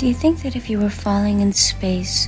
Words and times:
Do 0.00 0.06
you 0.06 0.14
think 0.14 0.40
that 0.44 0.56
if 0.56 0.70
you 0.70 0.80
were 0.80 0.88
falling 0.88 1.42
in 1.42 1.52
space, 1.52 2.26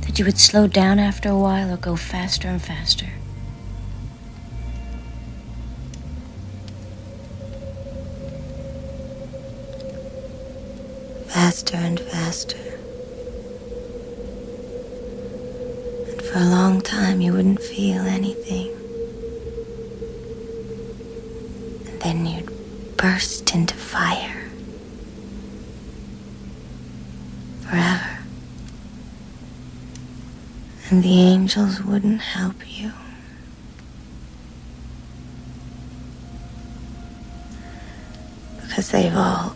that 0.00 0.18
you 0.18 0.24
would 0.24 0.38
slow 0.38 0.66
down 0.66 0.98
after 0.98 1.28
a 1.28 1.36
while 1.36 1.70
or 1.70 1.76
go 1.76 1.96
faster 1.96 2.48
and 2.48 2.62
faster? 2.62 3.10
Faster 11.28 11.76
and 11.76 12.00
faster. 12.00 12.56
And 16.08 16.22
for 16.22 16.38
a 16.38 16.48
long 16.48 16.80
time, 16.80 17.20
you 17.20 17.34
wouldn't 17.34 17.60
feel 17.60 18.00
anything. 18.00 18.70
And 21.86 22.00
then 22.00 22.24
you'd 22.24 22.96
burst 22.96 23.54
into 23.54 23.74
fire. 23.74 24.38
Forever. 27.70 28.18
And 31.00 31.08
the 31.08 31.18
angels 31.18 31.82
wouldn't 31.82 32.20
help 32.20 32.56
you. 32.78 32.92
Because 38.60 38.90
they've 38.90 39.16
all 39.16 39.54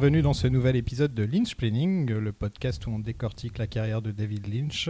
bienvenue 0.00 0.22
dans 0.22 0.32
ce 0.32 0.46
nouvel 0.46 0.76
épisode 0.76 1.12
de 1.12 1.24
Lynch 1.24 1.54
Planning, 1.56 2.10
le 2.10 2.32
podcast 2.32 2.86
où 2.86 2.90
on 2.90 2.98
décortique 3.00 3.58
la 3.58 3.66
carrière 3.66 4.00
de 4.00 4.10
David 4.12 4.46
Lynch. 4.46 4.88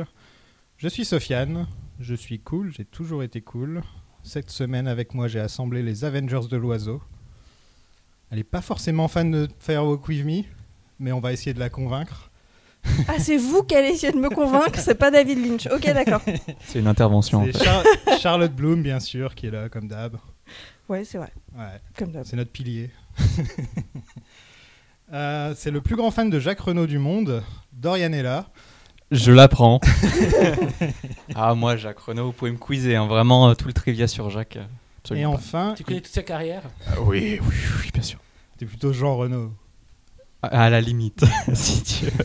Je 0.76 0.86
suis 0.86 1.04
Sofiane, 1.04 1.66
je 1.98 2.14
suis 2.14 2.38
cool, 2.38 2.72
j'ai 2.72 2.84
toujours 2.84 3.24
été 3.24 3.40
cool. 3.40 3.82
Cette 4.22 4.50
semaine 4.50 4.86
avec 4.86 5.12
moi 5.12 5.26
j'ai 5.26 5.40
assemblé 5.40 5.82
les 5.82 6.04
Avengers 6.04 6.46
de 6.48 6.56
l'oiseau. 6.56 7.02
Elle 8.30 8.38
n'est 8.38 8.44
pas 8.44 8.60
forcément 8.60 9.08
fan 9.08 9.32
de 9.32 9.48
Firewalk 9.58 10.06
With 10.06 10.24
Me, 10.24 10.42
mais 11.00 11.10
on 11.10 11.18
va 11.18 11.32
essayer 11.32 11.54
de 11.54 11.58
la 11.60 11.70
convaincre. 11.70 12.30
Ah, 13.08 13.18
c'est 13.18 13.36
vous 13.36 13.64
qui 13.64 13.74
allez 13.74 13.88
essayer 13.88 14.12
de 14.12 14.18
me 14.18 14.30
convaincre, 14.30 14.78
c'est 14.78 14.94
pas 14.94 15.10
David 15.10 15.44
Lynch. 15.44 15.66
Ok, 15.66 15.86
d'accord. 15.86 16.22
C'est 16.60 16.78
une 16.78 16.86
intervention. 16.86 17.40
en 17.40 17.46
C'est 17.46 17.58
fait. 17.58 17.64
Char- 17.64 17.84
Charlotte 18.20 18.54
Bloom 18.54 18.80
bien 18.84 19.00
sûr 19.00 19.34
qui 19.34 19.46
est 19.48 19.50
là 19.50 19.68
comme 19.68 19.88
d'hab. 19.88 20.18
Ouais, 20.88 21.04
c'est 21.04 21.18
vrai. 21.18 21.32
Ouais. 21.58 21.80
Comme 21.98 22.12
d'hab. 22.12 22.24
C'est 22.24 22.36
notre 22.36 22.52
pilier. 22.52 22.90
Euh, 25.12 25.54
c'est 25.56 25.70
le 25.70 25.80
plus 25.80 25.96
grand 25.96 26.10
fan 26.10 26.30
de 26.30 26.38
Jacques 26.38 26.60
Renault 26.60 26.86
du 26.86 26.98
monde. 26.98 27.42
Dorian 27.72 28.12
est 28.12 28.22
là. 28.22 28.48
Je 29.10 29.32
l'apprends. 29.32 29.80
ah, 31.34 31.54
moi, 31.54 31.76
Jacques 31.76 31.98
Renault, 31.98 32.26
vous 32.26 32.32
pouvez 32.32 32.52
me 32.52 32.58
quizer. 32.58 32.94
hein, 32.96 33.06
Vraiment, 33.06 33.48
euh, 33.48 33.54
tout 33.54 33.66
le 33.66 33.72
trivia 33.72 34.06
sur 34.06 34.30
Jacques. 34.30 34.56
euh, 34.56 35.14
Et 35.16 35.22
pas. 35.22 35.28
enfin, 35.28 35.74
Tu 35.76 35.82
connais 35.82 36.00
toute 36.00 36.12
sa 36.14 36.22
carrière? 36.22 36.62
Ah 36.86 37.00
oui, 37.00 37.40
oui, 37.42 37.54
oui, 37.82 37.90
bien 37.92 38.02
sûr. 38.02 38.20
t'es 38.58 38.66
plutôt 38.66 38.92
Jean 38.92 39.16
Renault. 39.16 39.52
À, 40.42 40.64
à 40.66 40.70
la 40.70 40.80
limite, 40.80 41.24
si 41.54 41.82
tu 41.82 42.04
veux. 42.06 42.24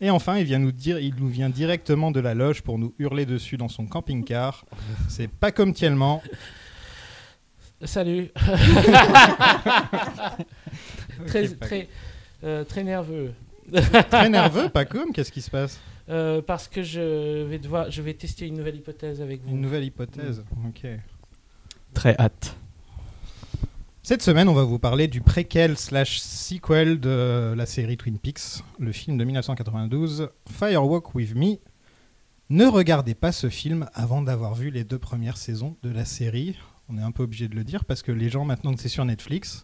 Et 0.00 0.08
enfin, 0.08 0.38
il, 0.38 0.44
vient 0.44 0.58
nous 0.60 0.72
dire, 0.72 0.98
il 1.00 1.14
nous 1.16 1.28
vient 1.28 1.50
directement 1.50 2.10
de 2.12 2.20
la 2.20 2.32
loge 2.34 2.62
pour 2.62 2.78
nous 2.78 2.94
hurler 2.98 3.26
dessus 3.26 3.56
dans 3.58 3.68
son 3.68 3.86
camping-car. 3.86 4.64
C'est 5.08 5.28
pas 5.28 5.50
comme 5.52 5.74
Tielman. 5.74 6.22
Salut. 7.84 8.28
très, 11.26 11.48
très, 11.48 11.88
euh, 12.44 12.64
très 12.64 12.84
nerveux. 12.84 13.32
Très 14.10 14.28
nerveux, 14.28 14.68
pas 14.68 14.84
comme 14.84 15.12
Qu'est-ce 15.12 15.30
qui 15.30 15.42
se 15.42 15.50
passe 15.50 15.78
Euh, 16.08 16.42
parce 16.42 16.66
que 16.66 16.82
je 16.82 17.44
vais 17.44 17.60
devoir, 17.60 17.88
je 17.88 18.02
vais 18.02 18.14
tester 18.14 18.46
une 18.46 18.56
nouvelle 18.56 18.74
hypothèse 18.74 19.22
avec 19.22 19.42
vous. 19.42 19.50
Une 19.50 19.60
nouvelle 19.60 19.84
hypothèse. 19.84 20.42
Ok. 20.66 20.88
Très 21.94 22.16
hâte. 22.18 22.56
Cette 24.02 24.22
semaine, 24.22 24.48
on 24.48 24.54
va 24.54 24.64
vous 24.64 24.80
parler 24.80 25.06
du 25.06 25.20
préquel 25.20 25.76
slash 25.76 26.18
sequel 26.18 26.98
de 26.98 27.54
la 27.56 27.64
série 27.66 27.96
Twin 27.96 28.18
Peaks, 28.18 28.64
le 28.80 28.90
film 28.90 29.18
de 29.18 29.24
1992, 29.24 30.30
Firewalk 30.50 31.14
With 31.14 31.36
Me. 31.36 31.58
Ne 32.48 32.66
regardez 32.66 33.14
pas 33.14 33.30
ce 33.30 33.48
film 33.48 33.88
avant 33.94 34.22
d'avoir 34.22 34.54
vu 34.56 34.70
les 34.70 34.82
deux 34.82 34.98
premières 34.98 35.36
saisons 35.36 35.76
de 35.84 35.90
la 35.90 36.04
série. 36.04 36.56
On 36.88 36.98
est 36.98 37.02
un 37.02 37.12
peu 37.12 37.22
obligé 37.22 37.46
de 37.46 37.54
le 37.54 37.62
dire 37.62 37.84
parce 37.84 38.02
que 38.02 38.10
les 38.10 38.30
gens, 38.30 38.44
maintenant 38.44 38.74
que 38.74 38.80
c'est 38.80 38.88
sur 38.88 39.04
Netflix, 39.04 39.62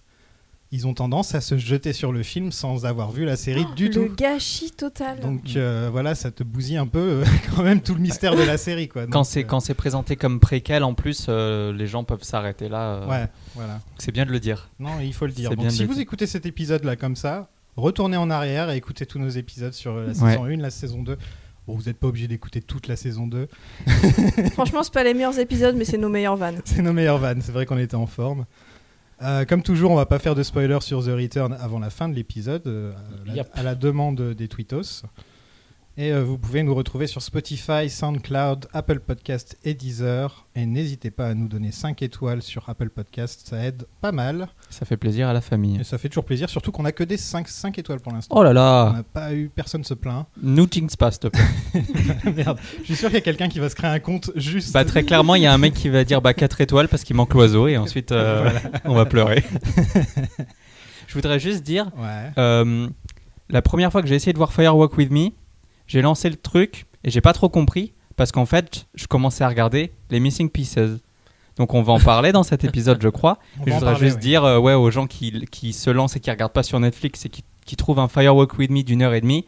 ils 0.72 0.87
ont 0.87 0.94
tendance 0.94 1.34
à 1.34 1.41
se 1.41 1.56
jeter 1.56 1.93
sur 1.93 2.10
le 2.12 2.22
film 2.25 2.50
sans 2.50 2.87
avoir 2.87 3.12
vu 3.12 3.25
la 3.25 3.37
série 3.37 3.65
du 3.77 3.87
le 3.88 3.93
tout. 4.09 4.15
gâchis 4.16 4.72
total. 4.72 5.21
Donc 5.21 5.43
euh, 5.56 5.88
voilà, 5.93 6.15
ça 6.15 6.31
te 6.32 6.43
bousille 6.43 6.77
un 6.77 6.87
peu 6.88 6.99
euh, 6.99 7.25
quand 7.54 7.62
même 7.62 7.81
tout 7.81 7.94
le 7.94 8.00
mystère 8.00 8.34
de 8.34 8.43
la 8.43 8.59
série. 8.59 8.88
Quoi. 8.88 9.04
Quand 9.06 9.19
Donc, 9.21 9.27
c'est 9.27 9.44
euh, 9.44 9.47
quand 9.47 9.60
c'est 9.60 9.75
présenté 9.75 10.16
comme 10.16 10.41
préquel, 10.41 10.82
en 10.82 10.94
plus, 10.94 11.27
euh, 11.28 11.72
les 11.72 11.87
gens 11.87 12.03
peuvent 12.04 12.25
s'arrêter 12.25 12.69
là. 12.69 12.94
euh, 13.03 13.06
Ouais, 13.09 13.27
voilà. 13.54 13.81
C'est 13.99 14.10
bien 14.12 14.27
de 14.27 14.32
le 14.32 14.41
dire. 14.41 14.69
Non, 14.81 14.99
il 15.00 15.15
faut 15.15 15.27
le 15.27 15.32
dire. 15.32 15.54
Donc 15.54 15.71
si 15.71 15.82
le 15.82 15.87
vous 15.87 15.94
dire. 15.94 16.03
écoutez 16.03 16.27
cet 16.27 16.47
épisode-là 16.47 16.97
comme 16.97 17.15
ça, 17.16 17.48
retournez 17.77 18.16
en 18.16 18.28
arrière 18.31 18.69
et 18.71 18.77
écoutez 18.77 19.06
tous 19.06 19.19
nos 19.21 19.28
épisodes 19.28 19.72
sur 19.72 19.94
la 19.94 20.06
Ouais. 20.09 20.15
saison 20.15 20.44
1, 20.47 20.56
la 20.56 20.71
saison 20.71 21.03
2. 21.03 21.16
Bon, 21.69 21.75
vous 21.75 21.83
n'êtes 21.84 21.98
pas 21.98 22.06
obligé 22.06 22.28
d'écouter 22.28 22.60
toute 22.60 22.87
la 22.87 22.94
saison 22.97 23.27
2. 23.27 23.48
Franchement, 24.53 24.83
c'est 24.83 24.93
pas 24.93 25.03
les 25.04 25.15
meilleurs 25.15 25.38
épisodes, 25.38 25.75
mais 25.77 25.84
c'est 25.84 25.98
nos 25.98 26.09
meilleurs 26.09 26.37
vannes. 26.37 26.60
C'est 26.65 26.83
nos 26.83 26.93
meilleures 26.93 27.19
vannes, 27.19 27.41
c'est 27.43 27.50
vrai 27.53 27.66
qu'on 27.66 27.78
était 27.78 27.97
en 27.97 28.06
forme. 28.06 28.47
Euh, 29.22 29.44
comme 29.47 29.62
toujours, 29.62 29.91
on 29.91 29.97
va 29.97 30.04
pas 30.06 30.19
faire 30.19 30.34
de 30.34 30.43
spoilers 30.43 30.82
sur 30.82 31.03
The 31.03 31.09
Return 31.09 31.54
avant 31.59 31.78
la 31.78 31.88
fin 31.91 32.09
de 32.09 32.15
l'épisode, 32.15 32.66
euh, 32.66 32.93
à, 32.93 33.28
la- 33.28 33.34
Yep. 33.34 33.49
à 33.54 33.62
la 33.62 33.75
demande 33.75 34.21
des 34.34 34.49
tweetos. 34.49 35.03
Et 35.98 36.12
euh, 36.12 36.22
vous 36.22 36.36
pouvez 36.36 36.62
nous 36.62 36.74
retrouver 36.74 37.06
sur 37.06 37.22
Spotify, 37.22 37.88
SoundCloud, 37.88 38.66
Apple 38.74 39.00
Podcast 39.00 39.56
et 39.64 39.72
Deezer. 39.72 40.44
Et 40.54 40.66
n'hésitez 40.66 41.10
pas 41.10 41.28
à 41.28 41.32
nous 41.32 41.48
donner 41.48 41.72
5 41.72 42.02
étoiles 42.02 42.42
sur 42.42 42.68
Apple 42.68 42.90
Podcast, 42.90 43.46
ça 43.48 43.64
aide 43.64 43.86
pas 44.02 44.12
mal. 44.12 44.48
Ça 44.68 44.84
fait 44.84 44.98
plaisir 44.98 45.26
à 45.26 45.32
la 45.32 45.40
famille. 45.40 45.80
Et 45.80 45.84
ça 45.84 45.96
fait 45.96 46.10
toujours 46.10 46.26
plaisir, 46.26 46.50
surtout 46.50 46.70
qu'on 46.70 46.84
a 46.84 46.92
que 46.92 47.02
des 47.02 47.16
5, 47.16 47.48
5 47.48 47.78
étoiles 47.78 48.00
pour 48.00 48.12
l'instant. 48.12 48.36
Oh 48.38 48.42
là 48.42 48.50
On 48.50 48.52
là 48.52 48.92
n'a 48.96 49.02
pas 49.04 49.32
eu, 49.32 49.48
personne 49.48 49.84
se 49.84 49.94
plaint. 49.94 50.26
Jinx 50.70 50.96
pas, 50.96 51.10
s'il 51.12 51.20
te 51.20 51.28
plaît. 51.28 51.42
Merde, 52.36 52.58
je 52.80 52.84
suis 52.84 52.96
sûr 52.96 53.08
qu'il 53.08 53.14
y 53.16 53.22
a 53.22 53.22
quelqu'un 53.22 53.48
qui 53.48 53.58
va 53.58 53.70
se 53.70 53.74
créer 53.74 53.90
un 53.90 53.98
compte 53.98 54.30
juste. 54.36 54.74
Bah, 54.74 54.84
très 54.84 55.02
clairement, 55.02 55.34
il 55.34 55.44
y 55.44 55.46
a 55.46 55.52
un 55.54 55.58
mec 55.58 55.72
qui 55.72 55.88
va 55.88 56.04
dire 56.04 56.20
bah, 56.20 56.34
4 56.34 56.60
étoiles 56.60 56.88
parce 56.88 57.04
qu'il 57.04 57.16
manque 57.16 57.32
l'oiseau 57.32 57.68
et 57.68 57.78
ensuite 57.78 58.12
euh, 58.12 58.50
on 58.84 58.94
va 58.94 59.06
pleurer. 59.06 59.42
Je 61.06 61.14
voudrais 61.14 61.40
juste 61.40 61.62
dire 61.62 61.90
Ouais. 61.96 62.32
Euh, 62.36 62.86
la 63.48 63.62
première 63.62 63.92
fois 63.92 64.02
que 64.02 64.08
j'ai 64.08 64.16
essayé 64.16 64.32
de 64.32 64.38
voir 64.38 64.52
Firewalk 64.52 64.94
With 64.98 65.10
Me, 65.10 65.30
j'ai 65.86 66.02
lancé 66.02 66.28
le 66.28 66.36
truc 66.36 66.86
et 67.04 67.10
j'ai 67.10 67.20
pas 67.20 67.32
trop 67.32 67.48
compris 67.48 67.92
parce 68.16 68.32
qu'en 68.32 68.47
fait, 68.47 68.86
je 68.94 69.06
commençais 69.06 69.44
à 69.44 69.48
regarder 69.48 69.92
les 70.10 70.20
Missing 70.20 70.50
Pieces. 70.50 71.00
Donc 71.56 71.72
on 71.74 71.82
va 71.82 71.92
en 71.94 72.00
parler 72.00 72.32
dans 72.32 72.42
cet 72.42 72.64
épisode, 72.64 73.00
je 73.02 73.08
crois. 73.08 73.38
Mais 73.58 73.66
je 73.66 73.72
voudrais 73.72 73.92
parler, 73.92 74.06
juste 74.06 74.16
ouais. 74.16 74.22
dire 74.22 74.44
euh, 74.44 74.58
ouais, 74.58 74.74
aux 74.74 74.91
gens 74.91 75.06
qui, 75.06 75.47
qui 75.50 75.72
se 75.72 75.91
lancent 75.91 76.16
et 76.16 76.20
qui 76.20 76.30
regardent 76.30 76.52
pas 76.52 76.62
sur 76.62 76.78
Netflix 76.80 77.24
et 77.24 77.28
qui, 77.28 77.44
qui 77.64 77.76
trouvent 77.76 77.98
un 77.98 78.08
Firewalk 78.08 78.58
With 78.58 78.70
Me 78.70 78.82
d'une 78.82 79.02
heure 79.02 79.14
et 79.14 79.20
demie, 79.20 79.47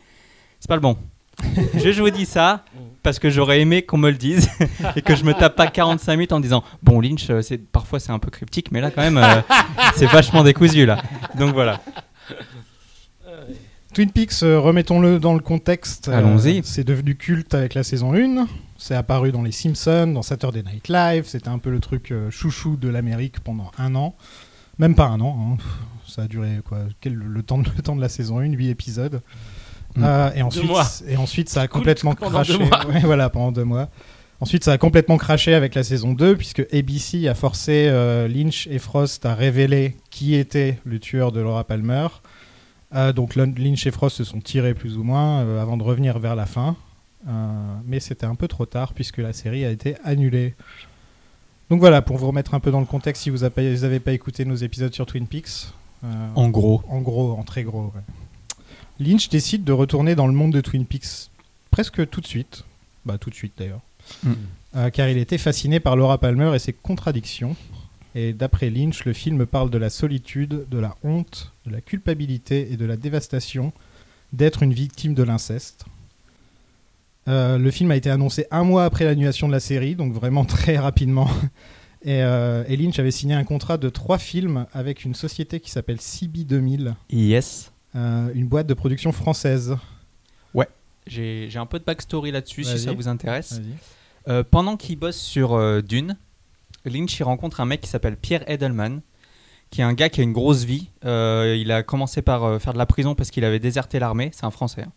c'est 0.60 0.69
pas 0.69 0.76
le 0.76 0.81
bon. 0.81 0.97
je, 1.75 2.00
vous 2.00 2.10
dis 2.10 2.26
ça 2.26 2.65
parce 3.03 3.20
que 3.20 3.31
j'aurais 3.31 3.60
aimé 3.60 3.82
qu'on 3.82 3.99
me 3.99 4.10
le 4.10 4.16
dise 4.16 4.50
et 4.97 5.03
que 5.03 5.15
je 5.15 5.22
me 5.22 5.32
tape 5.32 5.55
pas 5.55 5.69
45 5.69 6.12
minutes 6.15 6.32
en 6.32 6.41
disant 6.41 6.65
bon 6.82 7.00
Lynch, 7.00 7.31
euh, 7.31 7.43
c'est 7.43 7.59
parfois 7.59 8.00
c'est 8.00 8.10
un 8.10 8.19
peu 8.19 8.31
cryptique, 8.31 8.72
mais 8.72 8.81
là 8.81 8.91
quand 8.91 9.03
même 9.03 9.19
euh, 9.19 9.41
c'est 9.94 10.06
vachement 10.06 10.43
décousu 10.43 10.84
là. 10.84 11.00
Donc 11.38 11.55
voilà. 11.55 11.81
Twin 13.94 14.10
Peaks, 14.10 14.43
euh, 14.43 14.60
remettons-le 14.60 15.19
dans 15.19 15.34
le 15.34 15.41
contexte. 15.41 16.09
Euh, 16.09 16.19
Allons-y. 16.19 16.60
c'est 16.65 16.84
devenu 16.84 17.16
culte 17.16 17.54
avec 17.54 17.75
la 17.75 17.82
saison 17.82 18.15
1. 18.15 18.47
C'est 18.76 18.94
apparu 18.94 19.32
dans 19.32 19.43
Les 19.43 19.50
Simpsons, 19.53 20.09
dans 20.15 20.22
Saturday 20.22 20.62
Night 20.62 20.88
Live. 20.88 21.25
C'était 21.26 21.49
un 21.49 21.58
peu 21.58 21.70
le 21.70 21.81
truc 21.81 22.12
euh, 22.12 22.31
chouchou 22.31 22.76
de 22.76 22.88
l'Amérique 22.88 23.40
pendant 23.40 23.70
un 23.79 23.94
an. 23.94 24.14
Même 24.79 24.94
pas 24.94 25.06
un 25.06 25.20
an. 25.20 25.56
hein. 25.58 25.62
Ça 26.06 26.23
a 26.23 26.26
duré 26.29 26.61
quoi 26.64 26.79
quel- 27.00 27.14
le, 27.14 27.43
temps 27.43 27.58
de, 27.58 27.69
le 27.76 27.82
temps 27.82 27.96
de 27.96 28.00
la 28.00 28.08
saison 28.08 28.38
1, 28.38 28.44
8 28.52 28.69
épisodes. 28.70 29.20
Mm. 29.96 30.05
Euh, 30.05 30.31
et, 30.35 30.43
ensuite, 30.43 30.67
mois. 30.69 30.87
et 31.08 31.17
ensuite, 31.17 31.49
ça 31.49 31.62
a 31.62 31.67
Cool, 31.69 31.81
complètement 31.81 32.14
pendant 32.14 32.31
craché. 32.43 32.52
deux 32.58 32.64
mois. 32.64 32.87
Ouais, 32.88 33.00
voilà, 33.00 33.31
pendant 33.31 33.52
deux 33.52 33.64
mois. 33.64 33.88
Ensuite, 34.40 34.62
ça 34.62 34.73
a 34.73 34.79
complètement 34.79 35.17
craché 35.17 35.55
avec 35.55 35.75
la 35.75 35.82
saison 35.82 36.12
2, 36.12 36.37
puisque 36.37 36.64
ABC 36.73 37.26
a 37.26 37.35
forcé 37.35 37.88
euh, 37.88 38.29
Lynch 38.29 38.69
et 38.70 38.79
Frost 38.79 39.26
à 39.26 39.35
révéler 39.35 39.96
qui 40.11 40.37
était 40.37 40.79
le 40.85 41.00
tueur 41.00 41.32
de 41.32 41.40
Laura 41.40 41.64
Palmer. 41.64 42.06
Euh, 42.94 43.12
donc 43.12 43.37
Lynch 43.37 43.87
et 43.87 43.90
Frost 43.90 44.17
se 44.17 44.25
sont 44.25 44.40
tirés 44.40 44.75
plus 44.75 44.96
ou 44.96 45.02
moins 45.02 45.40
euh, 45.43 45.61
avant 45.61 45.76
de 45.76 45.82
revenir 45.82 46.19
vers 46.19 46.35
la 46.37 46.46
fin. 46.46 46.76
Euh, 47.29 47.75
mais 47.85 48.00
c'était 48.00 48.26
un 48.26 48.35
peu 48.35 48.49
trop 48.49 48.64
tard, 48.67 48.93
puisque 48.94 49.19
la 49.19 49.32
série 49.32 49.64
a 49.64 49.70
été 49.70 49.96
annulée. 50.05 50.55
Donc 51.69 51.81
voilà, 51.81 52.00
pour 52.00 52.17
vous 52.17 52.29
remettre 52.29 52.55
un 52.55 52.61
peu 52.61 52.70
dans 52.70 52.81
le 52.81 52.87
contexte, 52.87 53.25
si 53.25 53.31
vous 53.31 53.38
n'avez 53.38 54.00
pas 54.00 54.12
écouté 54.12 54.44
nos 54.44 54.55
épisodes 54.55 54.94
sur 54.94 55.05
Twin 55.05 55.26
Peaks, 55.26 55.73
En 56.35 56.49
gros. 56.49 56.82
en 56.88 57.00
gros, 57.00 57.32
en 57.32 57.43
très 57.43 57.62
gros. 57.62 57.93
ouais. 57.94 58.02
Lynch 59.00 59.29
décide 59.29 59.64
de 59.64 59.73
retourner 59.73 60.14
dans 60.14 60.26
le 60.26 60.32
monde 60.32 60.52
de 60.52 60.61
Twin 60.61 60.87
Peaks 60.87 61.31
presque 61.70 62.08
tout 62.08 62.20
de 62.20 62.26
suite. 62.26 62.64
Bah 63.05 63.19
tout 63.19 63.31
de 63.31 63.35
suite 63.35 63.52
d'ailleurs. 63.58 63.81
Mm. 64.25 64.90
Car 64.93 65.08
il 65.08 65.19
était 65.19 65.38
fasciné 65.38 65.81
par 65.81 65.96
Laura 65.96 66.19
Palmer 66.19 66.52
et 66.55 66.58
ses 66.58 66.73
contradictions. 66.73 67.55
Et 68.14 68.32
d'après 68.32 68.70
Lynch, 68.70 69.05
le 69.05 69.12
film 69.12 69.46
parle 69.46 69.70
de 69.70 69.78
la 69.78 69.90
solitude, 69.90 70.66
de 70.70 70.78
la 70.78 70.96
honte, 71.05 71.52
de 71.66 71.70
la 71.72 71.81
culpabilité 71.81 72.72
et 72.72 72.76
de 72.76 72.84
la 72.84 72.96
dévastation 72.96 73.72
d'être 74.32 74.62
une 74.62 74.72
victime 74.72 75.14
de 75.14 75.22
l'inceste. 75.22 75.84
Euh, 77.28 77.58
le 77.58 77.70
film 77.70 77.90
a 77.90 77.96
été 77.96 78.10
annoncé 78.10 78.46
un 78.50 78.64
mois 78.64 78.84
après 78.84 79.05
l'annulation 79.05 79.46
de 79.49 79.52
la 79.52 79.60
série, 79.60 79.94
donc 79.94 80.12
vraiment 80.12 80.44
très 80.46 80.78
rapidement. 80.78 81.28
Et, 82.02 82.22
euh, 82.22 82.64
et 82.69 82.76
Lynch 82.76 82.99
avait 82.99 83.10
signé 83.10 83.34
un 83.34 83.44
contrat 83.44 83.76
de 83.76 83.88
trois 83.88 84.19
films 84.19 84.66
avec 84.72 85.04
une 85.04 85.14
société 85.14 85.61
qui 85.61 85.70
s'appelle 85.70 86.00
CB 86.00 86.44
2000, 86.44 86.94
Yes. 87.11 87.72
euh, 87.96 88.31
une 88.34 88.46
boîte 88.46 88.66
de 88.66 88.75
production 88.75 89.12
française. 89.12 89.76
J'ai 91.06 91.49
j'ai 91.49 91.58
un 91.58 91.64
peu 91.64 91.78
de 91.78 91.84
backstory 91.84 92.32
là-dessus 92.32 92.64
si 92.64 92.78
ça 92.78 92.93
vous 92.93 93.08
intéresse. 93.08 93.62
Pendant 94.50 94.76
qu'il 94.76 94.99
bosse 94.99 95.16
sur 95.16 95.82
Dune, 95.82 96.19
Lynch 96.84 97.19
il 97.19 97.22
rencontre 97.25 97.60
un 97.60 97.64
mec 97.64 97.80
qui 97.80 97.88
s'appelle 97.88 98.16
Pierre 98.16 98.48
Edelman, 98.48 99.00
qui 99.70 99.80
est 99.82 99.84
un 99.84 99.92
gars 99.92 100.08
qui 100.08 100.20
a 100.20 100.25
une 100.25 100.32
grosse 100.32 100.64
vie. 100.64 100.90
Euh, 101.04 101.56
il 101.58 101.70
a 101.72 101.82
commencé 101.82 102.22
par 102.22 102.44
euh, 102.44 102.58
faire 102.58 102.72
de 102.72 102.78
la 102.78 102.86
prison 102.86 103.14
parce 103.14 103.30
qu'il 103.30 103.44
avait 103.44 103.58
déserté 103.58 103.98
l'armée, 103.98 104.30
c'est 104.32 104.46
un 104.46 104.50
Français. 104.50 104.82
hein. 104.82 104.92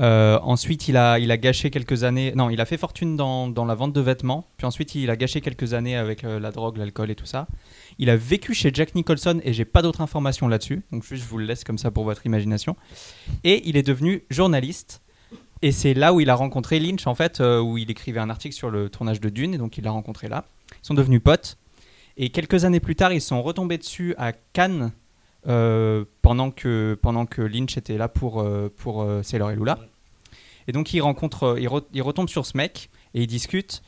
Euh, 0.00 0.38
ensuite, 0.42 0.88
il 0.88 0.96
a, 0.96 1.18
il 1.18 1.30
a 1.30 1.36
gâché 1.36 1.70
quelques 1.70 2.02
années. 2.02 2.32
Non, 2.34 2.48
il 2.48 2.60
a 2.62 2.64
fait 2.64 2.78
fortune 2.78 3.14
dans, 3.14 3.48
dans 3.48 3.66
la 3.66 3.74
vente 3.74 3.92
de 3.92 4.00
vêtements. 4.00 4.48
Puis 4.56 4.66
ensuite, 4.66 4.94
il 4.94 5.10
a 5.10 5.16
gâché 5.16 5.42
quelques 5.42 5.74
années 5.74 5.96
avec 5.96 6.22
la 6.22 6.50
drogue, 6.50 6.78
l'alcool 6.78 7.10
et 7.10 7.14
tout 7.14 7.26
ça. 7.26 7.46
Il 7.98 8.08
a 8.08 8.16
vécu 8.16 8.54
chez 8.54 8.70
Jack 8.72 8.94
Nicholson 8.94 9.40
et 9.44 9.52
j'ai 9.52 9.66
pas 9.66 9.82
d'autres 9.82 10.00
informations 10.00 10.48
là-dessus. 10.48 10.82
Donc, 10.92 11.04
juste, 11.04 11.22
je 11.22 11.28
vous 11.28 11.36
le 11.36 11.44
laisse 11.44 11.62
comme 11.62 11.76
ça 11.76 11.90
pour 11.90 12.04
votre 12.04 12.24
imagination. 12.24 12.74
Et 13.44 13.68
il 13.68 13.76
est 13.76 13.82
devenu 13.86 14.24
journaliste. 14.30 15.02
Et 15.60 15.72
c'est 15.72 15.92
là 15.92 16.14
où 16.14 16.20
il 16.20 16.30
a 16.30 16.34
rencontré 16.34 16.80
Lynch, 16.80 17.06
en 17.06 17.14
fait, 17.14 17.40
où 17.40 17.76
il 17.76 17.90
écrivait 17.90 18.18
un 18.18 18.30
article 18.30 18.54
sur 18.54 18.70
le 18.70 18.88
tournage 18.88 19.20
de 19.20 19.28
Dune. 19.28 19.52
Et 19.54 19.58
donc, 19.58 19.76
il 19.76 19.84
l'a 19.84 19.90
rencontré 19.90 20.26
là. 20.26 20.46
Ils 20.82 20.86
sont 20.86 20.94
devenus 20.94 21.22
potes. 21.22 21.56
Et 22.16 22.30
quelques 22.30 22.64
années 22.64 22.80
plus 22.80 22.96
tard, 22.96 23.12
ils 23.12 23.20
sont 23.20 23.42
retombés 23.42 23.78
dessus 23.78 24.14
à 24.18 24.32
Cannes 24.32 24.92
euh, 25.48 26.04
pendant, 26.20 26.50
que, 26.50 26.98
pendant 27.00 27.26
que 27.26 27.42
Lynch 27.42 27.76
était 27.76 27.96
là 27.96 28.08
pour, 28.08 28.40
euh, 28.40 28.72
pour 28.76 29.02
euh, 29.02 29.22
Sailor 29.22 29.50
et 29.52 29.56
Lula. 29.56 29.78
Et 30.68 30.72
donc, 30.72 30.92
il, 30.94 31.00
rencontre, 31.00 31.44
euh, 31.44 31.60
il, 31.60 31.66
re- 31.68 31.84
il 31.92 32.02
retombe 32.02 32.28
sur 32.28 32.46
ce 32.46 32.56
mec 32.56 32.90
et 33.14 33.22
ils 33.22 33.26
discutent. 33.26 33.82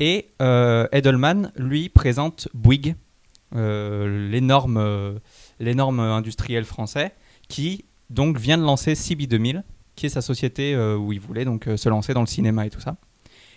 Et 0.00 0.30
euh, 0.42 0.88
Edelman, 0.92 1.52
lui, 1.56 1.88
présente 1.88 2.48
Bouygues, 2.54 2.96
euh, 3.54 4.28
l'énorme 4.30 4.76
euh, 4.78 5.18
l'énorme 5.60 6.00
industriel 6.00 6.64
français, 6.64 7.14
qui 7.48 7.84
donc 8.10 8.38
vient 8.38 8.58
de 8.58 8.62
lancer 8.64 8.94
CB2000, 8.94 9.62
qui 9.94 10.06
est 10.06 10.10
sa 10.10 10.20
société 10.20 10.76
où 10.76 11.12
il 11.12 11.20
voulait 11.20 11.46
donc 11.46 11.66
se 11.76 11.88
lancer 11.88 12.12
dans 12.12 12.20
le 12.20 12.26
cinéma 12.26 12.66
et 12.66 12.70
tout 12.70 12.80
ça. 12.80 12.96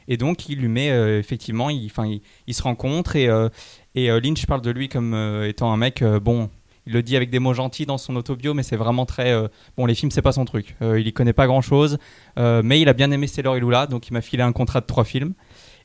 Et 0.10 0.18
donc, 0.18 0.50
il 0.50 0.60
lui 0.60 0.68
met 0.68 0.90
euh, 0.92 1.20
effectivement, 1.20 1.70
il, 1.70 1.86
enfin, 1.86 2.06
il, 2.06 2.22
il 2.48 2.54
se 2.54 2.64
rencontre 2.64 3.16
et, 3.16 3.30
euh, 3.30 3.48
et 3.96 4.12
euh, 4.12 4.20
Lynch 4.20 4.46
parle 4.46 4.62
de 4.62 4.72
lui 4.72 4.90
comme 4.90 5.14
étant 5.48 5.72
un 5.72 5.78
mec, 5.78 6.04
bon, 6.04 6.50
il 6.90 6.94
le 6.94 7.04
dit 7.04 7.16
avec 7.16 7.30
des 7.30 7.38
mots 7.38 7.54
gentils 7.54 7.86
dans 7.86 8.00
son 8.00 8.16
autobio, 8.16 8.56
mais 8.56 8.64
c'est 8.64 8.76
vraiment 8.76 9.06
très. 9.06 9.32
euh, 9.32 9.48
bon, 9.78 9.86
les 9.86 9.94
films, 9.94 10.10
c'est 10.10 10.24
pas 10.24 10.32
son 10.32 10.46
truc. 10.46 10.76
Euh, 10.82 11.00
il 11.00 11.08
y 11.08 11.14
connaît 11.14 11.34
pas 11.34 11.46
grand 11.46 11.62
chose, 11.62 12.00
mais 12.38 12.82
il 12.82 12.90
a 12.90 12.94
bien 12.94 13.12
aimé 13.12 13.28
Sailor 13.28 13.56
et 13.58 13.60
Lula, 13.60 13.86
donc 13.86 14.08
il 14.08 14.14
m'a 14.14 14.22
filé 14.22 14.42
un 14.42 14.52
contrat 14.52 14.82
de 14.82 14.88
trois 14.88 15.04
films. 15.04 15.34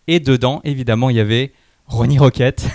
Et 0.06 0.18
dedans, 0.18 0.62
évidemment, 0.64 1.10
il 1.10 1.16
y 1.16 1.20
avait 1.20 1.52
Ronnie 1.86 2.18
Rocket, 2.18 2.66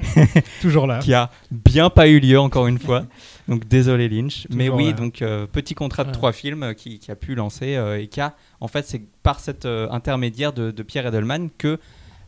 Toujours 0.60 0.86
là. 0.86 0.98
qui 1.02 1.14
a 1.14 1.30
bien 1.50 1.88
pas 1.88 2.08
eu 2.08 2.20
lieu, 2.20 2.38
encore 2.38 2.66
une 2.66 2.78
fois. 2.78 3.04
Donc 3.50 3.66
désolé 3.68 4.08
Lynch. 4.08 4.46
mais 4.50 4.68
oui, 4.70 4.94
donc 4.94 5.20
euh, 5.22 5.46
petit 5.46 5.74
contrat 5.74 6.04
de 6.04 6.08
Ouais. 6.08 6.14
trois 6.14 6.32
films 6.32 6.62
euh, 6.62 6.72
qui, 6.72 6.98
qui 7.00 7.10
a 7.10 7.16
pu 7.16 7.34
lancer 7.34 7.76
euh, 7.76 8.00
et 8.00 8.06
qui 8.06 8.20
a, 8.20 8.34
en 8.60 8.68
fait, 8.68 8.86
c'est 8.86 9.02
par 9.22 9.40
cet 9.40 9.66
intermédiaire 9.66 10.52
de, 10.54 10.70
de 10.70 10.82
Pierre 10.82 11.06
Edelman 11.06 11.50
que 11.58 11.78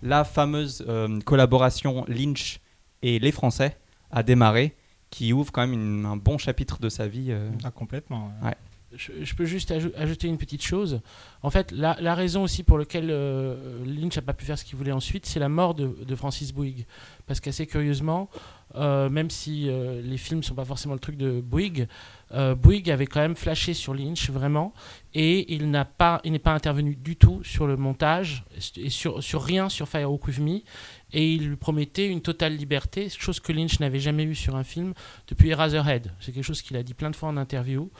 la 0.02 0.24
fameuse 0.24 0.84
collaboration 1.24 2.04
Lynch 2.08 2.58
et 3.02 3.18
les 3.18 3.32
Français 3.32 3.76
a 4.10 4.22
démarré, 4.22 4.74
qui 5.10 5.32
ouvre 5.32 5.52
quand 5.52 5.60
même 5.62 5.72
une- 5.72 6.04
un 6.06 6.16
bon 6.16 6.38
chapitre 6.38 6.78
de 6.80 6.88
sa 6.88 7.06
vie. 7.06 7.32
Ah, 7.64 7.70
complètement. 7.70 8.32
Ouais. 8.42 8.54
Je, 8.96 9.34
peux 9.34 9.44
juste 9.44 9.70
ajou- 9.70 9.92
ajouter 9.96 10.28
une 10.28 10.38
petite 10.38 10.62
chose. 10.62 11.00
En 11.42 11.50
fait, 11.50 11.72
la, 11.72 12.14
raison 12.14 12.42
aussi 12.42 12.62
pour 12.62 12.78
laquelle 12.78 13.08
euh, 13.10 13.84
Lynch 13.84 14.16
n'a 14.16 14.22
pas 14.22 14.32
pu 14.32 14.44
faire 14.44 14.58
ce 14.58 14.64
qu'il 14.64 14.76
voulait 14.76 14.92
ensuite, 14.92 15.26
c'est 15.26 15.40
la 15.40 15.48
mort 15.48 15.74
de, 15.74 16.14
Francis 16.14 16.52
Bouygues. 16.52 16.86
Parce 17.26 17.40
qu'assez 17.40 17.66
curieusement, 17.66 18.28
euh, 18.74 19.08
même 19.08 19.30
si 19.30 19.68
euh, 19.68 20.00
les 20.02 20.16
films 20.16 20.40
ne 20.40 20.44
sont 20.44 20.54
pas 20.54 20.64
forcément 20.64 20.94
le 20.94 21.00
truc 21.00 21.16
de 21.16 21.40
Bouygues, 21.40 21.88
euh, 22.32 22.54
Bouygues 22.54 22.90
avait 22.90 23.06
quand 23.06 23.20
même 23.20 23.36
flashé 23.36 23.74
sur 23.74 23.94
Lynch 23.94 24.30
vraiment, 24.30 24.72
et 25.14 25.52
il 25.54 25.70
n'a 25.70 25.84
pas, 25.84 26.20
n'est 26.24 26.38
pas 26.38 26.52
intervenu 26.52 26.96
du 26.96 27.16
tout 27.16 27.42
sur 27.44 27.66
le 27.66 27.76
montage 27.76 28.44
et 28.76 28.88
sur, 28.88 29.22
sur 29.22 29.42
rien 29.42 29.68
sur 29.68 29.88
Firewalk 29.88 30.26
With 30.26 30.38
Me, 30.38 30.60
et 31.12 31.32
il 31.32 31.48
lui 31.48 31.56
promettait 31.56 32.08
une 32.08 32.22
totale 32.22 32.56
liberté, 32.56 33.08
chose 33.10 33.40
que 33.40 33.52
Lynch 33.52 33.80
n'avait 33.80 34.00
jamais 34.00 34.24
eue 34.24 34.34
sur 34.34 34.56
un 34.56 34.64
film 34.64 34.94
depuis 35.28 35.50
Eraserhead. 35.50 36.10
C'est 36.20 36.32
quelque 36.32 36.44
chose 36.44 36.62
qu'il 36.62 36.76
a 36.76 36.82
dit 36.82 36.94
plein 36.94 37.10
de 37.10 37.16
fois 37.16 37.28
en 37.28 37.36
interview 37.36 37.90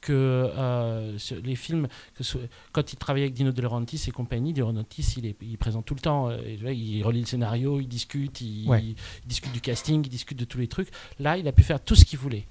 que 0.00 0.12
euh, 0.14 1.16
les 1.44 1.56
films, 1.56 1.88
que 2.14 2.24
ce- 2.24 2.38
quand 2.72 2.92
il 2.92 2.96
travaillait 2.96 3.26
avec 3.26 3.34
Dino 3.34 3.52
De 3.52 3.60
Laurentiis 3.62 4.02
et 4.08 4.10
compagnie, 4.10 4.52
De 4.52 4.60
Laurentiis, 4.60 5.14
il 5.18 5.26
est, 5.26 5.36
il 5.42 5.54
est 5.54 5.56
présent 5.56 5.82
tout 5.82 5.94
le 5.94 6.00
temps, 6.00 6.28
euh, 6.30 6.38
il 6.72 7.02
relit 7.02 7.20
le 7.20 7.26
scénario, 7.26 7.80
il 7.80 7.88
discute, 7.88 8.40
il, 8.40 8.68
Ouais. 8.68 8.82
il 8.82 8.94
discute 9.26 9.52
du 9.52 9.60
casting, 9.60 10.02
il 10.04 10.08
discute 10.08 10.38
de 10.38 10.44
tous 10.44 10.58
les 10.58 10.68
trucs. 10.68 10.88
Là, 11.18 11.36
il 11.36 11.46
a 11.48 11.52
pu 11.52 11.62
faire 11.62 11.80
tout 11.82 11.94
ce 11.94 12.04
qu'il 12.04 12.18
voulait. 12.18 12.46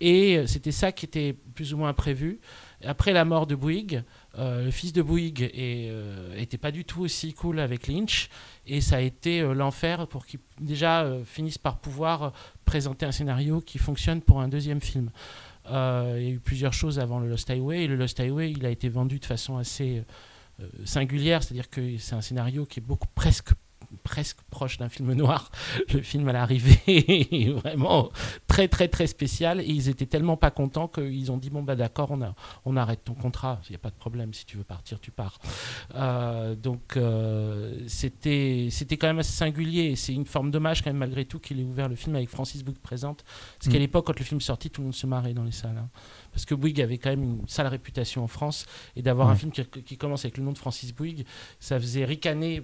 Et 0.00 0.38
euh, 0.38 0.46
c'était 0.46 0.70
ça 0.72 0.92
qui 0.92 1.04
était 1.06 1.34
plus 1.54 1.74
ou 1.74 1.76
moins 1.76 1.92
prévu. 1.92 2.38
Après 2.84 3.12
la 3.12 3.24
mort 3.24 3.48
de 3.48 3.56
Bouygues, 3.56 4.04
euh, 4.36 4.64
le 4.64 4.70
fils 4.70 4.92
de 4.92 5.02
Bouygues 5.02 5.50
n'était 6.36 6.58
pas 6.58 6.70
du 6.70 6.84
tout 6.84 7.00
aussi 7.02 7.32
cool 7.34 7.58
avec 7.58 7.88
Lynch, 7.88 8.28
et 8.66 8.80
ça 8.80 8.96
a 8.96 9.00
été 9.00 9.40
l'enfer 9.54 10.06
pour 10.06 10.24
qu'il 10.26 10.38
déjà 10.60 11.04
finisse 11.24 11.58
par 11.58 11.78
pouvoir 11.78 12.32
présenter 12.64 13.06
un 13.06 13.10
scénario 13.12 13.60
qui 13.60 13.78
fonctionne 13.78 14.20
pour 14.20 14.40
un 14.40 14.46
deuxième 14.46 14.80
film. 14.80 15.10
Euh, 15.70 16.16
il 16.18 16.24
y 16.24 16.26
a 16.28 16.30
eu 16.30 16.40
plusieurs 16.40 16.72
choses 16.72 16.98
avant 16.98 17.18
le 17.18 17.28
Lost 17.28 17.50
Highway, 17.50 17.86
le 17.86 17.96
Lost 17.96 18.18
Highway, 18.20 18.52
il 18.52 18.64
a 18.66 18.70
été 18.70 18.88
vendu 18.88 19.18
de 19.18 19.24
façon 19.24 19.56
assez 19.56 20.04
euh, 20.60 20.66
singulière, 20.84 21.42
c'est-à-dire 21.42 21.70
que 21.70 21.98
c'est 21.98 22.14
un 22.14 22.20
scénario 22.20 22.66
qui 22.66 22.80
est 22.80 22.82
beaucoup 22.82 23.08
presque 23.14 23.50
presque 24.02 24.38
proche 24.50 24.78
d'un 24.78 24.88
film 24.88 25.12
noir. 25.14 25.50
Le 25.94 26.02
film 26.02 26.28
à 26.28 26.32
l'arrivée 26.32 26.78
est 26.86 27.50
vraiment 27.50 28.10
très 28.46 28.68
très 28.68 28.88
très 28.88 29.06
spécial 29.06 29.60
et 29.60 29.64
ils 29.66 29.88
étaient 29.88 30.06
tellement 30.06 30.36
pas 30.36 30.50
contents 30.50 30.88
qu'ils 30.88 31.30
ont 31.32 31.36
dit 31.38 31.50
bon 31.50 31.62
bah 31.62 31.76
d'accord 31.76 32.10
on, 32.10 32.20
a, 32.22 32.34
on 32.64 32.76
arrête 32.76 33.04
ton 33.04 33.14
contrat, 33.14 33.60
il 33.68 33.72
n'y 33.72 33.76
a 33.76 33.80
pas 33.80 33.90
de 33.90 33.96
problème, 33.96 34.34
si 34.34 34.44
tu 34.46 34.56
veux 34.56 34.64
partir 34.64 35.00
tu 35.00 35.10
pars. 35.10 35.38
Euh, 35.94 36.54
donc 36.54 36.96
euh, 36.96 37.78
c'était 37.86 38.68
c'était 38.70 38.96
quand 38.96 39.06
même 39.06 39.18
assez 39.20 39.32
singulier 39.32 39.84
et 39.84 39.96
c'est 39.96 40.12
une 40.12 40.26
forme 40.26 40.50
dommage 40.50 40.82
quand 40.82 40.90
même 40.90 40.98
malgré 40.98 41.24
tout 41.24 41.38
qu'il 41.38 41.60
ait 41.60 41.64
ouvert 41.64 41.88
le 41.88 41.96
film 41.96 42.16
avec 42.16 42.28
Francis 42.28 42.62
Bouygues 42.64 42.78
présente 42.78 43.24
parce 43.58 43.70
qu'à 43.72 43.78
Mm. 43.78 43.80
l'époque 43.82 44.06
quand 44.06 44.18
le 44.18 44.24
film 44.24 44.40
sortit 44.40 44.70
tout 44.70 44.80
le 44.80 44.86
monde 44.86 44.94
se 44.94 45.06
marrait 45.06 45.34
dans 45.34 45.44
les 45.44 45.52
salles. 45.52 45.78
hein. 45.78 45.88
Parce 46.32 46.44
que 46.44 46.54
Bouygues 46.54 46.80
avait 46.80 46.98
quand 46.98 47.10
même 47.10 47.22
une 47.22 47.48
sale 47.48 47.66
réputation 47.68 48.22
en 48.22 48.28
France 48.28 48.66
et 48.96 49.02
d'avoir 49.02 49.28
un 49.28 49.34
film 49.34 49.50
qui, 49.50 49.64
qui 49.64 49.96
commence 49.96 50.24
avec 50.24 50.36
le 50.36 50.44
nom 50.44 50.52
de 50.52 50.58
Francis 50.58 50.94
Bouygues, 50.94 51.24
ça 51.58 51.80
faisait 51.80 52.04
ricaner 52.04 52.62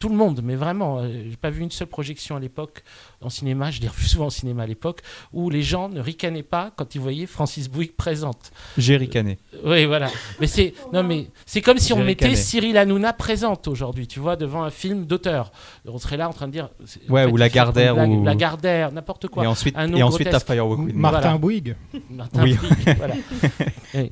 tout 0.00 0.08
le 0.08 0.16
monde, 0.16 0.40
mais 0.42 0.56
vraiment, 0.56 0.98
euh, 0.98 1.08
j'ai 1.30 1.36
pas 1.36 1.50
vu 1.50 1.60
une 1.62 1.70
seule 1.70 1.86
projection 1.86 2.34
à 2.34 2.40
l'époque 2.40 2.82
en 3.20 3.28
cinéma, 3.28 3.70
je 3.70 3.80
l'ai 3.82 3.88
revu 3.88 4.06
souvent 4.06 4.26
en 4.26 4.30
cinéma 4.30 4.62
à 4.62 4.66
l'époque, 4.66 5.00
où 5.32 5.50
les 5.50 5.62
gens 5.62 5.90
ne 5.90 6.00
ricanaient 6.00 6.42
pas 6.42 6.72
quand 6.74 6.94
ils 6.94 7.00
voyaient 7.00 7.26
Francis 7.26 7.68
Bouygues 7.68 7.92
présente. 7.94 8.50
J'ai 8.78 8.96
ricané. 8.96 9.38
Oui, 9.62 9.84
voilà. 9.84 10.08
Mais 10.40 10.46
c'est 10.46 10.72
non, 10.94 11.02
mais 11.02 11.26
c'est 11.44 11.60
comme 11.60 11.76
si 11.78 11.92
on 11.92 12.02
mettait. 12.02 12.34
Cyril 12.34 12.78
Hanouna 12.78 13.12
présente 13.12 13.68
aujourd'hui, 13.68 14.06
tu 14.06 14.20
vois, 14.20 14.36
devant 14.36 14.62
un 14.62 14.70
film 14.70 15.04
d'auteur. 15.04 15.52
On 15.86 15.98
serait 15.98 16.16
là 16.16 16.28
en 16.28 16.32
train 16.32 16.46
de 16.48 16.52
dire. 16.52 16.70
en 17.08 17.12
Ouais, 17.12 17.26
ou 17.26 17.36
Lagardère, 17.36 17.94
comme 17.94 18.20
ou- 18.20 18.24
Lagardère, 18.24 18.92
n'importe 18.92 19.28
quoi. 19.28 19.44
Et 19.44 19.46
ensuite, 19.46 19.76
Un 19.76 19.92
et 19.94 20.02
ensuite 20.02 20.24
t'as 20.30 20.38
grotesque. 20.38 20.46
Firewalk 20.46 20.78
With 20.80 20.94
Me. 20.94 21.00
Martin 21.00 21.20
Voilà. 21.20 21.38
Bouygues. 21.38 21.76
Martin 22.08 22.42
Oui. 22.42 22.54
Bouygues, 22.54 22.96
voilà. 22.96 23.14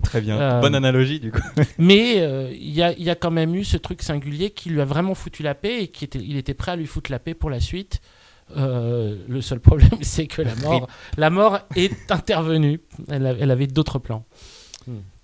Très 0.02 0.20
bien. 0.20 0.38
Euh, 0.38 0.60
Bonne 0.60 0.74
analogie 0.74 1.18
du 1.20 1.32
coup. 1.32 1.40
Mais 1.78 2.16
euh, 2.18 2.50
il 2.52 2.70
y, 2.72 2.82
a, 2.82 2.92
il 2.92 3.02
y 3.04 3.10
a 3.10 3.14
quand 3.14 3.30
même 3.30 3.54
eu 3.54 3.64
ce 3.64 3.78
truc 3.78 4.02
singulier 4.02 4.50
qui 4.50 4.68
lui 4.68 4.80
a 4.80 4.84
vraiment 4.84 5.14
foutu 5.14 5.42
la 5.42 5.54
paix 5.54 5.77
et 5.82 5.88
qui 5.88 6.04
était, 6.04 6.18
il 6.18 6.36
était 6.36 6.54
prêt 6.54 6.72
à 6.72 6.76
lui 6.76 6.86
foutre 6.86 7.10
la 7.10 7.18
paix 7.18 7.34
pour 7.34 7.50
la 7.50 7.60
suite. 7.60 8.00
Euh, 8.56 9.16
le 9.28 9.40
seul 9.42 9.60
problème, 9.60 9.90
c'est 10.00 10.26
que 10.26 10.40
la 10.42 10.54
mort, 10.56 10.88
la 11.16 11.30
mort 11.30 11.60
est 11.76 12.10
intervenue. 12.10 12.80
Elle, 13.08 13.26
a- 13.26 13.36
elle 13.38 13.50
avait 13.50 13.66
d'autres 13.66 13.98
plans. 13.98 14.24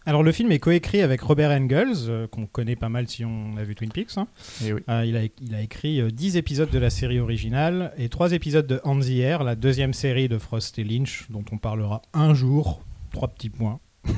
Alors 0.06 0.22
le 0.22 0.32
film 0.32 0.52
est 0.52 0.58
coécrit 0.58 1.00
avec 1.00 1.22
Robert 1.22 1.50
Engels, 1.50 2.10
euh, 2.10 2.26
qu'on 2.26 2.44
connaît 2.46 2.76
pas 2.76 2.90
mal 2.90 3.08
si 3.08 3.24
on 3.24 3.56
a 3.56 3.62
vu 3.64 3.74
Twin 3.74 3.90
Peaks. 3.90 4.18
hein. 4.18 4.26
Et 4.62 4.74
oui. 4.74 4.82
Euh, 4.90 5.02
il, 5.06 5.16
a, 5.16 5.22
il 5.40 5.54
a 5.54 5.62
écrit 5.62 6.02
euh, 6.02 6.10
10 6.10 6.36
épisodes 6.36 6.68
de 6.68 6.78
la 6.78 6.90
série 6.90 7.18
originale 7.20 7.94
et 7.96 8.10
3 8.10 8.32
épisodes 8.32 8.66
de 8.66 8.82
Hans 8.84 9.00
Zimmer, 9.00 9.38
la 9.42 9.54
deuxième 9.56 9.94
série 9.94 10.28
de 10.28 10.36
Frost 10.36 10.78
et 10.78 10.84
Lynch, 10.84 11.24
dont 11.30 11.44
on 11.50 11.56
parlera 11.56 12.02
un 12.12 12.34
jour. 12.34 12.82
Trois 13.12 13.28
petits 13.28 13.48
points. 13.48 13.80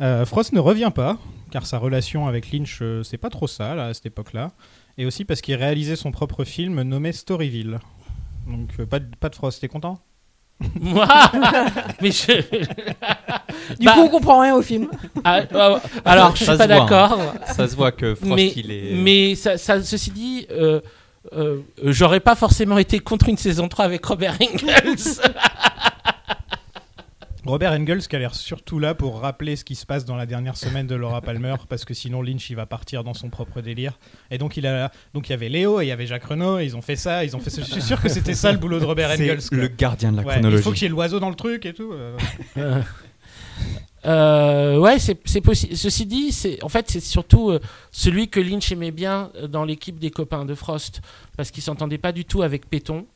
Euh, 0.00 0.24
Frost 0.24 0.52
ne 0.52 0.60
revient 0.60 0.92
pas, 0.94 1.18
car 1.50 1.66
sa 1.66 1.76
relation 1.78 2.28
avec 2.28 2.52
Lynch, 2.52 2.78
euh, 2.82 3.02
c'est 3.02 3.18
pas 3.18 3.30
trop 3.30 3.48
ça 3.48 3.74
là, 3.74 3.86
à 3.86 3.94
cette 3.94 4.06
époque-là. 4.06 4.52
Et 4.98 5.06
aussi 5.06 5.24
parce 5.24 5.40
qu'il 5.40 5.54
réalisait 5.54 5.96
son 5.96 6.10
propre 6.10 6.44
film 6.44 6.82
nommé 6.82 7.12
Storyville. 7.12 7.78
Donc 8.46 8.68
euh, 8.80 8.86
pas, 8.86 8.98
de, 8.98 9.06
pas 9.18 9.28
de 9.28 9.34
Frost, 9.36 9.60
t'es 9.60 9.68
content? 9.68 9.98
Moi? 10.80 11.06
Mais 12.00 12.10
je. 12.10 12.40
Du 13.78 13.86
Bah- 13.86 13.92
coup, 13.92 14.00
on 14.00 14.08
comprend 14.08 14.40
rien 14.40 14.56
au 14.56 14.62
film. 14.62 14.88
Ah, 15.22 15.42
ah, 15.54 15.80
alors, 16.04 16.32
je 16.34 16.44
suis 16.44 16.46
pas 16.56 16.64
hein. 16.64 16.66
d'accord. 16.66 17.16
Ça 17.46 17.68
se 17.68 17.76
voit 17.76 17.92
que 17.92 18.14
Frost 18.16 18.32
mais 18.34 18.52
il 18.56 18.72
est. 18.72 18.94
mais 18.96 19.34
ça, 19.36 19.56
ça- 19.56 19.80
ceci 19.82 20.10
dit, 20.10 20.46
euh, 20.50 20.80
euh, 21.32 21.60
j'aurais 21.84 22.18
pas 22.20 22.34
forcément 22.34 22.78
été 22.78 22.98
contre 22.98 23.28
une 23.28 23.36
saison 23.36 23.68
3 23.68 23.84
avec 23.84 24.04
Robert 24.04 24.36
Engels. 24.42 24.96
Robert 27.48 27.72
Engels 27.72 28.06
qui 28.06 28.14
a 28.14 28.18
l'air 28.18 28.34
surtout 28.34 28.78
là 28.78 28.94
pour 28.94 29.20
rappeler 29.20 29.56
ce 29.56 29.64
qui 29.64 29.74
se 29.74 29.86
passe 29.86 30.04
dans 30.04 30.16
la 30.16 30.26
dernière 30.26 30.56
semaine 30.56 30.86
de 30.86 30.94
Laura 30.94 31.22
Palmer 31.22 31.54
parce 31.68 31.84
que 31.86 31.94
sinon 31.94 32.20
Lynch 32.20 32.50
il 32.50 32.56
va 32.56 32.66
partir 32.66 33.04
dans 33.04 33.14
son 33.14 33.30
propre 33.30 33.62
délire 33.62 33.98
et 34.30 34.36
donc 34.36 34.56
il 34.58 34.66
a 34.66 34.92
donc 35.14 35.28
il 35.28 35.30
y 35.30 35.34
avait 35.34 35.48
Léo 35.48 35.80
et 35.80 35.86
il 35.86 35.88
y 35.88 35.92
avait 35.92 36.06
Jacques 36.06 36.24
Renault 36.24 36.58
ils 36.58 36.76
ont 36.76 36.82
fait 36.82 36.96
ça 36.96 37.24
ils 37.24 37.34
ont 37.34 37.40
fait 37.40 37.50
ça. 37.50 37.62
je 37.62 37.72
suis 37.72 37.80
sûr 37.82 38.00
que 38.02 38.08
c'était 38.10 38.34
ça 38.34 38.52
le 38.52 38.58
boulot 38.58 38.78
de 38.80 38.84
Robert 38.84 39.10
Engels 39.10 39.48
quoi. 39.48 39.58
le 39.58 39.68
gardien 39.68 40.12
de 40.12 40.18
la 40.18 40.22
Ouais, 40.24 40.34
chronologie. 40.34 40.60
il 40.60 40.62
faut 40.62 40.72
qu'il 40.72 40.82
y 40.82 40.86
ait 40.86 40.90
l'oiseau 40.90 41.20
dans 41.20 41.30
le 41.30 41.36
truc 41.36 41.64
et 41.64 41.72
tout 41.72 41.92
euh. 41.92 42.16
Euh, 44.06 44.78
ouais, 44.78 44.98
c'est 45.00 45.40
possible. 45.40 45.76
Ceci 45.76 46.06
dit, 46.06 46.30
c'est 46.30 46.62
en 46.62 46.68
fait 46.68 46.88
c'est 46.88 47.00
surtout 47.00 47.50
euh, 47.50 47.58
celui 47.90 48.28
que 48.28 48.38
Lynch 48.38 48.70
aimait 48.70 48.92
bien 48.92 49.30
dans 49.48 49.64
l'équipe 49.64 49.98
des 49.98 50.10
copains 50.10 50.44
de 50.44 50.54
Frost 50.54 51.00
parce 51.36 51.50
qu'il 51.50 51.62
s'entendait 51.64 51.98
pas 51.98 52.12
du 52.12 52.24
tout 52.24 52.42
avec 52.42 52.70
Péton. 52.70 53.06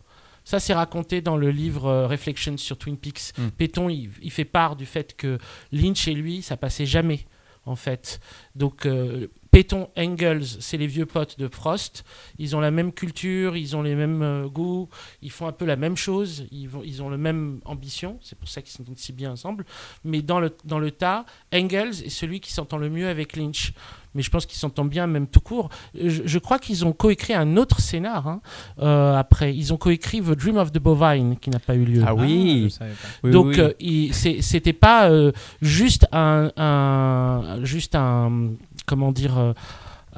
Ça, 0.44 0.60
c'est 0.60 0.74
raconté 0.74 1.20
dans 1.20 1.36
le 1.36 1.50
livre 1.50 1.86
euh, 1.86 2.06
Reflections 2.06 2.56
sur 2.56 2.76
Twin 2.78 2.96
Peaks. 2.96 3.32
Mm. 3.38 3.48
Péton, 3.48 3.88
il, 3.88 4.10
il 4.22 4.30
fait 4.30 4.44
part 4.44 4.76
du 4.76 4.86
fait 4.86 5.16
que 5.16 5.38
Lynch 5.70 6.08
et 6.08 6.14
lui, 6.14 6.42
ça 6.42 6.56
passait 6.56 6.86
jamais, 6.86 7.26
en 7.64 7.76
fait. 7.76 8.20
Donc, 8.54 8.86
euh, 8.86 9.28
Péton, 9.52 9.90
Engels, 9.98 10.46
c'est 10.60 10.78
les 10.78 10.86
vieux 10.86 11.04
potes 11.04 11.38
de 11.38 11.46
Frost. 11.46 12.04
Ils 12.38 12.56
ont 12.56 12.60
la 12.60 12.70
même 12.70 12.90
culture, 12.90 13.54
ils 13.54 13.76
ont 13.76 13.82
les 13.82 13.94
mêmes 13.94 14.22
euh, 14.22 14.48
goûts, 14.48 14.88
ils 15.20 15.30
font 15.30 15.46
un 15.46 15.52
peu 15.52 15.66
la 15.66 15.76
même 15.76 15.94
chose, 15.94 16.46
ils, 16.50 16.68
vont, 16.70 16.82
ils 16.82 17.02
ont 17.02 17.10
la 17.10 17.18
même 17.18 17.60
ambition. 17.66 18.18
C'est 18.22 18.38
pour 18.38 18.48
ça 18.48 18.62
qu'ils 18.62 18.72
s'entendent 18.72 18.98
si 18.98 19.12
bien 19.12 19.30
ensemble. 19.30 19.66
Mais 20.04 20.22
dans 20.22 20.40
le, 20.40 20.56
dans 20.64 20.78
le 20.78 20.90
tas, 20.90 21.26
Engels 21.52 22.02
est 22.02 22.08
celui 22.08 22.40
qui 22.40 22.50
s'entend 22.50 22.78
le 22.78 22.88
mieux 22.88 23.08
avec 23.08 23.36
Lynch. 23.36 23.74
Mais 24.14 24.22
je 24.22 24.30
pense 24.30 24.44
qu'ils 24.46 24.58
s'entendent 24.58 24.90
bien, 24.90 25.06
même 25.06 25.26
tout 25.26 25.40
court. 25.40 25.68
Je, 25.94 26.22
je 26.24 26.38
crois 26.38 26.58
qu'ils 26.58 26.84
ont 26.84 26.92
coécrit 26.92 27.32
un 27.34 27.56
autre 27.56 27.80
scénar 27.80 28.26
hein, 28.28 28.40
euh, 28.80 29.16
après. 29.16 29.54
Ils 29.54 29.72
ont 29.72 29.76
coécrit 29.78 30.20
The 30.20 30.32
Dream 30.36 30.56
of 30.58 30.70
the 30.72 30.78
Bovine, 30.78 31.36
qui 31.38 31.48
n'a 31.50 31.58
pas 31.58 31.74
eu 31.74 31.84
lieu. 31.84 32.02
Ah 32.06 32.14
oui. 32.14 32.70
savais 32.70 32.92
pas. 33.22 33.30
Donc, 33.30 33.58
oui. 33.80 34.10
euh, 34.12 34.38
c'était 34.42 34.72
pas 34.74 35.10
euh, 35.10 35.32
juste 35.62 36.06
un, 36.12 36.50
un- 36.56 37.64
juste 37.64 37.94
un, 37.94 38.50
comment 38.86 39.12
dire, 39.12 39.54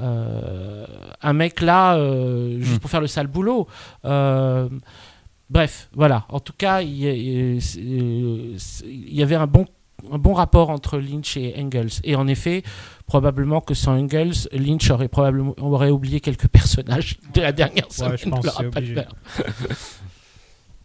euh, 0.00 0.86
un 1.22 1.32
mec 1.32 1.60
là 1.60 1.96
juste 2.58 2.76
Hmm. 2.76 2.78
pour 2.80 2.90
faire 2.90 3.00
le 3.00 3.06
sale 3.06 3.28
boulot. 3.28 3.68
Bref, 5.50 5.88
voilà. 5.94 6.24
En 6.30 6.40
tout 6.40 6.54
cas, 6.56 6.80
y, 6.82 7.04
il 7.06 7.60
y 9.14 9.22
avait 9.22 9.34
un 9.36 9.46
bon 9.46 9.66
un 10.12 10.18
bon 10.18 10.34
rapport 10.34 10.68
entre 10.68 10.98
Lynch 10.98 11.36
et 11.38 11.54
Engels. 11.58 12.00
Et 12.02 12.14
en 12.14 12.26
effet, 12.26 12.62
probablement 13.06 13.61
que 13.61 13.75
sans 13.75 13.99
Engels, 13.99 14.49
Lynch 14.52 14.90
aurait 14.90 15.08
probablement 15.08 15.54
aurait 15.58 15.90
oublié 15.90 16.20
quelques 16.20 16.49
personnages 16.49 17.18
de 17.34 17.40
la 17.40 17.52
dernière 17.52 17.90
semaine. 17.92 18.16
je 18.16 18.28
pense 18.28 18.40
de 18.40 18.49
que 18.49 18.54
c'est 18.54 18.62
Laura 18.62 18.78
obligé. 18.78 18.94
Palmer. 18.94 19.08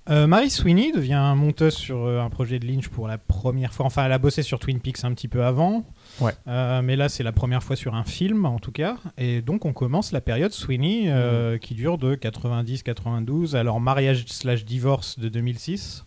Euh, 0.10 0.26
Mary 0.26 0.50
Sweeney 0.50 0.92
devient 0.92 1.34
monteuse 1.36 1.76
sur 1.76 2.06
euh, 2.06 2.20
un 2.20 2.30
projet 2.32 2.58
de 2.58 2.66
Lynch 2.66 2.88
pour 2.88 3.08
la 3.08 3.20
première 3.20 3.74
fois. 3.74 3.86
Enfin, 3.86 4.06
elle 4.06 4.12
a 4.12 4.18
bossé 4.18 4.42
sur 4.42 4.58
Twin 4.58 4.80
Peaks 4.80 5.04
un 5.04 5.14
petit 5.14 5.28
peu 5.28 5.44
avant. 5.44 5.86
Ouais. 6.20 6.32
Euh, 6.48 6.82
mais 6.82 6.96
là, 6.96 7.10
c'est 7.10 7.22
la 7.22 7.32
première 7.32 7.62
fois 7.62 7.76
sur 7.76 7.94
un 7.94 8.04
film, 8.04 8.46
en 8.46 8.58
tout 8.58 8.72
cas. 8.72 8.98
Et 9.20 9.42
donc, 9.44 9.66
on 9.66 9.74
commence 9.74 10.12
la 10.12 10.22
période 10.22 10.52
Sweeney 10.52 11.04
euh, 11.08 11.60
qui 11.60 11.76
dure 11.76 12.00
de 12.00 12.16
90-92 12.16 13.56
à 13.56 13.62
leur 13.62 13.80
mariage 13.80 14.26
slash 14.28 14.66
divorce 14.66 15.20
de 15.20 15.30
2006, 15.30 16.06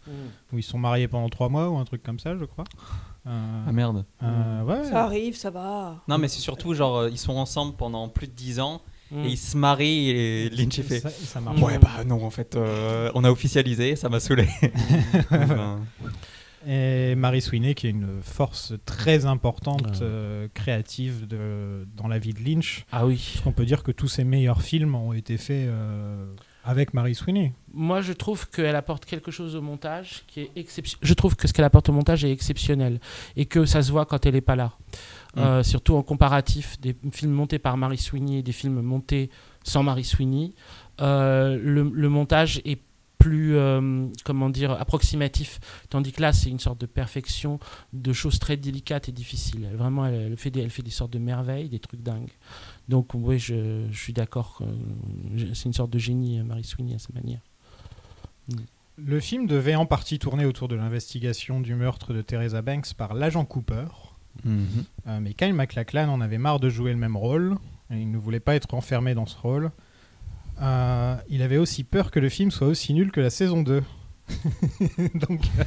où 0.52 0.59
ils 0.59 0.64
sont 0.64 0.78
mariés 0.78 1.07
pendant 1.07 1.28
trois 1.28 1.49
mois 1.49 1.69
ou 1.69 1.76
un 1.78 1.85
truc 1.85 2.02
comme 2.02 2.19
ça, 2.19 2.37
je 2.37 2.45
crois. 2.45 2.64
Euh, 3.26 3.64
Ah 3.69 3.73
merde. 3.73 4.05
euh, 4.23 4.62
ouais. 4.62 4.85
Ça 4.85 5.05
arrive, 5.05 5.37
ça 5.37 5.50
va. 5.50 6.02
Non, 6.09 6.19
mais 6.19 6.29
c'est 6.29 6.41
surtout 6.41 6.75
genre 6.75 6.97
euh, 6.99 7.11
ils 7.11 7.19
sont 7.19 7.35
ensemble 7.37 7.75
pendant 7.76 8.09
plus 8.09 8.26
de 8.26 8.33
10 8.33 8.61
ans 8.61 8.81
Mm. 9.11 9.25
et 9.25 9.29
ils 9.29 9.37
se 9.37 9.59
marient 9.59 10.09
et 10.09 10.49
Lynch 10.49 10.79
est 10.79 10.83
fait. 10.83 11.00
Ça, 11.00 11.11
ça 11.11 11.38
marche. 11.43 11.61
Ouais, 11.61 11.76
bah 11.79 12.02
non, 12.07 12.25
en 12.25 12.31
fait, 12.31 12.57
euh, 12.57 13.11
on 13.14 13.25
a 13.25 13.31
officialisé, 13.31 13.95
ça 13.95 14.09
m'a 14.09 14.21
saoulé. 14.21 14.49
Enfin, 15.31 15.81
Et 16.67 17.14
Mary 17.17 17.43
Sweeney, 17.43 17.75
qui 17.75 17.88
est 17.88 17.91
une 17.91 18.23
force 18.23 18.73
très 18.87 19.26
importante, 19.26 19.83
Ouais. 19.85 19.99
euh, 20.00 20.49
créative 20.55 21.26
de, 21.26 21.87
dans 21.95 22.09
la 22.09 22.19
vie 22.19 22.33
de 22.33 22.41
Lynch. 22.43 22.87
Ah 22.91 23.05
oui. 23.05 23.43
On 23.45 23.52
peut 23.52 23.67
dire 23.67 23.83
que 23.83 23.93
tous 23.93 24.09
ses 24.09 24.25
meilleurs 24.25 24.62
films 24.62 24.95
ont 24.95 25.12
été 25.12 25.37
faits 25.37 25.69
euh, 25.69 26.25
avec 26.64 26.95
Mary 26.95 27.14
Sweeney. 27.14 27.52
Moi, 27.73 28.00
je 28.02 28.12
trouve 28.12 28.49
qu'elle 28.49 28.76
apporte 28.76 29.04
quelque 29.04 29.31
chose 29.31 29.57
au 29.57 29.62
montage 29.62 30.23
qui 30.26 30.40
est 30.40 30.50
exceptionnel. 30.57 31.09
Je 31.09 31.14
trouve 31.14 31.37
que 31.37 31.49
ce 31.49 31.52
qu'elle 31.52 31.64
apporte 31.64 31.88
au 31.88 31.92
montage 31.92 32.25
est 32.25 32.33
exceptionnel 32.33 33.00
et 33.37 33.47
que 33.47 33.64
ça 33.64 33.83
se 33.83 33.90
voit 33.90 34.07
quand 34.07 34.25
elle 34.26 34.35
n'est 34.35 34.40
pas 34.40 34.57
là. 34.57 34.73
Euh, 35.38 35.62
surtout 35.62 35.95
en 35.95 36.02
comparatif 36.02 36.78
des 36.81 36.95
films 37.11 37.33
montés 37.33 37.59
par 37.59 37.76
Mary 37.78 37.97
Sweeney 37.97 38.40
et 38.40 38.42
des 38.42 38.52
films 38.52 38.83
montés 38.83 39.31
sans 39.64 39.83
Mary 39.83 40.04
Sweeney. 40.04 40.52
Euh, 41.00 41.59
le, 41.62 41.90
le 41.92 42.09
montage 42.09 42.61
est 42.64 42.78
plus, 43.23 43.57
euh, 43.57 44.09
comment 44.25 44.50
dire, 44.50 44.73
approximatif. 44.73 45.61
Tandis 45.88 46.11
que 46.11 46.21
là, 46.21 46.33
c'est 46.33 46.50
une 46.50 46.59
sorte 46.59 46.81
de 46.81 46.87
perfection 46.87 47.61
de 47.92 48.12
choses 48.12 48.40
très 48.40 48.57
délicates 48.57 49.09
et 49.09 49.12
difficiles. 49.12 49.69
Vraiment, 49.75 50.07
elle, 50.07 50.33
elle 50.33 50.37
fait 50.37 50.50
des, 50.50 50.61
elle 50.61 50.71
fait 50.71 50.83
des 50.83 50.90
sortes 50.90 51.12
de 51.12 51.21
merveilles, 51.21 51.69
des 51.69 51.78
trucs 51.78 52.02
dingues. 52.02 52.33
Donc, 52.89 53.15
oui, 53.15 53.39
je, 53.39 53.87
je 53.91 53.99
suis 53.99 54.12
d'accord. 54.12 54.62
C'est 55.55 55.65
une 55.65 55.73
sorte 55.73 55.91
de 55.91 55.99
génie, 55.99 56.41
euh, 56.41 56.45
Mary 56.45 56.65
Sweeney, 56.65 56.95
à 56.95 56.99
sa 56.99 57.12
manière. 57.15 57.41
Le 58.97 59.21
film 59.21 59.47
devait 59.47 59.75
en 59.75 59.87
partie 59.87 60.19
tourner 60.19 60.45
autour 60.45 60.69
de 60.69 60.77
l'investigation 60.77 61.61
du 61.61 61.75
meurtre 61.75 62.12
de 62.12 62.23
Teresa 62.23 62.61
Banks 62.62 62.95
par 62.95 63.15
l'agent 63.15 63.45
Cooper. 63.45 63.87
mhm. 64.45 64.85
Euh, 65.07 65.21
mais 65.21 65.35
Kyle 65.35 65.55
MacLachlan 65.55 66.09
en 66.09 66.21
avait 66.21 66.39
marre 66.39 66.61
de 66.61 66.69
jouer 66.69 66.93
le 66.93 66.99
même 66.99 67.17
rôle. 67.17 67.57
Et 67.91 67.97
il 68.01 68.11
ne 68.11 68.19
voulait 68.19 68.41
pas 68.41 68.55
être 68.55 68.75
enfermé 68.75 69.15
dans 69.15 69.27
ce 69.27 69.37
rôle. 69.39 69.71
Euh, 70.61 71.17
il 71.29 71.43
avait 71.43 71.59
aussi 71.59 71.85
peur 71.85 72.11
que 72.11 72.21
le 72.21 72.29
film 72.29 72.51
soit 72.51 72.67
aussi 72.67 72.95
nul 72.95 73.11
que 73.11 73.21
la 73.21 73.31
saison 73.31 73.62
2. 73.62 73.83
Donc, 75.14 75.41
euh, 75.59 75.64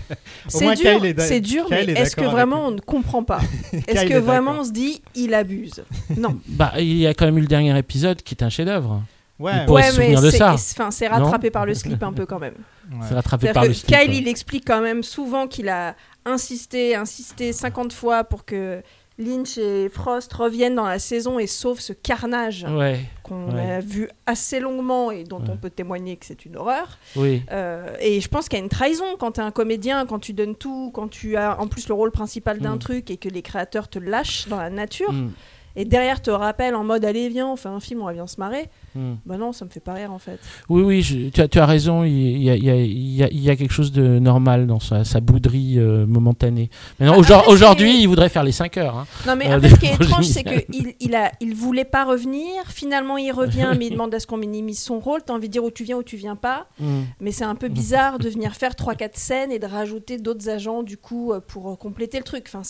C'est 0.48 0.74
dur, 0.76 0.76
Kyle 1.00 1.06
est 1.06 1.14
d'a- 1.14 1.28
c'est 1.28 1.40
dur, 1.40 1.68
mais 1.70 1.84
est 1.86 1.92
est-ce 1.92 2.16
que 2.16 2.24
vraiment 2.26 2.68
on 2.68 2.72
ne 2.72 2.80
comprend 2.80 3.24
pas. 3.24 3.40
Est-ce 3.88 4.06
que 4.06 4.14
est 4.14 4.20
vraiment 4.20 4.52
on 4.60 4.64
se 4.64 4.72
dit 4.72 5.02
il 5.16 5.34
abuse 5.34 5.84
Non. 6.18 6.40
Bah, 6.48 6.74
il 6.78 6.98
y 6.98 7.08
a 7.08 7.14
quand 7.14 7.26
même 7.26 7.38
eu 7.38 7.42
le 7.42 7.48
dernier 7.48 7.78
épisode 7.78 8.22
qui 8.22 8.34
est 8.36 8.44
un 8.44 8.50
chef-d'œuvre. 8.50 9.04
Ouais, 9.38 9.52
Il 9.62 9.66
pourrait 9.66 9.84
ouais, 9.84 9.92
se 9.92 9.98
mais 9.98 10.04
souvenir 10.06 10.22
de 10.22 10.30
c'est 10.32 10.38
ça. 10.38 10.54
enfin, 10.54 10.92
c'est 10.92 11.08
rattrapé 11.08 11.52
par 11.52 11.66
le 11.66 11.74
slip 11.74 12.02
un 12.02 12.14
peu 12.14 12.26
quand 12.26 12.40
même. 12.40 12.54
ouais. 12.92 12.98
C'est 13.08 13.14
rattrapé 13.16 13.52
par 13.52 13.64
que 13.64 13.68
le 13.68 13.74
slip. 13.74 13.88
Kyle, 13.98 14.14
il 14.14 14.28
explique 14.30 14.64
quand 14.66 14.80
même 14.82 15.04
souvent 15.04 15.48
qu'il 15.48 15.68
a 15.68 15.94
insisté, 16.26 16.96
insisté 16.96 17.52
50 17.52 17.92
fois 17.92 18.24
pour 18.24 18.46
que 18.46 18.82
Lynch 19.18 19.58
et 19.58 19.88
Frost 19.90 20.34
reviennent 20.34 20.76
dans 20.76 20.86
la 20.88 21.00
saison 21.00 21.40
et 21.40 21.48
sauvent 21.48 21.80
ce 21.80 21.94
carnage 21.94 22.66
Ouais, 22.70 23.00
qu'on 23.24 23.54
ouais. 23.54 23.72
a 23.76 23.80
vu 23.80 24.10
assez 24.26 24.60
longuement 24.60 25.10
et 25.10 25.24
dont 25.24 25.40
Ouais. 25.40 25.50
on 25.52 25.58
peut 25.58 25.70
témoigner 25.70 26.18
que 26.18 26.26
c'est 26.26 26.46
une 26.46 26.58
horreur. 26.58 26.98
oui. 27.16 27.42
Euh, 27.52 27.88
et 28.02 28.20
je 28.20 28.28
pense 28.28 28.50
qu'il 28.50 28.60
y 28.60 28.62
a 28.62 28.64
une 28.64 28.70
trahison 28.70 29.06
quand 29.18 29.34
tu 29.34 29.40
es 29.40 29.44
un 29.44 29.52
comédien, 29.52 30.06
quand 30.06 30.20
tu 30.20 30.34
donnes 30.34 30.56
tout, 30.56 30.92
quand 30.94 31.08
tu 31.08 31.38
as 31.38 31.60
en 31.62 31.68
plus 31.68 31.88
le 31.88 31.94
rôle 31.94 32.12
principal 32.12 32.60
d'un 32.60 32.76
Mm. 32.76 32.80
truc 32.80 33.10
et 33.12 33.16
que 33.18 33.30
les 33.30 33.42
créateurs 33.42 33.88
te 33.88 34.00
lâchent 34.00 34.48
dans 34.50 34.58
la 34.58 34.70
nature. 34.70 35.14
Mm, 35.14 35.32
Et 35.76 35.84
derrière 35.86 36.22
te 36.22 36.32
rappellent 36.32 36.76
en 36.76 36.84
mode 36.84 37.04
allez 37.04 37.28
viens, 37.30 37.48
on 37.48 37.56
fait 37.56 37.68
un 37.70 37.80
film, 37.80 38.02
on 38.02 38.06
va 38.06 38.14
bien 38.14 38.28
se 38.28 38.40
marrer. 38.40 38.70
mm. 38.96 39.14
Bah 39.26 39.38
non, 39.38 39.52
ça 39.52 39.66
me 39.66 39.70
fait 39.70 39.80
pas 39.80 39.94
rire 39.94 40.12
en 40.14 40.20
fait. 40.20 40.40
Oui, 40.70 40.82
oui, 40.84 41.02
je- 41.02 41.30
tu, 41.30 41.42
as, 41.42 41.48
tu 41.48 41.60
as 41.60 41.66
raison. 41.66 42.04
Il 42.04 42.42
y 42.42 42.50
a, 42.50 42.56
il 42.56 42.64
y 42.64 42.70
a- 42.70 42.76
il 42.76 43.16
y 43.16 43.24
a- 43.24 43.30
il 43.30 43.40
y 43.42 43.50
a 43.50 43.56
quelque 43.56 43.74
chose 43.74 43.92
de 43.92 44.20
normal 44.20 44.68
dans 44.68 44.80
sa, 44.80 45.04
sa 45.04 45.20
bouderie 45.20 45.76
euh, 45.80 46.06
momentanée. 46.06 46.70
Maintenant, 47.00 47.18
aujourd- 47.18 47.40
après, 47.40 47.52
Aujourd'hui, 47.52 48.02
il 48.02 48.08
voudrait 48.08 48.30
faire 48.30 48.44
les 48.44 48.52
5 48.54 48.78
heures. 48.78 48.96
hein. 48.98 49.08
Non 49.28 49.36
mais 49.36 49.48
Euh, 49.50 49.56
après 49.58 49.70
ce 49.70 49.76
qui 49.76 49.86
est 49.88 49.96
étrange 50.02 50.26
c'est 50.26 50.44
qu'il 50.44 50.94
il 51.00 51.16
a 51.16 51.32
il 51.42 51.54
voulait 51.56 51.84
pas 51.86 52.06
revenir, 52.06 52.50
finalement 52.68 53.18
il 53.18 53.32
revient 53.32 53.72
mais 53.78 53.88
il 53.88 53.92
demande 53.92 54.14
à 54.16 54.20
ce 54.20 54.28
qu'on 54.28 54.38
minimise 54.38 54.80
son 54.80 55.00
rôle, 55.00 55.22
t'as 55.26 55.34
envie 55.34 55.48
de 55.48 55.54
dire 55.54 55.64
où 55.64 55.72
tu 55.72 55.84
viens 55.84 55.98
où 55.98 56.04
tu 56.04 56.16
viens 56.18 56.36
pas, 56.36 56.68
Mm. 56.80 57.02
mais 57.20 57.32
c'est 57.32 57.44
un 57.44 57.56
peu 57.56 57.68
bizarre 57.68 58.18
de 58.20 58.30
venir 58.30 58.54
faire 58.56 58.76
3-4 58.76 59.18
scènes 59.18 59.52
et 59.52 59.60
de 59.60 59.66
rajouter 59.68 60.18
d'autres 60.18 60.50
agents 60.50 60.84
du 60.84 60.98
coup 60.98 61.34
euh, 61.34 61.40
pour 61.46 61.70
euh, 61.72 61.76
compléter 61.76 62.18
le 62.18 62.24
truc. 62.24 62.46
Enfin 62.48 62.62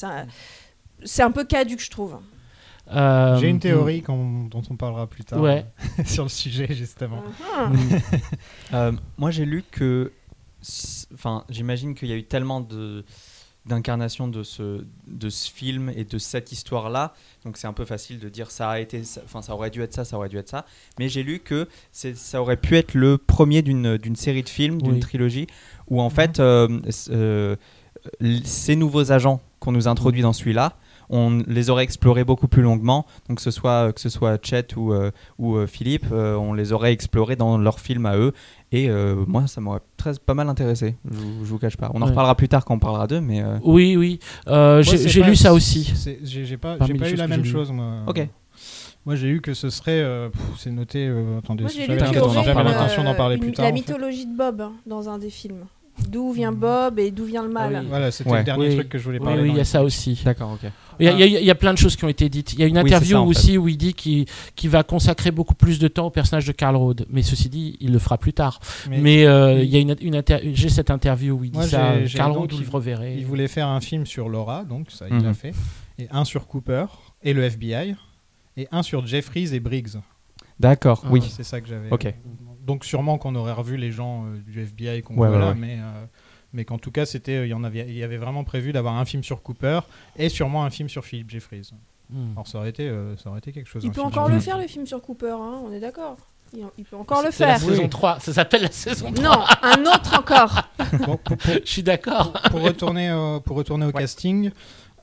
c'est 1.03 1.21
un 1.23 1.31
peu 1.31 1.43
caduque 1.43 1.81
je 1.81 1.89
trouve. 1.91 2.15
Euh, 2.93 3.37
J'ai 3.39 3.49
une 3.49 3.59
théorie 3.59 4.01
qu'on- 4.03 4.43
dont 4.45 4.61
on 4.69 4.75
parlera 4.75 5.07
plus 5.07 5.23
tard 5.23 5.41
Ouais. 5.41 5.65
euh, 5.99 6.03
sur 6.05 6.23
le 6.23 6.29
sujet 6.29 6.67
justement. 6.73 7.23
Ah. 7.55 7.67
mm. 7.67 7.77
Euh, 8.73 8.91
moi, 9.17 9.31
j'ai 9.31 9.45
lu 9.45 9.63
que. 9.71 10.11
Enfin, 11.13 11.43
j'imagine 11.49 11.95
qu'il 11.95 12.07
y 12.09 12.13
a 12.13 12.15
eu 12.15 12.23
tellement 12.23 12.61
de 12.61 13.03
d'incarnation 13.67 14.27
de 14.27 14.43
ce, 14.43 14.85
de 15.07 15.29
ce 15.31 15.49
film 15.51 15.91
et 15.95 16.03
de 16.03 16.19
cette 16.19 16.51
histoire-là. 16.51 17.15
Donc 17.45 17.57
c'est 17.57 17.65
un 17.65 17.73
peu 17.73 17.83
facile 17.83 18.19
de 18.19 18.29
dire 18.29 18.51
ça 18.51 18.69
a 18.69 18.79
été, 18.79 19.03
ça- 19.03 19.21
enfin 19.25 19.41
ça 19.41 19.55
aurait 19.55 19.71
dû 19.71 19.81
être 19.81 19.91
ça, 19.93 20.05
ça 20.05 20.17
aurait 20.17 20.29
dû 20.29 20.37
être 20.37 20.49
ça. 20.49 20.67
Mais 20.99 21.09
j'ai 21.09 21.23
lu 21.23 21.39
que 21.39 21.67
ça 21.91 22.41
aurait 22.41 22.57
pu 22.57 22.77
être 22.77 22.93
le 22.93 23.17
premier 23.17 23.63
d'une 23.63 23.97
d'une 23.97 24.15
série 24.15 24.43
de 24.43 24.49
films, 24.49 24.79
d'une 24.83 24.93
Oui. 24.93 24.99
trilogie, 24.99 25.47
où 25.87 25.99
en 25.99 26.11
fait 26.11 26.39
euh, 26.39 26.79
euh, 27.09 27.55
l- 28.21 28.41
ces 28.45 28.75
nouveaux 28.75 29.11
agents 29.11 29.41
qu'on 29.59 29.71
nous 29.71 29.87
introduit 29.87 30.21
dans 30.21 30.33
celui-là, 30.33 30.73
on 31.09 31.41
les 31.47 31.69
aurait 31.69 31.83
explorés 31.83 32.23
beaucoup 32.23 32.47
plus 32.47 32.61
longuement. 32.61 33.05
Donc 33.27 33.37
que 33.37 33.43
ce 33.43 33.51
soit 33.51 33.91
que 33.93 34.01
ce 34.01 34.09
soit 34.09 34.37
Chet 34.43 34.75
ou 34.75 34.93
euh, 34.93 35.11
ou 35.37 35.55
euh, 35.55 35.67
Philippe, 35.67 36.07
euh, 36.11 36.35
on 36.35 36.53
les 36.53 36.71
aurait 36.73 36.93
explorés 36.93 37.35
dans 37.35 37.57
leur 37.57 37.79
film 37.79 38.05
à 38.05 38.17
eux. 38.17 38.33
Et 38.71 38.89
euh, 38.89 39.15
moi, 39.27 39.47
ça 39.47 39.61
m'aurait 39.61 39.79
très 39.95 40.13
pas 40.25 40.33
mal 40.33 40.49
intéressé. 40.49 40.95
Je, 41.09 41.17
vous- 41.17 41.45
je 41.45 41.49
vous 41.49 41.59
cache 41.59 41.77
pas. 41.77 41.89
On 41.93 41.99
en 42.01 42.05
Ouais. 42.05 42.09
reparlera 42.09 42.35
plus 42.35 42.49
tard 42.49 42.65
quand 42.65 42.73
on 42.75 42.79
parlera 42.79 43.07
d'eux, 43.07 43.21
mais 43.21 43.41
euh, 43.41 43.57
Oui, 43.63 43.95
oui. 43.95 44.19
Euh, 44.47 44.83
Moi, 44.85 44.95
j'ai 45.05 45.23
lu 45.23 45.35
ça 45.35 45.53
aussi. 45.53 45.93
J'ai 46.23 46.57
pas, 46.57 46.77
pas 46.77 46.87
eu 46.87 47.15
la 47.15 47.25
que 47.25 47.29
même 47.29 47.45
chose 47.45 47.71
moi. 47.71 47.99
Ok. 48.07 48.27
Moi, 49.05 49.15
j'ai 49.15 49.27
eu 49.29 49.39
que 49.39 49.53
ce 49.53 49.69
serait. 49.69 50.01
euh, 50.01 50.29
pff, 50.29 50.41
c'est 50.57 50.71
noté. 50.71 51.05
euh, 51.07 51.37
attendez, 51.37 51.65
j'avais 51.69 51.95
l'intention- 51.95 53.03
d'en 53.03 53.13
parler 53.13 53.35
euh, 53.35 53.39
plus 53.39 53.51
tard. 53.51 53.65
la 53.65 53.71
en 53.71 53.75
fait. 53.75 53.79
mythologie 53.79 54.25
de 54.25 54.35
Bob 54.35 54.61
hein, 54.61 54.71
dans 54.87 55.07
un 55.09 55.19
des 55.19 55.29
films. 55.29 55.65
D'où 56.09 56.31
vient 56.33 56.51
Bob 56.51 56.99
et 56.99 57.09
d'où 57.11 57.23
vient 57.25 57.43
le 57.43 57.49
mal. 57.49 57.73
Ah 57.75 57.79
oui. 57.81 57.85
Voilà, 57.89 58.11
c'était 58.11 58.29
Ouais. 58.29 58.39
le 58.39 58.43
dernier 58.43 58.67
Oui. 58.69 58.75
truc 58.75 58.89
que 58.89 58.97
je 58.97 59.03
voulais 59.03 59.19
parler. 59.19 59.43
oui, 59.43 59.49
il 59.51 59.57
y 59.57 59.59
a 59.61 59.65
ça 59.65 59.81
aussi. 59.83 60.19
D'accord, 60.25 60.51
ok. 60.61 60.69
Il 60.99 61.05
y, 61.05 61.09
a, 61.09 61.11
il 61.13 61.19
y 61.19 61.23
a- 61.23 61.39
il 61.41 61.45
y 61.45 61.51
a 61.51 61.55
plein 61.55 61.73
de 61.73 61.77
choses 61.77 61.95
qui 61.95 62.05
ont 62.05 62.09
été 62.09 62.29
dites. 62.29 62.53
Il 62.53 62.59
y 62.59 62.63
a 62.63 62.67
une 62.67 62.77
interview 62.77 63.11
ça, 63.17 63.19
en 63.21 63.25
fait. 63.25 63.29
aussi 63.29 63.57
où 63.57 63.67
il 63.67 63.75
dit 63.77 63.93
qu'il 63.93 64.25
va 64.69 64.83
consacrer 64.83 65.31
beaucoup 65.31 65.53
plus 65.55 65.77
de 65.79 65.87
temps 65.87 66.05
au 66.07 66.09
personnage 66.09 66.45
de 66.45 66.51
Carl 66.53 66.75
Rode. 66.75 67.05
Mais 67.09 67.21
ceci 67.21 67.49
dit, 67.49 67.75
il 67.81 67.91
le 67.91 67.99
fera 67.99 68.17
plus 68.17 68.33
tard. 68.33 68.59
Mais 68.89 68.99
Mais, 68.99 69.25
euh, 69.25 69.55
Oui. 69.55 69.61
il 69.65 69.69
y 69.69 69.77
a 69.77 69.79
une, 69.79 70.55
j'ai 70.55 70.69
cette 70.69 70.89
interview 70.91 71.35
où 71.37 71.43
il 71.43 71.51
dit 71.51 71.57
Moi, 71.57 71.67
ça. 71.67 71.95
donc, 71.97 72.37
Rode, 72.37 72.51
vous 72.53 72.59
il- 72.59 72.63
le 72.65 72.69
reverrez. 72.69 73.15
Il 73.17 73.25
voulait 73.25 73.47
faire 73.47 73.67
un 73.67 73.81
film 73.81 74.05
sur 74.05 74.29
Laura, 74.29 74.63
donc 74.63 74.91
ça, 74.91 75.05
il 75.09 75.15
Mhm. 75.15 75.23
l'a 75.23 75.33
fait. 75.33 75.53
Et 75.99 76.07
un 76.11 76.23
sur 76.25 76.47
Cooper 76.47 76.85
et 77.23 77.33
le 77.33 77.43
FBI. 77.43 77.95
Et 78.57 78.67
un 78.71 78.83
sur 78.83 79.05
Jeffries 79.05 79.53
et 79.53 79.59
Briggs. 79.59 79.97
D'accord, 80.59 81.01
Ah. 81.05 81.09
oui. 81.11 81.21
C'est 81.29 81.43
ça 81.43 81.59
que 81.59 81.67
j'avais. 81.67 81.89
Ok. 81.91 82.13
Donc 82.65 82.83
sûrement 82.85 83.17
qu'on 83.17 83.35
aurait 83.35 83.51
revu 83.53 83.77
les 83.77 83.91
gens 83.91 84.25
euh, 84.25 84.37
du 84.45 84.61
FBI 84.61 85.01
qu'on 85.03 85.13
Ouais, 85.15 85.27
voit 85.27 85.37
ouais, 85.37 85.43
là, 85.43 85.49
ouais. 85.49 85.55
mais 85.57 85.77
euh, 85.79 86.05
mais 86.53 86.65
qu'en 86.65 86.77
tout 86.77 86.91
cas 86.91 87.05
c'était 87.05 87.45
il 87.45 87.49
y 87.49 87.53
en 87.53 87.63
avait 87.63 87.85
il 87.87 87.95
y 87.97 88.03
avait 88.03 88.17
vraiment 88.17 88.43
prévu 88.43 88.71
d'avoir 88.71 88.95
un 88.95 89.05
film 89.05 89.23
sur 89.23 89.41
Cooper 89.43 89.81
et 90.17 90.29
sûrement 90.29 90.63
un 90.65 90.69
film 90.69 90.89
sur 90.89 91.05
Philip 91.05 91.29
Jeffries. 91.29 91.69
Hmm. 92.09 92.31
Alors 92.33 92.47
ça 92.47 92.57
aurait 92.59 92.69
été 92.69 92.87
euh, 92.87 93.15
ça 93.17 93.29
aurait 93.29 93.39
été 93.39 93.51
quelque 93.51 93.67
chose. 93.69 93.83
Il 93.83 93.89
un 93.89 93.93
peut 93.93 94.01
encore 94.01 94.29
le 94.29 94.39
faire 94.39 94.57
le 94.57 94.67
film 94.67 94.85
sur 94.85 95.01
Cooper, 95.01 95.31
hein, 95.39 95.61
on 95.65 95.71
est 95.71 95.79
d'accord. 95.79 96.17
Il, 96.55 96.63
il 96.77 96.85
peut 96.85 96.95
encore 96.95 97.23
le 97.23 97.31
C'est 97.31 97.45
la 97.45 97.57
faire. 97.57 97.69
saison 97.69 97.83
Oui. 97.83 97.89
3. 97.89 98.19
Ça 98.19 98.31
s'appelle 98.31 98.61
la 98.61 98.71
saison 98.71 99.11
3. 99.11 99.23
Non, 99.23 99.43
un 99.63 99.81
autre 99.81 100.17
encore. 100.19 100.61
Bon, 101.05 101.17
pour, 101.17 101.37
pour- 101.37 101.53
Je 101.53 101.59
suis 101.69 101.83
d'accord. 101.83 102.33
pour 102.51 102.61
retourner 102.61 103.11
au, 103.11 103.41
pour 103.41 103.57
retourner 103.57 103.85
au 103.87 103.91
casting, 103.91 104.51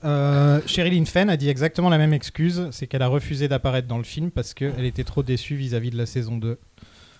euh, 0.04 0.60
Sherilyn 0.66 1.04
Fenn 1.04 1.28
a 1.28 1.36
dit 1.36 1.48
exactement 1.48 1.88
la 1.90 1.98
même 1.98 2.12
excuse, 2.12 2.68
c'est 2.70 2.86
qu'elle 2.86 3.02
a 3.02 3.08
refusé 3.08 3.48
d'apparaître 3.48 3.88
dans 3.88 3.98
le 3.98 4.04
film 4.04 4.30
parce 4.30 4.54
qu'elle 4.54 4.84
était 4.84 5.04
trop 5.04 5.22
déçue 5.22 5.54
vis-à-vis 5.56 5.90
de 5.90 5.98
la 5.98 6.06
saison 6.06 6.36
2. 6.38 6.58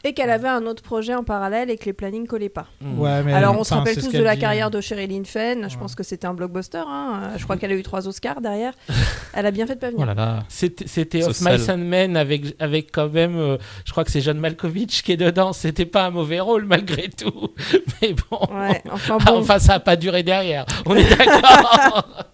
Et 0.04 0.14
qu'elle 0.14 0.30
avait 0.30 0.48
un 0.48 0.66
autre 0.66 0.82
projet 0.82 1.14
en 1.14 1.22
parallèle 1.22 1.70
et 1.70 1.76
que 1.78 1.84
les 1.84 1.92
plannings 1.92 2.26
collaient 2.26 2.48
pas. 2.48 2.66
Hmm. 2.80 2.98
Ouais, 2.98 3.22
mais 3.22 3.32
Alors 3.32 3.56
on 3.56 3.62
se 3.62 3.72
rappelle 3.72 3.94
tous 3.96 4.10
de 4.10 4.22
la 4.22 4.34
dit. 4.34 4.40
carrière 4.40 4.68
de 4.70 4.80
Sherilyn 4.80 5.22
Fenn. 5.24 5.68
Je 5.68 5.74
Ouais. 5.74 5.80
pense 5.80 5.94
que 5.94 6.02
c'était 6.02 6.26
un 6.26 6.34
blockbuster. 6.34 6.82
hein. 6.84 7.30
Je 7.36 7.44
crois 7.44 7.56
qu'elle 7.56 7.70
a 7.70 7.74
eu 7.76 7.84
trois 7.84 8.08
Oscars 8.08 8.40
derrière. 8.40 8.72
Elle 9.34 9.46
a 9.46 9.50
bien 9.52 9.64
fait 9.66 9.76
de 9.76 9.80
pas 9.80 9.90
venir. 9.90 10.12
Oh. 10.18 10.42
C'était 10.48 11.22
Of 11.24 11.40
Mice 11.40 11.68
and 11.68 11.78
Men 11.78 12.16
avec, 12.16 12.56
avec 12.60 12.90
quand 12.90 13.08
même, 13.10 13.36
euh, 13.36 13.58
je 13.84 13.92
crois 13.92 14.02
que 14.04 14.10
c'est 14.10 14.20
John 14.20 14.38
Malkovich 14.38 15.02
qui 15.04 15.12
est 15.12 15.16
dedans. 15.16 15.52
C'était 15.52 15.86
pas 15.86 16.06
un 16.06 16.10
mauvais 16.10 16.40
rôle 16.40 16.64
malgré 16.64 17.08
tout. 17.08 17.50
Mais 18.02 18.12
bon. 18.28 18.40
Ouais, 18.52 18.82
enfin 18.90 19.18
Ah, 19.20 19.24
bon. 19.30 19.38
enfin, 19.38 19.60
ça 19.60 19.74
a 19.74 19.80
pas 19.80 19.94
duré 19.94 20.24
derrière. 20.24 20.66
On 20.84 20.96
est 20.96 21.08
d'accord. 21.16 22.08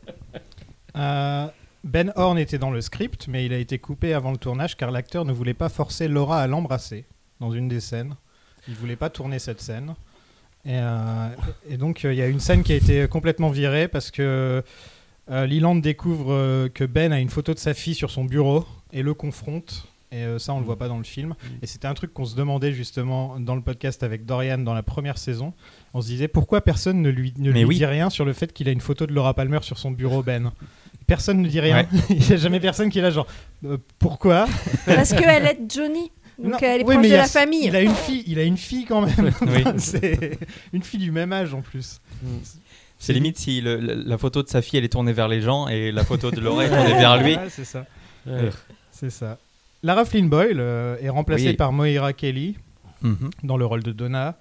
Euh, 0.96 1.46
ben 1.84 2.12
Horn 2.16 2.38
était 2.38 2.58
dans 2.58 2.70
le 2.72 2.80
script, 2.80 3.26
mais 3.28 3.44
il 3.46 3.52
a 3.52 3.58
été 3.58 3.78
coupé 3.78 4.14
avant 4.14 4.32
le 4.32 4.36
tournage 4.36 4.76
car 4.76 4.90
l'acteur 4.90 5.24
ne 5.24 5.32
voulait 5.32 5.54
pas 5.54 5.68
forcer 5.68 6.08
Laura 6.08 6.40
à 6.40 6.46
l'embrasser 6.48 7.04
dans 7.40 7.52
une 7.52 7.68
des 7.68 7.80
scènes. 7.80 8.14
Il 8.68 8.74
voulait 8.74 8.96
pas 8.96 9.10
tourner 9.10 9.38
cette 9.38 9.60
scène. 9.60 9.94
Et, 10.64 10.72
euh, 10.74 11.28
et 11.68 11.76
donc 11.76 12.04
euh, 12.04 12.12
il 12.12 12.18
y 12.18 12.22
a 12.22 12.26
une 12.26 12.40
scène 12.40 12.62
qui 12.62 12.72
a 12.72 12.76
été 12.76 13.06
complètement 13.08 13.48
virée 13.50 13.88
parce 13.88 14.10
que 14.10 14.62
euh, 15.30 15.46
Leland 15.46 15.76
découvre 15.76 16.32
euh, 16.32 16.68
que 16.68 16.84
Ben 16.84 17.12
a 17.12 17.20
une 17.20 17.30
photo 17.30 17.54
de 17.54 17.58
sa 17.58 17.74
fille 17.74 17.94
sur 17.94 18.10
son 18.10 18.24
bureau 18.24 18.66
et 18.92 19.02
le 19.02 19.14
confronte. 19.14 19.86
Et 20.10 20.22
euh, 20.22 20.38
ça, 20.38 20.54
on 20.54 20.58
le 20.58 20.64
voit 20.64 20.78
pas 20.78 20.88
dans 20.88 20.96
le 20.96 21.04
film. 21.04 21.34
Et 21.60 21.66
c'était 21.66 21.86
un 21.86 21.92
truc 21.92 22.14
qu'on 22.14 22.24
se 22.24 22.34
demandait 22.34 22.72
justement 22.72 23.38
dans 23.38 23.54
le 23.54 23.60
podcast 23.60 24.02
avec 24.02 24.24
Dorian 24.24 24.56
dans 24.58 24.72
la 24.72 24.82
première 24.82 25.18
saison. 25.18 25.52
On 25.92 26.00
se 26.00 26.06
disait 26.06 26.28
pourquoi 26.28 26.62
personne 26.62 27.02
ne 27.02 27.10
lui, 27.10 27.34
ne 27.36 27.50
lui 27.50 27.64
oui. 27.64 27.76
dit 27.76 27.84
rien 27.84 28.08
sur 28.08 28.24
le 28.24 28.32
fait 28.32 28.52
qu'il 28.54 28.68
a 28.68 28.72
une 28.72 28.80
photo 28.80 29.06
de 29.06 29.12
Laura 29.12 29.34
Palmer 29.34 29.58
sur 29.60 29.76
son 29.78 29.90
bureau, 29.90 30.22
Ben? 30.22 30.52
Personne 31.06 31.42
ne 31.42 31.48
dit 31.48 31.60
rien. 31.60 31.86
Il 32.10 32.18
n'y 32.20 32.32
a 32.32 32.36
jamais 32.36 32.58
personne 32.60 32.88
qui 32.88 33.00
est 33.00 33.02
là, 33.02 33.10
genre 33.10 33.26
euh, 33.66 33.76
pourquoi? 33.98 34.46
Parce 34.86 35.12
qu'elle 35.12 35.44
est 35.44 35.58
Johnny. 35.68 36.10
Donc 36.38 36.52
Non, 36.52 36.58
elle 36.62 36.80
est 36.82 36.84
oui, 36.84 36.94
proche 36.94 36.96
de 37.02 37.08
il 37.08 37.10
y 37.10 37.14
a- 37.14 37.18
la 37.18 37.26
famille. 37.26 37.64
Il 37.66 37.74
a 37.76 37.80
une 37.82 37.94
fille, 37.94 38.22
il 38.26 38.38
a 38.38 38.42
une 38.44 38.56
fille 38.56 38.84
quand 38.84 39.00
même. 39.00 39.32
Oui. 39.42 39.64
C'est 39.78 40.38
une 40.72 40.82
fille 40.82 41.00
du 41.00 41.10
même 41.10 41.32
âge 41.32 41.52
en 41.52 41.62
plus. 41.62 42.00
C'est 42.98 43.12
limite 43.12 43.38
si 43.38 43.60
le- 43.60 43.76
le- 43.78 43.94
la 43.94 44.18
photo 44.18 44.42
de 44.42 44.48
sa 44.48 44.62
fille 44.62 44.78
elle 44.78 44.84
est 44.84 44.88
tournée 44.88 45.12
vers 45.12 45.28
les 45.28 45.40
gens 45.40 45.68
et 45.68 45.90
la 45.92 46.04
photo 46.04 46.30
de 46.30 46.40
Laura 46.40 46.64
est 46.64 46.68
tournée 46.68 46.94
vers 46.94 47.22
lui. 47.22 47.36
Ouais, 47.36 47.48
c'est 47.50 47.64
ça. 47.64 47.86
Ouais. 48.26 48.50
C'est 48.90 49.10
ça. 49.10 49.38
Lara 49.82 50.04
Flynn 50.04 50.28
Boyle 50.28 50.58
euh, 50.60 50.96
est 51.00 51.08
remplacée 51.08 51.48
Oui. 51.48 51.54
par 51.54 51.72
Moira 51.72 52.12
Kelly 52.12 52.56
Mhm. 53.02 53.30
dans 53.44 53.56
le 53.56 53.64
rôle 53.64 53.82
de 53.84 53.92
Donna 53.92 54.38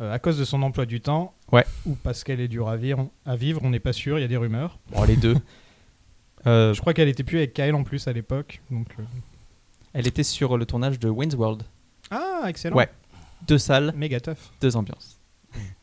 euh, 0.00 0.12
à 0.12 0.18
cause 0.18 0.36
de 0.38 0.44
son 0.44 0.62
emploi 0.62 0.86
du 0.86 1.00
temps. 1.00 1.32
Ouais. 1.52 1.64
Ou 1.86 1.94
parce 2.02 2.24
qu'elle 2.24 2.40
est 2.40 2.48
dure 2.48 2.68
à 2.68 2.76
vivre, 2.76 3.08
à 3.26 3.36
vivre 3.36 3.60
on 3.62 3.70
n'est 3.70 3.78
pas 3.80 3.92
sûr, 3.92 4.18
il 4.18 4.22
y 4.22 4.24
a 4.24 4.28
des 4.28 4.36
rumeurs. 4.36 4.78
Bon, 4.92 5.02
les 5.04 5.16
deux. 5.16 5.34
Euh, 6.44 6.74
Je 6.74 6.80
crois 6.80 6.92
qu'elle 6.92 7.06
était 7.08 7.22
plus 7.22 7.38
avec 7.38 7.52
Kyle 7.54 7.72
en 7.74 7.84
plus 7.84 8.08
à 8.08 8.12
l'époque. 8.12 8.60
Donc, 8.68 8.88
euh, 8.98 9.02
elle 9.94 10.06
était 10.06 10.22
sur 10.22 10.56
le 10.56 10.64
tournage 10.66 10.98
de 10.98 11.08
Wayne's 11.08 11.34
World. 11.34 11.62
Ah, 12.10 12.44
excellent. 12.48 12.76
Ouais. 12.76 12.88
Deux 13.46 13.58
salles, 13.58 13.92
Méga 13.96 14.20
tough. 14.20 14.36
deux 14.60 14.76
ambiances. 14.76 15.18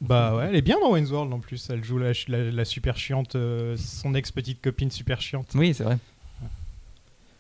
Bah 0.01 0.35
ouais, 0.35 0.45
elle 0.49 0.55
est 0.55 0.61
bien 0.63 0.79
dans 0.79 0.91
Wayne's 0.91 1.11
World 1.11 1.31
en 1.33 1.39
plus. 1.39 1.69
Elle 1.69 1.83
joue 1.83 1.97
la, 1.99 2.11
la- 2.27 2.51
la 2.51 2.65
super 2.65 2.97
chiante, 2.97 3.35
euh, 3.35 3.75
son 3.77 4.15
ex-petite 4.15 4.61
copine 4.61 4.89
super 4.89 5.21
chiante. 5.21 5.47
Oui, 5.55 5.73
c'est 5.75 5.83
vrai. 5.83 5.97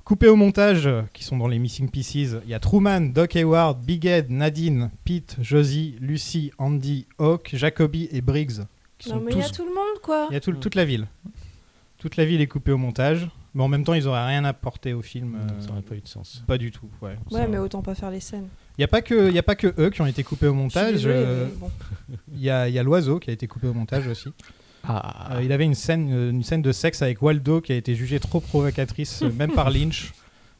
Coupé 0.03 0.27
au 0.27 0.35
montage, 0.35 0.87
euh, 0.87 1.03
qui 1.13 1.23
sont 1.23 1.37
dans 1.37 1.47
les 1.47 1.59
Missing 1.59 1.89
Pieces, 1.89 2.35
il 2.43 2.49
y 2.49 2.53
a 2.55 2.59
Truman, 2.59 3.01
Doc 3.13 3.35
Hayward, 3.35 3.79
Big 3.83 4.05
Ed, 4.07 4.29
Nadine, 4.31 4.89
Pete, 5.05 5.37
Josie, 5.39 5.95
Lucy, 6.01 6.51
Andy, 6.57 7.05
Hawk, 7.19 7.51
Jacoby 7.53 8.09
et 8.11 8.21
Briggs. 8.21 8.63
Qui 8.97 9.09
Non 9.09 9.15
sont 9.15 9.21
mais 9.21 9.31
il 9.33 9.37
y 9.39 9.43
a 9.43 9.49
tout 9.49 9.63
le 9.65 9.73
monde 9.73 10.01
quoi. 10.01 10.27
il 10.29 10.33
y 10.33 10.37
a 10.37 10.39
tout- 10.39 10.51
toute 10.53 10.75
la 10.75 10.83
ville. 10.85 11.07
Toute 11.99 12.15
la 12.17 12.25
ville 12.25 12.41
est 12.41 12.47
coupée 12.47 12.71
au 12.71 12.77
montage, 12.77 13.27
mais 13.53 13.63
en 13.63 13.67
même 13.67 13.83
temps, 13.83 13.93
ils 13.93 14.07
auraient 14.07 14.25
rien 14.27 14.45
apporté 14.45 14.93
au 14.93 15.01
film. 15.01 15.35
euh, 15.35 15.61
Ça 15.61 15.71
aurait 15.71 15.81
pas 15.81 15.95
eu 15.95 16.01
de 16.01 16.07
sens. 16.07 16.43
Pas 16.47 16.57
du 16.57 16.71
tout. 16.71 16.87
Ouais, 17.01 17.17
Ouais 17.31 17.41
Ça- 17.41 17.47
mais 17.47 17.57
autant 17.57 17.81
pas 17.81 17.95
faire 17.95 18.11
les 18.11 18.19
scènes. 18.19 18.47
Il 18.77 18.81
n'y 18.81 18.85
a, 18.85 18.87
pas 18.87 19.01
que- 19.01 19.27
il 19.29 19.35
y 19.35 19.39
a 19.39 19.43
pas 19.43 19.55
que 19.55 19.73
eux 19.77 19.89
qui 19.89 20.01
ont 20.01 20.05
été 20.05 20.23
coupés 20.23 20.47
au 20.47 20.53
montage. 20.53 21.01
euh, 21.05 21.47
bon. 21.57 21.69
Il 22.33 22.39
y 22.41 22.49
a, 22.49 22.67
il 22.69 22.73
y 22.73 22.79
a 22.79 22.83
l'oiseau 22.83 23.19
qui 23.19 23.29
a 23.29 23.33
été 23.33 23.45
coupé 23.47 23.67
au 23.67 23.73
montage 23.73 24.07
aussi. 24.07 24.29
Ah, 24.87 25.35
Euh, 25.35 25.43
il 25.43 25.51
avait 25.51 25.65
une 25.65 25.75
scène, 25.75 26.09
euh, 26.11 26.29
une 26.31 26.43
scène 26.43 26.61
de 26.61 26.71
sexe 26.71 27.01
avec 27.01 27.21
Waldo 27.21 27.59
qui 27.59 27.73
a 27.73 27.75
été 27.75 27.93
jugée 27.95 28.19
trop 28.21 28.39
provocatrice, 28.39 29.23
euh, 29.23 29.31
même 29.37 29.51
par 29.51 29.69
Lynch. 29.69 30.13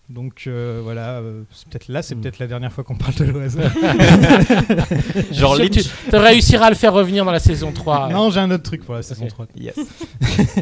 Donc 0.10 0.46
euh, 0.48 0.82
voilà, 0.84 1.20
euh, 1.20 1.44
c'est 1.54 1.70
peut-être 1.70 1.88
là, 1.88 2.02
c'est 2.02 2.16
Mm. 2.16 2.22
peut-être 2.22 2.40
la 2.40 2.48
dernière 2.48 2.74
fois 2.74 2.84
qu'on 2.84 2.96
parle 2.98 3.14
de 3.14 3.26
l'oiseau. 3.26 3.60
Genre 5.32 5.56
Tu- 5.56 5.62
Lynch. 5.62 5.72
Tu, 5.72 5.84
tu 6.10 6.16
réussiras 6.16 6.66
à 6.66 6.70
le 6.70 6.76
faire 6.76 6.94
revenir 6.94 7.24
dans 7.26 7.32
la 7.32 7.40
saison 7.40 7.72
3. 7.72 8.10
non, 8.10 8.30
j'ai 8.32 8.40
un 8.40 8.52
autre 8.52 8.64
truc 8.64 8.84
pour 8.84 8.96
la 8.96 9.04
saison 9.04 9.24
Ok. 9.26 9.30
3. 9.30 9.46
Yes. 9.56 9.76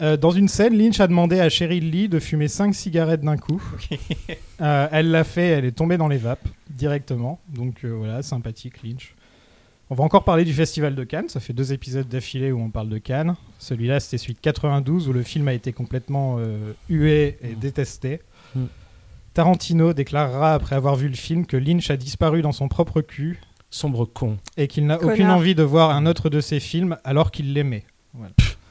Euh, 0.00 0.16
dans 0.16 0.30
une 0.30 0.48
scène, 0.48 0.76
Lynch 0.76 1.00
a 1.00 1.08
demandé 1.08 1.40
à 1.40 1.48
Cheryl 1.48 1.90
Lee 1.90 2.08
de 2.08 2.18
fumer 2.18 2.48
5 2.48 2.74
cigarettes 2.74 3.22
d'un 3.22 3.36
coup. 3.36 3.62
Euh, 4.60 4.88
elle 4.90 5.12
l'a 5.12 5.22
fait, 5.22 5.46
elle 5.50 5.64
est 5.64 5.70
tombée 5.70 5.98
dans 5.98 6.08
les 6.08 6.16
vapes 6.16 6.48
directement. 6.68 7.38
Donc 7.48 7.84
euh, 7.84 7.90
voilà, 7.90 8.22
sympathique 8.22 8.82
Lynch. 8.82 9.14
On 9.90 9.94
va 9.94 10.02
encore 10.02 10.24
parler 10.24 10.44
du 10.44 10.52
Festival 10.52 10.96
de 10.96 11.04
Cannes. 11.04 11.28
Ça 11.28 11.38
fait 11.38 11.52
deux 11.52 11.72
épisodes 11.72 12.08
d'affilée 12.08 12.50
où 12.50 12.60
on 12.60 12.68
parle 12.68 12.88
de 12.88 12.98
Cannes. 12.98 13.36
Celui-là, 13.58 14.00
c'était 14.00 14.18
celui 14.18 14.34
de 14.34 14.40
92 14.40 15.08
où 15.08 15.12
le 15.12 15.22
film 15.22 15.46
a 15.46 15.54
été 15.54 15.72
complètement 15.72 16.38
euh, 16.38 16.72
hué 16.90 17.38
et 17.40 17.54
détesté. 17.54 18.20
Mm. 18.54 18.64
Tarantino 19.32 19.92
déclarera 19.92 20.54
après 20.54 20.74
avoir 20.74 20.96
vu 20.96 21.08
le 21.08 21.14
film 21.14 21.46
que 21.46 21.56
Lynch 21.56 21.90
a 21.90 21.96
disparu 21.96 22.42
dans 22.42 22.52
son 22.52 22.68
propre 22.68 23.00
cul 23.00 23.40
Sombre 23.70 24.06
con. 24.06 24.38
et 24.56 24.66
qu'il 24.66 24.86
n'a 24.86 25.00
aucune 25.00 25.28
envie 25.30 25.54
de 25.54 25.62
voir 25.62 25.90
un 25.90 26.06
autre 26.06 26.30
de 26.30 26.40
ses 26.40 26.58
films 26.58 26.96
alors 27.04 27.30
qu'il 27.30 27.52
l'aimait. 27.52 27.84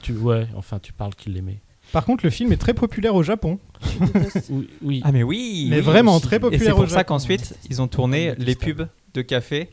Tu, 0.02 0.14
ouais, 0.14 0.48
enfin, 0.56 0.80
tu 0.80 0.94
parles 0.94 1.16
qu'il 1.16 1.34
l'aimait. 1.34 1.60
Par 1.92 2.06
contre, 2.06 2.26
le 2.26 2.30
film 2.30 2.52
est 2.52 2.58
très 2.58 2.74
populaire 2.74 3.16
au 3.16 3.24
Japon. 3.24 3.60
Oui, 4.50 4.68
oui. 4.82 5.02
Ah 5.04 5.12
mais 5.12 5.24
oui. 5.24 5.68
Mais 5.70 5.78
oui, 5.78 5.82
vraiment 5.82 6.16
aussi. 6.18 6.26
très 6.28 6.36
Et 6.38 6.40
populaire 6.40 6.64
c'est 6.66 6.72
au 6.72 6.76
pour 6.78 6.90
ça 6.90 7.04
qu'ensuite 7.04 7.56
ils 7.70 7.82
ont 7.82 7.88
tourné 7.88 8.34
les 8.38 8.56
pubs 8.56 8.88
de 9.14 9.22
café. 9.22 9.70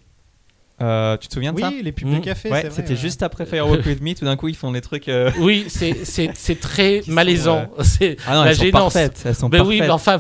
Euh, 0.83 1.17
tu 1.19 1.29
te 1.29 1.35
souviens 1.35 1.53
de 1.53 1.61
ça 1.61 1.69
Oui, 1.69 1.83
les 1.85 1.93
pubs 1.93 2.13
de 2.13 2.19
café, 2.19 2.51
Ouais, 2.51 2.63
c'est 2.63 2.73
c'était 2.73 2.91
ouais. 2.91 2.97
juste 2.97 3.23
après 3.23 3.47
Firewalk 3.47 3.87
with 3.87 4.01
Me. 4.03 4.13
Tout 4.15 4.25
d'un 4.25 4.35
coup, 4.37 4.49
ils 4.49 4.57
font 4.57 4.73
des 4.73 4.81
trucs. 4.81 5.09
euh, 5.09 5.31
Oui, 5.39 5.67
c'est- 5.69 6.05
c'est 6.05 6.31
c'est 6.35 6.59
très 6.59 7.03
sont, 7.07 7.13
malaisant. 7.13 7.69
C'est 7.83 8.17
Ah 8.27 8.35
non, 8.35 8.43
la 8.45 8.51
elles 8.51 8.57
sont 8.57 8.63
gênance. 8.65 8.93
parfaites. 8.95 9.23
Elles 9.25 9.35
sont 9.37 9.49
Ben 9.49 9.63
oui, 9.65 9.79
mais 9.81 9.91
enfin, 9.91 10.19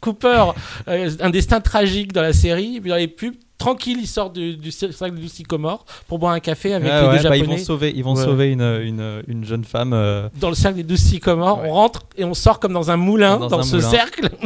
Cooper, 0.00 0.44
euh, 0.88 1.10
un 1.20 1.30
destin 1.30 1.60
tragique 1.60 2.12
dans 2.12 2.22
la 2.22 2.32
série, 2.32 2.80
puis 2.80 2.90
dans 2.90 2.96
les 2.96 3.06
pubs, 3.08 3.34
tranquille, 3.62 3.98
il 4.00 4.06
sort 4.06 4.30
du, 4.30 4.56
du 4.56 4.70
cercle 4.70 5.12
du 5.16 5.28
sycomore 5.28 5.84
pour 6.08 6.18
boire 6.18 6.32
un 6.32 6.40
café 6.40 6.74
avec 6.74 6.90
Ouais, 6.90 7.00
les 7.02 7.06
ouais, 7.08 7.16
deux 7.22 7.28
bah, 7.28 7.36
ils 7.36 7.40
japonais. 7.40 7.58
vont 7.58 7.64
sauver, 7.64 7.92
ils 7.94 8.04
vont 8.04 8.14
Ouais. 8.14 8.24
sauver 8.24 8.52
une, 8.52 8.60
une, 8.62 9.22
une 9.28 9.44
jeune 9.44 9.64
femme. 9.64 9.92
euh, 9.92 10.28
Dans 10.40 10.48
le 10.48 10.54
cercle 10.54 10.76
des 10.76 10.82
douze 10.84 11.00
sycomores, 11.00 11.62
Ouais. 11.62 11.68
on 11.70 11.72
rentre 11.72 12.02
et 12.16 12.24
on 12.24 12.34
sort 12.34 12.60
comme 12.60 12.72
dans 12.72 12.90
un 12.90 12.96
moulin 12.96 13.38
Dans 13.38 13.48
dans, 13.48 13.60
un 13.60 13.62
ce 13.62 13.76
moulin. 13.76 13.88
cercle. 13.88 14.28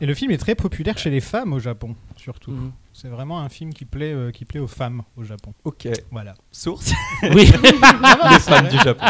Et 0.00 0.06
le 0.06 0.14
film 0.14 0.32
est 0.32 0.38
très 0.38 0.56
populaire 0.56 0.98
chez 0.98 1.10
les 1.10 1.20
femmes 1.20 1.52
au 1.52 1.60
Japon, 1.60 1.94
surtout. 2.16 2.50
Mhm. 2.50 2.72
C'est 2.92 3.06
vraiment 3.06 3.38
un 3.40 3.48
film 3.48 3.72
qui 3.72 3.84
plaît, 3.84 4.12
euh, 4.12 4.32
qui 4.32 4.44
plaît 4.44 4.58
aux 4.58 4.66
femmes 4.66 5.02
au 5.16 5.22
Japon. 5.22 5.54
Ok. 5.64 5.86
Voilà. 6.10 6.34
Source. 6.50 6.92
Oui, 7.22 7.44
les 7.62 8.38
femmes 8.40 8.68
du 8.68 8.78
Japon. 8.78 9.06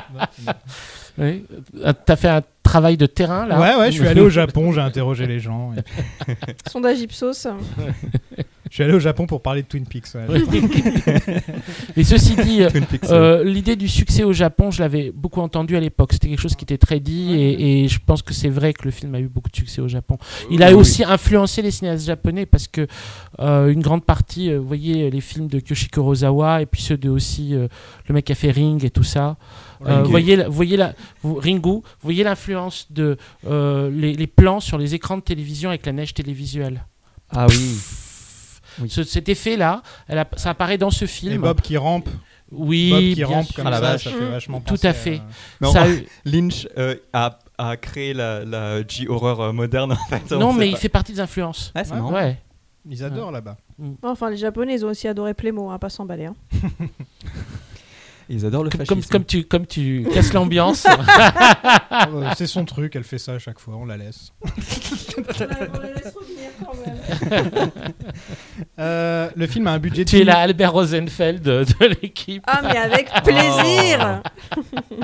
oui. 1.17 1.45
Euh, 1.83 1.93
T'as 2.05 2.17
fait 2.17 2.29
un 2.29 2.43
travail 2.63 2.99
de 2.99 3.07
terrain 3.07 3.47
là? 3.47 3.59
Ouais, 3.59 3.75
ouais, 3.77 3.91
je 3.91 3.99
suis 4.01 4.07
allé 4.09 4.21
au 4.21 4.29
Japon, 4.29 4.71
j'ai 4.73 4.83
interrogé 4.83 5.27
les 5.27 5.41
gens. 5.41 5.73
et 5.75 6.35
Sondage 6.71 7.01
Ipsos. 7.01 7.47
Je 8.73 8.77
suis 8.77 8.85
allé 8.85 8.95
au 8.95 9.01
Japon 9.01 9.27
pour 9.27 9.43
parler 9.43 9.61
de 9.61 9.67
Twin 9.67 9.85
Peaks. 9.85 10.07
ouais. 10.15 10.43
Mais 11.95 12.05
ceci 12.05 12.35
dit, 12.37 12.63
euh, 12.63 12.71
euh, 13.11 13.45
l'idée 13.45 13.77
du 13.77 13.87
succès 13.87 14.25
au 14.25 14.33
Japon, 14.33 14.71
je 14.71 14.81
l'avais 14.81 15.13
beaucoup 15.15 15.43
entendu 15.43 15.77
à 15.77 15.81
l'époque. 15.81 16.15
C'était 16.15 16.29
quelque 16.31 16.41
chose 16.41 16.57
qui 16.57 16.65
était 16.65 16.79
très 16.79 16.99
dit 16.99 17.35
et, 17.35 17.83
et 17.85 17.89
je 17.89 17.99
pense 17.99 18.23
que 18.23 18.33
c'est 18.33 18.49
vrai 18.49 18.73
que 18.73 18.85
le 18.87 18.91
film 18.91 19.15
a 19.15 19.21
eu 19.21 19.29
beaucoup 19.29 19.51
de 19.51 19.57
succès 19.57 19.83
au 19.83 19.89
Japon. 19.89 20.17
Il 20.51 20.63
a 20.63 20.69
Oui, 20.69 20.73
oui. 20.73 20.81
aussi 20.81 21.05
influencé 21.05 21.61
les 21.61 21.71
cinéastes 21.71 22.07
japonais 22.07 22.47
parce 22.47 22.67
que 22.67 22.87
euh, 23.41 23.69
une 23.69 23.83
grande 23.83 24.07
partie, 24.07 24.51
euh, 24.51 24.59
vous 24.59 24.67
voyez, 24.69 25.11
les 25.11 25.21
films 25.21 25.49
de 25.49 25.61
Kyoshi 25.61 25.89
Kurosawa 25.91 26.63
et 26.63 26.67
puis 26.67 26.81
ceux 26.81 26.97
de 26.97 27.11
aussi 27.11 27.55
euh, 27.55 27.69
le 28.09 28.15
mec 28.15 28.25
qui 28.25 28.33
a 28.33 28.37
fait 28.37 28.53
Ring 28.53 28.83
et 28.87 28.91
tout 28.91 29.05
ça. 29.05 29.37
Euh, 29.85 29.97
Ringu. 29.97 30.09
voyez, 30.11 30.37
la- 30.37 30.49
voyez 30.49 30.79
la, 30.79 30.95
vous- 31.23 31.35
Ringu, 31.35 31.61
vous 31.69 31.83
voyez 32.01 32.25
l'influence 32.25 32.87
de 32.91 33.19
euh, 33.47 33.91
les, 33.91 34.15
les 34.15 34.27
plans 34.27 34.61
sur 34.61 34.79
les 34.79 34.95
écrans 34.95 35.19
de 35.19 35.23
télévision 35.23 35.69
avec 35.69 35.85
la 35.85 35.93
neige 35.93 36.15
télévisuelle. 36.15 36.87
Ah 37.29 37.47
oui. 37.51 37.55
Oui. 38.81 38.89
Ce- 38.91 39.05
cet 39.05 39.29
effet-là, 39.29 39.83
elle 40.09 40.25
ça 40.37 40.51
apparaît 40.51 40.79
dans 40.79 40.91
ce 40.91 41.05
Et 41.05 41.09
film. 41.09 41.43
Bob 41.43 41.61
qui 41.61 41.77
rampe, 41.77 42.09
oui, 42.51 42.91
Bob 42.91 43.01
qui 43.01 43.15
bien 43.17 43.27
rampe 43.27 43.47
sûr. 43.47 43.57
comme 43.57 43.67
Ah, 43.67 43.71
la 43.71 43.77
ça, 43.77 43.83
vache. 43.83 44.05
ça 44.05 44.11
fait 44.11 44.31
vachement 44.31 44.61
Tout 44.61 44.79
à 44.83 44.93
fait. 44.93 45.21
Ça 45.63 45.87
Lynch 46.25 46.67
euh, 46.79 46.97
a, 47.13 47.39
a 47.59 47.77
créé 47.77 48.13
la, 48.15 48.45
la 48.45 48.87
G-horror 48.87 49.41
euh, 49.43 49.53
moderne 49.53 49.93
en 49.93 50.09
fait. 50.09 50.23
on 50.33 50.39
Non, 50.39 50.53
mais 50.53 50.67
pas. 50.71 50.73
il 50.73 50.77
fait 50.77 50.89
partie 50.89 51.13
des 51.13 51.21
influences. 51.21 51.73
Ouais, 51.75 51.85
c'est 51.85 51.93
Ouais. 51.93 51.97
marrant. 51.99 52.13
Ouais. 52.13 52.39
Ils 52.91 53.05
adorent 53.05 53.31
là-bas. 53.31 53.57
Enfin, 54.03 54.29
les 54.31 54.37
Japonais, 54.37 54.75
ils 54.75 54.85
ont 54.85 54.89
aussi 54.89 55.07
adoré 55.09 55.35
Playmo, 55.35 55.71
hein, 55.71 55.79
pas 55.79 55.89
s'emballer. 55.91 56.27
Hein. 56.27 56.35
Ils 58.29 58.47
adorent 58.47 58.65
le 58.65 58.71
Comme, 58.71 58.87
fascisme. 58.87 59.11
comme, 59.11 59.21
comme 59.21 59.25
tu, 59.27 59.45
comme 59.45 59.67
tu 59.67 60.07
casses 60.15 60.33
l'ambiance. 60.33 60.87
Euh, 60.87 62.31
c'est 62.37 62.47
son 62.47 62.65
truc, 62.65 62.97
elle 62.97 63.05
fait 63.05 63.19
ça 63.19 63.33
à 63.33 63.39
chaque 63.39 63.59
fois, 63.59 63.75
on 63.77 63.85
la 63.85 63.97
laisse. 63.97 64.33
Euh, 68.79 69.29
le 69.37 69.47
film 69.47 69.67
a 69.67 69.73
un 69.73 69.79
budget 69.79 70.05
de 70.05 70.11
tu 70.11 70.17
es 70.17 70.21
10 70.21 70.25
la 70.27 70.39
Albert 70.39 70.73
Rosenfeld 70.73 71.43
de, 71.43 71.65
de 71.65 71.87
l'équipe. 72.03 72.43
Ah, 72.47 72.61
mais 72.63 72.77
avec 72.77 73.09
plaisir 73.23 74.23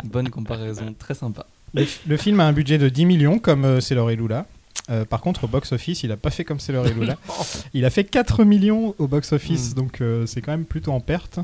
Bonne 0.04 0.28
comparaison, 0.30 0.94
très 0.98 1.14
sympa. 1.14 1.46
Le, 1.74 1.84
le 2.06 2.16
film 2.16 2.40
a 2.40 2.44
un 2.46 2.52
budget 2.52 2.78
de 2.78 2.88
10 2.88 3.04
millions 3.06 3.38
comme 3.38 3.64
euh, 3.64 3.80
et 3.80 4.16
Lula. 4.16 4.46
Euh, 4.90 5.04
par 5.04 5.20
contre, 5.20 5.44
au 5.44 5.48
box-office, 5.48 6.02
il 6.02 6.12
a 6.12 6.16
pas 6.16 6.30
fait 6.30 6.44
comme 6.44 6.60
Sailor 6.60 6.86
et 6.86 6.94
Lula. 6.94 7.16
il 7.74 7.84
a 7.84 7.90
fait 7.90 8.04
4 8.04 8.44
millions 8.44 8.94
au 8.98 9.06
box-office, 9.06 9.72
Mm. 9.72 9.74
donc 9.74 10.00
euh, 10.00 10.24
c'est 10.26 10.40
quand 10.40 10.52
même 10.52 10.64
plutôt 10.64 10.92
en 10.92 11.00
perte. 11.00 11.38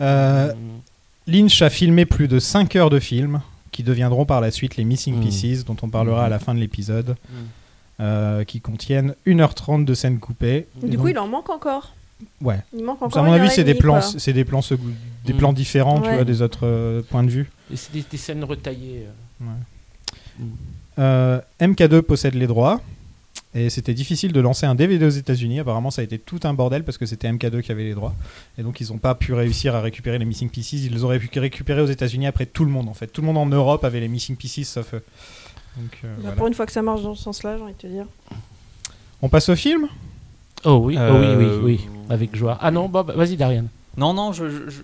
Euh, 0.00 0.52
Lynch 1.26 1.60
a 1.62 1.70
filmé 1.70 2.06
plus 2.06 2.26
de 2.28 2.38
5 2.38 2.74
heures 2.76 2.90
de 2.90 3.00
film, 3.00 3.42
qui 3.70 3.82
deviendront 3.82 4.24
par 4.24 4.40
la 4.40 4.50
suite 4.50 4.76
les 4.76 4.84
Missing 4.84 5.16
Mm. 5.18 5.20
Pieces, 5.20 5.64
dont 5.64 5.76
on 5.82 5.88
parlera 5.88 6.24
à 6.24 6.28
la 6.28 6.38
fin 6.38 6.54
de 6.54 6.60
l'épisode. 6.60 7.16
Euh, 8.00 8.44
qui 8.44 8.60
contiennent 8.60 9.14
1h30 9.26 9.84
de 9.84 9.94
scènes 9.94 10.18
coupées. 10.18 10.66
Du 10.82 10.96
coup, 10.98 11.04
donc- 11.04 11.10
il 11.10 11.18
en 11.18 11.28
manque 11.28 11.50
encore. 11.50 11.94
Ouais. 12.40 12.58
Il 12.76 12.84
manque 12.84 13.02
à 13.02 13.06
encore. 13.06 13.22
mon 13.24 13.34
une 13.34 13.40
avis, 13.40 13.50
c'est 13.50 13.64
des 13.64 13.74
plans, 13.74 14.00
c'est 14.00 14.32
des 14.32 14.44
plans, 14.44 14.60
secou- 14.60 14.92
des 15.24 15.32
Mm. 15.32 15.36
plans 15.36 15.52
différents, 15.52 16.00
tu 16.00 16.08
Ouais. 16.08 16.14
vois, 16.16 16.24
des 16.24 16.42
autres 16.42 16.60
euh, 16.66 17.02
points 17.02 17.22
de 17.22 17.30
vue. 17.30 17.50
Et 17.72 17.76
c'est 17.76 17.92
des, 17.92 18.04
des 18.10 18.16
scènes 18.16 18.44
retaillées. 18.44 19.06
euh. 19.40 20.42
Euh, 20.98 21.40
MK2 21.60 22.02
possède 22.02 22.34
les 22.34 22.46
droits. 22.46 22.80
Et 23.56 23.70
c'était 23.70 23.94
difficile 23.94 24.32
de 24.32 24.40
lancer 24.40 24.66
un 24.66 24.74
DVD 24.74 25.04
aux 25.06 25.10
États-Unis. 25.10 25.60
Apparemment, 25.60 25.92
ça 25.92 26.00
a 26.00 26.04
été 26.04 26.18
tout 26.18 26.40
un 26.42 26.54
bordel 26.54 26.82
parce 26.82 26.98
que 26.98 27.06
c'était 27.06 27.28
MK2 27.28 27.60
qui 27.62 27.70
avait 27.70 27.84
les 27.84 27.94
droits. 27.94 28.14
Et 28.58 28.62
donc, 28.64 28.80
ils 28.80 28.88
n'ont 28.88 28.98
pas 28.98 29.14
pu 29.14 29.32
réussir 29.32 29.76
à 29.76 29.80
récupérer 29.80 30.18
les 30.18 30.24
Missing 30.24 30.50
Pieces. 30.50 30.72
Ils 30.72 30.92
les 30.92 31.04
auraient 31.04 31.20
pu 31.20 31.38
récupérer 31.38 31.80
aux 31.80 31.86
États-Unis 31.86 32.26
après 32.26 32.46
tout 32.46 32.64
le 32.64 32.70
monde, 32.72 32.88
en 32.88 32.94
fait. 32.94 33.06
Tout 33.06 33.20
le 33.20 33.28
monde 33.28 33.36
en 33.38 33.46
Europe 33.46 33.84
avait 33.84 34.00
les 34.00 34.08
Missing 34.08 34.36
Pieces 34.36 34.68
sauf 34.68 34.94
eux. 34.94 35.02
Donc, 35.76 35.98
euh, 36.04 36.08
Bah, 36.14 36.20
voilà. 36.22 36.36
Pour 36.36 36.46
une 36.46 36.54
fois 36.54 36.66
que 36.66 36.72
ça 36.72 36.82
marche 36.82 37.02
dans 37.02 37.14
ce 37.14 37.22
sens-là, 37.22 37.56
j'ai 37.56 37.62
envie 37.62 37.72
de 37.72 37.78
te 37.78 37.86
dire. 37.86 38.06
On 39.22 39.28
passe 39.28 39.48
au 39.48 39.56
film? 39.56 39.88
Oh 40.64 40.80
oui, 40.84 40.96
oh 40.98 41.14
oui, 41.18 41.26
oui, 41.36 41.44
Euh, 41.44 41.60
oui, 41.62 41.80
avec 42.08 42.34
joie. 42.36 42.56
Ah 42.60 42.70
non, 42.70 42.88
Bob, 42.88 43.12
vas-y, 43.14 43.36
Darian. 43.36 43.64
Non, 43.96 44.14
non, 44.14 44.32
je, 44.32 44.48
je- 44.48 44.70
je- 44.70 44.82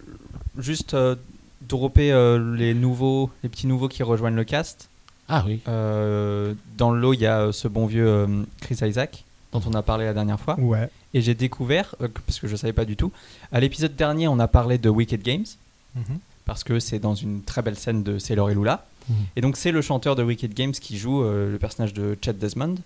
juste 0.62 0.94
euh, 0.94 1.16
dropper 1.62 2.12
euh, 2.12 2.55
les 2.57 2.74
nouveaux, 2.74 3.31
les 3.42 3.48
petits 3.48 3.66
nouveaux 3.66 3.88
qui 3.88 4.03
rejoignent 4.03 4.35
le 4.37 4.44
cast. 4.44 4.88
Ah 5.29 5.44
oui. 5.46 5.61
Euh, 5.68 6.55
dans 6.76 6.90
le 6.90 7.00
lot, 7.00 7.14
il 7.14 7.20
y 7.20 7.26
a 7.26 7.40
euh, 7.40 7.53
ce 7.53 7.68
bon 7.68 7.87
vieux 7.87 8.07
euh, 8.07 8.26
Chris 8.61 8.79
Isaac 8.83 9.24
dont 9.53 9.62
on 9.66 9.74
a 9.74 9.83
parlé 9.83 10.05
la 10.05 10.12
dernière 10.14 10.38
fois. 10.38 10.59
Ouais. 10.61 10.88
Et 11.14 11.20
j'ai 11.22 11.35
découvert, 11.35 11.94
euh, 12.03 12.09
parce 12.26 12.38
que 12.40 12.46
je 12.46 12.55
savais 12.57 12.72
pas 12.72 12.85
du 12.85 12.96
tout, 12.96 13.11
à 13.53 13.59
l'épisode 13.61 13.96
dernier, 13.96 14.29
on 14.29 14.38
a 14.38 14.48
parlé 14.48 14.79
de 14.79 14.88
Wicked 14.88 15.22
Games 15.22 15.46
Mhm. 15.96 16.18
parce 16.44 16.62
que 16.62 16.79
c'est 16.79 16.98
dans 17.00 17.14
une 17.16 17.42
très 17.42 17.62
belle 17.62 17.76
scène 17.76 18.03
de 18.05 18.18
Sailor 18.18 18.50
et 18.50 18.55
Lula. 18.55 18.85
Mhm. 19.10 19.16
Et 19.36 19.40
donc 19.42 19.56
c'est 19.56 19.72
le 19.72 19.82
chanteur 19.82 20.16
de 20.16 20.22
Wicked 20.22 20.54
Games 20.54 20.72
qui 20.72 20.96
joue 20.98 21.22
euh, 21.22 21.50
le 21.52 21.58
personnage 21.58 21.92
de 21.92 22.16
Chad 22.24 22.38
Desmond. 22.38 22.76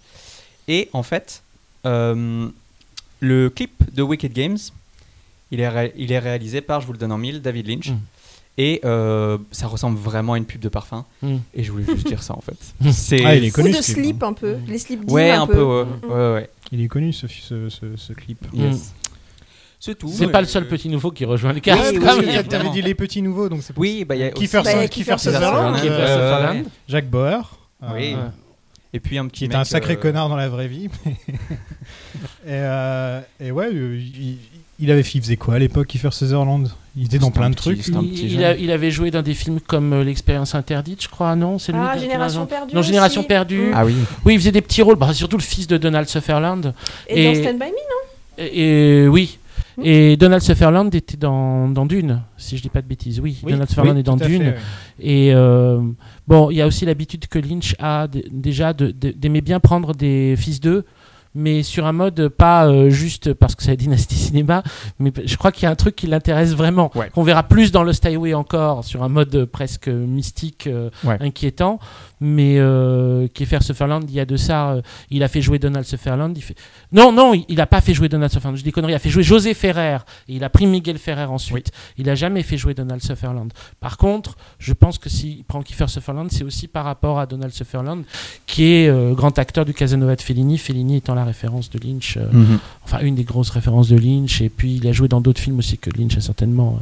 Et 0.67 0.89
en 0.93 1.03
fait, 1.03 1.43
euh, 1.87 2.49
le 3.21 3.51
clip 3.51 3.73
de 3.95 4.03
Wicked 4.03 4.33
Games, 4.33 4.59
il 5.51 5.61
est, 5.61 5.93
il 5.97 6.11
est 6.13 6.19
réalisé 6.19 6.61
par, 6.61 6.81
je 6.81 6.87
vous 6.87 6.93
le 6.93 6.99
donne 6.99 7.13
en 7.13 7.19
mille, 7.19 7.41
David 7.43 7.69
Lynch. 7.69 7.91
Mhm. 7.91 7.99
Et 8.57 8.81
euh, 8.85 9.37
ça 9.51 9.67
ressemble 9.67 9.99
vraiment 9.99 10.35
à 10.35 10.39
une 10.39 10.45
pub 10.45 10.61
de 10.61 10.69
parfum. 10.69 11.05
Mm. 11.23 11.37
Et 11.55 11.65
je 11.65 11.73
voulais 11.73 11.85
juste 11.87 12.07
dire 12.07 12.23
ça 12.23 12.35
en 12.37 12.41
fait. 12.41 12.57
Mhm. 12.81 12.93
C'est 12.93 13.25
Ah, 13.25 13.35
il 13.35 13.45
est 13.45 13.49
Ou 13.51 13.53
connu, 13.53 13.73
de 13.73 13.77
ce 13.83 13.93
clip, 13.93 14.05
slip 14.05 14.23
hein. 14.23 14.29
un 14.29 14.33
peu. 14.33 14.55
Mm. 14.55 14.61
Les 14.69 14.79
slips 14.79 15.11
Ouais, 15.11 15.31
un 15.33 15.47
peu, 15.49 15.61
ouais. 15.63 15.85
Mm. 15.85 16.09
ouais, 16.09 16.33
ouais. 16.35 16.51
Il 16.71 16.81
est 16.81 16.87
connu, 16.89 17.13
ce, 17.13 17.27
ce, 17.27 17.69
ce- 17.69 17.97
ce 17.97 18.13
clip. 18.13 18.39
Yes. 18.53 18.93
C'est 19.85 19.99
tout. 19.99 20.09
C'est 20.11 20.29
pas 20.29 20.41
le 20.41 20.47
seul 20.47 20.67
petit 20.67 20.89
nouveau 20.89 21.11
qui 21.11 21.27
rejoint 21.27 21.53
le 21.53 21.61
cast. 21.61 22.01
T'avais 22.49 22.71
dit 22.71 22.81
les 22.81 22.95
petits 22.95 23.21
nouveaux, 23.21 23.51
donc 23.51 23.61
c'est 23.63 23.75
Oui, 23.77 24.07
bah 24.07 24.17
il 24.17 24.23
y 24.23 24.25
a 24.25 24.31
Kiefer, 24.31 24.63
Bah, 24.65 25.19
Sutherland, 25.19 25.77
euh, 25.77 25.79
Sutherland. 25.79 26.65
Jacques 26.89 27.11
Bauer, 27.11 27.59
euh, 27.83 27.87
Oui. 27.93 28.15
Ouais. 28.15 28.21
Et 28.95 29.01
puis 29.01 29.19
un 29.19 29.27
petit 29.27 29.47
qui 29.47 29.53
est 29.53 29.57
un 29.57 29.65
sacré 29.65 29.93
euh, 29.93 29.97
connard 29.97 30.31
dans 30.31 30.37
la 30.37 30.49
vraie 30.49 30.69
vie. 30.69 30.89
et, 31.05 32.49
euh, 32.49 33.21
ouais, 33.43 33.69
euh, 33.75 34.01
il, 34.81 34.91
avait 34.91 35.03
il 35.03 35.21
faisait 35.21 35.37
quoi 35.37 35.57
à 35.57 35.59
l'époque, 35.59 35.89
Kiefer 35.89 36.13
Sutherland? 36.13 36.71
Il 36.97 37.05
était 37.05 37.19
dans 37.19 37.31
plein 37.31 37.51
de 37.51 37.55
trucs. 37.55 37.87
Il, 37.87 38.71
avait 38.71 38.91
joué 38.91 39.11
dans 39.11 39.21
des 39.21 39.35
films 39.35 39.61
comme 39.61 39.93
euh, 39.93 40.03
L'expérience 40.03 40.55
interdite, 40.55 41.03
je 41.03 41.09
crois, 41.11 41.37
non? 41.37 41.59
C'est 41.59 41.73
lui 41.73 41.81
Ah, 41.83 41.99
Génération 41.99 42.47
perdue. 42.47 42.75
Non, 42.75 42.81
Génération 42.81 43.21
aussi. 43.21 43.29
perdue. 43.29 43.71
Ah 43.75 43.85
oui. 43.85 43.97
Oui, 44.25 44.33
il 44.33 44.39
faisait 44.39 44.53
des 44.53 44.63
petits 44.63 44.81
rôles. 44.81 44.97
Bah, 44.97 45.13
surtout 45.13 45.37
le 45.37 45.43
fils 45.43 45.67
de 45.67 45.77
Donald 45.77 46.09
Sutherland. 46.09 46.73
Et, 47.07 47.23
Et- 47.23 47.35
dans 47.35 47.43
Stand 47.43 47.59
By 47.59 47.67
Me, 47.67 48.45
Et, 48.45 49.03
et- 49.03 49.09
oui. 49.09 49.39
Et 49.83 50.17
Donald 50.17 50.43
Sutherland 50.43 50.95
était 50.95 51.17
dans, 51.17 51.69
dans 51.69 51.87
Dune, 51.87 52.23
si 52.37 52.57
je 52.57 52.63
dis 52.63 52.69
pas 52.69 52.83
de 52.83 52.87
bêtises. 52.87 53.21
Oui, 53.21 53.39
Oui, 53.43 53.53
Donald 53.53 53.69
Sutherland 53.69 53.95
oui, 53.97 54.01
est 54.01 54.05
dans 54.05 54.19
fait, 54.19 54.27
Dune. 54.29 54.55
Et 55.01 55.33
euh, 55.35 55.81
bon, 56.29 56.51
il 56.51 56.57
y 56.57 56.63
a 56.63 56.67
aussi 56.67 56.85
l'habitude 56.87 57.27
que 57.27 57.39
Lynch 57.39 57.75
a 57.81 58.07
déjà 58.31 58.73
d'aimer 58.73 59.41
bien 59.41 59.61
prendre 59.61 59.93
des 59.95 60.35
fils 60.37 60.61
d'eux, 60.61 60.85
mais 61.37 61.65
sur 61.65 61.85
un 61.87 61.93
mode 61.93 62.29
pas 62.29 62.69
euh, 62.69 62.91
juste 62.91 63.35
parce 63.35 63.57
que 63.57 63.65
c'est 63.65 63.71
la 63.71 63.77
dynastie 63.77 64.15
cinéma, 64.29 64.63
mais 65.01 65.13
je 65.25 65.37
crois 65.37 65.51
qu'il 65.51 65.65
y 65.65 65.67
a 65.67 65.71
un 65.71 65.75
truc 65.75 65.97
qui 65.97 66.07
l'intéresse 66.07 66.55
vraiment, 66.55 66.93
Ouais. 66.95 67.11
qu'on 67.13 67.25
verra 67.25 67.43
plus 67.43 67.73
dans 67.73 67.83
Lost 67.83 68.07
Highway 68.07 68.35
encore, 68.35 68.85
sur 68.85 69.03
un 69.03 69.09
mode 69.09 69.45
presque 69.47 69.89
mystique, 69.89 70.69
euh, 70.69 70.91
Ouais. 71.03 71.17
inquiétant. 71.21 71.81
Mais 72.27 72.57
euh, 72.59 73.29
Kiefer 73.35 73.59
Sutherland, 73.61 74.03
il 74.09 74.15
y 74.15 74.19
a 74.21 74.25
de 74.25 74.39
ça, 74.39 74.71
euh, 74.71 74.83
il 75.11 75.23
a 75.23 75.29
fait 75.29 75.43
jouer 75.43 75.59
Donald 75.59 75.85
Sutherland. 75.85 76.35
Il 76.35 76.41
fait... 76.41 76.55
Non, 76.91 77.13
non, 77.13 77.35
il, 77.35 77.45
il 77.51 77.61
a 77.61 77.67
pas 77.67 77.83
fait 77.83 77.93
jouer 77.93 78.09
Donald 78.09 78.33
Sutherland. 78.33 78.57
Je 78.57 78.65
dis 78.65 78.73
conneries. 78.73 78.93
Il 78.93 78.97
a 78.97 78.99
fait 78.99 79.11
jouer 79.11 79.23
José 79.23 79.53
Ferrer 79.53 79.99
et 80.27 80.37
il 80.37 80.43
a 80.43 80.49
pris 80.49 80.65
Miguel 80.67 80.97
Ferrer 80.97 81.25
ensuite. 81.27 81.71
Il 81.99 82.09
a 82.09 82.15
jamais 82.15 82.43
fait 82.43 82.57
jouer 82.57 82.73
Donald 82.73 83.03
Sutherland. 83.03 83.53
Par 83.79 83.99
contre, 83.99 84.37
je 84.59 84.73
pense 84.73 84.97
que 84.97 85.11
s'il 85.11 85.45
prend 85.45 85.61
Kiefer 85.61 85.87
Sutherland, 85.89 86.31
c'est 86.33 86.45
aussi 86.45 86.67
par 86.67 86.87
rapport 86.87 87.19
à 87.19 87.27
Donald 87.27 87.53
Sutherland, 87.53 88.05
qui 88.47 88.65
est 88.73 88.89
euh, 88.89 89.13
grand 89.13 89.39
acteur 89.39 89.67
du 89.67 89.75
Casanova 89.75 90.17
de 90.17 90.23
Fellini. 90.23 90.57
Fellini 90.57 90.97
étant 90.97 91.15
la 91.15 91.25
référence 91.27 91.69
de 91.69 91.79
Lynch, 91.87 92.17
euh, 92.17 92.25
Mhm. 92.33 92.59
enfin 92.85 93.01
une 93.03 93.17
des 93.17 93.25
grosses 93.25 93.51
références 93.51 93.89
de 93.91 93.97
Lynch. 93.99 94.41
Et 94.41 94.49
puis 94.49 94.77
il 94.77 94.89
a 94.89 94.93
joué 94.93 95.09
dans 95.09 95.21
d'autres 95.21 95.41
films 95.43 95.59
aussi 95.59 95.77
que 95.77 95.91
Lynch 95.91 96.17
a 96.17 96.23
certainement 96.23 96.79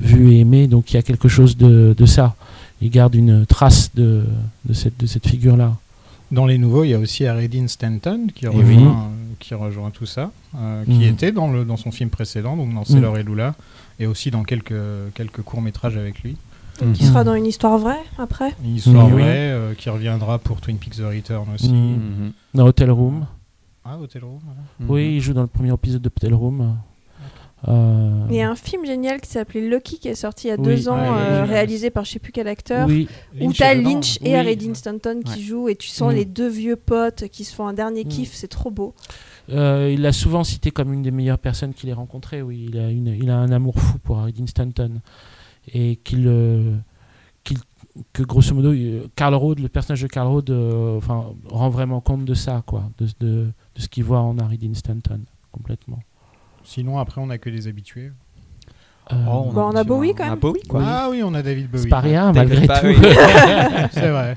vu 0.00 0.34
et 0.34 0.38
aimé. 0.40 0.68
Donc 0.68 0.92
il 0.92 0.94
y 0.94 0.98
a 0.98 1.02
quelque 1.02 1.28
chose 1.28 1.56
de, 1.56 1.96
de 1.98 2.06
ça. 2.06 2.36
Il 2.80 2.90
garde 2.90 3.14
une 3.14 3.44
trace 3.46 3.90
de, 3.94 4.24
de 4.64 4.72
cette, 4.72 4.98
de 4.98 5.06
cette 5.06 5.26
figure-là. 5.26 5.76
Dans 6.30 6.46
les 6.46 6.58
nouveaux, 6.58 6.84
il 6.84 6.90
y 6.90 6.94
a 6.94 6.98
aussi 6.98 7.26
Aredin 7.26 7.66
Stanton 7.68 8.26
qui 8.34 8.46
rejoint, 8.46 8.62
oui. 8.64 8.76
euh, 8.84 9.34
qui 9.38 9.54
rejoint 9.54 9.90
tout 9.90 10.04
ça, 10.06 10.30
euh, 10.56 10.84
qui 10.84 10.90
Mhm. 10.98 11.02
était 11.02 11.32
dans, 11.32 11.50
le, 11.50 11.64
dans 11.64 11.76
son 11.78 11.90
film 11.90 12.10
précédent, 12.10 12.56
donc 12.56 12.72
dans 12.74 12.84
Sailor 12.84 13.16
et 13.18 13.22
Lula, 13.22 13.54
et 13.98 14.06
aussi 14.06 14.30
dans 14.30 14.42
quelques, 14.44 14.74
quelques 15.14 15.42
courts-métrages 15.42 15.96
avec 15.96 16.20
lui. 16.22 16.36
qui 16.94 17.04
sera 17.04 17.24
dans 17.24 17.34
une 17.34 17.46
histoire 17.46 17.76
vraie 17.78 17.98
après? 18.18 18.54
Une 18.62 18.76
histoire 18.76 19.08
vraie 19.08 19.50
euh, 19.50 19.74
qui 19.74 19.88
reviendra 19.90 20.38
pour 20.38 20.60
Twin 20.60 20.76
Peaks 20.76 20.96
The 20.98 21.02
Return 21.12 21.46
aussi. 21.54 21.72
Mhm. 21.72 22.32
Dans 22.54 22.66
Hotel 22.66 22.90
Room. 22.92 23.26
Ah, 23.84 23.96
Hotel 23.98 24.22
Room 24.22 24.38
voilà. 24.44 24.60
Oui, 24.92 25.16
il 25.16 25.20
joue 25.20 25.32
dans 25.32 25.40
le 25.40 25.46
premier 25.48 25.72
épisode 25.72 26.02
de 26.02 26.08
Hotel 26.14 26.34
Room. 26.34 26.76
Euh, 27.66 28.26
Il 28.30 28.36
y 28.36 28.40
a 28.40 28.48
un 28.48 28.54
film 28.54 28.86
génial 28.86 29.20
qui 29.20 29.28
s'appelait 29.30 29.68
Lucky 29.68 29.98
qui 29.98 30.06
est 30.06 30.14
sorti 30.14 30.46
il 30.46 30.50
y 30.50 30.52
a 30.52 30.56
Oui. 30.56 30.64
deux 30.64 30.88
ans, 30.88 30.94
Ouais, 30.96 31.08
euh, 31.18 31.42
oui. 31.42 31.48
réalisé 31.48 31.90
par 31.90 32.04
je 32.04 32.12
sais 32.12 32.18
plus 32.20 32.30
quel 32.30 32.46
acteur. 32.46 32.86
Oui, 32.86 33.08
Où 33.40 33.50
est 33.50 33.74
dedans, 33.74 33.90
Lynch 33.90 34.18
et 34.22 34.30
Oui. 34.30 34.34
Aredin 34.36 34.74
Stanton 34.74 35.20
qui 35.24 35.32
Ouais. 35.32 35.38
jouent 35.40 35.68
et 35.68 35.74
tu 35.74 35.88
sens 35.88 36.12
Mm. 36.12 36.16
les 36.16 36.24
deux 36.24 36.48
vieux 36.48 36.76
potes 36.76 37.26
qui 37.28 37.44
se 37.44 37.52
font 37.54 37.66
un 37.66 37.72
dernier 37.72 38.04
Mm. 38.04 38.08
kiff, 38.08 38.34
c'est 38.34 38.46
trop 38.48 38.70
beau. 38.70 38.94
Euh, 39.50 39.90
il 39.92 40.02
l'a 40.02 40.12
souvent 40.12 40.44
cité 40.44 40.70
comme 40.70 40.92
une 40.92 41.02
des 41.02 41.10
meilleures 41.10 41.38
personnes 41.38 41.74
qu'il 41.74 41.88
ait 41.88 41.92
rencontrées. 41.94 42.42
Oui, 42.42 42.66
il 42.70 42.78
a, 42.78 42.90
une, 42.90 43.08
il 43.08 43.28
a 43.30 43.36
un 43.38 43.50
amour 43.50 43.78
fou 43.80 43.98
pour 43.98 44.18
Harry 44.18 44.32
Dean 44.32 44.46
Stanton. 44.46 45.00
Et 45.74 45.96
qu'il, 45.96 46.26
euh, 46.28 46.76
que 48.12 48.22
grosso 48.22 48.54
modo, 48.54 48.72
Carl 49.16 49.34
Rode, 49.34 49.58
le 49.58 49.68
personnage 49.68 50.02
de 50.02 50.06
Carl 50.06 50.28
Rode, 50.28 50.50
euh, 50.50 50.96
enfin, 50.98 51.26
rend 51.48 51.68
vraiment 51.68 52.00
compte 52.00 52.24
de 52.24 52.34
ça, 52.34 52.62
quoi, 52.64 52.84
de, 52.98 53.06
de, 53.18 53.26
de 53.74 53.80
ce 53.80 53.88
qu'il 53.88 54.04
voit 54.04 54.20
en 54.20 54.38
Harry 54.38 54.56
Dean 54.58 54.74
Stanton, 54.74 55.20
complètement. 55.50 55.98
Sinon, 56.70 56.98
après, 56.98 57.18
on 57.22 57.30
a 57.30 57.38
que 57.38 57.48
des 57.48 57.66
habitués. 57.66 58.10
Euh, 59.10 59.14
Oh, 59.26 59.50
Bah, 59.54 59.70
on 59.72 59.74
a 59.74 59.84
Bowie, 59.84 60.14
quand 60.14 60.24
on 60.24 60.26
a 60.26 60.30
même. 60.32 60.38
Bowie, 60.38 60.60
quoi. 60.68 60.82
Ah 60.84 61.08
oui, 61.10 61.22
on 61.24 61.32
a 61.32 61.40
David 61.42 61.70
Bowie. 61.70 61.84
c'est 61.84 61.88
pas 61.88 62.00
rien, 62.00 62.30
David 62.30 62.68
malgré 62.68 62.82
Bowie. 62.82 62.94
tout. 63.00 63.08
C'est 63.92 64.10
vrai. 64.10 64.36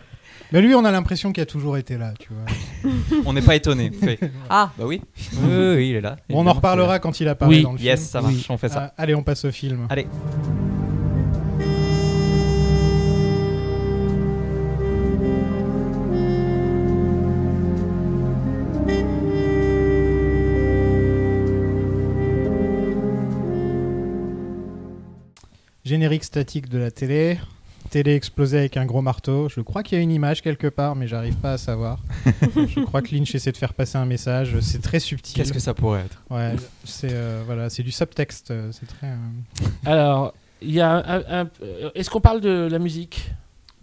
Mais 0.53 0.61
lui, 0.61 0.73
on 0.75 0.85
a 0.85 0.91
l'impression 0.91 1.33
qu'il 1.33 1.43
a 1.43 1.45
toujours 1.45 1.75
été 1.75 1.97
là, 1.97 2.13
tu 2.19 2.29
vois. 2.33 2.91
On 3.25 3.33
n'est 3.33 3.41
pas 3.41 3.55
étonné. 3.55 3.91
Ah, 4.49 4.71
bah 4.77 4.85
oui. 4.87 5.01
Oui, 5.43 5.89
il 5.89 5.95
est 5.97 6.01
là. 6.01 6.15
Bon, 6.29 6.43
on 6.45 6.47
en 6.47 6.53
reparlera 6.53 6.99
quand 6.99 7.19
il 7.19 7.27
apparaît 7.27 7.51
Oui. 7.55 7.63
dans 7.63 7.73
le 7.73 7.77
c'est- 7.79 7.83
Yes, 7.83 7.99
film. 7.99 8.09
ça 8.11 8.21
marche, 8.21 8.33
Oui. 8.35 8.45
on 8.49 8.57
fait 8.57 8.69
ça. 8.69 8.93
Ah, 8.97 9.01
allez, 9.01 9.13
on 9.15 9.23
passe 9.23 9.43
au 9.45 9.51
film. 9.51 9.87
Allez. 9.89 10.07
Générique 25.91 26.23
statique 26.23 26.69
de 26.69 26.77
la 26.77 26.89
télé. 26.89 27.37
Télé 27.89 28.15
explosée 28.15 28.59
avec 28.59 28.77
un 28.77 28.85
gros 28.85 29.01
marteau. 29.01 29.49
Je 29.49 29.59
crois 29.59 29.83
qu'il 29.83 29.97
y 29.97 29.99
a 29.99 30.01
une 30.01 30.11
image 30.11 30.41
quelque 30.41 30.67
part, 30.67 30.95
mais 30.95 31.05
j'arrive 31.05 31.35
pas 31.35 31.51
à 31.51 31.57
savoir. 31.57 31.99
je 32.55 32.79
crois 32.85 33.01
que 33.01 33.13
Lynch 33.13 33.35
essaie 33.35 33.51
de 33.51 33.57
faire 33.57 33.73
passer 33.73 33.97
un 33.97 34.05
message. 34.05 34.57
C'est 34.61 34.81
très 34.81 35.01
subtil. 35.01 35.35
Qu'est-ce 35.35 35.51
que 35.51 35.59
ça 35.59 35.73
pourrait 35.73 36.03
être? 36.05 36.23
Ouais, 36.29 36.53
c'est 36.85 37.09
euh, 37.11 37.43
voilà, 37.45 37.69
c'est 37.69 37.83
du 37.83 37.91
subtexte. 37.91 38.51
euh, 38.51 38.71
C'est 38.71 38.85
très. 38.85 39.07
euh, 39.07 39.65
Alors, 39.83 40.33
il 40.61 40.71
y 40.71 40.79
a 40.79 40.93
un- 41.05 41.41
un- 41.41 41.49
Est-ce 41.93 42.09
qu'on 42.09 42.21
parle 42.21 42.39
de 42.39 42.69
la 42.71 42.79
musique? 42.79 43.29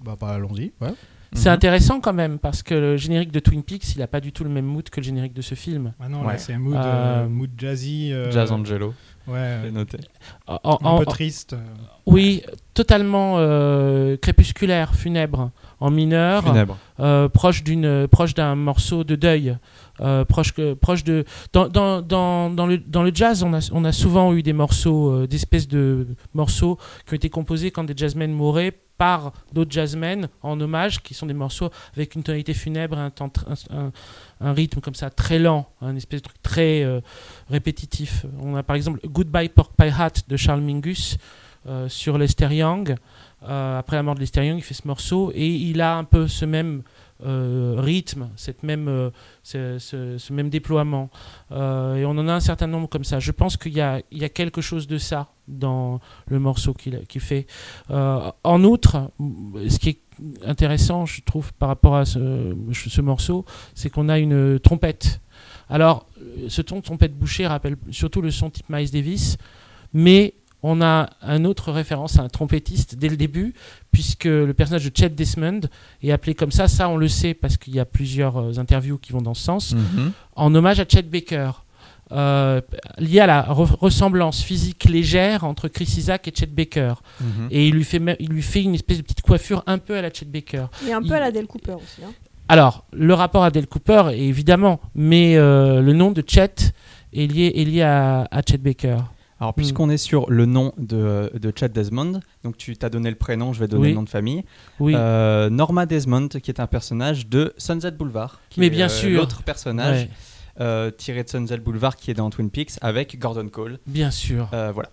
Bah, 0.03 0.17
bah, 0.19 0.29
allons-y. 0.29 0.73
Ouais. 0.81 0.95
C'est 1.35 1.51
Mhm. 1.51 1.55
intéressant 1.57 2.01
quand 2.01 2.15
même 2.15 2.39
parce 2.39 2.63
que 2.63 2.73
le 2.73 2.97
générique 2.97 3.33
de 3.33 3.41
Twin 3.41 3.63
Peaks, 3.63 3.95
il 3.97 4.01
a 4.01 4.07
pas 4.07 4.21
du 4.23 4.33
tout 4.33 4.45
le 4.45 4.49
même 4.51 4.65
mood 4.65 4.89
que 4.89 4.99
le 4.99 5.05
générique 5.05 5.35
de 5.35 5.43
ce 5.43 5.55
film. 5.55 5.93
Ah 6.01 6.09
non, 6.09 6.25
Ouais. 6.25 6.39
c'est 6.39 6.55
un 6.55 6.59
mood, 6.59 6.75
Euh, 6.77 7.25
euh, 7.25 7.29
mood 7.29 7.51
jazzy. 7.59 8.11
euh, 8.15 8.31
Jazz 8.31 8.51
Angelo, 8.51 8.95
Ouais. 9.29 9.71
noté. 9.71 9.99
En- 10.47 10.59
en- 10.65 10.95
Un 10.97 10.99
peu 10.99 11.05
triste. 11.07 11.53
euh. 11.53 11.59
oui, 12.07 12.43
totalement 12.75 13.35
euh, 13.39 14.17
crépusculaire, 14.17 14.95
funèbre, 14.95 15.51
en 15.81 15.91
mineur, 15.91 16.45
Funèbre. 16.45 16.77
euh, 17.01 17.29
proche 17.29 17.63
d'une, 17.63 18.09
proche 18.09 18.35
d'un 18.35 18.55
morceau 18.55 19.05
de 19.05 19.15
deuil, 19.17 19.57
euh, 20.01 20.25
proche 20.25 20.53
que, 20.53 20.75
proche 20.75 21.05
de. 21.05 21.25
Dans, 21.53 21.69
dans, 21.69 22.01
dans, 22.03 22.51
dans 22.51 22.67
le 22.67 22.79
dans 22.79 23.03
le 23.03 23.11
jazz, 23.15 23.43
on 23.43 23.53
a 23.55 23.69
on 23.73 23.85
a 23.85 23.93
souvent 23.93 24.33
eu 24.33 24.43
des 24.43 24.53
morceaux, 24.53 25.11
euh, 25.13 25.27
d'espèces 25.27 25.69
de 25.69 26.07
morceaux 26.35 26.79
qui 27.07 27.13
ont 27.15 27.17
été 27.17 27.29
composés 27.31 27.71
quand 27.71 27.85
des 27.85 27.95
jazzmen 27.97 28.33
mouraient 28.33 28.73
par 28.99 29.33
d'autres 29.53 29.71
jazzmen 29.71 30.29
en 30.43 30.61
hommage, 30.61 31.03
qui 31.03 31.15
sont 31.15 31.27
des 31.27 31.35
morceaux 31.35 31.71
avec 31.95 32.15
une 32.17 32.23
tonalité 32.23 32.53
funèbre, 32.53 32.99
un, 32.99 34.53
rythme 34.53 34.81
comme 34.81 34.95
ça 34.95 35.09
très 35.09 35.39
lent, 35.39 35.69
un 35.81 35.97
espèce 35.97 36.21
de 36.21 36.27
truc 36.27 36.43
très 36.43 36.83
euh, 36.83 37.01
répétitif. 37.49 38.27
On 38.43 38.57
a 38.57 38.63
par 38.63 38.77
exemple 38.77 39.01
Goodbye 39.07 39.49
Pork 39.49 39.73
Pie 39.77 39.93
Hat 39.97 40.13
de 40.27 40.37
Charles 40.37 40.61
Mingus 40.61 41.17
euh, 41.67 41.89
sur 41.89 42.19
Lester 42.19 42.55
Young. 42.55 42.97
Euh, 43.49 43.79
après 43.79 43.97
la 43.97 44.03
mort 44.03 44.17
de 44.17 44.21
Lester 44.21 44.45
Young, 44.45 44.59
il 44.59 44.63
fait 44.63 44.75
ce 44.75 44.87
morceau 44.87 45.31
et 45.35 45.47
il 45.47 45.81
a 45.81 45.97
un 45.97 46.05
peu 46.05 46.27
ce 46.27 46.45
même 46.45 46.83
euh, 47.25 47.75
rythme, 47.79 48.29
cette 48.37 48.63
même, 48.63 48.87
euh, 48.87 49.11
ce, 49.43 50.33
même 50.33 50.51
déploiement. 50.51 51.11
Euh, 51.51 51.97
et 51.97 52.05
on 52.05 52.11
en 52.11 52.29
a 52.29 52.33
un 52.33 52.41
certain 52.41 52.69
nombre 52.69 52.89
comme 52.89 53.03
ça. 53.03 53.19
Je 53.19 53.33
pense 53.33 53.57
qu'il 53.57 53.73
y 53.73 53.81
a, 53.81 54.01
il 54.13 54.19
y 54.19 54.25
a 54.25 54.29
quelque 54.29 54.61
chose 54.61 54.87
de 54.87 54.99
ça 54.99 55.33
dans 55.49 55.99
le 56.29 56.39
morceau 56.39 56.75
qu'il 56.75 57.21
fait. 57.21 57.47
En 57.89 58.65
outre, 58.65 59.11
ce 59.69 59.79
qui 59.79 59.89
est 59.89 60.01
intéressant, 60.45 61.07
je 61.07 61.23
trouve, 61.23 61.53
par 61.55 61.71
rapport 61.71 61.97
à 61.97 62.05
ce, 62.05 62.55
ce 62.73 63.01
morceau, 63.01 63.45
c'est 63.75 63.91
qu'on 63.91 64.09
a 64.09 64.19
une 64.19 64.61
trompette. 64.61 65.21
Alors, 65.69 66.07
ce 66.49 66.63
ton 66.63 66.77
de 66.77 66.83
trompette 66.83 67.17
bouchée 67.17 67.47
rappelle 67.47 67.77
surtout 67.91 68.21
le 68.21 68.31
son 68.31 68.51
type 68.51 68.69
Miles 68.69 68.91
Davis, 68.91 69.39
mais 69.93 70.35
on 70.63 70.81
a 70.83 71.11
une 71.23 71.47
autre 71.47 71.71
référence 71.73 72.19
à 72.19 72.23
un 72.23 72.29
trompettiste 72.29 72.97
dès 72.97 73.09
le 73.09 73.17
début, 73.17 73.55
puisque 73.93 74.25
le 74.25 74.53
personnage 74.53 74.85
de 74.85 74.97
Chet 74.97 75.11
Desmond 75.11 75.61
est 76.03 76.11
appelé 76.11 76.35
comme 76.35 76.51
ça. 76.51 76.67
Ça, 76.69 76.89
on 76.89 76.97
le 76.97 77.09
sait 77.09 77.35
parce 77.35 77.57
qu'il 77.57 77.75
y 77.75 77.81
a 77.81 77.85
plusieurs 77.85 78.37
euh, 78.39 78.59
interviews 78.59 78.99
qui 78.99 79.13
vont 79.13 79.23
dans 79.23 79.35
ce 79.35 79.43
sens, 79.43 79.75
Mhm. 79.75 80.13
en 80.37 80.55
hommage 80.55 80.81
à 80.81 80.85
Chet 80.89 81.03
Baker. 81.03 81.51
Euh, 82.11 82.63
lié 82.97 83.21
à 83.21 83.27
la 83.27 83.43
re- 83.43 83.77
ressemblance 83.79 84.43
physique 84.43 84.85
légère 84.85 85.45
entre 85.45 85.69
Chris 85.69 85.93
Isaac 85.99 86.27
et 86.27 86.33
Chet 86.35 86.47
Baker. 86.47 86.95
Mhm. 87.21 87.49
Et 87.51 87.69
il 87.69 87.75
lui, 87.75 87.85
fait, 87.85 87.99
même- 87.99 88.17
il 88.19 88.31
lui 88.31 88.41
fait 88.41 88.63
une 88.63 88.75
espèce 88.75 88.97
de 88.97 89.03
petite 89.03 89.21
coiffure 89.21 89.63
un 89.67 89.77
peu 89.77 89.95
à 89.95 90.01
la 90.01 90.11
Chet 90.11 90.25
Baker. 90.25 90.65
Et 90.89 90.93
un 90.95 91.01
peu 91.03 91.09
Il- 91.09 91.13
à 91.15 91.21
la 91.21 91.31
Del 91.31 91.47
Cooper 91.47 91.75
aussi. 91.75 92.03
hein. 92.03 92.11
Alors, 92.49 92.85
le 92.95 93.13
rapport 93.13 93.45
à 93.45 93.51
Dale 93.51 93.67
Cooper, 93.67 94.05
évidemment, 94.15 94.81
mais 94.95 95.37
euh, 95.37 95.83
le 95.83 95.93
nom 95.93 96.11
de 96.11 96.25
Chet 96.27 96.73
est 97.13 97.27
lié, 97.31 97.53
est 97.55 97.65
lié 97.65 97.83
à, 97.83 98.27
à 98.31 98.41
Chet 98.41 98.57
Baker. 98.57 98.97
Alors, 99.41 99.55
puisqu'on 99.55 99.89
est 99.89 99.99
sur 99.99 100.29
le 100.31 100.47
nom 100.47 100.73
de, 100.79 101.31
de 101.39 101.53
Chad 101.55 101.73
Desmond, 101.73 102.21
donc 102.43 102.57
tu 102.57 102.77
t'as 102.77 102.89
donné 102.89 103.09
le 103.09 103.17
prénom, 103.17 103.53
je 103.53 103.61
vais 103.61 103.69
donner 103.69 103.83
Oui. 103.83 103.89
le 103.91 103.95
nom 103.95 104.03
de 104.03 104.09
famille. 104.09 104.45
Oui, 104.81 104.95
Euh, 104.97 105.49
Norma 105.49 105.87
Desmond, 105.87 106.29
qui 106.29 106.51
est 106.51 106.61
un 106.61 106.67
personnage 106.67 107.29
de 107.29 107.53
Sunset 107.57 107.93
Boulevard. 107.93 108.41
qui 108.51 108.59
Mais 108.61 108.67
est, 108.67 108.71
bien 108.71 108.87
euh, 108.87 108.89
sûr. 108.89 109.21
L'autre 109.21 109.43
personnage 109.45 110.03
Ouais, 110.03 110.11
euh, 110.61 110.91
tiré 110.91 111.23
de 111.23 111.29
Sunset 111.29 111.59
Boulevard 111.59 111.95
qui 111.97 112.11
est 112.11 112.15
dans 112.15 112.31
Twin 112.31 112.51
Peaks 112.51 112.73
avec 112.81 113.17
Gordon 113.19 113.49
Cole. 113.49 113.79
bien 113.87 114.11
sûr. 114.11 114.49
Euh, 114.53 114.73
voilà. 114.75 114.91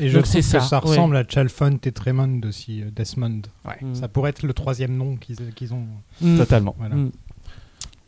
Et 0.00 0.08
je 0.08 0.14
Donc 0.14 0.24
trouve 0.24 0.36
que 0.36 0.42
ça, 0.42 0.60
ça, 0.60 0.78
ressemble 0.78 1.16
à 1.18 1.22
Chalfont 1.28 1.78
et 1.84 1.92
Tremond 1.92 2.40
aussi, 2.48 2.82
Desmond. 2.94 3.42
Mm. 3.82 3.94
Ça 3.94 4.08
pourrait 4.08 4.30
être 4.30 4.42
le 4.42 4.54
troisième 4.54 4.96
nom 4.96 5.16
qu'ils 5.16 5.36
qu'ils 5.54 5.74
ont. 5.74 5.86
Mm. 6.22 6.38
Totalement. 6.38 6.74
Voilà. 6.78 6.94
Mm. 6.96 7.12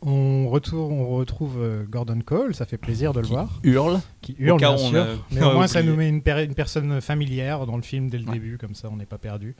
On, 0.01 0.47
retourne, 0.47 0.93
on 0.93 1.09
retrouve 1.09 1.57
euh, 1.59 1.83
Gordon 1.89 2.19
Cole, 2.25 2.55
ça 2.55 2.65
fait 2.65 2.77
plaisir 2.77 3.11
de 3.11 3.19
le 3.19 3.25
Qui 3.25 3.31
voir, 3.33 3.59
Hurle. 3.63 3.99
qui 4.21 4.33
hurle 4.39 4.57
bien 4.57 4.77
sûr, 4.77 4.97
a- 5.01 5.07
mais 5.31 5.43
au 5.43 5.51
moins 5.55 5.67
ça 5.67 5.83
nous 5.83 5.95
met 5.95 6.07
une, 6.07 6.21
per- 6.21 6.43
une 6.45 6.53
personne 6.55 7.01
familière 7.01 7.65
dans 7.65 7.75
le 7.75 7.81
film 7.81 8.09
dès 8.09 8.17
le 8.17 8.25
Ouais. 8.25 8.33
début, 8.33 8.57
comme 8.57 8.75
ça 8.75 8.87
on 8.91 8.95
n'est 8.95 9.05
pas 9.05 9.17
perdu. 9.17 9.55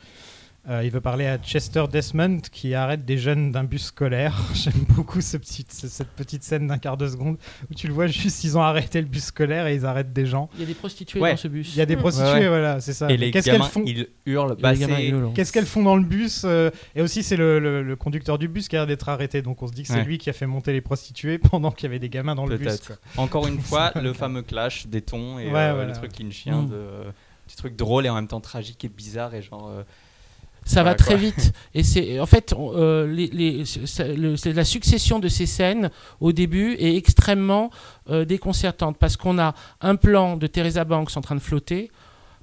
Euh, 0.69 0.83
il 0.83 0.91
veut 0.91 1.01
parler 1.01 1.25
à 1.25 1.39
Chester 1.39 1.85
Desmond 1.91 2.41
qui 2.51 2.75
arrête 2.75 3.03
des 3.03 3.17
jeunes 3.17 3.51
d'un 3.51 3.63
bus 3.63 3.85
scolaire. 3.85 4.35
J'aime 4.53 4.85
beaucoup 4.89 5.19
ce 5.19 5.35
petit, 5.37 5.65
ce- 5.67 5.87
cette 5.87 6.09
petite 6.09 6.43
scène 6.43 6.67
d'un 6.67 6.77
quart 6.77 6.95
de 6.95 7.07
seconde 7.07 7.37
où 7.71 7.73
tu 7.73 7.87
le 7.87 7.93
vois 7.93 8.05
juste, 8.05 8.43
ils 8.43 8.55
ont 8.55 8.61
arrêté 8.61 9.01
le 9.01 9.07
bus 9.07 9.23
scolaire 9.25 9.65
et 9.65 9.73
ils 9.73 9.83
arrêtent 9.87 10.13
des 10.13 10.27
gens. 10.27 10.47
Il 10.55 10.59
y 10.59 10.63
a 10.63 10.67
des 10.67 10.75
prostituées 10.75 11.19
Ouais. 11.21 11.31
dans 11.31 11.37
ce 11.37 11.47
bus. 11.47 11.71
Il 11.73 11.79
y 11.79 11.81
a 11.81 11.87
des 11.87 11.95
Mm. 11.95 11.99
prostituées, 11.99 12.29
Ouais, 12.33 12.39
ouais. 12.41 12.47
voilà, 12.49 12.79
c'est 12.81 12.93
ça. 12.93 13.09
Et 13.11 13.17
Qu'est-ce 13.31 13.45
qu'elles 13.45 13.53
gamins, 13.57 13.65
font 13.69 13.81
ils 13.83 14.09
hurlent. 14.27 14.55
Bah. 14.61 14.73
Qu'est-ce 15.33 15.51
qu'elles 15.51 15.65
font 15.65 15.81
dans 15.81 15.95
le 15.95 16.03
bus 16.03 16.43
euh, 16.45 16.69
Et 16.95 17.01
aussi, 17.01 17.23
c'est 17.23 17.35
le, 17.37 17.57
le- 17.59 17.81
le 17.81 17.95
conducteur 17.95 18.37
du 18.37 18.47
bus 18.47 18.67
qui 18.67 18.75
a 18.75 18.79
l'air 18.79 18.87
d'être 18.87 19.09
arrêté. 19.09 19.41
Donc, 19.41 19.63
on 19.63 19.67
se 19.67 19.73
dit 19.73 19.81
que 19.81 19.87
c'est 19.87 19.95
Ouais. 19.95 20.03
lui 20.03 20.19
qui 20.19 20.29
a 20.29 20.33
fait 20.33 20.45
monter 20.45 20.71
les 20.71 20.81
prostituées 20.81 21.37
pendant 21.39 21.71
qu'il 21.71 21.85
y 21.85 21.87
avait 21.87 21.97
des 21.99 22.09
gamins 22.09 22.35
dans 22.35 22.45
le 22.45 22.57
bus. 22.57 22.77
Quoi. 22.85 22.97
Encore 23.17 23.47
une 23.47 23.59
fois, 23.59 23.91
le 23.95 24.13
fameux 24.13 24.43
clash 24.43 24.85
des 24.85 25.01
tons 25.01 25.39
et 25.39 25.45
Ouais, 25.47 25.59
euh, 25.61 25.73
voilà. 25.73 25.85
le 25.85 25.93
truc 25.93 26.19
lynchien 26.19 26.61
Mm. 26.61 26.69
de 26.69 26.85
petit 27.47 27.57
truc 27.57 27.75
drôle 27.75 28.05
et 28.05 28.09
en 28.09 28.13
même 28.15 28.27
temps 28.27 28.39
tragique 28.41 28.85
et 28.85 28.89
bizarre 28.89 29.33
et 29.33 29.41
genre 29.41 29.67
euh, 29.73 29.81
Ça 30.69 30.83
va 30.83 30.93
très 30.95 31.15
vite. 31.17 31.51
Et 31.73 31.83
c'est 31.83 32.19
en 32.19 32.25
fait 32.25 32.53
euh, 32.53 33.07
les, 33.11 33.27
les- 33.27 33.65
c'est 33.65 34.15
le- 34.15 34.37
c'est 34.37 34.53
la 34.53 34.63
succession 34.65 35.19
de 35.19 35.27
ces 35.27 35.45
scènes 35.45 35.89
au 36.19 36.31
début 36.31 36.73
est 36.79 36.95
extrêmement 36.95 37.71
euh, 38.09 38.23
déconcertante 38.25 38.97
parce 38.97 39.17
qu'on 39.17 39.39
a 39.39 39.55
un 39.81 39.95
plan 39.95 40.37
de 40.37 40.47
Teresa 40.47 40.83
Banks 40.85 41.15
en 41.17 41.21
train 41.21 41.35
de 41.35 41.41
flotter 41.41 41.89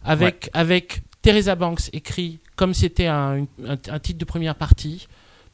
avec 0.04 0.50
avec 0.54 1.02
Teresa 1.22 1.54
Banks 1.54 1.88
écrit 1.92 2.38
comme 2.56 2.74
c'était 2.74 3.06
un- 3.06 3.46
un 3.88 3.98
titre 3.98 4.18
de 4.18 4.24
première 4.24 4.54
partie. 4.56 5.06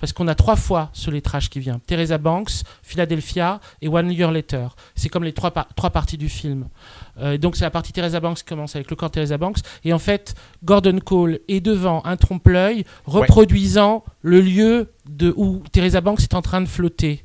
Parce 0.03 0.13
qu'on 0.13 0.27
a 0.27 0.35
trois 0.35 0.57
fois 0.57 0.91
ce 0.95 1.13
lettrage 1.13 1.49
qui 1.49 1.61
vient. 1.61 1.81
Teresa 1.87 2.19
Banks, 2.19 2.65
Philadelphia 2.83 3.61
et 3.81 3.87
One 3.87 4.11
Year 4.11 4.33
Later. 4.33 4.67
C'est 4.97 5.09
comme 5.09 5.23
les 5.23 5.33
trois, 5.33 5.53
par- 5.53 5.69
trois 5.77 5.91
parties 5.91 6.19
du 6.19 6.29
film. 6.29 6.67
Euh, 7.21 7.39
donc 7.39 7.55
c'est 7.55 7.63
la 7.65 7.71
partie 7.71 7.93
Teresa 7.93 8.19
Banks 8.19 8.39
qui 8.39 8.45
commence 8.45 8.75
avec 8.75 8.91
le 8.91 8.97
corps 8.97 9.11
de 9.11 9.15
Teresa 9.15 9.39
Banks. 9.39 9.59
Et 9.85 9.93
en 9.93 10.01
fait, 10.01 10.35
Gordon 10.65 10.99
Cole 10.99 11.39
est 11.47 11.61
devant 11.61 12.05
un 12.05 12.17
trompe-l'œil 12.17 12.85
reproduisant 13.05 14.03
le 14.23 14.41
lieu 14.41 14.91
de, 15.09 15.33
où 15.37 15.63
Teresa 15.71 16.01
Banks 16.01 16.21
est 16.23 16.35
en 16.35 16.43
train 16.43 16.61
de 16.63 16.67
flotter. 16.67 17.23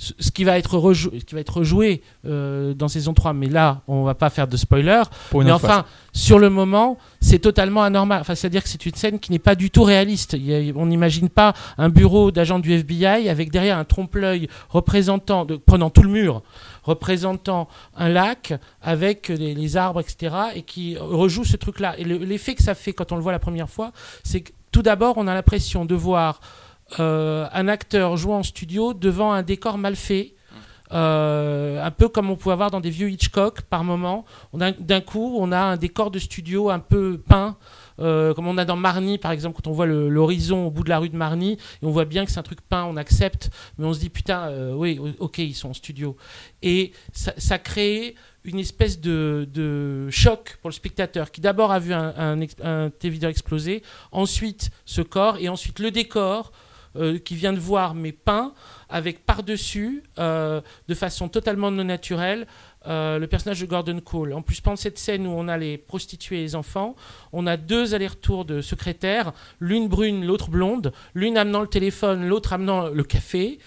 Ce 0.00 0.30
qui 0.30 0.44
va 0.44 0.56
être, 0.58 0.78
rejou- 0.78 1.10
ce 1.18 1.24
qui 1.24 1.34
va 1.34 1.40
être 1.40 1.56
rejoué 1.56 2.02
euh, 2.24 2.72
dans 2.72 2.86
saison 2.86 3.14
3, 3.14 3.32
mais 3.32 3.48
là, 3.48 3.80
on 3.88 4.04
va 4.04 4.14
pas 4.14 4.30
faire 4.30 4.46
de 4.46 4.56
spoiler. 4.56 5.02
pour 5.30 5.40
Mais 5.42 5.50
fois, 5.58 5.68
enfin, 5.80 5.84
sur 6.12 6.38
le 6.38 6.50
moment, 6.50 6.98
c'est 7.20 7.40
totalement 7.40 7.82
anormal. 7.82 8.20
Enfin, 8.20 8.36
c'est-à-dire 8.36 8.62
que 8.62 8.68
c'est 8.68 8.86
une 8.86 8.94
scène 8.94 9.18
qui 9.18 9.32
n'est 9.32 9.40
pas 9.40 9.56
du 9.56 9.70
tout 9.72 9.82
réaliste. 9.82 10.34
A- 10.34 10.38
on 10.76 10.86
n'imagine 10.86 11.28
pas 11.28 11.52
un 11.78 11.88
bureau 11.88 12.30
d'agent 12.30 12.60
du 12.60 12.72
FBI 12.74 13.28
avec 13.28 13.50
derrière 13.50 13.76
un 13.76 13.84
trompe-l'œil 13.84 14.46
représentant, 14.68 15.44
de, 15.44 15.56
prenant 15.56 15.90
tout 15.90 16.02
le 16.02 16.10
mur, 16.10 16.42
représentant 16.84 17.68
un 17.96 18.08
lac 18.08 18.54
avec 18.82 19.28
les, 19.28 19.54
les 19.54 19.76
arbres, 19.76 20.00
etc., 20.00 20.34
et 20.54 20.62
qui 20.62 20.96
rejoue 20.96 21.44
ce 21.44 21.56
truc-là. 21.56 21.98
Et 21.98 22.04
le- 22.04 22.18
l'effet 22.18 22.54
que 22.54 22.62
ça 22.62 22.74
fait 22.74 22.92
quand 22.92 23.10
on 23.12 23.16
le 23.16 23.22
voit 23.22 23.32
la 23.32 23.38
première 23.38 23.68
fois, 23.68 23.92
c'est 24.22 24.42
que 24.42 24.52
tout 24.70 24.82
d'abord, 24.82 25.14
on 25.16 25.26
a 25.26 25.34
l'impression 25.34 25.84
de 25.84 25.94
voir 25.94 26.40
un 26.96 27.68
acteur 27.68 28.16
jouer 28.16 28.34
en 28.34 28.42
studio 28.42 28.94
devant 28.94 29.32
un 29.32 29.42
décor 29.42 29.78
mal 29.78 29.96
fait. 29.96 30.34
Euh, 30.92 31.84
un 31.84 31.90
peu 31.90 32.08
comme 32.08 32.30
on 32.30 32.36
pouvait 32.36 32.54
avoir 32.54 32.70
dans 32.70 32.80
des 32.80 32.90
vieux 32.90 33.10
Hitchcock 33.10 33.62
par 33.62 33.84
moment. 33.84 34.24
D'un 34.54 35.00
coup, 35.00 35.36
on 35.38 35.52
a 35.52 35.58
un 35.58 35.76
décor 35.76 36.10
de 36.10 36.18
studio 36.18 36.70
un 36.70 36.78
peu 36.78 37.18
peint, 37.18 37.56
euh, 38.00 38.32
comme 38.32 38.46
on 38.46 38.56
a 38.58 38.64
dans 38.64 38.76
Marny 38.76 39.18
par 39.18 39.32
exemple, 39.32 39.56
quand 39.56 39.68
on 39.70 39.74
voit 39.74 39.86
l'horizon 39.86 40.66
au 40.66 40.70
bout 40.70 40.84
de 40.84 40.88
la 40.88 40.98
rue 40.98 41.10
de 41.10 41.16
Marny, 41.16 41.52
et 41.52 41.58
on 41.86 41.90
voit 41.90 42.04
bien 42.04 42.24
que 42.24 42.30
c'est 42.30 42.38
un 42.38 42.44
truc 42.44 42.60
peint, 42.62 42.84
on 42.84 42.96
accepte, 42.96 43.50
mais 43.76 43.84
on 43.84 43.92
se 43.92 44.00
dit 44.00 44.08
putain, 44.08 44.48
euh, 44.48 44.72
oui, 44.72 45.00
ok, 45.18 45.38
ils 45.38 45.54
sont 45.54 45.70
en 45.70 45.74
studio. 45.74 46.16
Et 46.62 46.92
ça, 47.12 47.58
crée 47.58 48.14
une 48.44 48.58
espèce 48.58 48.98
de, 48.98 50.08
choc 50.10 50.58
pour 50.62 50.70
le 50.70 50.74
spectateur 50.74 51.30
qui 51.30 51.42
d'abord 51.42 51.70
a 51.70 51.78
vu 51.78 51.92
un, 51.92 52.14
un, 52.16 52.40
un 52.64 53.28
exploser, 53.28 53.82
ensuite 54.10 54.70
ce 54.86 55.02
corps 55.02 55.36
et 55.38 55.50
ensuite 55.50 55.80
le 55.80 55.90
décor 55.90 56.50
euh, 56.96 57.18
qui 57.18 57.34
vient 57.34 57.52
de 57.52 57.58
voir 57.58 57.94
mais 57.94 58.12
peint 58.12 58.52
avec 58.88 59.26
par-dessus, 59.26 60.02
euh, 60.18 60.60
de 60.88 60.94
façon 60.94 61.28
totalement 61.28 61.70
non 61.70 61.84
naturelle, 61.84 62.46
euh, 62.86 63.18
le 63.18 63.26
personnage 63.26 63.60
de 63.60 63.66
Gordon 63.66 64.00
Cole. 64.00 64.32
En 64.32 64.40
plus, 64.40 64.60
pendant 64.60 64.76
cette 64.76 64.98
scène 64.98 65.26
où 65.26 65.30
on 65.30 65.48
a 65.48 65.58
les 65.58 65.76
prostituées 65.76 66.38
et 66.38 66.42
les 66.42 66.54
enfants, 66.54 66.96
on 67.32 67.46
a 67.46 67.56
deux 67.56 67.94
allers-retours 67.94 68.44
de 68.44 68.62
secrétaires, 68.62 69.32
l'une 69.60 69.88
brune, 69.88 70.24
l'autre 70.24 70.48
blonde, 70.48 70.92
l'une 71.14 71.36
amenant 71.36 71.60
le 71.60 71.66
téléphone, 71.66 72.26
l'autre 72.26 72.52
amenant 72.54 72.88
le 72.88 73.04
café, 73.04 73.58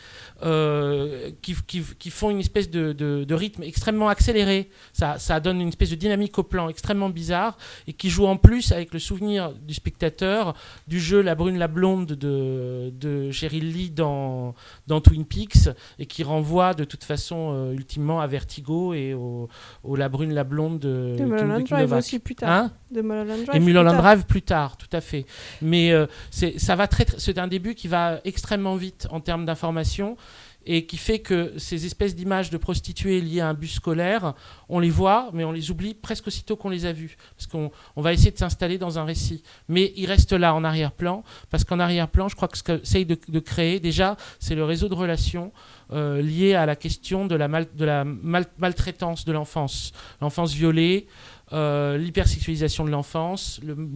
euh, 0.44 1.32
qui, 1.42 1.56
qui- 1.68 1.84
qui 2.00 2.10
font 2.10 2.30
une 2.30 2.40
espèce 2.40 2.70
de, 2.70 2.94
de- 2.94 3.24
de 3.24 3.36
rythme 3.36 3.64
extrêmement 3.64 4.10
accéléré. 4.10 4.70
Ça, 4.94 5.20
ça 5.20 5.40
donne 5.40 5.62
une 5.62 5.70
espèce 5.70 5.90
de 5.90 5.96
dynamique 5.96 6.38
au 6.40 6.44
plan 6.44 6.70
extrêmement 6.70 7.10
bizarre 7.10 7.58
et 7.88 7.94
qui 7.94 8.10
joue 8.10 8.26
en 8.26 8.38
plus 8.38 8.72
avec 8.72 8.94
le 8.94 9.00
souvenir 9.00 9.54
du 9.54 9.74
spectateur 9.74 10.54
du 10.88 11.00
jeu 11.00 11.22
La 11.22 11.36
Brune, 11.36 11.58
la 11.58 11.68
Blonde 11.68 12.08
de, 12.14 12.92
de 13.00 13.32
Cheryl 13.32 13.72
Lee 13.72 13.90
dans, 13.92 14.56
dans 14.88 15.02
Twin 15.02 15.26
Peaks 15.26 15.70
et 16.00 16.06
qui 16.06 16.24
renvoie 16.24 16.74
de 16.74 16.84
toute 16.84 17.04
façon 17.04 17.54
euh, 17.54 17.74
ultimement 17.74 18.20
à 18.22 18.28
Vertigo 18.28 18.94
et 18.94 19.14
au, 19.14 19.50
au 19.84 19.96
La 19.96 20.10
Brune, 20.10 20.34
la 20.34 20.44
Blonde 20.44 20.80
de, 20.80 21.16
De 21.18 21.24
Mulholland 21.26 21.64
Drive 21.68 21.94
aussi 21.94 22.20
plus 22.20 22.36
tard. 22.36 22.50
Hein 22.50 22.72
De 22.92 23.02
Mulholland 23.02 23.46
Drive. 23.46 23.50
et 23.56 23.60
Mulholland. 23.60 23.98
Drive 23.98 24.26
plus 24.26 24.42
tard, 24.42 24.78
tout 24.78 24.88
à 24.94 25.02
fait. 25.02 25.26
Mais 25.62 25.92
euh, 25.92 26.06
c'est, 26.32 26.60
ça 26.60 26.76
va 26.76 26.88
très- 26.88 27.06
c'est 27.18 27.38
un 27.38 27.48
début 27.48 27.76
qui 27.76 27.88
va 27.88 28.20
extrêmement 28.26 28.76
vite 28.76 29.08
en 29.12 29.20
termes 29.20 29.46
d'information 29.46 30.18
et 30.66 30.86
qui 30.86 30.98
fait 30.98 31.20
que 31.20 31.54
ces 31.58 31.86
espèces 31.86 32.16
d'images 32.16 32.50
de 32.50 32.58
prostituées 32.58 33.22
liées 33.22 33.42
à 33.42 33.50
un 33.50 33.54
bus 33.54 33.74
scolaire, 33.74 34.34
on 34.70 34.80
les 34.80 34.90
voit, 34.90 35.30
mais 35.34 35.44
on 35.44 35.52
les 35.52 35.72
oublie 35.72 35.94
presque 35.94 36.28
aussitôt 36.28 36.56
qu'on 36.56 36.70
les 36.70 36.86
a 36.86 36.94
vues. 36.94 37.18
Parce 37.36 37.48
qu'on 37.48 37.72
on 37.96 38.02
va 38.02 38.14
essayer 38.14 38.32
de 38.32 38.38
s'installer 38.38 38.78
dans 38.78 39.00
un 39.00 39.04
récit. 39.04 39.44
Mais 39.68 39.94
il 39.96 40.06
reste 40.06 40.34
là 40.34 40.54
en 40.54 40.64
arrière-plan, 40.64 41.24
parce 41.50 41.64
qu'en 41.64 41.80
arrière-plan, 41.80 42.30
je 42.30 42.36
crois 42.36 42.48
que 42.48 42.58
ce 42.58 42.64
qu'essaye 42.64 43.06
de, 43.06 43.18
de 43.28 43.40
créer, 43.40 43.80
déjà, 43.80 44.18
c'est 44.40 44.56
le 44.56 44.64
réseau 44.64 44.88
de 44.88 44.96
relations 44.96 45.52
euh, 45.94 46.22
lié 46.22 46.54
à 46.54 46.66
la 46.66 46.78
question 46.78 47.26
de 47.26 47.36
la, 47.36 47.48
maltraitance 48.58 49.26
de 49.26 49.32
l'enfance. 49.34 49.92
L'enfance 50.22 50.54
violée, 50.54 51.08
euh, 51.52 51.98
l'hypersexualisation 51.98 52.86
de 52.86 52.92
l'enfance, 52.92 53.60
le- 53.62 53.90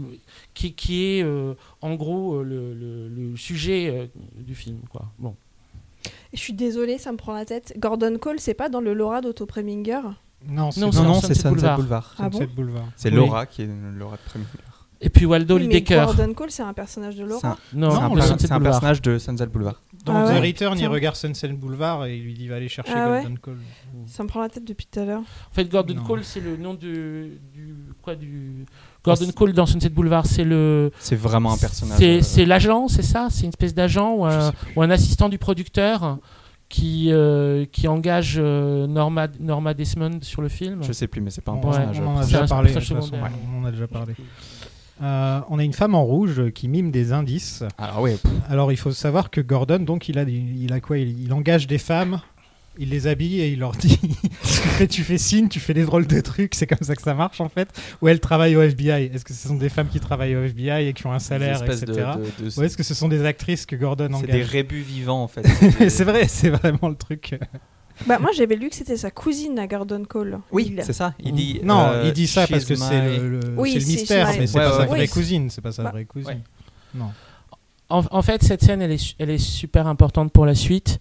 qui, 0.54 1.06
est 1.06 1.23
euh, 1.23 1.54
en 1.82 1.95
gros 1.95 2.43
le, 2.43 3.34
sujet 3.38 4.10
du 4.36 4.56
film. 4.56 4.80
Bon. 5.19 5.36
Je 6.34 6.39
suis 6.39 6.54
désolée, 6.54 6.98
ça 6.98 7.12
me 7.12 7.18
prend 7.18 7.34
la 7.34 7.46
tête. 7.46 7.74
Gordon 7.78 8.18
Cole, 8.20 8.39
c'est 8.39 8.54
pas 8.54 8.70
dans 8.70 8.82
le 8.82 8.94
Laura 8.94 9.22
d'Otto 9.22 9.46
Preminger 9.46 10.00
Non, 10.48 10.72
c'est 10.72 10.80
Non, 10.82 10.88
Non, 10.88 10.91
c'est 10.91 11.02
non, 11.04 11.22
Sunset 11.22 11.50
Boulevard. 11.50 11.78
Boulevard. 11.78 12.15
Ah 12.20 12.30
bon 12.30 12.48
Boulevard. 12.56 12.88
C'est 12.96 13.10
Oui. 13.10 13.15
Laura 13.15 13.46
qui 13.46 13.63
est 13.63 13.70
Laura 13.98 14.18
de 14.18 14.22
Preminger. 14.30 14.50
Et 15.02 15.10
puis 15.10 15.26
Waldo 15.26 15.56
Oui, 15.58 15.63
Lidecker. 15.63 16.06
Gordon 16.06 16.34
Cole, 16.34 16.52
c'est 16.52 16.63
un 16.63 16.74
personnage 16.74 17.15
de 17.18 17.26
Laura. 17.26 17.50
un, 17.50 17.58
Non, 17.74 17.91
c'est 17.91 17.98
un 17.98 18.10
Sunset 18.22 18.48
c'est 18.48 18.52
un 18.54 18.56
Boulevard. 18.58 18.62
personnage 18.80 19.02
de 19.02 19.18
Sunset 19.20 19.46
Boulevard. 19.48 19.82
Dans 20.06 20.15
Ah 20.15 20.26
The 20.26 20.30
ouais 20.41 20.48
Return, 20.48 20.80
il 20.80 20.88
regarde 20.88 21.15
Sunset 21.15 21.50
Boulevard 21.50 22.06
et 22.06 22.15
il 22.18 22.24
lui 22.24 22.34
dit 22.34 22.48
va 22.48 22.56
aller 22.56 22.70
chercher 22.70 22.94
Ah 22.96 23.10
ouais 23.12 23.18
Golden 23.22 23.39
Cole. 23.39 23.60
Ça 24.08 24.24
me 24.24 24.28
prend 24.30 24.41
la 24.41 24.50
tête 24.50 24.63
depuis 24.63 24.88
tout 24.89 25.00
à 25.00 25.06
l'heure. 25.06 25.20
En 25.22 25.54
fait, 25.54 25.65
Gordon 25.70 25.96
Non. 25.96 26.04
Cole, 26.04 26.24
c'est 26.24 26.39
le 26.39 26.56
nom 26.58 26.74
du, 26.76 27.39
du 27.54 27.76
quoi 28.02 28.15
du 28.15 28.65
Gordon 29.06 29.32
Cole 29.36 29.54
dans 29.54 29.65
Sunset 29.65 29.89
Boulevard, 29.89 30.26
c'est 30.26 30.44
le 30.44 30.91
C'est 31.00 31.15
vraiment 31.15 31.54
un 31.54 31.58
personnage. 31.58 31.98
c'est 31.98 32.18
euh, 32.18 32.22
c'est 32.22 32.46
l'agent, 32.46 32.88
c'est 32.88 33.04
ça, 33.04 33.28
c'est 33.30 33.44
une 33.44 33.50
espèce 33.50 33.74
d'agent 33.74 34.13
ou 34.15 34.26
un, 34.26 34.52
ou 34.76 34.82
assistant 34.82 35.30
du 35.30 35.38
producteur 35.38 36.18
qui 36.68 37.12
euh, 37.12 37.65
qui 37.72 37.88
engage 37.88 38.36
euh, 38.38 38.88
Norma 38.88 39.28
Norma 39.39 39.74
Desmond 39.74 40.20
sur 40.22 40.41
le 40.41 40.50
film? 40.50 40.84
Je 40.84 40.91
sais 40.91 41.08
plus, 41.08 41.22
mais 41.22 41.30
c'est 41.30 41.41
pas 41.41 41.52
un 41.52 41.56
On, 41.56 41.62
personnage. 41.62 42.00
on 42.00 42.08
en 42.08 42.18
a 42.18 42.26
déjà 42.26 42.44
un 42.44 42.48
parlé. 42.48 42.74
On 43.56 43.65
a 43.65 43.72
déjà 43.72 43.88
parlé. 43.88 44.13
Euh, 45.02 45.41
on 45.50 45.60
a 45.60 45.63
une 45.63 45.74
femme 45.74 45.94
en 45.94 46.04
rouge 46.04 46.52
qui 46.54 46.68
mime 46.70 46.89
des 46.89 47.12
indices. 47.12 47.63
Alors 47.78 48.02
oui, 48.02 48.18
Alors 48.50 48.72
il 48.72 48.78
faut 48.78 48.91
savoir 48.91 49.30
que 49.30 49.41
Gordon, 49.41 49.80
donc 49.80 50.08
il 50.08 50.18
a, 50.18 50.24
il 50.24 50.72
a 50.72 50.80
quoi? 50.80 50.98
Il, 50.98 51.22
il 51.22 51.34
engage 51.34 51.68
des 51.68 51.78
femmes, 51.78 52.22
il 52.80 52.90
les 52.90 53.08
habille 53.08 53.42
et 53.42 53.50
il 53.50 53.60
leur 53.60 53.72
dit 53.74 53.98
tu, 54.44 54.48
fais, 54.48 54.88
tu 54.88 55.04
fais 55.04 55.18
signe, 55.18 55.48
tu 55.50 55.60
fais 55.60 55.74
des 55.74 55.84
drôles 55.86 56.08
de 56.08 56.20
trucs, 56.22 56.56
c'est 56.56 56.68
comme 56.68 56.80
ça 56.86 56.96
que 56.96 57.02
ça 57.02 57.14
marche 57.14 57.42
en 57.42 57.50
fait. 57.50 57.70
Ou 58.02 58.08
elles 58.08 58.20
travaillent 58.20 58.56
au 58.56 58.62
FBI. 58.62 59.12
Est-ce 59.14 59.26
que 59.26 59.34
ce 59.34 59.48
sont 59.48 59.56
des 59.56 59.70
femmes 59.70 59.88
qui 59.88 60.00
travaillent 60.00 60.36
au 60.36 60.44
FBI 60.44 60.88
et 60.88 60.94
qui 60.94 61.06
ont 61.08 61.12
un 61.14 61.20
salaire, 61.20 61.64
etc. 61.64 61.86
de- 61.86 61.94
de- 61.94 62.50
de- 62.50 62.60
Ou 62.60 62.64
est-ce 62.64 62.78
que 62.78 62.84
ce 62.84 62.94
sont 62.94 63.08
des 63.08 63.26
actrices 63.26 63.66
que 63.66 63.76
Gordon 63.76 64.10
c'est 64.20 64.28
des 64.28 64.34
engage 64.34 64.50
rébus 64.50 64.82
vivants 64.82 65.24
en 65.24 65.28
fait. 65.28 65.44
C'est 65.90 66.04
vrai, 66.04 66.28
c'est 66.28 66.50
vraiment 66.50 66.90
le 66.90 66.96
truc. 66.96 67.36
Bah, 68.08 68.20
moi, 68.20 68.32
j'avais 68.36 68.58
lu 68.58 68.68
que 68.70 68.76
c'était 68.76 68.98
sa 68.98 69.10
cousine 69.10 69.58
à 69.58 69.68
Gordon 69.68 70.04
Cole. 70.04 70.40
Oui, 70.52 70.74
Il- 70.78 70.84
c'est 70.84 70.92
ça. 70.92 71.14
Il 71.20 71.34
dit. 71.34 71.62
non, 71.64 71.80
euh, 71.88 72.04
il 72.06 72.12
dit 72.12 72.28
ça 72.28 72.46
parce 72.46 72.66
que 72.66 72.76
c'est 72.76 73.02
my- 73.02 73.18
le, 73.20 73.30
le- 73.40 73.40
Oui, 73.58 73.70
c'est 73.72 73.80
le 73.80 73.86
c'est 73.86 73.92
mystère, 73.92 74.28
mais 74.38 74.48
c'est 74.48 74.58
Ouais, 74.58 74.64
pas 74.66 74.70
ouais, 74.70 74.74
sa 74.76 74.80
ouais. 74.82 74.88
vraie 74.88 75.02
Oui, 75.04 75.08
cousine, 75.08 75.50
c'est 75.50 75.62
pas 75.62 75.72
sa 75.72 75.84
Bah, 75.84 75.92
vraie 75.92 76.04
cousine. 76.04 76.28
ouais. 76.30 76.40
Non. 76.94 77.12
En, 77.88 78.04
en 78.12 78.22
fait, 78.22 78.44
cette 78.44 78.64
scène, 78.64 78.82
elle 78.82 78.92
est, 78.92 78.98
su- 78.98 79.14
elle 79.20 79.30
est 79.30 79.38
super 79.38 79.88
importante 79.88 80.32
pour 80.34 80.46
la 80.46 80.56
suite. 80.56 81.00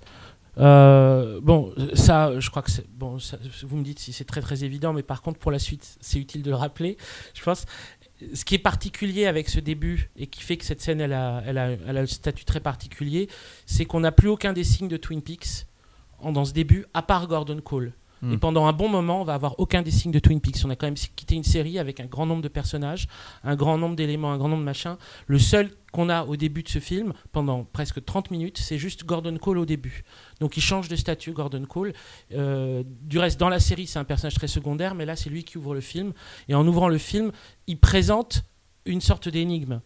Euh, 0.58 1.40
bon, 1.42 1.72
ça, 1.94 2.38
je 2.38 2.50
crois 2.50 2.62
que 2.62 2.70
bon. 2.90 3.18
vous 3.62 3.76
me 3.76 3.84
dites 3.84 3.98
si 3.98 4.12
c'est 4.12 4.24
très 4.24 4.40
très 4.40 4.64
évident, 4.64 4.92
mais 4.92 5.02
par 5.02 5.22
contre, 5.22 5.38
pour 5.38 5.50
la 5.50 5.58
suite, 5.58 5.96
c'est 6.00 6.18
utile 6.18 6.42
de 6.42 6.50
le 6.50 6.56
rappeler. 6.56 6.96
Je 7.34 7.42
pense. 7.42 7.66
Ce 8.32 8.44
qui 8.44 8.54
est 8.54 8.58
particulier 8.60 9.26
avec 9.26 9.48
ce 9.48 9.58
début 9.58 10.10
et 10.16 10.28
qui 10.28 10.42
fait 10.42 10.56
que 10.56 10.64
cette 10.64 10.80
scène, 10.80 11.00
a, 11.00 11.42
elle 11.44 11.58
a, 11.58 11.76
un 11.86 12.06
statut 12.06 12.44
très 12.44 12.60
particulier, 12.60 13.28
c'est 13.66 13.84
qu'on 13.84 14.00
n'a 14.00 14.12
plus 14.12 14.28
aucun 14.28 14.52
des 14.52 14.64
signes 14.64 14.88
de 14.88 14.96
Twin 14.96 15.20
Peaks 15.20 15.66
dans 16.22 16.44
ce 16.44 16.52
début, 16.52 16.86
à 16.94 17.02
part 17.02 17.26
Gordon 17.26 17.60
Cole. 17.60 17.92
Hmm. 18.24 18.32
Et 18.32 18.38
pendant 18.38 18.66
un 18.66 18.72
bon 18.72 18.88
moment, 18.88 19.20
on 19.20 19.24
va 19.24 19.34
avoir 19.34 19.60
aucun 19.60 19.82
des 19.82 19.90
signes 19.90 20.10
de 20.10 20.18
Twin 20.18 20.40
Peaks. 20.40 20.64
On 20.64 20.70
a 20.70 20.76
quand 20.76 20.86
même 20.86 20.94
quitté 20.94 21.34
une 21.34 21.44
série 21.44 21.78
avec 21.78 22.00
un 22.00 22.06
grand 22.06 22.24
nombre 22.24 22.40
de 22.40 22.48
personnages, 22.48 23.06
un 23.42 23.54
grand 23.54 23.76
nombre 23.76 23.96
d'éléments, 23.96 24.32
un 24.32 24.38
grand 24.38 24.48
nombre 24.48 24.62
de 24.62 24.64
machins. 24.64 24.96
Le 25.26 25.38
seul 25.38 25.70
qu'on 25.92 26.08
a 26.08 26.24
au 26.24 26.36
début 26.36 26.62
de 26.62 26.68
ce 26.70 26.78
film, 26.78 27.12
pendant 27.32 27.64
presque 27.64 28.02
30 28.02 28.30
minutes, 28.30 28.56
c'est 28.56 28.78
juste 28.78 29.04
Gordon 29.04 29.36
Cole 29.36 29.58
au 29.58 29.66
début. 29.66 30.04
Donc 30.40 30.56
il 30.56 30.62
change 30.62 30.88
de 30.88 30.96
statut, 30.96 31.32
Gordon 31.32 31.66
Cole. 31.66 31.92
Euh, 32.32 32.82
du 33.02 33.18
reste, 33.18 33.38
dans 33.38 33.50
la 33.50 33.60
série, 33.60 33.86
c'est 33.86 33.98
un 33.98 34.04
personnage 34.04 34.34
très 34.34 34.48
secondaire, 34.48 34.94
mais 34.94 35.04
là, 35.04 35.16
c'est 35.16 35.28
lui 35.28 35.44
qui 35.44 35.58
ouvre 35.58 35.74
le 35.74 35.82
film. 35.82 36.14
Et 36.48 36.54
en 36.54 36.66
ouvrant 36.66 36.88
le 36.88 36.98
film, 36.98 37.30
il 37.66 37.78
présente 37.78 38.44
une 38.86 39.02
sorte 39.02 39.28
d'énigme. 39.28 39.80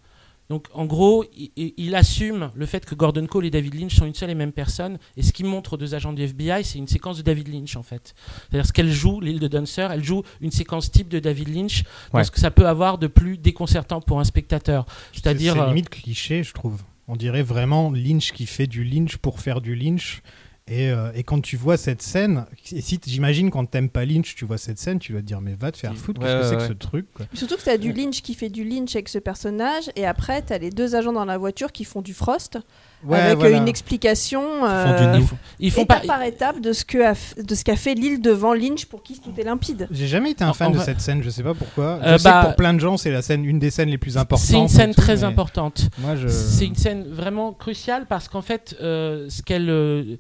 Donc 0.49 0.67
en 0.73 0.87
gros, 0.87 1.25
il, 1.57 1.95
assume 1.95 2.51
le 2.55 2.65
fait 2.65 2.87
que 2.87 2.95
Gordon 2.95 3.27
Cole 3.27 3.47
et 3.47 3.51
David 3.51 3.75
Lynch 3.75 3.95
sont 3.95 4.07
une 4.07 4.15
seule 4.15 4.31
et 4.31 4.35
même 4.35 4.53
personne. 4.53 4.99
Et 5.17 5.23
ce 5.23 5.33
qu'il 5.33 5.47
montre 5.47 5.75
aux 5.75 5.77
deux 5.77 5.95
agents 5.95 6.13
du 6.13 6.23
FBI, 6.23 6.65
c'est 6.65 6.79
une 6.79 6.89
séquence 6.89 7.19
de 7.19 7.23
David 7.23 7.49
Lynch 7.49 7.77
en 7.77 7.83
fait. 7.83 8.15
C'est-à-dire 8.49 8.67
ce 8.67 8.73
qu'elle 8.73 8.91
joue, 8.91 9.21
l'île 9.21 9.41
de 9.41 9.49
Dunster, 9.49 9.89
elle 9.91 10.03
joue 10.03 10.23
une 10.41 10.51
séquence 10.51 10.91
type 10.91 11.09
de 11.09 11.19
David 11.19 11.55
Lynch, 11.55 11.83
dans 12.13 12.19
Ouais. 12.19 12.25
que 12.25 12.41
ça 12.41 12.51
peut 12.51 12.67
avoir 12.67 12.99
de 12.99 13.07
plus 13.09 13.37
déconcertant 13.37 14.01
pour 14.01 14.21
un 14.21 14.25
spectateur. 14.25 14.87
C'est-à-dire, 15.13 15.53
C'est 15.53 15.61
euh, 15.61 15.67
limite 15.67 15.91
cliché, 15.91 16.43
je 16.43 16.55
trouve. 16.55 16.83
On 17.09 17.17
dirait 17.17 17.43
vraiment 17.43 17.91
Lynch 17.91 18.33
qui 18.33 18.47
fait 18.47 18.67
du 18.67 18.85
Lynch 18.85 19.17
pour 19.17 19.41
faire 19.41 19.61
du 19.61 19.75
Lynch. 19.75 20.23
Et, 20.71 20.91
euh, 20.91 21.11
et 21.15 21.23
quand 21.23 21.41
tu 21.41 21.57
vois 21.57 21.77
cette 21.77 22.03
scène, 22.03 22.45
et 22.73 22.81
si 22.81 23.01
j'imagine 23.07 23.51
quand 23.51 23.65
t'aimes 23.65 23.89
pas 23.89 24.05
Lynch, 24.05 24.35
tu 24.35 24.45
vois 24.45 24.59
cette 24.59 24.79
scène, 24.79 24.99
tu 24.99 25.13
vas 25.13 25.21
te 25.21 25.25
dire 25.25 25.41
mais 25.41 25.55
va 25.55 25.73
te 25.73 25.79
faire 25.79 25.97
foutre, 25.97 26.21
Ouais, 26.21 26.27
qu'est-ce 26.27 26.51
que 26.51 26.55
ouais, 26.57 26.61
c'est 26.61 26.67
que 26.69 26.73
ce 26.75 26.79
truc 26.79 27.07
quoi. 27.15 27.27
Surtout 27.33 27.57
que 27.57 27.63
t'as 27.63 27.79
du 27.79 27.93
Lynch 27.93 28.21
qui 28.23 28.35
fait 28.35 28.51
du 28.51 28.65
Lynch 28.65 28.95
avec 28.95 29.09
ce 29.09 29.19
personnage, 29.19 29.91
et 29.97 30.07
après 30.07 30.43
t'as 30.43 30.59
les 30.59 30.71
deux 30.71 30.95
agents 30.95 31.13
dans 31.13 31.25
la 31.25 31.39
voiture 31.39 31.73
qui 31.73 31.85
font 31.85 32.03
du 32.03 32.13
Frost, 32.15 32.59
Ouais, 33.05 33.19
avec 33.19 33.35
euh, 33.37 33.39
voilà. 33.39 33.57
une 33.59 33.69
explication 33.69 34.43
euh, 34.67 35.15
ils 35.19 35.23
font, 35.25 35.37
ils 35.61 35.71
font 35.71 35.83
étape 35.83 36.01
pas. 36.03 36.07
par 36.15 36.23
étape 36.25 36.61
de 36.61 36.73
ce 36.73 36.85
que 36.85 36.99
a 36.99 37.13
f- 37.13 37.41
de 37.41 37.55
ce 37.55 37.63
qu'a 37.63 37.77
fait 37.77 37.95
l'île 37.95 38.21
devant 38.21 38.55
Lynch 38.55 38.87
pour 38.87 39.03
qui 39.05 39.21
tout 39.21 39.33
est 39.39 39.45
limpide. 39.45 39.87
J'ai 39.93 40.09
jamais 40.09 40.33
été 40.33 40.43
un 40.43 40.53
fan 40.53 40.69
en 40.69 40.71
de 40.73 40.77
vrai- 40.77 40.85
cette 40.85 41.01
scène, 41.01 41.23
je 41.23 41.31
sais 41.31 41.45
pas 41.45 41.55
pourquoi. 41.55 42.01
Euh, 42.03 42.15
je 42.15 42.19
sais 42.19 42.25
bah- 42.29 42.41
que 42.43 42.47
pour 42.49 42.57
plein 42.57 42.75
de 42.75 42.81
gens, 42.81 42.97
c'est 42.97 43.13
la 43.13 43.23
scène, 43.23 43.45
une 43.45 43.61
des 43.61 43.71
scènes 43.71 43.89
les 43.91 43.99
plus 43.99 44.17
importantes. 44.17 44.45
C'est 44.47 44.59
une 44.59 44.67
scène 44.69 44.95
tout, 44.95 45.01
très 45.01 45.23
importante. 45.23 45.89
Moi, 45.99 46.17
je... 46.17 46.27
C'est 46.27 46.67
une 46.67 46.75
scène 46.75 47.05
vraiment 47.09 47.53
cruciale 47.53 48.07
parce 48.09 48.29
qu'en 48.29 48.43
fait, 48.43 48.77
euh, 48.81 49.27
ce 49.29 49.43
qu'elle. 49.43 49.71
euh, 49.71 50.17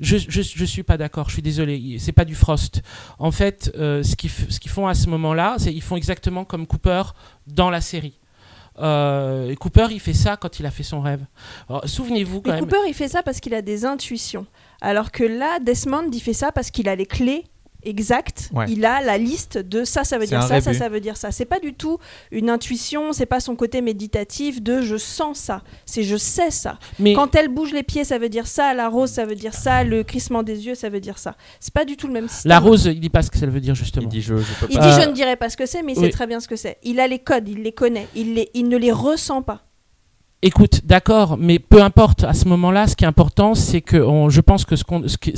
je, 0.00 0.16
je, 0.16 0.40
je 0.42 0.64
suis 0.64 0.82
pas 0.82 0.96
d'accord, 0.96 1.28
je 1.28 1.34
suis 1.34 1.42
désolé, 1.42 1.96
c'est 2.00 2.12
pas 2.12 2.24
du 2.24 2.34
Frost. 2.34 2.82
En 3.18 3.30
fait, 3.30 3.70
euh, 3.78 4.02
ce 4.02 4.16
qu'ils 4.16 4.30
f- 4.30 4.48
ce 4.50 4.58
qu'ils 4.58 4.70
font 4.72 4.88
à 4.88 4.94
ce 4.94 5.08
moment-là, 5.10 5.56
c'est 5.58 5.72
ils 5.72 5.82
font 5.82 5.96
exactement 5.96 6.44
comme 6.44 6.66
Cooper 6.66 7.02
dans 7.46 7.70
la 7.70 7.80
série. 7.80 8.14
Euh, 8.78 9.54
Cooper, 9.56 9.88
il 9.90 10.00
fait 10.00 10.14
ça 10.14 10.36
quand 10.36 10.58
il 10.60 10.66
a 10.66 10.70
fait 10.70 10.82
son 10.82 11.00
rêve. 11.00 11.24
Souvenez-vous 11.84 12.40
quand 12.42 12.50
Mais 12.50 12.56
même. 12.60 12.64
Cooper 12.64 12.88
il 12.88 12.94
fait 12.94 13.08
ça 13.08 13.22
parce 13.22 13.40
qu'il 13.40 13.54
a 13.54 13.62
des 13.62 13.84
intuitions, 13.84 14.46
alors 14.80 15.10
que 15.12 15.24
là 15.24 15.58
Desmond 15.60 16.10
il 16.12 16.20
fait 16.20 16.32
ça 16.32 16.52
parce 16.52 16.70
qu'il 16.70 16.88
a 16.88 16.96
les 16.96 17.06
clés 17.06 17.44
Ouais. 18.52 18.66
Il 18.68 18.84
a 18.84 19.00
la 19.02 19.18
liste 19.18 19.58
de 19.58 19.84
ça, 19.84 20.04
ça 20.04 20.18
veut 20.18 20.26
dire 20.26 20.42
ça, 20.42 20.60
ça, 20.60 20.72
ça 20.74 20.88
veut 20.88 21.00
dire 21.00 21.16
ça. 21.16 21.30
C'est 21.32 21.44
pas 21.44 21.58
du 21.60 21.74
tout 21.74 21.98
une 22.30 22.50
intuition, 22.50 23.12
c'est 23.12 23.26
pas 23.26 23.40
son 23.40 23.56
côté 23.56 23.80
méditatif 23.82 24.62
de 24.62 24.82
je 24.82 24.96
sens 24.96 25.38
ça, 25.38 25.62
c'est 25.86 26.02
je 26.02 26.16
sais 26.16 26.50
ça. 26.50 26.78
Mais 26.98 27.14
Quand 27.14 27.34
elle 27.34 27.48
bouge 27.48 27.72
les 27.72 27.82
pieds, 27.82 28.04
ça 28.04 28.18
veut 28.18 28.28
dire 28.28 28.46
ça, 28.46 28.74
la 28.74 28.88
rose, 28.88 29.10
ça 29.10 29.24
veut 29.24 29.34
dire 29.34 29.54
ça, 29.54 29.84
le 29.84 30.02
crissement 30.04 30.42
des 30.42 30.66
yeux, 30.66 30.74
ça 30.74 30.88
veut 30.88 31.00
dire 31.00 31.18
ça. 31.18 31.36
C'est 31.60 31.72
pas 31.74 31.84
du 31.84 31.96
tout 31.96 32.06
le 32.06 32.12
même 32.12 32.28
système. 32.28 32.50
la 32.50 32.58
rose, 32.60 32.84
il 32.86 33.00
dit 33.00 33.10
pas 33.10 33.22
ce 33.22 33.30
que 33.30 33.38
ça 33.38 33.46
veut 33.46 33.60
dire 33.60 33.74
justement. 33.74 34.06
Il 34.06 34.08
dit 34.08 34.22
je, 34.22 34.36
je 34.36 34.52
peux 34.60 34.66
Il 34.70 34.78
pas. 34.78 34.82
dit 34.82 35.00
Euh, 35.00 35.02
je 35.04 35.08
ne 35.08 35.12
dirai 35.14 35.36
pas 35.36 35.50
ce 35.50 35.56
que 35.56 35.66
c'est, 35.66 35.82
mais 35.82 35.92
il 35.92 35.98
oui. 35.98 36.04
sait 36.06 36.10
très 36.10 36.26
bien 36.26 36.40
ce 36.40 36.48
que 36.48 36.56
c'est. 36.56 36.78
Il 36.82 37.00
a 37.00 37.06
les 37.08 37.18
codes, 37.18 37.48
il 37.48 37.62
les 37.62 37.72
connaît, 37.72 38.08
il, 38.14 38.34
les, 38.34 38.50
il 38.54 38.68
ne 38.68 38.76
les 38.76 38.92
ressent 38.92 39.42
pas. 39.42 39.64
Écoute, 40.44 40.80
d'accord, 40.84 41.36
mais 41.38 41.60
peu 41.60 41.80
importe 41.80 42.24
à 42.24 42.34
ce 42.34 42.48
moment-là, 42.48 42.88
ce 42.88 42.96
qui 42.96 43.04
est 43.04 43.06
important, 43.06 43.54
c'est 43.54 43.80
que 43.80 43.98
je 44.28 44.40
pense 44.40 44.64
que 44.64 44.74
ce, 44.74 44.82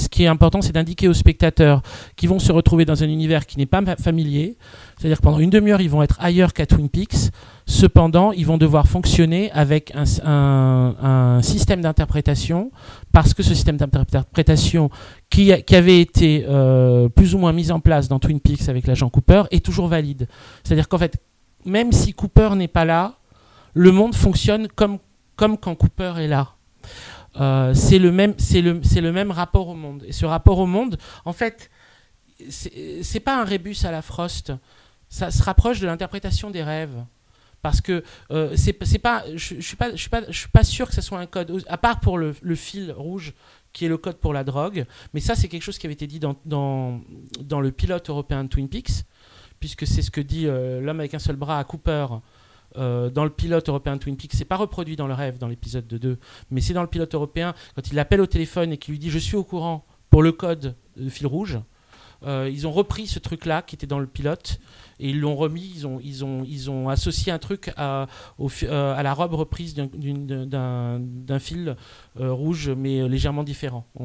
qui, 0.08 0.24
est 0.24 0.26
important, 0.26 0.62
c'est 0.62 0.72
d'indiquer 0.72 1.08
aux 1.08 1.12
spectateurs 1.12 1.82
qui 2.16 2.26
vont 2.26 2.38
se 2.38 2.50
retrouver 2.50 2.86
dans 2.86 3.02
un 3.02 3.08
univers 3.08 3.44
qui 3.44 3.58
n'est 3.58 3.66
pas 3.66 3.84
fa- 3.84 3.96
familier, 3.96 4.56
c'est-à-dire 4.96 5.18
que 5.18 5.22
pendant 5.22 5.40
une 5.40 5.50
demi-heure, 5.50 5.82
ils 5.82 5.90
vont 5.90 6.02
être 6.02 6.16
ailleurs 6.20 6.54
qu'à 6.54 6.64
Twin 6.64 6.88
Peaks. 6.88 7.30
Cependant, 7.66 8.32
ils 8.32 8.46
vont 8.46 8.56
devoir 8.56 8.86
fonctionner 8.86 9.52
avec 9.52 9.92
un, 9.94 11.38
système 11.42 11.82
d'interprétation, 11.82 12.70
parce 13.12 13.34
que 13.34 13.42
ce 13.42 13.52
système 13.52 13.76
d'interprétation 13.76 14.88
qui 15.28 15.52
avait 15.52 16.00
été 16.00 16.46
euh, 16.48 17.10
plus 17.10 17.34
ou 17.34 17.38
moins 17.38 17.52
mis 17.52 17.70
en 17.70 17.80
place 17.80 18.08
dans 18.08 18.18
Twin 18.18 18.40
Peaks 18.40 18.70
avec 18.70 18.86
l'agent 18.86 19.10
Cooper 19.10 19.42
est 19.50 19.62
toujours 19.62 19.88
valide. 19.88 20.28
C'est-à-dire 20.62 20.88
qu'en 20.88 20.98
fait, 20.98 21.18
même 21.66 21.92
si 21.92 22.14
Cooper 22.14 22.50
n'est 22.56 22.68
pas 22.68 22.86
là, 22.86 23.16
le 23.74 23.92
monde 23.92 24.14
fonctionne 24.14 24.68
comme, 24.68 24.98
comme 25.36 25.58
quand 25.58 25.74
Cooper 25.74 26.14
est 26.18 26.28
là. 26.28 26.54
Euh, 27.40 27.74
c'est 27.74 27.98
le 27.98 28.12
même 28.12 28.34
le 28.52 29.00
le 29.00 29.12
même 29.12 29.30
rapport 29.30 29.68
au 29.68 29.74
monde. 29.74 30.04
Et 30.06 30.12
ce 30.12 30.24
rapport 30.24 30.58
au 30.58 30.66
monde 30.66 30.96
en 31.24 31.32
fait 31.32 31.70
c'est 32.50 33.20
pas 33.20 33.40
un 33.40 33.44
rébus 33.44 33.84
à 33.84 33.90
la 33.90 34.02
Frost. 34.02 34.52
Ça 35.08 35.30
se 35.30 35.42
rapproche 35.42 35.80
de 35.80 35.86
l'interprétation 35.86 36.50
des 36.50 36.62
rêves. 36.62 37.04
Parce 37.62 37.80
que 37.80 38.04
euh, 38.30 38.50
je, 38.54 38.72
je 39.58 40.32
suis 40.32 40.48
pas 40.48 40.64
sûr 40.64 40.88
que 40.88 40.94
ce 40.94 41.00
soit 41.00 41.18
un 41.18 41.26
code. 41.26 41.64
À 41.68 41.78
part 41.78 42.00
pour 42.00 42.18
le, 42.18 42.34
le 42.42 42.54
fil 42.54 42.92
rouge 42.92 43.32
qui 43.72 43.86
est 43.86 43.88
le 43.88 43.96
code 43.96 44.18
pour 44.18 44.34
la 44.34 44.44
drogue. 44.44 44.84
Mais 45.14 45.20
ça 45.20 45.34
c'est 45.34 45.48
quelque 45.48 45.62
chose 45.62 45.78
qui 45.78 45.86
avait 45.86 45.94
été 45.94 46.06
dit 46.06 46.20
dans 46.20 46.36
dans, 46.44 47.00
dans 47.40 47.60
le 47.60 47.72
pilote 47.72 48.08
européen 48.10 48.44
de 48.44 48.48
Twin 48.48 48.68
Peaks 48.68 49.04
puisque 49.60 49.86
c'est 49.86 50.02
ce 50.02 50.10
que 50.10 50.20
dit 50.20 50.46
euh, 50.46 50.82
l'homme 50.82 51.00
avec 51.00 51.14
un 51.14 51.18
seul 51.18 51.36
bras 51.36 51.58
à 51.58 51.64
Cooper 51.64 52.06
euh, 52.76 53.10
dans 53.10 53.24
le 53.24 53.30
pilote 53.30 53.68
européen 53.68 53.96
de 53.96 54.00
Twin 54.00 54.16
Peaks. 54.16 54.32
C'est 54.34 54.44
pas 54.44 54.56
reproduit 54.56 54.96
dans 54.96 55.06
le 55.06 55.14
rêve 55.14 55.38
dans 55.38 55.48
l'épisode 55.48 55.86
de 55.86 55.98
2, 55.98 56.18
mais 56.50 56.60
c'est 56.60 56.74
dans 56.74 56.82
le 56.82 56.88
pilote 56.88 57.14
européen 57.14 57.54
quand 57.74 57.88
il 57.88 57.94
l'appelle 57.94 58.20
au 58.20 58.26
téléphone 58.26 58.72
et 58.72 58.78
qu'il 58.78 58.92
lui 58.92 58.98
dit 58.98 59.10
je 59.10 59.18
suis 59.18 59.36
au 59.36 59.44
courant 59.44 59.86
pour 60.10 60.22
le 60.22 60.32
code 60.32 60.74
de 60.96 61.08
fil 61.08 61.26
rouge. 61.26 61.58
Euh, 62.26 62.50
ils 62.52 62.66
ont 62.66 62.72
repris 62.72 63.06
ce 63.06 63.18
truc-là 63.18 63.62
qui 63.62 63.74
était 63.74 63.86
dans 63.86 63.98
le 63.98 64.06
pilote 64.06 64.58
et 65.00 65.10
ils 65.10 65.20
l'ont 65.20 65.36
remis. 65.36 65.84
Ils 66.04 66.70
ont, 66.70 66.88
associé 66.88 67.32
un 67.32 67.38
truc 67.38 67.72
euh, 67.78 68.06
à 68.38 69.02
la 69.02 69.14
robe 69.14 69.34
reprise 69.34 69.74
d'un- 69.74 71.38
fil 71.38 71.76
euh, 72.20 72.32
rouge, 72.32 72.70
mais 72.70 73.08
légèrement 73.08 73.42
différent. 73.42 73.86
On, 73.98 74.04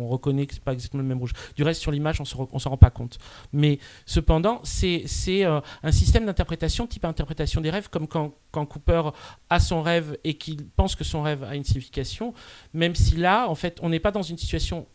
on 0.00 0.08
reconnaît 0.08 0.46
que 0.46 0.54
c'est 0.54 0.62
pas 0.62 0.72
exactement 0.72 1.02
le 1.02 1.08
même 1.08 1.18
rouge. 1.18 1.32
Du 1.56 1.62
reste, 1.62 1.80
sur 1.80 1.90
l'image, 1.90 2.20
on 2.20 2.24
on 2.52 2.58
s'en 2.58 2.70
rend 2.70 2.76
pas 2.76 2.90
compte. 2.90 3.18
Mais 3.52 3.78
cependant, 4.04 4.60
c'est 4.62 5.04
un 5.44 5.92
système 5.92 6.26
d'interprétation 6.26 6.86
type 6.86 7.04
interprétation 7.04 7.60
des 7.60 7.70
rêves, 7.70 7.88
comme 7.88 8.06
quand, 8.06 8.34
quand 8.50 8.66
Cooper 8.66 9.10
a 9.50 9.60
son 9.60 9.82
rêve 9.82 10.18
et 10.24 10.34
qu'il 10.34 10.66
pense 10.66 10.94
que 10.94 11.04
son 11.04 11.22
rêve 11.22 11.44
a 11.44 11.56
une 11.56 11.64
signification, 11.64 12.34
même 12.74 12.94
si 12.94 13.16
là, 13.16 13.48
en 13.48 13.54
fait, 13.54 13.78
on 13.82 13.88
n'est 13.88 14.00
pas 14.00 14.10
dans 14.10 14.22
une 14.22 14.38
situation 14.38 14.86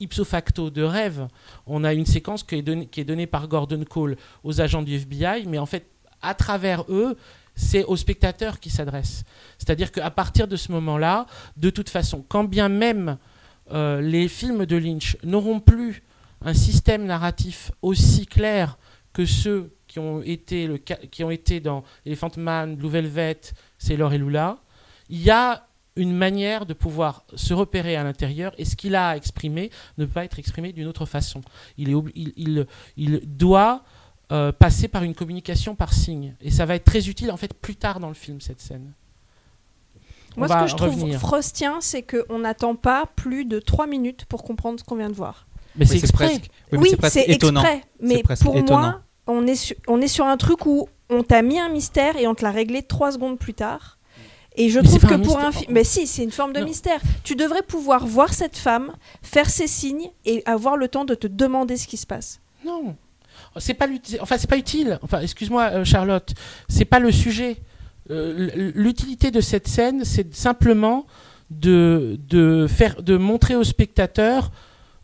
ipso 0.00 0.24
facto 0.24 0.70
de 0.70 0.82
rêve. 0.82 1.28
On 1.66 1.84
a 1.84 1.92
une 1.92 2.06
séquence 2.06 2.42
qui 2.42 2.56
est 2.56 2.62
donnée, 3.04 3.26
par 3.26 3.48
Gordon 3.48 3.84
Cole 3.84 4.16
aux 4.44 4.60
agents 4.60 4.82
du 4.82 4.94
FBI, 4.94 5.46
mais 5.46 5.58
en 5.58 5.66
fait, 5.66 5.86
à 6.22 6.34
travers 6.34 6.84
eux, 6.88 7.16
c'est 7.54 7.84
aux 7.84 7.96
spectateurs 7.96 8.60
qui 8.60 8.70
s'adressent. 8.70 9.24
C'est-à-dire 9.58 9.90
qu'à 9.90 10.10
partir 10.10 10.46
de 10.46 10.56
ce 10.56 10.70
moment-là, 10.72 11.26
de 11.56 11.70
toute 11.70 11.88
façon, 11.88 12.24
quand 12.28 12.44
bien 12.44 12.68
même 12.68 13.16
euh, 13.72 14.00
les 14.00 14.28
films 14.28 14.66
de 14.66 14.76
Lynch 14.76 15.16
n'auront 15.24 15.60
plus 15.60 16.02
un 16.44 16.54
système 16.54 17.04
narratif 17.06 17.72
aussi 17.82 18.26
clair 18.26 18.78
que 19.12 19.24
ceux 19.24 19.72
qui 19.86 19.98
ont 19.98 20.22
été, 20.22 20.82
qui 21.10 21.24
ont 21.24 21.30
été 21.30 21.60
dans 21.60 21.82
Elephant 22.04 22.30
Man, 22.36 22.76
Blue 22.76 22.90
Velvet, 22.90 23.40
Sailor 23.78 24.12
et 24.12 24.18
Lula, 24.18 24.58
il 25.08 25.22
y 25.22 25.30
a 25.30 25.65
une 25.96 26.12
manière 26.14 26.66
de 26.66 26.74
pouvoir 26.74 27.24
se 27.34 27.54
repérer 27.54 27.96
à 27.96 28.04
l'intérieur 28.04 28.52
et 28.58 28.64
ce 28.64 28.76
qu'il 28.76 28.94
a 28.94 29.10
à 29.10 29.16
exprimer 29.16 29.70
ne 29.98 30.04
peut 30.04 30.12
pas 30.12 30.24
être 30.24 30.38
exprimé 30.38 30.72
d'une 30.72 30.86
autre 30.86 31.06
façon. 31.06 31.40
Il, 31.78 31.90
est 31.90 31.94
il, 32.14 32.32
il- 32.36 32.66
il 32.96 33.20
doit 33.24 33.82
euh, 34.32 34.52
passer 34.52 34.88
par 34.88 35.02
une 35.04 35.14
communication 35.14 35.74
par 35.74 35.92
signe. 35.92 36.34
Et 36.40 36.50
ça 36.50 36.66
va 36.66 36.74
être 36.74 36.84
très 36.84 37.08
utile 37.08 37.30
en 37.30 37.36
fait 37.36 37.54
plus 37.54 37.76
tard 37.76 38.00
dans 38.00 38.08
le 38.08 38.14
film, 38.14 38.40
cette 38.40 38.60
scène. 38.60 38.92
On 40.36 40.40
Moi, 40.40 40.48
ce 40.48 40.54
que 40.64 40.66
je 40.66 40.76
trouve 40.76 41.12
frostien, 41.18 41.78
c'est 41.80 42.02
qu'on 42.02 42.40
n'attend 42.40 42.74
pas 42.74 43.06
plus 43.16 43.44
de 43.46 43.58
3 43.58 43.86
minutes 43.86 44.26
pour 44.26 44.42
comprendre 44.42 44.78
ce 44.78 44.84
qu'on 44.84 44.96
vient 44.96 45.08
de 45.08 45.14
voir. 45.14 45.46
Mais 45.76 45.84
Oui, 45.84 45.88
c'est 45.88 45.98
exprès. 45.98 46.26
presque, 46.26 46.50
oui, 46.72 46.90
c'est 47.08 47.24
étonnant. 47.28 47.62
exprès. 47.62 47.84
Mais 48.00 48.22
pour 48.42 48.56
étonnant. 48.56 48.80
moi, 48.80 49.00
on 49.26 49.46
est, 49.46 49.74
on 49.88 50.00
est 50.00 50.08
sur 50.08 50.26
un 50.26 50.36
truc 50.36 50.66
où 50.66 50.88
on 51.08 51.22
t'a 51.22 51.40
mis 51.42 51.58
un 51.58 51.68
mystère 51.70 52.16
et 52.16 52.26
on 52.26 52.34
te 52.34 52.42
l'a 52.42 52.50
réglé 52.50 52.82
3 52.82 53.12
secondes 53.12 53.38
plus 53.38 53.54
tard. 53.54 53.95
Et 54.56 54.70
je 54.70 54.80
Mais 54.80 54.86
trouve 54.88 55.00
que 55.00 55.06
un 55.14 55.18
pour 55.18 55.36
mystère. 55.36 55.44
un 55.46 55.52
film. 55.52 55.72
Mais 55.72 55.84
si, 55.84 56.06
c'est 56.06 56.24
une 56.24 56.30
forme 56.30 56.52
de 56.52 56.60
Non. 56.60 56.66
mystère. 56.66 57.00
Tu 57.24 57.36
devrais 57.36 57.62
pouvoir 57.62 58.06
voir 58.06 58.32
cette 58.32 58.56
femme, 58.56 58.92
faire 59.22 59.50
ses 59.50 59.66
signes 59.66 60.10
et 60.24 60.42
avoir 60.46 60.76
le 60.76 60.88
temps 60.88 61.04
de 61.04 61.14
te 61.14 61.26
demander 61.26 61.76
ce 61.76 61.86
qui 61.86 61.96
se 61.98 62.06
passe. 62.06 62.40
Non. 62.64 62.96
C'est 63.58 63.74
pas 63.74 63.86
enfin 64.20 64.36
c'est 64.38 64.48
pas 64.48 64.56
utile. 64.56 64.98
Enfin 65.02 65.20
excuse-moi 65.20 65.70
euh, 65.72 65.84
Charlotte, 65.84 66.32
c'est 66.68 66.84
pas 66.86 66.98
le 67.00 67.12
sujet. 67.12 67.58
Euh, 68.10 68.72
L'utilité 68.74 69.30
de 69.30 69.40
cette 69.40 69.68
scène, 69.68 70.04
c'est 70.04 70.34
simplement 70.34 71.06
de, 71.50 72.18
de 72.28 72.66
faire 72.68 73.02
de 73.02 73.16
montrer 73.16 73.54
au 73.56 73.64
spectateur 73.64 74.50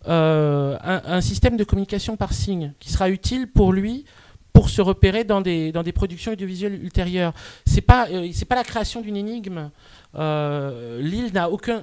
euh, 0.08 0.76
un, 0.82 1.02
un 1.04 1.20
système 1.20 1.56
de 1.56 1.64
communication 1.64 2.16
par 2.16 2.32
signe 2.32 2.72
qui 2.80 2.90
sera 2.90 3.08
utile 3.10 3.46
pour 3.48 3.72
lui 3.72 4.04
pour 4.52 4.68
se 4.68 4.82
repérer 4.82 5.24
dans 5.24 5.40
des, 5.40 5.72
dans 5.72 5.82
des 5.82 5.92
productions 5.92 6.32
audiovisuelles 6.32 6.82
ultérieures. 6.82 7.32
C'est 7.66 7.80
pas 7.80 8.08
euh, 8.10 8.28
pas 8.48 8.54
la 8.56 8.64
création 8.64 9.00
d'une 9.00 9.16
énigme. 9.16 9.70
Euh, 10.14 11.00
L'île 11.00 11.32
n'a 11.32 11.50
aucun 11.50 11.82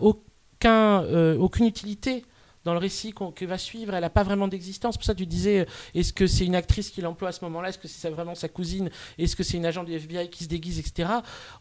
aucun 0.00 1.02
euh, 1.02 1.36
aucune 1.38 1.66
utilité 1.66 2.24
dans 2.64 2.72
le 2.72 2.78
récit 2.80 3.12
qu'on 3.12 3.30
que 3.30 3.44
va 3.44 3.58
suivre, 3.58 3.94
elle 3.94 4.00
n'a 4.00 4.10
pas 4.10 4.24
vraiment 4.24 4.48
d'existence. 4.48 4.96
Pour 4.96 5.04
ça, 5.04 5.14
tu 5.14 5.24
disais, 5.24 5.60
euh, 5.60 5.64
est-ce 5.94 6.12
que 6.12 6.26
c'est 6.26 6.44
une 6.44 6.56
actrice 6.56 6.90
qui 6.90 7.00
l'emploie 7.00 7.28
à 7.28 7.32
ce 7.32 7.44
moment-là? 7.44 7.68
Est-ce 7.68 7.78
que 7.78 7.86
c'est 7.86 8.10
vraiment 8.10 8.34
sa 8.34 8.48
cousine? 8.48 8.90
Est-ce 9.18 9.36
que 9.36 9.44
c'est 9.44 9.56
une 9.56 9.66
agent 9.66 9.84
du 9.84 9.92
FBI 9.92 10.28
qui 10.30 10.42
se 10.42 10.48
déguise, 10.48 10.80
etc. 10.80 11.08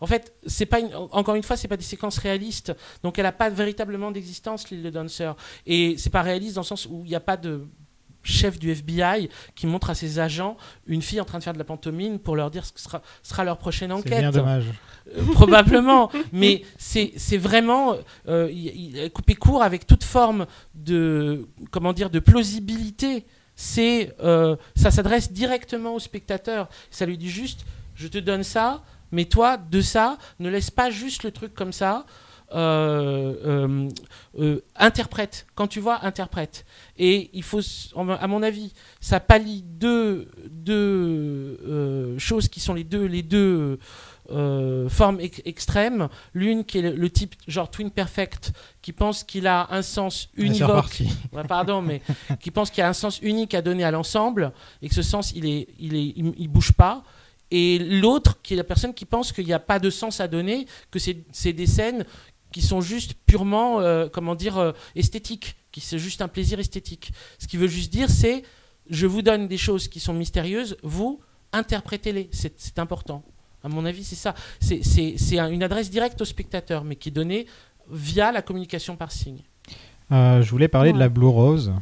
En 0.02 0.08
fait, 0.08 0.34
c'est 0.48 0.66
pas 0.66 0.80
une- 0.80 0.96
encore 0.96 1.36
une 1.36 1.43
fois, 1.43 1.58
c'est 1.58 1.68
pas 1.68 1.78
des 1.78 1.84
séquences 1.84 2.18
réalistes. 2.18 2.74
Donc, 3.04 3.20
elle 3.20 3.26
n'a 3.26 3.32
pas 3.32 3.52
véritablement 3.52 4.10
d'existence, 4.10 4.72
l'île 4.72 4.82
de 4.82 4.89
Dancer. 4.89 5.36
Et 5.68 5.96
c'est 6.00 6.10
pas 6.10 6.24
réaliste 6.24 6.56
dans 6.56 6.62
le 6.62 6.66
sens 6.66 6.88
où 6.88 7.04
il 7.06 7.10
n'y 7.10 7.16
a 7.16 7.20
pas 7.20 7.38
de 7.38 7.68
chef 8.26 8.59
du 8.59 8.71
FBI 8.71 9.30
qui 9.55 9.67
montre 9.67 9.89
à 9.89 9.95
ses 9.95 10.19
agents 10.19 10.57
une 10.88 11.01
fille 11.01 11.21
en 11.21 11.26
train 11.26 11.38
de 11.38 11.43
faire 11.43 11.53
de 11.53 11.57
la 11.57 11.63
pantomime 11.63 12.19
pour 12.19 12.36
leur 12.36 12.51
dire 12.51 12.65
ce 12.65 12.73
que 12.73 12.80
sera, 12.82 13.01
sera 13.23 13.43
leur 13.43 13.57
prochaine 13.57 13.89
C'est 13.89 13.95
enquête. 13.95 14.19
bien 14.19 14.32
dommage. 14.32 14.65
Euh, 15.15 15.23
probablement, 15.34 16.11
mais 16.34 16.63
c'est 16.78 17.38
vraiment 17.38 17.95
euh, 18.28 19.09
coupé 19.09 19.36
court 19.36 19.63
avec 19.63 19.86
toute 19.88 20.03
forme 20.03 20.47
de 20.73 21.47
comment 21.71 21.93
dire 21.93 22.09
de 22.09 22.19
plausibilité. 22.19 23.26
C'est 23.55 24.13
euh, 24.21 24.55
ça 24.76 24.91
s'adresse 24.91 25.32
directement 25.32 25.95
au 25.95 25.99
spectateur. 25.99 26.67
Ça 26.89 27.05
lui 27.05 27.17
dit 27.17 27.30
juste 27.30 27.65
je 27.95 28.07
te 28.07 28.17
donne 28.17 28.43
ça, 28.43 28.84
mais 29.11 29.26
toi 29.26 29.57
de 29.57 29.80
ça 29.80 30.17
ne 30.39 30.49
laisse 30.49 30.71
pas 30.71 30.89
juste 30.89 31.23
le 31.23 31.32
truc 31.32 31.53
comme 31.53 31.71
ça. 31.71 32.05
Euh, 32.54 33.34
euh, 33.43 33.89
euh, 34.39 34.62
interprète 34.76 35.48
quand 35.56 35.66
tu 35.66 35.80
vois 35.80 36.06
interprète 36.06 36.64
et 36.96 37.32
il 37.34 37.41
faut 37.41 37.62
à 37.96 38.28
mon 38.28 38.43
avis 38.43 38.72
ça 39.02 39.20
pallie 39.20 39.64
deux, 39.64 40.30
deux 40.52 42.16
choses 42.20 42.48
qui 42.48 42.60
sont 42.60 42.76
les 42.76 42.84
deux 42.84 43.06
les 43.06 43.24
deux 43.24 43.80
formes 44.30 45.20
ex- 45.20 45.41
extrêmes. 45.46 46.08
L'une 46.34 46.66
qui 46.66 46.80
est 46.80 46.82
le, 46.84 46.91
le 46.91 47.10
type 47.10 47.36
genre 47.48 47.70
Twin 47.70 47.89
Perfect, 47.91 48.54
qui 48.82 48.93
pense 48.93 49.24
qu'il 49.24 49.48
a 49.48 49.68
un 49.72 49.82
sens 49.82 50.30
univoque. 50.36 51.02
Ouais, 51.32 51.43
pardon, 51.48 51.82
mais 51.82 52.02
qui 52.41 52.52
pense 52.52 52.70
qu'il 52.70 52.80
y 52.80 52.84
a 52.84 52.89
un 52.89 52.93
sens 52.93 53.20
unique 53.22 53.54
à 53.54 53.62
donner 53.62 53.84
à 53.84 53.91
l'ensemble 53.91 54.52
et 54.82 54.89
que 54.89 54.96
ce 54.96 55.02
sens 55.04 55.32
il 55.36 55.46
est, 55.46 55.68
il 55.80 55.96
est, 55.96 56.14
il, 56.16 56.34
il 56.38 56.48
bouge 56.48 56.74
pas. 56.74 57.04
Et 57.52 57.78
l'autre 57.78 58.41
qui 58.41 58.56
est 58.56 58.58
la 58.58 58.64
personne 58.64 58.93
qui 58.93 59.06
pense 59.06 59.32
qu'il 59.32 59.46
n'y 59.46 59.54
a 59.54 59.60
pas 59.60 59.78
de 59.80 59.91
sens 59.91 60.20
à 60.20 60.28
donner, 60.28 60.66
que 60.89 60.98
c'est 61.00 61.54
des 61.54 61.68
scènes 61.68 62.04
qui 62.56 62.62
sont 62.62 62.80
juste 62.80 63.16
purement, 63.26 63.82
euh, 63.82 64.08
comment 64.10 64.34
dire, 64.34 64.58
euh, 64.58 64.72
esthétiques, 64.95 65.58
qui 65.74 65.82
c'est 65.82 65.99
juste 65.99 66.22
un 66.22 66.30
plaisir 66.30 66.58
esthétique. 66.58 67.12
Ce 67.38 67.47
qui 67.49 67.58
veut 67.58 67.68
juste 67.68 67.91
dire, 67.91 68.10
c'est 68.10 68.43
je 68.89 69.06
vous 69.08 69.22
donne 69.22 69.49
des 69.49 69.58
choses 69.58 69.89
qui 69.89 69.99
sont 69.99 70.14
mystérieuses, 70.14 70.78
vous 70.82 71.20
interprétez-les, 71.51 72.30
c'est 72.32 72.53
c'est 72.58 72.80
important. 72.80 73.24
À 73.62 73.68
mon 73.68 73.84
avis, 73.86 74.06
c'est 74.06 74.16
ça. 74.16 74.36
C'est- 74.62 74.84
C'est 74.86 75.16
c'est 75.18 75.38
un- 75.38 75.49
une 75.49 75.64
adresse 75.64 75.89
directe 75.89 76.22
au 76.22 76.26
spectateur, 76.26 76.86
mais 76.86 76.95
qui 76.95 77.10
est 77.10 77.12
donnée 77.12 77.45
via 77.91 78.32
la 78.32 78.41
communication 78.41 78.95
par 78.95 79.12
signe. 79.12 79.41
Euh, 80.14 80.41
je 80.41 80.49
voulais 80.49 80.70
parler 80.70 80.93
de 80.93 80.99
la 80.99 81.10
Blue 81.10 81.28
Rose. 81.28 81.74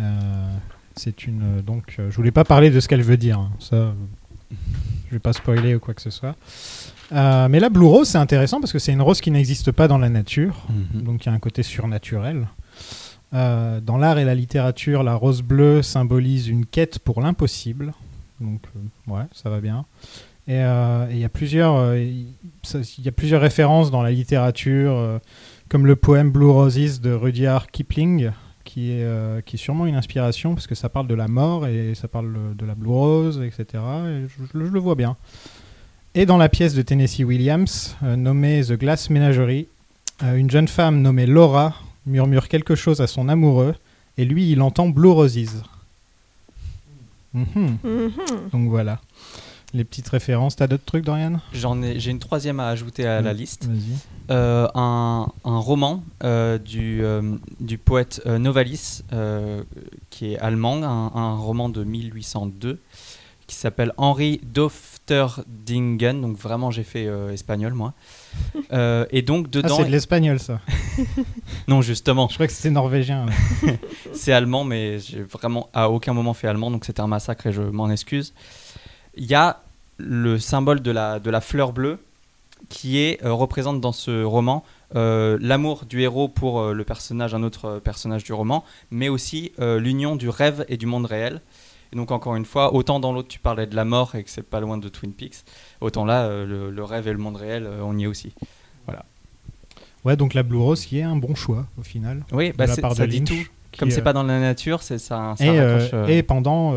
Euh, 0.00 0.48
c'est 0.96 1.18
une 1.28 1.60
donc 1.62 1.84
euh, 2.00 2.10
je 2.10 2.16
voulais 2.16 2.32
pas 2.32 2.44
parler 2.44 2.70
de 2.70 2.80
ce 2.80 2.88
qu'elle 2.88 3.02
veut 3.04 3.16
dire. 3.16 3.38
hein. 3.38 3.52
Ça, 3.60 3.94
je 5.06 5.12
vais 5.12 5.20
pas 5.20 5.32
spoiler 5.32 5.76
ou 5.76 5.78
quoi 5.78 5.94
que 5.94 6.02
ce 6.02 6.10
soit. 6.10 6.34
Euh, 7.14 7.48
mais 7.48 7.60
la 7.60 7.68
Blue 7.68 7.86
Rose, 7.86 8.08
c'est 8.08 8.18
intéressant 8.18 8.60
parce 8.60 8.72
que 8.72 8.78
c'est 8.78 8.92
une 8.92 9.02
rose 9.02 9.20
qui 9.20 9.30
n'existe 9.30 9.70
pas 9.72 9.86
dans 9.88 9.98
la 9.98 10.08
nature, 10.08 10.66
Mhm. 10.94 11.02
donc 11.02 11.24
il 11.24 11.28
y 11.28 11.32
a 11.32 11.34
un 11.34 11.38
côté 11.38 11.62
surnaturel. 11.62 12.48
Euh, 13.32 13.80
dans 13.80 13.96
l'art 13.98 14.18
et 14.18 14.24
la 14.24 14.34
littérature, 14.34 15.02
la 15.02 15.14
rose 15.14 15.42
bleue 15.42 15.82
symbolise 15.82 16.48
une 16.48 16.66
quête 16.66 16.98
pour 16.98 17.20
l'impossible. 17.20 17.92
Donc, 18.40 18.62
euh, 18.76 19.12
ouais, 19.12 19.24
ça 19.32 19.48
va 19.50 19.60
bien. 19.60 19.84
Et 20.46 20.56
il 20.58 21.18
y 21.18 21.24
a 21.24 21.28
plusieurs, 21.30 21.94
il 21.96 22.26
ça- 22.62 22.80
il 22.98 23.04
y 23.04 23.08
a 23.08 23.12
plusieurs 23.12 23.40
références 23.40 23.90
dans 23.90 24.02
la 24.02 24.10
littérature, 24.10 25.20
comme 25.70 25.86
le 25.86 25.96
poème 25.96 26.30
Blue 26.32 26.50
Roses 26.50 27.00
de 27.00 27.12
Rudyard 27.12 27.70
Kipling, 27.70 28.30
qui 28.64 28.90
est, 28.90 29.04
euh, 29.04 29.40
qui 29.40 29.56
est 29.56 29.58
sûrement 29.58 29.86
une 29.86 29.94
inspiration 29.94 30.54
parce 30.54 30.66
que 30.66 30.74
ça 30.74 30.88
parle 30.90 31.06
de 31.06 31.14
la 31.14 31.28
mort 31.28 31.66
et 31.66 31.94
ça 31.94 32.08
parle 32.08 32.54
de 32.56 32.66
la 32.66 32.74
Blue 32.74 32.88
Rose, 32.90 33.40
etc. 33.42 33.82
Et 34.06 34.26
je, 34.28 34.44
je 34.52 34.58
le 34.58 34.78
vois 34.78 34.94
bien. 34.96 35.16
Et 36.14 36.26
dans 36.26 36.36
la 36.36 36.48
pièce 36.48 36.74
de 36.74 36.82
Tennessee 36.82 37.20
Williams, 37.24 37.96
euh, 38.02 38.16
nommée 38.16 38.62
The 38.64 38.72
Glass 38.74 39.10
Menagerie, 39.10 39.66
euh, 40.22 40.36
une 40.36 40.50
jeune 40.50 40.68
femme 40.68 41.02
nommée 41.02 41.26
Laura 41.26 41.74
murmure 42.06 42.48
quelque 42.48 42.74
chose 42.76 43.00
à 43.00 43.06
son 43.06 43.28
amoureux 43.28 43.74
et 44.16 44.24
lui, 44.24 44.50
il 44.52 44.62
entend 44.62 44.88
Blue 44.88 45.08
Roses. 45.10 45.62
Mhm. 47.32 47.78
Mhm. 47.82 48.12
Donc 48.52 48.68
voilà. 48.68 49.00
Les 49.72 49.82
petites 49.82 50.08
références. 50.08 50.54
T'as 50.54 50.68
d'autres 50.68 50.84
trucs, 50.84 51.04
Dorian? 51.04 51.40
J'en 51.52 51.82
ai, 51.82 51.98
j'ai 51.98 52.12
une 52.12 52.20
troisième 52.20 52.60
à 52.60 52.68
ajouter 52.68 53.08
à 53.08 53.20
la 53.20 53.32
liste. 53.32 53.66
Vas-y. 53.66 53.96
Euh, 54.30 54.68
un, 54.76 55.26
un 55.44 55.58
roman 55.58 56.04
euh, 56.22 56.58
du, 56.58 57.02
euh, 57.02 57.22
du 57.58 57.76
poète 57.76 58.22
euh, 58.26 58.38
Novalis, 58.38 59.02
euh, 59.12 59.64
qui 60.10 60.32
est 60.34 60.38
allemand, 60.38 60.80
un, 60.84 61.10
un 61.20 61.34
roman 61.34 61.68
de 61.70 61.82
1802, 61.82 62.78
qui 63.46 63.56
s'appelle 63.56 63.92
Henri 63.96 64.40
Dofterdingen. 64.42 66.20
Donc 66.20 66.36
vraiment, 66.36 66.70
j'ai 66.70 66.82
fait 66.82 67.06
euh, 67.06 67.32
espagnol, 67.32 67.74
moi. 67.74 67.92
Euh, 68.72 69.04
et 69.10 69.22
donc, 69.22 69.46
Ah, 69.46 69.50
dedans... 69.52 69.76
c'est 69.76 69.84
de 69.84 69.90
l'espagnol, 69.90 70.40
ça. 70.40 70.60
non, 71.68 71.82
justement, 71.82 72.28
Je 72.28 72.34
crois 72.34 72.46
que 72.46 72.52
c'était 72.52 72.70
norvégien. 72.70 73.26
c'est 74.12 74.32
allemand, 74.32 74.64
mais 74.64 74.98
j'ai 74.98 75.22
vraiment 75.22 75.68
à 75.72 75.90
aucun 75.90 76.12
moment 76.12 76.34
fait 76.34 76.48
allemand, 76.48 76.70
donc 76.70 76.84
c'était 76.84 77.00
un 77.00 77.06
massacre 77.06 77.46
et 77.46 77.52
je 77.52 77.62
m'en 77.62 77.90
excuse. 77.90 78.32
Il 79.16 79.26
y 79.26 79.34
a 79.34 79.60
le 79.98 80.38
symbole 80.38 80.80
de 80.80 80.90
la, 80.90 81.20
de 81.20 81.30
la 81.30 81.40
fleur 81.40 81.72
bleue 81.72 81.98
qui 82.68 82.98
est, 82.98 83.22
euh, 83.24 83.32
représente 83.32 83.80
dans 83.80 83.92
ce 83.92 84.24
roman 84.24 84.64
euh, 84.96 85.38
l'amour 85.40 85.84
du 85.86 86.02
héros 86.02 86.28
pour 86.28 86.60
euh, 86.60 86.72
le 86.72 86.84
personnage, 86.84 87.34
un 87.34 87.42
autre 87.42 87.80
personnage 87.82 88.22
du 88.22 88.32
roman, 88.32 88.64
mais 88.90 89.08
aussi 89.08 89.52
euh, 89.58 89.80
l'union 89.80 90.14
du 90.14 90.28
rêve 90.28 90.64
et 90.68 90.76
du 90.76 90.86
monde 90.86 91.06
réel. 91.06 91.40
Et 91.94 91.96
donc 91.96 92.10
encore 92.10 92.34
une 92.34 92.44
fois, 92.44 92.74
autant 92.74 92.98
dans 92.98 93.12
l'autre 93.12 93.28
tu 93.28 93.38
parlais 93.38 93.66
de 93.66 93.76
la 93.76 93.84
mort 93.84 94.16
et 94.16 94.24
que 94.24 94.30
c'est 94.30 94.42
pas 94.42 94.60
loin 94.60 94.78
de 94.78 94.88
Twin 94.88 95.12
Peaks, 95.12 95.44
autant 95.80 96.04
là 96.04 96.24
euh, 96.24 96.44
le, 96.44 96.70
le 96.70 96.84
rêve 96.84 97.06
et 97.06 97.12
le 97.12 97.18
monde 97.18 97.36
réel, 97.36 97.66
euh, 97.66 97.82
on 97.84 97.96
y 97.96 98.04
est 98.04 98.06
aussi. 98.06 98.34
Ouais, 100.04 100.16
donc 100.16 100.34
la 100.34 100.42
Blue 100.42 100.58
Rose 100.58 100.84
qui 100.84 100.98
est 100.98 101.02
un 101.02 101.16
bon 101.16 101.34
choix, 101.34 101.66
au 101.78 101.82
final. 101.82 102.26
Oui, 102.30 102.52
bah, 102.52 102.66
la 102.66 102.76
part 102.76 102.94
ça 102.94 103.06
de 103.06 103.10
dit 103.10 103.20
Lynch, 103.20 103.28
tout. 103.28 103.50
Comme 103.78 103.90
c'est 103.90 104.00
euh, 104.00 104.04
pas 104.04 104.12
dans 104.12 104.22
la 104.22 104.38
nature, 104.38 104.82
c'est 104.82 104.98
ça, 104.98 105.34
ça 105.38 105.44
et, 105.46 105.58
raccroche, 105.58 106.10
et 106.10 106.22
pendant, 106.22 106.74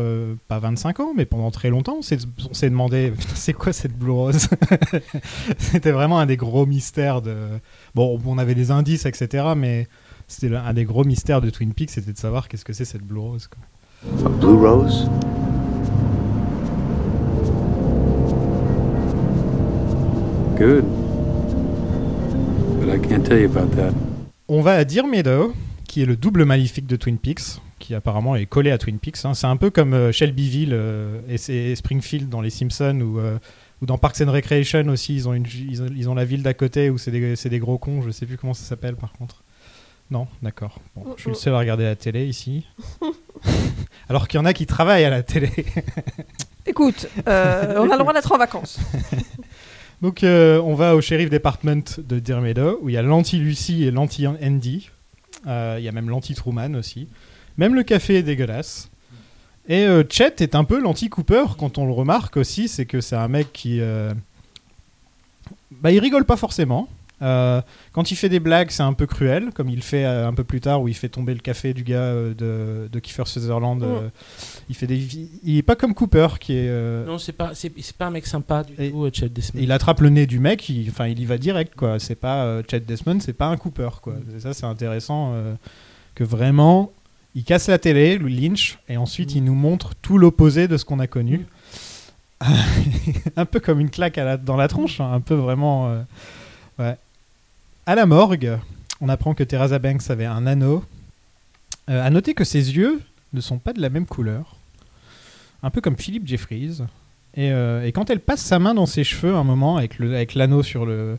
pas 0.48 0.58
25 0.58 1.00
ans, 1.00 1.12
mais 1.14 1.26
pendant 1.26 1.50
très 1.50 1.68
longtemps, 1.68 1.98
on 1.98 2.02
s'est 2.02 2.70
demandé, 2.70 3.12
c'est 3.34 3.52
quoi 3.52 3.74
cette 3.74 3.98
Blue 3.98 4.12
Rose 4.12 4.48
C'était 5.58 5.90
vraiment 5.90 6.20
un 6.20 6.26
des 6.26 6.38
gros 6.38 6.64
mystères 6.64 7.20
de... 7.20 7.36
Bon, 7.94 8.18
on 8.24 8.38
avait 8.38 8.54
des 8.54 8.70
indices, 8.70 9.04
etc., 9.04 9.48
mais 9.54 9.88
c'était 10.26 10.56
un 10.56 10.72
des 10.72 10.84
gros 10.84 11.04
mystères 11.04 11.42
de 11.42 11.50
Twin 11.50 11.74
Peaks, 11.74 11.90
c'était 11.90 12.12
de 12.14 12.18
savoir 12.18 12.48
qu'est-ce 12.48 12.64
que 12.64 12.72
c'est 12.72 12.86
cette 12.86 13.02
Blue 13.02 13.20
Rose. 13.20 13.46
quoi. 13.46 13.60
A 14.04 14.28
blue 14.28 14.56
rose? 14.56 15.08
Good. 20.56 20.84
But 22.78 22.94
I 22.94 22.98
can't 23.00 23.24
tell 23.24 23.40
you 23.40 23.46
about 23.46 23.74
that. 23.76 23.92
On 24.46 24.60
va 24.60 24.74
à 24.74 24.84
Deer 24.84 25.04
Meadow, 25.04 25.52
qui 25.88 26.02
est 26.02 26.06
le 26.06 26.14
double 26.14 26.44
maléfique 26.44 26.86
de 26.86 26.94
Twin 26.94 27.18
Peaks, 27.18 27.60
qui 27.80 27.92
apparemment 27.94 28.36
est 28.36 28.46
collé 28.46 28.70
à 28.70 28.78
Twin 28.78 29.00
Peaks. 29.00 29.24
hein. 29.24 29.34
C'est 29.34 29.48
un 29.48 29.56
peu 29.56 29.70
comme 29.70 29.94
euh, 29.94 30.12
Shelbyville 30.12 30.70
euh, 30.72 31.20
et, 31.28 31.74
Springfield 31.74 32.28
dans 32.28 32.40
Les 32.40 32.50
Simpsons 32.50 33.00
ou, 33.00 33.18
euh, 33.18 33.38
ou 33.82 33.86
dans 33.86 33.98
Parks 33.98 34.20
and 34.20 34.30
Recreation 34.30 34.86
aussi. 34.88 35.16
Ils 35.16 35.28
ont, 35.28 35.34
une, 35.34 35.46
ils 35.68 35.82
ont, 35.82 35.88
ils 35.94 36.08
ont 36.08 36.14
la 36.14 36.24
ville 36.24 36.44
d'à 36.44 36.54
côté 36.54 36.88
où 36.88 36.98
c'est 36.98 37.10
des, 37.10 37.34
c'est 37.34 37.50
des 37.50 37.58
gros 37.58 37.78
cons. 37.78 38.00
Je 38.02 38.10
sais 38.10 38.26
plus 38.26 38.36
comment 38.36 38.54
ça 38.54 38.64
s'appelle 38.64 38.94
par 38.94 39.12
contre. 39.12 39.42
Non, 40.10 40.26
d'accord. 40.42 40.80
Bon, 40.96 41.14
je 41.16 41.22
suis 41.22 41.30
le 41.30 41.36
seul 41.36 41.54
à 41.54 41.58
regarder 41.58 41.84
la 41.84 41.96
télé 41.96 42.26
ici. 42.26 42.66
Alors 44.08 44.26
qu'il 44.26 44.38
y 44.38 44.40
en 44.40 44.46
a 44.46 44.54
qui 44.54 44.66
travaillent 44.66 45.04
à 45.04 45.10
la 45.10 45.22
télé. 45.22 45.50
Écoute, 46.66 47.06
euh, 47.26 47.76
on 47.78 47.90
a 47.90 47.92
le 47.92 47.98
droit 47.98 48.14
d'être 48.14 48.32
en 48.32 48.38
vacances. 48.38 48.78
Donc 50.02 50.22
euh, 50.22 50.60
on 50.62 50.74
va 50.74 50.94
au 50.94 51.00
sheriff 51.00 51.28
department 51.28 51.98
de 51.98 52.18
Deer 52.20 52.40
Meadow 52.40 52.78
où 52.82 52.88
il 52.88 52.94
y 52.94 52.96
a 52.96 53.02
l'anti-Lucy 53.02 53.84
et 53.84 53.90
l'anti-Andy. 53.90 54.90
Euh, 55.46 55.76
Il 55.78 55.84
y 55.84 55.88
a 55.88 55.92
même 55.92 56.08
l'anti-Truman 56.08 56.74
aussi. 56.74 57.08
Même 57.58 57.74
le 57.74 57.82
café 57.82 58.16
est 58.16 58.22
dégueulasse. 58.22 58.90
Et 59.68 59.86
Chet 60.08 60.36
est 60.38 60.54
un 60.54 60.64
peu 60.64 60.80
l'anti-Cooper 60.80 61.44
quand 61.58 61.76
on 61.76 61.86
le 61.86 61.92
remarque 61.92 62.38
aussi, 62.38 62.68
c'est 62.68 62.86
que 62.86 63.02
c'est 63.02 63.16
un 63.16 63.28
mec 63.28 63.52
qui... 63.52 63.82
Bah 65.70 65.92
il 65.92 65.98
rigole 65.98 66.24
pas 66.24 66.38
forcément. 66.38 66.88
Euh, 67.20 67.60
quand 67.92 68.10
il 68.12 68.16
fait 68.16 68.28
des 68.28 68.38
blagues, 68.38 68.70
c'est 68.70 68.82
un 68.84 68.92
peu 68.92 69.06
cruel, 69.06 69.50
comme 69.52 69.68
il 69.68 69.82
fait 69.82 70.04
euh, 70.04 70.28
un 70.28 70.32
peu 70.34 70.44
plus 70.44 70.60
tard 70.60 70.80
où 70.82 70.88
il 70.88 70.94
fait 70.94 71.08
tomber 71.08 71.34
le 71.34 71.40
café 71.40 71.74
du 71.74 71.82
gars 71.82 71.96
euh, 71.98 72.32
de, 72.34 72.88
de 72.88 72.98
Kiefer 73.00 73.24
Sutherland. 73.26 73.82
euh, 73.82 74.08
il 74.68 74.74
fait 74.76 74.86
des, 74.86 74.96
il 75.42 75.56
est 75.58 75.62
pas 75.62 75.74
comme 75.74 75.94
Cooper 75.94 76.28
qui 76.38 76.54
est. 76.56 76.70
Non, 77.06 77.18
c'est 77.18 77.32
pas, 77.32 77.50
c'est, 77.54 77.70
pas 77.96 78.06
un 78.06 78.10
mec 78.10 78.26
sympa 78.26 78.62
du 78.62 78.74
Et- 78.78 78.90
tout, 78.92 79.08
Chet 79.12 79.28
Desmond. 79.30 79.60
il 79.62 79.72
attrape 79.72 80.00
le 80.00 80.10
nez 80.10 80.26
du 80.26 80.38
mec, 80.38 80.68
il, 80.68 80.88
enfin, 80.90 81.06
il 81.08 81.18
y 81.18 81.24
va 81.24 81.38
direct, 81.38 81.74
quoi. 81.74 81.98
C'est 81.98 82.14
pas 82.14 82.62
Chet 82.70 82.80
Desmond, 82.80 83.18
c'est 83.20 83.32
pas 83.32 83.46
un 83.46 83.56
Cooper, 83.56 83.88
quoi. 84.00 84.14
Et 84.36 84.40
ça, 84.40 84.52
c'est 84.54 84.66
intéressant 84.66 85.34
que 86.14 86.22
vraiment, 86.24 86.92
il 87.34 87.42
casse 87.44 87.68
la 87.68 87.78
télé, 87.78 88.16
le 88.18 88.28
Lynch, 88.28 88.78
et 88.88 88.96
ensuite 88.96 89.34
il 89.34 89.42
nous 89.44 89.54
montre 89.54 89.94
tout 90.02 90.18
l'opposé 90.18 90.68
de 90.68 90.76
ce 90.76 90.84
qu'on 90.84 90.98
a 91.00 91.06
connu. 91.08 91.46
un 93.36 93.44
peu 93.44 93.58
comme 93.60 93.80
une 93.80 93.90
claque 93.90 94.18
à 94.18 94.24
la- 94.24 94.36
dans 94.36 94.56
la 94.56 94.68
tronche, 94.68 95.00
hein, 95.00 95.10
un 95.12 95.20
peu 95.20 95.34
vraiment. 95.34 95.92
ouais. 96.78 96.96
À 97.88 97.94
la 97.94 98.04
morgue, 98.04 98.58
on 99.00 99.08
apprend 99.08 99.32
que 99.32 99.42
Teresa 99.42 99.78
Banks 99.78 100.10
avait 100.10 100.26
un 100.26 100.46
anneau. 100.46 100.84
Euh, 101.88 102.04
à 102.04 102.10
noter 102.10 102.34
que 102.34 102.44
ses 102.44 102.76
yeux 102.76 103.00
ne 103.32 103.40
sont 103.40 103.56
pas 103.56 103.72
de 103.72 103.80
la 103.80 103.88
même 103.88 104.04
couleur. 104.04 104.56
Un 105.62 105.70
peu 105.70 105.80
comme 105.80 105.96
Philippe 105.96 106.28
Jeffries. 106.28 106.82
Et, 107.34 107.50
euh, 107.50 107.90
quand 107.92 108.10
elle 108.10 108.20
passe 108.20 108.42
sa 108.42 108.58
main 108.58 108.74
dans 108.74 108.84
ses 108.84 109.04
cheveux, 109.04 109.34
un 109.34 109.42
moment, 109.42 109.78
avec 109.78 110.34
l'anneau 110.34 110.62
sur 110.62 110.84
le. 110.84 111.16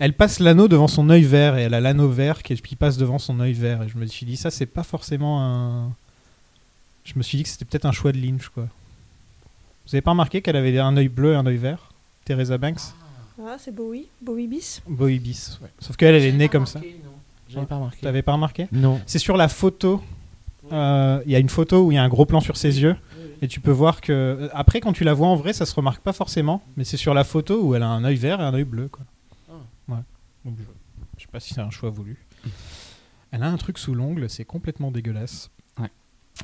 Elle 0.00 0.12
passe 0.12 0.40
l'anneau 0.40 0.66
devant 0.66 0.88
son 0.88 1.08
œil 1.08 1.22
vert, 1.22 1.56
et 1.56 1.62
elle 1.62 1.74
a 1.74 1.80
l'anneau 1.80 2.08
vert 2.08 2.42
qui, 2.42 2.56
qui 2.56 2.74
passe 2.74 2.96
devant 2.96 3.20
son 3.20 3.38
œil 3.38 3.52
vert. 3.52 3.84
Et 3.84 3.88
je 3.88 3.96
me 3.96 4.04
suis 4.04 4.26
dit, 4.26 4.36
ça, 4.36 4.50
c'est 4.50 4.66
pas 4.66 4.82
forcément 4.82 5.40
un. 5.40 5.92
Je 7.04 7.12
me 7.14 7.22
suis 7.22 7.38
dit 7.38 7.44
que 7.44 7.48
c'était 7.48 7.64
peut-être 7.64 7.86
un 7.86 7.92
choix 7.92 8.10
de 8.10 8.18
Lynch, 8.18 8.48
quoi. 8.48 8.64
Vous 9.86 9.94
avez 9.94 10.02
pas 10.02 10.10
remarqué 10.10 10.42
qu'elle 10.42 10.56
avait 10.56 10.76
un 10.80 10.96
œil 10.96 11.10
bleu 11.10 11.34
et 11.34 11.36
un 11.36 11.46
œil 11.46 11.58
vert 11.58 11.92
Teresa 12.24 12.58
Banks? 12.58 12.92
Ah, 13.40 13.56
c'est 13.58 13.74
Bowie, 13.74 14.06
Bowie 14.20 14.48
bis. 14.48 14.82
Bowie 14.88 15.18
bis, 15.20 15.58
ouais. 15.62 15.68
Sauf 15.78 15.96
qu'elle, 15.96 16.14
elle 16.14 16.24
est 16.24 16.32
née 16.32 16.48
comme 16.48 16.66
ça. 16.66 16.80
J'avais 17.48 17.66
pas 17.66 17.76
remarqué. 17.76 17.98
T'avais 18.02 18.22
pas 18.22 18.32
remarqué 18.32 18.66
Non. 18.72 19.00
C'est 19.06 19.18
sur 19.18 19.36
la 19.36 19.48
photo. 19.48 20.02
Euh, 20.72 21.22
Il 21.24 21.32
y 21.32 21.36
a 21.36 21.38
une 21.38 21.48
photo 21.48 21.84
où 21.86 21.92
il 21.92 21.94
y 21.94 21.98
a 21.98 22.02
un 22.02 22.08
gros 22.08 22.26
plan 22.26 22.40
sur 22.40 22.56
ses 22.56 22.80
yeux. 22.82 22.96
Et 23.40 23.46
tu 23.48 23.60
peux 23.60 23.70
voir 23.70 24.00
que. 24.00 24.12
euh, 24.12 24.48
Après, 24.52 24.80
quand 24.80 24.92
tu 24.92 25.04
la 25.04 25.14
vois 25.14 25.28
en 25.28 25.36
vrai, 25.36 25.52
ça 25.52 25.64
se 25.66 25.74
remarque 25.74 26.02
pas 26.02 26.12
forcément. 26.12 26.62
Mais 26.76 26.84
c'est 26.84 26.96
sur 26.96 27.14
la 27.14 27.22
photo 27.24 27.62
où 27.62 27.74
elle 27.74 27.84
a 27.84 27.88
un 27.88 28.04
œil 28.04 28.16
vert 28.16 28.40
et 28.40 28.44
un 28.44 28.52
œil 28.54 28.64
bleu. 28.64 28.88
Quoi. 28.88 29.04
Ah. 29.48 29.52
Ouais. 29.88 29.98
Donc, 30.44 30.56
je... 30.58 30.64
je 31.16 31.22
sais 31.22 31.28
pas 31.30 31.38
si 31.40 31.54
c'est 31.54 31.60
un 31.60 31.70
choix 31.70 31.90
voulu. 31.90 32.16
Elle 33.30 33.42
a 33.44 33.48
un 33.48 33.56
truc 33.56 33.78
sous 33.78 33.94
l'ongle, 33.94 34.28
c'est 34.28 34.44
complètement 34.44 34.90
dégueulasse. 34.90 35.50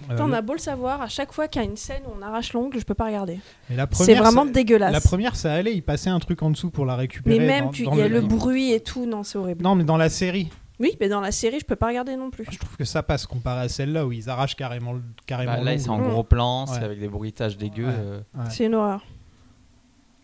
Ouais. 0.08 0.14
Euh, 0.14 0.18
on 0.20 0.32
a 0.32 0.42
beau 0.42 0.52
le 0.54 0.58
savoir, 0.58 1.00
à 1.02 1.08
chaque 1.08 1.32
fois 1.32 1.48
qu'il 1.48 1.62
y 1.62 1.64
a 1.64 1.68
une 1.68 1.76
scène 1.76 2.02
où 2.06 2.10
on 2.18 2.22
arrache 2.22 2.52
l'ongle, 2.52 2.78
je 2.78 2.84
peux 2.84 2.94
pas 2.94 3.06
regarder. 3.06 3.38
C'est 3.68 3.86
première, 3.86 4.22
vraiment 4.22 4.44
ça- 4.44 4.50
dégueulasse. 4.50 4.92
La 4.92 5.00
première, 5.00 5.36
ça 5.36 5.52
allait, 5.54 5.74
il 5.74 5.82
passait 5.82 6.10
un 6.10 6.18
truc 6.18 6.42
en 6.42 6.50
dessous 6.50 6.70
pour 6.70 6.84
la 6.86 6.96
récupérer. 6.96 7.38
mais 7.38 7.46
même, 7.46 7.70
il 7.74 7.94
y 7.96 8.02
a 8.02 8.08
le 8.08 8.20
bruit 8.20 8.72
et 8.72 8.80
tout, 8.80 9.06
non, 9.06 9.22
c'est 9.22 9.38
horrible. 9.38 9.62
Non, 9.62 9.74
mais 9.74 9.84
dans 9.84 9.96
la 9.96 10.08
série, 10.08 10.50
Oui, 10.80 10.96
mais 11.00 11.08
dans 11.08 11.20
la 11.20 11.30
série, 11.30 11.60
je 11.60 11.64
peux 11.64 11.76
pas 11.76 11.86
regarder 11.86 12.16
non 12.16 12.30
plus. 12.30 12.44
je 12.50 12.58
trouve 12.58 12.76
que 12.76 12.84
ça 12.84 13.02
passe 13.04 13.26
comparé 13.26 13.60
à 13.62 13.68
celle-là 13.68 14.04
où 14.06 14.12
ils 14.12 14.28
arrachent 14.28 14.56
carrément, 14.56 14.96
carrément 15.26 15.52
Bah, 15.58 15.60
là, 15.62 15.78
c'est 15.78 15.88
en 15.88 16.00
gros 16.00 16.24
plan, 16.24 16.66
c'est 16.66 16.78
Ouais. 16.80 16.84
avec 16.84 16.98
des 16.98 17.08
bruitages 17.08 17.56
dégueux. 17.56 17.86
Ouais. 17.86 17.94
euh. 17.96 18.20
Ouais. 18.36 18.44
C'est 18.50 18.64
une 18.66 18.74
horreur. 18.74 19.04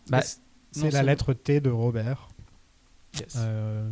Bah, 0.08 0.20
C'est 0.72 0.90
la 0.92 1.02
lettre 1.04 1.32
T 1.34 1.60
de 1.60 1.70
Robert. 1.70 2.28
Yes. 3.18 3.36
Euh, 3.38 3.88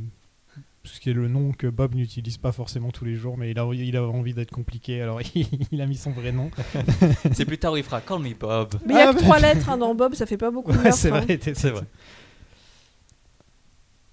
ce 0.93 1.01
qui 1.01 1.11
est 1.11 1.14
le 1.14 1.28
nom 1.28 1.53
que 1.53 1.66
Bob 1.66 1.95
n'utilise 1.95 2.36
pas 2.39 2.53
forcément 2.53 2.91
tous 2.91 3.05
les 3.05 3.14
jours, 3.16 3.36
mais 3.39 3.51
il 3.51 3.59
a, 3.59 3.68
il 3.72 3.97
a 3.97 4.03
envie 4.05 4.34
d'être 4.34 4.51
compliqué, 4.51 5.01
alors 5.03 5.20
il 5.72 5.80
a 5.80 5.86
mis 5.86 5.97
son 5.97 6.11
vrai 6.12 6.32
nom. 6.32 6.51
C'est 7.32 7.45
plus 7.45 7.59
tard 7.59 7.72
où 7.72 7.76
il 7.76 7.82
fera 7.84 8.01
Call 8.01 8.20
me 8.20 8.34
Bob. 8.34 8.74
Mais 8.86 8.95
il 8.95 8.97
y 8.97 9.01
a 9.01 9.09
Ah, 9.09 9.12
que 9.12 9.16
bah- 9.18 9.22
trois 9.22 9.39
lettres 9.41 9.68
hein, 9.70 9.78
dans 9.78 9.95
Bob, 9.95 10.14
ça 10.14 10.26
fait 10.26 10.36
pas 10.39 10.51
beaucoup 10.51 10.72
Ouais, 10.72 10.93
c'est 10.93 11.11
hein. 11.12 11.20
vrai. 11.20 11.39
t'es- 11.39 11.55
C'est 11.55 11.70
vrai. 11.70 11.84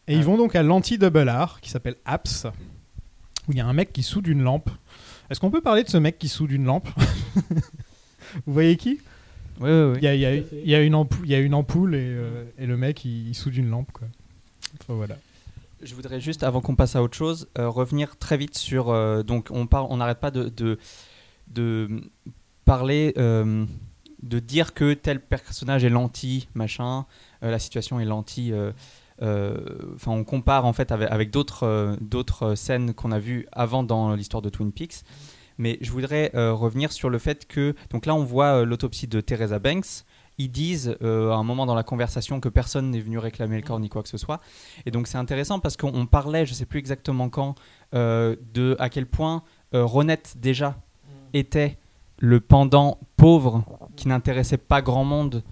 Et 0.08 0.16
ils 0.16 0.24
vont 0.24 0.38
donc 0.38 0.56
à 0.56 0.62
l'anti-double 0.64 1.30
R, 1.30 1.60
qui 1.62 1.70
s'appelle 1.72 1.96
Apps, 2.06 2.46
où 3.48 3.52
il 3.52 3.58
y 3.58 3.62
a 3.62 3.66
un 3.66 3.74
mec 3.74 3.92
qui 3.92 4.04
soude 4.04 4.28
une 4.28 4.44
lampe. 4.44 4.70
Est-ce 5.30 5.40
qu'on 5.40 5.50
peut 5.50 5.62
parler 5.62 5.84
de 5.84 5.90
ce 5.90 5.98
mec 5.98 6.20
qui 6.20 6.28
soude 6.28 6.52
une 6.52 6.66
lampe? 6.66 6.88
Vous 8.46 8.54
voyez 8.54 8.78
qui? 8.78 9.00
Oui, 9.62 9.70
oui, 9.72 9.98
il 9.98 10.04
y, 10.04 10.08
a, 10.08 10.14
il 10.36 10.70
y 10.70 10.76
a- 10.76 10.82
une 10.82 10.94
ampoule, 10.96 11.26
il 11.26 11.32
y 11.32 11.36
a 11.36 11.40
une 11.40 11.54
ampoule 11.54 11.96
et, 11.96 12.00
euh, 12.02 12.44
et 12.60 12.66
le 12.66 12.76
mec 12.78 13.06
il, 13.06 13.30
il 13.30 13.34
soude 13.34 13.56
une 13.56 13.70
lampe. 13.70 13.90
Quoi. 13.94 14.08
Enfin, 14.82 14.94
voilà. 14.94 15.18
Je 15.82 15.94
voudrais 15.94 16.22
juste, 16.22 16.44
avant 16.44 16.62
qu'on 16.62 16.76
passe 16.76 16.96
à 16.96 17.04
autre 17.04 17.18
chose, 17.18 17.50
euh, 17.58 17.70
revenir 17.70 18.18
très 18.18 18.38
vite 18.38 18.58
sur. 18.58 18.90
euh, 18.90 19.24
donc, 19.24 19.50
on 19.52 19.68
parle, 19.68 19.88
on 19.90 19.98
n'arrête 19.98 20.20
pas 20.20 20.32
de, 20.32 20.50
de, 21.48 22.02
parler 22.64 23.14
euh, 23.18 23.66
de 24.24 24.40
dire 24.40 24.74
que 24.74 24.94
tel 24.94 25.20
personnage 25.20 25.84
est 25.84 25.90
l'anti 25.90 26.48
machin, 26.54 27.06
la 27.42 27.60
situation 27.60 28.00
est 28.00 28.08
euh, 28.52 28.72
Enfin, 29.96 30.12
on 30.12 30.24
compare 30.24 30.66
en 30.66 30.74
fait 30.74 30.92
avec, 30.92 31.12
avec 31.12 31.30
d'autres 31.32 31.98
d'autres 32.02 32.56
scènes 32.56 32.94
qu'on 32.94 33.12
a 33.12 33.20
vues 33.20 33.48
avant 33.52 33.84
dans 33.84 34.16
l'histoire 34.16 34.42
de 34.42 34.50
Twin 34.50 34.72
Peaks. 34.72 35.04
Mais 35.58 35.78
je 35.80 35.92
voudrais 35.92 36.32
revenir 36.34 36.92
sur 36.92 37.10
le 37.10 37.18
fait 37.18 37.48
que 37.48 37.76
donc 37.92 38.06
là 38.08 38.16
on 38.16 38.24
voit 38.24 38.66
l'autopsie 38.66 39.08
de 39.08 39.22
Teresa 39.22 39.60
Banks. 39.60 40.04
Ils 40.38 40.50
disent 40.52 40.98
euh, 41.02 41.32
à 41.32 41.36
un 41.36 41.44
moment 41.44 41.66
dans 41.66 41.76
la 41.76 41.84
conversation 41.84 42.40
que 42.42 42.50
personne 42.50 42.92
n'est 42.92 43.00
venu 43.00 43.18
réclamer 43.18 43.56
le 43.58 43.62
corps 43.62 43.80
ni 43.80 43.88
quoi 43.90 44.04
que 44.04 44.10
ce 44.10 44.18
soit. 44.18 44.42
Et 44.86 44.92
donc 44.92 45.08
c'est 45.08 45.18
intéressant 45.18 45.60
parce 45.60 45.78
qu'on 45.78 46.06
parlait, 46.06 46.46
je 46.46 46.54
sais 46.54 46.66
plus 46.66 46.80
exactement 46.80 47.30
quand, 47.30 47.56
euh, 47.94 48.36
de 48.54 48.76
à 48.80 48.90
quel 48.90 49.06
point 49.06 49.44
euh, 49.74 49.86
Ronette 49.86 50.36
déjà 50.40 50.76
était 51.34 51.78
le 52.20 52.40
pendant 52.40 53.00
pauvre 53.18 53.64
qui 53.96 54.08
n'intéressait 54.08 54.58
pas 54.58 54.82
grand 54.82 55.04
monde 55.06 55.44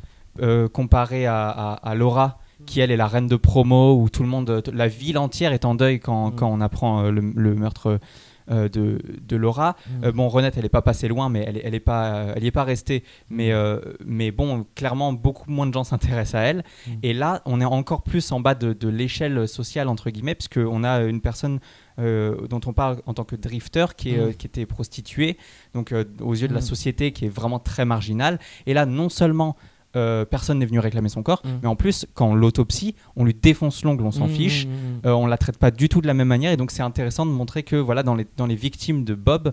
euh, 0.42 0.68
comparé 0.68 1.26
à, 1.28 1.48
à- 1.50 1.74
à 1.76 1.96
Laura 1.96 2.40
qui 2.66 2.80
elle 2.80 2.92
est 2.92 2.98
la 2.98 3.08
reine 3.08 3.28
de 3.28 3.36
promo 3.36 3.94
où 4.02 4.08
tout 4.10 4.24
le 4.24 4.30
monde, 4.30 4.64
la 4.74 4.88
ville 4.88 5.18
entière 5.18 5.52
est 5.52 5.66
en 5.66 5.76
deuil 5.76 6.00
quand, 6.00 6.32
Mm. 6.32 6.36
quand 6.36 6.48
on 6.48 6.62
apprend 6.62 7.04
le, 7.04 7.20
le 7.36 7.56
meurtre 7.56 8.00
de, 8.50 9.00
de 9.22 9.36
Laura. 9.36 9.76
Mm. 10.00 10.04
Euh, 10.06 10.12
bon, 10.12 10.28
Renette, 10.28 10.58
elle 10.58 10.64
n'est 10.64 10.70
pas 10.70 10.82
passée 10.82 11.08
loin, 11.08 11.30
mais 11.30 11.44
elle, 11.48 11.62
elle 11.64 11.76
est 11.76 11.80
pas, 11.80 12.14
euh, 12.14 12.34
elle 12.36 12.44
y 12.44 12.48
est 12.48 12.52
pas 12.52 12.64
restée. 12.64 13.04
Mais, 13.30 13.52
euh, 13.52 13.80
mais 14.06 14.32
bon, 14.32 14.66
clairement, 14.76 15.14
beaucoup 15.14 15.50
moins 15.50 15.66
de 15.68 15.74
gens 15.74 15.84
s'intéressent 15.94 16.36
à 16.36 16.42
elle. 16.44 16.64
Mm. 16.88 16.92
Et 17.04 17.14
là, 17.14 17.42
on 17.46 17.62
est 17.62 17.66
encore 17.66 18.04
plus 18.04 18.32
en 18.32 18.40
bas 18.40 18.56
de, 18.56 18.74
de 18.74 18.90
l'échelle 18.90 19.48
sociale 19.48 19.88
entre 19.88 20.10
guillemets, 20.10 20.36
puisque 20.36 20.58
on 20.58 20.84
a 20.84 21.02
une 21.04 21.22
personne 21.22 21.60
euh, 22.00 22.48
dont 22.48 22.62
on 22.66 22.74
parle 22.74 22.98
en 23.06 23.14
tant 23.14 23.24
que 23.24 23.36
drifter 23.36 23.86
qui, 23.96 24.10
est, 24.16 24.18
Mm. 24.18 24.22
euh, 24.22 24.32
qui 24.34 24.48
était 24.48 24.66
prostituée, 24.66 25.38
donc 25.76 25.92
euh, 25.92 26.04
aux 26.22 26.34
yeux 26.34 26.48
de 26.48 26.54
la 26.54 26.60
Mm. 26.60 26.64
société, 26.64 27.12
qui 27.12 27.26
est 27.26 27.30
vraiment 27.30 27.60
très 27.60 27.86
marginale. 27.86 28.40
Et 28.66 28.74
là, 28.74 28.86
non 28.86 29.10
seulement 29.10 29.56
euh, 29.96 30.26
personne 30.26 30.60
n'est 30.60 30.66
venu 30.66 30.80
réclamer 30.80 31.10
son 31.10 31.24
corps, 31.24 31.42
Mm. 31.44 31.50
mais 31.62 31.68
en 31.68 31.76
plus, 31.76 32.06
quand 32.14 32.34
l'autopsie, 32.34 32.96
on 33.16 33.26
lui 33.26 33.34
défonce 33.34 33.84
l'ongle, 33.84 34.04
on 34.06 34.12
s'en 34.12 34.28
Mm, 34.28 34.30
fiche. 34.30 34.66
mm, 34.66 34.70
mm. 34.70 35.00
Euh, 35.08 35.12
on 35.14 35.28
la 35.28 35.38
traite 35.38 35.58
pas 35.58 35.72
du 35.72 35.90
tout 35.90 36.02
de 36.02 36.08
la 36.08 36.14
même 36.14 36.28
manière 36.28 36.52
et 36.52 36.58
donc 36.58 36.72
c'est 36.72 36.82
intéressant 36.84 37.26
de 37.26 37.32
montrer 37.32 37.64
que 37.64 37.76
voilà 37.76 38.04
dans 38.04 38.16
les, 38.16 38.26
dans 38.38 38.46
les 38.48 38.56
victimes 38.56 39.04
de 39.04 39.14
Bob 39.16 39.52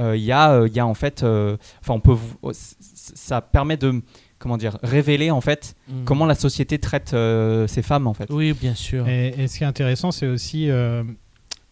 euh, 0.00 0.16
il 0.16 0.22
y, 0.22 0.30
a, 0.32 0.52
euh, 0.52 0.68
il 0.68 0.74
y 0.76 0.80
a 0.80 0.86
en 0.86 0.94
fait 0.94 1.22
euh, 1.22 1.56
enfin 1.80 1.94
on 1.94 2.00
peut 2.00 2.14
oh, 2.42 2.52
ça 2.52 3.40
permet 3.40 3.76
de 3.76 4.00
comment 4.38 4.56
dire 4.56 4.78
révéler 4.82 5.30
en 5.30 5.40
fait 5.40 5.74
Mm. 5.88 6.04
comment 6.04 6.26
la 6.26 6.34
société 6.34 6.78
traite 6.78 7.12
euh, 7.14 7.66
ces 7.66 7.82
femmes 7.82 8.06
en 8.06 8.14
fait 8.14 8.26
Oui, 8.30 8.52
bien 8.52 8.74
sûr. 8.74 9.08
Et, 9.08 9.28
et 9.38 9.48
ce 9.48 9.58
qui 9.58 9.64
est 9.64 9.66
intéressant, 9.66 10.10
c'est 10.12 10.26
aussi 10.26 10.70
euh, 10.70 11.02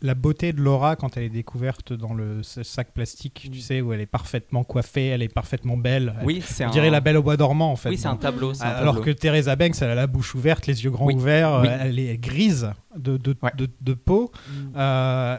la 0.03 0.15
beauté 0.15 0.53
de 0.53 0.61
Laura 0.61 0.95
quand 0.95 1.17
elle 1.17 1.23
est 1.25 1.29
découverte 1.31 1.93
dans 1.95 2.13
le 2.13 2.43
sac 2.43 2.93
plastique, 2.93 3.49
tu 3.51 3.59
Mm. 3.59 3.61
sais, 3.61 3.81
où 3.81 3.93
elle 3.95 4.01
est 4.03 4.07
parfaitement 4.07 4.63
coiffée, 4.63 5.07
elle 5.07 5.23
est 5.23 5.33
parfaitement 5.33 5.77
belle. 5.79 6.15
oui 6.23 6.43
c'est 6.45 6.65
On 6.65 6.69
un 6.69 6.71
dirait 6.71 6.91
la 6.91 7.01
belle 7.01 7.17
au 7.17 7.23
bois 7.23 7.37
dormant, 7.39 7.73
en 7.73 7.77
fait. 7.77 7.89
oui 7.89 7.97
c'est 7.99 8.07
un 8.09 8.17
tableau 8.17 8.53
un 8.63 8.67
Alors 8.67 8.97
tableau. 8.97 9.07
que 9.07 9.11
Teresa 9.19 9.57
Banks, 9.57 9.77
elle 9.81 9.91
a 9.91 9.95
la 9.95 10.07
bouche 10.07 10.35
ouverte, 10.35 10.67
les 10.67 10.85
yeux 10.85 10.91
grands 10.91 11.07
Oui. 11.07 11.15
ouverts, 11.15 11.61
Oui. 11.63 11.69
elle 11.81 11.99
est 11.99 12.19
grise 12.19 12.71
de, 12.97 13.17
de, 13.17 13.35
Ouais. 13.43 13.51
de, 13.57 13.69
de 13.81 13.95
peau. 13.95 14.31
Mm. 14.49 14.53
Euh, 14.77 15.37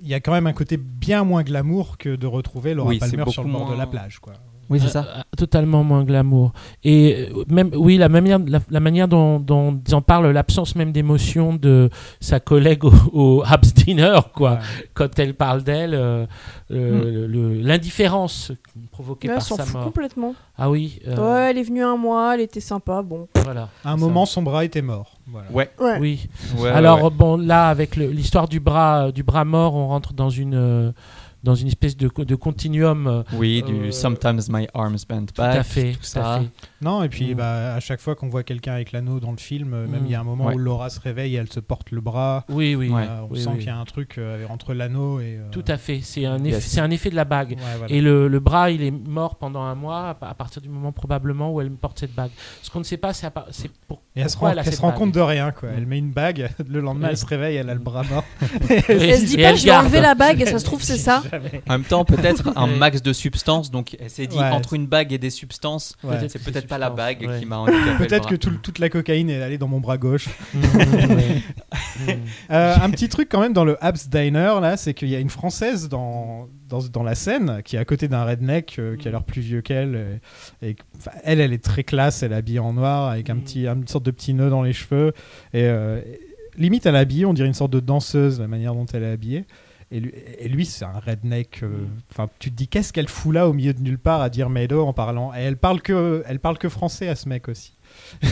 Il 0.00 0.08
y 0.08 0.14
a 0.14 0.20
quand 0.20 0.32
même 0.32 0.46
un 0.46 0.52
côté 0.54 0.78
bien 0.78 1.24
moins 1.24 1.42
glamour 1.42 1.98
que 1.98 2.16
de 2.16 2.26
retrouver 2.26 2.72
Laura 2.74 2.88
Oui, 2.90 2.98
Palmer 2.98 3.24
sur 3.28 3.44
le 3.44 3.52
bord 3.52 3.70
de 3.70 3.76
la 3.76 3.86
plage. 3.86 4.18
Quoi. 4.18 4.32
Oui 4.70 4.78
c'est 4.80 4.86
Euh, 4.86 4.88
ça 4.90 5.00
euh, 5.18 5.22
totalement 5.36 5.84
moins 5.84 6.04
glamour. 6.04 6.52
Et 6.84 7.28
euh, 7.34 7.44
même, 7.48 7.70
oui, 7.74 7.98
la 7.98 8.08
manière, 8.08 8.38
la, 8.46 8.60
la 8.70 8.80
manière 8.80 9.08
dont, 9.08 9.38
dont 9.40 9.78
ils 9.86 9.94
en 9.94 10.00
parlent, 10.02 10.30
l'absence 10.30 10.74
même 10.76 10.92
d'émotion 10.92 11.54
de 11.54 11.90
sa 12.20 12.40
collègue 12.40 12.84
au, 12.84 12.92
au 13.12 13.42
Habs 13.44 13.74
Dinner, 13.74 14.18
quoi. 14.34 14.52
Ouais. 14.52 14.58
Quand 14.94 15.18
elle 15.18 15.34
parle 15.34 15.62
d'elle, 15.64 15.94
euh, 15.94 16.26
le- 16.68 17.54
l'indifférence 17.62 18.52
provoquée 18.92 19.28
Ouais, 19.28 19.34
par 19.34 19.42
elle 19.42 19.48
s'en 19.48 19.56
sa 19.56 19.64
fout 19.64 19.74
mort. 19.74 19.84
complètement. 19.84 20.34
Ah 20.56 20.70
oui. 20.70 21.00
euh, 21.08 21.16
Ouais, 21.16 21.50
elle 21.50 21.58
est 21.58 21.62
venue 21.62 21.82
un 21.82 21.96
mois, 21.96 22.34
elle 22.34 22.40
était 22.42 22.60
sympa, 22.60 23.02
bon. 23.02 23.28
Voilà. 23.44 23.68
À 23.84 23.92
un 23.92 23.98
Ça. 23.98 24.04
moment, 24.04 24.26
son 24.26 24.42
bras 24.42 24.64
était 24.64 24.82
mort. 24.82 25.16
Voilà. 25.26 25.50
ouais, 25.52 25.70
Ouais. 25.80 25.98
Oui. 26.00 26.28
ouais, 26.58 26.70
Alors 26.70 27.04
ouais. 27.04 27.10
bon, 27.10 27.36
là, 27.36 27.68
avec 27.68 27.96
l'histoire 27.96 28.48
du 28.48 28.60
bras, 28.60 29.10
du 29.12 29.22
bras 29.22 29.44
mort, 29.44 29.74
on 29.74 29.88
rentre 29.88 30.12
dans 30.12 30.30
une 30.30 30.54
euh, 30.54 30.92
dans 31.42 31.54
une 31.54 31.68
espèce 31.68 31.96
de, 31.96 32.08
co- 32.08 32.24
de 32.24 32.34
continuum. 32.34 33.06
euh, 33.06 33.22
oui 33.34 33.62
euh, 33.66 33.86
du 33.86 33.92
sometimes 33.92 34.40
my 34.50 34.66
arms 34.74 34.96
bent 35.08 35.26
tout 35.26 35.40
à 35.42 35.54
back 35.56 35.62
fait, 35.64 35.92
tout 35.92 35.98
ça 36.02 36.34
à 36.34 36.40
fait. 36.40 36.46
Non, 36.82 37.02
et 37.02 37.08
puis 37.08 37.32
Mm. 37.34 37.36
bah, 37.36 37.74
à 37.74 37.80
chaque 37.80 38.00
fois 38.00 38.14
qu'on 38.14 38.28
voit 38.28 38.42
quelqu'un 38.42 38.72
avec 38.72 38.92
l'anneau 38.92 39.20
dans 39.20 39.30
le 39.30 39.36
film, 39.36 39.72
euh, 39.74 39.86
même 39.86 40.02
Mm. 40.02 40.06
il 40.06 40.12
y 40.12 40.14
a 40.14 40.20
un 40.20 40.24
moment 40.24 40.46
Ouais. 40.46 40.54
où 40.54 40.58
Laura 40.58 40.90
se 40.90 41.00
réveille 41.00 41.34
et 41.34 41.38
elle 41.38 41.50
se 41.52 41.60
porte 41.60 41.90
le 41.90 42.00
bras. 42.00 42.44
Oui, 42.48 42.74
oui. 42.74 42.88
Ouais. 42.88 43.02
Euh, 43.02 43.20
on 43.28 43.32
Oui, 43.32 43.40
sent 43.42 43.50
oui. 43.52 43.58
qu'il 43.58 43.66
y 43.66 43.70
a 43.70 43.76
un 43.78 43.84
truc 43.84 44.16
euh, 44.18 44.44
entre 44.48 44.74
l'anneau 44.74 45.20
et. 45.20 45.36
euh, 45.38 45.48
Tout 45.50 45.64
à 45.68 45.76
fait. 45.76 46.00
C'est 46.02 46.24
un, 46.26 46.38
Yes. 46.38 46.56
effet, 46.56 46.60
c'est 46.68 46.80
un 46.80 46.90
effet 46.90 47.10
de 47.10 47.16
la 47.16 47.24
bague. 47.24 47.50
ouais, 47.52 47.78
voilà. 47.78 47.94
Et 47.94 48.00
le, 48.00 48.28
le 48.28 48.40
bras, 48.40 48.70
il 48.70 48.82
est 48.82 48.90
mort 48.90 49.36
pendant 49.36 49.62
un 49.62 49.74
mois 49.74 50.16
à 50.20 50.34
partir 50.34 50.60
du 50.62 50.68
moment 50.68 50.92
probablement 50.92 51.52
où 51.52 51.60
elle 51.60 51.70
porte 51.70 51.98
cette 52.00 52.14
bague. 52.14 52.30
Ce 52.62 52.70
qu'on 52.70 52.78
ne 52.80 52.84
sait 52.84 52.96
pas, 52.96 53.12
c'est 53.14 53.30
pour, 53.88 54.02
Et 54.16 54.20
elle 54.20 54.30
se 54.30 54.36
rend, 54.36 54.48
elle 54.50 54.58
a 54.58 54.62
elle 54.62 54.66
cette 54.66 54.74
se 54.76 54.80
rend 54.80 54.88
bague. 54.88 54.98
compte 54.98 55.12
de 55.12 55.20
rien, 55.20 55.50
quoi. 55.52 55.70
Mm. 55.70 55.74
Elle 55.76 55.86
met 55.86 55.98
une 55.98 56.10
bague, 56.12 56.50
le 56.68 56.80
lendemain 56.80 57.08
elle 57.10 57.16
se 57.16 57.26
réveille, 57.26 57.56
elle 57.56 57.70
a 57.70 57.74
le 57.74 57.80
bras 57.80 58.02
mort. 58.04 58.24
Elle 58.88 59.20
se 59.20 59.24
dit 59.26 59.36
pas, 59.36 59.54
je 59.54 59.64
vais 59.64 59.70
enlever 59.74 60.00
la 60.00 60.14
bague, 60.14 60.40
et 60.42 60.46
ça 60.46 60.58
se 60.58 60.64
trouve, 60.64 60.82
c'est 60.82 60.96
ça. 60.98 61.22
En 61.68 61.72
même 61.72 61.84
temps 61.84 62.04
peut-être 62.04 62.52
un 62.56 62.66
max 62.66 63.02
de 63.02 63.12
substance 63.12 63.70
donc 63.70 63.96
elle 64.00 64.10
s'est 64.10 64.26
dit 64.26 64.36
Ouais. 64.38 64.50
entre 64.50 64.74
une 64.74 64.86
bague 64.86 65.12
et 65.12 65.18
des 65.18 65.30
substances 65.30 65.96
Ouais. 66.02 66.16
Peut-être 66.18 66.30
c'est 66.30 66.42
peut-être 66.44 66.66
pas 66.66 66.78
la 66.78 66.86
substance, 66.88 66.96
bague 67.18 67.28
ouais. 67.28 67.40
qui 67.40 67.46
m'a 67.46 67.58
handicapé 67.58 68.06
Peut-être 68.06 68.28
que 68.28 68.34
tout 68.36 68.50
toute 68.62 68.78
la 68.78 68.88
cocaïne 68.88 69.28
est 69.30 69.42
allée 69.42 69.58
dans 69.58 69.68
mon 69.68 69.80
bras 69.80 69.98
gauche. 69.98 70.28
Euh, 72.50 72.74
un 72.80 72.90
petit 72.90 73.08
truc 73.08 73.28
quand 73.30 73.40
même 73.40 73.52
dans 73.52 73.64
le 73.64 73.76
Abs 73.84 74.08
Diner, 74.08 74.54
là, 74.60 74.76
c'est 74.76 74.94
qu'il 74.94 75.08
y 75.08 75.14
a 75.14 75.18
une 75.18 75.28
Française 75.30 75.88
dans, 75.88 76.48
dans, 76.68 76.80
dans 76.88 77.02
la 77.02 77.14
scène 77.14 77.60
qui 77.64 77.76
est 77.76 77.78
à 77.78 77.84
côté 77.84 78.08
d'un 78.08 78.24
redneck 78.24 78.76
euh, 78.78 78.96
qui 78.96 79.06
a 79.06 79.10
l'air 79.10 79.22
plus 79.22 79.42
vieux 79.42 79.60
qu'elle. 79.60 80.20
Et, 80.62 80.76
elle, 81.24 81.40
elle 81.40 81.52
est 81.52 81.62
très 81.62 81.84
classe, 81.84 82.22
elle 82.22 82.32
est 82.32 82.36
habillée 82.36 82.58
en 82.58 82.72
noir 82.72 83.10
avec 83.10 83.28
un 83.30 83.34
Mm. 83.34 83.40
petit, 83.42 83.66
une 83.66 83.86
sorte 83.86 84.04
de 84.04 84.10
petit 84.10 84.32
nœud 84.34 84.50
dans 84.50 84.62
les 84.62 84.72
cheveux. 84.72 85.12
Et 85.52 85.64
euh, 85.64 86.00
limite, 86.56 86.86
elle 86.86 86.94
est 86.94 86.98
habillée, 86.98 87.26
on 87.26 87.34
dirait 87.34 87.48
une 87.48 87.54
sorte 87.54 87.72
de 87.72 87.80
danseuse, 87.80 88.40
la 88.40 88.48
manière 88.48 88.74
dont 88.74 88.86
elle 88.86 89.02
est 89.04 89.12
habillée. 89.12 89.44
Et 89.92 89.98
lui, 90.00 90.12
lui, 90.46 90.66
c'est 90.66 90.84
un 90.84 91.00
redneck. 91.00 91.60
euh, 91.64 91.86
Enfin, 92.12 92.28
tu 92.38 92.50
te 92.50 92.56
dis 92.56 92.68
qu'est-ce 92.68 92.92
qu'elle 92.92 93.08
fout 93.08 93.34
là 93.34 93.48
au 93.48 93.52
milieu 93.52 93.74
de 93.74 93.80
nulle 93.80 93.98
part 93.98 94.20
à 94.20 94.30
dire 94.30 94.48
Meadow 94.48 94.86
en 94.86 94.92
parlant. 94.92 95.32
Et 95.34 95.38
elle 95.40 95.56
parle 95.56 95.82
que, 95.82 96.22
elle 96.26 96.38
parle 96.38 96.58
que 96.58 96.68
français 96.68 97.08
à 97.08 97.16
ce 97.16 97.28
mec 97.28 97.48
aussi. 97.48 97.76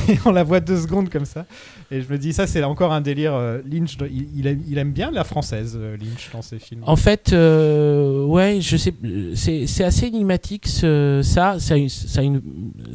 Et 0.08 0.18
on 0.24 0.32
la 0.32 0.42
voit 0.44 0.60
deux 0.60 0.80
secondes 0.80 1.08
comme 1.10 1.24
ça. 1.24 1.46
Et 1.90 2.02
je 2.02 2.12
me 2.12 2.18
dis 2.18 2.32
ça, 2.32 2.46
c'est 2.46 2.62
encore 2.64 2.92
un 2.92 3.00
délire. 3.00 3.34
euh, 3.34 3.60
Lynch, 3.70 3.96
il, 4.10 4.46
il 4.68 4.78
aime, 4.78 4.92
bien 4.92 5.10
la 5.10 5.24
française, 5.24 5.76
euh, 5.80 5.96
Lynch 5.96 6.30
dans 6.32 6.42
ses 6.42 6.58
films. 6.58 6.82
En 6.86 6.96
fait, 6.96 7.32
euh, 7.32 8.24
ouais, 8.24 8.60
je 8.60 8.76
sais, 8.76 8.92
c'est 9.34 9.66
c'est 9.66 9.84
assez 9.84 10.06
énigmatique 10.06 10.66
ce- 10.66 11.20
ça. 11.24 11.56
c'est 11.58 11.86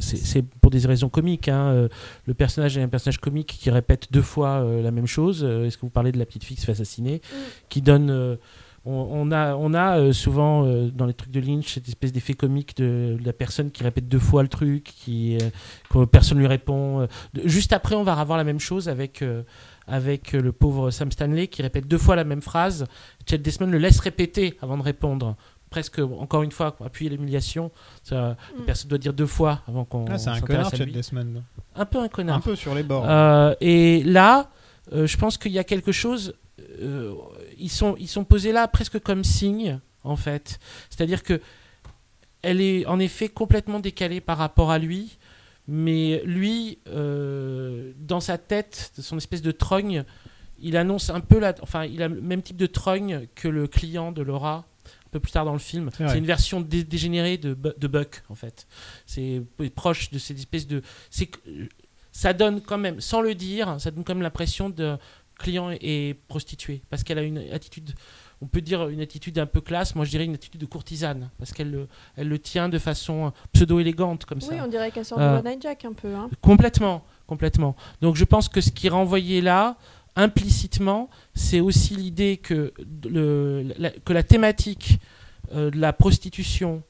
c'est 0.00 0.42
pour 0.60 0.70
des 0.70 0.78
raisons 0.86 1.08
comiques. 1.08 1.48
hein, 1.48 1.88
Le 2.26 2.34
personnage 2.34 2.76
est 2.78 2.82
un 2.82 2.88
personnage 2.88 3.18
comique 3.18 3.56
qui 3.60 3.70
répète 3.70 4.08
deux 4.12 4.22
fois 4.22 4.60
euh, 4.62 4.82
la 4.82 4.90
même 4.90 5.06
chose. 5.06 5.44
Est-ce 5.44 5.76
que 5.76 5.82
vous 5.82 5.90
parlez 5.90 6.12
de 6.12 6.18
la 6.18 6.26
petite 6.26 6.44
fille 6.44 6.56
qui 6.56 6.60
se 6.60 6.66
fait 6.66 6.72
assassiner, 6.72 7.20
qui 7.68 7.82
donne 7.82 8.10
euh, 8.10 8.36
on, 8.86 9.08
on 9.10 9.32
a, 9.32 9.54
on 9.56 9.72
a 9.74 9.98
euh, 9.98 10.12
souvent 10.12 10.64
euh, 10.66 10.90
dans 10.90 11.06
les 11.06 11.14
trucs 11.14 11.30
de 11.30 11.40
Lynch 11.40 11.72
cette 11.74 11.88
espèce 11.88 12.12
d'effet 12.12 12.34
comique 12.34 12.76
de, 12.76 13.16
de 13.18 13.24
la 13.24 13.32
personne 13.32 13.70
qui 13.70 13.82
répète 13.82 14.08
deux 14.08 14.18
fois 14.18 14.42
le 14.42 14.48
truc, 14.48 14.84
qui 14.84 15.36
euh, 15.36 15.50
que 15.90 16.04
personne 16.04 16.38
lui 16.38 16.46
répond. 16.46 17.00
euh. 17.00 17.06
Juste 17.44 17.72
après, 17.72 17.94
on 17.94 18.02
va 18.04 18.12
avoir 18.14 18.36
la 18.38 18.44
même 18.44 18.60
chose 18.60 18.88
avec 18.88 19.22
euh, 19.22 19.42
avec 19.86 20.32
le 20.32 20.52
pauvre 20.52 20.90
Sam 20.90 21.10
Stanley 21.12 21.46
qui 21.48 21.62
répète 21.62 21.86
deux 21.86 21.98
fois 21.98 22.16
la 22.16 22.24
même 22.24 22.42
phrase. 22.42 22.86
Chet 23.28 23.38
Desmond 23.38 23.66
le 23.70 23.78
laisse 23.78 24.00
répéter 24.00 24.56
avant 24.62 24.76
de 24.78 24.82
répondre. 24.82 25.36
Presque, 25.70 25.98
encore 25.98 26.44
une 26.44 26.52
fois, 26.52 26.70
pour 26.70 26.86
appuyer 26.86 27.10
l'humiliation. 27.10 27.72
Ça, 28.04 28.14
La 28.14 28.60
Mm. 28.60 28.64
personne 28.64 28.88
doit 28.90 28.98
dire 28.98 29.12
deux 29.12 29.26
fois 29.26 29.60
avant 29.66 29.84
qu'on 29.84 30.04
Ah, 30.08 30.18
c'est 30.18 30.30
un 30.30 30.34
s'intéresse 30.36 30.68
connard, 30.70 30.86
lui. 30.86 30.92
Desmond. 30.92 31.42
Un 31.74 31.84
peu 31.84 31.98
un 31.98 32.06
connard. 32.08 32.36
Un 32.36 32.40
peu 32.40 32.54
sur 32.54 32.74
les 32.76 32.84
bords. 32.84 33.04
Euh, 33.08 33.54
et 33.60 34.04
là, 34.04 34.50
euh, 34.92 35.06
je 35.08 35.16
pense 35.16 35.36
qu'il 35.36 35.50
y 35.52 35.58
a 35.58 35.64
quelque 35.64 35.90
chose. 35.90 36.34
euh, 36.80 37.12
ils, 37.58 37.70
sont, 37.70 37.94
ils 37.98 38.08
sont 38.08 38.24
posés 38.24 38.52
là 38.52 38.68
presque 38.68 38.98
comme 39.00 39.24
signe, 39.24 39.80
en 40.02 40.16
fait. 40.16 40.58
C'est-à-dire 40.90 41.22
que 41.22 41.40
elle 42.42 42.60
est 42.60 42.84
en 42.86 42.98
effet 42.98 43.28
complètement 43.28 43.80
décalée 43.80 44.20
par 44.20 44.36
rapport 44.38 44.70
à 44.70 44.78
lui, 44.78 45.16
mais 45.66 46.20
lui, 46.26 46.78
euh, 46.88 47.92
dans 47.98 48.20
sa 48.20 48.36
tête, 48.36 48.92
son 49.00 49.16
espèce 49.16 49.40
de 49.40 49.50
trogne, 49.50 50.04
il 50.60 50.76
annonce 50.76 51.08
un 51.10 51.20
peu 51.20 51.38
la. 51.38 51.54
Enfin, 51.62 51.84
il 51.86 52.02
a 52.02 52.08
le 52.08 52.20
même 52.20 52.42
type 52.42 52.58
de 52.58 52.66
trogne 52.66 53.26
que 53.34 53.48
le 53.48 53.66
client 53.66 54.12
de 54.12 54.22
Laura. 54.22 54.66
Un 55.06 55.10
peu 55.10 55.20
plus 55.20 55.30
tard 55.32 55.44
dans 55.44 55.52
le 55.52 55.58
film, 55.60 55.90
C'est 55.96 56.18
une 56.18 56.26
version 56.26 56.60
dé- 56.60 56.82
dégénérée 56.82 57.38
de, 57.38 57.54
Bu- 57.54 57.70
de 57.78 57.86
Buck 57.86 58.24
en 58.28 58.34
fait. 58.34 58.66
C'est 59.06 59.42
proche 59.74 60.10
de 60.10 60.18
cette 60.18 60.38
espèce 60.38 60.66
de. 60.66 60.82
Ça 62.12 62.32
donne 62.32 62.60
quand 62.60 62.78
même, 62.78 63.00
sans 63.00 63.20
le 63.20 63.34
dire, 63.34 63.80
ça 63.80 63.90
donne 63.90 64.04
quand 64.04 64.14
même 64.14 64.22
l'impression 64.22 64.70
de 64.70 64.96
client 65.38 65.70
et 65.80 66.14
prostituée. 66.28 66.82
Parce 66.90 67.02
qu'elle 67.04 67.18
a 67.18 67.22
une 67.22 67.38
attitude, 67.52 67.94
on 68.40 68.46
peut 68.46 68.60
dire 68.60 68.88
une 68.88 69.00
attitude 69.00 69.38
un 69.38 69.46
peu 69.46 69.60
classe, 69.60 69.94
moi 69.94 70.04
je 70.04 70.10
dirais 70.10 70.24
une 70.24 70.34
attitude 70.34 70.60
de 70.60 70.66
courtisane. 70.66 71.30
Parce 71.38 71.52
qu'elle 71.52 71.70
le, 71.70 71.88
elle 72.16 72.28
le 72.28 72.38
tient 72.38 72.68
de 72.68 72.78
façon 72.78 73.32
pseudo-élégante 73.52 74.24
comme 74.24 74.38
Oui, 74.42 74.56
ça. 74.56 74.64
on 74.64 74.68
dirait 74.68 74.90
qu'elle 74.90 75.04
sort 75.04 75.18
Euh, 75.20 75.34
de 75.34 75.38
One 75.38 75.52
Night 75.52 75.62
Jack 75.62 75.84
un 75.84 75.92
peu. 75.92 76.14
Hein. 76.14 76.30
Complètement, 76.40 77.04
complètement. 77.26 77.74
Donc 78.00 78.16
je 78.16 78.24
pense 78.24 78.48
que 78.48 78.60
ce 78.60 78.70
qui 78.70 78.86
est 78.86 78.90
renvoyé 78.90 79.40
là, 79.40 79.76
implicitement, 80.16 81.10
c'est 81.34 81.60
aussi 81.60 81.94
l'idée 81.96 82.36
que, 82.36 82.72
le, 83.08 83.72
la, 83.78 83.90
que 83.90 84.12
la 84.12 84.22
thématique 84.22 84.98
euh, 85.54 85.70
de 85.70 85.78
la 85.78 85.92
prostitution 85.92 86.82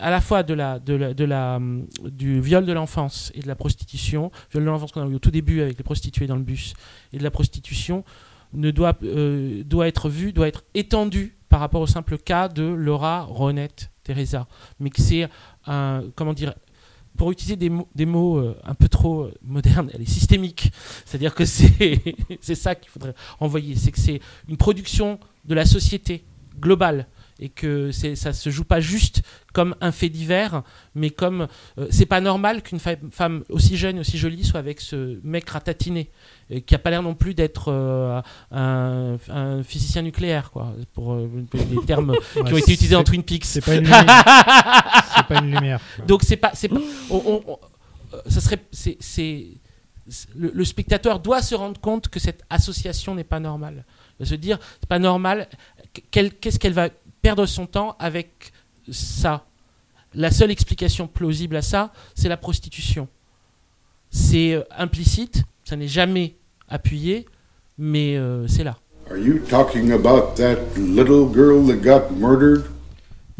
à 0.00 0.10
la 0.10 0.20
fois 0.20 0.42
hum, 0.48 1.86
du 2.04 2.40
viol 2.40 2.64
de 2.64 2.72
l'enfance 2.72 3.30
et 3.34 3.40
de 3.40 3.48
la 3.48 3.54
prostitution, 3.54 4.30
viol 4.50 4.64
de 4.64 4.68
l'enfance 4.68 4.92
qu'on 4.92 5.02
a 5.02 5.06
eu 5.06 5.14
au 5.14 5.18
tout 5.18 5.30
début 5.30 5.60
avec 5.60 5.76
les 5.78 5.84
prostituées 5.84 6.26
dans 6.26 6.36
le 6.36 6.42
bus, 6.42 6.74
et 7.12 7.18
de 7.18 7.22
la 7.22 7.30
prostitution, 7.30 8.04
ne 8.52 8.70
doit, 8.70 8.96
euh, 9.02 9.62
doit 9.64 9.86
être 9.86 10.08
vu, 10.08 10.32
doit 10.32 10.48
être 10.48 10.64
étendu 10.74 11.36
par 11.48 11.60
rapport 11.60 11.80
au 11.80 11.86
simple 11.86 12.18
cas 12.18 12.48
de 12.48 12.62
Laura, 12.62 13.22
Ronette, 13.22 13.90
Teresa. 14.02 14.46
Mais 14.78 14.90
que 14.90 15.00
c'est 15.00 15.28
un, 15.66 16.02
comment 16.16 16.32
dire, 16.32 16.54
pour 17.16 17.30
utiliser 17.30 17.56
des 17.56 17.70
mots, 17.70 17.88
des 17.94 18.06
mots 18.06 18.38
euh, 18.38 18.56
un 18.64 18.74
peu 18.74 18.88
trop 18.88 19.22
euh, 19.22 19.34
modernes, 19.42 19.90
elle 19.92 20.02
est 20.02 20.10
systémique. 20.10 20.70
C'est-à-dire 21.04 21.34
que 21.34 21.44
c'est 21.44 22.00
c'est 22.40 22.54
ça 22.54 22.74
qu'il 22.74 22.90
faudrait 22.90 23.14
envoyer. 23.40 23.74
C'est 23.76 23.92
que 23.92 23.98
c'est 23.98 24.20
une 24.48 24.56
production 24.56 25.18
de 25.44 25.54
la 25.54 25.66
société 25.66 26.24
globale 26.58 27.06
et 27.40 27.48
que 27.48 27.90
ça 27.90 28.32
se 28.32 28.50
joue 28.50 28.64
pas 28.64 28.80
juste 28.80 29.22
comme 29.52 29.74
un 29.80 29.90
fait 29.90 30.08
divers, 30.08 30.62
mais 30.94 31.10
comme 31.10 31.48
euh, 31.78 31.86
c'est 31.90 32.06
pas 32.06 32.20
normal 32.20 32.62
qu'une 32.62 32.78
femme 32.78 33.44
aussi 33.48 33.76
jeune, 33.76 33.98
aussi 33.98 34.18
jolie 34.18 34.44
soit 34.44 34.60
avec 34.60 34.80
ce 34.80 35.18
mec 35.24 35.48
ratatiné 35.50 36.10
et 36.50 36.62
qui 36.62 36.74
a 36.74 36.78
pas 36.78 36.90
l'air 36.90 37.02
non 37.02 37.14
plus 37.14 37.34
d'être 37.34 37.68
euh, 37.68 38.20
un, 38.50 39.16
un 39.28 39.62
physicien 39.62 40.02
nucléaire 40.02 40.50
quoi, 40.50 40.74
pour 40.92 41.14
euh, 41.14 41.28
des 41.52 41.84
termes 41.86 42.14
qui 42.32 42.52
ont 42.52 42.56
été 42.56 42.72
utilisés 42.72 42.94
dans 42.94 43.04
Twin 43.04 43.22
Peaks. 43.22 43.44
C'est 43.44 43.64
pas 43.64 43.74
une 43.74 43.84
lumière. 43.84 44.06
pas 45.28 45.38
une 45.42 45.54
lumière. 45.54 45.80
Donc 46.06 46.22
c'est 46.22 46.36
pas, 46.36 46.50
c'est 46.54 46.70
euh, 48.14 48.20
ça 48.28 48.40
serait, 48.40 48.60
c'est, 48.72 49.48
le, 50.34 50.50
le 50.52 50.64
spectateur 50.64 51.20
doit 51.20 51.42
se 51.42 51.54
rendre 51.54 51.80
compte 51.80 52.08
que 52.08 52.18
cette 52.18 52.42
association 52.50 53.14
n'est 53.14 53.24
pas 53.24 53.40
normale. 53.40 53.84
Il 54.18 54.24
va 54.24 54.30
se 54.30 54.34
dire, 54.34 54.58
c'est 54.80 54.88
pas 54.88 54.98
normal. 54.98 55.48
qu'est-ce 56.10 56.58
qu'elle 56.58 56.72
va 56.72 56.88
perdre 57.22 57.46
son 57.46 57.66
temps 57.66 57.96
avec 57.98 58.52
ça 58.90 59.46
La 60.14 60.30
seule 60.30 60.50
explication 60.50 61.06
plausible 61.06 61.56
à 61.56 61.62
ça, 61.62 61.92
c'est 62.14 62.28
la 62.28 62.36
prostitution. 62.36 63.08
C'est 64.10 64.54
euh, 64.54 64.62
implicite, 64.76 65.44
ça 65.64 65.76
n'est 65.76 65.86
jamais 65.86 66.34
appuyé, 66.68 67.26
mais 67.78 68.16
euh, 68.16 68.48
c'est 68.48 68.64
là. 68.64 68.76
Are 69.08 69.16
you 69.16 69.40
talking 69.48 69.92
about 69.92 70.34
that 70.36 70.56
little 70.76 71.32
girl 71.32 71.66
that 71.66 71.82
got 71.82 72.10
murdered? 72.16 72.64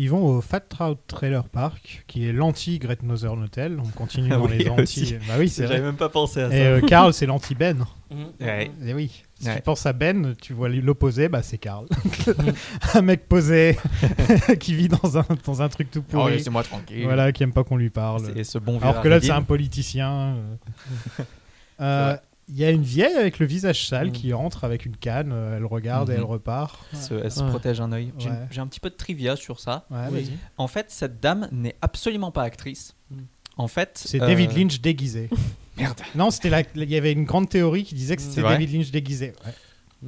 Ils 0.03 0.09
vont 0.09 0.25
au 0.25 0.41
Fat 0.41 0.61
Trout 0.61 0.97
Trailer 1.09 1.45
Park, 1.45 2.05
qui 2.07 2.27
est 2.27 2.33
l'anti-Great 2.33 3.03
Northern 3.03 3.43
Hotel. 3.43 3.79
On 3.85 3.89
continue 3.89 4.31
Ah 4.33 4.37
dans 4.39 4.47
oui, 4.47 4.57
les 4.57 4.69
anti. 4.71 4.81
aussi. 4.81 5.15
Bah 5.29 5.35
oui, 5.39 5.51
c'est 5.51 5.67
J'avais 5.67 5.83
même 5.83 5.97
pas 5.97 6.09
pensé 6.09 6.41
à 6.41 6.49
ça. 6.49 6.57
Et 6.57 6.63
euh, 6.67 6.81
Carl, 6.81 7.13
c'est 7.13 7.27
l'anti-Ben. 7.27 7.85
Ouais. 8.41 8.71
Et 8.83 8.95
oui. 8.95 9.23
Si 9.39 9.47
Ouais. 9.47 9.57
tu 9.57 9.63
penses 9.63 9.85
à 9.85 9.93
Ben, 9.93 10.35
tu 10.41 10.55
vois 10.55 10.71
l'opposé, 10.71 11.29
bah 11.29 11.43
c'est 11.43 11.59
Carl. 11.59 11.87
un 12.95 13.03
mec 13.03 13.29
posé, 13.29 13.77
qui 14.61 14.75
vit 14.75 14.89
dans 14.89 15.19
un, 15.19 15.27
dans 15.45 15.61
un 15.61 15.69
truc 15.69 15.91
tout 15.91 16.01
pourri. 16.03 16.43
moi 16.51 16.63
tranquille. 16.63 17.05
voilà, 17.05 17.31
qui 17.33 17.43
aime 17.43 17.53
pas 17.53 17.63
qu'on 17.65 17.77
lui 17.77 17.91
parle. 17.91 18.23
C'est 18.35 18.45
ce 18.45 18.57
bon 18.59 18.79
vieux 18.79 18.87
Alors 18.89 19.03
que 19.03 19.09
là, 19.09 19.21
c'est 19.21 19.31
un 19.33 19.43
politicien. 19.43 20.37
euh. 21.81 22.17
Euh, 22.51 22.53
Il 22.53 22.59
y 22.59 22.65
a 22.65 22.71
une 22.71 22.83
vieille 22.83 23.15
avec 23.17 23.39
le 23.39 23.47
visage 23.47 23.87
sale 23.87 24.09
Mm. 24.09 24.13
qui 24.13 24.33
rentre 24.33 24.65
avec 24.65 24.85
une 24.85 24.97
canne, 24.97 25.31
euh, 25.33 25.57
elle 25.57 25.65
regarde 25.65 26.11
et 26.11 26.15
elle 26.15 26.23
repart. 26.25 26.81
Se- 26.93 27.15
elle 27.15 27.31
se 27.31 27.41
Ouais. 27.43 27.49
protège 27.51 27.81
un 27.81 27.93
œil. 27.93 28.13
J'ai 28.19 28.29
Ouais. 28.31 28.37
j'ai 28.51 28.61
un 28.61 28.67
petit 28.67 28.81
peu 28.81 28.91
de 28.91 28.97
trivia 28.97 29.37
sur 29.37 29.61
ça. 29.61 29.87
Ouais, 29.91 29.99
Oui. 30.11 30.23
vas-y. 30.25 30.33
En 30.57 30.67
fait, 30.67 30.87
cette 30.91 31.21
dame 31.21 31.49
n'est 31.53 31.77
absolument 31.83 32.31
pas 32.33 32.43
actrice. 32.43 32.95
Mm. 33.11 33.17
En 33.57 33.69
fait, 33.69 34.01
C'est 34.05 34.21
euh, 34.23 34.27
David 34.27 34.57
Lynch 34.57 34.81
déguisé. 34.81 35.29
Merde. 35.79 36.01
Non, 36.15 36.31
c'était 36.31 36.51
la- 36.51 36.63
il 36.75 36.91
y 36.91 36.97
avait 36.97 37.13
une 37.13 37.25
grande 37.25 37.49
théorie 37.49 37.85
qui 37.85 37.95
disait 37.95 38.17
que 38.17 38.23
c'était 38.23 38.37
C'est 38.37 38.41
vrai 38.43 38.55
David 38.55 38.73
Lynch 38.73 38.91
déguisé. 38.91 39.33
Ouais. 39.47 39.53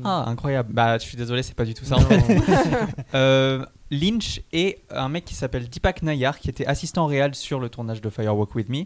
Ah, 0.05 0.25
incroyable. 0.27 0.73
Bah, 0.73 0.97
je 0.99 1.03
suis 1.05 1.19
désolé, 1.19 1.43
c'est 1.43 1.55
pas 1.55 1.67
du 1.67 1.75
tout 1.75 1.85
ça 1.85 1.97
en 1.97 2.01
fait. 2.01 2.17
Euh, 3.15 3.65
Lynch 3.91 4.41
et 4.53 4.79
un 4.91 5.11
mec 5.11 5.27
qui 5.27 5.35
s'appelle 5.35 5.69
Deepak 5.69 6.03
Nayar, 6.03 6.39
qui 6.39 6.49
était 6.49 6.65
assistant 6.67 7.05
réel 7.07 7.35
sur 7.35 7.61
le 7.61 7.69
tournage 7.69 8.01
de 8.01 8.09
Firewalk 8.09 8.55
With 8.55 8.71
Me. 8.71 8.85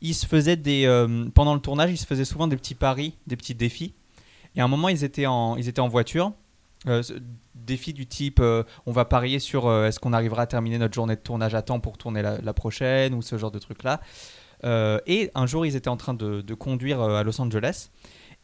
Il 0.00 0.14
se 0.14 0.26
faisait 0.26 0.56
des, 0.56 0.86
euh, 0.86 1.26
pendant 1.34 1.54
le 1.54 1.60
tournage, 1.60 1.90
il 1.90 1.96
se 1.96 2.06
faisait 2.06 2.24
souvent 2.24 2.48
des 2.48 2.56
petits 2.56 2.74
paris, 2.74 3.16
des 3.26 3.36
petits 3.36 3.54
défis. 3.54 3.94
Et 4.56 4.60
à 4.60 4.64
un 4.64 4.68
moment, 4.68 4.88
ils 4.88 5.04
étaient 5.04 5.26
en, 5.26 5.56
ils 5.56 5.68
étaient 5.68 5.80
en 5.80 5.88
voiture. 5.88 6.32
Euh, 6.86 7.02
défis 7.54 7.92
du 7.92 8.06
type 8.06 8.40
euh, 8.40 8.62
on 8.86 8.92
va 8.92 9.04
parier 9.04 9.38
sur 9.38 9.66
euh, 9.66 9.86
est-ce 9.86 10.00
qu'on 10.00 10.14
arrivera 10.14 10.42
à 10.42 10.46
terminer 10.46 10.78
notre 10.78 10.94
journée 10.94 11.14
de 11.14 11.20
tournage 11.20 11.54
à 11.54 11.60
temps 11.60 11.78
pour 11.78 11.98
tourner 11.98 12.22
la, 12.22 12.54
prochaine 12.54 13.12
ou 13.12 13.20
ce 13.20 13.36
genre 13.36 13.50
de 13.50 13.58
truc 13.58 13.82
là. 13.82 14.00
et 15.06 15.30
un 15.34 15.46
jour, 15.46 15.66
ils 15.66 15.76
étaient 15.76 15.88
en 15.88 15.98
train 15.98 16.14
de, 16.14 16.54
conduire 16.54 17.00
à 17.00 17.22
Los 17.22 17.40
Angeles. 17.40 17.90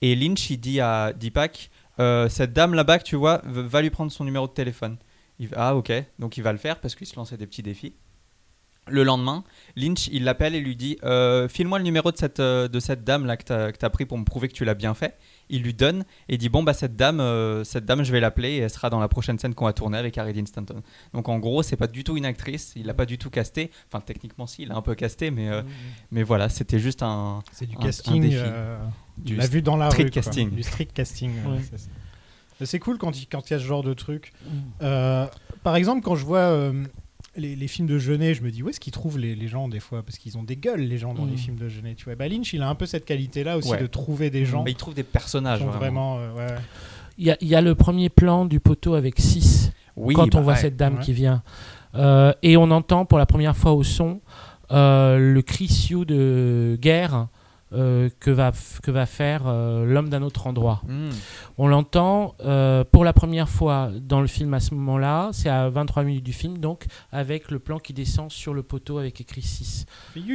Et 0.03 0.15
Lynch, 0.15 0.51
il 0.51 0.59
dit 0.59 0.81
à 0.81 1.13
Deepak 1.15 1.71
cette 1.99 2.53
dame 2.53 2.75
là-bas 2.75 2.99
que 2.99 3.05
tu 3.05 3.17
vois, 3.17 3.41
va 3.45 3.81
lui 3.83 3.91
prendre 3.91 4.13
son 4.13 4.25
numéro 4.25 4.47
de 4.47 4.53
téléphone. 4.53 4.99
Ah 5.55 5.75
ok, 5.77 5.93
donc 6.19 6.37
il 6.37 6.43
va 6.43 6.53
le 6.53 6.59
faire 6.59 6.81
parce 6.81 6.95
qu'il 6.95 7.07
se 7.07 7.17
lançait 7.17 7.37
des 7.37 7.47
petits 7.47 7.63
défis. 7.63 7.95
Le 8.89 9.03
lendemain, 9.03 9.43
Lynch, 9.75 10.07
il 10.13 10.23
l'appelle 10.23 10.55
et 10.55 10.61
lui 10.61 10.77
dit 10.77 10.97
euh, 11.03 11.49
File-moi 11.49 11.79
le 11.79 11.85
numéro 11.85 12.13
de 12.13 12.17
cette, 12.17 12.39
euh, 12.39 12.69
de 12.69 12.79
cette 12.79 13.03
dame 13.03 13.27
là 13.27 13.37
que 13.37 13.43
tu 13.73 13.85
as, 13.85 13.91
pris 13.91 14.07
pour 14.07 14.17
me 14.17 14.25
prouver 14.25 14.47
que 14.47 14.53
tu 14.53 14.65
l'as 14.65 14.75
bien 14.75 14.95
fait. 14.95 15.17
Il 15.49 15.63
lui 15.65 15.75
donne 15.75 16.05
et 16.29 16.39
dit 16.39 16.49
Bon, 16.49 16.63
bah 16.63 16.73
cette 16.73 16.95
dame, 16.95 17.19
euh, 17.19 17.65
cette 17.65 17.85
dame 17.85 18.05
je 18.05 18.13
vais 18.13 18.21
l'appeler 18.21 18.51
et 18.51 18.59
elle 18.59 18.71
sera 18.71 18.89
dans 18.89 19.01
la 19.01 19.09
prochaine 19.09 19.41
scène 19.41 19.55
qu'on 19.57 19.65
va 19.65 19.73
tourner 19.73 19.99
avec 19.99 20.17
Harry 20.19 20.33
Dean 20.33 20.47
Stanton. 20.47 20.83
Donc 21.15 21.29
en 21.29 21.39
gros, 21.41 21.65
c'est 21.65 21.77
pas 21.77 21.89
du 21.89 22.05
tout 22.05 22.17
une 22.17 22.25
actrice, 22.27 22.75
il 22.77 22.87
l'a 22.87 22.95
pas 22.95 23.07
du 23.07 23.19
tout 23.19 23.29
casté. 23.29 23.73
Enfin, 23.91 24.01
techniquement, 24.01 24.47
si, 24.47 24.63
il 24.63 24.71
a 24.71 24.77
un 24.77 24.83
peu 24.83 24.95
casté, 24.95 25.33
mais, 25.33 25.49
euh, 25.49 25.63
mais 26.13 26.23
voilà, 26.23 26.49
c'était 26.49 26.79
juste 26.79 27.03
un. 27.03 27.41
C'est 27.51 27.67
du 27.67 27.75
Un- 27.75 27.81
un 27.81 27.83
casting. 27.87 28.23
défi. 28.23 28.37
euh, 28.39 28.79
Du 29.19 29.35
on 29.35 29.39
l'a 29.39 29.47
vu 29.49 29.63
dans 29.63 29.77
la 29.77 29.91
street 29.91 30.05
rue. 30.05 30.11
quoi. 30.11 30.23
casting. 30.23 30.51
Du 30.51 30.63
street 30.63 30.89
casting. 30.95 31.33
ouais, 31.45 31.59
Ouais. 32.61 32.67
c'est 32.67 32.79
cool 32.79 32.99
quand 32.99 33.21
il 33.21 33.27
quand 33.27 33.51
il 33.51 33.53
y 33.53 33.57
a 33.57 33.59
ce 33.59 33.65
genre 33.65 33.83
de 33.83 33.95
truc. 33.95 34.33
Mm. 34.45 34.49
Euh, 34.83 35.27
par 35.65 35.75
exemple, 35.75 36.03
quand 36.03 36.15
je 36.15 36.25
vois 36.25 36.39
euh, 36.39 36.85
les, 37.37 37.57
les 37.57 37.69
films 37.69 37.87
de 37.89 37.99
Jeunet, 37.99 38.35
je 38.35 38.43
me 38.43 38.51
dis 38.51 38.63
où 38.63 38.69
est-ce 38.69 38.81
qu'ils 38.81 38.93
trouvent 38.93 39.19
les, 39.19 39.35
les 39.35 39.49
gens 39.49 39.69
des 39.69 39.81
fois? 39.81 40.03
Parce 40.03 40.19
qu'ils 40.19 40.37
ont 40.39 40.43
des 40.43 40.57
gueules, 40.57 40.81
les 40.81 40.99
gens, 40.99 41.15
dans 41.15 41.25
Mm. 41.25 41.31
les 41.31 41.37
films 41.37 41.57
de 41.57 41.69
Jeunet. 41.69 41.95
Tu 41.95 42.05
vois, 42.07 42.15
bah, 42.15 42.29
Lynch, 42.29 42.53
il 42.53 42.63
a 42.63 42.69
un 42.69 42.75
peu 42.75 42.87
cette 42.87 43.05
qualité-là 43.05 43.57
aussi 43.59 43.71
Ouais. 43.71 43.81
de 43.81 43.87
trouver 43.87 44.31
des 44.31 44.45
gens 44.45 44.63
Mais 44.65 44.73
il 44.73 44.77
trouve 44.77 44.95
des 44.95 45.03
personnages 45.03 45.61
vraiment. 45.61 45.79
vraiment. 45.79 46.19
euh, 46.19 46.33
ouais. 46.35 46.55
Il 47.19 47.27
y, 47.27 47.31
a- 47.31 47.37
il 47.41 47.49
y 47.49 47.55
a 47.55 47.61
le 47.63 47.75
premier 47.75 48.09
plan 48.11 48.45
du 48.45 48.61
poteau 48.61 48.95
avec 48.95 49.19
6 49.19 49.73
Oui, 49.97 50.15
quand 50.15 50.31
bah 50.33 50.39
on 50.39 50.43
voit 50.43 50.53
ouais. 50.55 50.59
cette 50.59 50.77
dame 50.77 50.97
Ouais. 50.97 51.01
qui 51.03 51.13
vient. 51.15 51.43
Euh, 51.95 52.33
et 52.43 52.57
on 52.59 52.71
entend 52.71 53.05
pour 53.07 53.19
la 53.19 53.25
première 53.27 53.57
fois 53.57 53.73
au 53.73 53.83
son 53.83 54.21
euh, 54.73 55.17
le 55.33 55.43
cri 55.43 55.69
sioux 55.69 56.05
de 56.05 56.77
guerre 56.81 57.29
euh, 57.73 58.09
que, 58.21 58.31
va, 58.31 58.53
que 58.83 58.91
va 58.91 59.07
faire 59.07 59.43
euh, 59.47 59.85
l'homme 59.85 60.09
d'un 60.09 60.23
autre 60.23 60.47
endroit. 60.47 60.83
Hmm. 60.87 61.09
On 61.59 61.67
l'entend 61.67 62.35
euh, 62.45 62.85
pour 62.85 63.05
la 63.05 63.13
première 63.13 63.49
fois 63.49 63.91
dans 64.01 64.21
le 64.21 64.27
film 64.29 64.55
à 64.55 64.61
ce 64.61 64.73
moment-là, 64.75 65.31
c'est 65.33 65.49
à 65.49 65.69
23 65.69 66.05
minutes 66.05 66.25
du 66.25 66.33
film, 66.33 66.59
donc 66.59 66.87
avec 67.11 67.51
le 67.51 67.59
plan 67.59 67.79
qui 67.79 67.93
descend 67.93 68.31
sur 68.31 68.55
le 68.55 68.63
poteau 68.63 68.99
avec 68.99 69.21
écrit 69.21 69.43
6. 69.43 69.85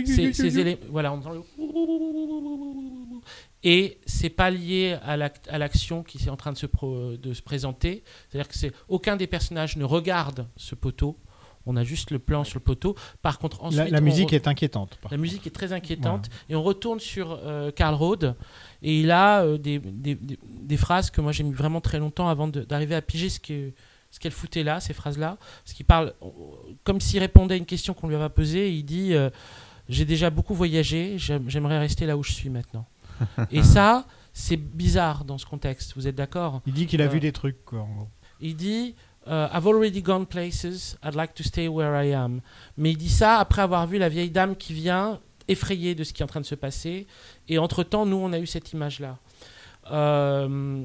Ces, 0.08 0.80
voilà, 0.90 1.14
on 1.14 1.18
entend 1.18 1.32
le 1.32 1.42
et 3.64 4.00
c'est 4.06 4.30
pas 4.30 4.50
lié 4.50 4.98
à 5.04 5.18
l'ac- 5.18 5.48
à 5.50 5.58
l'action 5.58 6.02
qui 6.04 6.18
est 6.18 6.30
en 6.30 6.36
train 6.36 6.52
de 6.52 6.58
se, 6.58 6.66
pro- 6.66 7.16
de 7.16 7.34
se 7.34 7.42
présenter. 7.42 8.04
C'est-à-dire 8.30 8.48
que 8.52 8.76
aucun 8.88 9.16
des 9.16 9.28
personnages 9.28 9.78
ne 9.78 9.84
regarde 9.86 10.48
ce 10.58 10.74
poteau. 10.76 11.18
On 11.66 11.76
a 11.76 11.84
juste 11.84 12.12
le 12.12 12.20
plan 12.20 12.44
sur 12.44 12.60
le 12.60 12.64
poteau. 12.64 12.96
Par 13.22 13.38
contre, 13.40 13.64
ensuite, 13.64 13.78
La, 13.86 13.90
la 13.90 14.00
on 14.00 14.02
musique 14.02 14.32
re- 14.32 14.36
est 14.36 14.48
inquiétante. 14.48 14.98
la 15.12 15.18
musique 15.18 15.46
est 15.48 15.52
très 15.52 15.74
inquiétante 15.74 16.30
et 16.50 16.56
on 16.56 16.64
retourne 16.64 17.00
sur 17.00 17.40
euh, 17.44 17.72
Karl 17.72 17.94
Rode 17.96 18.36
et 18.82 19.00
il 19.02 19.12
a 19.12 19.44
euh, 19.44 19.58
des, 19.58 19.80
des- 19.80 20.16
des- 20.16 20.40
des 20.44 20.78
phrases 20.78 21.12
que 21.12 21.22
moi 21.22 21.32
j'ai 21.32 21.44
mis 21.44 21.54
vraiment 21.54 21.82
très 21.82 22.00
longtemps 22.00 22.30
avant 22.30 22.48
d'arriver 22.48 22.96
à 22.96 23.02
piger 23.02 23.30
ce 23.30 23.40
que 23.40 23.72
ce 24.14 24.20
qu'elle 24.20 24.34
foutait 24.34 24.64
là, 24.64 24.82
ces 24.82 24.94
phrases-là, 24.94 25.38
ce 25.64 25.74
qui 25.74 25.86
parle 25.86 26.14
comme 26.84 27.00
s'il 27.00 27.20
répondait 27.20 27.54
à 27.54 27.58
une 27.58 27.66
question 27.66 27.94
qu'on 27.94 28.10
lui 28.10 28.16
avait 28.16 28.28
posée. 28.28 28.70
Il 28.74 28.84
dit 28.84 29.14
euh, 29.14 29.30
j'ai 29.88 30.04
déjà 30.04 30.30
beaucoup 30.30 30.54
voyagé, 30.54 31.18
j'aime- 31.18 31.50
j'aimerais 31.50 31.80
rester 31.80 32.06
là 32.06 32.18
où 32.18 32.24
je 32.24 32.32
suis 32.34 32.50
maintenant. 32.50 32.86
et 33.52 33.64
ça, 33.64 34.06
c'est 34.34 34.58
bizarre 34.58 35.24
dans 35.26 35.38
ce 35.38 35.46
contexte. 35.46 35.94
Vous 35.96 36.08
êtes 36.08 36.16
d'accord? 36.16 36.62
Il 36.66 36.74
dit 36.74 36.88
qu'il 36.88 37.02
a 37.02 37.06
Euh, 37.06 37.08
vu 37.10 37.20
des 37.20 37.32
trucs. 37.32 37.64
Quoi, 37.64 37.80
en 37.82 37.88
gros. 37.94 38.08
il 38.42 38.56
dit 38.56 38.96
euh, 39.28 39.48
I've 39.54 39.68
already 39.68 40.02
gone 40.02 40.26
places, 40.26 40.98
I'd 41.04 41.16
like 41.16 41.34
to 41.36 41.44
stay 41.44 41.68
where 41.68 41.94
I 41.94 42.14
am. 42.14 42.42
Mais 42.78 42.92
il 42.92 42.98
dit 42.98 43.10
ça 43.10 43.38
après 43.38 43.62
avoir 43.62 43.86
vu 43.86 43.98
la 43.98 44.10
vieille 44.10 44.32
dame 44.32 44.56
qui 44.56 44.74
vient 44.74 45.20
effrayée 45.48 45.96
de 45.96 46.04
ce 46.04 46.14
qui 46.14 46.22
est 46.22 46.26
en 46.26 46.28
train 46.28 46.42
de 46.42 46.46
se 46.46 46.56
passer. 46.56 47.08
Et 47.48 47.58
entre-temps, 47.58 48.06
nous, 48.06 48.18
on 48.18 48.34
a 48.34 48.40
eu 48.40 48.48
cette 48.48 48.74
image-là. 48.74 49.18
Euh, 49.92 50.84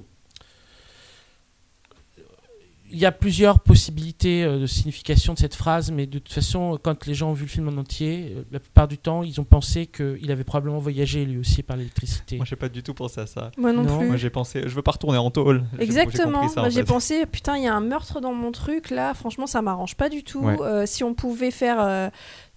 il 2.90 2.98
y 2.98 3.06
a 3.06 3.12
plusieurs 3.12 3.60
possibilités 3.60 4.44
euh, 4.44 4.60
de 4.60 4.66
signification 4.66 5.34
de 5.34 5.38
cette 5.38 5.54
phrase, 5.54 5.90
mais 5.90 6.06
de 6.06 6.18
toute 6.18 6.32
façon, 6.32 6.78
quand 6.82 7.06
les 7.06 7.14
gens 7.14 7.30
ont 7.30 7.34
vu 7.34 7.44
le 7.44 7.50
film 7.50 7.68
en 7.68 7.76
entier, 7.80 8.32
euh, 8.36 8.42
la 8.52 8.60
plupart 8.60 8.88
du 8.88 8.98
temps, 8.98 9.22
ils 9.22 9.40
ont 9.40 9.44
pensé 9.44 9.86
qu'il 9.86 10.30
avait 10.30 10.44
probablement 10.44 10.78
voyagé 10.78 11.24
lui 11.24 11.38
aussi 11.38 11.62
par 11.62 11.76
l'électricité. 11.76 12.36
Moi, 12.36 12.46
j'ai 12.48 12.56
pas 12.56 12.68
du 12.68 12.82
tout 12.82 12.94
pensé 12.94 13.20
à 13.20 13.26
ça. 13.26 13.50
Moi 13.56 13.72
non, 13.72 13.82
Non, 13.82 13.98
plus. 13.98 14.06
Moi, 14.06 14.16
j'ai 14.16 14.30
pensé, 14.30 14.62
je 14.66 14.74
veux 14.74 14.82
pas 14.82 14.92
retourner 14.92 15.18
en 15.18 15.30
tôle. 15.30 15.64
J'ai 15.76 15.84
Exactement. 15.84 16.48
j'ai 16.68 16.84
pensé, 16.84 17.26
putain, 17.26 17.56
il 17.56 17.64
y 17.64 17.68
a 17.68 17.74
un 17.74 17.80
meurtre 17.80 18.20
dans 18.20 18.32
mon 18.32 18.52
truc 18.52 18.90
là. 18.90 19.14
Franchement, 19.14 19.46
ça 19.46 19.62
m'arrange 19.62 19.96
pas 19.96 20.08
du 20.08 20.22
tout. 20.22 20.40
Ouais. 20.40 20.56
Euh, 20.60 20.86
si 20.86 21.04
on 21.04 21.14
pouvait 21.14 21.50
faire, 21.50 21.78
euh, 21.80 22.08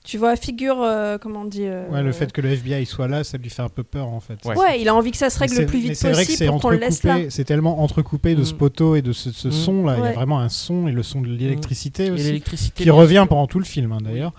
tu 0.04 0.18
vois, 0.18 0.36
figure, 0.38 0.82
euh, 0.82 1.18
comment 1.18 1.42
on 1.42 1.46
dit. 1.46 1.66
euh, 1.66 1.88
Ouais, 1.90 2.02
le 2.02 2.12
fait 2.14 2.32
que 2.32 2.40
le 2.42 2.50
FBI 2.50 2.86
soit 2.86 3.08
là, 3.08 3.24
ça 3.24 3.38
lui 3.38 3.50
fait 3.50 3.62
un 3.62 3.70
peu 3.70 3.84
peur 3.84 4.08
en 4.08 4.20
fait. 4.20 4.38
Ouais. 4.46 4.58
Ouais, 4.58 4.82
il 4.82 4.88
a 4.88 4.96
envie 4.96 5.12
que 5.12 5.18
ça 5.18 5.30
se 5.30 5.38
règle 5.38 5.58
le 5.60 5.66
plus 5.66 5.80
vite 5.80 5.96
c'est 5.96 6.12
vrai 6.12 6.24
que 6.24 6.28
possible 6.28 6.38
c'est 6.38 6.48
pour 6.48 6.62
qu'on 6.62 6.70
le 6.70 6.78
laisse 6.78 7.04
là. 7.04 7.18
c'est 7.30 7.44
tellement 7.44 7.82
entrecoupé 7.84 8.34
de 8.34 8.44
ce 8.44 8.54
Mm. 8.54 8.58
poteau 8.58 8.96
et 8.96 9.02
de 9.02 9.12
ce, 9.12 9.32
ce 9.32 9.50
Mm. 9.50 9.52
son 9.52 9.86
là. 9.86 9.96
Il 10.00 10.04
y 10.06 10.08
a 10.08 10.12
vraiment 10.14 10.40
un 10.40 10.50
son 10.50 10.88
et 10.88 10.92
le 10.92 11.04
son 11.04 11.22
de 11.22 11.28
l'électricité 11.28 12.06
Et 12.08 12.12
aussi. 12.12 12.24
l'électricité 12.24 12.84
qui 12.84 12.90
revient 12.90 13.16
sûr. 13.16 13.28
pendant 13.28 13.46
tout 13.48 13.60
le 13.60 13.66
film 13.66 13.92
hein, 13.92 14.00
d'ailleurs. 14.02 14.32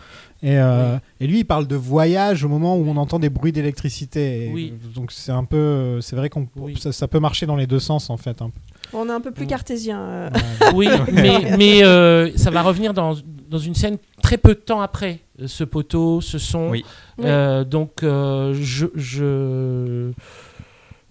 Et, 0.43 0.57
euh, 0.59 0.97
et 1.21 1.27
lui, 1.27 1.41
il 1.41 1.45
parle 1.45 1.67
de 1.67 1.77
voyage 1.77 2.43
au 2.45 2.49
moment 2.49 2.75
où 2.79 2.89
on 2.89 2.97
entend 2.97 3.19
des 3.19 3.29
bruits 3.29 3.53
d'électricité. 3.53 4.51
Oui. 4.55 4.73
Donc 4.95 5.13
c'est 5.13 5.33
un 5.33 5.45
peu, 5.45 6.01
c'est 6.01 6.17
vrai 6.17 6.31
qu'on 6.31 6.49
Oui. 6.57 6.79
ça, 6.81 6.93
ça 6.93 7.07
peut 7.09 7.21
marcher 7.21 7.45
dans 7.45 7.57
les 7.57 7.67
deux 7.67 7.79
sens 7.81 8.09
en 8.09 8.17
fait. 8.17 8.41
un 8.41 8.49
peu. 8.49 8.59
On 8.95 9.07
est 9.09 9.13
un 9.13 9.21
peu 9.21 9.31
plus 9.31 9.45
Mm. 9.45 9.49
cartésien. 9.49 10.01
euh. 10.01 10.31
Oui, 10.75 10.89
mais, 11.13 11.57
mais 11.59 11.85
euh, 11.85 12.35
ça 12.37 12.51
va 12.51 12.63
revenir 12.63 12.95
dans, 12.95 13.15
dans 13.51 13.59
une 13.59 13.74
scène 13.74 13.98
très 14.22 14.38
peu 14.38 14.55
de 14.55 14.61
temps 14.61 14.80
après, 14.80 15.18
euh, 15.40 15.48
ce 15.48 15.64
poteau, 15.64 16.20
ce 16.20 16.38
son. 16.38 16.70
Oui. 16.70 16.84
Euh, 17.22 17.64
donc, 17.64 18.03
euh, 18.03 18.55
je, 18.55 18.86
je, 18.94 20.12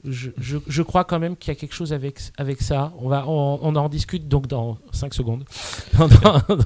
je, 0.06 0.58
je, 0.66 0.82
crois 0.82 1.04
quand 1.04 1.20
même 1.20 1.36
qu'il 1.36 1.54
y 1.54 1.58
a 1.58 1.60
quelque 1.60 1.76
chose 1.76 1.92
avec, 1.92 2.20
avec 2.38 2.62
ça. 2.62 2.94
On, 3.00 3.10
va, 3.10 3.26
on, 3.28 3.60
on 3.62 3.76
en 3.76 3.90
discute 3.90 4.28
donc 4.28 4.48
dans 4.48 4.78
5 4.94 5.14
secondes, 5.14 5.44
dans, 5.98 6.08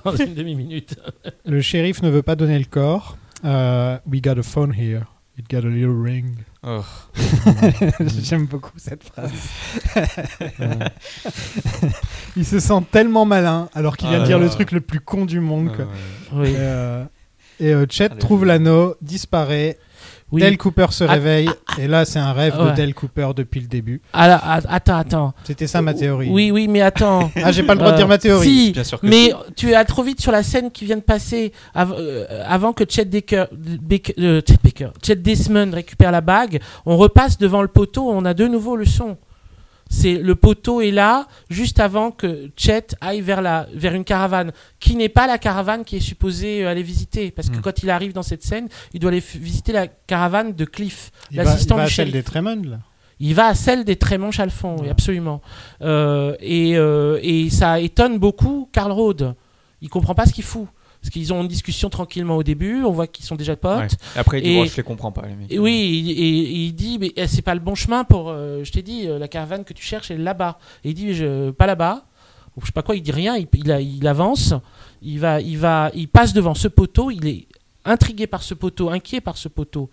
dans 0.06 0.16
une 0.16 0.36
demi-minute. 0.36 1.00
Le 1.46 1.60
shérif 1.60 2.04
ne 2.04 2.10
veut 2.10 2.24
pas 2.24 2.36
donner 2.36 2.60
le 2.60 2.66
corps. 2.66 3.18
We 3.44 4.22
got 4.22 4.38
a 4.38 4.44
phone 4.44 4.74
here. 4.74 5.06
It 5.38 5.50
got 5.50 5.66
a 5.66 5.68
little 5.70 5.96
ring. 6.00 6.36
Oh. 6.64 6.84
J'aime 8.22 8.46
beaucoup 8.46 8.78
cette 8.78 9.04
phrase. 9.04 9.32
il 12.38 12.46
se 12.46 12.60
sent 12.60 12.82
tellement 12.92 13.26
malin 13.26 13.68
alors 13.74 13.98
qu'il 13.98 14.10
vient 14.10 14.20
de 14.20 14.24
Ah 14.24 14.28
dire 14.28 14.38
là 14.38 14.46
le 14.46 14.50
truc 14.52 14.72
le 14.72 14.82
plus 14.82 15.00
con 15.00 15.26
du 15.26 15.40
monde. 15.40 15.76
quoi. 15.76 15.86
Oui, 16.34 16.50
Et, 16.50 16.56
euh, 16.58 17.04
et 17.60 17.74
euh, 17.74 17.86
Chet 17.90 18.12
Allez, 18.12 18.20
trouve 18.20 18.46
l'anneau, 18.46 18.96
disparaît. 19.02 19.78
Oui. 20.34 20.42
Dale 20.42 20.58
Cooper 20.58 20.88
se 20.92 21.04
Ah, 21.06 21.12
réveille. 21.14 21.50
et 21.80 21.88
là, 21.88 22.04
c'est 22.06 22.20
un 22.20 22.34
rêve 22.34 22.58
ouais. 22.60 22.72
de 22.72 22.76
Dale 22.76 22.94
Cooper 22.94 23.30
depuis 23.36 23.62
le 23.62 23.68
début. 23.68 24.02
Alors, 24.14 24.40
a- 24.44 24.60
attends, 24.70 24.98
attends. 24.98 25.34
C'était 25.44 25.68
ça 25.68 25.82
ma 25.82 25.94
théorie. 25.94 26.30
Oui, 26.30 26.52
oui, 26.52 26.68
mais 26.68 26.82
attends. 26.82 27.32
Ah, 27.44 27.52
j'ai 27.52 27.64
pas 27.64 27.74
le 27.74 27.80
droit 27.80 27.92
de 27.92 27.96
Euh, 27.96 27.98
dire 28.00 28.08
ma 28.08 28.18
théorie. 28.18 28.48
Si, 28.48 28.72
Bien 28.72 28.84
sûr 28.84 29.00
que 29.00 29.06
mais 29.08 29.32
tu 29.56 29.72
es 29.72 29.86
trop 29.86 30.04
vite 30.04 30.20
sur 30.22 30.32
la 30.32 30.44
scène 30.44 30.72
qui 30.72 30.86
vient 30.86 30.98
de 30.98 31.02
passer 31.02 31.52
av- 31.76 31.96
euh, 31.98 32.26
avant 32.48 32.74
que 32.74 32.84
Chet, 32.90 33.06
Baker, 33.06 33.46
Baker- 33.54 34.16
euh, 34.20 34.42
Chet 34.48 34.58
Baker, 34.64 34.90
Chet 35.06 35.16
Desmond 35.16 35.72
récupère 35.74 36.12
la 36.12 36.22
bague. 36.22 36.60
On 36.86 36.98
repasse 36.98 37.38
devant 37.38 37.62
le 37.62 37.68
poteau, 37.68 38.10
on 38.10 38.26
a 38.26 38.34
de 38.34 38.48
nouveau 38.48 38.76
le 38.76 38.86
son. 38.86 39.18
C'est 39.96 40.16
le 40.16 40.34
poteau 40.34 40.82
est 40.82 40.90
là 40.90 41.28
juste 41.52 41.80
avant 41.80 42.10
que 42.10 42.50
Chet 42.58 42.88
aille 43.00 43.22
vers 43.22 43.44
la 43.44 43.68
vers 43.76 43.94
une 43.94 44.04
caravane 44.04 44.52
qui 44.80 44.96
n'est 44.96 45.08
pas 45.08 45.28
la 45.28 45.38
caravane 45.38 45.86
qui 45.86 45.98
est 45.98 46.00
supposée 46.12 46.64
euh, 46.66 46.70
aller 46.72 46.82
visiter 46.82 47.30
parce 47.30 47.50
que 47.52 47.58
Hmm. 47.58 47.62
quand 47.62 47.84
il 47.84 47.90
arrive 47.92 48.12
dans 48.12 48.24
cette 48.24 48.42
scène, 48.44 48.70
il 48.94 49.00
doit 49.00 49.12
aller 49.12 49.24
visiter 49.36 49.72
la 49.72 49.86
caravane 49.88 50.54
de 50.54 50.66
Cliff, 50.66 51.12
l'assistant 51.32 51.76
va 51.76 51.82
du 51.84 51.86
à 51.86 51.90
celle 51.90 52.08
shérif. 52.08 52.14
des 52.14 52.24
Tremond, 52.24 52.62
là. 52.64 52.80
Il 53.20 53.36
va 53.36 53.46
à 53.46 53.54
celle 53.56 53.86
des 53.86 53.96
Trémont 53.96 54.32
Chalfont, 54.32 54.78
oui, 54.82 54.90
absolument. 54.90 55.42
Euh, 55.82 56.36
et, 56.40 56.76
euh, 56.76 57.20
et 57.22 57.52
ça 57.52 57.80
étonne 57.80 58.18
beaucoup 58.18 58.68
Karl 58.74 58.92
Rode. 58.92 59.36
Il 59.82 59.90
comprend 59.90 60.16
pas 60.16 60.26
ce 60.26 60.34
qu'il 60.34 60.44
fout. 60.44 60.68
Parce 61.04 61.12
qu'ils 61.12 61.34
ont 61.34 61.42
une 61.42 61.50
discussion 61.50 61.90
tranquillement 61.90 62.38
au 62.38 62.44
début, 62.44 62.82
on 62.86 62.92
voit 62.92 63.08
qu'ils 63.08 63.26
sont 63.26 63.36
déjà 63.36 63.58
potes. 63.58 63.78
Ouais. 63.78 63.88
Après, 64.16 64.40
il 64.40 64.44
dit, 64.44 64.50
Et- 64.52 64.62
oh, 64.62 64.66
je 64.66 64.78
les 64.78 64.84
comprends 64.84 65.12
pas, 65.12 65.24
les 65.28 65.36
mecs. 65.36 65.52
Et 65.52 65.60
oui, 65.60 65.74
et, 66.18 66.66
il 66.66 66.72
dit, 66.74 66.98
mais 66.98 67.12
eh, 67.18 67.28
c'est 67.28 67.42
pas 67.42 67.54
le 67.54 67.60
bon 67.60 67.76
chemin 67.76 68.06
pour. 68.06 68.30
euh, 68.30 68.64
je 68.64 68.72
t'ai 68.72 68.82
dit, 68.82 69.06
euh, 69.10 69.20
la 69.20 69.28
caravane 69.28 69.66
que 69.66 69.74
tu 69.74 69.84
cherches 69.84 70.12
est 70.12 70.18
là-bas. 70.18 70.60
Et 70.86 70.92
il 70.92 70.94
dit, 70.94 71.14
je, 71.14 71.52
pas 71.52 71.68
là-bas. 71.68 72.06
Je 72.62 72.66
sais 72.68 72.72
pas 72.72 72.84
quoi, 72.84 72.96
il 72.96 73.02
dit 73.02 73.12
rien, 73.12 73.36
il, 73.36 73.48
il 73.82 74.08
avance, 74.08 74.54
il, 75.02 75.20
va, 75.20 75.42
il, 75.42 75.58
va, 75.58 75.92
il 75.94 76.08
passe 76.08 76.32
devant 76.32 76.54
ce 76.56 76.70
poteau, 76.70 77.12
il 77.12 77.28
est 77.28 77.48
intrigué 77.86 78.28
par 78.28 78.44
ce 78.44 78.54
poteau, 78.54 78.90
inquiet 78.90 79.22
par 79.22 79.38
ce 79.38 79.48
poteau, 79.48 79.90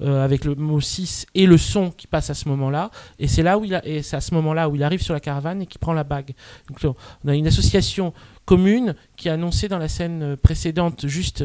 euh, 0.00 0.24
avec 0.24 0.44
le 0.44 0.54
mot 0.54 0.80
6 0.80 1.26
et 1.34 1.46
le 1.46 1.58
son 1.58 1.90
qui 1.90 2.06
passe 2.06 2.30
à 2.30 2.34
ce 2.34 2.48
moment-là. 2.48 2.90
Et 3.18 3.28
c'est 3.28 3.42
là 3.42 3.58
à 3.58 4.20
ce 4.20 4.34
moment-là 4.34 4.68
où 4.68 4.76
il 4.76 4.82
arrive 4.82 5.02
sur 5.02 5.14
la 5.14 5.20
caravane 5.20 5.62
et 5.62 5.66
qui 5.66 5.78
prend 5.78 5.92
la 5.92 6.04
bague. 6.04 6.34
Donc 6.68 6.94
on 7.24 7.28
a 7.28 7.34
une 7.34 7.46
association 7.46 8.12
commune 8.44 8.94
qui 9.16 9.28
a 9.28 9.34
annoncé 9.34 9.68
dans 9.68 9.78
la 9.78 9.88
scène 9.88 10.22
euh, 10.22 10.36
précédente, 10.36 11.06
juste 11.06 11.44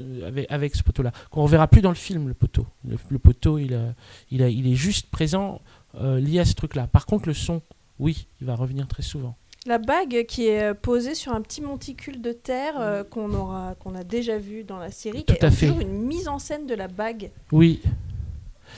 euh, 0.00 0.44
avec, 0.50 0.74
ce 0.74 0.82
poteau-là, 0.82 1.12
qu'on 1.30 1.42
reverra 1.42 1.68
plus 1.68 1.80
dans 1.80 1.88
le 1.90 1.94
film, 1.94 2.28
le 2.28 2.34
poteau. 2.34 2.66
Le, 2.86 3.18
poteau, 3.18 3.58
il, 3.58 3.74
a- 3.74 3.94
il, 4.30 4.66
est 4.66 4.74
juste 4.74 5.08
présent 5.10 5.60
euh, 5.94 6.18
lié 6.20 6.40
à 6.40 6.44
ce 6.44 6.54
truc-là. 6.54 6.88
Par 6.88 7.06
contre, 7.06 7.28
le 7.28 7.34
son, 7.34 7.62
oui, 7.98 8.26
il 8.40 8.46
va 8.46 8.56
revenir 8.56 8.88
très 8.88 9.02
souvent. 9.02 9.36
La 9.66 9.78
bague 9.78 10.24
qui 10.26 10.46
est 10.48 10.62
euh, 10.70 10.74
posée 10.74 11.14
sur 11.14 11.32
un 11.32 11.40
petit 11.40 11.62
monticule 11.62 12.20
de 12.20 12.32
terre 12.32 12.74
euh, 12.80 13.04
qu'on 13.04 13.32
aura, 13.32 13.74
qu'on 13.78 13.94
a 13.94 14.02
déjà 14.02 14.36
vu 14.38 14.64
dans 14.64 14.78
la 14.78 14.90
série. 14.90 15.24
Tout 15.24 15.34
qui 15.34 15.44
à 15.44 15.48
est 15.48 15.50
fait. 15.52 15.66
toujours 15.66 15.80
une 15.80 16.02
mise 16.02 16.26
en 16.26 16.38
scène 16.40 16.66
de 16.66 16.74
la 16.74 16.88
bague. 16.88 17.30
Oui, 17.52 17.80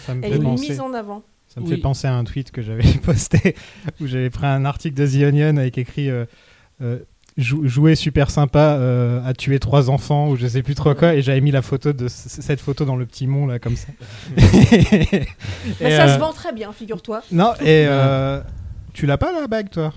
Ça 0.06 0.14
me 0.14 0.22
Elle 0.22 0.32
fait 0.32 0.38
est 0.38 0.42
penser. 0.42 0.68
mise 0.68 0.80
en 0.80 0.92
avant. 0.92 1.22
Ça 1.48 1.60
me 1.60 1.66
Oui. 1.66 1.72
fait 1.76 1.80
penser 1.80 2.06
à 2.06 2.14
un 2.14 2.24
tweet 2.24 2.50
que 2.50 2.60
j'avais 2.60 2.82
posté 3.02 3.54
où 4.00 4.06
j'avais 4.06 4.28
pris 4.28 4.46
un 4.46 4.64
article 4.66 4.94
de 4.96 5.06
The 5.06 5.22
Onion 5.28 5.56
avec 5.56 5.78
écrit 5.78 6.10
euh, 6.10 6.26
euh, 6.82 6.98
Jou- 7.36 7.66
jouer 7.66 7.94
super 7.96 8.30
sympa 8.30 8.76
euh, 8.78 9.20
à 9.24 9.32
tuer 9.34 9.58
trois 9.58 9.90
enfants 9.90 10.28
ou 10.28 10.36
je 10.36 10.46
sais 10.46 10.62
plus 10.62 10.76
trop 10.76 10.94
quoi 10.94 11.14
et 11.14 11.22
j'avais 11.22 11.40
mis 11.40 11.50
la 11.50 11.62
photo 11.62 11.92
de 11.92 12.06
c- 12.06 12.28
cette 12.28 12.60
photo 12.60 12.84
dans 12.84 12.94
le 12.94 13.06
petit 13.06 13.26
mont 13.26 13.46
là 13.48 13.58
comme 13.58 13.74
ça. 13.76 13.88
Et, 14.36 14.40
Bah, 15.80 15.90
ça 15.90 16.04
euh, 16.06 16.14
se 16.14 16.18
vend 16.20 16.32
très 16.32 16.52
bien, 16.52 16.72
figure-toi. 16.72 17.22
Non 17.32 17.54
et 17.54 17.86
euh, 17.88 18.40
tu 18.92 19.06
l'as 19.06 19.18
pas 19.18 19.32
la 19.32 19.48
bague 19.48 19.68
toi? 19.70 19.92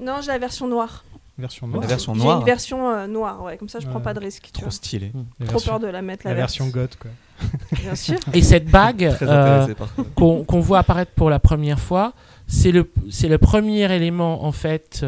Non, 0.00 0.16
j'ai 0.20 0.28
la 0.28 0.38
version 0.38 0.66
noire. 0.68 1.04
Version 1.36 1.66
La 1.66 1.72
noire. 1.72 1.86
version 1.88 2.14
J'ai 2.14 2.20
noire. 2.22 2.38
une 2.40 2.44
version 2.44 2.90
euh, 2.90 3.06
noire, 3.08 3.42
ouais, 3.42 3.56
comme 3.56 3.68
ça 3.68 3.80
je 3.80 3.86
prends 3.88 3.96
Ouais. 3.98 4.04
pas 4.04 4.14
de 4.14 4.20
risque. 4.20 4.50
Trop 4.52 4.70
stylé. 4.70 5.10
La 5.40 5.46
Trop 5.46 5.54
version, 5.54 5.70
peur 5.72 5.80
de 5.80 5.86
la 5.88 6.00
mettre 6.00 6.24
la, 6.26 6.30
la 6.30 6.36
version 6.36 6.68
goth 6.68 6.96
quoi. 6.96 7.10
Bien 7.72 7.96
sûr. 7.96 8.18
et 8.32 8.40
cette 8.42 8.66
bague 8.70 9.16
euh, 9.22 9.66
qu'on 10.14 10.60
voit 10.60 10.78
apparaître 10.78 11.10
pour 11.12 11.30
la 11.30 11.40
première 11.40 11.80
fois, 11.80 12.12
c'est 12.46 12.70
le, 12.70 12.88
c'est 13.10 13.26
le 13.28 13.38
premier 13.38 13.92
élément, 13.92 14.44
en 14.44 14.52
fait, 14.52 15.04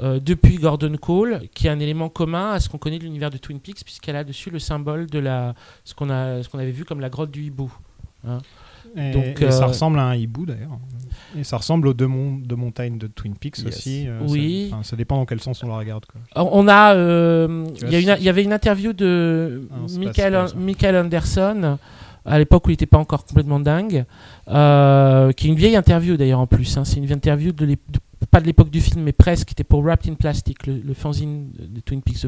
euh, 0.00 0.18
depuis 0.20 0.56
Gordon 0.56 0.96
Cole, 0.96 1.42
qui 1.54 1.66
est 1.66 1.70
un 1.70 1.80
élément 1.80 2.08
commun 2.08 2.52
à 2.52 2.60
ce 2.60 2.70
qu'on 2.70 2.78
connaît 2.78 2.98
de 2.98 3.04
l'univers 3.04 3.28
de 3.30 3.36
Twin 3.36 3.60
Peaks, 3.60 3.84
puisqu'elle 3.84 4.16
a 4.16 4.24
dessus 4.24 4.48
le 4.48 4.58
symbole 4.60 5.06
de 5.08 5.18
la, 5.18 5.54
ce 5.84 5.94
qu'on 5.94 6.08
a, 6.08 6.42
ce 6.42 6.48
qu'on 6.48 6.58
avait 6.60 6.70
vu 6.70 6.86
comme 6.86 7.00
la 7.00 7.10
grotte 7.10 7.30
du 7.30 7.42
hibou. 7.42 7.70
Et, 8.96 9.10
Donc, 9.12 9.42
et 9.42 9.50
ça 9.50 9.64
euh, 9.64 9.66
ressemble 9.68 9.98
à 9.98 10.04
un 10.04 10.14
hibou 10.14 10.46
d'ailleurs. 10.46 10.78
Et 11.38 11.44
ça 11.44 11.58
ressemble 11.58 11.88
aux 11.88 11.94
deux, 11.94 12.06
mon- 12.06 12.36
deux 12.36 12.56
montagnes 12.56 12.96
de 12.98 13.06
Twin 13.06 13.34
Peaks 13.36 13.58
Yes. 13.58 13.66
aussi. 13.66 14.06
euh, 14.08 14.18
Oui. 14.28 14.68
Ça, 14.70 14.76
enfin, 14.76 14.82
ça 14.84 14.96
dépend 14.96 15.16
dans 15.16 15.26
quel 15.26 15.40
sens 15.40 15.62
on 15.62 15.68
la 15.68 15.76
regarde 15.76 16.04
quoi. 16.06 16.20
On 16.52 16.66
a, 16.68 16.94
euh, 16.94 17.66
il 17.82 17.90
y, 17.90 17.96
a 17.96 18.00
vois, 18.00 18.12
une- 18.14 18.20
il 18.20 18.24
y 18.24 18.28
avait 18.28 18.44
une 18.44 18.52
interview 18.52 18.92
de 18.94 19.68
Ah 19.70 19.76
non, 19.80 19.98
Michael, 19.98 20.32
pas. 20.32 20.46
Michael 20.56 20.96
Anderson 20.96 21.78
à 22.24 22.38
l'époque 22.38 22.66
où 22.66 22.70
il 22.70 22.74
n'était 22.74 22.86
pas 22.86 22.98
encore 22.98 23.24
complètement 23.24 23.60
dingue, 23.60 24.04
euh, 24.48 25.32
qui 25.32 25.46
est 25.46 25.50
une 25.50 25.56
vieille 25.56 25.76
interview 25.76 26.16
d'ailleurs 26.16 26.40
en 26.40 26.46
plus. 26.46 26.76
hein. 26.76 26.84
C'est 26.84 26.96
une 26.96 27.04
vieille 27.06 27.16
interview 27.16 27.52
de, 27.52 27.66
de- 27.66 27.76
pas 28.30 28.40
de 28.40 28.46
l'époque 28.46 28.70
du 28.70 28.80
film, 28.80 29.02
mais 29.02 29.12
presque, 29.12 29.48
qui 29.48 29.52
était 29.52 29.64
pour 29.64 29.82
Wrapped 29.82 30.10
in 30.10 30.14
Plastic, 30.14 30.66
le, 30.66 30.94
fanzine 30.94 31.50
de 31.52 31.80
Twin 31.80 32.02
Peaks 32.02 32.26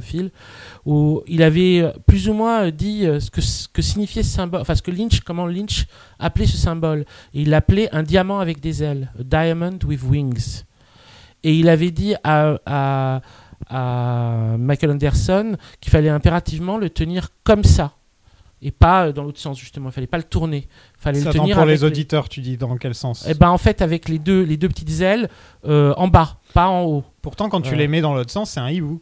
où 0.87 1.23
il 1.27 1.43
avait 1.43 1.81
euh, 1.81 1.93
plus 2.07 2.29
ou 2.29 2.33
moins 2.33 2.67
euh, 2.67 2.71
dit 2.71 3.07
euh, 3.07 3.21
ce 3.21 3.31
que, 3.31 3.41
que 3.73 3.83
signifiait 3.83 4.23
ce 4.23 4.31
symbole, 4.31 4.61
enfin 4.61 4.75
ce 4.75 4.83
que 4.83 4.91
Lynch, 4.91 5.21
comment 5.21 5.47
Lynch 5.47 5.87
appelait 6.19 6.47
ce 6.47 6.57
symbole. 6.57 7.05
Il 7.35 7.51
l'appelait 7.51 7.89
un 7.95 8.03
diamant 8.03 8.41
avec 8.41 8.61
des 8.61 8.83
ailes, 8.83 9.13
a 9.19 9.23
diamond 9.23 9.79
with 9.85 10.03
wings. 10.03 10.63
Et 11.43 11.55
il 11.55 11.69
avait 11.69 11.91
dit 11.91 12.15
à, 12.25 12.59
à, 12.67 13.21
à 13.69 14.57
Michael 14.59 14.93
Anderson 14.93 15.57
qu'il 15.81 15.91
fallait 15.91 16.09
impérativement 16.11 16.77
le 16.77 16.91
tenir 16.91 17.29
comme 17.45 17.65
ça. 17.65 17.95
Et 18.63 18.71
pas 18.71 19.07
euh, 19.07 19.13
dans 19.13 19.23
l'autre 19.25 19.39
sens, 19.39 19.59
justement. 19.59 19.89
Il 19.89 19.93
fallait 19.93 20.07
pas 20.07 20.19
le 20.19 20.23
tourner. 20.25 20.69
Fallait 20.99 21.21
Ça, 21.21 21.31
le 21.31 21.39
tenir 21.39 21.57
pour 21.57 21.63
avec 21.63 21.79
les 21.79 21.85
auditeurs, 21.85 22.29
tu 22.29 22.41
dis 22.41 22.57
dans 22.59 22.77
quel 22.77 22.95
sens 22.95 23.25
Eh 23.29 23.35
ben, 23.35 23.49
en 23.49 23.59
fait, 23.59 23.81
avec 23.81 24.09
les 24.09 24.19
deux, 24.19 24.43
les 24.43 24.57
deux 24.59 24.69
petites 24.69 25.01
ailes 25.01 25.29
euh, 25.67 25.95
en 25.97 26.09
bas, 26.09 26.39
pas 26.53 26.69
en 26.69 26.83
haut. 26.85 27.05
Pourtant, 27.23 27.49
quand 27.49 27.63
tu 27.63 27.75
les 27.75 27.89
mets 27.89 28.01
dans 28.03 28.15
l'autre 28.15 28.31
sens, 28.31 28.51
c'est 28.51 28.61
un 28.61 28.69
hibou. 28.71 29.01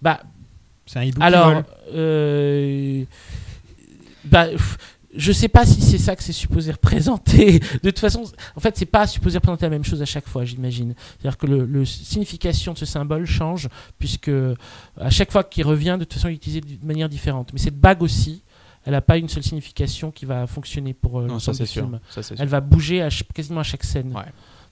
Bah, 0.00 0.20
C'est 0.86 0.98
un 0.98 1.02
hibou 1.04 1.20
qui 1.20 1.26
alors, 1.26 1.52
vole. 1.52 1.64
euh, 1.94 3.04
bah, 4.24 4.46
pff, 4.48 4.78
je 5.16 5.30
sais 5.30 5.48
pas 5.48 5.64
si 5.64 5.80
c'est 5.80 5.98
ça 5.98 6.16
que 6.16 6.22
c'est 6.22 6.32
supposé 6.32 6.72
représenter. 6.72 7.58
De 7.82 7.90
toute 7.90 7.98
façon, 8.00 8.24
en 8.56 8.60
fait, 8.60 8.76
c'est 8.76 8.86
pas 8.86 9.06
supposé 9.06 9.38
représenter 9.38 9.66
la 9.66 9.70
même 9.70 9.84
chose 9.84 10.02
à 10.02 10.06
chaque 10.06 10.26
fois, 10.26 10.44
j'imagine. 10.44 10.94
C'est-à-dire 11.20 11.38
que 11.38 11.46
le, 11.46 11.64
le 11.66 11.84
signification 11.84 12.72
de 12.72 12.78
ce 12.78 12.86
symbole 12.86 13.26
change, 13.26 13.68
puisque 13.98 14.30
à 14.98 15.10
chaque 15.10 15.30
fois 15.30 15.44
qu'il 15.44 15.66
revient, 15.66 15.96
de 15.98 16.04
toute 16.04 16.14
façon, 16.14 16.28
il 16.28 16.32
est 16.32 16.36
utilisé 16.36 16.60
de 16.62 16.84
manière 16.86 17.08
différente. 17.08 17.50
Mais 17.52 17.58
cette 17.60 17.78
bague 17.78 18.02
aussi, 18.02 18.42
elle 18.84 18.92
n'a 18.92 19.00
pas 19.00 19.16
une 19.18 19.28
seule 19.28 19.42
signification 19.42 20.10
qui 20.10 20.24
va 20.26 20.46
fonctionner 20.46 20.94
pour 20.94 21.20
euh, 21.20 21.26
Non, 21.26 21.38
ça 21.38 21.52
du 21.52 21.66
sûr. 21.66 21.82
film. 21.84 22.00
Ça, 22.10 22.22
c'est 22.22 22.34
sûr. 22.34 22.42
Elle 22.42 22.48
va 22.48 22.60
bouger 22.60 23.00
à 23.02 23.10
ch- 23.10 23.24
quasiment 23.34 23.60
à 23.60 23.64
chaque 23.64 23.84
scène. 23.84 24.14
Ouais. 24.14 24.22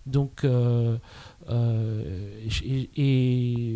Donc, 0.07 0.45
euh, 0.45 0.97
euh, 1.49 2.29
et, 2.65 2.91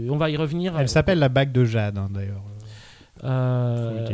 et 0.04 0.10
on 0.10 0.16
va 0.16 0.28
y 0.30 0.36
revenir. 0.36 0.78
Elle 0.78 0.88
s'appelle 0.88 1.18
la 1.18 1.28
bague 1.28 1.52
de 1.52 1.64
Jade, 1.64 1.98
hein, 1.98 2.08
d'ailleurs. 2.10 2.42
Euh, 3.24 4.06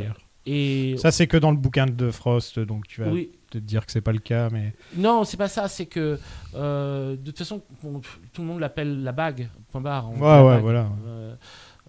et 0.44 0.96
Ça, 0.98 1.10
c'est 1.12 1.26
que 1.26 1.36
dans 1.36 1.50
le 1.50 1.56
bouquin 1.56 1.86
de 1.86 2.10
Frost, 2.10 2.58
donc 2.58 2.86
tu 2.88 3.00
vas 3.00 3.08
oui, 3.10 3.30
peut-être 3.50 3.64
dire 3.64 3.86
que 3.86 3.92
c'est 3.92 4.00
pas 4.00 4.12
le 4.12 4.18
cas, 4.18 4.48
mais 4.50 4.74
non, 4.96 5.22
c'est 5.24 5.36
pas 5.36 5.48
ça. 5.48 5.68
C'est 5.68 5.86
que 5.86 6.18
euh, 6.54 7.12
de 7.16 7.26
toute 7.30 7.38
façon, 7.38 7.62
on- 7.84 8.00
tout 8.32 8.42
le 8.42 8.48
monde 8.48 8.60
l'appelle 8.60 9.02
la 9.04 9.12
bague. 9.12 9.48
Point 9.70 9.80
barre. 9.80 10.10
ouais, 10.10 10.18
ouais, 10.18 10.42
bague. 10.54 10.62
voilà. 10.62 10.88
Euh, 11.06 11.34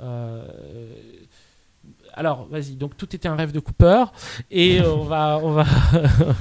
euh, 0.02 0.48
alors, 2.14 2.48
vas-y. 2.48 2.76
Donc 2.76 2.96
tout 2.98 3.16
était 3.16 3.28
un 3.28 3.36
rêve 3.36 3.52
de 3.52 3.60
Cooper, 3.60 4.06
et 4.52 4.82
on 4.86 5.04
va, 5.04 5.40
on 5.42 5.52
va. 5.52 5.66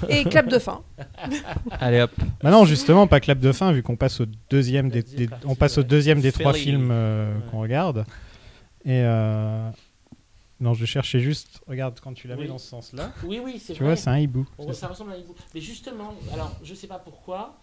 Et 0.08 0.24
clap 0.24 0.48
de 0.48 0.58
fin. 0.58 0.82
Allez 1.80 2.00
hop. 2.02 2.10
Bah 2.42 2.50
non, 2.50 2.64
justement, 2.64 3.06
pas 3.06 3.20
clap 3.20 3.38
de 3.38 3.52
fin, 3.52 3.72
vu 3.72 3.82
qu'on 3.82 3.96
passe 3.96 4.20
au 4.20 4.26
deuxième 4.50 4.88
des, 4.90 5.02
Deuxième 5.02 5.18
des- 5.20 5.28
partie, 5.28 5.46
on 5.46 5.54
passe 5.54 5.78
au 5.78 5.80
ouais. 5.82 5.86
deuxième 5.86 6.20
des 6.20 6.32
trois 6.32 6.52
films 6.52 6.90
euh, 6.92 7.34
Ouais. 7.34 7.40
qu'on 7.50 7.60
regarde. 7.60 8.04
Et 8.84 9.00
euh, 9.04 9.68
Non, 10.60 10.74
je 10.74 10.84
cherchais 10.84 11.20
juste. 11.20 11.60
Regarde, 11.66 11.98
quand 12.00 12.12
tu 12.14 12.28
la 12.28 12.36
mets 12.36 12.42
Oui. 12.42 12.48
dans 12.48 12.58
ce 12.58 12.68
sens-là, 12.68 13.12
Oui, 13.24 13.40
oui, 13.44 13.58
c'est 13.58 13.72
tu 13.74 13.80
vrai. 13.80 13.92
vois, 13.92 13.96
c'est 13.96 14.10
un 14.10 14.18
hibou. 14.18 14.46
Ça. 14.66 14.72
ça 14.74 14.88
ressemble 14.88 15.12
à 15.12 15.14
un 15.14 15.18
hibou. 15.18 15.34
Mais 15.54 15.60
justement, 15.60 16.14
alors 16.32 16.52
je 16.62 16.74
sais 16.74 16.86
pas 16.86 16.98
pourquoi, 16.98 17.56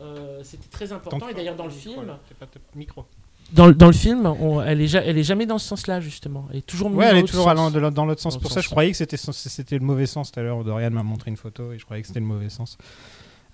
euh, 0.00 0.40
c'était 0.42 0.68
très 0.68 0.88
Tant 0.88 0.96
important. 0.96 1.28
Et 1.28 1.34
d'ailleurs 1.34 1.56
dans 1.56 1.66
le 1.66 1.70
micro, 1.72 1.92
film, 1.92 2.16
pas 2.38 2.46
micro. 2.74 3.04
Dans, 3.52 3.66
le- 3.66 3.74
dans 3.74 3.86
le 3.86 3.92
film, 3.92 4.26
on- 4.26 4.60
elle 4.62 4.80
est 4.80 4.86
ja- 4.88 5.02
elle 5.04 5.18
est 5.18 5.22
jamais 5.22 5.46
dans 5.46 5.58
ce 5.58 5.66
sens-là 5.68 6.00
justement. 6.00 6.46
Elle 6.50 6.58
est 6.58 6.62
toujours 6.66 6.90
Ouais, 6.92 7.04
elle 7.06 7.10
dans 7.12 7.16
est 7.16 7.20
l'autre 7.22 7.32
toujours 7.32 7.44
sens. 7.56 7.72
de 7.72 7.90
dans 7.90 8.04
l'autre 8.06 8.20
sens. 8.20 8.34
Dans 8.34 8.40
Pour 8.40 8.44
l'autre 8.50 8.54
ça, 8.54 8.60
je 8.60 8.66
sens. 8.66 8.70
croyais 8.72 8.90
que 8.92 8.96
c'était 8.96 9.78
le 9.78 9.84
mauvais 9.84 10.06
sens 10.06 10.32
tout 10.32 10.40
à 10.40 10.42
l'heure. 10.42 10.62
Dorian 10.64 10.90
m'a 10.90 11.02
montré 11.02 11.30
une 11.30 11.36
photo 11.36 11.72
et 11.72 11.78
je 11.78 11.84
croyais 11.84 12.02
que 12.02 12.08
c'était 12.08 12.20
le 12.20 12.26
mauvais 12.26 12.48
sens. 12.50 12.76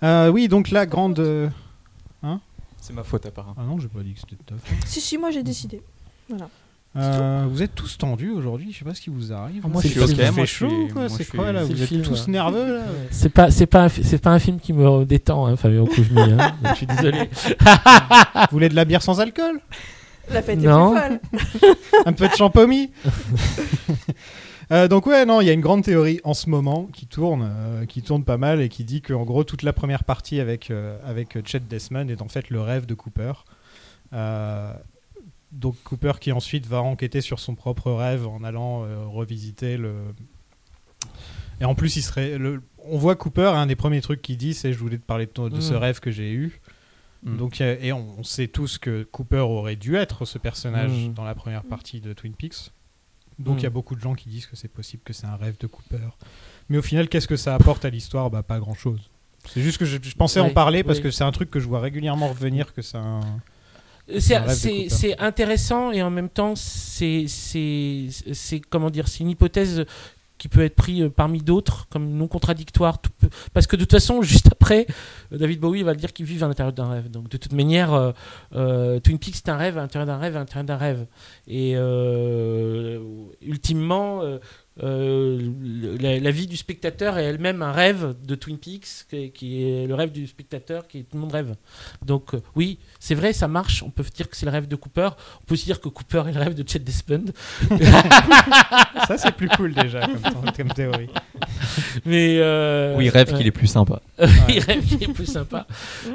Euh, 0.01 0.29
oui, 0.29 0.47
donc 0.47 0.69
la 0.71 0.85
grande. 0.85 1.19
euh, 1.19 1.49
C'est 2.81 2.93
ma 2.93 3.03
faute 3.03 3.25
apparemment. 3.25 3.55
Ah 3.57 3.63
non, 3.63 3.79
j'ai 3.79 3.87
pas 3.87 4.01
dit 4.01 4.13
que 4.13 4.19
c'était 4.19 4.35
tough. 4.45 4.57
Si, 4.85 4.99
si, 4.99 5.17
moi 5.17 5.31
j'ai 5.31 5.43
décidé. 5.43 5.81
Euh, 6.95 7.45
vous 7.49 7.63
êtes 7.63 7.73
tous 7.73 7.97
tendus 7.97 8.29
aujourd'hui, 8.29 8.71
je 8.71 8.77
sais 8.79 8.85
pas 8.85 8.93
ce 8.93 9.01
qui 9.01 9.09
vous 9.09 9.33
arrive. 9.33 9.63
Ah, 9.65 9.67
moi, 9.67 9.81
C'est 9.81 9.87
je 9.87 9.93
suis 9.93 10.45
chaud 10.45 10.87
C'est 11.09 11.25
quoi 11.27 11.51
là 11.51 11.63
Vous 11.63 11.71
êtes 11.81 11.87
film, 11.87 12.03
tous 12.03 12.25
ouais. 12.27 12.31
nerveux 12.33 12.75
là 12.77 12.83
C'est 13.11 13.29
pas 13.29 13.49
c'est 13.49 13.65
pas 13.65 13.83
un 13.85 13.89
fi- 13.89 14.03
c'est 14.03 14.19
pas 14.21 14.29
un 14.29 14.37
film 14.39 14.59
qui 14.59 14.73
me 14.73 15.03
détend, 15.03 15.47
hein, 15.47 15.55
Fabien 15.55 15.85
Couvmy. 15.85 16.19
Hein. 16.21 16.53
Je 16.69 16.75
suis 16.75 16.85
désolé. 16.85 17.29
Vous 17.31 18.47
voulez 18.51 18.69
de 18.69 18.75
la 18.75 18.85
bière 18.85 19.01
sans 19.01 19.19
alcool? 19.19 19.59
La 20.31 20.41
fête 20.43 20.59
Non. 20.59 20.95
est 20.95 21.19
plus 21.19 21.49
folle. 21.59 21.73
Un 22.05 22.13
peu 22.13 22.27
de 22.27 22.33
champomis 22.35 22.91
Euh, 24.71 24.87
donc 24.87 25.05
ouais, 25.07 25.25
non, 25.25 25.41
il 25.41 25.45
y 25.47 25.49
a 25.49 25.53
une 25.53 25.61
grande 25.61 25.83
théorie 25.83 26.21
en 26.23 26.33
ce 26.33 26.49
moment 26.49 26.87
qui 26.93 27.05
tourne, 27.05 27.43
euh, 27.53 27.85
qui 27.85 28.01
tourne 28.01 28.23
pas 28.23 28.37
mal 28.37 28.61
et 28.61 28.69
qui 28.69 28.85
dit 28.85 29.01
qu'en 29.01 29.23
gros 29.23 29.43
toute 29.43 29.61
la 29.61 29.73
première 29.73 30.03
partie 30.05 30.39
avec 30.39 30.71
euh, 30.71 30.97
avec 31.05 31.37
Chet 31.45 31.59
Desmond 31.59 32.07
est 32.07 32.21
en 32.21 32.29
fait 32.29 32.49
le 32.49 32.61
rêve 32.61 32.85
de 32.85 32.93
Cooper. 32.93 33.33
Donc 35.53 35.75
Cooper 35.83 36.13
qui 36.19 36.31
ensuite 36.31 36.65
va 36.65 36.81
enquêter 36.81 37.21
sur 37.21 37.39
son 37.39 37.55
propre 37.55 37.91
rêve 37.91 38.27
en 38.27 38.43
allant 38.43 38.83
euh, 38.83 39.05
revisiter 39.05 39.77
le. 39.77 39.93
Et 41.61 41.65
en 41.65 41.75
plus, 41.75 41.95
il 41.95 42.01
serait. 42.01 42.37
Le... 42.37 42.61
On 42.85 42.97
voit 42.97 43.15
Cooper, 43.15 43.51
un 43.55 43.67
des 43.67 43.75
premiers 43.75 44.01
trucs 44.01 44.21
qu'il 44.21 44.37
dit, 44.37 44.53
c'est 44.53 44.73
je 44.73 44.77
voulais 44.79 44.97
te 44.97 45.05
parler 45.05 45.25
de, 45.25 45.31
ton- 45.31 45.47
de 45.49 45.61
ce 45.61 45.73
Mm. 45.73 45.77
rêve 45.77 45.99
que 45.99 46.11
j'ai 46.11 46.31
eu. 46.33 46.59
Mm. 47.23 47.37
Donc, 47.37 47.61
et 47.61 47.93
on, 47.93 48.19
on 48.19 48.23
sait 48.23 48.47
tous 48.47 48.77
que 48.77 49.03
Cooper 49.11 49.37
aurait 49.39 49.75
dû 49.77 49.95
être 49.95 50.25
ce 50.25 50.37
personnage 50.37 50.91
Mm. 50.91 51.13
dans 51.13 51.23
la 51.23 51.35
première 51.35 51.63
partie 51.63 52.01
de 52.01 52.11
Twin 52.13 52.33
Peaks. 52.33 52.71
Donc 53.39 53.59
il 53.61 53.63
y 53.63 53.67
a 53.67 53.71
beaucoup 53.71 53.95
de 53.95 53.99
gens 54.01 54.13
qui 54.13 54.29
disent 54.29 54.45
que 54.45 54.55
c'est 54.55 54.67
possible 54.67 55.01
que 55.03 55.11
c'est 55.13 55.25
un 55.25 55.35
rêve 55.35 55.55
de 55.59 55.65
Cooper. 55.67 55.97
Mais 56.69 56.77
au 56.77 56.81
final, 56.83 57.07
qu'est-ce 57.09 57.27
que 57.27 57.35
ça 57.35 57.55
apporte 57.55 57.83
à 57.83 57.89
l'histoire? 57.89 58.29
Bah 58.29 58.43
pas 58.43 58.59
grand-chose. 58.59 59.09
C'est 59.47 59.61
juste 59.61 59.77
que 59.79 59.85
je, 59.85 59.97
je 60.01 60.15
pensais 60.15 60.39
en 60.39 60.51
parler 60.51 60.83
parce 60.83 60.99
oui. 60.99 61.03
que 61.05 61.11
c'est 61.11 61.23
un 61.23 61.31
truc 61.31 61.49
que 61.49 61.59
je 61.59 61.67
vois 61.67 61.79
régulièrement 61.79 62.27
revenir 62.29 62.73
que 62.73 62.81
c'est 62.81 62.97
un... 62.97 63.21
C'est- 64.19 64.85
de 64.85 64.89
C'est 64.89 65.17
intéressant 65.19 65.91
et 65.91 66.01
en 66.03 66.09
même 66.09 66.29
temps, 66.29 66.53
c'est 66.55 67.25
comment 68.69 68.89
dire, 68.89 69.07
c'est 69.07 69.19
une 69.19 69.29
hypothèse 69.29 69.85
qui 70.37 70.49
peut 70.49 70.63
être 70.65 70.75
prise 70.75 71.09
parmi 71.15 71.39
d'autres 71.41 71.87
comme 71.89 72.09
non 72.09 72.27
contradictoire. 72.27 73.01
Parce 73.53 73.65
que 73.65 73.77
de 73.77 73.83
toute 73.83 73.91
façon, 73.93 74.21
juste 74.23 74.49
après, 74.51 74.87
euh, 75.31 75.37
David 75.37 75.61
Bowie 75.61 75.83
va 75.83 75.91
le 75.93 75.97
dire 75.97 76.11
qu'il 76.11 76.25
vit 76.25 76.43
à 76.43 76.47
l'intérieur 76.47 76.73
d'un 76.73 76.89
rêve. 76.89 77.09
Donc 77.09 77.29
de 77.29 77.37
toute 77.37 77.53
manière, 77.53 77.93
euh, 77.93 78.11
euh, 78.53 78.99
Twin 78.99 79.17
Peaks 79.19 79.35
c'est 79.35 79.47
un 79.49 79.55
rêve 79.55 79.77
à 79.77 79.81
l'intérieur 79.81 80.05
d'un 80.05 80.17
rêve 80.17 80.35
à 80.35 80.39
l'intérieur 80.39 80.65
d'un 80.65 80.75
rêve. 80.75 81.05
Et 81.47 81.73
euh, 81.77 82.99
ultimement, 83.41 84.21
euh, 84.81 85.39
euh, 85.39 85.97
la, 85.99 86.19
la 86.19 86.31
vie 86.31 86.47
du 86.47 86.57
spectateur 86.57 87.17
est 87.19 87.25
elle-même 87.25 87.61
un 87.61 87.71
rêve 87.71 88.15
de 88.25 88.35
Twin 88.35 88.57
Peaks, 88.57 89.05
qui, 89.09 89.31
qui 89.31 89.63
est 89.63 89.87
le 89.87 89.93
rêve 89.93 90.11
du 90.11 90.25
spectateur, 90.25 90.87
qui 90.87 90.99
est 90.99 91.03
tout 91.03 91.15
le 91.15 91.19
monde 91.19 91.31
rêve. 91.31 91.55
Donc 92.03 92.33
euh, 92.33 92.41
oui, 92.55 92.79
c'est 92.99 93.15
vrai, 93.15 93.33
ça 93.33 93.47
marche. 93.47 93.83
On 93.83 93.89
peut 93.89 94.03
dire 94.15 94.29
que 94.29 94.35
c'est 94.35 94.45
le 94.45 94.51
rêve 94.51 94.67
de 94.67 94.75
Cooper. 94.75 95.09
On 95.41 95.45
peut 95.45 95.53
aussi 95.53 95.65
dire 95.65 95.79
que 95.79 95.89
Cooper 95.89 96.23
est 96.27 96.33
le 96.33 96.39
rêve 96.39 96.55
de 96.55 96.67
Chet 96.67 96.79
Desmond. 96.79 97.25
Ça 99.07 99.17
c'est 99.17 99.31
plus 99.33 99.49
cool 99.49 99.73
déjà 99.73 100.01
comme, 100.01 100.51
comme 100.57 100.73
théorie. 100.73 101.09
Mais 102.05 102.37
euh, 102.39 102.95
Oui, 102.97 103.09
rêve 103.09 103.33
euh, 103.33 103.37
qu'il 103.37 103.47
est 103.47 103.51
plus 103.51 103.67
sympa. 103.67 104.01
il 104.49 104.59
rêve 104.59 104.85
qu'il 104.85 105.03
est 105.03 105.13
plus 105.13 105.25
sympa. 105.25 105.67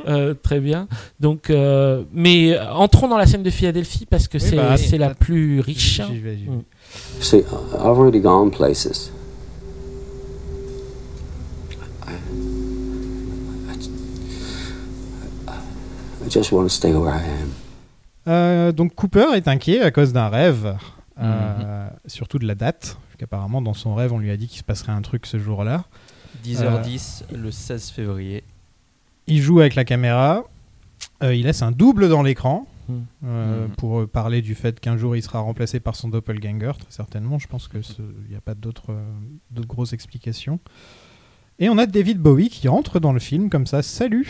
Euh, 0.07 0.35
très 0.35 0.61
bien. 0.61 0.89
Donc, 1.21 1.51
euh, 1.51 2.05
mais 2.13 2.57
euh, 2.57 2.73
entrons 2.73 3.09
dans 3.09 3.19
la 3.19 3.27
scène 3.27 3.43
de 3.43 3.51
Philadelphie 3.51 4.07
parce 4.07 4.29
que 4.29 4.39
Oui, 4.39 4.45
c'est 4.45 4.57
bah, 4.57 4.77
c'est 4.77 4.99
la 4.99 5.15
plus 5.15 5.61
riche. 5.61 6.01
Vais, 6.01 6.19
vais. 6.19 6.37
Mm. 6.37 6.63
See, 7.21 7.39
I've 7.39 7.99
already 7.99 8.21
gone 8.21 8.51
places. 8.51 9.11
I, 12.07 12.13
I, 15.47 15.53
I 16.25 16.29
just 16.29 16.53
want 16.53 16.65
to 16.65 16.75
stay 16.75 16.93
where 16.93 17.11
I 17.13 17.23
am. 17.25 17.53
Euh, 18.29 18.73
donc 18.73 18.95
Cooper 18.95 19.35
est 19.35 19.49
inquiet 19.49 19.81
à 19.81 19.91
cause 19.91 20.13
d'un 20.13 20.29
rêve, 20.29 20.77
euh, 21.21 21.89
surtout 22.07 22.39
de 22.39 22.47
la 22.47 22.55
date, 22.55 22.99
qu'apparemment 23.19 23.63
dans 23.63 23.73
son 23.75 23.95
rêve 23.95 24.13
on 24.13 24.19
lui 24.19 24.31
a 24.31 24.37
dit 24.37 24.49
qu'il 24.49 24.59
se 24.59 24.65
passerait 24.65 24.93
un 24.93 25.01
truc 25.03 25.25
ce 25.27 25.39
jour-là. 25.39 25.85
10h10 26.45 27.23
le 27.35 27.51
16 27.51 27.91
février. 27.91 28.45
Il 29.27 29.41
joue 29.41 29.61
avec 29.61 29.75
la 29.75 29.85
caméra, 29.85 30.45
euh, 31.23 31.35
il 31.35 31.45
laisse 31.47 31.63
un 31.63 31.73
double 31.73 32.09
dans 32.09 32.23
l'écran 32.23 32.67
Mm. 32.67 32.78
Euh, 33.25 33.67
Mm. 33.67 33.71
pour 33.77 34.01
euh, 34.01 34.07
parler 34.07 34.43
du 34.43 34.55
fait 34.55 34.81
qu'un 34.81 34.97
jour 34.97 35.17
il 35.17 35.23
sera 35.23 35.41
remplacé 35.41 35.81
par 35.81 35.97
son 35.97 36.09
doppelganger, 36.09 36.73
très 36.79 36.91
certainement. 36.91 37.39
Je 37.39 37.47
pense 37.49 37.69
qu'il 37.69 37.81
n'y 38.29 38.37
a 38.37 38.41
pas 38.41 38.55
d'autres 38.55 38.91
euh, 38.93 39.05
d'autres 39.51 39.69
grosses 39.69 39.93
explications. 39.93 40.59
Et 41.61 41.69
on 41.69 41.77
a 41.77 41.87
David 41.87 42.19
Bowie 42.21 42.51
qui 42.51 42.69
entre 42.69 43.01
dans 43.01 43.13
le 43.13 43.19
film 43.19 43.51
comme 43.51 43.67
ça. 43.67 43.83
Salut, 43.83 44.29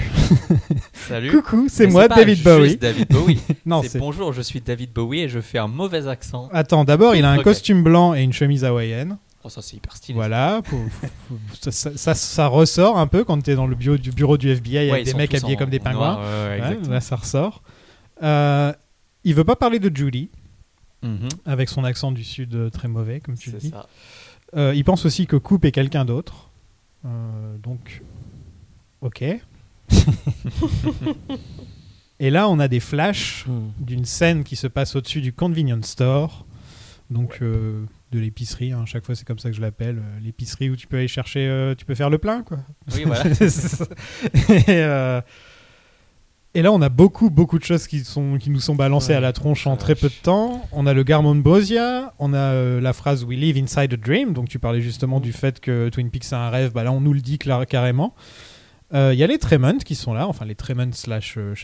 Salut. 0.94 1.30
coucou, 1.42 1.66
c'est 1.68 1.86
moi 1.86 2.08
David 2.08 2.42
Bowie. 2.42 2.76
David 2.76 3.08
Bowie. 3.08 3.40
Non, 3.66 3.82
c'est 3.82 3.98
bonjour, 3.98 4.32
je 4.32 4.40
suis 4.40 4.60
David 4.62 4.92
Bowie 4.94 5.20
et 5.20 5.28
je 5.28 5.40
fais 5.40 5.58
un 5.58 5.68
mauvais 5.68 6.06
accent. 6.08 6.48
Attends, 6.52 6.84
d'abord 6.84 7.14
il 7.14 7.24
a 7.24 7.30
un 7.30 7.42
costume 7.42 7.82
blanc 7.82 8.14
et 8.14 8.22
une 8.22 8.32
chemise 8.32 8.64
hawaïenne. 8.64 9.18
Oh, 9.44 9.48
ça 9.50 9.62
c'est 9.62 9.76
hyper 9.76 9.94
stylé. 9.96 10.16
Voilà, 10.16 10.62
pour- 10.64 10.80
ça, 11.60 11.70
ça- 11.70 11.96
ça- 11.96 12.14
ça 12.14 12.46
ressort 12.48 12.98
un 12.98 13.06
peu 13.06 13.22
quand 13.24 13.40
tu 13.42 13.50
es 13.50 13.54
dans 13.54 13.66
le 13.68 13.76
bureau 13.76 13.96
du, 13.96 14.10
bureau 14.10 14.36
du 14.36 14.48
FBI 14.50 14.86
Ouais, 14.86 14.90
avec 14.90 15.04
des 15.04 15.14
mecs 15.14 15.32
habillés 15.34 15.56
comme 15.56 15.70
des 15.70 15.78
pingouins. 15.78 16.14
noir, 16.14 16.18
ouais, 16.20 16.24
ouais, 16.24 16.48
Ouais, 16.48 16.56
exactement. 16.58 16.94
là, 16.94 17.00
ça 17.00 17.16
ressort. 17.16 17.62
Euh, 18.22 18.72
il 19.24 19.34
veut 19.34 19.44
pas 19.44 19.56
parler 19.56 19.78
de 19.78 19.94
Julie, 19.94 20.30
Mhm, 21.02 21.28
avec 21.46 21.68
son 21.68 21.84
accent 21.84 22.10
du 22.10 22.24
sud 22.24 22.54
euh, 22.54 22.70
très 22.70 22.88
mauvais, 22.88 23.20
comme 23.20 23.36
tu 23.36 23.50
le 23.52 23.58
dis. 23.58 23.70
ça. 23.70 23.86
Euh, 24.56 24.72
il 24.74 24.82
pense 24.84 25.04
aussi 25.06 25.26
que 25.28 25.36
Coupe 25.36 25.64
est 25.64 25.70
quelqu'un 25.72 26.04
d'autre. 26.04 26.50
Euh, 27.04 27.56
donc, 27.58 28.02
ok. 29.02 29.22
Et 32.20 32.30
là, 32.30 32.48
on 32.48 32.58
a 32.58 32.66
des 32.68 32.80
flashs 32.80 33.44
Mm. 33.46 33.68
d'une 33.78 34.04
scène 34.04 34.42
qui 34.44 34.56
se 34.56 34.66
passe 34.66 34.96
au-dessus 34.96 35.20
du 35.20 35.32
convenience 35.32 35.86
store, 35.86 36.46
donc 37.10 37.38
euh, 37.42 37.84
de 38.10 38.18
l'épicerie. 38.18 38.72
hein. 38.72 38.84
Chaque 38.86 39.04
fois, 39.04 39.14
c'est 39.14 39.24
comme 39.26 39.38
ça 39.38 39.50
que 39.50 39.56
je 39.56 39.60
l'appelle, 39.60 39.98
euh, 39.98 40.20
l'épicerie 40.20 40.68
où 40.70 40.74
tu 40.76 40.86
peux 40.88 40.96
aller 40.96 41.06
chercher, 41.08 41.46
euh, 41.46 41.74
tu 41.76 41.84
peux 41.84 41.94
faire 41.94 42.10
le 42.10 42.18
plein, 42.18 42.42
quoi. 42.42 42.58
Oui, 42.94 43.04
voilà. 43.04 43.24
et, 44.66 44.82
et 46.58 46.62
là, 46.62 46.72
on 46.72 46.82
a 46.82 46.88
beaucoup, 46.88 47.30
beaucoup 47.30 47.58
de 47.58 47.62
choses 47.64 47.86
qui, 47.86 48.00
sont, 48.00 48.36
qui 48.36 48.50
nous 48.50 48.58
sont 48.58 48.74
balancées 48.74 49.12
Ouais. 49.12 49.18
à 49.18 49.20
la 49.20 49.32
tronche 49.32 49.66
en 49.68 49.76
très 49.76 49.94
peu 49.94 50.08
de 50.08 50.14
temps. 50.22 50.66
On 50.72 50.86
a 50.86 50.92
le 50.92 51.04
Garmon 51.04 51.36
Bosia, 51.36 52.12
on 52.18 52.34
a 52.34 52.36
euh, 52.38 52.80
la 52.80 52.92
phrase 52.92 53.22
We 53.22 53.38
live 53.38 53.56
inside 53.56 53.92
a 53.94 53.96
dream. 53.96 54.32
Donc, 54.32 54.48
tu 54.48 54.58
parlais 54.58 54.80
justement 54.80 55.18
Mm. 55.20 55.22
du 55.22 55.32
fait 55.32 55.60
que 55.60 55.88
Twin 55.88 56.10
Peaks 56.10 56.24
c'est 56.24 56.34
un 56.34 56.50
rêve. 56.50 56.72
Bah 56.72 56.82
là, 56.82 56.90
on 56.90 57.00
nous 57.00 57.12
le 57.12 57.20
dit 57.20 57.38
clar- 57.38 57.64
carrément. 57.66 58.14
Euh, 58.92 59.10
Il 59.14 59.18
y 59.20 59.22
a 59.22 59.28
les 59.28 59.38
Tremont 59.38 59.78
qui 59.78 59.94
sont 59.94 60.12
là, 60.14 60.26
enfin 60.26 60.44
les 60.46 60.56
Tremont 60.56 60.90
slash 60.92 61.36
euh. 61.38 61.54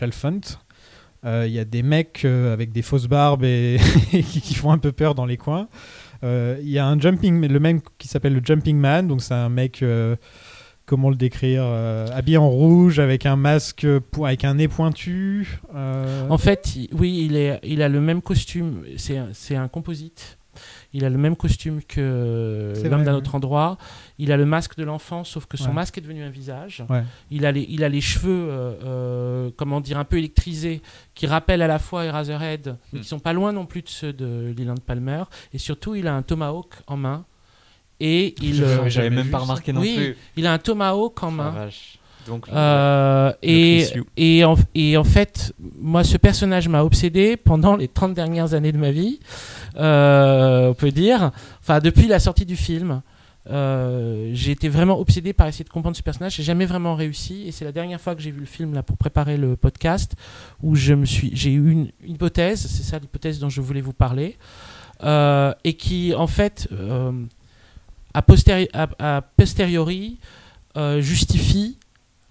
Euh, 1.25 1.43
Il 1.47 1.53
y 1.53 1.59
a 1.59 1.65
des 1.65 1.83
mecs 1.83 2.23
avec 2.23 2.71
des 2.71 2.81
fausses 2.81 3.07
barbes 3.07 3.43
et 3.43 3.77
qui, 4.11 4.53
font 4.53 4.71
un 4.71 4.77
peu 4.77 4.93
peur 4.93 5.13
dans 5.13 5.25
les 5.25 5.35
coins. 5.37 5.67
Il 6.23 6.69
y 6.69 6.79
a 6.79 6.87
un 6.87 6.97
jumping, 6.99 7.45
le 7.45 7.59
même 7.59 7.81
qui 7.97 8.07
s'appelle 8.07 8.33
le 8.33 8.41
Jumping 8.43 8.77
Man, 8.77 9.07
donc 9.07 9.21
c'est 9.21 9.33
un 9.35 9.49
mec, 9.49 9.83
comment 10.85 11.09
le 11.09 11.15
décrire, 11.15 11.63
euh, 11.65 12.07
habillé 12.13 12.37
en 12.37 12.49
rouge 12.49 12.99
avec 12.99 13.25
un 13.25 13.35
masque, 13.35 13.85
avec 14.23 14.43
un 14.43 14.53
nez 14.55 14.67
pointu. 14.67 15.59
euh, 15.73 16.27
En 16.29 16.37
fait, 16.37 16.77
oui, 16.93 17.23
il, 17.25 17.35
est, 17.35 17.59
il 17.63 17.81
a 17.81 17.89
le 17.89 18.01
même 18.01 18.21
costume. 18.21 18.83
C'est 18.97 19.55
un, 19.55 19.67
composite. 19.67 20.37
Il 20.93 21.03
a 21.03 21.09
le 21.09 21.17
même 21.17 21.35
costume 21.35 21.81
que 21.85 22.73
l'homme 22.89 23.03
d'un 23.03 23.15
autre 23.15 23.35
endroit. 23.35 23.77
Il 24.19 24.31
a 24.31 24.37
le 24.37 24.45
masque 24.45 24.77
de 24.77 24.85
l'enfant, 24.85 25.25
sauf 25.25 25.45
que 25.47 25.57
son 25.57 25.67
Ouais. 25.69 25.73
masque 25.73 25.97
est 25.97 26.01
devenu 26.01 26.23
un 26.23 26.29
visage. 26.29 26.85
Ouais. 26.89 27.03
Il, 27.29 27.45
a 27.45 27.51
les, 27.51 27.65
il 27.69 27.83
a 27.83 27.89
les 27.89 27.99
cheveux, 27.99 28.47
euh, 28.49 28.73
euh, 28.85 29.49
comment 29.57 29.81
dire, 29.81 29.97
un 29.99 30.05
peu 30.05 30.17
électrisés, 30.17 30.81
qui 31.13 31.27
rappellent 31.27 31.61
à 31.61 31.67
la 31.67 31.79
fois 31.79 32.05
Eraserhead, 32.05 32.77
mais 32.93 32.99
Hmm. 32.99 33.01
qui 33.01 33.07
sont 33.09 33.19
pas 33.19 33.33
loin 33.33 33.51
non 33.51 33.65
plus 33.65 33.81
de 33.81 33.89
ceux 33.89 34.13
de 34.13 34.53
Leland 34.57 34.75
Palmer. 34.85 35.23
Et 35.53 35.57
surtout, 35.57 35.95
il 35.95 36.07
a 36.07 36.15
un 36.15 36.21
tomahawk 36.21 36.73
en 36.87 36.95
main. 36.95 37.25
Et 37.99 38.35
il, 38.41 38.63
euh, 38.63 38.89
j'avais 38.89 39.09
même 39.09 39.29
pas 39.29 39.37
remarqué 39.39 39.71
non 39.73 39.81
Oui, 39.81 39.95
plus. 39.95 40.17
il 40.37 40.45
a 40.47 40.53
un 40.53 40.57
tomahawk 40.57 41.23
en 41.23 41.31
main. 41.31 41.51
vache. 41.51 41.97
Donc, 42.27 42.47
Euh, 42.51 43.29
Le 43.43 43.47
et, 43.49 43.85
et, 44.17 44.43
en, 44.45 44.55
et 44.73 44.97
en 44.97 45.03
fait, 45.03 45.53
moi, 45.79 46.03
ce 46.03 46.17
personnage 46.17 46.67
m'a 46.67 46.83
obsédé 46.83 47.37
pendant 47.37 47.75
les 47.75 47.87
30 47.87 48.13
dernières 48.15 48.53
années 48.55 48.71
de 48.71 48.77
ma 48.79 48.91
vie, 48.91 49.19
euh, 49.77 50.69
on 50.69 50.73
peut 50.73 50.91
dire. 50.91 51.31
Enfin, 51.61 51.79
depuis 51.79 52.07
la 52.07 52.19
sortie 52.19 52.45
du 52.45 52.55
film, 52.55 53.01
euh, 53.51 54.31
j'ai 54.33 54.51
été 54.53 54.69
vraiment 54.69 54.99
obsédé 54.99 55.33
par 55.33 55.47
essayer 55.47 55.63
de 55.65 55.69
comprendre 55.69 55.95
ce 55.95 56.01
personnage. 56.01 56.35
J'ai 56.35 56.43
jamais 56.43 56.65
vraiment 56.65 56.95
réussi. 56.95 57.43
Et 57.47 57.51
c'est 57.51 57.63
la 57.65 57.71
dernière 57.71 58.01
fois 58.01 58.15
que 58.15 58.21
j'ai 58.21 58.31
vu 58.31 58.39
le 58.39 58.45
film 58.47 58.73
là 58.73 58.81
pour 58.81 58.97
préparer 58.97 59.37
le 59.37 59.55
podcast 59.55 60.15
où 60.63 60.75
je 60.75 60.93
me 60.95 61.05
suis, 61.05 61.29
j'ai 61.33 61.51
eu 61.51 61.69
une 61.71 61.89
hypothèse. 62.05 62.59
C'est 62.67 62.83
ça 62.83 62.97
l'hypothèse 62.97 63.39
dont 63.39 63.49
je 63.49 63.61
voulais 63.61 63.81
vous 63.81 63.93
parler. 63.93 64.35
euh, 65.03 65.53
et 65.65 65.73
qui 65.73 66.13
en 66.15 66.25
fait 66.25 66.69
euh, 66.71 67.11
a, 68.17 68.21
postéri- 68.21 68.69
a- 68.73 69.17
a 69.17 69.21
posteriori 69.21 70.17
euh, 70.77 71.01
justifie 71.01 71.77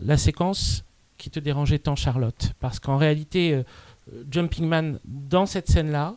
la 0.00 0.16
séquence 0.16 0.84
qui 1.18 1.30
te 1.30 1.38
dérangeait 1.40 1.78
tant 1.78 1.96
Charlotte 1.96 2.52
parce 2.60 2.78
qu'en 2.80 2.96
réalité 2.96 3.52
euh, 3.54 3.62
Jumping 4.30 4.66
Man 4.66 4.98
dans 5.04 5.46
cette 5.46 5.68
scène 5.68 5.90
là 5.92 6.16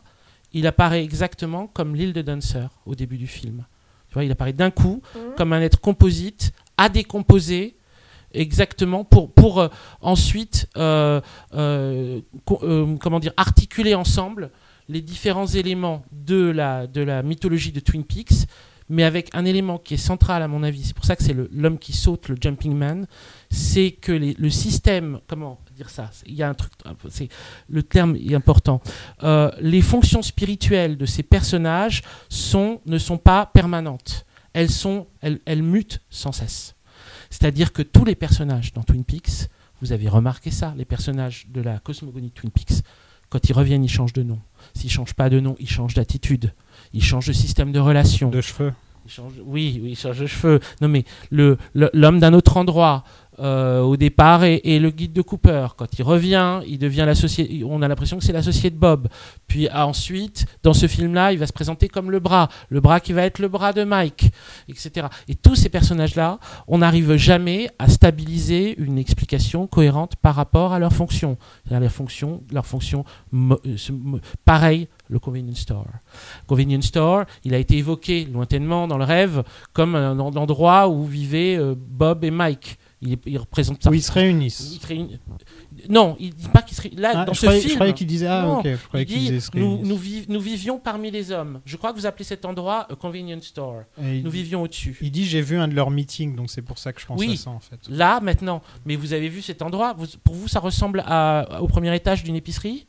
il 0.52 0.66
apparaît 0.66 1.02
exactement 1.04 1.66
comme 1.66 1.94
l'île 1.94 2.12
de 2.12 2.22
Dancer 2.22 2.66
au 2.86 2.94
début 2.94 3.18
du 3.18 3.26
film 3.26 3.64
tu 4.08 4.14
vois 4.14 4.24
il 4.24 4.30
apparaît 4.32 4.52
d'un 4.52 4.70
coup 4.70 5.02
Mhm. 5.14 5.34
comme 5.36 5.52
un 5.52 5.60
être 5.60 5.80
composite 5.80 6.52
à 6.76 6.88
décomposer 6.88 7.76
exactement 8.32 9.04
pour, 9.04 9.32
pour 9.32 9.60
euh, 9.60 9.68
ensuite 10.02 10.68
euh, 10.76 11.20
euh, 11.54 12.20
co- 12.44 12.60
euh, 12.62 12.96
comment 13.00 13.20
dire 13.20 13.32
articuler 13.36 13.94
ensemble 13.94 14.50
les 14.90 15.00
différents 15.02 15.46
éléments 15.46 16.02
de 16.12 16.50
la, 16.50 16.86
de 16.86 17.00
la 17.02 17.22
mythologie 17.22 17.72
de 17.72 17.80
Twin 17.80 18.04
Peaks 18.04 18.46
mais 18.88 19.04
avec 19.04 19.28
un 19.34 19.44
élément 19.44 19.78
qui 19.78 19.94
est 19.94 19.98
central 19.98 20.42
à 20.42 20.48
mon 20.48 20.62
avis 20.62 20.84
c'est 20.84 20.94
pour 20.94 21.04
ça 21.04 21.16
que 21.16 21.22
c'est 21.22 21.36
l'homme 21.52 21.78
qui 21.78 21.92
saute 21.92 22.28
le 22.28 22.36
jumping 22.40 22.74
man 22.74 23.06
c'est 23.50 23.92
que 23.92 24.12
le 24.12 24.50
système 24.50 25.20
comment 25.28 25.60
dire 25.76 25.90
ça 25.90 26.10
il 26.26 26.34
y 26.34 26.42
a 26.42 26.48
un 26.48 26.54
truc 26.54 26.72
c'est 27.08 27.28
le 27.68 27.82
terme 27.82 28.16
est 28.16 28.34
important 28.34 28.80
Euh, 29.22 29.50
les 29.60 29.82
fonctions 29.82 30.22
spirituelles 30.22 30.96
de 30.96 31.06
ces 31.06 31.22
personnages 31.22 32.02
sont 32.28 32.80
ne 32.86 32.98
sont 32.98 33.18
pas 33.18 33.46
permanentes 33.46 34.26
elles 34.52 34.70
sont 34.70 35.06
elles, 35.20 35.62
mutent 35.62 36.00
sans 36.10 36.32
cesse 36.32 36.74
c'est-à-dire 37.30 37.72
que 37.72 37.82
tous 37.82 38.04
les 38.04 38.14
personnages 38.14 38.72
dans 38.72 38.82
Twin 38.82 39.04
Peaks, 39.04 39.48
vous 39.80 39.92
avez 39.92 40.08
remarqué 40.08 40.50
ça, 40.50 40.74
les 40.76 40.84
personnages 40.84 41.46
de 41.48 41.60
la 41.60 41.78
cosmogonie 41.78 42.30
Twin 42.30 42.50
Peaks, 42.50 42.82
quand 43.28 43.48
ils 43.48 43.52
reviennent, 43.52 43.84
ils 43.84 43.90
changent 43.90 44.14
de 44.14 44.22
nom. 44.22 44.40
S'ils 44.74 44.90
changent 44.90 45.14
pas 45.14 45.28
de 45.28 45.38
nom, 45.38 45.54
ils 45.60 45.68
changent 45.68 45.94
d'attitude. 45.94 46.54
Ils 46.92 47.02
changent 47.02 47.28
de 47.28 47.32
système 47.32 47.72
de 47.72 47.80
relation. 47.80 48.30
De 48.30 48.40
cheveux. 48.40 48.72
Oui, 49.44 49.80
oui, 49.82 49.90
ils 49.90 49.96
changent 49.98 50.20
de 50.20 50.26
cheveux. 50.26 50.60
Non, 50.80 50.88
mais 50.88 51.04
l'homme 51.30 52.20
d'un 52.20 52.34
autre 52.34 52.56
endroit, 52.56 53.04
euh, 53.40 53.80
au 53.80 53.96
départ, 53.96 54.44
est, 54.44 54.60
est 54.64 54.78
le 54.78 54.90
guide 54.90 55.12
de 55.12 55.22
Cooper. 55.22 55.68
Quand 55.76 55.86
il 55.98 56.02
revient, 56.02 56.60
il 56.66 56.78
devient. 56.78 57.06
On 57.64 57.82
a 57.82 57.88
l'impression 57.88 58.18
que 58.18 58.24
c'est 58.24 58.32
l'associé 58.32 58.70
de 58.70 58.76
Bob. 58.76 59.08
Puis 59.46 59.68
ensuite, 59.70 60.46
dans 60.62 60.74
ce 60.74 60.86
film-là, 60.86 61.32
il 61.32 61.38
va 61.38 61.46
se 61.46 61.52
présenter 61.52 61.88
comme 61.88 62.10
le 62.10 62.20
bras. 62.20 62.48
Le 62.68 62.80
bras 62.80 63.00
qui 63.00 63.12
va 63.12 63.22
être 63.22 63.38
le 63.38 63.48
bras 63.48 63.72
de 63.72 63.84
Mike, 63.84 64.30
etc. 64.68 65.06
Et 65.28 65.34
tous 65.34 65.54
ces 65.54 65.68
personnages-là, 65.68 66.38
on 66.66 66.78
n'arrive 66.78 67.16
jamais 67.16 67.68
à 67.78 67.88
stabiliser 67.88 68.78
une 68.78 68.98
explication 68.98 69.66
cohérente 69.66 70.16
par 70.16 70.34
rapport 70.34 70.72
à 70.72 70.78
leur 70.78 70.92
fonction. 70.92 71.36
C'est-à-dire 71.64 71.80
leur 71.80 71.92
fonction, 71.92 72.42
leur 72.52 72.66
fonction 72.66 73.04
euh, 73.34 73.56
pareil, 74.44 74.88
le 75.08 75.18
convenience 75.18 75.60
store. 75.60 75.86
Convenience 76.46 76.86
store, 76.86 77.24
il 77.44 77.54
a 77.54 77.58
été 77.58 77.76
évoqué 77.78 78.26
lointainement 78.30 78.86
dans 78.88 78.98
le 78.98 79.04
rêve 79.04 79.42
comme 79.72 79.94
un 79.94 80.18
en- 80.18 80.34
endroit 80.36 80.88
où 80.88 81.04
vivaient 81.04 81.56
euh, 81.56 81.74
Bob 81.76 82.24
et 82.24 82.30
Mike. 82.30 82.78
Il, 83.00 83.16
il 83.26 83.38
représente 83.38 83.80
ça. 83.82 83.90
Où 83.90 83.94
ils 83.94 84.02
se 84.02 84.10
réunissent. 84.10 84.80
Non, 85.88 86.16
il 86.18 86.34
dit 86.34 86.48
pas 86.48 86.62
qu'il 86.62 86.76
se 86.76 86.82
ré- 86.82 86.92
Là, 86.96 87.12
Ah, 87.14 87.24
dans 87.24 87.32
je, 87.32 87.38
ce 87.40 87.46
croyais, 87.46 87.60
je 87.60 87.66
film. 87.66 87.74
croyais 87.76 87.92
qu'il 87.94 88.06
disait 88.08 88.26
ah 88.26 88.42
Non, 88.42 88.58
ok 88.58 88.66
je 88.66 88.86
croyais 88.88 89.04
il 89.04 89.08
qu'il 89.08 89.18
dit, 89.20 89.30
disait 89.30 89.48
nous, 89.54 89.68
réunissent. 89.76 89.88
nous, 89.88 89.96
viv- 89.96 90.26
nous 90.28 90.40
vivions 90.40 90.78
parmi 90.80 91.10
les 91.10 91.30
hommes. 91.30 91.60
Je 91.64 91.76
crois 91.76 91.92
que 91.92 91.98
vous 91.98 92.06
appelez 92.06 92.24
cet 92.24 92.44
endroit 92.44 92.90
a 92.90 92.96
convenience 92.96 93.44
store. 93.44 93.82
Et 94.02 94.18
il, 94.18 94.24
Nous 94.24 94.30
vivions 94.30 94.62
au-dessus. 94.62 94.98
il 95.00 95.10
dit 95.12 95.24
j'ai 95.24 95.42
vu 95.42 95.56
un 95.58 95.68
de 95.68 95.74
leurs 95.74 95.90
meetings 95.90 96.34
donc 96.34 96.50
c'est 96.50 96.62
pour 96.62 96.78
ça 96.78 96.92
que 96.92 97.00
je 97.00 97.06
pense 97.06 97.20
Oui. 97.20 97.34
à 97.34 97.36
ça 97.36 97.50
en 97.50 97.60
fait. 97.60 97.78
Là, 97.88 98.18
maintenant. 98.20 98.62
Mais 98.84 98.96
vous 98.96 99.12
avez 99.12 99.28
vu 99.28 99.42
cet 99.42 99.62
endroit 99.62 99.94
vous- 99.96 100.06
Pour 100.24 100.34
vous, 100.34 100.48
ça 100.48 100.58
ressemble 100.58 101.04
à- 101.06 101.60
au 101.62 101.68
premier 101.68 101.94
étage 101.94 102.24
d'une 102.24 102.36
épicerie? 102.36 102.86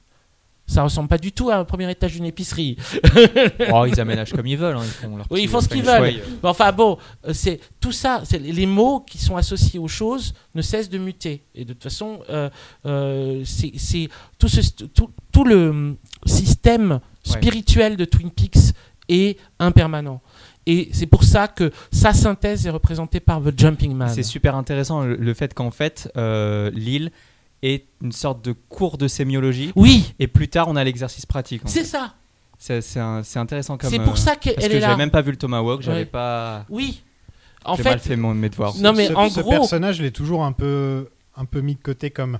Ça 0.72 0.84
ressemble 0.84 1.09
pas 1.09 1.17
du 1.17 1.32
tout 1.32 1.49
à 1.49 1.55
un 1.55 1.65
premier 1.65 1.89
étage 1.89 2.13
d'une 2.13 2.26
épicerie. 2.26 2.78
Oh, 3.74 3.86
ils 3.88 3.99
aménagent 3.99 4.34
comme 4.34 4.45
ils 4.45 4.57
veulent. 4.57 4.78
hein, 4.78 4.84
Ils 4.84 4.91
font, 5.09 5.17
leur 5.17 5.26
Oui, 5.32 5.41
ils 5.43 5.49
font 5.49 5.61
ce 5.61 5.67
qu'ils 5.67 5.82
veulent. 5.84 6.01
Mais 6.43 6.49
enfin 6.49 6.72
bon, 6.72 6.97
euh, 7.28 7.34
c'est 7.34 7.59
tout 7.80 7.91
ça, 7.91 8.22
c'est 8.24 8.38
les 8.39 8.65
mots 8.65 8.99
qui 9.01 9.17
sont 9.17 9.36
associés 9.36 9.80
aux 9.80 9.88
choses 9.88 10.34
ne 10.55 10.61
cessent 10.61 10.89
de 10.89 10.97
muter. 10.99 11.43
Et 11.55 11.65
de 11.65 11.74
toute 11.74 11.84
façon, 11.84 12.20
euh, 12.30 12.49
euh, 12.86 13.41
c'est 13.45 14.09
tout, 14.38 14.47
ce- 14.47 14.84
tout, 14.86 15.09
tout 15.32 15.43
le 15.43 15.70
hum, 15.70 15.97
système 16.26 16.99
spirituel 17.24 17.97
de 17.97 18.05
Twin 18.05 18.30
Peaks 18.32 18.74
est 19.09 19.38
impermanent. 19.59 20.22
Et 20.65 20.89
c'est 20.93 21.07
pour 21.07 21.24
ça 21.24 21.47
que 21.47 21.72
sa 21.91 22.13
synthèse 22.13 22.67
est 22.67 22.70
représentée 22.70 23.20
par 23.20 23.41
The 23.41 23.57
Jumping 23.57 23.93
Man. 23.95 24.09
C'est 24.09 24.22
super 24.24 24.55
intéressant 24.55 25.01
le, 25.01 25.15
le 25.15 25.34
fait 25.34 25.53
qu'en 25.53 25.72
fait, 25.72 26.11
euh, 26.15 26.70
l'île 26.74 27.11
est 27.62 27.86
une 28.01 28.12
sorte 28.12 28.43
de 28.43 28.53
cours 28.53 28.97
de 28.97 29.07
sémiologie. 29.07 29.72
Oui, 29.76 30.14
Et 30.20 30.28
plus 30.28 30.47
tard, 30.47 30.68
on 30.70 30.76
a 30.76 30.84
l'exercice 30.84 31.26
pratique. 31.26 31.62
c'est 31.66 31.84
ça. 31.84 32.14
C'est 32.57 33.38
intéressant 33.38 33.78
comme. 33.78 33.89
C'est 33.89 33.99
pour 33.99 34.14
euh, 34.14 34.18
ça 34.18 34.36
qu'elle 34.36 34.55
que 34.55 34.62
est 34.62 34.68
là. 34.70 34.80
j'avais 34.82 34.97
même 34.97 35.12
pas 35.12 35.22
vu 35.22 35.32
le 35.32 35.38
Tomahawk, 35.38 35.82
j'avais 35.82 35.99
Ouais. 35.99 36.05
pas. 36.05 36.66
Oui. 36.70 37.03
En 37.66 37.76
J'ai 37.76 37.84
fait, 37.84 37.89
mal 37.89 37.99
fait 37.99 38.16
mon, 38.16 38.34
mes 38.34 38.49
devoirs. 38.49 38.76
Non, 38.78 38.93
mais 38.93 39.07
ce, 39.07 39.14
en 39.14 39.30
ce 39.30 39.39
gros- 39.41 39.51
personnage 39.51 39.99
il 39.99 40.05
est 40.05 40.12
toujours 40.12 40.43
un 40.45 40.51
peu 40.53 41.10
un 41.38 41.45
peu 41.45 41.62
mis 41.62 41.76
de 41.76 41.82
côté 41.82 42.10
comme 42.10 42.39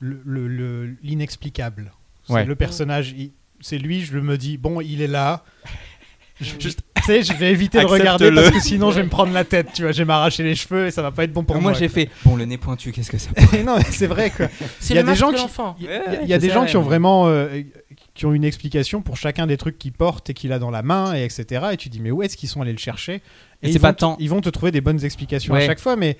le- 0.00 0.20
le- 0.24 0.48
le- 0.48 0.96
l'inexplicable. 1.02 1.92
C'est 2.26 2.32
Ouais. 2.32 2.44
le 2.44 2.54
personnage 2.56 3.14
c'est 3.60 3.78
lui 3.78 4.00
je 4.02 4.18
me 4.18 4.36
dis 4.38 4.56
bon 4.58 4.80
il 4.82 5.00
est 5.02 5.06
là. 5.06 5.44
Je, 6.40 6.54
je- 6.58 6.68
tu 6.70 6.93
sais, 7.04 7.22
je 7.22 7.32
vais 7.34 7.50
éviter 7.52 7.78
de 7.80 7.84
regarder 7.86 8.30
parce 8.32 8.50
que 8.50 8.60
sinon 8.60 8.90
je 8.90 8.96
vais 8.96 9.02
me 9.04 9.08
prendre 9.08 9.32
la 9.32 9.44
tête, 9.44 9.68
tu 9.74 9.82
vois, 9.82 9.92
je 9.92 9.98
vais 9.98 10.04
m'arracher 10.04 10.42
les 10.42 10.54
cheveux 10.54 10.86
et 10.86 10.90
ça 10.90 11.02
va 11.02 11.10
pas 11.10 11.24
être 11.24 11.32
bon 11.32 11.44
pour 11.44 11.56
moi, 11.56 11.70
moi. 11.70 11.78
j'ai 11.78 11.88
fait. 11.88 12.08
Bon, 12.24 12.36
le 12.36 12.44
nez 12.44 12.58
pointu, 12.58 12.92
qu'est-ce 12.92 13.10
que 13.10 13.18
ça 13.18 13.30
non, 13.64 13.76
mais 13.78 13.84
c'est 13.90 14.06
vrai 14.06 14.30
que 14.30 14.44
c'est 14.80 14.94
il 14.94 14.96
y 14.96 15.00
a 15.00 15.02
des 15.02 15.14
gens 15.14 15.30
qui- 15.32 15.36
il 16.22 16.28
y 16.28 16.32
a, 16.34 16.38
des 16.38 16.50
gens 16.50 16.66
ont 16.76 16.82
vraiment 16.82 17.26
euh, 17.28 17.62
qui 18.14 18.26
ont 18.26 18.32
une 18.32 18.44
explication 18.44 19.02
pour 19.02 19.16
chacun 19.16 19.46
des 19.46 19.56
trucs 19.56 19.78
qu'il 19.78 19.92
porte 19.92 20.30
et 20.30 20.34
qu'il 20.34 20.52
a 20.52 20.58
dans 20.58 20.70
la 20.70 20.82
main 20.82 21.14
et 21.14 21.24
etc. 21.24 21.66
Et 21.72 21.76
tu 21.76 21.88
dis 21.88 22.00
mais 22.00 22.10
où 22.10 22.22
est-ce 22.22 22.36
qu'ils 22.36 22.48
sont 22.48 22.60
allés 22.62 22.72
le 22.72 22.78
chercher? 22.78 23.14
Et 23.62 23.68
ils 23.68 23.72
c'est 23.72 23.78
vont 23.78 23.82
pas 23.88 23.92
te- 23.92 23.98
tant- 24.00 24.16
ils 24.20 24.28
vont 24.30 24.40
te 24.40 24.48
trouver 24.50 24.70
des 24.72 24.80
bonnes 24.80 25.04
explications 25.04 25.54
à 25.54 25.60
chaque 25.66 25.80
fois, 25.80 25.96
mais 25.96 26.16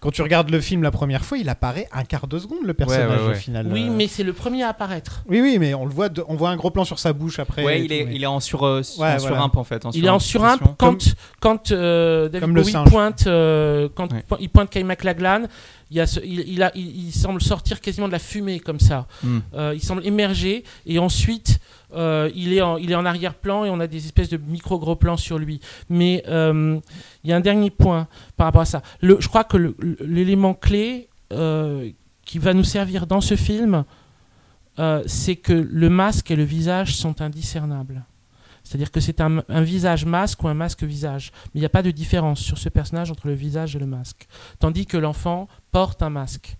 quand 0.00 0.10
tu 0.12 0.22
regardes 0.22 0.50
le 0.50 0.60
film 0.60 0.82
la 0.82 0.90
première 0.92 1.24
fois, 1.24 1.38
il 1.38 1.48
apparaît 1.48 1.88
un 1.92 2.04
quart 2.04 2.28
de 2.28 2.38
seconde 2.38 2.58
le 2.64 2.72
personnage 2.74 3.20
ouais, 3.20 3.26
ouais. 3.26 3.32
au 3.32 3.34
final. 3.34 3.66
Oui, 3.72 3.86
Euh, 3.88 3.92
mais 3.92 4.06
c'est 4.06 4.22
le 4.22 4.32
premier 4.32 4.62
à 4.62 4.68
apparaître. 4.68 5.24
oui, 5.28 5.40
oui, 5.40 5.56
mais 5.58 5.74
on 5.74 5.84
le 5.86 5.90
voit, 5.92 6.08
de- 6.08 6.24
on 6.28 6.36
voit 6.36 6.50
un 6.50 6.56
gros 6.56 6.70
plan 6.70 6.84
sur 6.84 6.98
sa 7.00 7.12
bouche 7.12 7.38
après. 7.40 7.64
Ouais, 7.64 7.80
et 7.80 7.82
il 7.82 7.88
tout, 7.88 7.94
est, 7.94 8.04
mais- 8.04 8.14
il 8.14 8.22
est 8.22 8.26
en, 8.26 8.38
sur, 8.40 8.62
euh, 8.64 8.80
en 8.80 9.00
Ouais, 9.02 9.16
voilà. 9.16 9.18
surimp 9.18 9.56
en 9.56 9.64
fait. 9.64 9.84
en 9.86 9.90
Il 9.90 10.04
est 10.06 10.08
en 10.08 10.18
surimposition. 10.20 10.66
surimp 10.66 10.76
quand, 10.78 11.14
quand 11.40 11.72
euh, 11.72 12.28
David 12.28 12.40
Comme 12.40 12.54
le 12.54 12.62
Bowie 12.62 12.72
singe. 12.72 12.88
pointe, 12.90 13.26
euh, 13.26 13.88
quand 13.94 14.12
Ouais. 14.12 14.24
po- 14.28 14.36
il 14.38 14.48
pointe 14.48 14.70
Kay 14.70 14.84
McLachlan, 14.84 15.42
il, 15.90 15.96
y 15.96 16.00
a 16.00 16.06
ce- 16.06 16.20
il, 16.20 16.40
il 16.48 16.62
a, 16.62 16.70
il, 16.74 17.06
il 17.08 17.12
semble 17.12 17.40
sortir 17.40 17.80
quasiment 17.80 18.06
de 18.08 18.12
la 18.12 18.18
fumée 18.18 18.60
comme 18.60 18.80
ça. 18.80 19.06
Hmm. 19.22 19.38
Euh, 19.54 19.72
il 19.74 19.82
semble 19.82 20.04
émerger 20.06 20.64
et 20.86 20.98
ensuite 20.98 21.60
euh, 21.94 22.30
il, 22.34 22.52
est 22.52 22.60
en, 22.60 22.76
il 22.76 22.90
est 22.90 22.94
en 22.94 23.06
arrière-plan 23.06 23.64
et 23.64 23.70
on 23.70 23.80
a 23.80 23.86
des 23.86 24.04
espèces 24.04 24.28
de 24.28 24.36
micro-gros 24.36 24.96
plans 24.96 25.16
sur 25.16 25.38
lui. 25.38 25.60
Mais 25.88 26.22
euh, 26.28 26.78
il 27.24 27.30
y 27.30 27.32
a 27.32 27.36
un 27.36 27.40
dernier 27.40 27.70
point 27.70 28.06
par 28.36 28.46
rapport 28.46 28.62
à 28.62 28.66
ça. 28.66 28.82
Le, 29.00 29.16
je 29.20 29.28
crois 29.28 29.44
que 29.44 29.74
l'élément 30.00 30.54
clé 30.54 31.08
qui 32.24 32.38
va 32.38 32.54
nous 32.54 32.64
servir 32.64 33.06
dans 33.06 33.20
ce 33.20 33.36
film, 33.36 33.84
c'est 35.06 35.36
que 35.36 35.52
le 35.52 35.90
masque 35.90 36.30
et 36.30 36.36
le 36.36 36.44
visage 36.44 36.96
sont 36.96 37.20
indiscernables. 37.20 38.04
C'est-à-dire 38.68 38.90
que 38.90 39.00
c'est 39.00 39.22
un, 39.22 39.42
un 39.48 39.62
visage 39.62 40.04
masque 40.04 40.42
ou 40.42 40.48
un 40.48 40.52
masque 40.54 40.82
visage. 40.84 41.32
Mais 41.46 41.50
il 41.54 41.60
n'y 41.60 41.66
a 41.66 41.70
pas 41.70 41.82
de 41.82 41.90
différence 41.90 42.40
sur 42.40 42.58
ce 42.58 42.68
personnage 42.68 43.10
entre 43.10 43.26
le 43.26 43.32
visage 43.32 43.74
et 43.74 43.78
le 43.78 43.86
masque. 43.86 44.26
Tandis 44.58 44.84
que 44.84 44.98
l'enfant 44.98 45.48
porte 45.72 46.02
un 46.02 46.10
masque. 46.10 46.56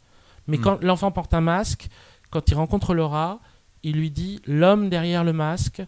Mais 0.47 0.57
Hmm. 0.57 0.61
quand 0.63 0.83
l'enfant 0.83 1.11
porte 1.11 1.35
un 1.35 1.43
masque, 1.43 1.89
quand 2.31 2.49
il 2.51 2.55
rencontre 2.55 2.95
Laura, 2.95 3.41
il 3.83 3.97
lui 3.97 4.11
dit 4.11 4.41
l'homme 4.47 4.89
derrière 4.89 5.23
le 5.23 5.35
masque 5.35 5.83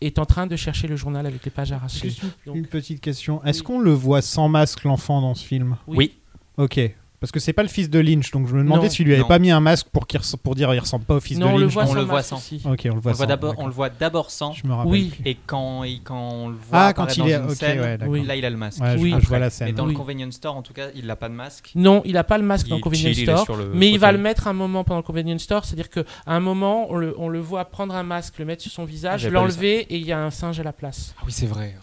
est 0.00 0.20
en 0.20 0.24
train 0.26 0.46
de 0.46 0.54
chercher 0.54 0.86
le 0.86 0.94
journal 0.94 1.26
avec 1.26 1.44
les 1.44 1.50
pages 1.50 1.72
arrachées. 1.72 2.10
Juste 2.10 2.22
une, 2.22 2.30
Donc- 2.46 2.56
une 2.56 2.66
petite 2.66 3.00
question. 3.00 3.42
Est-ce 3.44 3.60
Oui. 3.60 3.64
qu'on 3.66 3.80
le 3.80 3.90
voit 3.92 4.22
sans 4.22 4.48
masque 4.48 4.84
l'enfant 4.84 5.20
dans 5.20 5.34
ce 5.34 5.44
film? 5.44 5.76
Oui. 5.88 6.12
Ok. 6.58 6.78
Parce 7.26 7.32
que 7.32 7.40
c'est 7.40 7.52
pas 7.52 7.64
le 7.64 7.68
fils 7.68 7.90
de 7.90 7.98
Lynch, 7.98 8.30
donc 8.30 8.46
je 8.46 8.54
me 8.54 8.62
demandais 8.62 8.84
Non. 8.84 8.88
si 8.90 9.02
lui 9.02 9.12
avait 9.12 9.22
Non. 9.22 9.26
pas 9.26 9.40
mis 9.40 9.50
un 9.50 9.58
masque 9.58 9.88
pour, 9.88 10.06
qu'il 10.06 10.20
res- 10.20 10.36
pour 10.36 10.54
dire 10.54 10.72
il 10.72 10.78
ressemble 10.78 11.04
pas 11.04 11.14
au 11.16 11.20
fils 11.20 11.36
non, 11.38 11.48
de 11.48 11.52
on 11.54 11.56
le 11.56 11.64
Lynch. 11.64 11.72
voit 11.72 11.84
on 11.88 11.94
le 11.94 12.02
voit 12.02 12.22
sans. 12.22 12.36
Ok, 12.36 12.86
on 12.88 12.94
le 12.94 13.00
voit 13.00 13.10
le 13.12 13.18
sans, 13.18 13.26
d'abord, 13.26 13.54
on 13.58 13.66
le 13.66 13.72
voit 13.72 13.88
d'abord 13.90 14.30
sans. 14.30 14.52
Je 14.52 14.64
me 14.64 14.72
rappelle. 14.74 14.92
Oui. 14.92 15.08
plus. 15.08 15.28
Et 15.28 15.36
quand, 15.44 15.82
il, 15.82 16.02
quand 16.04 16.16
on 16.20 16.48
le 16.50 16.54
voit 16.54 16.78
Ah, 16.86 16.92
quand 16.92 17.16
il 17.16 17.18
dans 17.18 17.26
est- 17.26 17.34
une 17.34 17.50
scène, 17.50 17.80
ouais. 17.80 17.98
Oui. 18.06 18.24
là 18.24 18.36
il 18.36 18.44
a 18.44 18.50
le 18.50 18.56
masque. 18.56 18.80
Ouais, 18.80 18.94
Oui. 18.96 19.12
je 19.20 19.26
vois 19.26 19.40
la 19.40 19.46
Mais 19.46 19.50
scène. 19.50 19.74
dans 19.74 19.86
Oui. 19.86 19.92
le 19.94 19.98
convenience 19.98 20.34
store, 20.34 20.56
en 20.56 20.62
tout 20.62 20.72
cas, 20.72 20.86
il 20.94 21.04
n'a 21.06 21.16
pas 21.16 21.28
de 21.28 21.34
masque. 21.34 21.72
Non, 21.74 22.00
il 22.04 22.12
n'a 22.12 22.22
pas 22.22 22.38
le 22.38 22.44
masque 22.44 22.68
dans 22.68 22.76
Il 22.76 22.78
le 22.78 22.82
Convenience 22.84 23.14
chill, 23.16 23.24
Store. 23.28 23.56
le 23.56 23.72
Mais 23.74 23.90
il 23.90 23.98
va 23.98 24.12
le 24.12 24.18
mettre 24.18 24.46
un 24.46 24.52
moment 24.52 24.84
pendant 24.84 24.98
le 25.00 25.02
convenience 25.02 25.42
store, 25.42 25.64
c'est-à-dire 25.64 25.90
qu'à 25.90 26.04
un 26.28 26.38
moment, 26.38 26.86
on 26.90 26.96
le, 26.96 27.12
on 27.18 27.28
le 27.28 27.40
voit 27.40 27.64
prendre 27.64 27.96
un 27.96 28.04
masque, 28.04 28.38
le 28.38 28.44
mettre 28.44 28.62
sur 28.62 28.70
son 28.70 28.84
visage, 28.84 29.26
l'enlever 29.26 29.80
et 29.92 29.96
il 29.96 30.06
y 30.06 30.12
a 30.12 30.20
un 30.20 30.30
singe 30.30 30.60
à 30.60 30.62
la 30.62 30.72
place. 30.72 31.12
Ah 31.18 31.22
oui, 31.26 31.32
c'est 31.32 31.46
vrai. 31.46 31.74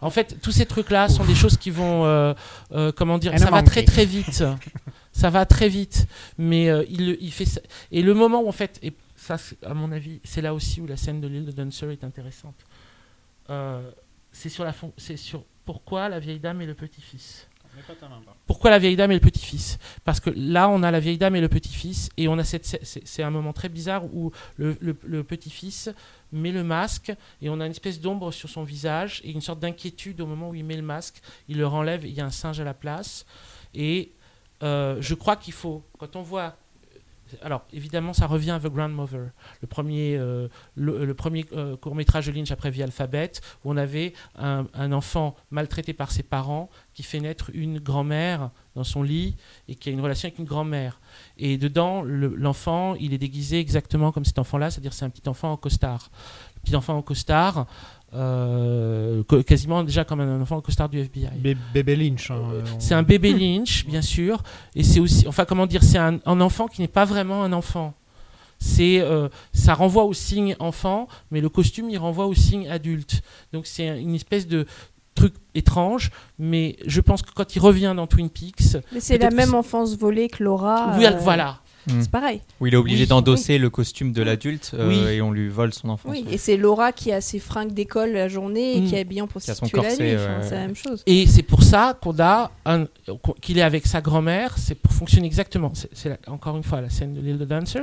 En 0.00 0.10
fait, 0.10 0.40
tous 0.40 0.52
ces 0.52 0.66
trucs-là 0.66 1.08
sont 1.08 1.24
des 1.24 1.34
choses 1.34 1.56
qui 1.56 1.70
vont, 1.70 2.04
euh, 2.04 2.34
euh, 2.72 2.92
comment 2.92 3.18
dire, 3.18 3.32
ça 3.38 3.46
va 3.50 3.62
très 3.62 3.82
très 3.84 4.04
vite. 4.06 4.44
ça 5.12 5.30
va 5.30 5.44
très 5.46 5.68
vite, 5.68 6.06
mais 6.38 6.68
euh, 6.70 6.84
il, 6.88 7.06
le- 7.08 7.22
il 7.22 7.32
fait 7.32 7.44
ça. 7.44 7.60
Et 7.90 8.02
le 8.02 8.14
moment 8.14 8.40
où 8.42 8.48
en 8.48 8.52
fait, 8.52 8.78
et 8.82 8.92
ça, 9.16 9.36
à 9.64 9.74
mon 9.74 9.92
avis, 9.92 10.20
c'est 10.24 10.40
là 10.42 10.54
aussi 10.54 10.80
où 10.80 10.86
la 10.86 10.96
scène 10.96 11.20
de 11.20 11.28
l'île 11.28 11.44
de 11.44 11.52
Dancer 11.52 11.90
est 11.90 12.02
intéressante. 12.04 12.56
Euh, 13.50 13.82
c'est 14.32 14.48
sur 14.48 14.64
la, 14.64 14.72
fon- 14.72 14.92
c'est 14.96 15.16
sur 15.16 15.44
pourquoi 15.64 16.08
la 16.08 16.18
vieille 16.18 16.40
dame 16.40 16.60
et 16.62 16.66
le 16.66 16.74
petit-fils. 16.74 17.46
Pourquoi 18.46 18.70
la 18.70 18.78
vieille 18.78 18.96
dame 18.96 19.10
et 19.12 19.14
le 19.14 19.20
petit-fils? 19.20 19.78
Parce 20.04 20.20
que 20.20 20.30
là, 20.36 20.68
on 20.68 20.82
a 20.82 20.90
la 20.90 21.00
vieille 21.00 21.18
dame 21.18 21.36
et 21.36 21.40
le 21.40 21.48
petit-fils, 21.48 22.08
et 22.16 22.28
on 22.28 22.38
a 22.38 22.44
cette, 22.44 22.66
c'est- 22.66 23.22
un 23.22 23.30
moment 23.30 23.52
très 23.52 23.68
bizarre 23.68 24.04
où 24.14 24.30
le, 24.56 24.76
le- 24.80 24.96
le 25.04 25.24
petit-fils 25.24 25.90
met 26.32 26.52
le 26.52 26.64
masque, 26.64 27.12
et 27.40 27.48
on 27.48 27.60
a 27.60 27.66
une 27.66 27.72
espèce 27.72 28.00
d'ombre 28.00 28.32
sur 28.32 28.48
son 28.48 28.64
visage, 28.64 29.20
et 29.24 29.30
une 29.30 29.40
sorte 29.40 29.60
d'inquiétude 29.60 30.20
au 30.20 30.26
moment 30.26 30.50
où 30.50 30.54
il 30.54 30.64
met 30.64 30.76
le 30.76 30.82
masque. 30.82 31.20
Il 31.48 31.58
le 31.58 31.66
renlève, 31.66 32.04
il 32.04 32.12
y 32.12 32.20
a 32.20 32.26
un 32.26 32.30
singe 32.30 32.60
à 32.60 32.64
la 32.64 32.74
place. 32.74 33.26
Et 33.74 34.12
euh, 34.62 34.96
je 35.00 35.14
crois 35.14 35.36
qu'il 35.36 35.52
faut, 35.52 35.84
quand 35.98 36.16
on 36.16 36.22
voit 36.22 36.56
alors, 37.42 37.62
évidemment, 37.72 38.12
ça 38.12 38.26
revient 38.26 38.50
à 38.50 38.60
The 38.60 38.66
Grandmother, 38.66 39.30
le 39.60 39.66
premier, 39.66 40.16
euh, 40.16 40.48
le, 40.74 41.04
le 41.04 41.14
premier 41.14 41.46
euh, 41.52 41.76
court-métrage 41.76 42.26
de 42.26 42.32
Lynch 42.32 42.50
après 42.50 42.70
Vie 42.70 42.82
Alphabet, 42.82 43.32
où 43.64 43.70
on 43.72 43.76
avait 43.76 44.12
un, 44.36 44.66
enfant 44.92 45.36
maltraité 45.50 45.92
par 45.92 46.10
ses 46.10 46.22
parents 46.22 46.68
qui 46.92 47.02
fait 47.02 47.20
naître 47.20 47.50
une 47.54 47.78
grand-mère 47.78 48.50
dans 48.74 48.84
son 48.84 49.02
lit 49.02 49.36
et 49.68 49.74
qui 49.74 49.88
a 49.88 49.92
une 49.92 50.00
relation 50.00 50.26
avec 50.26 50.38
une 50.38 50.44
grand-mère. 50.44 51.00
Et 51.38 51.56
dedans, 51.58 52.02
le- 52.02 52.34
l'enfant, 52.34 52.94
il 52.96 53.12
est 53.14 53.18
déguisé 53.18 53.58
exactement 53.58 54.12
comme 54.12 54.24
cet 54.24 54.38
enfant-là, 54.38 54.70
c'est-à-dire 54.70 54.92
c'est 54.92 55.04
un 55.04 55.10
petit 55.10 55.28
enfant 55.28 55.52
en 55.52 55.56
costard. 55.56 56.10
Petit 56.62 56.76
enfant 56.76 56.96
en 56.96 57.02
costard, 57.02 57.66
euh, 58.14 59.22
quasiment 59.46 59.82
déjà 59.84 60.04
comme 60.04 60.20
un 60.20 60.40
enfant 60.40 60.56
en 60.56 60.60
costard 60.60 60.88
du 60.88 60.98
FBI. 60.98 61.28
Bé- 61.36 61.56
Bébé 61.74 61.96
Lynch. 61.96 62.30
hein, 62.30 62.36
euh, 62.52 62.62
on- 62.76 62.80
C'est 62.80 62.94
un 62.94 63.02
bébé 63.02 63.32
Lynch, 63.32 63.86
bien 63.86 64.02
sûr, 64.02 64.42
et 64.74 64.82
c'est 64.82 65.00
aussi, 65.00 65.26
enfin 65.28 65.44
comment 65.44 65.66
dire, 65.66 65.82
c'est 65.82 65.98
un, 65.98 66.18
un 66.26 66.40
enfant 66.40 66.66
qui 66.68 66.80
n'est 66.80 66.88
pas 66.88 67.04
vraiment 67.04 67.42
un 67.42 67.52
enfant. 67.52 67.94
C'est, 68.58 69.00
euh, 69.00 69.28
ça 69.52 69.74
renvoie 69.74 70.04
au 70.04 70.12
signe 70.12 70.54
enfant, 70.60 71.08
mais 71.32 71.40
le 71.40 71.48
costume 71.48 71.90
il 71.90 71.98
renvoie 71.98 72.26
au 72.26 72.34
signe 72.34 72.68
adulte. 72.68 73.22
Donc 73.52 73.66
c'est 73.66 73.88
un- 73.88 73.96
une 73.96 74.14
espèce 74.14 74.46
de 74.46 74.66
truc 75.14 75.34
étrange, 75.54 76.10
mais 76.38 76.76
je 76.86 77.00
pense 77.00 77.22
que 77.22 77.30
quand 77.34 77.54
il 77.54 77.58
revient 77.58 77.92
dans 77.96 78.06
Twin 78.06 78.30
Peaks, 78.30 78.76
Mais 78.92 79.00
c'est 79.00 79.18
la 79.18 79.30
même 79.30 79.52
enfance 79.54 79.96
volée 79.96 80.28
que 80.28 80.42
Laura. 80.44 80.94
oui, 80.96 81.04
euh, 81.06 81.10
voilà, 81.18 81.58
C'est 81.88 82.10
pareil. 82.10 82.40
Où 82.60 82.66
il 82.68 82.74
est 82.74 82.76
obligé 82.76 83.02
Oui. 83.02 83.08
d'endosser 83.08 83.58
le 83.58 83.68
costume 83.68 84.12
de 84.12 84.22
l'adulte 84.22 84.70
euh, 84.74 84.88
Oui. 84.88 84.98
et 85.14 85.20
on 85.22 85.32
lui 85.32 85.48
vole 85.48 85.74
son 85.74 85.88
enfance. 85.88 86.10
Oui, 86.12 86.24
et 86.30 86.38
c'est 86.38 86.56
Laura 86.56 86.92
qui 86.92 87.10
a 87.10 87.20
ses 87.20 87.40
fringues 87.40 87.72
d'école 87.72 88.12
la 88.12 88.28
journée 88.28 88.76
et 88.76 88.80
Mm. 88.80 88.86
qui 88.88 88.94
est 88.94 89.00
habillée 89.00 89.22
en 89.22 89.26
Qui 89.26 89.50
a 89.50 89.54
son 89.54 89.66
prostituée 89.66 89.76
la 89.82 89.88
corset, 89.88 90.02
nuit. 90.04 90.14
Enfin, 90.16 90.38
ouais. 90.38 90.46
C'est 90.48 90.54
la 90.54 90.60
même 90.60 90.76
chose. 90.76 91.02
Et 91.06 91.26
c'est 91.26 91.42
pour 91.42 91.62
ça 91.64 91.98
qu'on 92.00 92.16
a 92.20 92.52
un- 92.66 92.86
qu'il 93.40 93.58
est 93.58 93.62
avec 93.62 93.86
sa 93.86 94.00
grand-mère, 94.00 94.54
c'est 94.58 94.76
pour 94.76 94.92
fonctionner 94.92 95.26
exactement. 95.26 95.72
C'est, 95.74 95.88
c'est 95.92 96.08
la- 96.10 96.18
encore 96.32 96.56
une 96.56 96.62
fois 96.62 96.80
la 96.80 96.90
scène 96.90 97.14
de 97.14 97.20
Little 97.20 97.46
Dancer. 97.46 97.80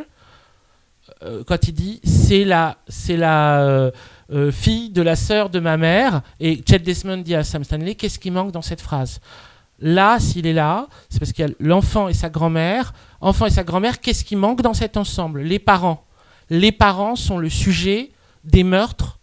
Euh, 1.24 1.44
quand 1.46 1.68
il 1.68 1.74
dit 1.74 2.00
c'est 2.04 2.46
la, 2.46 2.78
c'est 2.88 3.18
la 3.18 3.62
euh, 3.64 3.92
euh, 4.32 4.52
fille 4.52 4.92
de 4.92 5.02
la 5.02 5.16
sœur 5.16 5.50
de 5.50 5.60
ma 5.60 5.76
mère, 5.76 6.22
et 6.40 6.62
Chet 6.68 6.80
Desmond 6.80 7.18
dit 7.18 7.34
à 7.36 7.44
Sam 7.44 7.64
Stanley 7.64 7.96
qu'est-ce 7.96 8.20
qui 8.20 8.30
manque 8.32 8.52
dans 8.52 8.62
cette 8.62 8.80
phrase? 8.82 9.20
Là, 9.80 10.20
s'il 10.20 10.46
est 10.46 10.54
là, 10.54 10.88
c'est 11.10 11.20
parce 11.20 11.32
qu'il 11.34 11.46
y 11.46 11.50
a 11.50 11.52
l'enfant 11.60 12.10
et 12.10 12.14
sa 12.14 12.30
grand-mère. 12.30 12.94
Enfant 13.22 13.46
et 13.46 13.50
sa 13.50 13.64
grand-mère, 13.64 14.00
qu'est-ce 14.00 14.24
qui 14.24 14.36
manque 14.36 14.62
dans 14.62 14.74
cet 14.74 14.96
ensemble? 14.98 15.42
Les 15.42 15.60
parents. 15.60 16.06
Les 16.50 16.72
parents 16.72 17.16
sont 17.16 17.38
le 17.38 17.50
sujet 17.50 18.12
des 18.44 18.64
meurtres, 18.64 19.20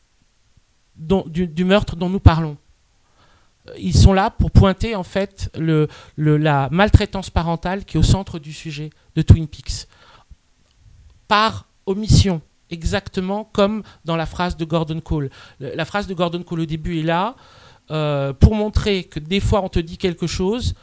du- 0.96 1.64
meurtre 1.64 1.96
dont 1.96 2.08
nous 2.10 2.20
parlons 2.20 2.56
ils 3.78 3.96
sont 3.96 4.12
là 4.12 4.30
pour 4.30 4.52
pointer 4.52 4.94
en 4.94 5.02
fait 5.02 5.50
la 6.16 6.68
maltraitance 6.70 7.30
parentale 7.30 7.84
qui 7.84 7.96
est 7.96 7.98
au 7.98 8.02
centre 8.04 8.38
du 8.38 8.52
sujet 8.52 8.90
de 9.16 9.22
Twin 9.22 9.48
Peaks. 9.48 9.88
Par 11.26 11.66
omission, 11.84 12.40
exactement 12.70 13.42
comme 13.52 13.82
dans 14.04 14.14
la 14.14 14.26
phrase 14.26 14.56
de 14.56 14.64
Gordon 14.64 15.00
Cole. 15.00 15.30
Le- 15.58 15.74
La 15.74 15.84
phrase 15.84 16.06
de 16.06 16.14
Gordon 16.14 16.44
Cole 16.44 16.60
au 16.60 16.64
début 16.66 17.00
est 17.00 17.02
là 17.02 17.34
euh, 17.90 18.32
pour 18.32 18.54
montrer 18.54 19.02
que 19.02 19.18
des 19.18 19.40
fois 19.40 19.62
on 19.64 19.68
te 19.68 19.80
dit 19.80 19.98
quelque 19.98 20.28
chose, 20.28 20.74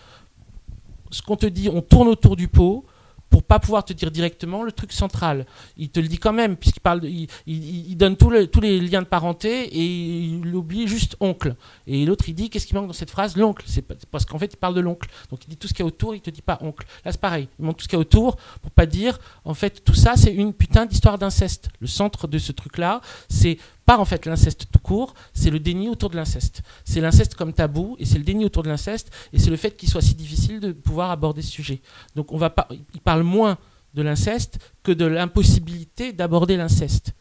ce 1.10 1.22
qu'on 1.22 1.38
te 1.38 1.46
dit, 1.46 1.70
on 1.70 1.82
tourne 1.82 2.10
autour 2.10 2.36
du 2.36 2.50
pot 2.50 2.86
pour 3.34 3.42
pas 3.42 3.58
pouvoir 3.58 3.84
te 3.84 3.94
dire 3.94 4.12
directement 4.12 4.62
le 4.62 4.72
truc 4.72 4.94
central. 4.94 5.48
Il 5.76 5.90
te 5.90 6.00
le 6.00 6.08
dit 6.08 6.20
quand 6.20 6.34
même, 6.34 6.56
puisqu'il 6.56 6.82
parle, 6.82 7.04
il, 7.04 7.28
il- 7.48 7.98
donne 7.98 8.16
tous 8.16 8.30
les, 8.30 8.80
liens 8.80 9.02
de 9.02 9.08
parenté 9.08 9.64
et 9.64 9.86
il 9.86 10.54
oublie 10.54 10.88
juste 10.88 11.16
oncle. 11.20 11.56
Et 11.88 12.06
l'autre, 12.06 12.26
il 12.28 12.36
dit 12.36 12.52
qu'est-ce 12.52 12.68
qui 12.68 12.76
manque 12.76 12.86
dans 12.86 12.94
cette 12.94 13.10
phrase? 13.10 13.36
L'oncle. 13.36 13.66
C'est 13.68 13.82
parce 14.12 14.26
qu'en 14.26 14.38
fait, 14.38 14.54
il 14.54 14.58
parle 14.58 14.76
de 14.76 14.82
l'oncle. 14.82 15.10
Donc 15.32 15.40
il 15.46 15.50
dit 15.50 15.58
tout 15.58 15.68
ce 15.68 15.74
qu'il 15.74 15.82
y 15.82 15.82
a 15.82 15.88
autour, 15.88 16.14
il 16.14 16.22
te 16.22 16.30
dit 16.30 16.44
pas 16.44 16.60
oncle. 16.62 16.86
Là, 17.04 17.12
c'est 17.12 17.20
pareil. 17.20 17.48
Il 17.58 17.66
manque 17.66 17.78
tout 17.78 17.86
ce 17.86 17.88
qu'il 17.90 17.98
y 17.98 18.00
a 18.00 18.02
autour 18.02 18.36
pour 18.62 18.70
pas 18.70 18.86
dire 18.86 19.18
en 19.46 19.56
fait 19.56 19.84
tout 19.84 19.96
ça, 19.96 20.16
c'est 20.16 20.32
une 20.32 20.54
putain 20.54 20.86
d'histoire 20.86 21.18
d'inceste. 21.18 21.70
Le 21.80 21.88
centre 21.88 22.28
de 22.28 22.38
ce 22.38 22.52
truc-là, 22.52 23.02
c'est 23.30 23.58
pas 23.86 23.98
en 23.98 24.06
fait 24.06 24.26
l'inceste 24.26 24.68
tout 24.72 24.80
court, 24.80 25.14
c'est 25.34 25.50
le 25.50 25.60
déni 25.60 25.90
autour 25.90 26.10
de 26.10 26.16
l'inceste. 26.16 26.62
C'est 26.86 27.02
l'inceste 27.02 27.36
comme 27.36 27.54
tabou 27.54 27.96
et 28.00 28.06
c'est 28.06 28.18
le 28.18 28.24
déni 28.24 28.46
autour 28.46 28.64
de 28.64 28.70
l'inceste 28.70 29.12
et 29.34 29.40
c'est 29.40 29.50
le 29.50 29.58
fait 29.58 29.76
qu'il 29.76 29.90
soit 29.90 30.02
si 30.02 30.16
difficile 30.16 30.60
de 30.60 30.72
pouvoir 30.72 31.12
aborder 31.12 31.42
ce 31.42 31.52
sujet. 31.52 31.82
Donc 32.16 32.32
on 32.32 32.38
va 32.38 32.50
pas, 32.50 32.68
il 32.72 33.02
parle 33.02 33.24
moins 33.24 33.58
de 33.94 34.02
l'inceste 34.02 34.60
que 34.84 34.92
de 34.92 35.06
l'impossibilité 35.06 36.14
d'aborder 36.14 36.58
l'inceste. 36.58 37.14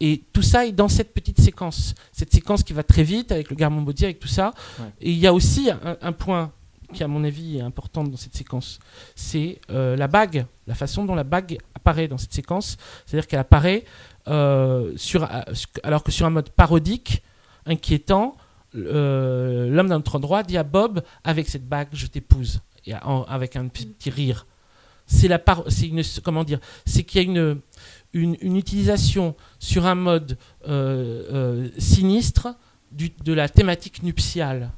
Et 0.00 0.24
tout 0.32 0.42
ça 0.42 0.66
est 0.66 0.72
dans 0.72 0.88
cette 0.88 1.14
petite 1.14 1.40
séquence. 1.40 1.94
Cette 2.12 2.32
séquence 2.32 2.62
qui 2.64 2.72
va 2.72 2.82
très 2.82 3.04
vite 3.04 3.30
avec 3.30 3.48
le 3.50 3.56
Garmon 3.56 3.82
Body, 3.82 4.04
avec 4.04 4.18
tout 4.18 4.28
ça. 4.28 4.52
Ouais. 4.80 4.86
Et 5.00 5.12
il 5.12 5.18
y 5.18 5.26
a 5.26 5.32
aussi 5.32 5.70
un, 5.70 5.96
un 6.00 6.12
point 6.12 6.52
qui, 6.92 7.04
à 7.04 7.08
mon 7.08 7.22
avis, 7.24 7.58
est 7.58 7.62
important 7.62 8.04
dans 8.04 8.16
cette 8.16 8.34
séquence. 8.34 8.78
C'est 9.14 9.60
euh, 9.70 9.96
la 9.96 10.08
bague, 10.08 10.46
la 10.66 10.74
façon 10.74 11.04
dont 11.04 11.14
la 11.14 11.24
bague 11.24 11.58
apparaît 11.74 12.08
dans 12.08 12.18
cette 12.18 12.32
séquence. 12.32 12.76
C'est-à-dire 13.06 13.26
qu'elle 13.26 13.40
apparaît 13.40 13.84
sur, 14.96 15.24
euh, 15.24 15.42
alors 15.82 16.02
que 16.02 16.10
sur 16.12 16.26
un 16.26 16.30
mode 16.30 16.50
parodique, 16.50 17.22
inquiétant, 17.66 18.36
euh, 18.74 19.68
l'homme 19.68 19.88
d'un 19.88 19.96
autre 19.98 20.16
endroit 20.16 20.42
dit 20.42 20.56
à 20.56 20.62
Bob 20.64 21.02
Avec 21.24 21.48
cette 21.48 21.68
bague, 21.68 21.88
je 21.92 22.06
t'épouse. 22.06 22.60
Avec 23.28 23.56
un 23.56 23.68
petit 23.68 24.10
rire. 24.10 24.46
C'est 25.06 25.28
la 25.28 25.38
par- 25.38 25.64
une 25.82 26.02
comment 26.22 26.44
dire 26.44 26.58
c'est 26.86 27.02
qu'il 27.04 27.20
y 27.22 27.24
a 27.24 27.28
une, 28.14 28.36
une 28.40 28.56
utilisation 28.56 29.34
sur 29.58 29.84
un 29.86 29.94
mode 29.94 30.38
euh, 30.66 31.24
euh, 31.32 31.68
sinistre 31.78 32.48
du- 32.90 33.12
de 33.24 33.32
la 33.32 33.48
thématique 33.48 34.02
nuptiale. 34.02 34.70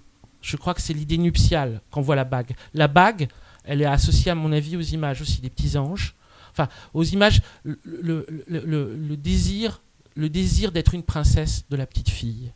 Je 0.42 0.56
crois 0.56 0.74
que 0.74 0.80
c'est 0.80 0.92
l'idée 0.94 1.18
nuptiale 1.18 1.80
qu'on 1.90 2.00
voit 2.00 2.16
la 2.16 2.24
bague. 2.24 2.54
La 2.74 2.88
bague, 2.88 3.28
elle 3.64 3.82
est 3.82 3.86
associée 3.86 4.30
à 4.30 4.34
mon 4.34 4.52
avis 4.52 4.76
aux 4.76 4.80
images 4.80 5.20
aussi 5.22 5.40
des 5.40 5.50
petits 5.50 5.76
anges. 5.76 6.14
Enfin, 6.58 6.68
aux 6.94 7.04
images, 7.04 7.42
le, 7.64 9.16
désir, 9.16 9.82
le 10.14 10.30
désir 10.30 10.72
d'être 10.72 10.94
une 10.94 11.02
princesse 11.02 11.66
de 11.68 11.76
la 11.76 11.86
petite 11.86 12.08
fille. 12.08 12.52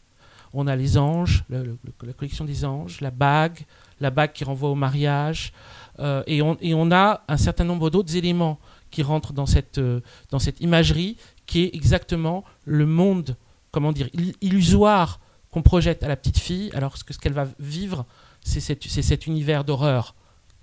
On 0.54 0.66
a 0.66 0.74
les 0.74 0.96
anges, 0.96 1.44
la 1.50 2.12
collection 2.16 2.46
des 2.46 2.64
anges, 2.64 3.02
la 3.02 3.10
bague, 3.10 3.66
la 4.00 4.10
bague 4.10 4.32
qui 4.32 4.44
renvoie 4.44 4.70
au 4.70 4.74
mariage, 4.74 5.52
euh, 5.98 6.22
et, 6.26 6.40
on, 6.42 6.90
a 6.90 7.22
un 7.28 7.36
certain 7.36 7.64
nombre 7.64 7.90
d'autres 7.90 8.16
éléments 8.16 8.58
qui 8.90 9.02
rentrent 9.02 9.34
dans 9.34 9.46
cette, 9.46 9.78
euh, 9.78 10.00
imagerie 10.60 11.18
qui 11.46 11.64
est 11.64 11.74
exactement 11.74 12.42
le 12.64 12.86
monde, 12.86 13.36
comment 13.70 13.92
dire, 13.92 14.08
ill- 14.14 14.34
illusoire 14.40 15.20
qu'on 15.50 15.62
projette 15.62 16.02
à 16.02 16.08
la 16.08 16.16
petite 16.16 16.38
fille, 16.38 16.70
alors 16.72 16.94
que 17.04 17.12
ce 17.12 17.18
qu'elle 17.18 17.34
va 17.34 17.48
vivre, 17.58 18.06
c'est 18.42 18.60
cet, 18.60 19.26
univers 19.26 19.62
d'horreur 19.64 20.14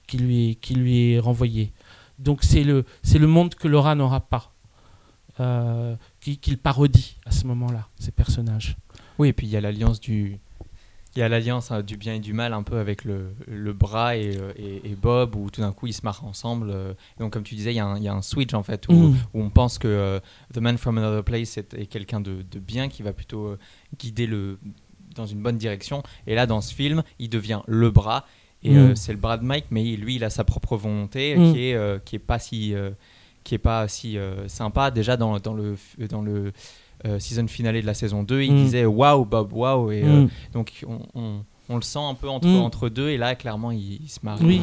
qui 0.08 0.18
lui 0.18 1.14
est 1.14 1.20
renvoyé. 1.20 1.72
Donc 2.20 2.44
c'est 2.44 2.64
le, 2.64 2.86
c'est 3.04 3.20
le 3.20 3.28
monde 3.28 3.56
que 3.56 3.68
Laura 3.68 3.96
n'aura 3.96 4.22
pas, 4.22 4.52
euh, 5.40 5.96
qui- 6.20 6.38
qu'il 6.38 6.58
parodie 6.58 7.18
à 7.26 7.32
ce 7.32 7.46
moment-là, 7.48 7.88
ces 8.00 8.12
personnages. 8.12 8.76
Oui, 9.20 9.30
et 9.30 9.34
puis 9.34 9.48
il 9.48 9.52
y 9.52 9.58
a 9.58 9.62
l'alliance 9.62 10.00
du. 10.00 10.40
Il 11.16 11.20
y 11.20 11.24
a 11.24 11.30
l'alliance 11.30 11.72
hein, 11.72 11.82
du 11.82 11.98
bien 11.98 12.14
et 12.16 12.20
du 12.20 12.34
mal 12.34 12.54
un 12.54 12.62
peu 12.62 12.78
avec 12.78 13.04
le, 13.04 13.34
le 13.48 13.74
bras 13.74 14.16
et, 14.18 14.38
euh, 14.38 14.52
et- 14.56 14.82
et 14.92 14.96
Bob 14.96 15.36
où 15.36 15.50
tout 15.50 15.62
d'un 15.62 15.72
coup 15.72 15.88
ils 15.88 15.94
se 15.94 16.02
marrent 16.04 16.24
ensemble. 16.26 16.70
euh. 16.70 16.94
Et 17.18 17.24
donc 17.24 17.34
comme 17.34 17.42
tu 17.44 17.56
disais, 17.56 17.74
il 17.74 17.78
y, 17.78 17.80
a 17.80 17.86
un- 17.88 17.98
il 17.98 18.04
y 18.04 18.08
a 18.08 18.14
un 18.14 18.22
switch 18.22 18.54
en 18.54 18.62
fait 18.62 18.88
où, 18.88 18.94
Mm. 18.94 19.18
où 19.34 19.42
on 19.42 19.50
pense 19.50 19.80
que 19.80 19.88
euh, 19.88 20.20
The 20.54 20.58
Man 20.60 20.78
from 20.78 20.98
Another 21.00 21.24
Place 21.24 21.58
est, 21.58 21.74
est 21.74 21.88
quelqu'un 21.88 22.20
de, 22.20 22.44
de 22.44 22.60
bien 22.60 22.88
qui 22.88 23.02
va 23.02 23.14
plutôt 23.14 23.48
euh, 23.48 23.60
guider 23.98 24.28
le 24.28 24.60
dans 25.16 25.26
une 25.26 25.42
bonne 25.42 25.58
direction. 25.58 26.04
Et 26.28 26.36
là 26.36 26.46
dans 26.46 26.62
ce 26.62 26.72
film, 26.72 27.02
il 27.18 27.30
devient 27.30 27.62
le 27.66 27.90
bras 27.90 28.26
et 28.68 28.74
Mm. 28.74 28.78
euh, 28.78 28.96
c'est 28.96 29.12
le 29.14 29.18
bras 29.18 29.38
de 29.38 29.44
Mike, 29.44 29.66
mais 29.72 29.84
lui 29.96 30.16
il 30.16 30.24
a 30.24 30.30
sa 30.30 30.44
propre 30.44 30.76
volonté 30.78 31.36
Mm. 31.38 31.54
qui 31.54 31.70
est 31.70 31.76
euh, 31.76 31.98
qui 32.04 32.16
est 32.16 32.20
pas 32.20 32.40
si 32.40 32.74
euh, 32.74 32.92
qui 33.44 33.56
est 33.56 33.60
pas 33.60 33.88
si 33.88 34.18
euh, 34.18 34.48
sympa 34.48 34.92
déjà 34.92 35.16
dans, 35.18 35.40
dans 35.40 35.54
le 35.54 35.76
dans 36.10 36.22
le 36.22 36.52
euh, 37.06 37.20
season 37.20 37.48
finale 37.48 37.80
de 37.82 37.86
la 37.86 37.94
saison 37.94 38.24
2 38.24 38.42
il 38.42 38.54
Mm. 38.54 38.58
disait 38.58 38.86
waouh 38.86 39.24
Bob 39.26 39.54
waouh 39.54 39.92
et 39.92 40.04
euh, 40.04 40.26
donc 40.54 40.84
on, 40.88 41.00
on- 41.20 41.42
on 41.70 41.76
le 41.76 41.82
sent 41.82 42.00
un 42.00 42.14
peu 42.14 42.30
entre, 42.30 42.48
entre 42.50 42.88
deux 42.90 43.10
et 43.10 43.18
là 43.18 43.36
clairement 43.36 43.72
il, 43.72 44.02
il 44.04 44.10
se 44.10 44.20
marie. 44.24 44.46
Oui. 44.46 44.62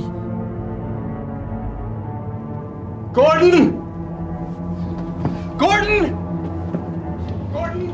Gordon! 3.12 3.72
Gordon! 5.58 6.16
Gordon? 7.52 7.92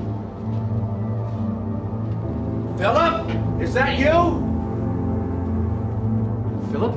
Philip? 2.78 3.62
Is 3.62 3.74
that 3.74 3.98
you? 3.98 4.49
Philip? 6.70 6.94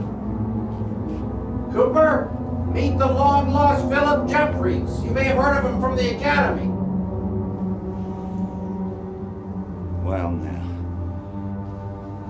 Cooper? 1.73 2.29
Meet 2.73 2.97
the 2.97 3.07
long 3.07 3.51
lost 3.51 3.87
Philip 3.89 4.29
Jeffries. 4.29 5.03
You 5.03 5.11
may 5.11 5.25
have 5.25 5.37
heard 5.37 5.57
of 5.57 5.65
him 5.71 5.81
from 5.81 5.95
the 5.95 6.15
Academy. 6.15 6.67
Well, 10.03 10.31
now. 10.31 10.61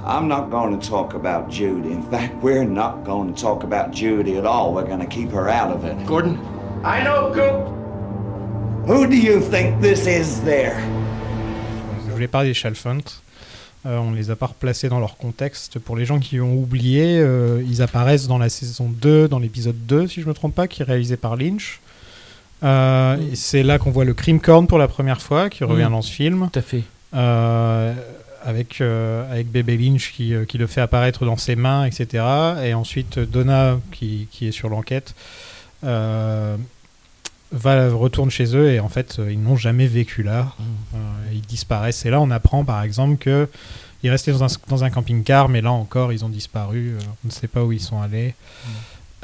I'm 0.06 0.28
not 0.28 0.50
going 0.50 0.80
to 0.80 0.90
talk 0.90 1.14
about 1.14 1.50
Judy. 1.50 1.92
In 1.92 2.04
fact, 2.04 2.36
we're 2.44 2.66
not 2.66 3.04
going 3.04 3.34
to 3.34 3.42
talk 3.42 3.64
about 3.64 3.92
Judy 3.92 4.38
at 4.38 4.46
all. 4.46 4.74
We're 4.74 4.86
going 4.86 5.00
to 5.00 5.06
keep 5.06 5.30
her 5.32 5.50
out 5.50 5.72
of 5.72 5.86
it. 5.86 6.06
Gordon? 6.06 6.38
I 6.84 7.04
know, 7.04 7.32
Coop. 7.34 8.88
Who 8.88 9.08
do 9.08 9.18
you 9.18 9.40
think 9.40 9.82
this 9.82 10.06
is 10.08 10.42
there? 10.44 10.80
Je 12.06 12.12
voulais 12.12 12.28
parler 12.28 12.50
des 12.50 12.54
Chalfont. 12.54 13.23
Euh, 13.86 13.98
on 13.98 14.12
les 14.12 14.32
a 14.32 14.36
pas 14.38 14.46
replacés 14.48 14.88
dans 14.88 15.00
leur 15.00 15.18
contexte. 15.18 15.78
Pour 15.78 15.98
les 15.98 16.06
gens 16.06 16.20
qui 16.20 16.40
ont 16.40 16.56
oublié, 16.56 17.20
euh, 17.20 17.62
ils 17.68 17.82
apparaissent 17.82 18.28
dans 18.28 18.38
la 18.38 18.48
saison 18.50 18.90
2, 18.90 19.28
dans 19.28 19.40
l'épisode 19.40 19.76
2, 19.88 20.08
si 20.08 20.22
je 20.22 20.28
me 20.28 20.34
trompe 20.34 20.56
pas, 20.56 20.68
qui 20.68 20.82
est 20.82 20.86
réalisé 20.86 21.18
par 21.18 21.36
Lynch. 21.36 21.82
Euh, 22.64 23.18
et 23.32 23.36
C'est 23.36 23.62
là 23.64 23.80
qu'on 23.80 23.92
voit 23.92 24.06
le 24.06 24.14
Cream 24.14 24.40
Corn 24.40 24.68
pour 24.68 24.78
la 24.78 24.88
première 24.88 25.22
fois, 25.22 25.50
qui 25.50 25.66
revient 25.66 25.88
Mm. 25.88 25.92
dans 25.92 26.02
ce 26.02 26.12
film. 26.12 26.50
Tout 26.52 26.60
à 26.60 26.62
fait. 26.62 26.84
Avec, 28.46 28.82
avec 28.82 29.50
Bébé 29.52 29.78
Lynch 29.78 30.12
qui, 30.14 30.34
qui 30.48 30.58
le 30.58 30.68
fait 30.68 30.82
apparaître 30.82 31.26
dans 31.26 31.38
ses 31.38 31.56
mains, 31.56 31.86
etc. 31.86 32.24
Et 32.64 32.74
ensuite 32.74 33.18
Donna, 33.20 33.80
qui, 33.92 34.28
qui 34.32 34.48
est 34.48 34.52
sur 34.52 34.68
l'enquête, 34.70 35.14
va 37.54 37.90
retourne 37.90 38.30
chez 38.30 38.56
eux 38.56 38.72
et 38.72 38.80
en 38.80 38.90
fait 38.90 39.18
euh, 39.20 39.32
ils 39.32 39.42
n'ont 39.42 39.56
jamais 39.56 39.88
vécu 39.88 40.24
là. 40.24 40.54
Euh, 40.94 40.98
ils 41.34 41.42
disparaissent. 41.42 42.06
Et 42.06 42.10
là 42.10 42.20
on 42.20 42.32
apprend 42.32 42.66
par 42.66 42.82
exemple 42.84 43.18
que 43.18 43.48
ils 44.04 44.10
restaient 44.10 44.32
dans 44.34 44.44
un, 44.44 44.48
dans 44.68 44.84
un 44.84 44.90
camping-car, 44.90 45.48
mais 45.48 45.62
là 45.62 45.72
encore 45.72 46.12
ils 46.12 46.26
ont 46.26 46.30
disparu. 46.30 46.96
Euh, 46.98 47.04
on 47.24 47.28
ne 47.28 47.32
sait 47.32 47.48
pas 47.48 47.64
où 47.64 47.72
ils 47.72 47.80
sont 47.80 48.02
allés. 48.02 48.34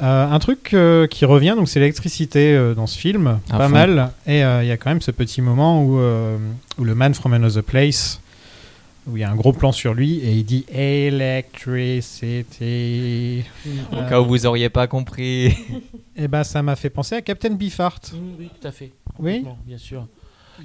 Euh, 0.02 0.26
un 0.30 0.38
truc 0.38 0.72
euh, 0.72 1.06
qui 1.06 1.26
revient, 1.26 1.54
donc 1.56 1.68
c'est 1.68 1.78
l'électricité 1.78 2.54
euh, 2.54 2.72
dans 2.74 2.86
ce 2.86 2.96
film, 2.96 3.38
À 3.50 3.58
pas 3.58 3.66
fond. 3.66 3.74
mal. 3.74 4.10
Et 4.26 4.38
il 4.40 4.66
y 4.66 4.70
a 4.70 4.76
quand 4.78 4.88
même 4.88 5.02
ce 5.02 5.10
petit 5.10 5.42
moment 5.42 5.82
où, 5.84 5.98
où 5.98 6.84
le 6.84 6.94
man 6.94 7.12
from 7.12 7.34
another 7.34 7.62
place, 7.62 8.20
où 9.10 9.16
il 9.16 9.20
y 9.20 9.24
a 9.24 9.30
un 9.30 9.36
gros 9.36 9.52
plan 9.52 9.72
sur 9.72 9.94
lui 9.94 10.18
et 10.18 10.32
il 10.32 10.44
dit 10.44 10.64
Electricity. 10.72 13.44
Au 13.92 13.96
Euh, 13.96 14.08
cas 14.08 14.20
où 14.20 14.26
vous 14.26 14.46
auriez 14.46 14.68
pas 14.70 14.86
compris. 14.86 15.54
Et 16.16 16.28
ben 16.28 16.44
ça 16.44 16.62
m'a 16.62 16.76
fait 16.76 16.90
penser 16.90 17.14
à 17.14 17.22
Captain 17.22 17.50
Beefheart. 17.50 18.12
Mm, 18.12 18.16
oui, 18.38 18.50
tout 18.60 18.66
à 18.66 18.70
fait. 18.72 18.92
Oui? 19.18 19.44
Bien 19.66 19.78
sûr. 19.78 20.06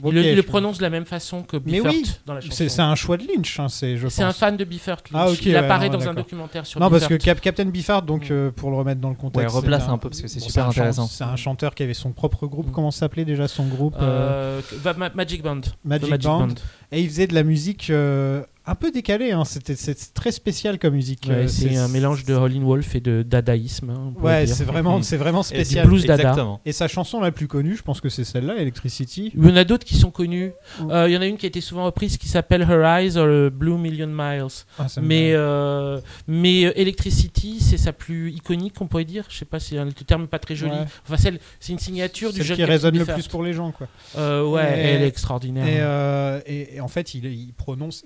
Il, 0.04 0.14
le, 0.14 0.22
il 0.24 0.30
le 0.32 0.36
je- 0.38 0.42
prononce 0.42 0.78
de 0.78 0.84
la 0.84 0.90
même 0.90 1.06
façon 1.06 1.44
que 1.44 1.58
Mais 1.58 1.74
Biffert 1.74 1.92
oui, 1.92 2.04
dans 2.26 2.34
la 2.34 2.42
chanson. 2.42 2.54
c'est 2.56 2.70
c'est 2.70 2.82
un 2.82 2.96
choix 2.96 3.18
de 3.18 3.24
Lynch, 3.28 3.60
hein, 3.60 3.70
c'est 3.70 3.98
je 3.98 4.08
C'est 4.08 4.24
un 4.24 4.34
fan 4.34 4.58
de 4.58 4.64
Biffert. 4.64 4.98
Lynch. 5.12 5.22
Ah, 5.24 5.30
ok, 5.32 5.46
il 5.46 5.50
ouais, 5.52 5.56
apparaît 5.56 5.90
non, 5.90 5.98
dans 6.00 6.10
un 6.10 6.14
documentaire 6.14 6.66
sur 6.66 6.80
Non, 6.80 6.90
parce 6.90 7.08
que 7.08 7.14
Biffert. 7.16 7.36
Cap- 7.36 7.42
Captain 7.42 7.66
Beefheart, 7.66 8.06
donc 8.06 8.32
euh, 8.32 8.52
pour 8.52 8.72
le 8.72 8.78
remettre 8.78 9.00
dans 9.02 9.10
le 9.10 9.16
contexte, 9.16 9.54
Ouais, 9.54 9.62
replace 9.62 9.84
c'est 9.86 9.90
un 9.92 9.98
peu, 9.98 10.10
parce 10.10 10.22
que 10.22 10.28
c'est 10.28 10.40
bon, 10.40 10.46
super 10.48 10.66
un 10.66 10.70
intéressant. 10.70 11.08
C'est 11.08 11.24
un 11.24 11.36
chanteur 11.36 11.76
qui 11.76 11.84
avait 11.84 11.94
son 11.94 12.12
propre 12.12 12.48
groupe. 12.48 12.72
Comment 12.72 12.92
s'appelait 12.92 13.26
déjà 13.26 13.48
son 13.48 13.66
groupe 13.66 13.96
euh, 14.02 14.62
Euh, 14.86 14.94
Ma- 14.98 15.10
Magic 15.10 15.42
Band. 15.44 15.62
Magic, 15.84 16.10
Band. 16.24 16.48
Band. 16.48 16.56
Et 16.92 17.02
il 17.02 17.10
faisait 17.10 17.28
de 17.28 17.34
la 17.36 17.44
musique 17.44 17.90
euh, 17.90 18.44
un 18.68 18.76
peu 18.76 18.92
décalée. 18.92 19.32
Hein. 19.32 19.46
C'était 19.46 19.76
c'est 19.76 20.14
très 20.14 20.32
spécial 20.32 20.80
comme 20.80 20.94
musique. 20.96 21.26
Ouais, 21.28 21.36
Euh, 21.46 21.48
c'est 21.48 21.76
un 21.78 21.88
mélange 21.88 22.26
de 22.26 22.34
Howlin' 22.34 22.64
Wolf 22.64 22.96
et 22.96 23.00
de 23.00 23.24
dadaïsme. 23.24 23.90
hein, 23.90 24.14
Ouais, 24.22 24.48
c'est 24.48 24.64
vraiment, 24.64 25.02
c'est 25.02 25.18
vraiment 25.18 25.42
Et 25.42 25.44
spécial. 25.44 25.88
blues 25.88 26.06
dada. 26.06 26.22
Exactement. 26.24 26.62
Et 26.66 26.72
sa 26.72 26.88
chanson 26.88 27.20
la 27.20 27.32
plus 27.32 27.48
connue, 27.48 27.76
je 27.76 27.84
pense 27.84 28.02
que 28.02 28.10
c'est 28.10 28.24
celle-là, 28.24 28.56
Electricity. 28.58 29.32
Il 29.36 29.48
y 29.48 29.52
en 29.52 29.56
a 29.56 29.64
d'autres 29.64 29.86
qui 29.86 29.96
sont 29.96 30.12
connues. 30.12 30.52
Euh, 30.90 31.08
Il 31.08 31.14
y 31.14 31.18
en 31.18 31.22
a 31.22 31.26
une 31.26 31.38
qui 31.38 31.46
a 31.46 31.50
été 31.50 31.62
souvent 31.62 31.86
reprise 31.86 32.18
qui 32.18 32.28
s'appelle 32.28 32.62
Her 32.62 32.84
Eyes 33.00 33.18
or 33.18 33.52
Blue 33.52 33.78
Million 33.78 34.08
Miles. 34.08 34.48
Ah, 34.80 34.88
Mais, 35.02 35.32
euh, 35.34 36.00
mais 36.28 36.62
Electricity, 36.62 37.60
c'est 37.60 37.78
sa 37.78 37.94
plus 37.94 38.32
iconique, 38.32 38.80
on 38.82 38.88
pourrait 38.88 39.06
dire. 39.06 39.26
Je 39.30 39.38
sais 39.38 39.46
pas, 39.46 39.60
c'est 39.60 39.78
un 39.78 39.90
terme 39.92 40.28
pas 40.28 40.40
très 40.40 40.56
joli. 40.56 40.72
Ouais. 40.72 40.86
Enfin, 41.08 41.18
celle- 41.18 41.40
c'est 41.60 41.74
une 41.74 41.80
signature 41.80 42.32
du 42.32 42.38
Celle 42.38 42.48
jeune 42.48 42.58
qui 42.58 42.64
résonne 42.66 42.98
le 42.98 43.06
plus 43.06 43.28
pour 43.28 43.44
les 43.44 43.54
gens, 43.54 43.72
quoi. 43.72 43.88
Euh, 44.18 44.46
ouais, 44.48 44.64
Et- 44.64 44.82
elle 44.82 45.02
est 45.04 45.08
extraordinaire. 45.08 45.68
Et, 45.68 45.78
euh, 45.80 46.40
et- 46.46 46.76
et 46.78 46.82
en 46.82 46.88
fait, 46.88 47.14
il, 47.14 47.26
il 47.26 47.54
prononce 47.54 48.02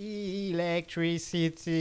Electricity. 0.52 1.72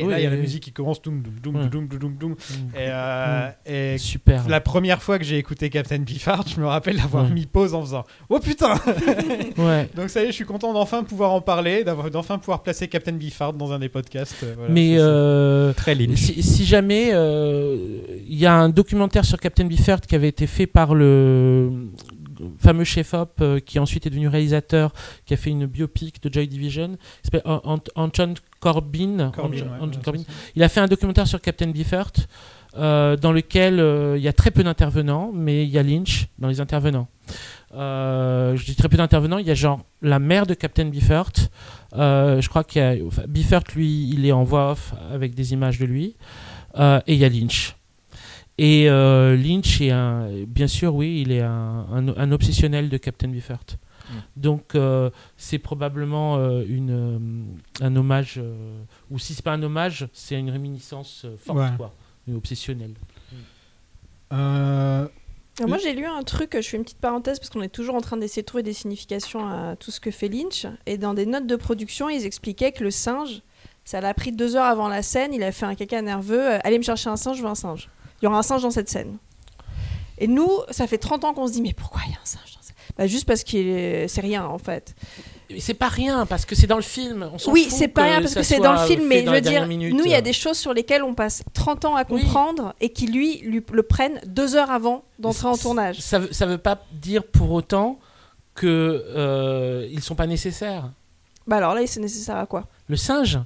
Et 0.00 0.04
là, 0.08 0.18
il 0.20 0.24
y 0.24 0.26
a 0.26 0.30
la 0.30 0.36
musique 0.36 0.62
qui 0.64 0.72
commence. 0.72 1.00
Doum, 1.02 1.22
doum, 1.22 1.34
doum, 1.42 1.56
Ouais. 1.56 1.68
doum, 1.68 1.86
doum, 1.88 1.98
doum, 1.98 2.16
doum. 2.16 2.30
Mm. 2.32 2.34
Et, 2.74 2.78
euh, 2.88 3.48
et 3.66 3.98
Super. 3.98 4.48
la 4.48 4.60
première 4.60 5.02
fois 5.02 5.18
que 5.18 5.24
j'ai 5.24 5.38
écouté 5.38 5.70
Captain 5.70 5.98
Beefheart, 5.98 6.48
je 6.54 6.60
me 6.60 6.66
rappelle 6.66 6.96
d'avoir 6.96 7.24
Ouais. 7.24 7.30
mis 7.30 7.46
pause 7.46 7.74
en 7.74 7.82
faisant 7.82 8.04
Oh 8.28 8.38
putain 8.40 8.74
Ouais. 9.58 9.88
Donc 9.94 10.10
ça 10.10 10.22
y 10.22 10.24
est, 10.24 10.28
je 10.28 10.32
suis 10.32 10.44
content 10.44 10.72
d'enfin 10.72 11.02
pouvoir 11.04 11.32
en 11.32 11.40
parler, 11.40 11.84
d'enfin 11.84 12.38
pouvoir 12.38 12.62
placer 12.62 12.88
Captain 12.88 13.12
Beefheart 13.12 13.56
dans 13.56 13.72
un 13.72 13.78
des 13.78 13.88
podcasts. 13.88 14.42
euh, 14.42 14.54
voilà, 14.56 14.72
mais 14.72 14.96
euh, 14.98 15.72
Très 15.72 15.94
Lynch. 15.94 16.18
si, 16.18 16.42
si 16.42 16.64
jamais 16.64 17.10
euh, 17.12 17.76
il 18.28 18.36
y 18.38 18.46
a 18.46 18.54
un 18.54 18.68
documentaire 18.68 19.24
sur 19.24 19.38
Captain 19.38 19.64
Beefheart 19.66 20.06
qui 20.06 20.14
avait 20.14 20.28
été 20.28 20.46
fait 20.46 20.66
par 20.66 20.94
le 20.94 21.70
fameux 22.58 22.84
chef 22.84 23.14
op 23.14 23.40
euh, 23.40 23.60
qui 23.60 23.78
ensuite 23.78 24.06
est 24.06 24.10
devenu 24.10 24.28
réalisateur 24.28 24.92
qui 25.24 25.34
a 25.34 25.36
fait 25.36 25.50
une 25.50 25.66
biopic 25.66 26.22
de 26.22 26.32
Joy 26.32 26.48
Division. 26.48 26.96
Ant- 27.44 27.78
Anton 27.94 28.34
Corbin, 28.60 29.30
Corbin, 29.34 29.56
ouais, 29.56 29.62
ouais, 29.62 29.90
Corbin. 30.04 30.22
il 30.54 30.62
a 30.62 30.68
fait 30.68 30.80
un 30.80 30.86
documentaire 30.86 31.26
sur 31.26 31.40
Captain 31.40 31.68
Beefheart 31.68 32.28
euh, 32.78 33.16
dans 33.16 33.32
lequel 33.32 33.80
euh, 33.80 34.16
il 34.16 34.22
y 34.22 34.28
a 34.28 34.32
très 34.32 34.50
peu 34.50 34.62
d'intervenants 34.64 35.30
mais 35.34 35.64
il 35.64 35.70
y 35.70 35.78
a 35.78 35.82
Lynch 35.82 36.28
dans 36.38 36.48
les 36.48 36.60
intervenants. 36.60 37.08
Euh, 37.74 38.56
je 38.56 38.64
dis 38.64 38.74
très 38.76 38.88
peu 38.88 38.96
d'intervenants 38.96 39.38
il 39.38 39.46
y 39.46 39.50
a 39.50 39.54
genre 39.54 39.80
la 40.02 40.18
mère 40.18 40.46
de 40.46 40.54
Captain 40.54 40.90
euh, 41.94 42.40
je 42.40 42.48
crois 42.48 42.64
qu'il 42.64 42.82
y 42.82 42.84
a 42.84 42.94
enfin, 43.06 43.22
Beefheart 43.28 43.74
lui 43.74 44.08
il 44.10 44.26
est 44.26 44.32
en 44.32 44.42
voix 44.44 44.72
off 44.72 44.94
avec 45.12 45.34
des 45.34 45.52
images 45.52 45.78
de 45.78 45.84
lui. 45.86 46.16
Et 47.06 47.14
il 47.14 47.18
y 47.18 47.24
a 47.24 47.28
Lynch. 47.30 47.75
Et 48.58 48.88
euh, 48.88 49.36
Lynch 49.36 49.80
est 49.82 49.90
un, 49.90 50.28
bien 50.46 50.66
sûr, 50.66 50.94
oui, 50.94 51.20
il 51.20 51.30
est 51.32 51.42
un, 51.42 51.86
un, 51.92 52.08
un 52.16 52.32
obsessionnel 52.32 52.88
de 52.88 52.96
Captain 52.96 53.28
Beefheart. 53.28 53.76
Donc 54.36 54.76
euh, 54.76 55.10
c'est 55.36 55.58
probablement 55.58 56.36
euh, 56.36 56.62
une, 56.68 56.90
euh, 57.80 57.84
un 57.84 57.96
hommage, 57.96 58.34
euh, 58.38 58.54
ou 59.10 59.18
si 59.18 59.34
c'est 59.34 59.42
pas 59.44 59.52
un 59.52 59.62
hommage, 59.64 60.06
c'est 60.12 60.38
une 60.38 60.48
réminiscence 60.50 61.22
euh, 61.24 61.36
forte, 61.36 61.58
Ouais. 61.58 61.76
quoi, 61.76 61.92
une 62.28 62.36
obsessionnelle. 62.36 62.94
Euh, 64.32 65.06
Alors 65.58 65.68
moi 65.68 65.78
j'ai 65.78 65.92
lu 65.92 66.04
un 66.06 66.22
truc, 66.22 66.56
je 66.56 66.62
fais 66.68 66.76
une 66.76 66.84
petite 66.84 66.98
parenthèse 67.00 67.38
parce 67.38 67.50
qu'on 67.50 67.62
est 67.62 67.68
toujours 67.68 67.94
en 67.94 68.00
train 68.00 68.16
d'essayer 68.16 68.42
de 68.42 68.46
trouver 68.46 68.62
des 68.62 68.72
significations 68.72 69.46
à 69.48 69.76
tout 69.76 69.90
ce 69.90 70.00
que 70.00 70.10
fait 70.10 70.28
Lynch. 70.28 70.66
Et 70.86 70.98
dans 70.98 71.14
des 71.14 71.26
notes 71.26 71.46
de 71.46 71.56
production, 71.56 72.08
ils 72.08 72.24
expliquaient 72.24 72.72
que 72.72 72.84
le 72.84 72.90
singe, 72.90 73.42
ça 73.84 74.00
l'a 74.00 74.14
pris 74.14 74.32
deux 74.32 74.56
heures 74.56 74.66
avant 74.66 74.88
la 74.88 75.02
scène, 75.02 75.32
il 75.34 75.42
a 75.42 75.52
fait 75.52 75.66
un 75.66 75.74
caca 75.74 76.00
nerveux, 76.02 76.58
allez 76.64 76.78
me 76.78 76.82
chercher 76.84 77.08
un 77.10 77.16
singe, 77.16 77.38
je 77.38 77.42
veux 77.42 77.48
un 77.48 77.54
singe. 77.54 77.88
Il 78.20 78.24
y 78.24 78.28
aura 78.28 78.38
un 78.38 78.42
singe 78.42 78.62
dans 78.62 78.70
cette 78.70 78.88
scène. 78.88 79.16
Et 80.18 80.26
nous, 80.26 80.50
ça 80.70 80.86
fait 80.86 80.98
30 80.98 81.24
ans 81.24 81.34
qu'on 81.34 81.46
se 81.46 81.52
dit, 81.52 81.62
mais 81.62 81.74
pourquoi 81.74 82.00
il 82.06 82.12
y 82.12 82.14
a 82.14 82.18
un 82.18 82.24
singe 82.26 82.54
dans 82.54 82.62
cette 82.62 82.76
bah, 82.96 83.06
Juste 83.06 83.26
parce 83.26 83.44
que 83.44 84.06
c'est 84.08 84.20
rien 84.20 84.44
en 84.46 84.58
fait. 84.58 84.94
C'est 85.60 85.74
pas 85.74 85.88
rien 85.88 86.26
parce 86.26 86.44
que 86.44 86.56
c'est 86.56 86.66
dans 86.66 86.76
le 86.76 86.82
film. 86.82 87.30
On 87.32 87.52
Oui, 87.52 87.68
c'est 87.70 87.86
pas 87.86 88.02
rien 88.04 88.20
parce 88.20 88.34
que 88.34 88.42
c'est 88.42 88.58
dans 88.58 88.72
le 88.72 88.78
film, 88.86 89.06
mais 89.06 89.24
je 89.24 89.30
veux 89.30 89.40
dire, 89.40 89.66
minute. 89.66 89.94
nous, 89.94 90.04
il 90.04 90.10
y 90.10 90.14
a 90.14 90.20
des 90.20 90.32
choses 90.32 90.56
sur 90.58 90.74
lesquelles 90.74 91.04
on 91.04 91.14
passe 91.14 91.44
30 91.54 91.84
ans 91.84 91.94
à 91.94 92.04
Oui. 92.08 92.22
comprendre 92.22 92.74
et 92.80 92.88
qui, 92.88 93.06
lui, 93.06 93.38
lui 93.42 93.62
le 93.70 93.82
prennent 93.84 94.20
deux 94.26 94.56
heures 94.56 94.70
avant 94.72 95.04
d'entrer 95.20 95.46
en 95.46 95.56
tournage. 95.56 96.00
Ça 96.00 96.20
ça 96.32 96.46
veut 96.46 96.58
pas 96.58 96.78
dire 96.92 97.22
pour 97.24 97.52
autant 97.52 98.00
que 98.56 99.04
euh, 99.14 99.86
ils 99.92 100.02
sont 100.02 100.16
pas 100.16 100.26
nécessaires. 100.26 100.90
Bah 101.46 101.58
alors 101.58 101.74
là, 101.74 101.86
c'est 101.86 102.00
nécessaire 102.00 102.36
à 102.38 102.46
quoi? 102.46 102.64
Le 102.88 102.96
singe, 102.96 103.38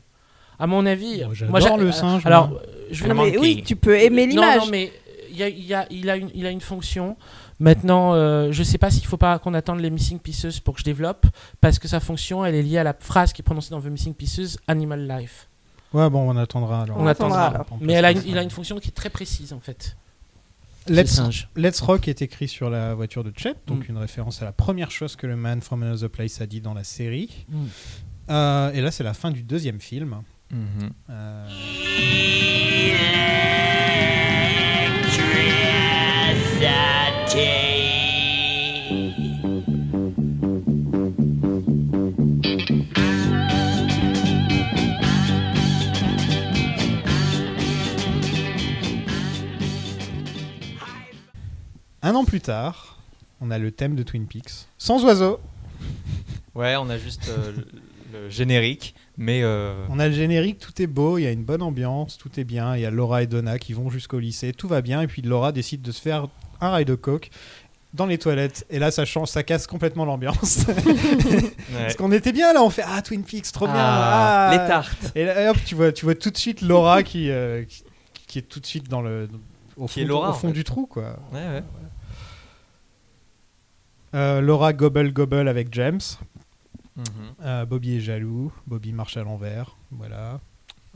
à 0.60 0.66
mon 0.68 0.86
avis. 0.86 1.24
Moi, 1.24 1.34
j'adore 1.34 1.50
moi, 1.50 1.60
j'a- 1.60 1.76
le 1.76 1.90
singe, 1.92 2.24
Alors, 2.26 2.50
moi. 2.50 2.62
euh, 2.62 2.86
je 2.92 3.04
Ah 3.04 3.08
vais 3.08 3.14
non, 3.14 3.24
mais 3.24 3.38
oui, 3.38 3.62
tu 3.66 3.74
peux 3.76 3.98
aimer 3.98 4.26
Non, 4.26 4.32
l'image. 4.42 4.58
Non, 4.60 4.66
mais 4.70 4.92
il 5.30 5.36
y 5.36 5.42
a, 5.42 5.48
il 5.48 5.64
y 5.64 5.74
a- 5.74 5.86
il 5.90 6.08
a 6.10 6.16
une, 6.16 6.30
il 6.34 6.46
a 6.46 6.50
une 6.50 6.60
fonction. 6.60 7.16
Maintenant, 7.58 8.14
euh, 8.14 8.52
je 8.52 8.62
sais 8.62 8.78
pas 8.78 8.90
s'il 8.90 9.04
faut 9.06 9.16
pas 9.18 9.38
qu'on 9.38 9.52
attende 9.54 9.80
les 9.80 9.90
Missing 9.90 10.18
Pieces 10.18 10.60
pour 10.60 10.74
que 10.74 10.80
je 10.80 10.84
développe, 10.84 11.26
parce 11.60 11.78
que 11.78 11.88
sa 11.88 12.00
fonction, 12.00 12.44
elle 12.44 12.54
est 12.54 12.62
liée 12.62 12.78
à 12.78 12.84
la 12.84 12.94
phrase 12.98 13.32
qui 13.32 13.42
est 13.42 13.44
prononcée 13.44 13.70
dans 13.70 13.80
The 13.80 13.86
Missing 13.86 14.14
Pieces, 14.14 14.58
Animal 14.68 15.06
Life. 15.06 15.48
Ouais, 15.92 16.08
bon, 16.08 16.30
on 16.30 16.36
attendra. 16.36 16.82
alors. 16.84 16.96
On, 16.98 17.06
attendra. 17.06 17.46
alors. 17.48 17.66
Mais 17.80 17.94
elle 17.94 18.04
a, 18.04 18.12
une, 18.12 18.22
il 18.26 18.38
a 18.38 18.42
une 18.42 18.50
fonction 18.50 18.78
qui 18.78 18.88
est 18.88 18.92
très 18.92 19.10
précise, 19.10 19.52
en 19.52 19.60
fait. 19.60 19.96
Let's, 20.88 21.10
singe. 21.10 21.48
Let's 21.56 21.80
Rock 21.80 22.08
est 22.08 22.22
écrit 22.22 22.48
sur 22.48 22.70
la 22.70 22.94
voiture 22.94 23.22
de 23.24 23.32
Chet, 23.36 23.54
donc 23.66 23.88
Mm. 23.88 23.92
une 23.92 23.98
référence 23.98 24.40
à 24.40 24.44
la 24.46 24.52
première 24.52 24.90
chose 24.90 25.14
que 25.16 25.26
le 25.26 25.36
Man 25.36 25.60
from 25.60 25.82
Another 25.82 26.08
Place 26.08 26.40
a 26.40 26.46
dit 26.46 26.60
dans 26.62 26.72
la 26.74 26.84
série. 26.84 27.44
Mm. 27.48 27.64
Euh, 28.30 28.72
et 28.72 28.80
là, 28.80 28.90
c'est 28.90 29.04
la 29.04 29.12
fin 29.14 29.30
du 29.30 29.42
deuxième 29.42 29.80
film. 29.80 30.22
Euh, 30.52 31.46
Un 52.02 52.14
an 52.14 52.24
plus 52.24 52.40
tard, 52.40 52.98
on 53.40 53.50
a 53.50 53.58
le 53.58 53.70
thème 53.70 53.94
de 53.94 54.02
Twin 54.02 54.26
Peaks. 54.26 54.66
Sans 54.78 55.04
oiseaux. 55.04 55.38
Ouais, 56.54 56.76
on 56.76 56.88
a 56.88 56.98
juste 56.98 57.28
euh, 57.28 57.52
le 58.12 58.30
générique, 58.30 58.94
mais 59.20 59.42
euh, 59.44 59.84
On 59.90 59.98
a 60.00 60.08
le 60.08 60.14
générique, 60.14 60.58
tout 60.58 60.80
est 60.82 60.86
beau, 60.88 61.18
il 61.18 61.22
y 61.22 61.26
a 61.26 61.30
une 61.30 61.44
bonne 61.44 61.62
ambiance, 61.62 62.16
tout 62.18 62.30
est 62.40 62.44
bien. 62.44 62.74
Il 62.74 62.80
y 62.82 62.86
a 62.86 62.90
Laura 62.90 63.22
et 63.22 63.26
Donna 63.28 63.58
qui 63.58 63.72
vont 63.74 63.88
jusqu'au 63.90 64.18
lycée, 64.18 64.52
tout 64.52 64.66
va 64.66 64.80
bien. 64.80 65.02
Et 65.02 65.06
puis 65.06 65.20
Laura 65.22 65.52
décide 65.52 65.82
de 65.82 65.92
se 65.92 66.00
faire 66.00 66.26
un 66.60 66.70
rail 66.70 66.84
de 66.86 66.94
coke. 66.94 67.30
dans 67.92 68.06
les 68.06 68.18
toilettes. 68.18 68.64
Et 68.70 68.78
là, 68.78 68.90
ça 68.92 69.04
change, 69.04 69.28
ça 69.28 69.42
casse 69.42 69.66
complètement 69.66 70.04
l'ambiance. 70.04 70.64
Parce 71.76 71.96
qu'on 71.96 72.12
était 72.12 72.32
bien 72.32 72.52
là, 72.52 72.62
on 72.62 72.70
fait 72.70 72.84
Ah, 72.86 73.02
Twin 73.02 73.22
Peaks, 73.24 73.50
trop 73.52 73.66
bien. 73.66 73.74
Ah, 73.76 74.48
Ah. 74.48 74.52
les 74.52 74.68
tartes. 74.68 75.12
Et 75.16 75.24
là, 75.24 75.50
hop, 75.50 75.56
tu 75.66 75.74
vois, 75.74 75.90
tu 75.92 76.04
vois 76.04 76.14
tout 76.14 76.30
de 76.30 76.36
suite 76.38 76.62
Laura 76.62 77.02
qui, 77.02 77.30
euh, 77.30 77.64
qui, 77.64 77.82
qui 78.28 78.38
est 78.38 78.42
tout 78.48 78.60
de 78.60 78.66
suite 78.66 78.88
dans 78.88 79.02
le, 79.02 79.28
au 79.76 79.86
fond, 79.88 80.00
est 80.00 80.04
Laura, 80.04 80.28
au 80.28 80.30
en 80.30 80.34
fond 80.34 80.48
fait. 80.48 80.54
du 80.54 80.62
trou, 80.64 80.86
quoi. 80.86 81.18
Ouais, 81.32 81.40
ouais. 81.40 81.62
Euh, 84.14 84.40
Laura 84.40 84.72
gobble 84.72 85.12
gobble 85.12 85.48
avec 85.48 85.72
James. 85.74 86.00
Mhm. 86.96 87.04
Euh, 87.42 87.64
Bobby 87.66 87.96
est 87.96 88.00
jaloux. 88.00 88.52
Bobby 88.66 88.92
marche 88.92 89.16
à 89.16 89.22
l'envers. 89.22 89.76
Voilà. 89.90 90.40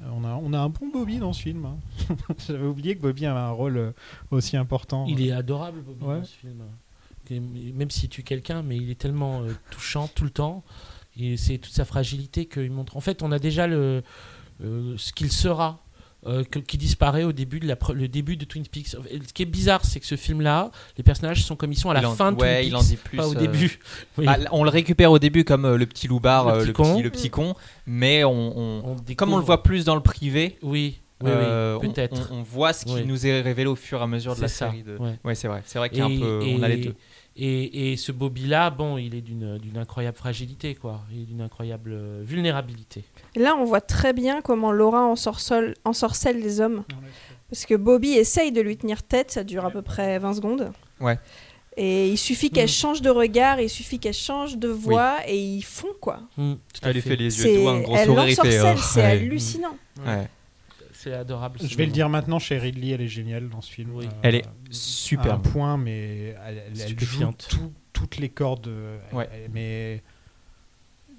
Euh, 0.00 0.08
on, 0.12 0.24
a, 0.24 0.34
on 0.34 0.52
a 0.52 0.58
un 0.58 0.68
bon 0.68 0.90
Bobby 0.92 1.18
dans 1.18 1.32
ce 1.32 1.42
film. 1.42 1.64
hein. 1.66 1.76
J'avais 2.48 2.66
oublié 2.66 2.96
que 2.96 3.00
Bobby 3.02 3.26
avait 3.26 3.38
un 3.38 3.50
rôle 3.50 3.76
euh, 3.76 3.92
aussi 4.30 4.56
important. 4.56 5.06
Il 5.08 5.24
est 5.26 5.30
adorable, 5.32 5.80
Bobby, 5.82 6.04
Ouais. 6.04 6.18
dans 6.18 6.24
ce 6.24 6.34
film. 6.36 6.62
Même 7.74 7.90
s'il 7.90 8.08
tue 8.10 8.22
quelqu'un, 8.22 8.62
mais 8.62 8.76
il 8.76 8.90
est 8.90 8.98
tellement 9.00 9.42
euh, 9.42 9.52
touchant 9.70 10.08
tout 10.08 10.24
le 10.24 10.30
temps. 10.30 10.62
Et 11.16 11.36
c'est 11.36 11.58
toute 11.58 11.72
sa 11.72 11.84
fragilité 11.84 12.46
qu'il 12.46 12.70
montre. 12.72 12.96
En 12.96 13.00
fait, 13.00 13.22
on 13.22 13.30
a 13.32 13.38
déjà 13.38 13.66
le, 13.68 14.02
euh, 14.62 14.94
ce 14.98 15.12
qu'il 15.12 15.30
sera. 15.30 15.80
Euh, 16.26 16.42
que- 16.44 16.58
qui 16.58 16.78
disparaît 16.78 17.24
au 17.24 17.32
début 17.32 17.60
de 17.60 17.66
la 17.68 17.76
le 17.92 18.08
début 18.08 18.36
de 18.36 18.44
Twin 18.44 18.64
Peaks. 18.66 18.88
Ce 18.88 19.32
qui 19.32 19.42
est 19.42 19.46
bizarre, 19.46 19.84
c'est 19.84 20.00
que 20.00 20.06
ce 20.06 20.16
film-là, 20.16 20.70
les 20.96 21.02
personnages 21.04 21.44
sont 21.44 21.56
comme 21.56 21.72
ils 21.72 21.78
sont 21.78 21.90
à 21.90 21.94
la 21.94 22.00
Il 22.00 22.06
en- 22.06 22.14
fin 22.14 22.32
de 22.32 22.40
ouais, 22.40 22.60
Twin 22.62 22.66
il 22.66 22.70
Peaks, 22.72 22.80
en 22.80 22.84
dit 22.84 22.96
plus, 22.96 23.16
pas 23.18 23.28
au 23.28 23.34
euh, 23.34 23.38
début. 23.38 23.78
Oui. 24.18 24.26
Bah, 24.26 24.36
on 24.52 24.64
le 24.64 24.70
récupère 24.70 25.10
au 25.12 25.18
début 25.18 25.44
comme 25.44 25.64
euh, 25.64 25.76
le 25.76 25.86
petit 25.86 26.08
loupard, 26.08 26.46
Le 26.52 26.58
petit 26.60 26.66
le, 26.68 26.72
con. 26.72 26.94
petit, 26.94 27.02
le 27.02 27.10
petit 27.10 27.30
con, 27.30 27.54
mais 27.86 28.24
on, 28.24 28.30
on- 28.58 28.96
On 29.08 29.14
comme 29.16 29.32
on 29.32 29.38
le 29.38 29.44
voit 29.44 29.62
plus 29.62 29.84
dans 29.84 29.94
le 29.96 30.00
privé, 30.02 30.56
Oui, 30.62 31.00
oui, 31.22 31.30
euh, 31.30 31.78
oui, 31.80 31.88
on- 31.88 31.92
peut-être. 31.92 32.30
on, 32.32 32.36
on 32.38 32.42
voit 32.42 32.72
ce 32.72 32.84
qui 32.86 32.94
Oui. 32.94 33.04
nous 33.06 33.26
est 33.26 33.40
révélé 33.40 33.68
au 33.68 33.76
fur 33.76 34.00
et 34.00 34.02
à 34.02 34.06
mesure 34.06 34.34
de 34.36 34.40
la 34.42 34.48
ça, 34.48 34.70
série. 34.70 34.82
De... 34.82 34.96
ouais. 34.96 35.18
Ouais, 35.24 35.34
c'est 35.34 35.48
vrai. 35.48 35.62
C'est 35.66 35.78
vrai 35.78 35.88
qu'il 35.90 35.98
y 35.98 36.02
a 36.02 36.06
un 36.06 36.10
Et- 36.10 36.18
peu, 36.20 36.40
on 36.58 36.62
a 36.62 36.68
les 36.68 36.76
deux. 36.78 36.94
Et, 37.36 37.90
et 37.92 37.96
ce 37.96 38.12
Bobby-là, 38.12 38.70
bon, 38.70 38.96
il 38.96 39.12
est 39.16 39.20
d'une 39.20 39.58
incroyable 39.76 40.16
fragilité, 40.16 40.76
quoi. 40.76 41.00
Il 41.12 41.22
est 41.22 41.24
d'une 41.24 41.40
incroyable 41.40 41.96
vulnérabilité. 42.22 43.02
Là, 43.36 43.56
on 43.58 43.64
voit 43.64 43.80
très 43.80 44.12
bien 44.12 44.40
comment 44.42 44.70
Laura 44.72 45.02
ensorcelle, 45.02 45.74
ensorcelle 45.84 46.40
les 46.40 46.60
hommes. 46.60 46.84
Parce 47.50 47.66
que 47.66 47.74
Bobby 47.74 48.12
essaye 48.12 48.52
de 48.52 48.60
lui 48.60 48.76
tenir 48.76 49.02
tête, 49.02 49.30
ça 49.30 49.44
dure 49.44 49.64
à 49.64 49.70
peu 49.70 49.82
près 49.82 50.18
20 50.18 50.34
secondes. 50.34 50.72
Ouais. 51.00 51.18
Et 51.76 52.08
il 52.08 52.16
suffit 52.18 52.50
qu'elle 52.50 52.66
Mm. 52.66 52.68
change 52.68 53.02
de 53.02 53.10
regard, 53.10 53.60
il 53.60 53.68
suffit 53.68 53.98
qu'elle 53.98 54.14
change 54.14 54.56
de 54.58 54.68
voix, 54.68 55.16
et 55.26 55.36
ils 55.36 55.62
font 55.62 55.88
quoi. 56.00 56.20
Mm, 56.36 56.52
à 56.52 56.88
Elle 56.88 56.92
lui 56.94 57.00
fait. 57.02 57.08
fait 57.10 57.16
les 57.16 57.38
yeux 57.44 57.56
doux, 57.56 57.68
un 57.68 57.80
gros 57.80 57.96
elle 57.96 58.06
sourire. 58.06 58.78
c'est 58.84 59.00
ouais. 59.00 59.06
hallucinant. 59.06 59.76
Ouais. 60.06 60.28
C'est 60.92 61.12
adorable. 61.12 61.58
ce 61.60 61.66
Je 61.66 61.76
vais 61.76 61.84
le 61.86 61.92
dire 61.92 62.08
maintenant, 62.08 62.38
chez 62.38 62.56
Ridley, 62.56 62.90
elle 62.94 63.02
est 63.02 63.08
géniale 63.08 63.48
dans 63.50 63.60
ce 63.60 63.70
film. 63.72 63.90
Oui. 63.94 64.06
Euh, 64.06 64.08
Elle 64.22 64.36
est 64.36 64.44
à 64.46 64.48
un 64.48 64.52
superbe. 64.70 65.42
point, 65.48 65.76
mais 65.76 66.28
elle, 66.28 66.36
elle- 66.46 66.62
elle 66.68 66.76
joue 66.76 66.82
Stupéfiante. 66.86 67.46
tout- 67.50 67.72
toutes 67.92 68.16
les 68.18 68.28
cordes. 68.30 68.70
Ouais. 69.12 69.28
elle- 69.32 69.50
mais 69.52 70.02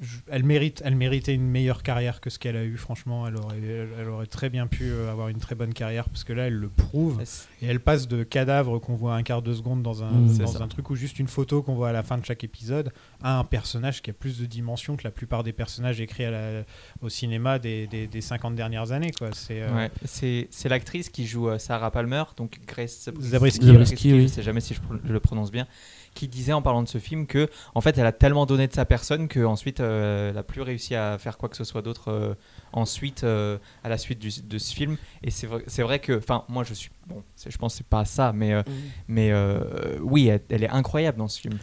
je- 0.02 0.18
elle 0.28 0.44
mérite, 0.44 0.82
elle 0.86 0.96
méritait 0.96 1.34
une 1.34 1.48
meilleure 1.48 1.84
carrière 1.84 2.20
que 2.22 2.30
ce 2.30 2.40
qu'elle 2.40 2.56
a 2.58 2.64
eu. 2.64 2.78
Franchement, 2.78 3.28
elle 3.28 3.36
aurait, 3.38 3.58
elle, 3.62 3.90
elle 4.00 4.10
aurait 4.10 4.26
très 4.26 4.50
bien 4.50 4.68
pu 4.68 4.84
euh, 4.92 5.12
avoir 5.12 5.30
une 5.30 5.38
très 5.40 5.56
bonne 5.56 5.74
carrière 5.74 6.10
parce 6.10 6.24
que 6.24 6.34
là, 6.34 6.48
elle 6.48 6.54
le 6.56 6.70
prouve. 6.70 7.22
Et 7.62 7.66
elle 7.68 7.80
passe 7.80 8.08
de 8.08 8.24
cadavre 8.24 8.80
qu'on 8.80 8.96
voit 8.96 9.16
un 9.16 9.24
quart 9.24 9.42
de 9.42 9.54
seconde 9.54 9.82
dans 9.84 10.04
un, 10.04 10.12
Mm. 10.12 10.38
Dans 10.38 10.62
un 10.62 10.68
truc 10.68 10.90
ou 10.90 10.96
juste 10.96 11.20
une 11.20 11.28
photo 11.28 11.62
qu'on 11.64 11.76
voit 11.76 11.90
à 11.90 11.94
la 11.94 12.04
fin 12.04 12.18
de 12.18 12.26
chaque 12.26 12.44
épisode 12.44 12.92
à 13.22 13.40
un 13.40 13.44
personnage 13.44 14.02
qui 14.02 14.10
a 14.10 14.14
plus 14.14 14.40
de 14.40 14.46
dimensions 14.46 14.96
que 14.96 15.04
la 15.04 15.12
plupart 15.12 15.44
des 15.44 15.54
personnages 15.54 16.00
écrits 16.02 16.26
à 16.26 16.32
la- 16.32 16.64
au 17.02 17.10
cinéma 17.10 17.60
des, 17.60 17.88
des, 17.88 18.08
des 18.08 18.22
50 18.22 18.56
dernières 18.56 18.92
années. 18.92 19.12
Quoi. 19.12 19.30
C'est, 19.34 19.62
euh, 19.62 19.74
Ouais, 19.76 19.92
c'est 20.06 20.48
c'est 20.52 20.70
l'actrice 20.70 21.10
qui 21.10 21.26
joue 21.26 21.50
euh, 21.50 21.58
Sarah 21.58 21.92
Palmer, 21.92 22.24
donc 22.38 22.60
Grace 22.68 23.04
Zabriskie, 23.06 23.30
Zabriskie, 23.30 23.66
Zabriskie, 23.66 24.14
oui. 24.14 24.22
je 24.24 24.28
sais 24.28 24.44
jamais 24.44 24.62
si 24.62 24.74
je 24.74 24.80
le 25.12 25.20
prononce 25.20 25.52
bien, 25.52 25.68
qui 26.16 26.28
disait 26.28 26.54
en 26.54 26.64
parlant 26.64 26.82
de 26.82 26.88
ce 26.88 26.98
film 26.98 27.28
que 27.28 27.48
en 27.76 27.82
fait 27.82 27.98
elle 28.00 28.06
a 28.08 28.12
tellement 28.12 28.48
donné 28.48 28.68
de 28.68 28.74
sa 28.74 28.86
personne 28.86 29.28
que 29.28 29.46
ensuite 29.46 29.80
euh, 29.82 30.32
elle 30.32 30.38
a 30.40 30.44
plus 30.44 30.62
réussi 30.62 30.96
à 30.96 31.18
faire 31.20 31.38
quoi 31.38 31.50
que 31.50 31.56
ce 31.58 31.64
soit 31.64 31.84
d'autre 31.84 32.10
euh, 32.12 32.34
ensuite 32.74 33.24
euh, 33.24 33.58
à 33.84 33.90
la 33.90 33.98
suite 34.00 34.18
du- 34.20 34.42
de 34.42 34.58
ce 34.58 34.74
film. 34.74 34.98
Et 35.24 35.30
c'est 35.30 35.46
vrai, 35.48 35.64
c'est 35.68 35.84
vrai 35.84 36.00
que 36.00 36.18
enfin 36.18 36.44
moi 36.50 36.64
je 36.64 36.74
suis 36.74 36.90
bon 37.08 37.22
je 37.48 37.56
pense 37.58 37.74
que 37.74 37.78
c'est 37.78 37.88
pas 37.88 38.04
ça 38.06 38.32
mais 38.34 38.54
euh, 38.54 38.64
mais 39.08 39.32
euh, 39.32 39.98
oui 40.02 40.28
elle, 40.28 40.42
elle 40.50 40.64
est 40.64 40.70
incroyable 40.70 41.18
dans 41.20 41.28
ce 41.28 41.40
film. 41.40 41.58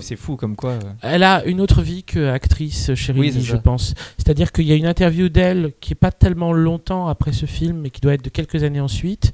C'est 0.00 0.16
fou- 0.16 0.36
comme 0.36 0.56
quoi 0.56 0.72
euh, 0.72 0.80
Elle 1.02 1.22
a 1.22 1.44
une 1.46 1.60
autre 1.60 1.80
vie 1.80 2.02
qu'actrice, 2.02 2.94
Cheryl 2.94 3.20
Oui, 3.20 3.30
je 3.40 3.56
pense. 3.56 3.94
C'est-à-dire 4.18 4.52
qu'il 4.52 4.64
y 4.66 4.72
a 4.72 4.74
une 4.74 4.86
interview 4.86 5.28
d'elle 5.28 5.72
qui 5.80 5.92
est 5.92 5.96
pas 5.96 6.12
tellement 6.12 6.52
longtemps 6.52 7.06
après 7.08 7.32
ce 7.32 7.46
film, 7.46 7.78
mais 7.78 7.90
qui 7.90 8.00
doit 8.00 8.14
être 8.14 8.24
de 8.24 8.28
quelques 8.30 8.62
années 8.64 8.80
ensuite, 8.80 9.32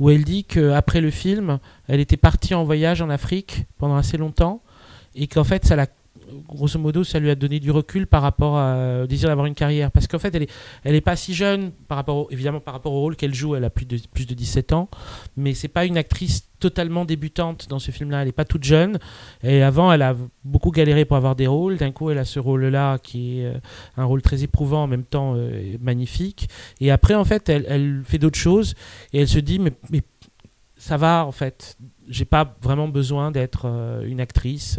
où 0.00 0.10
elle 0.10 0.24
dit 0.24 0.44
qu'après 0.44 1.00
le 1.00 1.10
film, 1.10 1.58
elle 1.86 2.00
était 2.00 2.16
partie 2.16 2.54
en 2.54 2.64
voyage 2.64 3.02
en 3.02 3.10
Afrique 3.10 3.66
pendant 3.78 3.96
assez 3.96 4.16
longtemps, 4.16 4.62
et 5.14 5.28
qu'en 5.28 5.44
fait, 5.44 5.64
ça 5.64 5.76
l'a 5.76 5.86
grosso 6.48 6.78
modo, 6.78 7.04
ça 7.04 7.18
lui 7.18 7.30
a 7.30 7.34
donné 7.34 7.60
du 7.60 7.70
recul 7.70 8.06
par 8.06 8.22
rapport 8.22 8.56
à- 8.58 9.02
au 9.04 9.06
désir 9.06 9.28
d'avoir 9.28 9.46
une 9.46 9.54
carrière. 9.54 9.90
Parce 9.90 10.06
qu'en 10.06 10.18
fait, 10.18 10.34
elle 10.34 10.44
est, 10.44 10.50
elle 10.84 10.94
est 10.94 11.00
pas 11.00 11.16
si 11.16 11.34
jeune, 11.34 11.70
par 11.88 11.96
rapport 11.96 12.16
au- 12.16 12.28
évidemment 12.30 12.60
par 12.60 12.74
rapport 12.74 12.92
au 12.92 13.00
rôle 13.00 13.16
qu'elle 13.16 13.34
joue, 13.34 13.54
elle 13.56 13.64
a 13.64 13.70
plus 13.70 13.86
de, 13.86 13.98
plus 14.12 14.26
de 14.26 14.34
17 14.34 14.72
ans, 14.72 14.88
mais 15.36 15.54
c'est 15.54 15.68
pas 15.68 15.84
une 15.84 15.96
actrice 15.98 16.46
totalement 16.58 17.06
débutante 17.06 17.68
dans 17.70 17.78
ce 17.78 17.90
film-là, 17.90 18.20
elle 18.20 18.28
est 18.28 18.32
pas 18.32 18.44
toute 18.44 18.64
jeune. 18.64 18.98
Et 19.42 19.62
avant, 19.62 19.90
elle 19.92 20.02
a 20.02 20.14
beaucoup 20.44 20.70
galéré 20.70 21.06
pour 21.06 21.16
avoir 21.16 21.34
des 21.34 21.46
rôles. 21.46 21.78
D'un 21.78 21.90
coup, 21.90 22.10
elle 22.10 22.18
a 22.18 22.26
ce 22.26 22.38
rôle-là 22.38 22.98
qui 22.98 23.40
est 23.40 23.46
euh, 23.46 23.54
un 23.96 24.04
rôle 24.04 24.20
très 24.20 24.42
éprouvant, 24.42 24.82
en 24.82 24.86
même 24.86 25.04
temps 25.04 25.34
euh, 25.36 25.76
magnifique. 25.80 26.50
Et 26.80 26.90
après, 26.90 27.14
en 27.14 27.24
fait, 27.24 27.48
elle, 27.48 28.02
fait 28.04 28.18
d'autres 28.18 28.38
choses 28.38 28.74
et 29.14 29.20
elle 29.22 29.28
se 29.28 29.38
dit, 29.38 29.58
mais, 29.58 29.72
ça 30.76 30.96
va, 30.96 31.24
en 31.26 31.32
fait. 31.32 31.76
J'ai 32.08 32.24
pas 32.24 32.56
vraiment 32.62 32.88
besoin 32.88 33.30
d'être 33.30 33.62
euh, 33.66 34.02
une 34.04 34.20
actrice. 34.20 34.78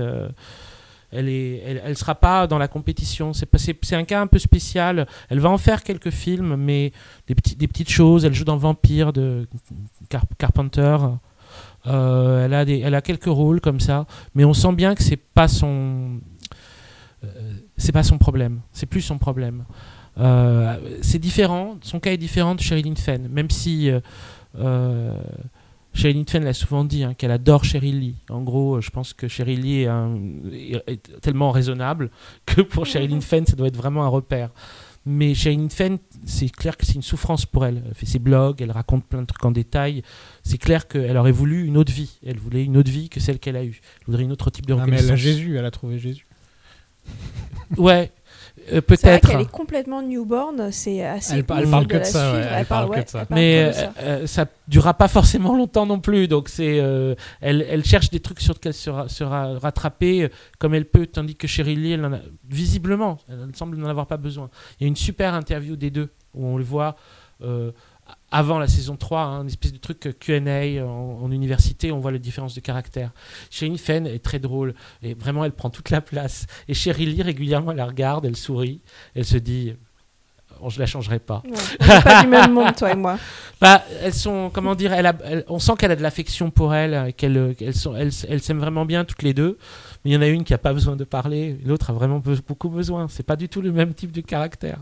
Elle 1.12 1.30
elle 1.30 1.98
sera 1.98 2.16
pas 2.16 2.48
dans 2.48 2.58
la 2.58 2.68
compétition. 2.68 3.34
C'est 3.34 3.96
un 3.96 4.04
cas 4.04 4.22
un 4.22 4.28
peu 4.28 4.40
spécial. 4.40 5.08
Elle 5.30 5.40
va 5.40 5.50
en 5.50 5.58
faire 5.58 5.84
quelques 5.84 6.10
films, 6.10 6.56
mais 6.56 6.92
des, 7.28 7.36
petites 7.36 7.90
choses. 7.90 8.26
Elle 8.26 8.34
joue 8.34 8.46
dans 8.46 8.58
Vampire 8.58 9.14
de 9.14 9.48
Car- 10.10 10.26
Carpenter. 10.38 10.98
Euh, 11.88 12.46
elle 12.46 12.96
a 12.96 13.02
quelques 13.02 13.26
rôles 13.26 13.60
comme 13.60 13.80
ça, 13.80 14.06
mais 14.36 14.46
on 14.46 14.54
sent 14.54 14.74
bien 14.74 14.96
que 14.96 15.04
c'est 15.04 15.18
pas 15.18 15.48
son, 15.48 16.20
euh, 17.24 17.54
pas 17.92 18.04
son 18.04 18.18
problème. 18.18 18.62
C'est 18.72 18.86
plus 18.86 19.02
son 19.02 19.18
problème. 19.18 19.66
Euh, 20.18 20.78
c'est 21.02 21.20
différent. 21.20 21.78
Son 21.82 22.00
cas 22.00 22.12
est 22.12 22.18
différent 22.18 22.56
de 22.56 22.62
Sherilyn 22.62 22.96
Fenn, 22.96 23.28
même 23.30 23.50
si 23.50 23.90
Sherilyn 25.94 26.24
Fenn 26.28 26.44
l'a 26.46 26.54
souvent 26.54 26.86
dit 26.86 27.04
hein, 27.04 27.14
qu'elle 27.14 27.32
adore 27.32 27.66
Cheryl 27.66 28.00
Lee. 28.00 28.16
En 28.30 28.42
gros, 28.42 28.76
euh, 28.78 28.82
je 28.82 28.90
pense 28.92 29.14
que 29.14 29.28
Cheryl 29.28 29.60
Lee 29.62 29.82
est, 29.82 29.88
un- 29.88 30.18
tellement 31.22 31.52
raisonnable 31.52 32.10
que 32.46 32.62
pour 32.62 32.86
Sherilyn 32.86 33.22
Fenn, 33.22 33.46
ça 33.46 33.56
doit 33.56 33.68
être 33.68 33.76
vraiment 33.78 34.04
un 34.06 34.08
repère. 34.08 34.50
Mais 35.06 35.34
Sherilyn 35.34 35.70
Fenn, 35.70 35.98
c'est 36.26 36.50
clair 36.50 36.78
que 36.78 36.86
c'est 36.86 36.94
une 36.94 37.02
souffrance 37.02 37.46
pour 37.46 37.66
elle. 37.66 37.82
Elle 37.88 37.96
fait 37.96 38.06
ses 38.06 38.20
blogs, 38.20 38.62
elle 38.62 38.72
raconte 38.72 39.04
plein 39.06 39.22
de 39.22 39.26
trucs 39.26 39.44
en 39.44 39.52
détail. 39.52 40.04
C'est 40.44 40.60
clair 40.60 40.88
qu'elle 40.88 41.18
aurait 41.18 41.32
voulu 41.32 41.66
une 41.66 41.76
autre 41.76 41.92
vie. 41.92 42.20
Elle 42.26 42.38
voulait 42.38 42.64
une 42.64 42.78
autre 42.78 42.92
vie 42.92 43.10
que 43.10 43.20
celle 43.20 43.40
qu'elle 43.40 43.56
a 43.58 43.64
eue. 43.66 43.82
Elle 44.02 44.06
voudrait 44.06 44.24
une 44.24 44.32
autre 44.32 44.50
type 44.52 44.68
de 44.68 44.74
Ah, 44.74 44.78
mais 44.78 44.82
reconnaissance. 44.84 45.08
elle 45.08 45.14
a 45.14 45.16
Jésus, 45.18 45.58
elle 45.58 45.66
a 45.66 45.72
trouvé 45.72 45.98
Jésus. 45.98 46.28
Ouais, 47.78 48.12
euh, 48.72 48.82
C'est 48.90 49.02
vrai 49.02 49.20
peut-être. 49.20 49.30
qu'elle 49.30 49.42
est 49.42 49.52
complètement 49.52 50.02
newborn, 50.02 50.72
c'est 50.72 51.04
assez. 51.06 51.34
Elle 51.34 51.40
elle 51.40 51.46
parle 51.46 51.88
que 51.88 51.98
de 51.98 52.04
ça, 52.04 52.32
ouais, 52.34 52.40
suivre. 52.42 52.56
elle 52.56 52.66
parle 52.66 52.90
que 52.90 52.96
ouais, 52.96 53.04
de 53.04 53.10
ça. 53.10 53.20
elle 53.22 53.26
parle 53.28 53.40
mais 53.40 53.64
que 53.64 53.68
de 53.68 53.74
ça. 53.74 53.82
euh, 53.82 53.92
euh, 54.24 54.28
ça 54.28 54.46
durera 54.68 54.94
pas 54.94 55.08
forcément 55.08 55.56
longtemps 55.56 55.86
non 55.86 56.00
plus. 56.00 56.28
Donc 56.28 56.50
c'est, 56.50 56.80
euh, 56.80 57.16
elle, 57.42 57.66
elle 57.70 57.84
cherche 57.86 58.10
des 58.10 58.20
trucs 58.20 58.40
sur 58.42 58.54
lesquels 58.54 58.74
se, 58.74 58.90
ra- 58.90 59.10
se 59.10 59.24
ra- 59.24 59.58
rattraper 59.60 60.24
euh, 60.24 60.30
comme 60.60 60.74
elle 60.74 60.86
peut, 60.86 61.06
tandis 61.08 61.36
que 61.36 61.48
Cheryl 61.48 61.82
Lee, 61.82 61.92
elle 61.94 62.06
en 62.06 62.14
a, 62.14 62.20
visiblement, 62.50 63.18
elle 63.30 63.50
semble 63.56 63.78
n'en 63.78 63.90
avoir 63.90 64.08
pas 64.08 64.18
besoin. 64.18 64.50
Il 64.80 64.84
y 64.84 64.86
a 64.86 64.88
une 64.88 64.96
super 64.96 65.34
interview 65.34 65.76
des 65.76 65.90
deux 65.90 66.10
où 66.34 66.46
on 66.46 66.58
le 66.58 66.64
voit 66.64 66.96
euh, 67.44 67.72
avant 68.32 68.60
la 68.60 68.68
saison 68.68 68.96
3, 68.96 69.20
hein, 69.22 69.42
une 69.42 69.48
espèce 69.48 69.74
de 69.74 69.78
truc 69.78 70.16
Q&A 70.20 70.84
en, 70.86 71.20
en 71.24 71.32
université, 71.32 71.92
on 71.92 72.00
voit 72.00 72.12
les 72.12 72.20
différences 72.20 72.56
de 72.56 72.62
caractère. 72.62 73.12
Sherilyn 73.50 73.78
Fenn 73.78 74.08
est 74.08 74.24
très 74.24 74.40
drôle 74.40 74.74
et 75.04 75.14
vraiment 75.14 75.44
elle 75.46 75.52
prend 75.52 75.70
toute 75.70 75.90
la 75.90 76.02
place. 76.02 76.46
Et 76.68 76.74
Cheryl 76.74 77.14
Lee 77.14 77.22
régulièrement 77.22 77.72
elle 77.72 77.78
la 77.78 77.86
regarde, 77.86 78.26
elle 78.26 78.36
sourit, 78.38 78.80
elle 79.16 79.26
se 79.26 79.38
dit, 79.38 79.74
oh, 80.62 80.70
je 80.70 80.80
la 80.80 80.86
changerai 80.86 81.20
pas. 81.20 81.42
Ouais. 81.46 81.52
On 81.82 82.02
pas 82.02 82.22
du 82.24 82.28
même 82.30 82.54
monde, 82.54 82.76
toi 82.76 82.92
et 82.92 82.96
moi. 82.96 83.18
Bah, 83.62 83.84
elles 84.02 84.14
sont, 84.16 84.50
comment 84.52 84.74
dire, 84.74 84.92
elle 84.92 85.06
a, 85.06 85.16
elle- 85.24 85.46
on 85.48 85.60
sent 85.60 85.74
qu'elle 85.78 85.92
a 85.92 85.96
de 85.96 86.02
l'affection 86.02 86.50
pour 86.50 86.74
elle, 86.74 87.14
qu'elle, 87.14 87.54
sont, 87.76 87.96
elles, 87.96 88.10
elles 88.28 88.42
s'aiment 88.42 88.58
vraiment 88.60 88.86
bien 88.86 89.06
toutes 89.06 89.22
les 89.22 89.36
deux. 89.36 89.60
Mais 90.04 90.10
il 90.10 90.14
y 90.16 90.18
en 90.18 90.22
a 90.24 90.28
une 90.28 90.44
qui 90.44 90.54
a 90.56 90.58
pas 90.58 90.74
besoin 90.74 90.96
de 90.96 91.04
parler, 91.04 91.60
l'autre 91.64 91.92
a 91.92 91.94
vraiment 91.94 92.18
be- 92.18 92.42
beaucoup 92.48 92.70
besoin. 92.70 93.08
C'est 93.08 93.22
pas 93.22 93.36
du 93.36 93.50
tout 93.50 93.62
le 93.62 93.72
même 93.72 93.94
type 93.94 94.12
de 94.12 94.22
caractère. 94.22 94.80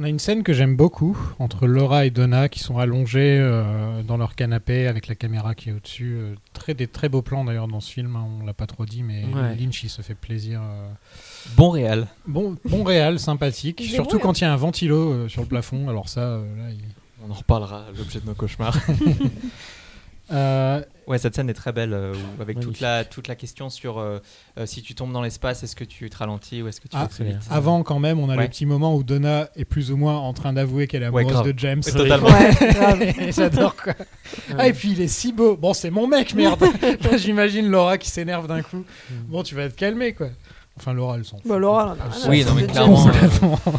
On 0.00 0.04
a 0.04 0.08
une 0.08 0.18
scène 0.18 0.42
que 0.42 0.54
j'aime 0.54 0.76
beaucoup 0.76 1.18
entre 1.38 1.66
Laura 1.66 2.06
et 2.06 2.10
Donna 2.10 2.48
qui 2.48 2.60
sont 2.60 2.78
allongés 2.78 3.36
euh, 3.38 4.02
dans 4.02 4.16
leur 4.16 4.34
canapé 4.34 4.86
avec 4.86 5.08
la 5.08 5.14
caméra 5.14 5.54
qui 5.54 5.68
est 5.68 5.72
au-dessus. 5.72 6.14
euh, 6.16 6.34
très, 6.54 6.72
des 6.72 6.86
très 6.86 7.10
beaux 7.10 7.20
plans 7.20 7.44
d'ailleurs 7.44 7.68
dans 7.68 7.80
ce 7.80 7.92
film, 7.92 8.16
hein, 8.16 8.24
on 8.40 8.46
l'a 8.46 8.54
pas 8.54 8.66
trop 8.66 8.86
dit, 8.86 9.02
mais 9.02 9.24
Ouais. 9.26 9.54
Lynch 9.56 9.82
il 9.84 9.90
se 9.90 10.00
fait 10.00 10.14
plaisir. 10.14 10.62
euh. 10.62 10.88
bon 11.54 11.68
réel 11.68 12.06
Bon, 12.26 12.56
bon 12.64 12.82
réel, 12.82 13.20
sympathique, 13.20 13.82
surtout 13.82 14.16
bon, 14.16 14.22
quand 14.22 14.40
il 14.40 14.44
y 14.44 14.46
a 14.46 14.52
un 14.54 14.56
ventilo 14.56 15.12
euh, 15.12 15.28
sur 15.28 15.42
le 15.42 15.48
plafond. 15.48 15.86
Alors 15.90 16.08
ça, 16.08 16.20
euh, 16.22 16.44
là, 16.56 16.70
il- 16.70 16.80
on 17.22 17.30
en 17.30 17.34
reparlera 17.34 17.84
l'objet 17.98 18.20
de 18.20 18.26
nos 18.26 18.34
cauchemars 18.34 18.78
Euh, 20.32 20.80
Ouais, 21.10 21.18
cette 21.18 21.34
scène 21.34 21.50
est 21.50 21.54
très 21.54 21.72
belle, 21.72 21.92
euh, 21.92 22.14
avec 22.40 22.60
toute 22.60 22.80
la, 22.80 23.04
toute 23.04 23.26
la 23.26 23.34
question 23.34 23.68
sur 23.68 23.98
euh, 23.98 24.20
euh, 24.58 24.64
si 24.64 24.80
tu 24.80 24.94
tombes 24.94 25.12
dans 25.12 25.22
l'espace, 25.22 25.62
est-ce 25.64 25.74
que 25.74 25.82
tu 25.82 26.08
te 26.08 26.16
ralentis 26.16 26.62
ou 26.62 26.68
est-ce 26.68 26.80
que 26.80 26.86
tu 26.88 26.96
Ah, 26.96 27.08
Avant, 27.50 27.82
quand 27.82 27.98
même, 27.98 28.20
on 28.20 28.28
a 28.30 28.36
Ouais. 28.36 28.44
le 28.44 28.48
petit 28.48 28.64
moment 28.64 28.94
où 28.94 29.02
Donna 29.02 29.48
est 29.56 29.64
plus 29.64 29.90
ou 29.90 29.96
moins 29.96 30.16
en 30.16 30.32
train 30.32 30.52
d'avouer 30.52 30.86
qu'elle 30.86 31.02
est 31.02 31.06
amoureuse 31.06 31.42
de 31.42 31.52
James. 31.58 31.82
Ouais, 31.84 31.92
totalement. 31.92 32.28
J'adore 33.36 33.74
quoi. 33.74 33.94
Ah, 34.56 34.68
et 34.68 34.72
puis 34.72 34.92
il 34.92 35.00
est 35.00 35.08
si 35.08 35.32
beau. 35.32 35.56
Bon, 35.56 35.74
c'est 35.74 35.90
mon 35.90 36.06
mec, 36.06 36.32
merde. 36.34 36.64
J'imagine 37.16 37.66
Laura 37.68 37.98
qui 37.98 38.08
s'énerve 38.08 38.46
d'un 38.46 38.62
coup. 38.62 38.84
Bon, 39.28 39.42
tu 39.42 39.54
vas 39.56 39.68
te 39.68 39.74
calmer 39.74 40.12
quoi. 40.14 40.28
Enfin, 40.76 40.92
Laura, 40.94 41.16
elle 41.16 41.24
s'en 41.24 41.38
fout. 41.38 41.46
Bah, 41.48 41.58
Laura, 41.58 41.96
elle 41.96 42.02
en 42.02 42.06
a 42.06 42.08
rien 42.14 42.24
à 42.24 42.28
Oui, 42.30 42.44
non, 42.44 42.54
mais 42.54 42.66
clairement, 42.66 43.12
James. 43.12 43.30
euh, 43.42 43.72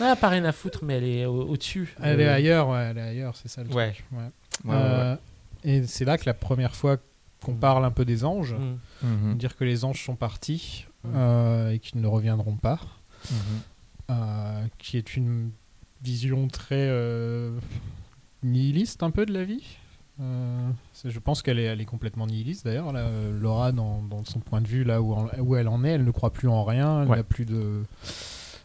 Elle 0.00 0.06
a 0.06 0.16
pas 0.16 0.28
rien 0.28 0.44
à 0.44 0.52
foutre, 0.52 0.80
mais 0.82 0.94
elle 0.96 1.04
est 1.04 1.24
au- 1.26 1.44
au-dessus. 1.46 1.94
Elle 2.02 2.20
est 2.20 2.28
ailleurs, 2.28 2.68
ouais, 2.68 2.88
elle 2.90 2.98
est 2.98 3.02
ailleurs, 3.02 3.34
c'est 3.40 3.48
ça 3.48 3.62
le 3.62 3.72
Ouais. 3.72 3.92
truc. 3.92 4.04
Ouais. 4.12 4.72
Ouais, 4.74 4.76
ouais, 4.76 5.16
Et 5.64 5.86
c'est 5.86 6.04
là 6.04 6.18
que 6.18 6.24
la 6.26 6.34
première 6.34 6.74
fois 6.74 6.98
qu'on 7.44 7.54
parle 7.54 7.84
un 7.84 7.90
peu 7.90 8.04
des 8.04 8.24
anges, 8.24 8.54
mm. 8.54 9.06
Mhm. 9.08 9.36
dire 9.38 9.56
que 9.56 9.64
les 9.64 9.84
anges 9.84 10.04
sont 10.04 10.16
partis 10.16 10.86
Mhm. 11.04 11.12
euh, 11.16 11.70
et 11.72 11.78
qu'ils 11.78 12.00
ne 12.00 12.06
reviendront 12.06 12.56
pas, 12.56 12.78
Mhm. 13.30 13.36
euh, 14.10 14.64
qui 14.78 14.96
est 14.98 15.16
une 15.16 15.50
vision 16.02 16.48
très 16.48 16.86
euh, 16.88 17.58
nihiliste 18.42 19.02
un 19.02 19.10
peu 19.10 19.26
de 19.26 19.32
la 19.32 19.44
vie. 19.44 19.64
Euh, 20.20 20.70
je 21.04 21.18
pense 21.18 21.40
qu'elle 21.40 21.58
est, 21.58 21.64
elle 21.64 21.80
est 21.80 21.86
complètement 21.86 22.26
nihiliste 22.26 22.66
d'ailleurs. 22.66 22.92
Laura, 23.32 23.72
dans, 23.72 24.02
dans 24.02 24.22
son 24.24 24.40
point 24.40 24.60
de 24.60 24.68
vue, 24.68 24.84
là 24.84 25.00
où, 25.00 25.14
en- 25.14 25.28
où 25.38 25.56
elle 25.56 25.68
en 25.68 25.82
est, 25.82 25.90
elle 25.90 26.04
ne 26.04 26.10
croit 26.10 26.32
plus 26.32 26.48
en 26.48 26.62
rien. 26.64 27.02
Elle 27.02 27.08
Ouais. 27.08 27.16
n'a 27.16 27.22
plus 27.22 27.46
de, 27.46 27.82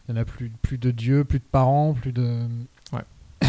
elle 0.08 0.16
n'a 0.16 0.26
plus, 0.26 0.50
plus 0.50 0.76
de 0.76 0.90
Dieu, 0.90 1.24
plus 1.24 1.38
de 1.38 1.44
parents, 1.44 1.94
plus 1.94 2.12
de. 2.12 2.46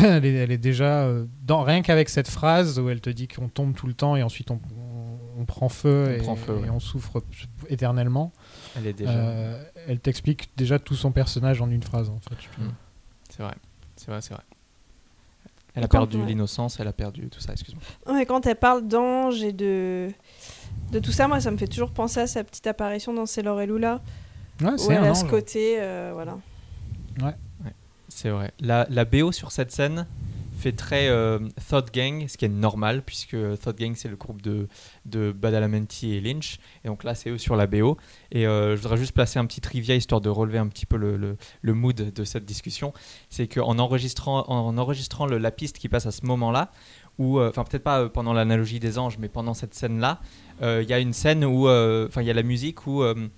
Ouais. 0.01 0.07
elle, 0.09 0.25
est, 0.25 0.33
elle 0.33 0.51
est 0.51 0.57
déjà 0.57 1.03
euh, 1.03 1.25
dans 1.43 1.63
rien 1.63 1.81
qu'avec 1.81 2.09
cette 2.09 2.27
phrase 2.29 2.79
où 2.79 2.89
elle 2.89 3.01
te 3.01 3.09
dit 3.09 3.27
qu'on 3.27 3.47
tombe 3.49 3.73
tout 3.75 3.87
le 3.87 3.93
temps 3.93 4.15
et 4.15 4.23
ensuite 4.23 4.51
on, 4.51 4.55
on- 4.77 5.17
on 5.39 5.45
prend 5.45 5.69
feu, 5.69 6.05
On 6.09 6.13
et, 6.13 6.17
prend 6.17 6.35
feu, 6.35 6.57
et 6.57 6.61
ouais. 6.63 6.69
on 6.71 6.79
souffre 6.79 7.21
éternellement. 7.69 8.31
Elle 8.75 8.87
est 8.87 8.93
déjà. 8.93 9.11
Euh, 9.11 9.63
elle 9.87 9.99
t'explique 9.99 10.49
déjà 10.57 10.79
tout 10.79 10.95
son 10.95 11.11
personnage 11.11 11.61
en 11.61 11.69
une 11.69 11.83
phrase 11.83 12.09
en 12.09 12.17
fait. 12.27 12.35
Mm. 12.61 12.69
C'est 13.29 13.43
vrai, 13.43 13.53
c'est 13.97 14.09
vrai, 14.09 14.21
c'est 14.21 14.33
vrai. 14.33 14.43
Elle 15.75 15.83
a 15.83 15.87
perdu 15.87 16.17
ouais. 16.17 16.25
l'innocence, 16.25 16.79
elle 16.79 16.87
a 16.87 16.93
perdu 16.93 17.29
tout 17.29 17.39
ça, 17.39 17.51
excuse-moi. 17.53 17.83
Ouais, 18.11 18.25
quand 18.25 18.47
elle 18.47 18.55
parle 18.55 18.87
d'ange 18.87 19.43
et 19.43 19.53
de... 19.53 20.09
de 20.91 20.97
tout 20.97 21.11
ça, 21.11 21.27
moi, 21.27 21.39
ça 21.39 21.51
me 21.51 21.57
fait 21.57 21.67
toujours 21.67 21.91
penser 21.91 22.19
à 22.19 22.25
sa 22.25 22.43
petite 22.43 22.65
apparition 22.65 23.13
dans 23.13 23.27
Sailor 23.27 23.61
et 23.61 23.67
Lula, 23.67 24.01
Ouais, 24.59 24.71
où 24.71 24.77
c'est 24.79 24.93
elle 24.93 25.03
un 25.03 25.11
a 25.11 25.13
ce 25.13 25.25
côté, 25.25 25.75
euh, 25.79 26.13
voilà. 26.15 26.39
C'est 28.17 28.31
vrai. 28.31 28.51
La, 28.59 29.05
BO 29.05 29.31
sur 29.31 29.51
cette 29.51 29.71
scène 29.71 30.07
fait 30.57 30.71
très 30.71 31.07
euh, 31.07 31.37
Thought 31.69 31.93
Gang, 31.93 32.27
ce 32.27 32.35
qui 32.35 32.45
est 32.45 32.49
normal, 32.49 33.03
puisque 33.03 33.37
Thought 33.61 33.77
Gang, 33.77 33.93
c'est 33.93 34.09
le 34.09 34.15
groupe 34.15 34.41
de, 34.41 34.67
Badalamenti 35.05 36.15
et 36.15 36.19
Lynch. 36.19 36.57
Et 36.83 36.87
donc 36.87 37.03
là, 37.03 37.13
c'est 37.13 37.29
eux 37.29 37.37
sur 37.37 37.55
la 37.55 37.67
BO. 37.67 37.95
Et 38.31 38.47
euh, 38.47 38.75
je 38.75 38.81
voudrais 38.81 38.97
juste 38.97 39.11
placer 39.11 39.37
un 39.37 39.45
petit 39.45 39.61
trivia, 39.61 39.93
histoire 39.93 40.19
de 40.19 40.29
relever 40.29 40.57
un 40.57 40.67
petit 40.67 40.87
peu 40.87 40.97
le, 40.97 41.37
mood 41.75 41.95
de 41.95 42.23
cette 42.23 42.43
discussion. 42.43 42.91
C'est 43.29 43.47
qu'en 43.47 43.77
enregistrant, 43.77 44.45
en 44.47 44.75
enregistrant 44.79 45.27
la 45.27 45.51
piste 45.51 45.77
qui 45.77 45.87
passe 45.87 46.07
à 46.07 46.11
ce 46.11 46.25
moment-là, 46.25 46.71
ou 47.19 47.39
enfin 47.39 47.65
peut-être 47.65 47.83
pas 47.83 48.01
euh, 48.01 48.09
pendant 48.09 48.33
l'analogie 48.33 48.79
des 48.79 48.97
anges, 48.97 49.19
mais 49.19 49.29
pendant 49.29 49.53
cette 49.53 49.75
scène-là, 49.75 50.21
euh, 50.63 50.81
il 50.81 50.89
y 50.89 50.93
a 50.93 50.97
une 50.99 51.13
scène 51.13 51.45
où, 51.45 51.67
euh, 51.67 52.07
enfin 52.07 52.23
il 52.23 52.27
y 52.27 52.31
a 52.31 52.33
la 52.33 52.41
musique 52.41 52.87
où, 52.87 53.03
euh, 53.03 53.29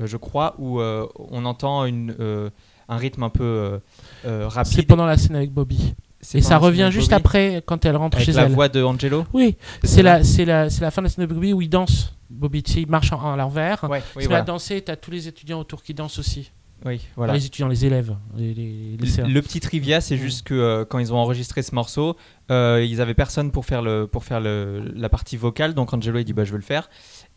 euh, 0.00 0.06
je 0.06 0.16
crois, 0.16 0.54
où 0.58 0.80
euh, 0.80 1.06
on 1.16 1.44
entend 1.44 1.84
une, 1.84 2.14
euh, 2.20 2.50
un 2.88 2.96
rythme 2.96 3.22
un 3.22 3.28
peu 3.30 3.44
euh, 3.44 3.78
euh, 4.26 4.48
rapide. 4.48 4.72
C'est 4.72 4.82
pendant 4.82 5.06
la 5.06 5.16
scène 5.16 5.36
avec 5.36 5.52
Bobby. 5.52 5.94
Et 6.34 6.40
ça 6.42 6.50
la 6.54 6.58
revient 6.58 6.88
juste 6.90 7.10
Bobby, 7.10 7.20
après 7.20 7.62
quand 7.64 7.84
elle 7.84 7.96
rentre 7.96 8.16
avec 8.16 8.26
chez 8.26 8.32
la 8.32 8.44
elle. 8.46 8.52
voix 8.52 8.68
de 8.68 8.82
Angelo. 8.82 9.24
Oui, 9.32 9.56
C'est 9.84 10.02
la, 10.02 10.20
la, 10.20 10.64
la 10.80 10.90
fin 10.90 11.02
de 11.02 11.06
la 11.06 11.10
scène 11.10 11.26
de 11.26 11.32
Bobby 11.32 11.52
où 11.52 11.62
il 11.62 11.68
danse. 11.68 12.14
Bobby, 12.30 12.62
tu 12.62 12.72
sais, 12.72 12.80
il 12.82 12.88
marche 12.88 13.12
en- 13.12 13.32
à 13.32 13.36
l'envers. 13.36 13.84
Ouais, 13.84 14.02
oui, 14.16 14.24
voilà. 14.26 14.42
danser, 14.42 14.82
t'as 14.82 14.96
tous 14.96 15.10
les 15.10 15.28
étudiants 15.28 15.60
autour 15.60 15.82
qui 15.82 15.94
dansent 15.94 16.18
aussi. 16.18 16.50
Oui, 16.86 17.00
voilà. 17.16 17.32
les 17.32 17.44
étudiants, 17.44 17.66
les 17.66 17.84
élèves, 17.86 18.14
les. 18.36 18.96
Le, 19.00 19.26
le 19.32 19.42
petit 19.42 19.58
trivia, 19.58 20.00
c'est 20.00 20.16
juste 20.16 20.46
que 20.46 20.54
euh, 20.54 20.84
quand 20.84 21.00
ils 21.00 21.12
ont 21.12 21.16
enregistré 21.16 21.62
ce 21.62 21.74
morceau, 21.74 22.16
euh, 22.52 22.84
ils 22.88 23.00
avaient 23.00 23.14
personne 23.14 23.50
pour 23.50 23.64
faire 23.66 23.82
le 23.82 24.06
pour 24.06 24.22
faire 24.22 24.38
le, 24.40 24.92
la 24.94 25.08
partie 25.08 25.36
vocale. 25.36 25.74
Donc 25.74 25.92
Angelo 25.92 26.20
il 26.20 26.24
dit 26.24 26.32
bah 26.34 26.44
je 26.44 26.52
veux 26.52 26.58
le 26.58 26.62
faire. 26.62 26.88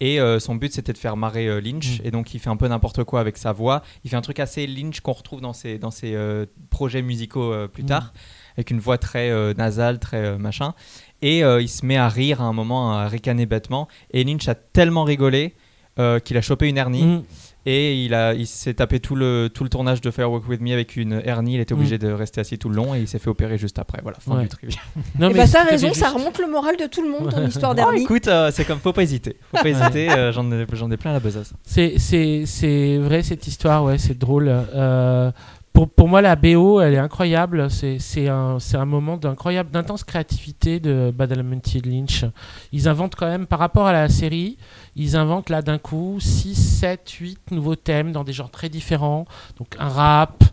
Et 0.02 0.20
euh, 0.20 0.40
son 0.40 0.56
but 0.56 0.74
c'était 0.74 0.94
de 0.94 0.98
faire 0.98 1.16
marrer 1.16 1.48
euh, 1.48 1.62
Lynch. 1.62 2.00
Mm. 2.00 2.06
Et 2.06 2.12
donc 2.12 2.34
il 2.34 2.40
fait 2.40 2.50
un 2.50 2.58
peu 2.58 2.68
n'importe 2.68 3.04
quoi 3.04 3.22
avec 3.22 3.38
sa 3.38 3.54
voix. 3.54 3.84
Il 4.04 4.10
fait 4.10 4.18
un 4.18 4.22
truc 4.22 4.40
assez 4.40 4.66
Lynch 4.68 5.00
qu'on 5.00 5.14
retrouve 5.14 5.40
dans 5.42 5.54
ses 5.54 5.78
dans 5.78 5.92
ses 5.92 6.16
euh, 6.16 6.48
projets 6.72 7.04
musicaux 7.04 7.54
plus 7.72 7.84
Mm. 7.84 7.86
tard, 7.86 8.14
avec 8.58 8.72
une 8.72 8.80
voix 8.80 8.98
très 8.98 9.54
nasale, 9.54 10.00
très 10.00 10.38
machin. 10.38 10.74
Et 11.22 11.40
il 11.42 11.70
se 11.70 11.86
met 11.86 11.98
à 11.98 12.10
rire 12.10 12.42
à 12.42 12.46
un 12.46 12.54
moment, 12.54 12.94
à 12.94 13.08
ricaner 13.08 13.46
bêtement. 13.46 13.88
Et 14.12 14.24
Lynch 14.24 14.48
a 14.48 14.56
tellement 14.56 15.04
rigolé 15.04 15.54
qu'il 15.98 16.38
a 16.38 16.42
chopé 16.42 16.68
une 16.68 16.78
hernie. 16.78 17.04
Mm. 17.04 17.24
Et 17.68 18.04
il, 18.06 18.16
a, 18.16 18.34
il 18.34 18.48
s'est 18.48 18.74
tapé 18.74 19.00
tout 19.00 19.16
le, 19.16 19.48
tout 19.54 19.64
le 19.64 19.70
tournage 19.70 20.02
de 20.02 20.10
Firework 20.10 20.48
With 20.50 20.62
Me 20.62 20.74
avec 20.74 20.96
une 20.96 21.22
hernie. 21.24 21.54
Il 21.56 21.60
était 21.60 21.74
obligé 21.74 22.00
de 22.00 22.12
rester 22.12 22.42
assis 22.42 22.58
tout 22.58 22.70
le 22.70 22.76
long 22.76 22.96
et 22.96 23.02
il 23.02 23.08
s'est 23.08 23.20
fait 23.20 23.30
opérer 23.30 23.60
juste 23.60 23.78
après. 23.78 24.00
Voilà, 24.02 24.18
fin 24.20 24.34
Mm. 24.34 24.38
Ouais. 24.38 24.42
du 24.44 24.50
trivia. 24.50 24.80
Non, 25.20 25.30
et 25.30 25.34
mais 25.34 25.40
bah, 25.40 25.46
c'était 25.46 25.62
raison, 25.64 25.88
juste- 25.90 26.00
ça 26.00 26.10
remonte 26.10 26.40
le 26.40 26.48
moral 26.48 26.76
de 26.78 26.86
tout 26.88 27.04
le 27.04 27.10
monde, 27.10 27.30
ton 27.32 27.46
histoire 27.48 27.74
Oh, 27.74 27.76
d'hernie. 27.76 28.02
écoute, 28.02 28.28
euh, 28.28 28.50
c'est 28.52 28.66
comme, 28.66 28.80
faut 28.80 28.94
pas 28.94 29.04
hésiter. 29.04 29.38
Faut 29.56 29.62
pas 29.62 29.70
hésiter, 29.70 30.10
euh, 30.10 30.32
j'en 30.32 30.52
ai, 30.52 30.66
j'en 30.74 30.90
ai 30.90 30.98
plein 30.98 31.14
la 31.14 31.20
besace. 31.20 31.54
C'est, 31.64 32.00
c'est, 32.00 32.44
c'est 32.48 32.98
vrai 32.98 33.22
cette 33.22 33.46
histoire, 33.46 33.84
ouais, 33.84 34.00
c'est 34.00 34.18
drôle. 34.18 34.48
Euh, 34.50 35.32
pour, 35.74 35.90
pour 35.90 36.08
moi, 36.08 36.22
la 36.22 36.36
BO, 36.36 36.82
elle 36.82 36.94
est 36.96 36.98
incroyable. 37.00 37.68
C'est, 37.72 38.28
un, 38.28 38.58
un 38.74 38.86
moment 38.86 39.18
d'incroyable, 39.18 39.72
d'intense 39.72 40.04
créativité 40.04 40.80
de 40.80 41.12
Badalamenti 41.16 41.78
et 41.78 41.82
de 41.82 41.90
Lynch. 41.90 42.26
Ils 42.72 42.88
inventent 42.88 43.16
quand 43.16 43.28
même, 43.28 43.46
par 43.48 43.60
rapport 43.60 43.88
à 43.88 43.94
la 43.94 44.10
série, 44.10 44.58
ils 44.96 45.16
inventent 45.16 45.50
là 45.50 45.62
d'un 45.62 45.78
coup 45.78 46.18
6, 46.20 46.56
7, 46.56 47.10
8 47.10 47.52
nouveaux 47.52 47.76
thèmes 47.76 48.12
dans 48.12 48.24
des 48.24 48.34
genres 48.34 48.52
très 48.52 48.70
différents. 48.70 49.26
Donc 49.58 49.70
un 49.80 49.88
rap, 49.90 50.44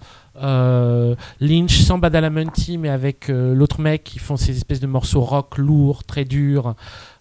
euh, 0.40 1.16
Lynch 1.40 1.78
sans 1.80 1.98
Badalamenti, 1.98 2.78
mais 2.78 2.88
avec 2.88 3.28
euh, 3.28 3.54
l'autre 3.54 3.80
mec 3.80 4.04
qui 4.04 4.18
font 4.20 4.36
ces 4.36 4.56
espèces 4.56 4.80
de 4.80 4.86
morceaux 4.86 5.20
rock 5.20 5.58
lourds, 5.58 6.04
très 6.04 6.24
durs. 6.24 6.74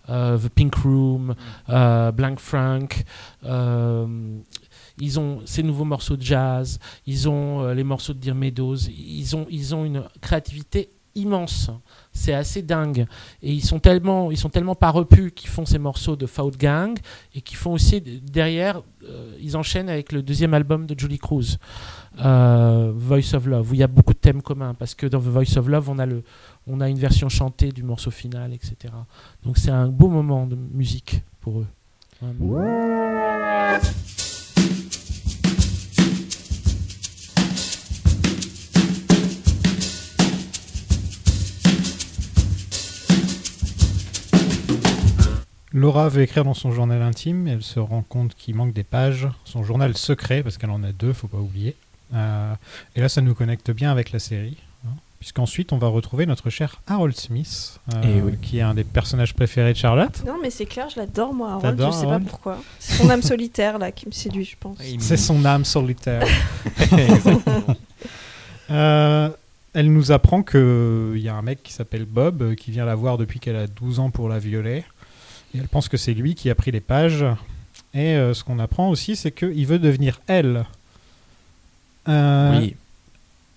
euh, 0.09 0.37
The 0.37 0.49
Pink 0.49 0.75
Room, 0.75 1.35
euh, 1.69 2.11
Blank 2.11 2.39
Frank. 2.39 3.03
Ils 4.99 5.19
ont 5.19 5.41
ces 5.45 5.63
nouveaux 5.63 5.85
morceaux 5.85 6.17
de 6.17 6.21
jazz, 6.21 6.79
ils 7.05 7.29
ont 7.29 7.61
euh, 7.61 7.73
les 7.73 7.83
morceaux 7.83 8.13
de 8.13 8.19
Dear 8.19 8.35
Meadows, 8.35 8.77
ils 8.89 9.35
ont, 9.35 9.45
ils 9.49 9.75
ont 9.75 9.85
une 9.85 10.03
créativité 10.21 10.89
immense. 11.17 11.69
C'est 12.13 12.33
assez 12.33 12.61
dingue. 12.61 13.05
Et 13.41 13.51
ils 13.51 13.63
sont 13.63 13.79
tellement, 13.79 14.31
ils 14.31 14.37
sont 14.37 14.49
tellement 14.49 14.75
pas 14.75 14.91
repus 14.91 15.31
qu'ils 15.31 15.49
font 15.49 15.65
ces 15.65 15.79
morceaux 15.79 16.15
de 16.15 16.25
Fault 16.25 16.51
Gang 16.57 16.97
et 17.35 17.41
qui 17.41 17.55
font 17.55 17.73
aussi 17.73 18.01
derrière, 18.01 18.81
euh, 19.03 19.35
ils 19.41 19.57
enchaînent 19.57 19.89
avec 19.89 20.11
le 20.11 20.21
deuxième 20.21 20.53
album 20.53 20.85
de 20.85 20.97
Julie 20.97 21.17
Cruz, 21.17 21.57
euh, 22.23 22.91
Voice 22.95 23.33
of 23.33 23.45
Love, 23.47 23.71
où 23.71 23.73
il 23.73 23.79
y 23.79 23.83
a 23.83 23.87
beaucoup 23.87 24.13
de 24.13 24.19
thèmes 24.19 24.41
communs 24.41 24.73
parce 24.73 24.95
que 24.95 25.07
dans 25.07 25.19
The 25.19 25.25
Voice 25.25 25.57
of 25.57 25.67
Love, 25.67 25.89
on 25.89 25.99
a 25.99 26.05
le, 26.05 26.23
on 26.67 26.79
a 26.81 26.89
une 26.89 26.99
version 26.99 27.29
chantée 27.29 27.71
du 27.71 27.83
morceau 27.83 28.11
final, 28.11 28.53
etc. 28.53 28.93
Donc 29.43 29.57
c'est 29.57 29.71
un 29.71 29.87
beau 29.87 30.07
moment 30.07 30.45
de 30.45 30.55
musique 30.55 31.23
pour 31.41 31.59
eux. 31.59 31.67
Laura 45.77 46.09
veut 46.09 46.21
écrire 46.23 46.43
dans 46.43 46.53
son 46.53 46.71
journal 46.71 47.01
intime, 47.01 47.37
mais 47.43 47.51
elle 47.51 47.61
se 47.63 47.79
rend 47.79 48.01
compte 48.01 48.33
qu'il 48.35 48.55
manque 48.55 48.73
des 48.73 48.83
pages. 48.83 49.27
Son 49.45 49.63
journal 49.63 49.95
secret, 49.95 50.43
parce 50.43 50.57
qu'elle 50.57 50.71
en 50.71 50.83
a 50.83 50.91
deux, 50.91 51.13
faut 51.13 51.27
pas 51.27 51.37
oublier. 51.37 51.75
Euh, 52.13 52.53
et 52.95 53.01
là, 53.01 53.09
ça 53.09 53.21
nous 53.21 53.33
connecte 53.35 53.71
bien 53.71 53.91
avec 53.91 54.11
la 54.11 54.19
série. 54.19 54.57
hein, 54.85 54.91
Puisqu'ensuite, 55.19 55.73
on 55.73 55.77
va 55.77 55.87
retrouver 55.87 56.25
notre 56.25 56.49
cher 56.49 56.81
Harold 56.87 57.15
Smith, 57.15 57.79
euh, 57.93 58.01
Eh 58.03 58.21
oui. 58.21 58.33
qui 58.41 58.57
est 58.59 58.61
un 58.61 58.73
des 58.73 58.83
personnages 58.83 59.33
préférés 59.33 59.73
de 59.73 59.77
Charlotte. 59.77 60.23
Non, 60.25 60.37
mais 60.41 60.49
c'est 60.49 60.65
clair, 60.65 60.89
je 60.89 60.99
l'adore, 60.99 61.33
moi, 61.33 61.51
Harold. 61.53 61.79
Je 61.85 61.91
sais 61.91 62.05
pas 62.05 62.19
pourquoi. 62.19 62.57
C'est 62.79 62.93
son 63.03 63.09
âme 63.09 63.21
solitaire, 63.21 63.77
là, 63.77 63.91
qui 63.91 64.07
me 64.07 64.11
séduit, 64.11 64.45
je 64.45 64.55
pense. 64.59 64.77
C'est 64.99 65.17
son 65.17 65.43
âme 65.45 65.65
solitaire. 65.65 66.25
Euh, 68.69 69.29
elle 69.73 69.93
nous 69.93 70.11
apprend 70.11 70.43
qu'il 70.43 71.13
y 71.19 71.29
a 71.29 71.35
un 71.35 71.41
mec 71.41 71.63
qui 71.63 71.71
s'appelle 71.71 72.03
Bob 72.05 72.53
qui 72.55 72.71
vient 72.71 72.83
la 72.83 72.95
voir 72.95 73.17
depuis 73.17 73.39
qu'elle 73.39 73.55
a 73.55 73.65
12 73.67 73.99
ans 73.99 74.09
pour 74.09 74.27
la 74.27 74.39
violer. 74.39 74.83
Elle 75.55 75.67
pense 75.67 75.89
que 75.89 75.97
c'est 75.97 76.13
lui 76.13 76.35
qui 76.35 76.49
a 76.49 76.55
pris 76.55 76.71
les 76.71 76.81
pages. 76.81 77.25
Et 77.93 78.15
euh, 78.15 78.33
ce 78.33 78.43
qu'on 78.43 78.59
apprend 78.59 78.89
aussi, 78.89 79.15
c'est 79.15 79.31
qu'il 79.31 79.65
veut 79.65 79.79
devenir 79.79 80.19
elle. 80.27 80.65
Euh, 82.07 82.57
Oui. 82.59 82.75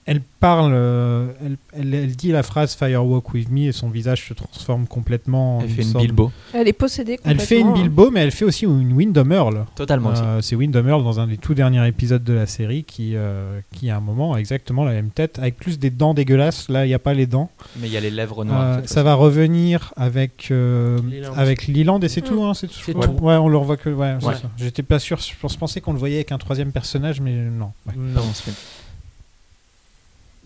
Elle 0.07 0.23
parle, 0.41 0.73
euh, 0.75 1.29
elle, 1.45 1.57
elle- 1.73 1.95
elle 1.95 2.17
dit 2.17 2.33
la 2.33 2.43
phrase 2.43 2.75
Firewalk 2.75 3.33
with 3.35 3.51
me 3.51 3.69
et 3.69 3.73
son 3.73 3.91
visage 3.91 4.27
se 4.27 4.35
transforme 4.35 4.87
complètement. 4.89 5.59
en 5.59 5.61
Elle 5.61 5.69
fait 5.69 5.83
une 5.83 5.89
sorte- 5.89 6.05
Bilbo. 6.05 6.33
Elle 6.55 6.67
est 6.69 6.73
possédée 6.73 7.13
Elle 7.13 7.37
complètement. 7.37 7.45
fait 7.45 7.61
une. 7.61 7.73
Bilbo, 7.75 8.11
mais 8.11 8.21
elle 8.21 8.31
fait 8.33 8.45
aussi 8.47 8.65
une 8.65 8.93
Windham 8.95 9.31
Earl. 9.31 9.67
Totalement 9.77 10.11
aussi. 10.11 10.23
Euh, 10.25 10.41
c'est 10.41 10.57
Windham 10.57 10.89
Earl 10.89 11.05
dans 11.05 11.21
un 11.21 11.27
des 11.27 11.37
tout 11.37 11.55
derniers 11.55 11.87
épisodes 11.87 12.25
de 12.25 12.33
la 12.33 12.47
série 12.47 12.83
qui, 12.83 13.13
euh, 13.15 13.61
qui 13.73 13.91
à 13.91 13.99
un 13.99 14.01
moment 14.01 14.33
a 14.35 14.39
exactement 14.39 14.85
la 14.85 14.93
même 14.93 15.11
tête, 15.11 15.39
avec 15.39 15.57
plus 15.57 15.79
des 15.79 15.91
dents 15.91 16.15
dégueulasses. 16.15 16.69
Là, 16.71 16.87
il 16.87 16.89
n'y 16.89 16.95
a 16.95 16.99
pas 16.99 17.15
les 17.15 17.27
dents. 17.27 17.51
Mais 17.79 17.87
il 17.87 17.93
y 17.93 17.97
a 17.97 18.01
les 18.01 18.11
lèvres 18.11 18.45
noires. 18.45 18.79
Euh, 18.79 18.81
ça 18.87 19.03
va 19.03 19.15
revenir 19.15 19.93
avec 19.97 20.49
euh, 20.51 20.99
Leland. 21.09 21.35
avec 21.37 21.69
Leland 21.69 22.01
et 22.01 22.09
c'est 22.09 22.23
Mm. 22.23 22.25
tout. 22.29 22.43
Hein, 22.43 22.55
c'est 22.55 22.67
tout. 22.69 22.75
C'est 22.85 22.97
ouais. 22.97 23.07
tout. 23.07 23.13
Ouais, 23.23 23.35
on 23.37 23.49
le 23.49 23.59
revoit 23.59 23.77
que. 23.77 23.91
Ouais, 23.91 24.17
c'est 24.19 24.27
Ouais. 24.27 24.35
J'étais 24.57 24.83
pas 24.83 24.99
sûr. 24.99 25.19
Je 25.21 25.57
pensais 25.57 25.81
qu'on 25.81 25.93
le 25.93 25.99
voyait 25.99 26.17
avec 26.17 26.33
un 26.33 26.39
troisième 26.39 26.73
personnage, 26.73 27.21
mais 27.21 27.33
non. 27.35 27.71
Ouais. 27.87 27.93
Non. 27.97 28.23
Dans 28.23 28.33
ce 28.33 28.43
film. 28.45 28.57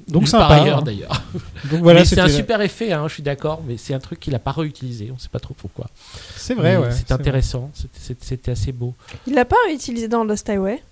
Donc 0.08 0.28
sympa. 0.28 0.48
part 0.48 0.62
ailleurs 0.62 0.78
hein. 0.78 0.82
d'ailleurs. 0.82 1.22
Donc 1.70 1.80
voilà, 1.80 2.04
c'est 2.04 2.20
un 2.20 2.28
super 2.28 2.60
effet, 2.60 2.92
hein, 2.92 3.04
je 3.08 3.14
suis 3.14 3.22
d'accord, 3.22 3.62
mais 3.66 3.76
c'est 3.76 3.94
un 3.94 3.98
truc 3.98 4.20
qu'il 4.20 4.34
a 4.34 4.38
pas 4.38 4.52
réutilisé, 4.52 5.10
on 5.14 5.18
sait 5.18 5.28
pas 5.30 5.40
trop 5.40 5.54
pourquoi. 5.54 5.86
C'est 6.36 6.54
vrai, 6.54 6.76
Mais 6.78 6.86
ouais. 6.86 6.92
C'est 6.92 7.12
intéressant, 7.12 7.70
c'était- 7.98 8.50
assez 8.50 8.72
beau. 8.72 8.94
Il 9.26 9.34
l'a 9.34 9.44
pas 9.44 9.56
réutilisé 9.66 10.08
dans 10.08 10.24
Lost 10.24 10.48
Highway? 10.50 10.82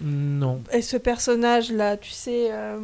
Non. 0.00 0.60
Et 0.72 0.82
ce 0.82 0.96
personnage-là, 0.96 1.96
tu 1.96 2.10
sais. 2.10 2.48
euh, 2.50 2.78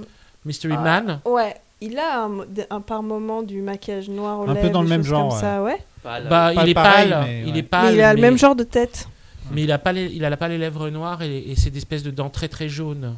Mystery 0.44 0.74
ah, 0.76 0.82
Man? 0.82 1.20
Ouais. 1.24 1.56
Il 1.80 1.98
a 1.98 2.28
un, 2.70 2.80
par 2.80 3.02
moment 3.02 3.42
du 3.42 3.62
maquillage 3.62 4.08
noir 4.08 4.40
aux 4.40 4.48
Un 4.50 4.54
peu 4.56 4.68
dans 4.68 4.82
le 4.82 4.88
des 4.88 4.96
même 4.96 5.04
genre, 5.04 5.30
comme 5.30 5.38
ça, 5.40 5.62
ouais. 5.62 5.78
Bah, 6.04 6.52
il 6.52 6.68
est 6.70 6.74
pareil, 6.74 7.08
pâle, 7.10 7.24
mais 7.24 7.42
il 7.46 7.52
ouais. 7.52 7.58
est 7.58 7.62
pâle. 7.62 7.86
mais 7.86 7.94
il 7.94 8.00
a 8.02 8.14
le 8.14 8.20
mais- 8.20 8.30
même 8.30 8.38
genre 8.38 8.56
de 8.56 8.64
tête. 8.64 9.08
Mais 9.52 9.62
il 9.62 9.72
a 9.72 9.78
pas 9.78 9.92
les, 9.92 10.06
il 10.06 10.24
a 10.24 10.36
pas 10.36 10.48
les 10.48 10.58
lèvres 10.58 10.90
noires 10.90 11.22
et, 11.22 11.38
et 11.38 11.56
c'est 11.56 11.70
d'espèces 11.70 12.02
de 12.02 12.10
dents 12.10 12.28
très 12.28 12.48
très 12.48 12.68
jaunes. 12.68 13.14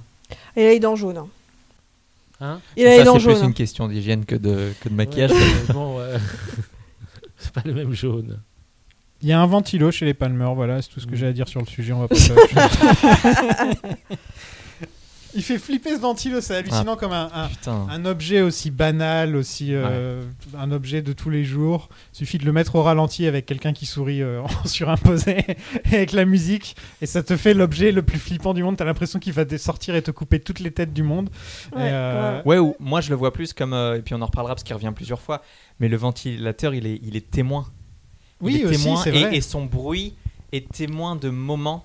Et 0.56 0.62
il 0.62 0.66
a 0.66 0.70
les 0.70 0.78
dents 0.80 0.94
jaunes. 0.94 1.18
hein. 1.18 1.26
Hein 2.40 2.60
Il 2.76 2.86
a 2.86 3.04
Ça, 3.04 3.12
c'est 3.18 3.24
plus 3.24 3.42
une 3.42 3.54
question 3.54 3.86
d'hygiène 3.88 4.24
que 4.24 4.34
de, 4.34 4.72
que 4.80 4.88
de 4.88 4.94
maquillage. 4.94 5.30
Ouais, 5.32 5.72
bon, 5.74 5.98
ouais. 5.98 6.16
c'est 7.36 7.52
pas 7.52 7.62
le 7.64 7.74
même 7.74 7.92
jaune. 7.92 8.40
Il 9.22 9.28
y 9.28 9.32
a 9.32 9.40
un 9.40 9.46
ventilo 9.46 9.90
chez 9.90 10.06
les 10.06 10.14
Palmer, 10.14 10.50
voilà, 10.54 10.80
c'est 10.80 10.88
tout 10.88 11.00
ce 11.00 11.06
que 11.06 11.12
Mm. 11.12 11.16
j'ai 11.16 11.26
à 11.26 11.32
dire 11.34 11.48
sur 11.48 11.60
le 11.60 11.66
sujet. 11.66 11.92
On 11.92 12.00
va 12.00 12.08
passer 12.08 12.32
à 12.32 12.34
autre 12.36 12.48
chose. 12.48 13.76
Il 15.34 15.42
fait 15.44 15.58
flipper 15.58 15.94
ce 15.94 16.00
ventilo, 16.00 16.40
c'est 16.40 16.56
hallucinant 16.56 16.96
comme 16.96 17.12
un, 17.12 17.30
un- 17.32 17.48
Putain. 17.48 17.86
un 17.88 18.04
objet 18.04 18.40
aussi 18.40 18.70
banal, 18.70 19.36
aussi 19.36 19.74
euh, 19.74 20.22
un 20.58 20.72
objet 20.72 21.02
de 21.02 21.12
tous 21.12 21.30
les 21.30 21.44
jours. 21.44 21.88
Il 22.14 22.16
suffit 22.18 22.38
de 22.38 22.44
le 22.44 22.52
mettre 22.52 22.74
au 22.74 22.82
ralenti 22.82 23.26
avec 23.26 23.46
quelqu'un 23.46 23.72
qui 23.72 23.86
sourit 23.86 24.22
euh, 24.22 24.42
en 24.64 24.66
surimposé 24.66 25.44
et 25.90 25.94
avec 25.96 26.12
la 26.12 26.24
musique, 26.24 26.74
et 27.00 27.06
ça 27.06 27.22
te 27.22 27.36
fait 27.36 27.54
l'objet 27.54 27.92
le 27.92 28.02
plus 28.02 28.18
flippant 28.18 28.54
du 28.54 28.62
monde. 28.64 28.76
T'as 28.76 28.84
l'impression 28.84 29.18
qu'il 29.20 29.32
va 29.32 29.44
sortir 29.58 29.94
et 29.94 30.02
te 30.02 30.10
couper 30.10 30.40
toutes 30.40 30.58
les 30.60 30.72
têtes 30.72 30.92
du 30.92 31.02
monde. 31.04 31.30
Ouais, 31.76 31.82
Et, 31.82 31.90
euh, 31.92 32.42
Ouais, 32.44 32.58
ou 32.58 32.74
moi 32.80 33.00
je 33.00 33.10
le 33.10 33.16
vois 33.16 33.32
plus 33.32 33.52
comme, 33.52 33.72
euh, 33.72 33.98
et 33.98 34.02
puis 34.02 34.14
on 34.14 34.20
en 34.22 34.26
reparlera 34.26 34.54
parce 34.54 34.64
qu'il 34.64 34.74
revient 34.74 34.92
plusieurs 34.94 35.20
fois, 35.20 35.42
mais 35.78 35.88
le 35.88 35.96
ventilateur 35.96 36.74
il 36.74 36.86
est, 36.86 36.98
il 37.04 37.16
est 37.16 37.30
témoin. 37.30 37.66
Il 38.42 38.46
Oui, 38.46 38.56
est 38.62 38.64
aussi, 38.64 38.82
témoin 38.82 39.02
c'est 39.02 39.10
et, 39.14 39.24
vrai. 39.24 39.36
et 39.36 39.40
son 39.42 39.64
bruit 39.66 40.14
est 40.52 40.68
témoin 40.72 41.14
de 41.14 41.30
moments. 41.30 41.84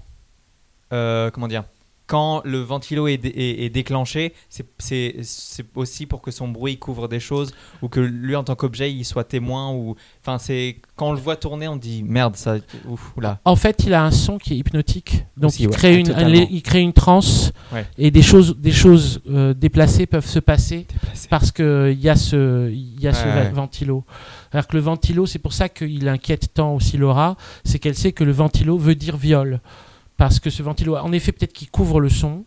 euh, 0.94 1.30
comment 1.32 1.48
dire 1.48 1.64
Quand 2.08 2.42
le 2.46 2.60
ventilo 2.60 3.08
est, 3.08 3.18
dé- 3.18 3.30
est- 3.30 3.66
est 3.66 3.70
déclenché, 3.70 4.34
c'est- 4.78 5.66
aussi 5.76 6.06
pour 6.06 6.22
que 6.22 6.30
son 6.32 6.48
bruit 6.48 6.78
couvre 6.78 7.08
des 7.08 7.20
choses 7.20 7.52
ou 7.82 7.88
que 7.88 8.00
lui 8.00 8.36
en 8.36 8.44
tant 8.44 8.56
qu'objet 8.56 8.92
il 8.92 9.04
soit 9.06 9.24
témoin. 9.24 9.72
ou 9.72 9.96
Enfin, 10.22 10.38
c'est 10.38 10.78
quand 10.96 11.10
on 11.10 11.14
le 11.14 11.20
voit 11.20 11.36
tourner, 11.36 11.68
on 11.68 11.76
dit 11.78 12.04
merde, 12.04 12.36
ça. 12.36 12.58
Ouf, 12.88 13.12
oula. 13.18 13.40
En 13.46 13.56
fait, 13.56 13.84
il 13.86 13.94
a 13.94 14.04
un 14.04 14.12
son 14.12 14.38
qui 14.38 14.54
est 14.54 14.58
hypnotique, 14.58 15.26
donc 15.36 15.50
Aussi, 15.50 15.64
il, 15.64 15.70
crée 15.70 15.98
une, 16.00 16.12
un- 16.12 16.30
il 16.30 16.62
crée 16.62 16.82
une 16.82 16.94
transe 16.94 17.52
Ouais. 17.74 17.86
et 17.98 18.12
des 18.12 18.22
choses, 18.22 18.56
des 18.58 18.72
choses 18.72 19.22
euh, 19.30 19.54
déplacées 19.54 20.06
peuvent 20.06 20.26
se 20.28 20.40
passer 20.40 20.86
Déplacé. 20.92 21.28
parce 21.30 21.52
que 21.52 21.92
il 21.92 22.00
y 22.00 22.10
a 22.10 22.16
ce, 22.16 22.70
il 22.72 23.00
y 23.02 23.08
a 23.08 23.14
ce 23.14 23.26
Ouais, 23.26 23.34
va- 23.34 23.42
ouais. 23.44 23.50
ventilo. 23.52 24.04
Alors 24.52 24.68
que 24.68 24.76
le 24.78 24.82
ventilo, 24.84 25.26
c'est 25.26 25.40
pour 25.40 25.54
ça 25.54 25.70
qu'il 25.70 26.08
inquiète 26.08 26.54
tant 26.54 26.76
aussi 26.76 26.98
Laura, 26.98 27.36
c'est 27.64 27.80
qu'elle 27.80 27.96
sait 27.96 28.12
que 28.14 28.24
le 28.24 28.32
ventilo 28.32 28.78
veut 28.78 28.96
dire 28.96 29.18
viol, 29.18 29.60
parce 30.18 30.40
que 30.40 30.50
ce 30.50 30.64
ventilo, 30.64 30.96
en 30.98 31.12
effet, 31.12 31.32
peut-être 31.32 31.54
qu'il 31.54 31.70
couvre 31.70 32.00
le 32.00 32.10
son. 32.10 32.46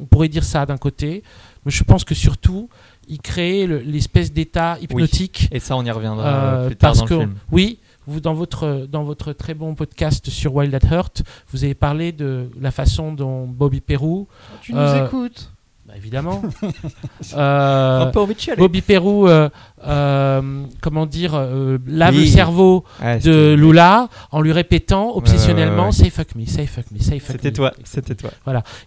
On 0.00 0.06
pourrait 0.06 0.28
dire 0.28 0.44
ça 0.44 0.64
d'un 0.64 0.78
côté, 0.78 1.22
mais 1.66 1.70
je 1.72 1.84
pense 1.84 2.04
que 2.04 2.14
surtout, 2.14 2.68
il 3.08 3.20
crée 3.20 3.66
le- 3.66 3.78
l'espèce 3.80 4.32
d'état 4.32 4.78
hypnotique. 4.80 5.48
Et 5.52 5.60
ça, 5.60 5.76
on 5.76 5.84
y 5.84 5.90
reviendra 5.90 6.26
Euh, 6.28 6.66
plus 6.68 6.76
tard 6.76 6.90
parce 6.90 7.00
dans 7.00 7.06
que 7.06 7.14
le 7.14 7.20
film. 7.20 7.34
oui, 7.52 7.78
vous 8.06 8.20
dans 8.20 8.32
votre 8.32 8.86
dans 8.90 9.02
votre 9.02 9.32
très 9.32 9.52
bon 9.54 9.74
podcast 9.74 10.30
sur 10.30 10.54
Wild 10.54 10.74
at 10.74 10.86
Heart, 10.90 11.22
vous 11.52 11.64
avez 11.64 11.74
parlé 11.74 12.12
de 12.12 12.48
la 12.60 12.70
façon 12.70 13.12
dont 13.12 13.46
Bobby 13.46 13.80
Perrou, 13.80 14.28
Tu 14.62 14.72
nous 14.72 14.78
Euh, 14.78 15.06
écoutes. 15.06 15.50
Bah, 15.94 15.98
évidemment, 15.98 16.42
euh, 17.36 18.00
Un 18.00 18.06
peu 18.10 18.20
envie 18.20 18.34
de 18.34 18.40
chialer. 18.40 18.58
Bobby 18.58 18.82
Perrou, 18.82 19.28
euh, 19.28 19.48
euh, 19.86 20.64
comment 20.80 21.06
dire, 21.06 21.34
euh, 21.34 21.78
lave 21.86 22.14
Oui. 22.16 22.24
le 22.24 22.26
cerveau 22.26 22.84
Ouais, 23.00 23.18
de 23.20 23.54
Lula 23.54 24.08
en 24.32 24.40
lui 24.40 24.52
répétant 24.52 25.14
obsessionnellement 25.16 25.86
ouais. 25.86 25.92
say 25.92 26.10
fuck 26.10 26.34
me, 26.34 26.46
say 26.46 26.66
fuck 26.66 26.90
me, 26.90 26.98
say 26.98 27.18
fuck 27.20 27.34
me. 27.36 27.38
C'était 27.38 27.52
toi, 27.52 27.72
c'était 27.84 28.14
toi. 28.14 28.30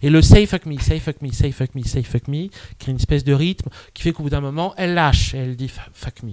Et 0.02 0.10
le 0.10 0.20
say 0.22 0.44
fuck 0.46 0.66
me, 0.66 0.78
say 0.78 0.98
fuck 0.98 1.22
me, 1.22 1.30
say 1.32 1.50
fuck 1.50 1.74
me, 1.74 1.82
say 1.82 2.02
fuck 2.02 2.28
me, 2.28 2.48
crée 2.78 2.92
une 2.92 2.98
espèce 2.98 3.24
de 3.24 3.32
rythme 3.32 3.70
qui 3.94 4.02
fait 4.02 4.12
qu'au 4.12 4.22
bout 4.24 4.30
d'un 4.30 4.40
moment, 4.40 4.74
elle 4.76 4.94
lâche 4.94 5.34
et 5.34 5.38
elle 5.38 5.56
dit 5.56 5.70
fuck 5.92 6.22
me. 6.22 6.32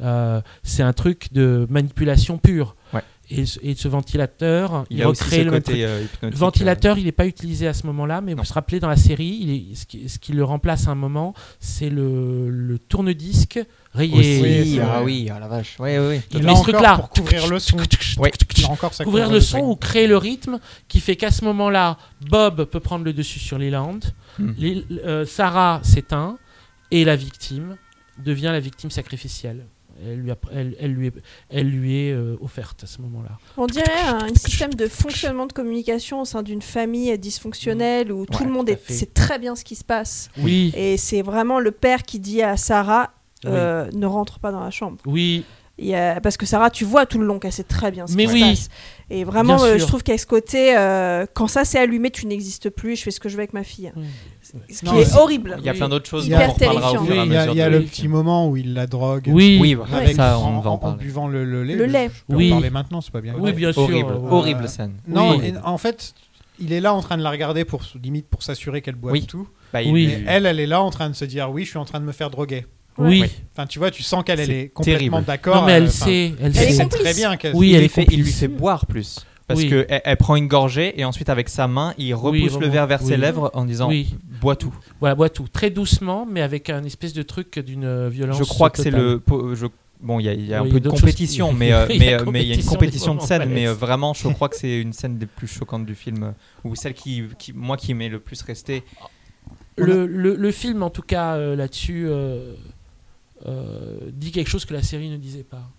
Euh, 0.00 0.40
c'est 0.62 0.82
un 0.82 0.92
truc 0.92 1.32
de 1.32 1.66
manipulation 1.70 2.38
pure. 2.38 2.76
Ouais. 2.94 3.02
Et, 3.30 3.44
ce- 3.44 3.58
et 3.62 3.74
ce 3.74 3.88
ventilateur, 3.88 4.86
il, 4.88 4.96
Il 4.98 5.02
a 5.02 5.08
recrée 5.08 5.44
le 5.44 5.50
côté 5.50 5.84
euh, 5.84 5.98
Le 5.98 6.04
hypnotique. 6.06 6.38
ventilateur, 6.38 6.98
il 6.98 7.04
n'est 7.04 7.12
pas 7.12 7.26
utilisé 7.26 7.66
à 7.68 7.74
ce 7.74 7.86
moment-là, 7.86 8.20
mais 8.22 8.34
Non. 8.34 8.42
vous 8.42 8.48
vous 8.48 8.54
rappelez 8.54 8.80
dans 8.80 8.88
la 8.88 8.96
série, 8.96 9.38
il 9.42 9.50
est- 9.50 9.74
ce, 9.74 9.84
qui, 9.86 10.08
ce 10.08 10.18
qui 10.18 10.32
le 10.32 10.44
remplace 10.44 10.88
à 10.88 10.92
un 10.92 10.94
moment, 10.94 11.34
c'est 11.60 11.90
le, 11.90 12.48
le 12.48 12.78
tourne-disque 12.78 13.58
euh, 13.58 13.64
rayé. 13.92 14.14
aussi. 14.18 14.42
Oui, 14.74 14.80
ah 14.82 15.02
oui, 15.02 15.28
ah 15.30 15.38
la 15.40 15.48
vache. 15.48 15.76
Ouais, 15.78 15.98
ouais. 15.98 16.22
Il 16.32 16.42
l'a 16.42 16.54
ce 16.54 16.60
encore 16.60 16.62
truc-là. 16.72 16.96
pour 16.96 17.10
couvrir 17.10 17.46
le 17.48 17.58
son. 17.58 17.76
A 17.78 18.70
encore 18.70 18.94
ça 18.94 19.04
Couvrir 19.04 19.30
le 19.30 19.40
son 19.40 19.58
ou 19.60 19.76
créer 19.76 20.06
le 20.06 20.16
rythme 20.16 20.58
qui 20.88 21.00
fait 21.00 21.16
qu'à 21.16 21.30
ce 21.30 21.44
moment-là, 21.44 21.98
Bob 22.28 22.64
peut 22.64 22.80
prendre 22.80 23.04
le 23.04 23.12
dessus 23.12 23.38
sur 23.38 23.58
Leland, 23.58 23.98
Hmm. 24.38 24.52
Les- 24.56 24.84
euh, 25.04 25.26
Sarah 25.26 25.80
s'éteint 25.82 26.38
et 26.92 27.04
la 27.04 27.16
victime 27.16 27.76
devient 28.24 28.50
la 28.52 28.60
victime 28.60 28.90
sacrificielle. 28.90 29.66
Elle 30.06 30.20
lui, 30.20 30.30
a- 30.30 30.36
elle, 30.52 30.76
elle 30.78 30.92
lui 30.92 31.06
est, 31.08 31.12
elle 31.50 31.68
lui 31.68 31.96
est 32.06 32.12
euh, 32.12 32.36
offerte 32.40 32.84
à 32.84 32.86
ce 32.86 33.00
moment-là. 33.02 33.38
On 33.56 33.66
dirait 33.66 34.00
un 34.06 34.28
système 34.34 34.72
de 34.74 34.86
fonctionnement 34.86 35.46
de 35.46 35.52
communication 35.52 36.20
au 36.20 36.24
sein 36.24 36.42
d'une 36.42 36.62
famille 36.62 37.16
dysfonctionnelle 37.18 38.12
où 38.12 38.24
tout 38.26 38.38
Ouais, 38.40 38.44
le 38.46 38.52
monde 38.52 38.66
tout 38.66 38.72
est- 38.72 38.92
sait 38.92 39.06
très 39.06 39.38
bien 39.38 39.56
ce 39.56 39.64
qui 39.64 39.74
se 39.76 39.84
passe. 39.84 40.30
Oui, 40.38 40.72
Et 40.76 40.96
c'est 40.96 41.22
vraiment 41.22 41.58
le 41.60 41.70
père 41.72 42.02
qui 42.04 42.18
dit 42.20 42.42
à 42.42 42.56
Sarah 42.56 43.10
euh, 43.44 43.88
ne 43.92 44.06
rentre 44.06 44.38
pas 44.40 44.50
dans 44.52 44.60
la 44.60 44.70
chambre. 44.70 44.98
oui, 45.06 45.44
Y 45.80 45.94
a- 45.94 46.20
Parce 46.20 46.36
que 46.36 46.44
Sarah, 46.46 46.70
tu 46.70 46.84
vois 46.84 47.06
tout 47.06 47.18
le 47.18 47.26
long 47.26 47.38
qu'elle 47.38 47.52
sait 47.52 47.62
très 47.62 47.90
bien 47.92 48.06
ce 48.06 48.14
Mais 48.16 48.26
qui 48.26 48.32
oui. 48.32 48.40
se 48.40 48.46
passe. 48.46 48.68
Et 49.10 49.22
vraiment, 49.24 49.62
euh, 49.62 49.78
je 49.78 49.84
trouve 49.84 50.02
qu'à 50.02 50.18
ce 50.18 50.26
côté, 50.26 50.76
euh, 50.76 51.24
quand 51.34 51.46
ça 51.46 51.64
s'est 51.64 51.78
allumé, 51.78 52.10
tu 52.10 52.26
n'existes 52.26 52.68
plus, 52.68 52.96
je 52.96 53.02
fais 53.04 53.10
ce 53.10 53.20
que 53.20 53.28
je 53.28 53.34
veux 53.34 53.40
avec 53.40 53.52
ma 53.52 53.62
fille. 53.64 53.92
Oui. 53.96 54.04
Ce 54.42 54.80
qui 54.80 54.84
Non, 54.86 54.94
est 54.98 55.04
c'est- 55.04 55.16
horrible. 55.16 55.56
Il 55.60 55.64
y 55.64 55.68
a 55.68 55.74
plein 55.74 55.88
d'autres 55.88 56.08
choses 56.08 56.26
Hyper 56.26 56.38
dont 56.40 56.44
on 56.46 56.52
reparlera 56.54 56.88
au 56.90 56.92
terrifiant. 56.94 57.04
fur 57.06 57.14
et 57.14 57.18
à 57.18 57.22
Oui, 57.22 57.28
il 57.28 57.32
y 57.32 57.36
a, 57.36 57.40
mesure. 57.40 57.52
il 57.54 57.58
y 57.58 57.62
a 57.62 57.70
de- 57.70 57.76
le 57.76 57.82
petit 57.84 58.08
moment 58.08 58.48
où 58.48 58.56
il 58.56 58.74
la 58.74 58.86
drogue. 58.86 59.28
oui, 59.28 59.58
Oui, 59.60 59.76
Avec, 59.94 60.16
ça, 60.16 60.38
en, 60.38 60.56
on 60.56 60.60
va 60.60 60.70
en 60.70 60.74
en 60.74 60.78
parler. 60.78 60.96
buvant 60.98 61.28
le, 61.28 61.44
le 61.44 61.62
lait. 61.64 61.74
Le 61.76 61.84
lait. 61.86 62.10
Je 62.12 62.20
peux 62.32 62.36
Oui. 62.38 62.48
en 62.50 62.56
parler 62.56 62.70
maintenant, 62.70 63.00
c'est 63.00 63.12
pas 63.12 63.20
bien. 63.20 63.34
Oui, 63.38 63.52
bien 63.52 63.72
sûr. 63.72 63.82
Horrible, 63.82 64.10
euh, 64.10 64.30
horrible 64.30 64.68
scène. 64.68 64.94
Non, 65.06 65.38
en 65.64 65.78
fait, 65.78 66.12
il 66.58 66.72
est 66.72 66.80
là 66.80 66.92
en 66.92 67.00
train 67.00 67.16
de 67.16 67.22
la 67.22 67.30
regarder 67.30 67.64
pour 67.64 67.82
limite 68.02 68.26
pour 68.28 68.42
s'assurer 68.42 68.82
qu'elle 68.82 68.96
boit 68.96 69.12
Oui. 69.12 69.26
tout. 69.26 69.48
Bah, 69.72 69.82
il- 69.82 69.92
Oui. 69.92 70.06
Et 70.10 70.24
elle, 70.26 70.44
elle 70.46 70.60
est 70.60 70.66
là 70.66 70.82
en 70.82 70.90
train 70.90 71.08
de 71.08 71.14
se 71.14 71.24
dire 71.24 71.50
oui, 71.50 71.64
je 71.64 71.68
suis 71.70 71.78
en 71.78 71.84
train 71.84 72.00
de 72.00 72.04
me 72.04 72.12
faire 72.12 72.30
droguer. 72.30 72.66
Oui. 72.98 73.22
Oui. 73.22 73.30
Enfin, 73.56 73.66
tu 73.66 73.78
vois, 73.78 73.90
tu 73.90 74.02
sens 74.02 74.24
qu'elle 74.24 74.40
elle 74.40 74.46
C'est 74.46 74.52
est 74.60 74.68
complètement 74.68 74.98
terrible. 75.18 75.24
d'accord. 75.26 75.56
Non, 75.56 75.66
mais 75.66 75.72
elle 75.72 75.84
euh, 75.84 75.86
enfin, 75.86 76.06
sait, 76.06 76.26
elle 76.40 76.46
Elle 76.46 76.56
Elle 76.56 76.68
est 76.68 76.72
sait. 76.72 76.86
très 76.86 77.14
bien 77.14 77.36
qu'elle. 77.36 77.54
Oui, 77.54 77.68
il, 77.68 77.74
elle 77.74 77.78
lui 77.80 77.84
est 77.86 77.88
fait, 77.88 78.06
il 78.10 78.22
lui 78.22 78.32
fait 78.32 78.48
boire 78.48 78.86
plus. 78.86 79.24
Parce 79.46 79.60
Oui. 79.60 79.70
que 79.70 79.86
elle, 79.88 80.02
elle 80.04 80.16
prend 80.18 80.36
une 80.36 80.46
gorgée 80.46 81.00
et 81.00 81.04
ensuite 81.06 81.30
avec 81.30 81.48
sa 81.48 81.66
main, 81.68 81.94
il 81.96 82.14
repousse 82.14 82.58
le 82.58 82.68
verre 82.68 82.86
vers 82.86 83.00
ses 83.00 83.16
lèvres 83.16 83.50
en 83.54 83.64
disant 83.64 83.88
Oui. 83.88 84.14
bois 84.40 84.56
tout. 84.56 84.74
Voilà, 85.00 85.14
bois 85.14 85.30
tout. 85.30 85.46
Très 85.50 85.70
doucement, 85.70 86.26
mais 86.30 86.42
avec 86.42 86.68
un 86.70 86.84
espèce 86.84 87.14
de 87.14 87.22
truc 87.22 87.58
d'une 87.58 87.84
euh, 87.84 88.08
violence. 88.10 88.36
Je 88.38 88.44
crois 88.44 88.68
que 88.70 88.82
c'est 88.82 88.90
le. 88.90 89.22
je- 89.54 89.66
Bon, 90.00 90.20
il 90.20 90.26
y 90.26 90.28
a, 90.28 90.32
il 90.32 90.46
y 90.46 90.54
a 90.54 90.62
Oui, 90.62 90.68
un 90.68 90.72
peu 90.72 90.78
de 90.78 90.84
d'autres 90.84 91.00
compétition, 91.00 91.48
choses- 91.50 91.56
mais, 91.58 91.72
euh, 91.72 91.86
Il 91.90 91.96
y 91.96 91.96
a 91.96 92.18
mais, 92.18 92.22
euh, 92.22 92.30
mais 92.30 92.42
il 92.42 92.48
y 92.48 92.52
a 92.52 92.54
une 92.54 92.62
compétition, 92.64 93.16
de 93.16 93.20
scène, 93.20 93.48
mais 93.48 93.66
euh, 93.66 93.74
vraiment, 93.74 94.14
je 94.14 94.28
crois 94.28 94.48
que 94.48 94.54
c'est 94.56 94.80
une 94.80 94.92
scène 94.92 95.18
des 95.18 95.26
plus 95.26 95.48
choquantes 95.48 95.86
du 95.86 95.96
film, 95.96 96.22
euh, 96.22 96.30
ou 96.62 96.76
celle 96.76 96.94
qui, 96.94 97.24
qui 97.36 97.52
moi, 97.52 97.76
qui 97.76 97.94
m'est 97.94 98.08
le 98.08 98.20
plus 98.20 98.40
restée. 98.42 98.84
Le, 99.76 100.06
le, 100.06 100.34
le 100.36 100.50
film, 100.52 100.82
en 100.84 100.90
tout 100.90 101.02
cas, 101.02 101.34
euh, 101.34 101.56
là-dessus, 101.56 102.06
euh, 102.06 102.10
euh, 102.12 102.54
dit 104.12 104.32
quelque 104.32 104.48
chose 104.48 104.64
que 104.64 104.74
la 104.74 104.82
série 104.82 105.10
ne 105.10 105.16
disait 105.16 105.44
pas. 105.44 105.70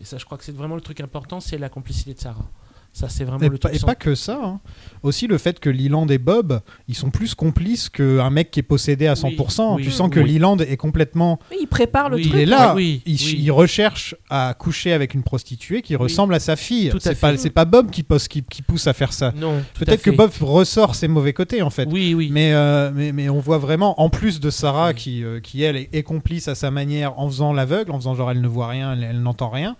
Et 0.00 0.04
ça, 0.04 0.18
je 0.18 0.24
crois 0.24 0.38
que 0.38 0.44
c'est 0.44 0.54
vraiment 0.54 0.76
le 0.76 0.80
truc 0.80 1.00
important, 1.00 1.40
c'est 1.40 1.58
la 1.58 1.68
complicité 1.68 2.14
de 2.14 2.20
Sarah. 2.20 2.48
Ça, 2.92 3.08
c'est 3.08 3.22
vraiment 3.22 3.38
Et, 3.44 3.48
le 3.48 3.58
pas, 3.58 3.68
truc. 3.68 3.74
et 3.74 3.78
sans- 3.78 3.86
pas 3.86 3.94
que 3.94 4.14
ça. 4.16 4.40
hein. 4.42 4.60
Aussi 5.04 5.28
le 5.28 5.38
fait 5.38 5.60
que 5.60 5.70
Leland 5.70 6.08
et 6.08 6.18
Bob, 6.18 6.60
ils 6.88 6.96
sont 6.96 7.10
plus 7.10 7.34
complices 7.36 7.88
qu'un 7.88 8.30
mec 8.30 8.50
qui 8.50 8.58
est 8.58 8.64
possédé 8.64 9.06
à 9.06 9.14
100%. 9.14 9.76
oui, 9.76 9.84
tu 9.84 9.92
sens 9.92 10.10
que 10.10 10.18
oui. 10.18 10.32
Leland 10.34 10.56
est 10.58 10.76
complètement... 10.76 11.38
Oui, 11.52 11.58
il 11.60 11.66
prépare 11.68 12.08
le 12.08 12.16
Oui, 12.16 12.22
truc. 12.22 12.34
Il 12.34 12.40
est 12.40 12.46
là, 12.46 12.74
Oui, 12.74 13.02
il, 13.06 13.12
oui. 13.14 13.36
il 13.38 13.50
recherche 13.52 14.16
à 14.30 14.52
coucher 14.58 14.92
avec 14.92 15.14
une 15.14 15.22
prostituée 15.22 15.80
qui 15.82 15.94
ressemble 15.94 16.34
à 16.34 16.40
sa 16.40 16.56
fille. 16.56 16.88
Tout 16.88 16.96
à 16.96 17.00
C'est 17.00 17.14
fait. 17.14 17.20
pas, 17.20 17.36
c'est 17.36 17.50
pas 17.50 17.64
Bob 17.66 17.90
qui, 17.90 18.02
pose, 18.02 18.26
qui, 18.26 18.42
qui 18.42 18.62
pousse 18.62 18.88
à 18.88 18.92
faire 18.92 19.12
ça. 19.12 19.32
Peut-être 19.74 20.02
que. 20.02 20.10
Bob 20.10 20.32
ressort 20.40 20.96
ses 20.96 21.06
mauvais 21.06 21.32
côtés 21.34 21.62
en 21.62 21.70
fait. 21.70 21.86
Oui, 21.88 22.14
oui. 22.14 22.30
Mais, 22.32 22.52
euh, 22.54 22.90
mais, 22.92 23.12
mais 23.12 23.28
on 23.28 23.38
voit 23.38 23.58
vraiment, 23.58 24.00
en 24.00 24.08
plus 24.10 24.40
de 24.40 24.50
Sarah 24.50 24.88
Oui. 24.88 24.94
qui, 24.96 25.22
euh, 25.22 25.38
qui 25.38 25.62
elle 25.62 25.76
est, 25.76 25.88
est 25.92 26.02
complice 26.02 26.48
à 26.48 26.56
sa 26.56 26.72
manière 26.72 27.16
en 27.20 27.28
faisant 27.28 27.52
l'aveugle, 27.52 27.92
en 27.92 27.98
faisant 27.98 28.16
genre 28.16 28.32
elle 28.32 28.40
ne 28.40 28.48
voit 28.48 28.66
rien, 28.66 28.94
elle, 28.94 29.04
elle 29.04 29.22
n'entend 29.22 29.50
rien, 29.50 29.76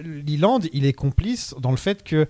Leland 0.00 0.60
il 0.72 0.86
est 0.86 0.92
complice 0.92 1.54
dans 1.58 1.70
le 1.70 1.76
fait 1.76 2.02
que 2.02 2.26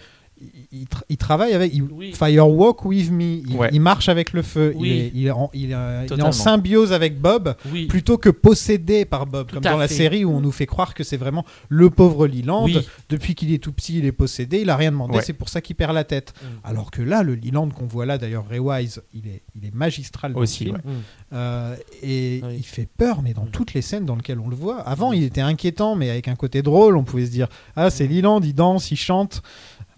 il, 0.73 0.81
il 0.81 0.85
tra- 0.87 1.03
il 1.09 1.17
travaille 1.17 1.53
avec 1.53 1.73
il- 1.75 1.83
Oui. 1.83 2.13
Firewalk 2.13 2.85
with 2.85 3.11
me, 3.11 3.23
il, 3.47 3.57
Ouais. 3.57 3.71
il 3.73 3.81
marche 3.81 4.09
avec 4.09 4.33
le 4.33 4.43
feu, 4.43 4.73
Oui. 4.77 4.89
il, 4.89 4.93
est, 4.97 5.11
il, 5.15 5.27
est 5.27 5.31
en, 5.31 5.51
il, 5.55 5.71
est, 5.71 5.75
euh, 5.75 6.01
il 6.01 6.03
est 6.03 6.05
en 6.05 6.17
Totalement. 6.17 6.33
symbiose 6.33 6.93
avec 6.93 7.21
Bob 7.21 7.55
Oui. 7.73 7.87
plutôt 7.87 8.19
que 8.19 8.29
possédé 8.31 9.05
par 9.05 9.27
Bob, 9.27 9.47
Tout 9.49 9.55
comme 9.57 9.65
dans 9.65 9.77
la 9.79 9.89
série 9.89 10.25
où 10.25 10.31
on 10.31 10.41
nous 10.41 10.53
fait 10.53 10.67
croire 10.67 10.95
que 10.95 11.05
c'est 11.05 11.17
vraiment 11.17 11.45
le 11.69 11.91
pauvre 11.91 12.27
Leland. 12.27 12.65
Oui. 12.65 12.79
Depuis 13.09 13.35
qu'il 13.35 13.53
est 13.53 13.59
tout 13.59 13.73
petit, 13.73 13.99
il 13.99 14.05
est 14.05 14.13
possédé, 14.13 14.61
il 14.61 14.71
a 14.71 14.77
rien 14.77 14.91
demandé, 14.91 15.17
Ouais. 15.17 15.23
c'est 15.23 15.33
pour 15.33 15.49
ça 15.49 15.61
qu'il 15.61 15.77
perd 15.77 15.95
la 15.95 16.05
tête. 16.05 16.35
Mm. 16.43 16.47
Alors 16.65 16.91
que 16.91 17.03
là, 17.03 17.23
le 17.23 17.35
Leland 17.35 17.69
qu'on 17.71 17.87
voit 17.87 18.07
là, 18.07 18.19
d'ailleurs, 18.19 18.45
Ray 18.49 18.59
Wise, 18.59 19.03
il 19.15 19.27
est, 19.29 19.43
il 19.61 19.67
est 19.67 19.75
magistral 19.75 20.33
dans 20.33 20.41
Aussi, 20.41 20.65
le 20.65 20.71
film. 20.73 20.81
Mm. 20.85 20.91
Euh, 21.33 21.77
et 22.03 22.41
Oui. 22.45 22.55
il 22.59 22.63
fait 22.65 22.89
peur, 22.97 23.23
mais 23.23 23.33
dans 23.35 23.45
Mm. 23.45 23.51
toutes 23.51 23.75
les 23.75 23.83
scènes 23.83 24.05
dans 24.05 24.17
lesquelles 24.17 24.39
on 24.41 24.49
le 24.49 24.57
voit. 24.57 24.81
Avant, 24.81 25.13
il 25.13 25.23
était 25.25 25.41
inquiétant, 25.41 25.97
mais 25.97 26.11
avec 26.11 26.29
un 26.29 26.37
côté 26.37 26.63
drôle, 26.63 26.97
on 26.97 27.05
pouvait 27.05 27.27
se 27.27 27.31
dire 27.31 27.49
Ah, 27.77 27.91
c'est 27.91 28.07
Leland, 28.07 28.41
il 28.43 28.55
danse, 28.55 28.91
il 28.91 28.97
chante. 28.97 29.43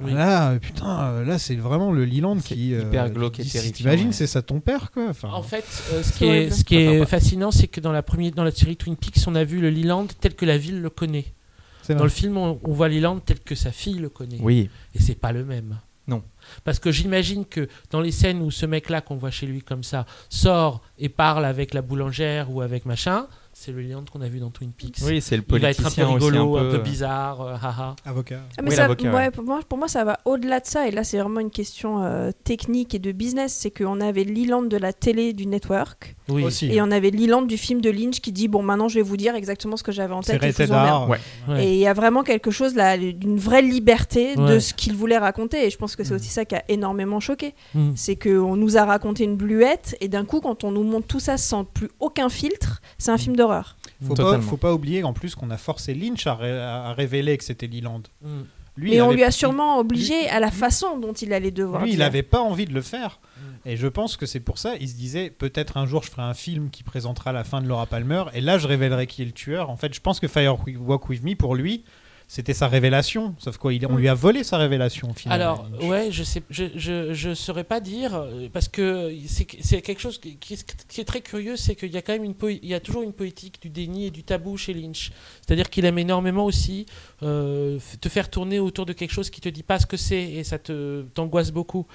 Oui. 0.00 0.12
Là, 0.12 0.50
euh, 0.50 0.58
putain, 0.58 1.00
euh, 1.10 1.24
là, 1.24 1.38
c'est 1.38 1.54
vraiment 1.56 1.90
le 1.90 2.04
Leland 2.04 2.36
C'est 2.40 2.54
qui. 2.54 2.70
hyper 2.72 3.10
glauque 3.10 3.40
et 3.40 3.44
terrifiant, 3.44 3.72
T'imagines, 3.72 4.06
ouais. 4.08 4.12
c'est 4.12 4.26
ça 4.26 4.42
ton 4.42 4.60
père, 4.60 4.90
quoi. 4.90 5.08
Enfin, 5.08 5.30
En 5.32 5.42
fait, 5.42 5.64
euh, 5.92 6.02
ce 6.02 6.12
C'est 6.12 6.18
qui 6.18 6.24
est, 6.26 6.50
ce 6.50 6.64
qui 6.64 7.06
fascinant, 7.06 7.50
c'est 7.50 7.66
que 7.68 7.80
dans 7.80 7.92
la, 7.92 8.02
première, 8.02 8.32
dans 8.32 8.44
la 8.44 8.50
série 8.50 8.76
Twin 8.76 8.96
Peaks, 8.96 9.24
on 9.26 9.34
a 9.34 9.44
vu 9.44 9.60
le 9.60 9.70
Leland 9.70 10.06
tel 10.20 10.34
que 10.34 10.44
la 10.44 10.58
ville 10.58 10.80
le 10.82 10.90
connaît. 10.90 11.26
Dans 11.88 11.94
vrai. 11.94 12.04
le 12.04 12.10
film, 12.10 12.36
on, 12.36 12.58
on 12.64 12.72
voit 12.72 12.88
Leland 12.88 13.20
tel 13.20 13.40
que 13.40 13.54
sa 13.54 13.70
fille 13.72 13.98
le 13.98 14.08
connaît. 14.08 14.38
Oui. 14.40 14.68
Et 14.94 14.98
c'est 15.00 15.14
pas 15.14 15.32
le 15.32 15.44
même. 15.44 15.78
Non. 16.08 16.22
Parce 16.64 16.78
que 16.78 16.92
j'imagine 16.92 17.44
que 17.44 17.68
dans 17.90 18.00
les 18.00 18.12
scènes 18.12 18.40
où 18.42 18.50
ce 18.50 18.66
mec-là 18.66 19.00
qu'on 19.00 19.16
voit 19.16 19.30
chez 19.30 19.46
lui 19.46 19.62
comme 19.62 19.82
ça 19.82 20.04
sort 20.28 20.82
et 20.98 21.08
parle 21.08 21.44
avec 21.44 21.74
la 21.74 21.82
boulangère 21.82 22.50
ou 22.52 22.60
avec 22.60 22.86
machin, 22.86 23.26
c'est 23.58 23.72
le 23.72 23.80
Leland 23.80 24.04
qu'on 24.12 24.20
a 24.20 24.28
vu 24.28 24.38
dans 24.38 24.50
Twin 24.50 24.70
Peaks. 24.70 24.98
Oui, 25.02 25.22
c'est 25.22 25.34
le 25.38 25.42
Il 25.48 25.58
va 25.60 25.70
être 25.70 25.80
un 25.80 25.84
peu 25.84 25.94
politicien 26.02 26.08
rigolo, 26.12 26.56
un 26.58 26.60
un 26.60 26.70
peu, 26.72 26.76
peu. 26.76 26.82
bizarre, 26.82 27.40
euh, 27.40 27.54
haha. 27.54 27.96
Avocat. 28.04 28.40
Ah, 28.58 28.62
mais 28.62 28.68
Oui, 28.68 28.76
ça- 28.76 28.82
l'avocat, 28.82 29.08
ouais, 29.10 29.14
ouais. 29.16 29.30
pour, 29.30 29.44
moi, 29.44 29.60
pour 29.66 29.78
moi, 29.78 29.88
ça 29.88 30.04
va 30.04 30.20
au-delà 30.26 30.60
de 30.60 30.66
ça. 30.66 30.86
Et 30.86 30.90
là, 30.90 31.04
c'est 31.04 31.18
vraiment 31.18 31.40
une 31.40 31.50
question 31.50 32.02
euh, 32.04 32.32
technique 32.44 32.94
et 32.94 32.98
de 32.98 33.12
business. 33.12 33.54
C'est 33.54 33.70
qu'on 33.70 34.02
avait 34.02 34.24
l'Iland 34.24 34.62
de 34.62 34.76
la 34.76 34.92
télé 34.92 35.32
du 35.32 35.46
network 35.46 36.15
Oui. 36.28 36.42
Aussi. 36.44 36.66
et 36.72 36.82
on 36.82 36.90
avait 36.90 37.10
l'Iland 37.10 37.42
du 37.42 37.56
film 37.56 37.80
de 37.80 37.88
Lynch 37.88 38.20
qui 38.20 38.32
dit 38.32 38.48
Bon, 38.48 38.62
maintenant, 38.62 38.88
je 38.88 38.96
vais 38.96 39.02
vous 39.02 39.16
dire 39.16 39.34
exactement 39.36 39.76
ce 39.76 39.82
que 39.84 39.92
j'avais 39.92 40.12
en 40.14 40.22
C'est 40.22 40.38
tête. 40.38 40.58
et. 40.60 40.64
Ouais. 40.72 41.18
Ouais. 41.48 41.64
Et 41.66 41.72
il 41.74 41.78
y 41.78 41.86
a 41.86 41.92
vraiment 41.92 42.22
quelque 42.24 42.50
chose 42.50 42.74
là, 42.74 42.96
d'une 42.98 43.38
vraie 43.38 43.62
liberté 43.62 44.34
de 44.36 44.58
ce 44.58 44.74
qu'il 44.74 44.94
voulait 44.94 45.18
raconter. 45.18 45.66
Et 45.66 45.70
je 45.70 45.76
pense 45.76 45.94
que 45.96 46.02
c'est 46.04 46.12
Mm. 46.14 46.16
aussi 46.16 46.28
ça 46.28 46.44
qui 46.44 46.54
a 46.56 46.64
énormément 46.68 47.20
choqué. 47.20 47.54
Mm. 47.74 47.90
C'est 47.94 48.16
qu'on 48.16 48.56
nous 48.56 48.76
a 48.76 48.84
raconté 48.84 49.24
une 49.24 49.36
bluette 49.36 49.96
et 50.00 50.08
d'un 50.08 50.24
coup, 50.24 50.40
quand 50.40 50.64
on 50.64 50.70
nous 50.72 50.82
montre 50.82 51.06
tout 51.06 51.20
ça 51.20 51.36
sans 51.36 51.64
plus 51.64 51.88
aucun 52.00 52.28
filtre, 52.28 52.80
c'est 52.98 53.10
un 53.10 53.18
film 53.18 53.36
d'horreur. 53.36 53.76
Faut 54.02 54.14
pas, 54.14 54.22
Totalement. 54.24 54.42
faut 54.42 54.56
pas 54.56 54.74
oublier 54.74 55.04
en 55.04 55.12
plus 55.12 55.34
qu'on 55.34 55.50
a 55.50 55.56
forcé 55.56 55.94
Lynch 55.94 56.26
à, 56.26 56.34
ré- 56.34 56.58
à 56.60 56.92
révéler 56.92 57.36
que 57.38 57.44
c'était 57.44 57.66
Leland. 57.66 58.02
Mm. 58.22 58.28
Lui, 58.78 58.90
Mais 58.90 58.96
il 58.96 59.02
on 59.02 59.10
lui 59.10 59.24
a 59.24 59.30
sûrement 59.30 59.78
obligé 59.78 60.28
à 60.28 60.38
la 60.38 60.50
façon 60.50 60.98
dont 60.98 61.14
il 61.14 61.32
allait 61.32 61.50
devoir. 61.50 61.82
Lui, 61.82 61.92
il 61.92 61.98
n'avait 62.00 62.22
pas 62.22 62.40
envie 62.40 62.66
de 62.66 62.74
le 62.74 62.82
faire. 62.82 63.20
Et 63.68 63.76
je 63.76 63.88
pense 63.88 64.16
que 64.16 64.26
c'est 64.26 64.38
pour 64.38 64.58
ça, 64.58 64.74
il 64.80 64.88
se 64.88 64.94
disait 64.94 65.28
peut-être 65.28 65.76
un 65.76 65.86
jour 65.86 66.04
je 66.04 66.10
ferai 66.10 66.22
un 66.22 66.34
film 66.34 66.70
qui 66.70 66.84
présentera 66.84 67.32
la 67.32 67.42
fin 67.42 67.60
de 67.60 67.66
Laura 67.66 67.86
Palmer, 67.86 68.22
et 68.32 68.40
là 68.40 68.58
je 68.58 68.68
révélerai 68.68 69.08
qui 69.08 69.22
est 69.22 69.24
le 69.26 69.32
tueur. 69.32 69.70
En 69.70 69.76
fait, 69.76 69.92
je 69.92 70.00
pense 70.00 70.20
que 70.20 70.28
Fire 70.28 70.56
Walk 70.78 71.08
With 71.08 71.24
Me, 71.24 71.34
pour 71.34 71.56
lui, 71.56 71.82
c'était 72.28 72.54
sa 72.54 72.66
révélation. 72.68 73.34
Sauf 73.38 73.56
quoi, 73.56 73.72
on 73.88 73.96
lui 73.96 74.08
a 74.08 74.14
volé 74.14 74.42
sa 74.44 74.56
révélation 74.58 75.14
finalement. 75.14 75.64
Alors, 75.64 75.84
ouais, 75.84 76.08
je 76.10 76.24
sais, 76.24 76.42
je, 76.50 76.64
je, 76.74 77.12
je 77.12 77.34
saurais 77.34 77.64
pas 77.64 77.80
dire 77.80 78.14
euh, 78.14 78.48
parce 78.52 78.68
que 78.68 79.12
c'est 79.60 79.82
quelque 79.82 80.00
chose 80.00 80.18
qui, 80.18 80.36
qui 80.36 80.54
est, 80.54 80.86
qui 80.88 81.00
est 81.00 81.04
très 81.04 81.20
curieux, 81.20 81.56
c'est 81.56 81.76
qu'il 81.76 81.92
y 81.92 81.96
a 81.96 82.02
quand 82.02 82.12
même 82.12 82.24
une 82.24 82.34
il 82.48 82.68
y 82.68 82.74
a 82.74 82.80
toujours 82.80 83.02
une 83.02 83.12
politique 83.12 83.60
du 83.62 83.70
déni 83.70 84.06
et 84.06 84.10
du 84.10 84.24
tabou 84.24 84.56
chez 84.56 84.74
Lynch. 84.74 85.12
C'est-à-dire 85.44 85.70
qu'il 85.70 85.84
aime 85.84 85.98
énormément 85.98 86.44
aussi 86.44 86.86
euh, 87.22 87.78
te 88.00 88.08
faire 88.08 88.28
tourner 88.28 88.58
autour 88.58 88.86
de 88.86 88.92
quelque 88.92 89.12
chose 89.12 89.30
qui 89.30 89.40
te 89.40 89.48
dit 89.48 89.62
pas 89.62 89.78
ce 89.78 89.86
que 89.86 89.96
c'est 89.96 90.22
et 90.22 90.44
ça 90.44 90.58
te 90.58 91.02
t'angoisse 91.14 91.52
beaucoup. 91.52 91.86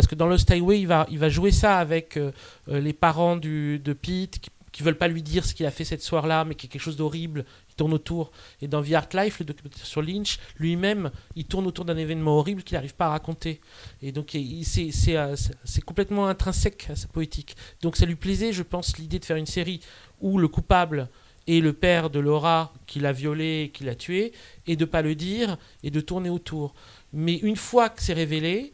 Parce 0.00 0.08
que 0.08 0.14
dans 0.14 0.28
Lost 0.28 0.50
Highway, 0.50 0.80
il 0.80 0.86
va, 0.86 1.06
il 1.10 1.18
va 1.18 1.28
jouer 1.28 1.50
ça 1.50 1.76
avec 1.76 2.16
euh, 2.16 2.32
euh, 2.70 2.80
les 2.80 2.94
parents 2.94 3.36
de 3.36 3.92
Pete 3.92 4.38
qui, 4.38 4.48
qui 4.72 4.82
veulent 4.82 4.96
pas 4.96 5.08
lui 5.08 5.22
dire 5.22 5.44
ce 5.44 5.52
qu'il 5.52 5.66
a 5.66 5.70
fait 5.70 5.84
cette 5.84 6.00
soir-là, 6.00 6.46
mais 6.46 6.54
qui 6.54 6.64
est 6.64 6.68
quelque 6.70 6.80
chose 6.80 6.96
d'horrible. 6.96 7.44
Il 7.68 7.74
tourne 7.74 7.92
autour. 7.92 8.32
Et 8.62 8.66
dans 8.66 8.82
The 8.82 8.94
Art 8.94 9.08
Life, 9.12 9.40
le 9.40 9.44
documentaire 9.44 9.84
sur 9.84 10.00
Lynch, 10.00 10.38
lui-même, 10.56 11.10
il 11.36 11.44
tourne 11.44 11.66
autour 11.66 11.84
d'un 11.84 11.98
événement 11.98 12.38
horrible 12.38 12.62
qu'il 12.62 12.76
n'arrive 12.76 12.94
pas 12.94 13.08
à 13.08 13.10
raconter. 13.10 13.60
Et 14.00 14.10
donc, 14.10 14.34
euh, 14.34 14.40
c'est- 14.62 15.84
complètement 15.84 16.26
intrinsèque 16.26 16.86
à 16.88 16.96
sa 16.96 17.06
poétique. 17.06 17.54
Donc, 17.82 17.98
ça 17.98 18.06
lui 18.06 18.16
plaisait, 18.16 18.54
je 18.54 18.62
pense, 18.62 18.96
l'idée 18.96 19.18
de 19.18 19.26
faire 19.26 19.36
une 19.36 19.44
série 19.44 19.80
où 20.22 20.38
le 20.38 20.48
coupable 20.48 21.10
est 21.46 21.60
le 21.60 21.74
père 21.74 22.08
de 22.08 22.20
Laura 22.20 22.72
qui 22.86 23.00
l'a 23.00 23.12
violée 23.12 23.64
et 23.64 23.68
qui 23.68 23.84
l'a 23.84 23.96
tuée, 23.96 24.32
et 24.66 24.76
de 24.76 24.86
pas 24.86 25.02
le 25.02 25.14
dire, 25.14 25.58
et 25.82 25.90
de 25.90 26.00
tourner 26.00 26.30
autour. 26.30 26.72
Mais 27.12 27.34
une 27.34 27.56
fois 27.56 27.90
que 27.90 28.00
c'est 28.02 28.14
révélé, 28.14 28.72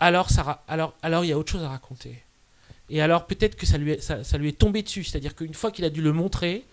alors 0.00 0.30
ça 0.30 0.42
ra- 0.42 0.64
alors 0.68 0.94
alors 1.02 1.24
il 1.24 1.28
y 1.28 1.32
a 1.32 1.38
autre 1.38 1.50
chose 1.52 1.62
à 1.64 1.68
raconter. 1.68 2.22
Et 2.90 3.02
alors 3.02 3.26
peut-être 3.26 3.56
que 3.56 3.66
ça 3.66 3.76
lui 3.78 3.92
est, 3.92 4.00
ça, 4.00 4.24
ça 4.24 4.38
lui 4.38 4.48
est 4.48 4.58
tombé 4.58 4.82
dessus, 4.82 5.04
c'est-à-dire 5.04 5.34
qu'une 5.34 5.54
fois 5.54 5.70
qu'il 5.70 5.84
a 5.84 5.90
dû 5.90 6.00
le 6.02 6.12
montrer, 6.12 6.64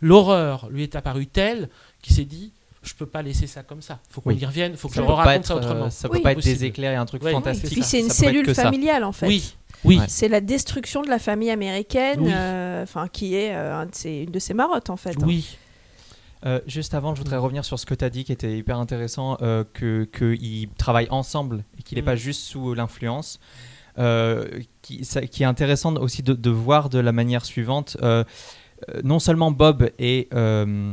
l'horreur 0.00 0.68
lui 0.70 0.82
est 0.82 0.96
apparue 0.96 1.26
telle 1.26 1.68
qu'il 2.02 2.14
s'est 2.16 2.24
dit 2.24 2.52
je 2.82 2.94
peux 2.94 3.06
pas 3.06 3.22
laisser 3.22 3.46
ça 3.48 3.62
comme 3.64 3.82
ça. 3.82 3.98
Faut 4.08 4.20
qu'on 4.20 4.30
Oui. 4.30 4.38
y 4.40 4.46
revienne, 4.46 4.76
faut 4.76 4.88
que 4.88 4.94
Ça 4.94 5.02
je 5.02 5.06
raconte 5.06 5.24
ça 5.26 5.34
être, 5.34 5.50
euh, 5.50 5.56
autrement. 5.70 5.90
ça 5.90 6.08
Oui. 6.08 6.18
peut 6.18 6.22
pas 6.22 6.32
être 6.32 6.42
des 6.42 6.64
éclairs 6.64 6.92
et 6.92 6.96
un 6.96 7.04
truc 7.04 7.22
fantastique. 7.22 7.66
Et 7.72 7.74
puis 7.74 7.82
c'est 7.82 7.98
une 8.00 8.08
Ça 8.08 8.14
cellule 8.14 8.54
ça. 8.54 8.62
familiale 8.62 9.04
en 9.04 9.12
fait. 9.12 9.26
Oui, 9.26 9.54
oui. 9.84 10.00
C'est 10.08 10.28
la 10.28 10.40
destruction 10.40 11.02
de 11.02 11.08
la 11.08 11.18
famille 11.18 11.50
américaine, 11.50 12.20
Oui. 12.20 12.30
euh, 12.32 12.84
enfin 12.84 13.08
qui 13.08 13.34
est 13.34 13.54
euh, 13.54 13.74
un 13.80 13.86
de 13.86 13.94
ses- 13.94 14.22
une 14.22 14.30
de 14.30 14.38
ses 14.38 14.54
marottes 14.54 14.88
en 14.90 14.96
fait. 14.96 15.10
hein. 15.10 15.26
Euh, 16.46 16.60
juste 16.66 16.94
avant, 16.94 17.14
je 17.14 17.20
voudrais 17.20 17.36
Mm. 17.36 17.40
revenir 17.40 17.64
sur 17.64 17.78
ce 17.78 17.86
que 17.86 17.94
tu 17.94 18.04
as 18.04 18.10
dit 18.10 18.24
qui 18.24 18.32
était 18.32 18.56
hyper 18.56 18.78
intéressant, 18.78 19.36
euh, 19.42 19.64
que 19.74 20.04
qu'ils 20.04 20.68
travaillent 20.70 21.10
ensemble 21.10 21.64
et 21.78 21.82
qu'il 21.82 21.96
n'est 21.96 22.02
Mm. 22.02 22.04
pas 22.06 22.16
juste 22.16 22.42
sous 22.42 22.74
l'influence. 22.74 23.40
Euh, 23.98 24.46
qui, 24.80 25.04
ça- 25.04 25.26
qui 25.26 25.42
est 25.42 25.46
intéressant 25.46 25.92
aussi 25.96 26.22
de, 26.22 26.32
de 26.32 26.50
voir 26.50 26.88
de 26.88 27.00
la 27.00 27.10
manière 27.10 27.44
suivante. 27.44 27.96
euh, 28.02 28.22
euh, 28.90 29.00
non 29.02 29.18
seulement 29.18 29.50
Bob 29.50 29.90
est, 29.98 30.32
euh, 30.34 30.92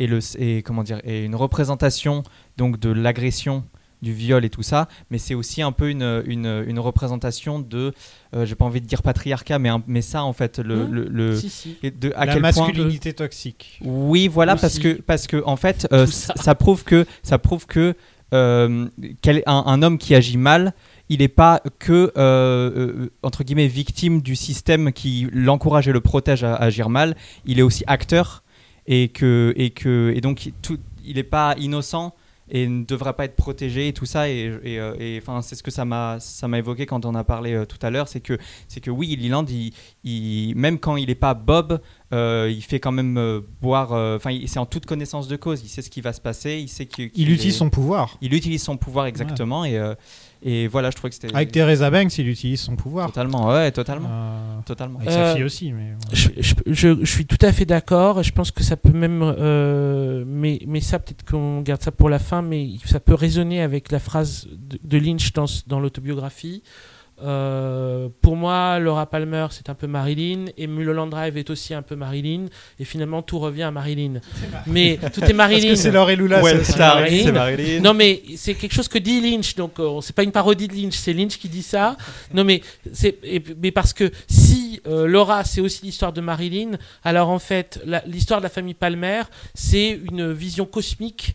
est 0.00 0.06
le, 0.06 0.60
comment 0.62 0.82
dire, 0.82 0.98
est 1.04 1.24
une 1.26 1.34
représentation 1.34 2.22
donc 2.56 2.80
de 2.80 2.88
l'agression, 2.90 3.64
du 4.02 4.12
viol 4.12 4.44
et 4.44 4.50
tout 4.50 4.62
ça, 4.62 4.88
mais 5.10 5.18
c'est 5.18 5.34
aussi 5.34 5.60
un 5.62 5.72
peu 5.72 5.90
une, 5.90 6.22
une, 6.26 6.64
une 6.66 6.78
représentation 6.78 7.58
de, 7.58 7.92
euh, 8.34 8.46
j'ai 8.46 8.54
pas 8.54 8.64
envie 8.64 8.80
de 8.80 8.86
dire 8.86 9.02
patriarcat, 9.02 9.58
mais, 9.58 9.68
un- 9.68 9.82
mais 9.86 10.02
ça 10.02 10.22
en 10.24 10.32
fait, 10.32 10.58
le, 10.60 10.76
Mm. 10.86 10.90
le, 10.92 11.04
le- 11.08 11.36
Si, 11.36 11.50
si. 11.50 11.76
de, 11.82 12.12
à 12.14 12.24
la 12.26 12.32
quel 12.34 12.42
point 12.42 12.52
masculinité 12.52 13.12
toxique. 13.12 13.80
oui, 13.84 14.28
voilà, 14.28 14.54
Aussi. 14.54 14.60
parce 14.60 14.78
que 14.78 14.92
parce 15.02 15.26
que 15.26 15.42
en 15.44 15.56
fait, 15.56 15.88
euh, 15.92 16.06
ça. 16.06 16.34
ça. 16.36 16.54
prouve 16.54 16.84
que 16.84 17.06
ça 17.22 17.38
prouve 17.38 17.66
que 17.66 17.94
euh, 18.34 18.86
quel- 19.22 19.42
un, 19.46 19.64
un 19.66 19.82
homme 19.82 19.98
qui 19.98 20.14
agit 20.14 20.36
mal, 20.36 20.74
il 21.08 21.20
n'est 21.20 21.28
pas 21.28 21.62
que 21.78 21.92
euh, 21.92 22.12
euh, 22.16 23.10
entre 23.22 23.42
guillemets 23.42 23.66
victime 23.68 24.20
du 24.20 24.36
système 24.36 24.92
qui 24.92 25.26
l'encourage 25.32 25.88
et 25.88 25.92
le 25.92 26.00
protège 26.00 26.44
à, 26.44 26.54
agir 26.54 26.88
mal. 26.90 27.16
Il 27.46 27.58
est 27.58 27.62
aussi 27.62 27.84
acteur 27.86 28.42
et 28.86 29.08
que 29.08 29.52
et 29.56 29.70
que 29.70 30.12
et 30.14 30.20
donc 30.20 30.50
tout, 30.62 30.78
il 31.04 31.16
n'est 31.16 31.22
pas 31.22 31.54
innocent 31.58 32.14
et 32.50 32.66
ne 32.66 32.84
devrait 32.84 33.12
pas 33.14 33.24
être 33.24 33.36
protégé 33.36 33.88
et 33.88 33.92
tout 33.92 34.06
ça. 34.06 34.28
Et 34.28 34.52
et, 34.64 34.78
euh, 34.80 34.94
et, 34.98 35.18
enfin 35.22 35.42
c'est 35.42 35.54
ce 35.54 35.62
que 35.62 35.70
ça 35.70 35.84
m'a 35.84 36.18
ça 36.20 36.48
m'a 36.48 36.58
évoqué 36.58 36.86
quand 36.86 37.04
on 37.06 37.14
a 37.14 37.24
parlé 37.24 37.52
euh, 37.54 37.64
tout 37.66 37.78
à 37.82 37.90
l'heure 37.90 38.08
c'est 38.08 38.20
que 38.20 38.38
c'est 38.68 38.80
que 38.80 38.90
oui 38.90 39.16
Leland 39.16 39.44
il, 39.48 39.72
il- 40.04 40.54
même 40.56 40.78
quand 40.78 40.96
il 40.96 41.06
n'est 41.08 41.14
pas 41.14 41.34
Bob 41.34 41.80
euh, 42.12 42.50
il 42.50 42.62
fait 42.62 42.80
quand 42.80 42.92
même 42.92 43.18
euh, 43.18 43.40
boire 43.60 43.92
euh, 43.92 44.16
enfin 44.16 44.30
il- 44.30 44.48
c'est 44.48 44.58
en 44.58 44.66
toute 44.66 44.86
connaissance 44.86 45.28
de 45.28 45.36
cause. 45.36 45.62
Il 45.62 45.68
sait 45.68 45.82
ce 45.82 45.90
qui 45.90 46.00
va 46.00 46.12
se 46.12 46.20
passer. 46.20 46.58
Il 46.58 46.68
sait 46.68 46.86
qu'il 46.86 47.04
Il 47.06 47.10
qu'il 47.10 47.30
utilise 47.32 47.54
est- 47.54 47.58
son 47.58 47.70
pouvoir. 47.70 48.16
il 48.22 48.32
utilise 48.34 48.62
son 48.62 48.76
pouvoir 48.76 49.06
exactement. 49.06 49.64
Et 49.64 49.76
euh, 49.76 49.94
et 50.42 50.68
voilà 50.68 50.90
je 50.90 50.96
trouvais 50.96 51.10
que 51.10 51.14
c'était 51.16 51.34
Avec 51.34 51.50
Teresa 51.52 51.90
Banks, 51.90 52.16
il 52.18 52.28
utilise 52.28 52.60
son 52.60 52.76
pouvoir. 52.76 53.08
totalement 53.08 53.48
ouais 53.48 53.70
totalement 53.72 54.08
Euh, 54.10 54.60
totalement 54.64 54.98
avec 55.00 55.10
sa 55.10 55.18
Euh, 55.30 55.34
fille 55.34 55.44
aussi. 55.44 55.72
Mais... 55.72 55.94
Je, 56.12 56.28
je- 56.38 56.54
je- 56.66 56.98
je 57.00 57.10
suis 57.10 57.26
tout 57.26 57.38
à 57.44 57.52
fait 57.52 57.64
d'accord. 57.64 58.22
Je 58.22 58.32
pense 58.32 58.50
que 58.50 58.62
ça 58.62 58.76
peut 58.76 58.92
même, 58.92 59.22
euh, 59.22 60.24
mais, 60.26 60.60
mais 60.66 60.80
ça 60.80 60.98
peut-être 60.98 61.24
qu'on 61.28 61.60
garde 61.62 61.82
ça 61.82 61.90
pour 61.92 62.08
la 62.08 62.18
fin, 62.18 62.42
mais 62.42 62.70
ça 62.84 63.00
peut 63.00 63.14
résonner 63.14 63.60
avec 63.62 63.90
la 63.90 63.98
phrase 63.98 64.48
de, 64.52 64.78
de 64.82 64.98
Lynch 64.98 65.32
dans, 65.32 65.46
dans 65.66 65.80
l'autobiographie. 65.80 66.62
Euh, 67.22 68.08
pour 68.22 68.36
moi, 68.36 68.78
Laura 68.78 69.06
Palmer, 69.06 69.46
c'est 69.50 69.68
un 69.70 69.74
peu 69.74 69.86
Marilyn, 69.86 70.46
et 70.56 70.66
Mulholland 70.66 71.10
Drive 71.10 71.36
est 71.36 71.50
aussi 71.50 71.74
un 71.74 71.82
peu 71.82 71.96
Marilyn, 71.96 72.46
et 72.78 72.84
finalement 72.84 73.22
tout 73.22 73.38
revient 73.38 73.64
à 73.64 73.70
Marilyn. 73.70 74.20
Mais 74.66 74.98
tout 75.12 75.24
est 75.24 75.32
Marilyn. 75.32 75.60
Parce 75.68 75.70
que 75.70 75.74
c'est 75.76 75.90
Laure 75.90 76.10
et 76.10 76.16
Lula, 76.16 76.42
Ouais, 76.42 76.62
c'est- 76.64 76.78
Marilyn, 76.78 77.24
c'est 77.24 77.32
Marilyn. 77.32 77.80
Non, 77.80 77.94
mais 77.94 78.22
c'est 78.36 78.54
quelque 78.54 78.72
chose 78.74 78.88
que 78.88 78.98
dit 78.98 79.20
Lynch, 79.20 79.54
donc 79.56 79.78
euh, 79.80 80.00
c'est 80.00 80.14
pas 80.14 80.22
une 80.22 80.32
parodie 80.32 80.68
de 80.68 80.74
Lynch, 80.74 80.94
c'est 80.94 81.12
Lynch 81.12 81.38
qui 81.38 81.48
dit 81.48 81.62
ça. 81.62 81.96
Non, 82.32 82.44
mais 82.44 82.60
c'est 82.92 83.18
et- 83.24 83.42
mais 83.60 83.70
parce 83.72 83.92
que 83.92 84.10
si 84.28 84.80
euh, 84.86 85.06
Laura 85.06 85.42
c'est 85.44 85.60
aussi 85.60 85.84
l'histoire 85.84 86.12
de 86.12 86.20
Marilyn, 86.20 86.72
alors 87.04 87.30
en 87.30 87.38
fait 87.40 87.80
la- 87.84 88.02
l'histoire 88.06 88.40
de 88.40 88.44
la 88.44 88.48
famille 88.50 88.74
Palmer 88.74 89.22
c'est 89.54 89.98
une 90.10 90.32
vision 90.32 90.66
cosmique. 90.66 91.34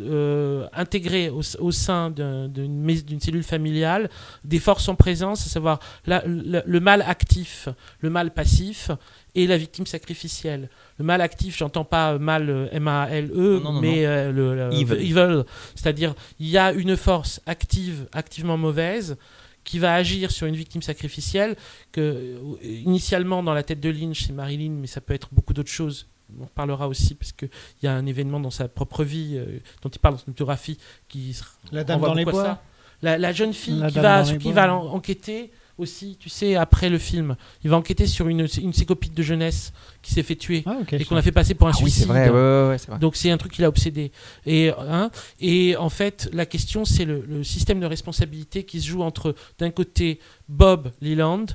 Euh, 0.00 0.66
intégrée 0.72 1.28
au, 1.30 1.40
au 1.60 1.70
sein 1.70 2.10
d'un- 2.10 2.48
d'une 2.48 3.20
cellule 3.20 3.44
familiale, 3.44 4.10
des 4.44 4.58
forces 4.58 4.88
en 4.88 4.94
présence, 4.96 5.46
à 5.46 5.48
savoir 5.48 5.78
la- 6.06 6.24
le, 6.26 6.62
le 6.66 6.80
mal 6.80 7.02
actif, 7.02 7.68
le 8.00 8.10
mal 8.10 8.32
passif 8.32 8.90
et 9.34 9.46
la 9.46 9.56
victime 9.56 9.86
sacrificielle. 9.86 10.68
Le 10.98 11.04
mal 11.04 11.20
actif, 11.20 11.56
j'entends 11.56 11.84
pas 11.84 12.18
mal 12.18 12.68
M-A-L-E, 12.72 13.60
non, 13.62 13.80
mais 13.80 14.02
non. 14.02 14.08
euh, 14.08 14.32
le, 14.32 14.54
le- 14.56 14.74
Evil. 14.74 14.94
evil. 14.94 15.44
C'est-à-dire, 15.76 16.14
il 16.40 16.48
y 16.48 16.58
a 16.58 16.72
une 16.72 16.96
force 16.96 17.40
active, 17.46 18.08
activement 18.12 18.56
mauvaise, 18.56 19.16
qui 19.64 19.78
va 19.78 19.94
agir 19.94 20.30
sur 20.30 20.46
une 20.46 20.56
victime 20.56 20.82
sacrificielle, 20.82 21.54
que 21.92 22.00
euh, 22.00 22.36
initialement 22.62 23.42
dans 23.42 23.52
la 23.54 23.62
tête 23.62 23.80
de 23.80 23.90
Lynch, 23.90 24.24
c'est 24.26 24.32
Marilyn, 24.32 24.70
mais 24.72 24.86
ça 24.86 25.00
peut 25.00 25.14
être 25.14 25.28
beaucoup 25.30 25.52
d'autres 25.52 25.70
choses. 25.70 26.06
On 26.38 26.44
en 26.44 26.46
parlera 26.46 26.88
aussi, 26.88 27.14
parce 27.14 27.32
qu'il 27.32 27.48
y 27.82 27.86
a 27.86 27.92
un 27.94 28.06
événement 28.06 28.40
dans 28.40 28.50
sa 28.50 28.68
propre 28.68 29.04
vie, 29.04 29.34
euh, 29.36 29.58
dont 29.82 29.88
il 29.88 29.98
parle 29.98 30.14
dans 30.16 30.20
son 30.20 30.30
autographie, 30.30 30.78
qui 31.08 31.32
se 31.34 31.42
La 31.72 31.84
dame 31.84 32.00
dans 32.00 32.14
les 32.14 32.24
bois. 32.24 32.44
ça. 32.44 32.62
La, 33.00 33.16
la 33.16 33.32
jeune 33.32 33.54
fille 33.54 33.78
La 33.78 33.90
qui 33.90 33.98
va, 33.98 34.22
qui 34.24 34.48
enquêter 34.58 35.52
aussi, 35.78 36.16
tu 36.18 36.28
sais, 36.28 36.56
après 36.56 36.88
le 36.90 36.98
film. 36.98 37.36
Il 37.62 37.70
va 37.70 37.76
enquêter 37.76 38.08
sur 38.08 38.26
une, 38.26 38.48
une 38.60 38.70
de 38.72 38.74
ses 38.74 38.84
copines 38.84 39.14
de 39.14 39.22
jeunesse 39.22 39.72
qui 40.02 40.12
s'est 40.12 40.24
fait 40.24 40.34
tuer 40.34 40.64
Ah, 40.66 40.78
et 40.90 41.04
qu'on 41.04 41.14
a 41.16 41.22
fait 41.22 41.30
passer 41.30 41.54
pour 41.54 41.68
un 41.68 41.70
Ah 41.72 41.76
oui, 41.82 41.90
c'est 41.90 42.00
suicide. 42.00 42.08
vrai, 42.08 42.28
ouais, 42.28 42.34
ouais, 42.34 42.68
ouais, 42.70 42.78
c'est 42.78 42.90
vrai. 42.90 42.98
Donc 42.98 43.14
c'est 43.14 43.30
un 43.30 43.36
truc 43.38 43.52
qui 43.52 43.62
l'a 43.62 43.68
obsédé. 43.68 44.10
Et, 44.44 44.72
hein, 44.76 45.10
et 45.40 45.76
en 45.76 45.88
fait, 45.88 46.28
la 46.32 46.46
question, 46.46 46.84
c'est 46.84 47.04
le, 47.04 47.24
le 47.28 47.44
système 47.44 47.78
de 47.78 47.86
responsabilité 47.86 48.64
qui 48.64 48.80
se 48.80 48.88
joue 48.88 49.02
entre, 49.02 49.36
d'un 49.60 49.70
côté, 49.70 50.18
Bob 50.48 50.90
Leland 51.00 51.46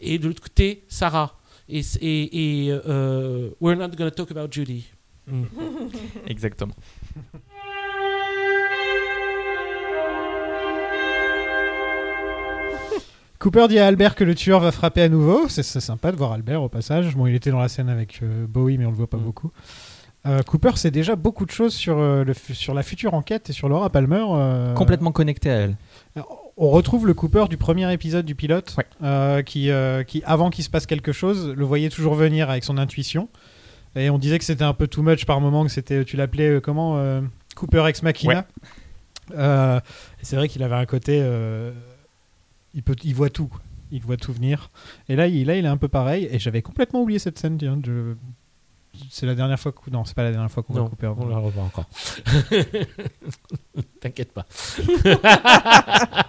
et 0.00 0.18
de 0.20 0.28
l'autre 0.28 0.42
côté, 0.42 0.84
Sarah. 0.88 1.36
Et, 1.74 1.80
et, 2.02 2.66
et 2.66 2.70
euh, 2.70 3.48
We're 3.60 3.76
not 3.78 3.96
gonna 3.96 4.10
talk 4.10 4.30
about 4.30 4.48
Judy. 4.52 4.84
Mm. 5.26 5.44
Exactement. 6.26 6.74
Cooper 13.38 13.66
dit 13.68 13.78
à 13.80 13.86
Albert 13.88 14.14
que 14.14 14.22
le 14.22 14.34
tueur 14.36 14.60
va 14.60 14.70
frapper 14.70 15.02
à 15.02 15.08
nouveau. 15.08 15.48
C'est 15.48 15.62
sympa 15.64 16.12
de 16.12 16.16
voir 16.16 16.32
Albert 16.32 16.62
au 16.62 16.68
passage. 16.68 17.16
Bon, 17.16 17.26
il 17.26 17.34
était 17.34 17.50
dans 17.50 17.58
la 17.58 17.68
scène 17.68 17.88
avec 17.88 18.20
euh, 18.22 18.46
Bowie, 18.46 18.78
mais 18.78 18.86
on 18.86 18.90
le 18.90 18.96
voit 18.96 19.08
pas 19.10 19.16
Mm. 19.16 19.22
beaucoup. 19.24 19.50
Euh, 20.26 20.40
Cooper 20.42 20.76
sait 20.76 20.92
déjà 20.92 21.16
beaucoup 21.16 21.44
de 21.44 21.50
choses 21.50 21.74
sur, 21.74 21.98
euh, 21.98 22.22
le 22.22 22.32
sur 22.34 22.74
la 22.74 22.84
future 22.84 23.14
enquête 23.14 23.50
et 23.50 23.52
sur 23.52 23.68
Laura 23.68 23.90
Palmer. 23.90 24.24
euh, 24.30 24.72
Complètement 24.74 25.10
connecté 25.10 25.50
à 25.50 25.54
elle. 25.54 25.76
On 26.64 26.70
retrouve 26.70 27.08
le 27.08 27.14
Cooper 27.14 27.46
du 27.50 27.56
premier 27.56 27.92
épisode 27.92 28.24
du 28.24 28.36
pilote, 28.36 28.76
Ouais. 28.78 28.86
euh, 29.02 29.42
qui, 29.42 29.68
euh, 29.70 30.04
qui, 30.04 30.22
avant 30.24 30.48
qu'il 30.48 30.62
se 30.62 30.70
passe 30.70 30.86
quelque 30.86 31.10
chose, 31.10 31.48
le 31.48 31.64
voyait 31.64 31.88
toujours 31.88 32.14
venir 32.14 32.50
avec 32.50 32.62
son 32.62 32.78
intuition. 32.78 33.28
Et 33.96 34.10
on 34.10 34.18
disait 34.18 34.38
que 34.38 34.44
c'était 34.44 34.62
un 34.62 34.72
peu 34.72 34.86
too 34.86 35.02
much 35.02 35.26
par 35.26 35.40
moment, 35.40 35.64
que 35.64 35.70
c'était, 35.72 36.04
tu 36.04 36.16
l'appelais 36.16 36.48
euh, 36.48 36.60
comment 36.60 37.02
Cooper 37.56 37.84
ex 37.88 38.02
machina. 38.04 38.46
Ouais. 39.30 39.80
C'est 40.22 40.36
vrai 40.36 40.48
qu'il 40.48 40.62
avait 40.62 40.76
un 40.76 40.86
côté, 40.86 41.18
il 42.74 42.82
peut, 42.84 42.94
il 43.02 43.14
voit 43.14 43.28
tout, 43.30 43.50
il 43.90 44.00
voit 44.00 44.16
tout 44.16 44.32
venir. 44.32 44.70
Et 45.08 45.16
là, 45.16 45.26
il, 45.26 45.46
là, 45.48 45.56
il 45.56 45.64
est 45.64 45.68
un 45.68 45.76
peu 45.76 45.88
pareil. 45.88 46.28
Et 46.30 46.38
j'avais 46.38 46.62
complètement 46.62 47.02
oublié 47.02 47.18
cette 47.18 47.38
scène. 47.40 47.58
je- 47.60 48.14
C'est 49.10 49.26
la 49.26 49.34
dernière 49.34 49.58
fois 49.58 49.72
que, 49.72 49.78
non, 49.90 50.04
c'est 50.04 50.14
pas 50.14 50.22
la 50.22 50.32
dernière 50.32 50.50
fois 50.50 50.62
qu'on 50.62 50.74
Non, 50.74 50.88
Cooper. 50.88 51.12
on 51.18 51.26
la 51.28 51.38
revoit 51.38 51.64
encore. 51.64 51.84
T'inquiète 54.00 54.32
pas. 54.32 54.46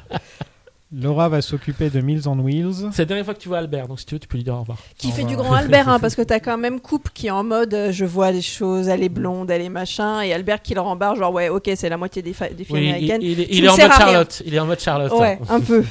Laura 0.95 1.27
va 1.27 1.41
s'occuper 1.41 1.89
de 1.89 2.01
Mills 2.01 2.27
on 2.27 2.37
Wheels. 2.39 2.89
C'est 2.91 3.01
la 3.01 3.05
dernière 3.05 3.25
fois 3.25 3.33
que 3.33 3.39
tu 3.39 3.47
vois 3.49 3.57
Albert, 3.57 3.87
donc 3.87 3.99
si 3.99 4.05
tu 4.05 4.13
veux, 4.13 4.19
tu 4.19 4.27
peux 4.27 4.37
lui 4.37 4.43
dire 4.43 4.53
au 4.53 4.59
revoir. 4.59 4.77
Qui 4.95 5.07
Au 5.07 5.11
fait 5.11 5.23
du 5.23 5.35
grand 5.35 5.53
Albert, 5.55 5.89
hein, 5.89 5.99
parce 5.99 6.13
que 6.13 6.21
t'as 6.21 6.39
quand 6.39 6.57
même 6.57 6.79
Coupe 6.79 7.09
qui 7.11 7.27
est 7.27 7.31
en 7.31 7.43
mode 7.43 7.73
euh, 7.73 7.91
je 7.91 8.05
vois 8.05 8.31
des 8.31 8.43
choses, 8.43 8.87
elle 8.89 9.01
est 9.01 9.09
blonde, 9.09 9.49
elle 9.49 9.63
est 9.63 9.69
machin, 9.69 10.21
et 10.21 10.31
Albert 10.33 10.61
qui 10.61 10.75
le 10.75 10.81
rembarre, 10.81 11.15
genre 11.15 11.33
ouais, 11.33 11.49
ok, 11.49 11.71
c'est 11.75 11.89
la 11.89 11.97
moitié 11.97 12.21
des, 12.21 12.33
fa- 12.33 12.49
des 12.49 12.63
filles 12.63 12.75
Oui, 12.75 12.81
il, 12.83 12.89
américaines. 12.89 13.21
il- 13.23 13.39
il 13.39 13.47
Tu 13.47 13.57
est 13.57 13.61
me 13.63 13.69
en 13.71 13.75
sers 13.75 13.85
mode 13.89 13.91
à 13.91 13.97
rien. 13.97 14.05
Charlotte. 14.13 14.43
Il 14.45 14.53
est 14.53 14.59
en 14.59 14.65
mode 14.67 14.79
Charlotte. 14.79 15.11
Ouais, 15.13 15.39
un 15.49 15.61
peu. 15.61 15.83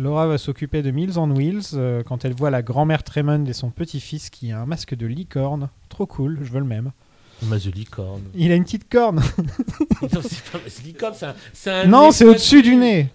Laura 0.00 0.26
va 0.26 0.38
s'occuper 0.38 0.80
de 0.80 0.90
Mills 0.90 1.18
on 1.18 1.30
Wheels 1.30 1.74
euh, 1.74 2.02
quand 2.02 2.24
elle 2.24 2.32
voit 2.32 2.48
la 2.48 2.62
grand-mère 2.62 3.02
Tremond 3.02 3.44
et 3.44 3.52
son 3.52 3.70
petit-fils 3.70 4.30
qui 4.30 4.50
a 4.50 4.58
un 4.58 4.64
masque 4.64 4.94
de 4.94 5.06
licorne. 5.06 5.68
Trop 5.90 6.06
cool, 6.06 6.38
je 6.42 6.50
veux 6.50 6.60
le 6.60 6.64
même. 6.64 6.92
Ma 7.42 7.58
the 7.58 7.66
licorne. 7.66 8.22
Il 8.34 8.50
a 8.50 8.54
une 8.54 8.64
petite 8.64 8.88
corne. 8.88 9.16
non, 10.02 10.22
c'est 10.22 10.42
pas 10.50 10.58
c'est 10.68 10.84
licorne, 10.84 11.12
c'est 11.14 11.26
un, 11.26 11.34
c'est 11.52 11.70
un 11.70 11.86
non, 11.86 12.06
nez 12.06 12.12
c'est 12.12 12.24
au-dessus 12.24 12.62
pointu. 12.62 12.70
du 12.70 12.76
nez. 12.76 13.08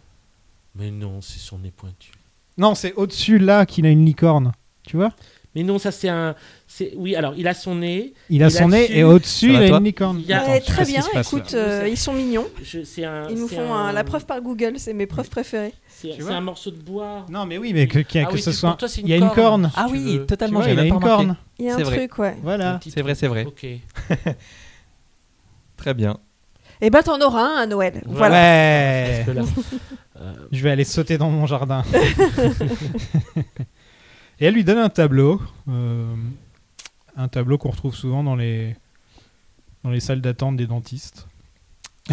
Mais 0.76 0.92
non, 0.92 1.22
c'est 1.22 1.40
son 1.40 1.58
nez 1.58 1.74
pointu. 1.76 2.12
Non, 2.58 2.76
c'est 2.76 2.94
au-dessus 2.94 3.40
là 3.40 3.66
qu'il 3.66 3.88
a 3.88 3.90
une 3.90 4.06
licorne. 4.06 4.52
Tu 4.84 4.96
vois? 4.96 5.12
Mais 5.56 5.64
non, 5.64 5.80
ça 5.80 5.92
c'est 5.92 6.10
un. 6.10 6.36
c'est- 6.68 6.92
Oui, 6.98 7.16
alors 7.16 7.34
il 7.38 7.48
a 7.48 7.54
son 7.54 7.76
nez. 7.76 8.14
Il 8.30 8.44
a 8.44 8.50
son 8.50 8.68
nez 8.70 8.88
et 8.98 9.04
au-dessus 9.06 9.50
il 9.52 9.56
a 9.56 9.68
une 9.78 9.84
licorne. 9.86 10.20
Il 10.20 10.26
y 10.26 10.34
a- 10.34 10.42
Attends, 10.42 10.52
Ouais, 10.52 10.60
je 10.62 10.66
sais 10.66 10.72
très 10.74 10.86
bien, 10.86 11.02
écoute, 11.22 11.54
euh, 11.54 11.88
ils 11.90 11.98
sont 11.98 12.12
mignons. 12.14 12.48
je- 12.62 12.84
c'est 12.84 13.06
un. 13.06 13.30
Ils 13.30 13.38
nous 13.38 13.48
c'est 13.48 13.56
font 13.56 13.74
un- 13.74 13.86
un- 13.88 13.92
la 13.94 14.04
preuve 14.04 14.26
par 14.26 14.42
Google, 14.42 14.74
c'est 14.78 14.94
mes 14.94 15.06
preuves 15.06 15.30
préférées. 15.30 15.74
C'est 15.88 16.10
Tu 16.10 16.16
c'est 16.18 16.22
vois 16.24 16.34
un 16.36 16.42
morceau 16.42 16.72
de 16.72 16.78
bois. 16.82 17.26
Non, 17.30 17.46
mais 17.46 17.58
oui, 17.58 17.72
mais 17.74 17.88
que, 17.88 18.00
y 18.00 18.02
a- 18.20 18.24
Ah 18.24 18.26
que 18.26 18.34
oui, 18.36 18.42
ce 18.42 18.52
soit. 18.52 18.70
pour 18.72 18.78
toi, 18.80 18.88
c'est 18.90 19.00
il 19.02 19.08
y 19.08 19.14
a 19.14 19.16
une 19.18 19.30
corne. 19.30 19.72
Ah 19.78 19.88
oui, 19.90 20.20
totalement. 20.28 20.60
vois, 20.60 20.68
il 20.70 20.74
a 20.74 20.76
même 20.84 20.88
une 20.88 20.94
remarqué. 20.94 21.16
corne. 21.26 21.38
Il 21.58 21.66
y 21.66 21.70
a 21.70 21.76
un 21.76 21.78
vrai. 21.84 21.98
truc, 21.98 22.20
ouais. 22.20 22.36
Voilà. 22.44 22.80
C'est 22.86 23.02
vrai, 23.02 23.16
c'est 23.16 23.28
vrai. 23.30 23.46
Ok. 23.46 23.66
Très 25.78 25.94
bien. 25.94 26.18
Et 26.82 26.90
bah 26.90 27.02
t'en 27.04 27.20
auras 27.22 27.44
un 27.44 27.56
à 27.62 27.66
Noël. 27.66 28.04
Voilà. 28.06 28.36
Ouais. 28.36 29.24
Que 29.26 29.32
euh, 30.20 30.34
Je 30.52 30.62
vais 30.62 30.72
aller 30.72 30.84
sauter 30.84 31.18
dans 31.18 31.30
mon 31.30 31.46
jardin. 31.46 31.84
et 34.40 34.46
elle 34.46 34.54
lui 34.54 34.64
donne 34.64 34.78
un 34.80 34.90
tableau. 34.90 35.42
euh, 35.70 36.14
un 37.18 37.28
tableau 37.30 37.58
qu'on 37.58 37.70
retrouve 37.72 37.96
souvent 37.96 38.24
dans 38.24 38.36
les, 38.36 38.76
dans 39.84 39.90
les 39.90 40.00
salles 40.02 40.20
d'attente 40.22 40.58
des 40.58 40.68
dentistes. 40.68 41.28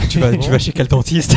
Tu 0.08 0.20
vas, 0.20 0.34
tu 0.36 0.48
vas 0.48 0.58
chez 0.60 0.72
quel 0.72 0.86
dentiste? 0.88 1.36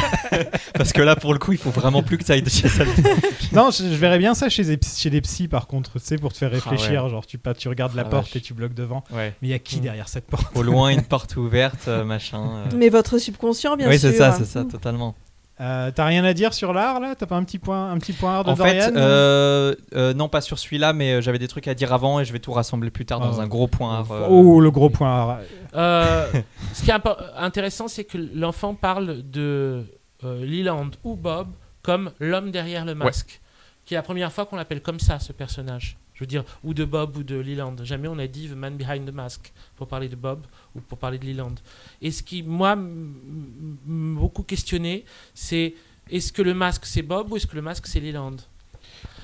Parce 0.75 0.93
que 0.93 1.01
là, 1.01 1.15
pour 1.17 1.33
le 1.33 1.39
coup, 1.39 1.51
il 1.51 1.57
faut 1.57 1.71
vraiment 1.71 2.03
plus 2.03 2.17
que 2.17 2.23
tu 2.23 2.31
ailles 2.31 2.47
chez 2.47 2.69
ça. 2.69 2.83
Non, 3.51 3.69
je, 3.71 3.83
je 3.83 3.95
verrais 3.95 4.17
bien 4.19 4.33
ça 4.33 4.47
chez 4.49 4.63
des, 4.63 4.79
chez 4.97 5.09
des 5.09 5.21
psys 5.21 5.47
par 5.47 5.67
contre, 5.67 5.93
tu 5.99 6.05
sais, 6.05 6.17
pour 6.17 6.31
te 6.31 6.37
faire 6.37 6.51
Ah 6.51 6.55
réfléchir. 6.55 7.09
Genre, 7.09 7.25
tu, 7.25 7.37
pas, 7.37 7.53
tu 7.53 7.67
regardes 7.69 7.95
la 7.95 8.03
Ah, 8.03 8.05
porte 8.05 8.25
vache. 8.27 8.35
et 8.37 8.41
tu 8.41 8.53
bloques 8.53 8.73
devant. 8.73 9.03
Ouais. 9.11 9.33
Mais 9.41 9.47
il 9.49 9.51
y 9.51 9.53
a 9.53 9.59
qui 9.59 9.77
Mm. 9.77 9.81
derrière 9.81 10.07
cette 10.07 10.27
porte? 10.27 10.55
Au 10.55 10.61
loin, 10.63 10.89
une 10.89 11.03
porte 11.03 11.35
ouverte, 11.37 11.87
euh, 11.87 12.03
machin. 12.05 12.43
euh. 12.57 12.65
Mais 12.77 12.89
votre 12.89 13.17
subconscient, 13.17 13.75
bien 13.77 13.89
oui, 13.89 13.99
sûr. 13.99 14.09
c'est 14.11 14.17
ça, 14.17 14.31
c'est 14.33 14.45
ça, 14.45 14.63
totalement. 14.63 15.15
Euh, 15.61 15.89
T'as 15.95 16.05
rien 16.05 16.23
à 16.25 16.33
dire 16.33 16.53
sur 16.53 16.73
l'art 16.73 16.99
là? 16.99 17.15
T'as 17.15 17.25
pas 17.27 17.35
un 17.37 17.43
petit 17.45 17.59
point, 17.59 17.89
un 17.91 17.97
petit 17.97 18.11
point 18.11 18.35
art 18.35 18.43
de 18.43 18.49
En 18.49 18.55
Dorian 18.55 18.73
fait, 18.87 18.93
euh, 18.97 19.73
euh, 19.95 20.13
non 20.13 20.27
pas 20.27 20.41
sur 20.41 20.59
celui-là, 20.59 20.91
mais 20.91 21.21
j'avais 21.21 21.39
des 21.39 21.47
trucs 21.47 21.67
à 21.69 21.73
dire 21.73 21.93
avant 21.93 22.19
et 22.19 22.25
je 22.25 22.33
vais 22.33 22.39
tout 22.39 22.51
rassembler 22.51 22.91
plus 22.91 23.05
tard 23.05 23.21
dans 23.21 23.37
Oh. 23.37 23.39
un 23.41 23.47
gros 23.47 23.67
point. 23.67 24.05
euh, 24.11 24.27
Oh, 24.29 24.59
le 24.59 24.69
gros 24.71 24.89
point 24.89 25.09
art. 25.09 25.37
euh, 25.75 26.27
ce 26.73 26.83
qui 26.83 26.91
est 26.91 26.93
impo- 26.93 27.15
intéressant, 27.37 27.87
c'est 27.87 28.03
que 28.03 28.17
l'enfant 28.33 28.73
parle 28.75 29.21
de 29.23 29.85
euh, 30.25 30.45
Leland 30.45 30.89
ou 31.05 31.15
Bob 31.15 31.47
comme 31.83 32.11
l'homme 32.19 32.51
derrière 32.51 32.83
le 32.83 32.95
masque. 32.95 33.39
Qui 33.85 33.93
est 33.93 33.97
la 33.97 34.01
première 34.03 34.31
fois 34.33 34.45
qu'on 34.47 34.55
l'appelle 34.57 34.81
comme 34.81 34.99
ça, 34.99 35.19
ce 35.19 35.31
personnage. 35.31 35.97
Je 36.15 36.21
veux 36.21 36.27
dire, 36.27 36.43
ou 36.63 36.73
de 36.73 36.85
Bob 36.85 37.17
ou 37.17 37.23
de 37.23 37.35
Leland. 37.35 37.75
Jamais 37.83 38.07
on 38.07 38.17
a 38.19 38.27
dit 38.27 38.47
The 38.49 38.55
Man 38.55 38.77
Behind 38.77 39.05
the 39.05 39.13
Mask 39.13 39.51
pour 39.75 39.87
parler 39.87 40.07
de 40.07 40.15
Bob 40.15 40.45
ou 40.73 40.79
pour 40.79 40.97
parler 40.97 41.17
de 41.17 41.25
Leland. 41.25 41.55
Et 42.01 42.09
ce 42.11 42.23
qui, 42.23 42.41
moi, 42.41 42.75
m'a 42.77 44.19
beaucoup 44.19 44.43
questionné, 44.43 45.03
c'est 45.33 45.73
est-ce 46.09 46.31
que 46.31 46.41
le 46.41 46.53
masque 46.53 46.85
c'est 46.85 47.01
Bob 47.01 47.31
ou 47.31 47.35
est-ce 47.35 47.47
que 47.47 47.55
le 47.55 47.61
masque 47.61 47.87
c'est 47.87 47.99
Leland? 47.99 48.37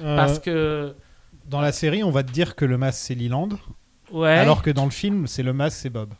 Euh, 0.01 0.15
Parce 0.17 0.39
que. 0.39 0.93
Dans 1.49 1.61
la 1.61 1.71
série, 1.71 2.03
on 2.03 2.11
va 2.11 2.23
te 2.23 2.31
dire 2.31 2.55
que 2.55 2.65
le 2.65 2.77
masque 2.77 2.99
c'est 3.01 3.15
Leland, 3.15 3.49
Ouais. 4.11 4.29
alors 4.37 4.61
que 4.61 4.69
dans 4.69 4.85
le 4.85 4.91
film, 4.91 5.25
c'est 5.27 5.43
le 5.43 5.53
masque 5.53 5.77
c'est 5.77 5.89
Bob. 5.89 6.13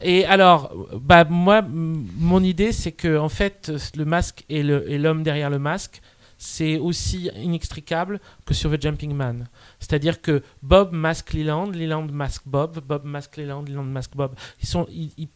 Et 0.00 0.24
alors, 0.26 0.74
bah 1.00 1.24
moi, 1.24 1.62
mon 1.62 2.42
idée, 2.42 2.72
c'est 2.72 2.92
que 2.92 3.18
en 3.18 3.28
fait, 3.28 3.72
le 3.96 4.04
masque 4.04 4.44
et 4.48 4.62
l'homme 4.62 5.22
derrière 5.22 5.48
le 5.50 5.58
masque, 5.58 6.00
c'est 6.48 6.78
aussi 6.78 7.28
inextricable 7.42 8.20
que 8.44 8.54
sur 8.54 8.70
The 8.70 8.80
Jumping 8.80 9.12
Man. 9.12 9.48
C'est-à-dire 9.80 10.22
que 10.22 10.42
Bob 10.62 10.92
masque 10.92 11.32
Leland, 11.32 11.70
Leland 11.70 12.06
masque 12.12 12.42
Bob, 12.46 12.78
Bob 12.86 13.04
masque 13.04 13.36
Leland, 13.36 13.64
Leland 13.68 13.82
masque 13.82 14.12
Bob. 14.14 14.32
Ils 14.62 14.68
sont, 14.68 14.86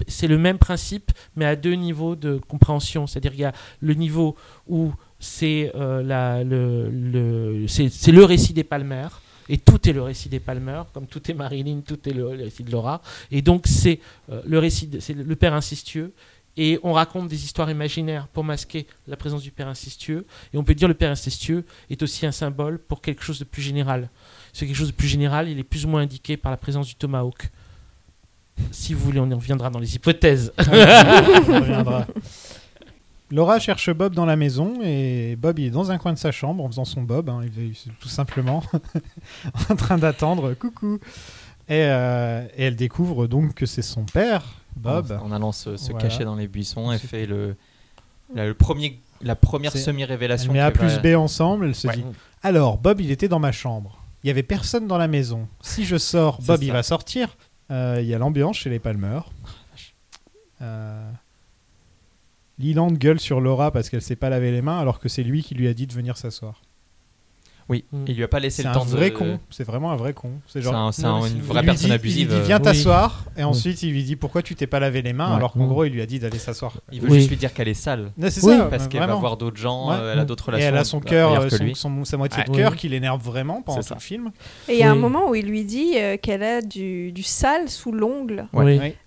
c'est 0.06 0.28
le 0.28 0.38
même 0.38 0.58
principe, 0.58 1.10
mais 1.34 1.46
à 1.46 1.56
deux 1.56 1.74
niveaux 1.74 2.14
de 2.14 2.40
compréhension. 2.46 3.08
C'est-à-dire 3.08 3.32
qu'il 3.32 3.40
y 3.40 3.44
a 3.44 3.52
le 3.80 3.94
niveau 3.94 4.36
où 4.68 4.92
c'est 5.18 5.72
euh, 5.74 6.00
la- 6.04 6.44
le, 6.44 6.88
le, 6.88 7.66
c'est, 7.66 8.12
le 8.12 8.24
récit 8.24 8.52
des 8.52 8.64
Palmer. 8.64 9.08
Et 9.48 9.58
tout 9.58 9.88
est 9.88 9.92
le 9.92 10.02
récit 10.02 10.28
des 10.28 10.38
Palmer, 10.38 10.82
comme 10.94 11.08
tout 11.08 11.28
est 11.28 11.34
Marilyn, 11.34 11.80
tout 11.84 11.98
est 12.08 12.12
le, 12.12 12.28
récit 12.28 12.62
de 12.62 12.70
Laura. 12.70 13.02
Et 13.32 13.42
donc 13.42 13.66
c'est 13.66 13.98
euh, 14.30 14.40
le 14.46 14.60
récit, 14.60 14.88
c'est 15.00 15.14
le 15.14 15.34
père 15.34 15.54
incestueux 15.54 16.12
Et 16.62 16.78
on 16.82 16.92
raconte 16.92 17.26
des 17.26 17.42
histoires 17.42 17.70
imaginaires 17.70 18.28
pour 18.28 18.44
masquer 18.44 18.86
la 19.08 19.16
présence 19.16 19.40
du 19.40 19.50
père 19.50 19.66
incestueux. 19.66 20.26
Et 20.52 20.58
on 20.58 20.62
peut 20.62 20.74
dire 20.74 20.88
le 20.88 20.94
père 20.94 21.10
incestueux 21.10 21.64
est 21.88 22.02
aussi 22.02 22.26
un 22.26 22.32
symbole 22.32 22.78
pour 22.78 23.00
quelque 23.00 23.22
chose 23.22 23.38
de 23.38 23.44
plus 23.44 23.62
général. 23.62 24.10
Ce 24.52 24.66
quelque 24.66 24.76
chose 24.76 24.88
de 24.88 24.92
plus 24.92 25.08
général, 25.08 25.48
il 25.48 25.58
est 25.58 25.64
plus 25.64 25.86
ou 25.86 25.88
moins 25.88 26.02
indiqué 26.02 26.36
par 26.36 26.50
la 26.50 26.58
présence 26.58 26.86
du 26.86 26.96
tomahawk. 26.96 27.48
Si 28.72 28.92
vous 28.92 29.00
voulez, 29.02 29.20
on 29.20 29.30
y 29.30 29.32
reviendra 29.32 29.70
dans 29.70 29.78
les 29.78 29.96
hypothèses. 29.96 30.52
Laura 33.30 33.58
cherche 33.58 33.90
Bob 33.90 34.14
dans 34.14 34.26
la 34.26 34.36
maison 34.36 34.82
et 34.82 35.36
Bob 35.36 35.58
il 35.60 35.68
est 35.68 35.70
dans 35.70 35.90
un 35.90 35.96
coin 35.96 36.12
de 36.12 36.18
sa 36.18 36.30
chambre 36.30 36.62
en 36.62 36.68
faisant 36.68 36.84
son 36.84 37.00
Bob, 37.00 37.30
hein, 37.30 37.40
il 37.42 37.70
est 37.70 37.72
tout 38.00 38.08
simplement 38.08 38.62
en 39.70 39.76
train 39.76 39.96
d'attendre 39.96 40.52
coucou. 40.52 40.98
Euh, 41.70 42.46
et 42.54 42.64
elle 42.64 42.76
découvre 42.76 43.28
donc 43.28 43.54
que 43.54 43.64
c'est 43.64 43.80
son 43.80 44.04
père, 44.04 44.59
Bob. 44.76 45.12
En, 45.22 45.26
en 45.26 45.32
allant 45.32 45.52
se, 45.52 45.76
se 45.76 45.90
Voilà. 45.92 46.08
cacher 46.08 46.24
dans 46.24 46.36
les 46.36 46.48
buissons, 46.48 46.90
elle 46.92 46.98
fait 46.98 47.26
le, 47.26 47.56
la, 48.34 48.46
le 48.46 48.54
premier, 48.54 49.00
la 49.22 49.36
première 49.36 49.72
semi-révélation. 49.72 50.50
Elle 50.52 50.58
met 50.58 50.60
A 50.60 50.70
va- 50.70 50.78
plus 50.78 50.98
B 51.00 51.14
ensemble, 51.16 51.66
elle 51.66 51.74
se 51.74 51.86
Ouais. 51.88 51.96
dit 51.96 52.04
Alors, 52.42 52.78
Bob 52.78 53.00
il 53.00 53.10
était 53.10 53.28
dans 53.28 53.38
ma 53.40 53.52
chambre. 53.52 53.98
Il 54.22 54.26
y 54.28 54.30
avait 54.30 54.42
personne 54.42 54.86
dans 54.86 54.98
la 54.98 55.08
maison. 55.08 55.48
Si 55.60 55.84
je 55.84 55.96
sors, 55.96 56.40
Bob 56.42 56.62
il 56.62 56.72
va 56.72 56.82
sortir. 56.82 57.36
Euh, 57.70 57.98
Il 58.00 58.06
y 58.08 58.14
a 58.14 58.18
l'ambiance 58.18 58.56
chez 58.56 58.68
les 58.70 58.78
Palmer. 58.78 59.20
Euh, 60.62 61.10
Leland 62.58 62.90
gueule 62.92 63.18
sur 63.20 63.40
Laura 63.40 63.70
parce 63.70 63.88
qu'elle 63.88 64.02
s'est 64.02 64.16
pas 64.16 64.28
lavé 64.28 64.50
les 64.50 64.60
mains 64.60 64.78
alors 64.78 64.98
que 65.00 65.08
c'est 65.08 65.22
lui 65.22 65.42
qui 65.42 65.54
lui 65.54 65.66
a 65.68 65.72
dit 65.74 65.86
de 65.86 65.92
venir 65.94 66.16
s'asseoir. 66.18 66.60
Oui, 67.70 67.84
Mm. 67.92 68.04
il 68.08 68.16
lui 68.16 68.24
a 68.24 68.28
pas 68.28 68.40
laissé 68.40 68.56
C'est 68.58 68.62
le 68.64 68.68
un 68.70 68.72
temps 68.74 68.84
vrai 68.84 69.10
de. 69.10 69.16
con. 69.16 69.38
C'est 69.48 69.64
vraiment 69.64 69.90
un 69.92 69.96
vrai 69.96 70.12
con. 70.12 70.30
C'est 70.46 70.58
C'est 70.58 70.62
genre. 70.62 70.74
un- 70.74 70.92
c'est 70.92 71.02
Non, 71.02 71.22
un- 71.22 71.26
une 71.26 71.34
c'est- 71.36 71.38
vraie 71.46 71.62
personne 71.62 71.86
dit- 71.88 71.92
abusive. 71.94 72.18
Il 72.20 72.26
lui 72.26 72.34
dit 72.34 72.40
euh, 72.40 72.44
viens 72.46 72.56
Oui. 72.58 72.62
t'asseoir 72.64 73.24
et 73.36 73.40
Oui. 73.40 73.44
ensuite 73.44 73.82
il 73.84 73.92
lui 73.92 74.02
dit 74.02 74.16
pourquoi 74.16 74.42
tu 74.42 74.54
t'es 74.56 74.66
pas 74.66 74.80
lavé 74.80 75.00
les 75.02 75.12
mains? 75.12 75.30
Ouais. 75.30 75.36
alors 75.36 75.52
qu'en 75.52 75.64
Mm. 75.64 75.68
gros 75.68 75.84
il 75.84 75.92
lui 75.92 76.02
a 76.02 76.06
dit 76.06 76.18
d'aller 76.18 76.38
s'asseoir. 76.38 76.72
Il 76.92 77.00
veut 77.00 77.08
Oui. 77.08 77.18
juste 77.18 77.30
lui 77.30 77.36
dire 77.36 77.54
qu'elle 77.54 77.68
est 77.68 77.74
sale. 77.74 78.10
Non, 78.18 78.28
C'est 78.28 78.44
Oui. 78.44 78.56
ça, 78.58 78.64
Parce 78.64 78.88
qu'elle 78.88 79.00
va 79.06 79.14
voir 79.14 79.36
d'autres 79.36 79.56
gens, 79.56 79.88
Ouais. 79.90 79.96
euh, 79.98 80.12
elle 80.12 80.18
a 80.18 80.24
d'autres 80.24 80.48
Et 80.48 80.52
relations. 80.52 80.68
elle 80.68 80.76
a 80.78 80.84
son 80.84 81.00
cœur, 81.00 81.46
sa 82.04 82.16
moitié 82.16 82.42
de 82.44 82.50
cœur 82.50 82.72
oui. 82.72 82.76
qui 82.76 82.88
l'énerve 82.88 83.22
vraiment 83.24 83.62
pendant 83.62 83.80
C'est 83.82 83.88
tout 83.88 83.94
le 83.94 84.00
film. 84.00 84.30
Et 84.68 84.72
il 84.74 84.78
y 84.80 84.82
a 84.82 84.90
un 84.90 84.94
moment 84.96 85.30
où 85.30 85.34
il 85.36 85.46
lui 85.46 85.64
dit 85.64 85.92
euh, 85.96 86.16
qu'elle 86.20 86.42
a 86.42 86.60
du, 86.62 87.12
du 87.12 87.22
sale 87.22 87.68
sous 87.68 87.92
l'ongle. 87.92 88.46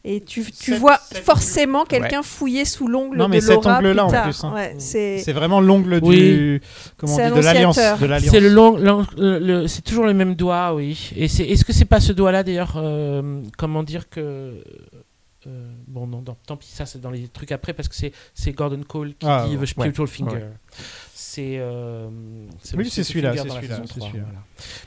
Et 0.06 0.22
tu, 0.22 0.46
vois 0.78 0.98
forcément 1.24 1.84
quelqu'un 1.86 2.22
fouiller 2.24 2.66
sous 2.66 2.88
l'ongle 2.88 3.18
Non, 3.18 3.28
mais 3.28 3.42
cet 3.42 3.66
ongle-là, 3.66 4.06
en 4.06 4.10
plus 4.24 4.44
hein. 4.44 4.54
C'est... 4.78 5.18
C'est 5.20 5.34
vraiment 5.34 5.60
l'ongle 5.60 6.00
du 6.02 6.62
comment 6.98 7.14
on 7.14 7.16
C'est 7.18 7.30
dit 7.32 7.40
de 7.40 7.44
l'alliance 7.44 7.80
C'est 8.54 9.20
le 9.20 9.82
toujours 9.82 10.06
le 10.06 10.14
même 10.14 10.36
doigt, 10.36 10.74
oui. 10.74 11.12
Et 11.16 11.28
c'est, 11.28 11.44
est-ce 11.46 11.66
que 11.66 11.74
c'est 11.74 11.86
pas 11.86 12.00
ce 12.00 12.12
doigt-là 12.14 12.44
d'ailleurs, 12.44 12.74
euh, 12.78 13.42
comment 13.58 13.84
dire 13.84 14.10
que, 14.10 14.64
euh, 15.48 15.72
bon 15.88 16.08
non, 16.08 16.22
non, 16.26 16.38
tant 16.48 16.56
pis, 16.58 16.68
ça 16.68 16.86
c'est 16.86 17.02
dans 17.02 17.12
les 17.12 17.28
trucs 17.28 17.52
après 17.52 17.74
parce 17.74 17.88
que 17.90 17.96
c'est, 17.96 18.14
c'est 18.34 18.54
Gordon 18.54 18.82
Cole 18.88 19.10
qui 19.16 19.26
Ah, 19.28 19.46
dit 19.50 19.58
ouais. 19.58 19.64
The 19.66 19.70
Spiritual 19.70 20.08
Finger. 20.08 20.36
Ouais. 20.38 20.50
C'est, 21.14 21.56
euh, 21.58 22.10
c'est 22.62 22.78
Oui, 22.78 22.90
c'est 22.90 23.04
celui-là, 23.04 23.34
Finger 23.34 23.50
c'est 23.50 23.56
celui-là, 23.56 23.76
saison 23.76 23.88
c'est 23.88 24.00
3, 24.00 24.08
celui-là. 24.10 24.26
voilà. 24.26 24.44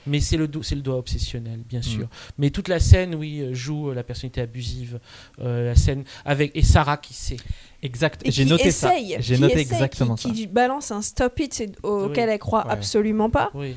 Mais 0.07 0.21
c'est 0.21 0.37
le, 0.37 0.47
do- 0.49 0.63
c'est 0.63 0.77
le 0.77 0.81
doigt 0.81 0.97
obsessionnel, 0.97 1.61
bien 1.69 1.81
Mm. 1.81 1.83
sûr. 1.83 2.09
Mais 2.39 2.51
toute 2.51 2.69
la 2.69 2.79
scène, 2.79 3.15
oui, 3.17 3.41
euh, 3.41 3.53
joue 3.53 3.91
la 3.93 4.03
personnalité 4.05 4.41
abusive, 4.41 5.01
euh, 5.41 5.67
la 5.67 5.75
scène 5.75 6.05
avec 6.25 6.53
et 6.55 6.63
Sarah 6.63 6.97
qui 6.99 7.15
sait. 7.15 7.37
Exact. 7.83 8.23
Et 8.27 8.31
J'ai 8.31 8.45
qui 8.45 8.51
noté 8.51 8.67
essaye, 8.69 9.13
ça. 9.13 9.21
J'ai 9.21 9.35
qui 9.37 9.41
noté 9.41 9.53
essaye, 9.55 9.63
exactement 9.73 10.15
qui, 10.15 10.29
ça. 10.29 10.35
qui 10.35 10.47
balance 10.47 10.91
un 10.91 11.03
stop 11.03 11.39
it 11.41 11.63
auquel 11.83 12.27
Oui. 12.29 12.33
elle 12.35 12.39
croit 12.39 12.65
Ouais. 12.67 12.73
absolument 12.73 13.31
pas. 13.31 13.51
Oui. 13.55 13.77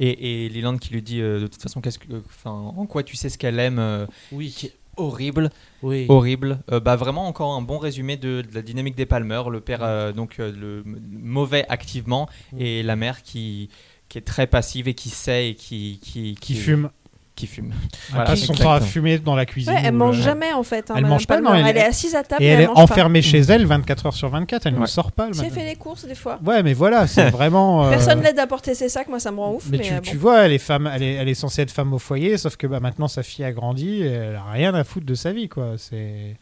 Et, 0.00 0.46
et 0.46 0.48
Leland 0.48 0.78
qui 0.78 0.92
lui 0.92 1.02
dit 1.02 1.20
euh, 1.20 1.40
de 1.40 1.46
toute 1.46 1.62
façon, 1.62 1.80
qu'est-ce 1.80 1.98
que, 1.98 2.06
enfin, 2.26 2.50
en 2.50 2.86
quoi 2.86 3.02
tu 3.02 3.16
sais 3.16 3.28
ce 3.28 3.38
qu'elle 3.38 3.58
aime 3.60 3.78
euh, 3.78 4.06
Oui. 4.32 4.50
qui 4.56 4.66
est 4.66 4.74
horrible, 4.96 5.50
Oui. 5.82 6.06
horrible. 6.08 6.58
Euh, 6.70 6.80
bah 6.80 6.96
vraiment 6.96 7.26
encore 7.28 7.52
un 7.54 7.62
bon 7.62 7.78
résumé 7.78 8.16
de, 8.16 8.42
de 8.42 8.54
la 8.54 8.62
dynamique 8.62 8.96
des 8.96 9.06
Palmer. 9.06 9.42
Le 9.50 9.60
père 9.60 9.82
euh, 9.82 10.12
donc 10.12 10.40
euh, 10.40 10.52
le 10.52 10.82
mauvais 10.84 11.64
activement 11.68 12.28
et 12.58 12.82
la 12.82 12.96
mère 12.96 13.22
qui 13.22 13.68
qui 14.08 14.18
est 14.18 14.22
très 14.22 14.46
passive 14.46 14.88
et 14.88 14.94
qui 14.94 15.08
sait 15.08 15.50
et 15.50 15.54
qui 15.54 15.98
qui, 16.02 16.34
qui 16.34 16.54
fume. 16.54 16.90
Qui 17.34 17.46
fume. 17.46 17.72
Elle 17.72 17.98
Voilà, 18.10 18.24
passe 18.26 18.40
son 18.44 18.52
temps 18.52 18.72
à 18.72 18.80
fumer 18.80 19.18
dans 19.18 19.34
la 19.34 19.46
cuisine. 19.46 19.72
Ouais, 19.72 19.80
elle 19.84 19.94
mange 19.94 20.18
le- 20.18 20.22
jamais 20.22 20.52
en 20.52 20.62
fait. 20.62 20.90
hein, 20.90 20.94
Elle 20.96 21.02
Madame 21.02 21.10
mange 21.10 21.26
pas, 21.26 21.40
non, 21.40 21.54
elle, 21.54 21.66
elle- 21.66 21.76
est 21.78 21.84
assise 21.84 22.14
à 22.14 22.22
table 22.22 22.42
Et 22.42 22.46
et 22.46 22.48
elle 22.50 22.60
est 22.62 22.66
pas. 22.66 22.72
enfermée 22.74 23.22
chez 23.22 23.38
elle 23.40 23.64
24 23.66 24.06
heures 24.06 24.14
sur 24.14 24.28
24. 24.28 24.66
Elle 24.66 24.78
ne 24.78 24.86
sort 24.86 25.12
pas. 25.12 25.28
matin. 25.28 25.42
fait 25.50 25.64
les 25.66 25.76
courses 25.76 26.04
des 26.04 26.14
fois. 26.14 26.38
Ouais, 26.44 26.62
mais 26.62 26.74
voilà, 26.74 27.06
c'est 27.06 27.30
vraiment. 27.30 27.86
euh, 27.86 27.90
Personne 27.90 28.20
l'aide 28.22 28.38
à 28.38 28.46
porter 28.46 28.74
ses 28.74 28.88
sacs, 28.88 29.08
moi 29.08 29.18
ça 29.18 29.30
me 29.30 29.38
rend 29.40 29.52
ouf. 29.54 29.64
Mais, 29.70 29.78
Mais, 29.78 29.84
tu, 29.84 29.92
euh, 29.94 30.00
tu 30.00 30.16
vois, 30.16 30.42
elle 30.44 30.52
est, 30.52 30.58
femme, 30.58 30.90
elle, 30.94 31.02
est, 31.02 31.14
elle 31.14 31.28
est 31.28 31.34
censée 31.34 31.62
être 31.62 31.70
femme 31.70 31.92
au 31.94 31.98
foyer, 31.98 32.36
sauf 32.36 32.56
que 32.56 32.66
bah, 32.66 32.80
maintenant 32.80 33.08
sa 33.08 33.22
fille 33.22 33.44
a 33.44 33.52
grandi 33.52 34.02
et 34.02 34.06
elle 34.10 34.36
a 34.36 34.50
rien 34.50 34.74
à 34.74 34.84
foutre 34.84 35.06
de 35.06 35.14
sa 35.14 35.32
vie. 35.32 35.48
quoi. 35.48 35.72
C'est. 35.78 36.36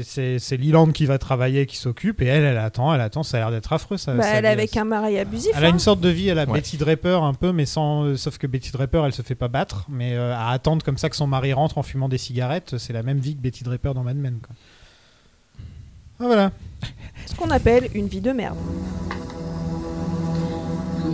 C'est- 0.00 0.56
Leland 0.56 0.88
qui 0.92 1.06
va 1.06 1.18
travailler, 1.18 1.66
qui 1.66 1.76
s'occupe, 1.76 2.22
et 2.22 2.26
elle, 2.26 2.44
elle 2.44 2.56
attend, 2.58 2.94
elle 2.94 3.00
attend, 3.00 3.22
ça 3.22 3.36
a 3.36 3.40
l'air 3.40 3.50
d'être 3.50 3.72
affreux. 3.72 3.96
Ça, 3.96 4.14
Bah, 4.14 4.24
elle 4.26 4.44
est 4.44 4.48
avec 4.48 4.76
un 4.76 4.84
mari 4.84 5.18
abusif. 5.18 5.52
Elle 5.54 5.64
a 5.64 5.68
hein. 5.68 5.70
une 5.72 5.78
sorte 5.78 6.00
de 6.00 6.08
vie, 6.08 6.28
elle 6.28 6.38
a 6.38 6.44
Ouais. 6.46 6.54
Betty 6.54 6.76
Draper 6.78 7.22
un 7.22 7.34
peu, 7.34 7.52
mais 7.52 7.66
sans, 7.66 8.04
euh, 8.04 8.16
sauf 8.16 8.38
que 8.38 8.46
Betty 8.46 8.70
Draper, 8.72 9.04
elle 9.04 9.12
se 9.12 9.22
fait 9.22 9.34
pas 9.34 9.48
battre, 9.48 9.84
mais 9.88 10.14
euh, 10.14 10.34
à 10.34 10.50
attendre 10.50 10.84
comme 10.84 10.98
ça 10.98 11.10
que 11.10 11.16
son 11.16 11.26
mari 11.26 11.52
rentre 11.52 11.78
en 11.78 11.82
fumant 11.82 12.08
des 12.08 12.18
cigarettes, 12.18 12.78
c'est 12.78 12.92
la 12.92 13.02
même 13.02 13.18
vie 13.18 13.36
que 13.36 13.40
Betty 13.42 13.64
Draper 13.64 13.92
dans 13.94 14.02
Mad 14.02 14.16
Men. 14.16 14.38
Quoi. 14.40 14.54
Ah, 16.20 16.24
voilà. 16.26 16.50
Ce 17.26 17.34
qu'on 17.34 17.50
appelle 17.50 17.88
une 17.94 18.06
vie 18.06 18.20
de 18.20 18.32
merde. 18.32 18.56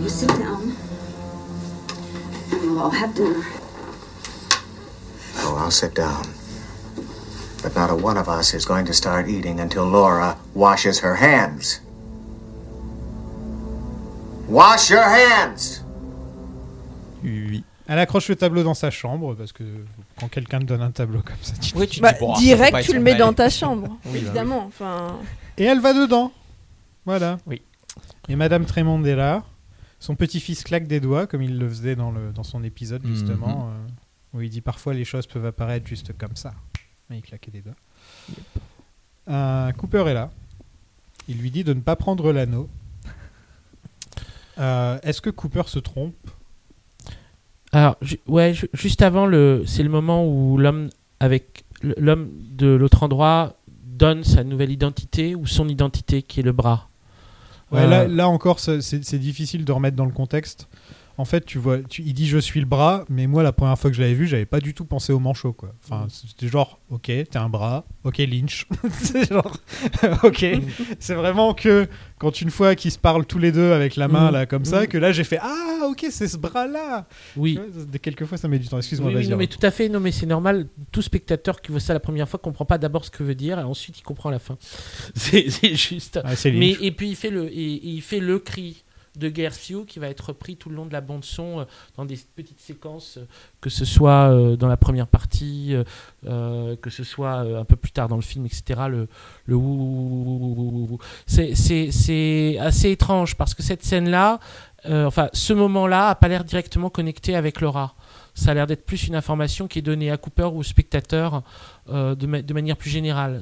You 0.01 0.07
sit 0.07 0.27
down, 0.29 0.71
and 2.51 2.61
we'll 2.63 2.79
all 2.79 2.91
have 2.91 3.13
dinner. 3.13 3.43
Oh, 5.43 5.57
I'll 5.63 5.71
sit 5.71 5.95
down. 5.95 6.23
But 7.61 7.75
not 7.75 7.89
a 7.89 7.95
one 7.95 8.17
of 8.17 8.27
us 8.29 8.53
is 8.53 8.65
going 8.65 8.85
to 8.85 8.93
start 8.93 9.27
eating 9.27 9.59
until 9.59 9.83
Laura 9.85 10.37
washes 10.55 10.99
her 11.03 11.15
hands. 11.15 11.81
Wash 14.47 14.89
your 14.89 15.03
hands! 15.03 15.83
Oui. 17.23 17.63
Elle 17.87 17.99
accroche 17.99 18.29
le 18.29 18.35
tableau 18.35 18.63
dans 18.63 18.73
sa 18.75 18.91
chambre, 18.91 19.35
parce 19.35 19.51
que 19.51 19.63
quand 20.19 20.27
quelqu'un 20.29 20.59
te 20.59 20.65
donne 20.65 20.81
un 20.81 20.91
tableau 20.91 21.21
comme 21.21 21.35
ça, 21.41 21.53
tu 21.59 21.75
Oui, 21.75 21.87
tu 21.87 21.99
Bah, 22.01 22.13
dis, 22.13 22.19
bon, 22.19 22.33
direct, 22.37 22.81
tu 22.81 22.93
le 22.93 22.99
mets 22.99 23.15
dans 23.15 23.33
ta 23.33 23.49
chambre, 23.49 23.87
Oui, 23.89 23.97
bah 24.05 24.09
oui. 24.13 24.17
évidemment. 24.19 24.63
Enfin, 24.67 25.17
Et 25.57 25.63
elle 25.65 25.79
va 25.79 25.93
dedans. 25.93 26.31
Voilà. 27.05 27.37
Oui. 27.47 27.61
Et 28.27 28.35
Madame 28.35 28.65
Tremond 28.65 29.03
est 29.05 29.15
là. 29.15 29.43
Son 29.99 30.15
petit-fils 30.15 30.63
claque 30.63 30.87
des 30.87 30.99
doigts, 30.99 31.27
comme 31.27 31.41
il 31.41 31.57
le 31.57 31.67
faisait 31.67 31.95
dans, 31.95 32.11
le, 32.11 32.31
dans 32.31 32.43
son 32.43 32.63
épisode, 32.63 33.03
Mhm. 33.03 33.13
justement, 33.15 33.69
euh, 33.71 34.37
où 34.37 34.41
il 34.41 34.49
dit 34.49 34.61
parfois 34.61 34.93
les 34.93 35.03
choses 35.03 35.25
peuvent 35.27 35.45
apparaître 35.45 35.87
juste 35.87 36.15
comme 36.17 36.35
ça. 36.35 36.53
Il 37.11 37.21
claquait 37.21 37.51
des 37.51 37.61
doigts. 37.61 37.73
Euh, 39.29 39.71
Cooper 39.73 40.05
est 40.07 40.13
là. 40.13 40.31
Il 41.27 41.37
lui 41.37 41.51
dit 41.51 41.63
de 41.63 41.73
ne 41.73 41.81
pas 41.81 41.95
prendre 41.95 42.31
l'anneau. 42.31 42.69
Euh, 44.59 44.99
Est-ce 45.03 45.21
que 45.21 45.29
Cooper 45.29 45.63
se 45.67 45.79
trompe? 45.79 46.15
Alors, 47.71 47.97
ju- 48.01 48.19
ouais, 48.27 48.53
ju- 48.53 48.69
juste 48.73 49.01
avant, 49.01 49.25
le, 49.25 49.63
c'est 49.67 49.83
le 49.83 49.89
moment 49.89 50.27
où 50.27 50.57
l'homme 50.57 50.89
avec 51.19 51.63
l'homme 51.81 52.29
de 52.51 52.67
l'autre 52.67 53.03
endroit 53.03 53.53
donne 53.85 54.23
sa 54.23 54.43
nouvelle 54.43 54.71
identité 54.71 55.35
ou 55.35 55.45
son 55.45 55.67
identité 55.69 56.21
qui 56.23 56.39
est 56.39 56.43
le 56.43 56.51
bras. 56.51 56.89
Ouais, 57.71 57.81
Euh, 57.81 57.87
là, 57.87 58.07
là 58.07 58.27
encore, 58.29 58.59
c'est 58.59 59.19
difficile 59.19 59.65
de 59.65 59.71
remettre 59.71 59.95
dans 59.95 60.05
le 60.05 60.11
contexte. 60.11 60.67
En 61.19 61.25
fait, 61.25 61.43
tu 61.45 61.57
vois, 61.57 61.79
tu- 61.79 62.01
il 62.01 62.13
dit 62.13 62.27
je 62.27 62.37
suis 62.37 62.61
le 62.61 62.65
bras, 62.65 63.03
mais 63.09 63.27
moi, 63.27 63.43
la 63.43 63.51
première 63.51 63.77
fois 63.77 63.89
que 63.89 63.95
je 63.97 64.01
l'avais 64.01 64.13
vu, 64.13 64.25
j'avais 64.25 64.45
pas 64.45 64.61
du 64.61 64.73
tout 64.73 64.85
pensé 64.85 65.11
au 65.11 65.19
manchot, 65.19 65.51
quoi. 65.51 65.73
Enfin, 65.83 66.07
c'était 66.09 66.47
genre, 66.47 66.79
ok, 66.89 67.03
t'es 67.07 67.35
un 67.37 67.49
bras, 67.49 67.85
ok, 68.05 68.19
Lynch. 68.19 68.65
c'est 69.01 69.27
genre, 69.27 69.57
ok. 70.23 70.45
C'est 70.99 71.15
vraiment 71.15 71.53
que 71.53 71.87
quand 72.19 72.39
une 72.39 72.49
fois 72.51 72.73
qu'ils 72.75 72.91
se 72.91 72.97
parlent 72.97 73.25
tous 73.25 73.37
les 73.37 73.51
deux 73.51 73.73
avec 73.73 73.97
la 73.97 74.07
main, 74.07 74.29
Mm. 74.29 74.33
là, 74.33 74.45
comme 74.45 74.63
ça, 74.63 74.83
Mm. 74.83 74.87
que 74.87 74.97
là, 74.97 75.11
j'ai 75.11 75.25
fait, 75.25 75.39
ah, 75.41 75.87
ok, 75.89 76.05
c'est 76.09 76.29
ce 76.29 76.37
bras-là. 76.37 77.05
Oui. 77.35 77.59
Quelquefois, 78.01 78.37
ça 78.37 78.47
met 78.47 78.57
du 78.59 78.69
temps. 78.69 78.77
Excuse-moi, 78.77 79.09
Oui, 79.09 79.15
oui, 79.17 79.21
vas-y. 79.23 79.31
non, 79.31 79.37
mais 79.37 79.47
tout 79.47 79.59
à 79.63 79.71
fait, 79.71 79.89
non, 79.89 79.99
mais 79.99 80.13
c'est 80.13 80.25
normal. 80.25 80.67
Tout 80.93 81.01
spectateur 81.01 81.61
qui 81.61 81.71
voit 81.71 81.81
ça 81.81 81.93
la 81.93 81.99
première 81.99 82.29
fois 82.29 82.39
comprend 82.39 82.63
pas 82.63 82.77
d'abord 82.77 83.03
ce 83.03 83.11
que 83.11 83.23
veut 83.23 83.35
dire 83.35 83.59
et 83.59 83.63
ensuite 83.63 83.99
il 83.99 84.03
comprend 84.03 84.29
la 84.29 84.39
fin. 84.39 84.57
C'est 85.15 85.49
juste. 85.75 86.19
Ah, 86.23 86.35
c'est 86.37 86.51
mais 86.53 86.77
et 86.81 86.91
puis 86.91 87.09
il 87.09 87.15
fait 87.17 87.29
le, 87.29 87.47
et- 87.51 87.73
et 87.75 87.89
il 87.89 88.01
fait 88.01 88.19
le 88.21 88.39
cri 88.39 88.83
de 89.19 89.29
Gerfew 89.35 89.85
qui 89.85 89.99
va 89.99 90.07
être 90.07 90.27
repris 90.29 90.55
tout 90.55 90.69
le 90.69 90.75
long 90.75 90.85
de 90.85 90.93
la 90.93 91.01
bande 91.01 91.23
son 91.23 91.59
euh, 91.59 91.63
dans 91.97 92.05
des 92.05 92.17
petites 92.35 92.59
séquences, 92.59 93.17
euh, 93.17 93.25
que 93.61 93.69
ce 93.69 93.85
soit 93.85 94.31
euh, 94.31 94.55
dans 94.55 94.67
la 94.67 94.77
première 94.77 95.07
partie, 95.07 95.75
que 96.25 96.89
ce 96.89 97.03
soit 97.03 97.39
un 97.39 97.65
peu 97.65 97.75
plus 97.75 97.91
tard 97.91 98.07
dans 98.07 98.15
le 98.15 98.21
film, 98.21 98.45
etc. 98.45 98.81
Le, 98.89 99.07
le 99.45 99.57
c'est 101.27 102.57
assez 102.59 102.91
étrange 102.91 103.35
parce 103.35 103.53
que 103.53 103.63
cette 103.63 103.83
scène 103.83 104.09
là, 104.09 104.39
enfin 104.87 105.29
ce 105.33 105.53
moment 105.53 105.87
là 105.87 106.09
a 106.09 106.15
pas 106.15 106.27
l'air 106.27 106.43
directement 106.43 106.89
connecté 106.89 107.35
avec 107.35 107.61
Laura 107.61 107.95
ça 108.35 108.51
a 108.51 108.53
l'air 108.53 108.67
d'être 108.67 108.85
plus 108.85 109.07
une 109.07 109.15
information 109.15 109.67
qui 109.67 109.79
est 109.79 109.81
donnée 109.81 110.11
à 110.11 110.17
Cooper 110.17 110.45
ou 110.53 110.59
au 110.59 110.63
spectateur 110.63 111.43
de, 111.89 112.13
de 112.13 112.53
manière 112.53 112.77
plus 112.77 112.89
générale. 112.89 113.41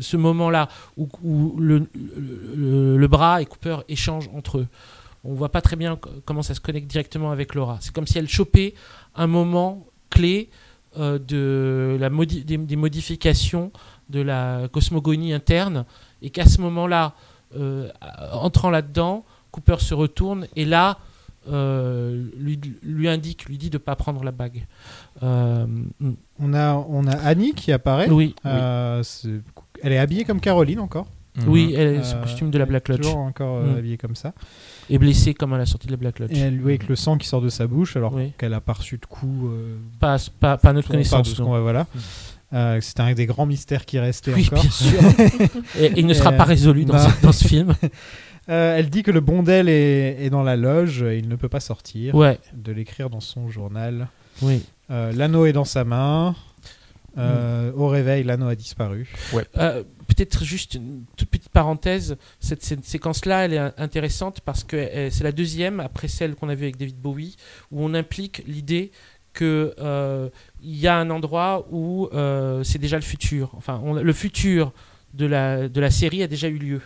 Ce, 0.00 0.16
moment-là 0.16 0.68
où, 0.96 1.08
où 1.22 1.54
le- 1.60 1.86
le- 1.94 2.96
le 2.96 3.06
bras 3.08 3.40
et 3.40 3.46
Cooper 3.46 3.76
échangent 3.88 4.28
entre 4.34 4.58
eux, 4.58 4.66
on 5.24 5.34
voit 5.34 5.50
pas 5.50 5.60
très 5.60 5.76
bien 5.76 5.96
co- 5.96 6.10
comment 6.24 6.42
ça 6.42 6.54
se 6.54 6.60
connecte 6.60 6.88
directement 6.90 7.30
avec 7.30 7.54
Laura. 7.54 7.78
C'est 7.80 7.92
comme 7.92 8.06
si 8.06 8.18
elle 8.18 8.28
chopait 8.28 8.74
un 9.14 9.26
moment 9.26 9.86
clé 10.10 10.50
euh, 10.98 11.18
de 11.18 11.96
la 12.00 12.10
modi- 12.10 12.44
des, 12.44 12.56
des 12.58 12.76
modifications 12.76 13.70
de 14.10 14.20
la 14.20 14.68
cosmogonie 14.72 15.32
interne 15.32 15.84
et 16.20 16.30
qu'à 16.30 16.44
ce 16.46 16.60
moment-là, 16.60 17.14
euh, 17.56 17.88
entrant 18.32 18.70
là-dedans, 18.70 19.24
Cooper 19.52 19.76
se 19.80 19.94
retourne 19.94 20.46
et 20.56 20.64
là 20.64 20.98
euh, 21.50 22.24
lui, 22.38 22.60
lui 22.82 23.08
indique, 23.08 23.46
lui 23.46 23.58
dit 23.58 23.68
de 23.70 23.78
pas 23.78 23.96
prendre 23.96 24.22
la 24.22 24.30
bague. 24.30 24.66
Euh. 25.22 25.66
On 26.38 26.54
a, 26.54 26.74
on 26.74 27.06
a 27.06 27.16
Annie 27.16 27.52
qui 27.54 27.72
apparaît. 27.72 28.08
Oui, 28.10 28.34
Elle 29.82 29.92
est 29.92 29.98
habillée 29.98 30.24
comme 30.24 30.40
Caroline 30.40 30.78
encore. 30.80 31.06
Oui, 31.46 31.74
elle 31.76 31.96
est 31.96 32.02
sous 32.04 32.16
Euh, 32.16 32.22
costume 32.22 32.50
de 32.50 32.58
la 32.58 32.66
Black 32.66 32.88
Lodge. 32.88 33.00
Toujours 33.02 33.18
encore 33.18 33.58
euh, 33.58 33.74
Mm. 33.74 33.78
habillée 33.78 33.96
comme 33.96 34.14
ça. 34.16 34.32
Et 34.90 34.98
blessée 34.98 35.32
comme 35.32 35.52
à 35.54 35.58
la 35.58 35.64
sortie 35.66 35.86
de 35.86 35.92
la 35.92 35.96
Black 35.96 36.18
Lodge. 36.18 36.32
Et 36.32 36.38
elle, 36.40 36.56
oui, 36.60 36.72
avec 36.72 36.88
le 36.88 36.96
sang 36.96 37.16
qui 37.16 37.26
sort 37.26 37.40
de 37.40 37.48
sa 37.48 37.66
bouche, 37.66 37.96
alors 37.96 38.14
Oui. 38.14 38.32
qu'elle 38.36 38.52
a 38.54 38.60
pas 38.60 38.74
reçu 38.74 38.98
de 38.98 39.06
coups. 39.06 39.46
euh, 39.50 39.76
Pas, 39.98 40.18
pas, 40.40 40.58
pas 40.58 40.72
notre 40.72 40.88
Pas 40.88 40.92
connaissance. 40.94 41.28
ce 41.32 41.42
va- 41.42 41.60
voilà. 41.60 41.86
Euh, 42.52 42.80
C'était 42.82 43.00
un 43.00 43.14
des 43.14 43.24
grands 43.24 43.46
mystères 43.46 43.86
qui 43.86 43.98
restait 43.98 44.34
Oui, 44.34 44.46
encore. 44.46 44.60
bien 44.62 44.70
sûr. 44.70 45.00
Et- 45.78 45.84
et 45.86 45.92
il 45.96 46.06
ne 46.06 46.12
sera 46.12 46.32
pas 46.32 46.44
résolu 46.44 46.84
dans 46.84 46.98
ce- 46.98 47.22
dans 47.22 47.32
ce 47.32 47.46
film. 47.48 47.74
Euh, 48.48 48.76
elle 48.76 48.90
dit 48.90 49.04
que 49.04 49.12
le 49.12 49.20
bondel 49.20 49.68
est, 49.68 50.16
est 50.24 50.28
dans 50.28 50.42
la 50.42 50.56
loge, 50.56 51.04
et 51.04 51.16
il 51.16 51.28
ne 51.28 51.36
peut 51.36 51.48
pas 51.48 51.60
sortir. 51.60 52.12
Ouais. 52.16 52.40
De 52.52 52.72
l'écrire 52.72 53.08
dans 53.08 53.20
son 53.20 53.48
journal. 53.48 54.08
Oui. 54.42 54.64
Euh, 54.90 55.12
l'anneau 55.12 55.46
est 55.46 55.52
dans 55.52 55.64
sa 55.64 55.84
main. 55.84 56.34
Euh, 57.18 57.72
Au 57.74 57.88
réveil, 57.88 58.24
l'anneau 58.24 58.48
a 58.48 58.54
disparu. 58.54 59.08
Euh, 59.58 59.82
Peut-être 60.08 60.44
juste 60.44 60.74
une 60.74 61.04
toute 61.16 61.30
petite 61.30 61.48
parenthèse, 61.48 62.16
cette, 62.38 62.62
cette 62.62 62.84
séquence-là, 62.84 63.46
elle 63.46 63.54
est 63.54 63.58
in- 63.58 63.72
intéressante 63.78 64.40
parce 64.42 64.62
que 64.62 64.76
euh, 64.76 65.08
c'est 65.10 65.24
la 65.24 65.32
deuxième, 65.32 65.80
après 65.80 66.06
celle 66.08 66.34
qu'on 66.34 66.50
a 66.50 66.54
vue 66.54 66.64
avec 66.64 66.76
David 66.76 66.96
Bowie, 67.00 67.36
où 67.70 67.82
on 67.82 67.94
implique 67.94 68.42
l'idée 68.46 68.90
que 69.32 69.74
euh, 69.78 70.28
il 70.62 70.76
y 70.76 70.86
a 70.86 70.98
un 70.98 71.08
endroit 71.08 71.66
où 71.70 72.08
euh, 72.12 72.62
c'est 72.62 72.78
déjà 72.78 72.96
le 72.96 73.02
futur. 73.02 73.52
Enfin, 73.56 73.80
on- 73.82 73.94
le 73.94 74.12
futur 74.12 74.72
de 75.14 75.24
la, 75.24 75.68
de 75.70 75.80
la 75.80 75.90
série 75.90 76.22
a 76.22 76.26
déjà 76.26 76.48
eu 76.48 76.58
lieu. 76.58 76.82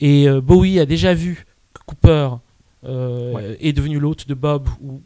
Et 0.00 0.28
euh, 0.28 0.42
Bowie 0.42 0.78
a 0.78 0.84
déjà 0.84 1.14
vu 1.14 1.46
que 1.72 1.80
Cooper 1.86 2.28
euh, 2.84 3.56
est 3.60 3.72
devenu 3.72 3.98
l'hôte 3.98 4.28
de 4.28 4.34
Bob 4.34 4.68
ou 4.82 5.00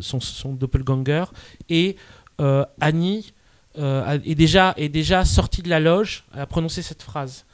son, 0.00 0.20
son 0.20 0.54
doppelganger. 0.54 1.24
Et 1.68 1.96
euh, 2.40 2.64
Annie 2.80 3.33
euh, 3.78 4.18
est, 4.24 4.34
déjà, 4.34 4.74
est 4.76 4.88
déjà 4.88 5.24
sortie 5.24 5.62
de 5.62 5.68
la 5.68 5.80
loge 5.80 6.24
à 6.32 6.46
prononcer 6.46 6.82
cette 6.82 7.02
phrase. 7.02 7.44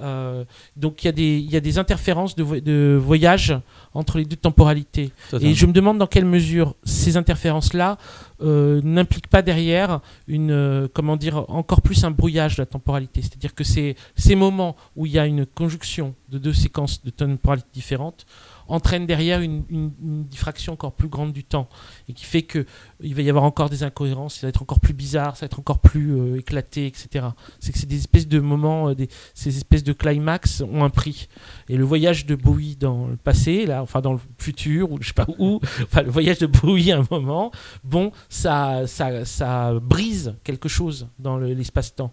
Euh, 0.00 0.44
donc 0.76 1.02
il 1.02 1.06
y, 1.06 1.08
a 1.08 1.12
des- 1.12 1.38
il 1.38 1.50
y 1.50 1.56
a 1.56 1.60
des 1.60 1.76
interférences 1.76 2.34
de, 2.34 2.42
vo- 2.42 2.60
de 2.60 2.98
voyage 2.98 3.54
entre 3.92 4.16
les 4.18 4.24
deux 4.24 4.36
temporalités. 4.36 5.10
Totalement. 5.30 5.50
Et 5.50 5.54
je 5.54 5.66
me 5.66 5.72
demande 5.72 5.98
dans 5.98 6.06
quelle 6.06 6.24
mesure 6.24 6.74
ces 6.84 7.16
interférences-là 7.18 7.98
euh, 8.40 8.80
n'impliquent 8.82 9.26
pas 9.26 9.42
derrière 9.42 10.00
une, 10.26 10.52
euh, 10.52 10.88
comment 10.94 11.16
dire, 11.16 11.44
encore 11.50 11.82
plus 11.82 12.02
un 12.04 12.12
brouillage 12.12 12.56
de 12.56 12.62
la 12.62 12.66
temporalité. 12.66 13.20
C'est-à-dire 13.20 13.54
que 13.54 13.64
ces, 13.64 13.94
ces 14.16 14.36
moments 14.36 14.74
où 14.96 15.04
il 15.06 15.12
y 15.12 15.18
a 15.18 15.26
une 15.26 15.44
conjonction 15.44 16.14
de 16.30 16.38
deux 16.38 16.54
séquences 16.54 17.04
de 17.04 17.10
temporalité 17.10 17.68
différentes 17.74 18.24
entraînent 18.70 19.06
derrière 19.06 19.40
une, 19.40 19.64
diffraction 20.00 20.72
encore 20.72 20.92
plus 20.92 21.08
grande 21.08 21.32
du 21.32 21.44
temps 21.44 21.68
et 22.08 22.12
qui 22.12 22.24
fait 22.24 22.42
que 22.42 22.64
il 23.02 23.14
va 23.14 23.22
y 23.22 23.28
avoir 23.28 23.44
encore 23.44 23.68
des 23.68 23.82
incohérences, 23.82 24.36
ça 24.36 24.46
va 24.46 24.48
être 24.48 24.62
encore 24.62 24.80
plus 24.80 24.94
bizarre, 24.94 25.36
ça 25.36 25.40
va 25.40 25.46
être 25.46 25.58
encore 25.58 25.80
plus 25.80 26.12
euh, 26.12 26.38
éclaté, 26.38 26.86
etc. 26.86 27.26
C'est 27.58 27.72
que 27.72 27.78
c'est 27.78 27.92
espèces 27.92 28.28
de 28.28 28.40
moments, 28.40 28.88
euh, 28.88 28.94
ces 29.34 29.56
espèces 29.56 29.84
de 29.84 29.92
climax 29.92 30.62
ont 30.62 30.84
un 30.84 30.90
prix. 30.90 31.28
Et 31.68 31.76
le 31.76 31.84
voyage 31.84 32.26
de 32.26 32.34
Bowie 32.34 32.76
dans 32.76 33.08
le 33.08 33.16
passé, 33.16 33.66
là, 33.66 33.82
enfin 33.82 34.00
dans 34.00 34.12
le 34.12 34.20
futur, 34.38 34.92
ou 34.92 34.98
je 35.00 35.08
sais 35.08 35.14
pas 35.14 35.26
où, 35.38 35.60
enfin 35.82 36.02
le 36.02 36.10
voyage 36.10 36.38
de 36.38 36.46
Bowie 36.46 36.92
à 36.92 36.98
un 36.98 37.06
moment, 37.10 37.50
bon, 37.84 38.12
ça, 38.28 38.86
ça, 38.86 39.24
ça 39.24 39.74
brise 39.80 40.34
quelque 40.44 40.68
chose 40.68 41.08
dans 41.18 41.36
le- 41.36 41.52
l'espace-temps. 41.52 42.12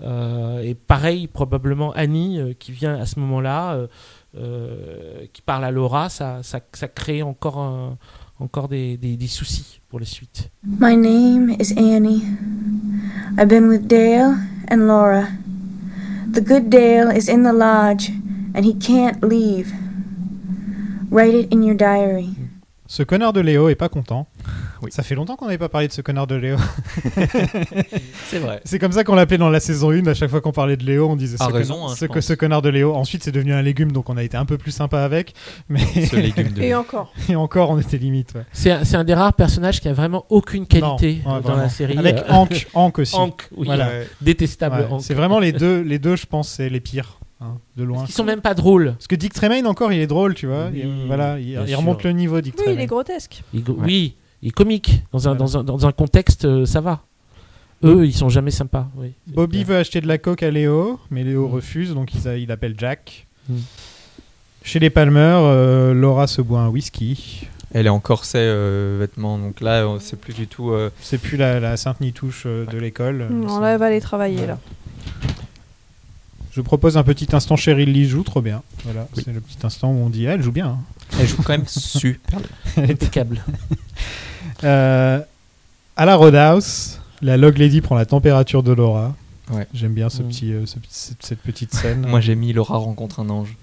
Euh, 0.00 0.60
et 0.60 0.74
pareil, 0.74 1.26
probablement 1.26 1.90
Annie 1.92 2.38
qui 2.58 2.70
vient 2.70 2.94
à 2.94 3.04
ce 3.06 3.18
moment-là, 3.18 3.88
qui 4.34 5.42
parle 5.42 5.64
à 5.64 5.70
Laura, 5.70 6.08
ça, 6.08 6.42
ça, 6.42 6.60
ça 6.72 6.88
crée 6.88 7.22
encore, 7.22 7.58
un- 7.58 7.96
encore 8.38 8.68
des, 8.68 8.96
des- 8.96 9.16
des 9.16 9.26
soucis 9.26 9.80
pour 9.88 9.98
la 10.00 10.06
suite. 10.06 10.50
My 10.64 10.96
name 10.96 11.50
is 11.58 11.72
Annie. 11.76 12.22
I've 13.38 13.48
been 13.48 13.68
with 13.68 13.86
Dale 13.86 14.34
and 14.70 14.86
Laura. 14.86 15.26
The 16.32 16.40
good 16.40 16.68
Dale 16.68 17.10
is 17.16 17.28
in 17.30 17.42
the 17.42 17.52
lodge, 17.54 18.10
and 18.54 18.64
he 18.64 18.74
can't 18.78 19.22
leave. 19.24 19.72
Write 21.10 21.34
it 21.34 21.52
in 21.52 21.62
your 21.62 21.74
diary. 21.76 22.28
Ce 22.86 23.02
connard 23.02 23.32
de 23.32 23.40
Léo 23.40 23.68
est 23.70 23.74
pas 23.74 23.88
content. 23.88 24.26
Ça 24.90 25.02
fait 25.02 25.14
longtemps 25.14 25.36
qu'on 25.36 25.46
n'avait 25.46 25.58
pas 25.58 25.68
parlé 25.68 25.88
de 25.88 25.92
ce 25.92 26.00
connard 26.02 26.26
de 26.26 26.34
Léo. 26.36 26.56
C'est 28.26 28.38
vrai. 28.38 28.60
C'est 28.64 28.78
comme 28.78 28.92
ça 28.92 29.04
qu'on 29.04 29.14
l'appelait 29.14 29.38
dans 29.38 29.50
la 29.50 29.60
saison 29.60 29.90
1. 29.90 30.06
À 30.06 30.14
chaque 30.14 30.30
fois 30.30 30.40
qu'on 30.40 30.52
parlait 30.52 30.76
de 30.76 30.84
Léo, 30.84 31.08
on 31.08 31.16
disait 31.16 31.36
A 31.40 31.46
ce, 31.48 31.52
raison, 31.52 31.74
connard, 31.74 31.90
hein, 31.90 32.20
ce, 32.20 32.34
connard 32.34 32.62
de 32.62 32.68
Léo. 32.68 32.94
Ensuite, 32.94 33.24
c'est 33.24 33.32
devenu 33.32 33.52
un 33.52 33.62
légume, 33.62 33.92
donc 33.92 34.08
on 34.10 34.16
a 34.16 34.22
été 34.22 34.36
un 34.36 34.44
peu 34.44 34.58
plus 34.58 34.70
sympa 34.72 35.00
avec. 35.02 35.34
Mais... 35.68 35.80
Ce 35.80 36.16
légume 36.16 36.52
de 36.52 36.62
Et 36.62 36.74
encore. 36.74 37.12
Et 37.28 37.36
encore, 37.36 37.70
on 37.70 37.78
était 37.78 37.98
limite. 37.98 38.34
ouais. 38.34 38.44
C'est 38.52 38.70
un, 38.70 38.84
c'est 38.84 38.96
un 38.96 39.04
des 39.04 39.14
rares 39.14 39.34
personnages 39.34 39.80
qui 39.80 39.88
a 39.88 39.92
vraiment 39.92 40.24
aucune 40.30 40.66
qualité 40.66 41.20
Non, 41.24 41.34
ouais, 41.34 41.36
dans 41.36 41.40
vraiment. 41.48 41.62
la 41.62 41.68
série. 41.68 41.98
Avec 41.98 42.16
Euh, 42.18 42.22
Hank, 42.32 42.66
Hank 42.74 42.98
aussi. 42.98 43.16
Hank, 43.16 43.48
oui. 43.56 43.66
Voilà. 43.66 43.88
Ouais. 43.88 44.06
Détestable. 44.20 44.86
C'est 45.00 45.14
vraiment 45.14 45.38
les 45.40 45.52
deux, 45.52 45.80
les 45.80 45.98
deux, 45.98 46.16
je 46.16 46.26
pense, 46.26 46.48
c'est 46.48 46.68
les 46.68 46.80
pires. 46.80 47.18
hein, 47.40 47.56
de 47.76 47.84
loin. 47.84 48.04
Ils 48.08 48.12
sont 48.12 48.24
même 48.24 48.40
pas 48.40 48.54
drôles. 48.54 48.92
Parce 48.94 49.06
que 49.06 49.16
Dick 49.16 49.32
Tremaine 49.34 49.66
encore, 49.66 49.92
il 49.92 50.00
est 50.00 50.06
drôle, 50.06 50.34
tu 50.34 50.46
vois. 50.46 50.68
Oui, 50.72 50.80
Et, 50.80 51.06
voilà, 51.06 51.38
il, 51.38 51.48
il 51.66 51.74
remonte 51.76 52.02
le 52.04 52.12
niveau, 52.12 52.40
Dick 52.40 52.54
Oui, 52.58 52.72
il 52.74 52.80
est 52.80 52.86
grotesque. 52.86 53.42
Il 53.54 53.62
go- 53.62 53.76
Oui, 53.80 54.14
il 54.42 54.48
est 54.48 54.52
comique. 54.52 55.02
Dans 55.12 55.28
un, 55.28 55.34
dans 55.34 55.58
un, 55.58 55.64
dans 55.64 55.86
un 55.86 55.92
contexte, 55.92 56.44
euh, 56.44 56.66
ça 56.66 56.80
va. 56.80 57.02
Eux, 57.84 58.04
ils 58.06 58.12
sont 58.12 58.28
jamais 58.28 58.50
sympas. 58.50 58.88
Oui. 58.96 59.12
Bobby 59.28 59.62
veut 59.64 59.76
acheter 59.76 60.00
de 60.00 60.08
la 60.08 60.18
coke 60.18 60.42
à 60.42 60.50
Léo, 60.50 60.98
mais 61.10 61.22
Léo 61.22 61.46
refuse, 61.48 61.94
donc 61.94 62.12
il, 62.14 62.26
a- 62.28 62.36
il 62.36 62.50
appelle 62.50 62.74
Jack. 62.76 63.26
Mm. 63.48 63.54
Chez 64.64 64.78
les 64.80 64.90
Palmer, 64.90 65.20
euh, 65.42 65.94
Laura 65.94 66.26
se 66.26 66.42
boit 66.42 66.60
un 66.60 66.68
whisky. 66.68 67.46
Elle 67.72 67.86
est 67.86 67.90
en 67.90 68.00
corset 68.00 68.38
euh, 68.40 68.96
vêtements, 68.98 69.38
donc 69.38 69.60
là, 69.60 69.84
euh, 69.86 69.98
c'est 70.00 70.18
plus 70.18 70.32
du 70.34 70.46
tout. 70.46 70.70
euh, 70.72 70.90
C'est 71.00 71.18
plus 71.18 71.36
la, 71.36 71.60
la 71.60 71.76
sainte 71.76 72.00
nitouche 72.00 72.44
euh, 72.46 72.64
de 72.66 72.78
l'école. 72.78 73.28
Non, 73.30 73.60
là, 73.60 73.72
elle 73.74 73.78
va 73.78 73.86
aller 73.86 74.00
travailler, 74.00 74.46
là. 74.46 74.58
Je 76.58 76.62
propose 76.62 76.96
un 76.96 77.04
petit 77.04 77.28
instant 77.36 77.54
Cheryl 77.54 77.92
Lee 77.92 78.08
joue 78.08 78.24
trop 78.24 78.42
bien. 78.42 78.62
Voilà, 78.82 79.06
c'est 79.14 79.28
le 79.32 79.40
petit 79.40 79.58
instant 79.64 79.92
où 79.92 80.04
on 80.04 80.10
dit 80.10 80.26
ah, 80.26 80.32
elle 80.32 80.42
joue 80.42 80.50
bien. 80.50 80.66
hein. 80.66 80.78
Elle 81.20 81.28
joue 81.28 81.40
quand 81.44 81.52
même 81.52 81.68
super. 81.68 82.40
Elle 82.76 82.90
est- 82.90 82.92
Impeccable. 82.94 83.44
Euh, 84.64 85.20
à 85.96 86.04
la 86.04 86.16
Roadhouse, 86.16 86.98
la 87.22 87.36
Log 87.36 87.58
Lady 87.58 87.80
prend 87.80 87.94
la 87.94 88.06
température 88.06 88.64
de 88.64 88.72
Laura. 88.72 89.14
Ouais. 89.52 89.68
J'aime 89.72 89.92
bien 89.94 90.08
ce 90.08 90.22
Mm. 90.22 90.28
petit, 90.28 90.52
euh, 90.52 90.66
ce 90.66 90.78
cette, 90.88 91.22
cette 91.24 91.38
petite 91.42 91.72
scène. 91.74 92.04
Moi, 92.08 92.20
j'ai 92.20 92.34
mis 92.34 92.52
Laura 92.52 92.76
rencontre 92.78 93.20
un 93.20 93.28
ange. 93.30 93.56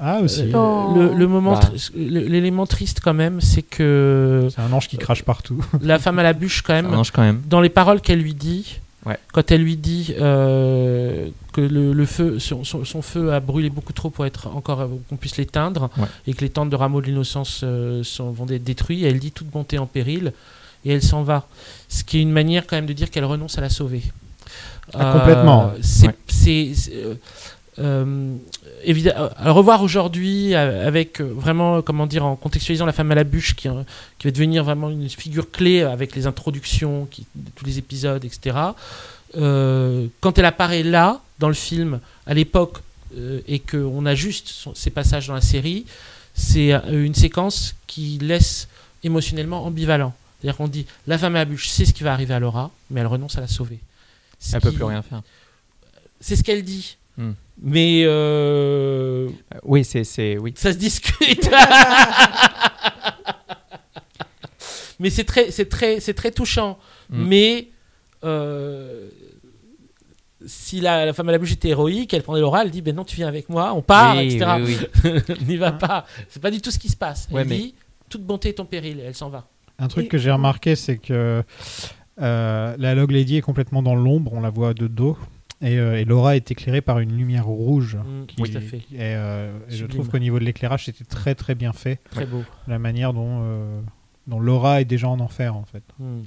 Ah 0.00 0.18
aussi. 0.20 0.50
Euh, 0.52 0.94
le, 0.96 1.14
le 1.14 1.26
moment, 1.28 1.52
Bah. 1.52 1.70
l'élément 1.94 2.66
triste 2.66 2.98
quand 3.00 3.14
même, 3.14 3.40
c'est 3.40 3.62
que 3.62 4.48
C'est 4.52 4.60
un 4.60 4.72
ange 4.72 4.88
qui 4.88 4.98
crache 4.98 5.22
partout. 5.22 5.64
la 5.80 6.00
femme 6.00 6.18
à 6.18 6.24
la 6.24 6.32
bûche 6.32 6.62
quand 6.62 6.72
même, 6.74 6.86
Un 6.86 6.98
ange 6.98 7.12
quand 7.12 7.22
même. 7.22 7.42
dans 7.48 7.60
les 7.60 7.68
paroles 7.70 8.00
qu'elle 8.00 8.20
lui 8.20 8.34
dit, 8.34 8.80
Ouais. 9.06 9.18
quand 9.32 9.50
elle 9.50 9.62
lui 9.62 9.76
dit 9.78 10.14
euh, 10.20 11.28
que 11.54 11.62
le, 11.62 11.94
le 11.94 12.06
feu, 12.06 12.38
son, 12.38 12.62
feu 13.02 13.32
a 13.32 13.40
brûlé 13.40 13.70
beaucoup 13.70 13.94
trop 13.94 14.10
pour 14.10 14.26
être 14.26 14.48
encore 14.48 14.80
euh, 14.82 14.88
qu'on 15.08 15.16
puisse 15.16 15.38
l'éteindre, 15.38 15.88
Ouais. 15.96 16.06
et 16.26 16.34
que 16.34 16.42
les 16.42 16.50
tentes 16.50 16.68
de 16.68 16.76
rameaux 16.76 17.00
de 17.00 17.06
l'innocence 17.06 17.62
euh, 17.64 18.02
vont 18.18 18.46
être 18.48 18.62
détruits, 18.64 19.04
elle 19.04 19.18
dit 19.18 19.32
toute 19.32 19.46
bonté 19.48 19.78
en 19.78 19.86
péril, 19.86 20.32
et 20.84 20.92
elle 20.92 21.02
s'en 21.02 21.22
va. 21.22 21.46
Ce 21.88 22.04
qui 22.04 22.18
est 22.18 22.22
une 22.22 22.30
manière 22.32 22.66
quand 22.66 22.76
même 22.76 22.86
de 22.86 22.92
dire 22.92 23.10
qu'elle 23.10 23.24
renonce 23.24 23.56
à 23.56 23.62
la 23.62 23.70
sauver. 23.70 24.02
Ah, 24.92 25.14
complètement. 25.18 25.72
C'est, 25.80 26.08
Ouais. 26.08 27.16
Euh, 27.80 28.34
euh, 28.86 29.28
à 29.36 29.50
revoir 29.52 29.82
aujourd'hui 29.82 30.54
euh, 30.54 30.86
avec 30.86 31.20
euh, 31.20 31.24
vraiment, 31.24 31.82
comment 31.82 32.06
dire, 32.06 32.24
en 32.24 32.36
contextualisant 32.36 32.86
la 32.86 32.92
femme 32.92 33.10
à 33.12 33.14
la 33.14 33.24
bûche 33.24 33.54
qui, 33.54 33.68
qui 34.18 34.26
va 34.26 34.30
devenir 34.30 34.62
vraiment 34.64 34.90
une 34.90 35.08
figure 35.08 35.50
clé 35.50 35.82
avec 35.82 36.14
les 36.14 36.26
introductions, 36.26 37.06
qui, 37.10 37.26
de 37.34 37.50
tous 37.54 37.64
les 37.64 37.78
épisodes, 37.78 38.24
etc. 38.24 38.56
Euh, 39.36 40.06
quand 40.20 40.38
elle 40.38 40.44
apparaît 40.44 40.82
là, 40.82 41.20
dans 41.38 41.48
le 41.48 41.54
film, 41.54 42.00
à 42.26 42.34
l'époque, 42.34 42.78
euh, 43.16 43.40
et 43.48 43.58
qu'on 43.58 44.04
a 44.06 44.14
juste 44.14 44.48
son- 44.48 44.74
ces 44.74 44.90
passages 44.90 45.26
dans 45.28 45.34
la 45.34 45.40
série, 45.40 45.86
c'est 46.34 46.72
une 46.90 47.14
séquence 47.14 47.74
qui 47.86 48.18
laisse 48.20 48.68
émotionnellement 49.02 49.64
ambivalent. 49.64 50.14
C'est-à-dire 50.40 50.56
qu'on 50.56 50.68
dit, 50.68 50.86
la 51.06 51.18
femme 51.18 51.34
à 51.36 51.40
la 51.40 51.44
bûche 51.44 51.68
sait 51.68 51.84
ce 51.84 51.92
qui 51.92 52.02
va 52.02 52.12
arriver 52.12 52.34
à 52.34 52.38
Laura, 52.40 52.70
mais 52.90 53.00
elle 53.00 53.06
renonce 53.06 53.36
à 53.36 53.40
la 53.40 53.48
sauver. 53.48 53.78
Ce 54.38 54.54
Elle 54.56 54.62
peut 54.62 54.70
qui- 54.70 54.76
plus 54.76 54.84
rien 54.84 55.02
faire. 55.02 55.22
C'est 56.20 56.36
ce 56.36 56.42
qu'elle 56.42 56.62
dit. 56.62 56.96
Hmm. 57.18 57.32
Mais 57.62 58.02
euh, 58.06 59.28
Oui, 59.64 59.84
c'est, 59.84 60.04
c'est, 60.04 60.38
oui. 60.38 60.52
ça 60.56 60.72
se 60.72 60.78
discute. 60.78 61.50
mais 64.98 65.10
c'est 65.10 65.24
très, 65.24 65.50
c'est 65.50 65.68
très, 65.68 66.00
c'est 66.00 66.14
très 66.14 66.30
touchant. 66.30 66.78
Mm. 67.10 67.24
Mais 67.26 67.68
euh, 68.24 69.08
si 70.46 70.80
la, 70.80 71.06
la 71.06 71.12
femme 71.12 71.28
à 71.28 71.32
la 71.32 71.38
bouche 71.38 71.52
était 71.52 71.68
héroïque, 71.68 72.12
elle 72.14 72.22
prenait 72.22 72.40
Laura, 72.40 72.62
elle 72.62 72.70
dit 72.70 72.82
ben 72.82 72.94
non, 72.94 73.04
tu 73.04 73.16
viens 73.16 73.28
avec 73.28 73.48
moi, 73.48 73.72
on 73.74 73.82
part, 73.82 74.16
Oui, 74.16 74.34
etc. 74.34 74.50
oui, 74.62 74.76
N'y 75.46 75.56
va 75.56 75.72
pas. 75.72 76.06
C'est 76.28 76.40
pas 76.40 76.50
du 76.50 76.60
tout 76.60 76.70
ce 76.70 76.78
qui 76.78 76.88
se 76.88 76.96
passe. 76.96 77.28
Elle 77.30 77.46
mais- 77.46 77.56
dit 77.56 77.74
toute 78.08 78.22
bonté 78.24 78.48
est 78.50 78.54
ton 78.54 78.64
péril, 78.64 78.98
et 79.00 79.02
elle 79.04 79.14
s'en 79.14 79.28
va. 79.30 79.46
Un 79.78 79.88
truc 79.88 80.06
Et- 80.06 80.08
que 80.08 80.18
j'ai 80.18 80.30
remarqué, 80.30 80.76
c'est 80.76 80.98
que 80.98 81.42
Euh, 82.22 82.74
la 82.78 82.94
Log 82.94 83.12
Lady 83.12 83.36
est 83.38 83.40
complètement 83.40 83.82
dans 83.82 83.94
l'ombre, 83.94 84.34
on 84.34 84.42
la 84.42 84.50
voit 84.50 84.74
de 84.74 84.86
dos. 84.88 85.16
Et, 85.62 85.78
euh, 85.78 85.98
et 86.00 86.04
Laura 86.04 86.36
est 86.36 86.50
éclairée 86.50 86.80
par 86.80 87.00
une 87.00 87.16
lumière 87.16 87.46
rouge. 87.46 87.96
Mm, 87.96 88.26
qui- 88.26 88.36
tout 88.36 88.56
à 88.56 88.60
fait. 88.60 88.78
Et, 88.92 88.98
euh, 89.00 89.52
et 89.68 89.74
je 89.76 89.84
trouve 89.86 90.08
qu'au 90.08 90.18
niveau 90.18 90.38
de 90.38 90.44
l'éclairage, 90.44 90.86
c'était 90.86 91.04
très 91.04 91.34
très 91.34 91.54
bien 91.54 91.72
fait. 91.72 91.98
Très 92.10 92.24
beau. 92.26 92.42
La 92.66 92.78
manière 92.78 93.12
dont, 93.12 93.40
euh, 93.42 93.80
dont 94.26 94.40
Laura 94.40 94.80
est 94.80 94.84
déjà 94.86 95.08
en 95.08 95.20
enfer, 95.20 95.54
en 95.54 95.64
fait. 95.64 95.82
Mm. 95.98 96.20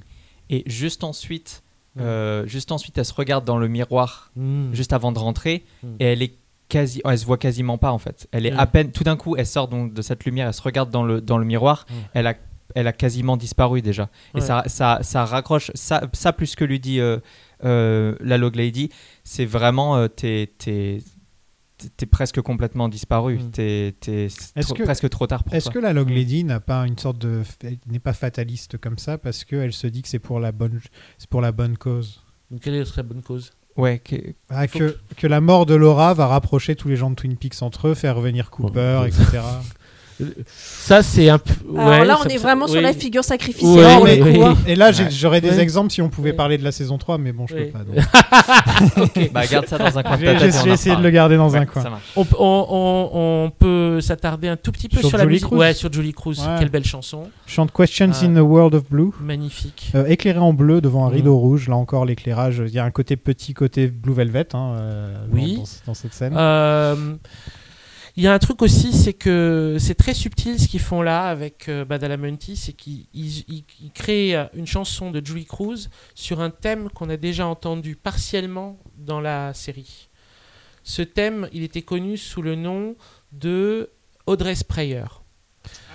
Et 0.49 0.63
juste 0.67 1.03
ensuite, 1.03 1.63
euh, 1.99 2.45
juste 2.47 2.71
ensuite, 2.71 2.97
elle 2.97 3.05
se 3.05 3.13
regarde 3.13 3.45
dans 3.45 3.57
le 3.57 3.67
miroir, 3.67 4.31
Mm. 4.35 4.73
juste 4.73 4.93
avant 4.93 5.11
de 5.11 5.19
rentrer, 5.19 5.63
Mm. 5.83 5.87
et 5.99 6.05
elle 6.05 6.21
est 6.21 6.33
quasi, 6.69 7.01
elle 7.05 7.17
se 7.19 7.25
voit 7.25 7.37
quasiment 7.37 7.77
pas 7.77 7.91
en 7.91 7.99
fait. 7.99 8.27
Elle 8.31 8.45
est 8.45 8.51
Mm. 8.51 8.59
à 8.59 8.65
peine, 8.67 8.91
tout 8.91 9.03
d'un 9.03 9.15
coup, 9.17 9.35
elle 9.35 9.45
sort 9.47 9.67
donc 9.67 9.93
de 9.93 10.01
cette 10.01 10.25
lumière, 10.25 10.47
elle 10.47 10.53
se 10.53 10.61
regarde 10.61 10.89
dans 10.91 11.03
le 11.03 11.21
dans 11.21 11.37
le 11.37 11.45
miroir, 11.45 11.85
Mm. 11.89 11.93
elle 12.13 12.27
a 12.27 12.33
elle 12.75 12.87
a 12.87 12.93
quasiment 12.93 13.37
disparu 13.37 13.83
déjà. 13.83 14.09
Et 14.35 14.41
ça, 14.41 14.63
ça, 14.65 14.97
ça 15.03 15.25
raccroche, 15.25 15.69
ça, 15.75 16.07
ça 16.13 16.33
plus 16.33 16.55
que 16.55 16.63
lui 16.65 16.79
dit 16.79 16.99
euh, 16.99 17.19
la 17.63 18.37
Log 18.37 18.55
Lady, 18.55 18.89
c'est 19.23 19.45
vraiment, 19.45 19.97
euh, 19.97 20.07
t'es, 20.07 20.51
t'es, 20.57 21.01
presque 22.05 22.41
complètement 22.41 22.89
disparu. 22.89 23.39
Mm. 23.39 23.51
T'es, 23.51 24.27
presque 24.83 25.09
trop 25.09 25.27
tard 25.27 25.43
pour 25.43 25.53
Est-ce 25.53 25.65
toi. 25.65 25.73
que 25.73 25.79
la 25.79 25.93
Log 25.93 26.09
Lady 26.09 26.43
n'a 26.43 26.59
pas 26.59 26.85
une 26.87 26.97
sorte 26.97 27.17
de 27.17 27.41
n'est 27.87 27.99
pas 27.99 28.13
fataliste 28.13 28.77
comme 28.77 28.97
ça 28.97 29.17
parce 29.17 29.43
qu'elle 29.43 29.73
se 29.73 29.87
dit 29.87 30.01
que 30.01 30.07
c'est 30.09 30.19
pour 30.19 30.39
la 30.39 30.51
bonne 30.51 30.79
c'est 31.17 31.29
pour 31.29 31.41
la 31.41 31.51
bonne 31.51 31.77
cause? 31.77 32.21
Donc, 32.51 32.61
quelle 32.61 32.75
est 32.75 32.79
la 32.79 32.85
très 32.85 33.03
bonne 33.03 33.21
cause? 33.21 33.51
Ouais, 33.75 33.97
que- 33.99 34.33
Ah, 34.49 34.67
que, 34.67 34.95
que 35.17 35.25
la 35.25 35.41
mort 35.41 35.65
de 35.65 35.73
Laura 35.73 36.13
va 36.13 36.27
rapprocher 36.27 36.75
tous 36.75 36.87
les 36.89 36.95
gens 36.95 37.09
de 37.09 37.15
Twin 37.15 37.35
Peaks 37.37 37.61
entre 37.63 37.87
eux, 37.87 37.93
faire 37.95 38.15
revenir 38.15 38.51
Cooper, 38.51 38.99
Ouais. 39.01 39.07
etc. 39.09 39.39
Ça, 40.47 41.01
c'est 41.03 41.29
un 41.29 41.37
peu. 41.39 41.53
Alors 41.77 42.05
là, 42.05 42.17
on 42.23 42.27
est 42.27 42.37
vraiment 42.37 42.67
sur 42.67 42.77
oui. 42.77 42.83
la 42.83 42.93
figure 42.93 43.23
sacrificielle. 43.23 43.99
Oui. 44.01 44.43
Et 44.67 44.75
là, 44.75 44.91
j'aurais 44.91 45.41
des 45.41 45.59
exemples 45.59 45.91
si 45.91 46.01
on 46.01 46.09
pouvait 46.09 46.33
parler 46.33 46.57
de 46.57 46.63
la 46.63 46.71
saison 46.71 46.97
3, 46.97 47.17
mais 47.17 47.31
bon, 47.31 47.47
je 47.47 47.55
Oui. 47.55 47.65
peux 47.65 47.71
pas. 47.71 47.83
donc. 47.83 47.95
Ok. 48.97 49.31
Bah, 49.31 49.45
garde 49.45 49.67
ça 49.67 49.77
dans 49.77 49.97
un 49.97 50.03
coin 50.03 50.17
de 50.17 50.25
J'ai- 50.25 50.69
essayé 50.71 50.95
de 50.95 51.01
le 51.01 51.09
garder 51.09 51.37
dans 51.37 51.55
un 51.55 51.65
coin. 51.65 51.83
On, 52.15 52.21
on- 52.37 52.67
on- 52.69 53.09
on 53.45 53.51
peut 53.51 54.01
s'attarder 54.01 54.47
un 54.47 54.57
tout 54.57 54.71
petit 54.71 54.89
peu 54.89 54.99
Sur 54.99 55.09
sur, 55.09 55.17
la 55.17 55.23
Julie 55.23 55.33
musique. 55.35 55.47
Cruz. 55.47 55.57
Ouais, 55.59 55.73
sur 55.73 55.91
Julie 55.91 56.13
Cruz. 56.13 56.39
Ouais. 56.39 56.55
Quelle 56.59 56.69
belle 56.69 56.85
chanson. 56.85 57.23
Chante 57.45 57.71
Questions 57.71 58.11
in 58.23 58.33
the 58.33 58.39
World 58.39 58.75
of 58.75 58.89
Blue. 58.89 59.11
Magnifique. 59.21 59.91
Euh, 59.95 60.05
éclairé 60.05 60.39
en 60.39 60.53
bleu 60.53 60.81
devant 60.81 61.05
un 61.05 61.09
Mm. 61.09 61.13
rideau 61.13 61.37
rouge. 61.37 61.67
Là 61.69 61.75
encore, 61.75 62.05
l'éclairage, 62.05 62.61
il 62.65 62.73
y 62.73 62.79
a 62.79 62.83
un 62.85 62.91
côté 62.91 63.15
petit, 63.15 63.53
côté 63.53 63.87
Blue 63.87 64.13
Velvet 64.13 64.47
hein, 64.53 64.73
euh, 64.75 65.13
dans- 65.27 65.35
Oui. 65.35 65.55
dans, 65.57 65.63
dans 65.87 65.93
cette 65.93 66.13
scène. 66.13 66.33
Il 68.15 68.23
y 68.23 68.27
a 68.27 68.33
un 68.33 68.37
truc 68.39 68.61
aussi, 68.61 68.93
c'est 68.93 69.13
que 69.13 69.77
c'est 69.79 69.95
très 69.95 70.13
subtil 70.13 70.59
ce 70.59 70.67
qu'ils 70.67 70.79
font 70.79 71.01
là 71.01 71.27
avec 71.29 71.67
euh, 71.67 71.83
Badalamenti, 71.83 72.55
c'est 72.55 72.73
qu'ils 72.73 73.07
ils- 73.13 73.43
ils- 73.47 73.65
ils 73.81 73.91
créent 73.91 74.35
une 74.53 74.67
chanson 74.67 75.09
de 75.09 75.19
Julie 75.25 75.45
Cruz 75.45 75.89
sur 76.13 76.39
un 76.39 76.51
thème 76.51 76.89
qu'on 76.89 77.09
a 77.09 77.17
déjà 77.17 77.47
entendu 77.47 77.95
partiellement 77.95 78.77
dans 78.97 79.19
la 79.19 79.53
série. 79.55 80.09
Ce 80.83 81.01
thème, 81.01 81.47
il 81.53 81.63
était 81.63 81.81
connu 81.81 82.17
sous 82.17 82.43
le 82.43 82.55
nom 82.55 82.95
de 83.31 83.89
Audrey 84.27 84.53
Sprayer. 84.53 85.05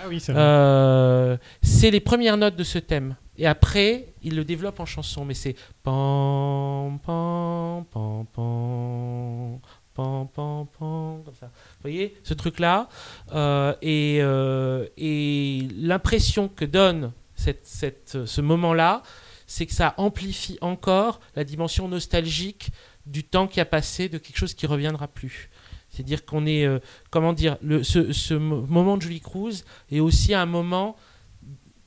Ah 0.01 0.07
oui, 0.09 0.19
c'est 0.19 0.33
vrai. 0.33 0.41
Euh, 0.41 1.37
c'est 1.61 1.91
les 1.91 1.99
premières 2.01 2.35
notes 2.37 2.55
de 2.57 2.63
ce 2.65 2.79
thème. 2.79 3.15
Et 3.37 3.47
après, 3.47 4.07
il 4.23 4.35
le 4.35 4.43
développe 4.43 4.81
en 4.81 4.85
chanson, 4.85 5.23
mais 5.23 5.35
c'est 5.35 5.55
pam 5.83 6.99
pam 7.05 7.85
pam 7.93 8.25
pam 8.35 9.59
pam 9.93 10.27
pam 10.29 10.65
pam 10.77 11.23
comme 11.23 11.33
ça. 11.39 11.47
Vous 11.47 11.81
voyez 11.81 12.15
ce 12.23 12.33
truc-là 12.33 12.87
Euh, 13.33 13.73
et, 13.81 14.19
euh, 14.21 14.85
et 14.97 15.67
l'impression 15.77 16.47
que 16.47 16.65
donne 16.65 17.11
ce 17.35 18.41
moment-là, 18.41 19.01
c'est 19.47 19.65
que 19.65 19.73
ça 19.73 19.93
amplifie 19.97 20.57
encore 20.61 21.19
la 21.35 21.43
dimension 21.43 21.87
nostalgique 21.87 22.69
du 23.05 23.23
temps 23.23 23.47
qui 23.47 23.59
a 23.59 23.65
passé, 23.65 24.09
de 24.09 24.17
quelque 24.17 24.37
chose 24.37 24.53
qui 24.53 24.67
reviendra 24.67 25.07
plus. 25.07 25.49
C'est-à-dire 25.89 26.23
qu'on 26.25 26.45
est, 26.45 26.65
euh, 26.65 26.79
comment 27.09 27.33
dire, 27.33 27.57
ce, 27.81 28.11
ce 28.13 28.33
mo- 28.35 28.65
moment 28.67 28.95
de 28.97 29.01
Julie 29.01 29.21
Cruz 29.21 29.63
est 29.91 29.99
aussi 30.01 30.33
un 30.35 30.45
moment 30.45 30.95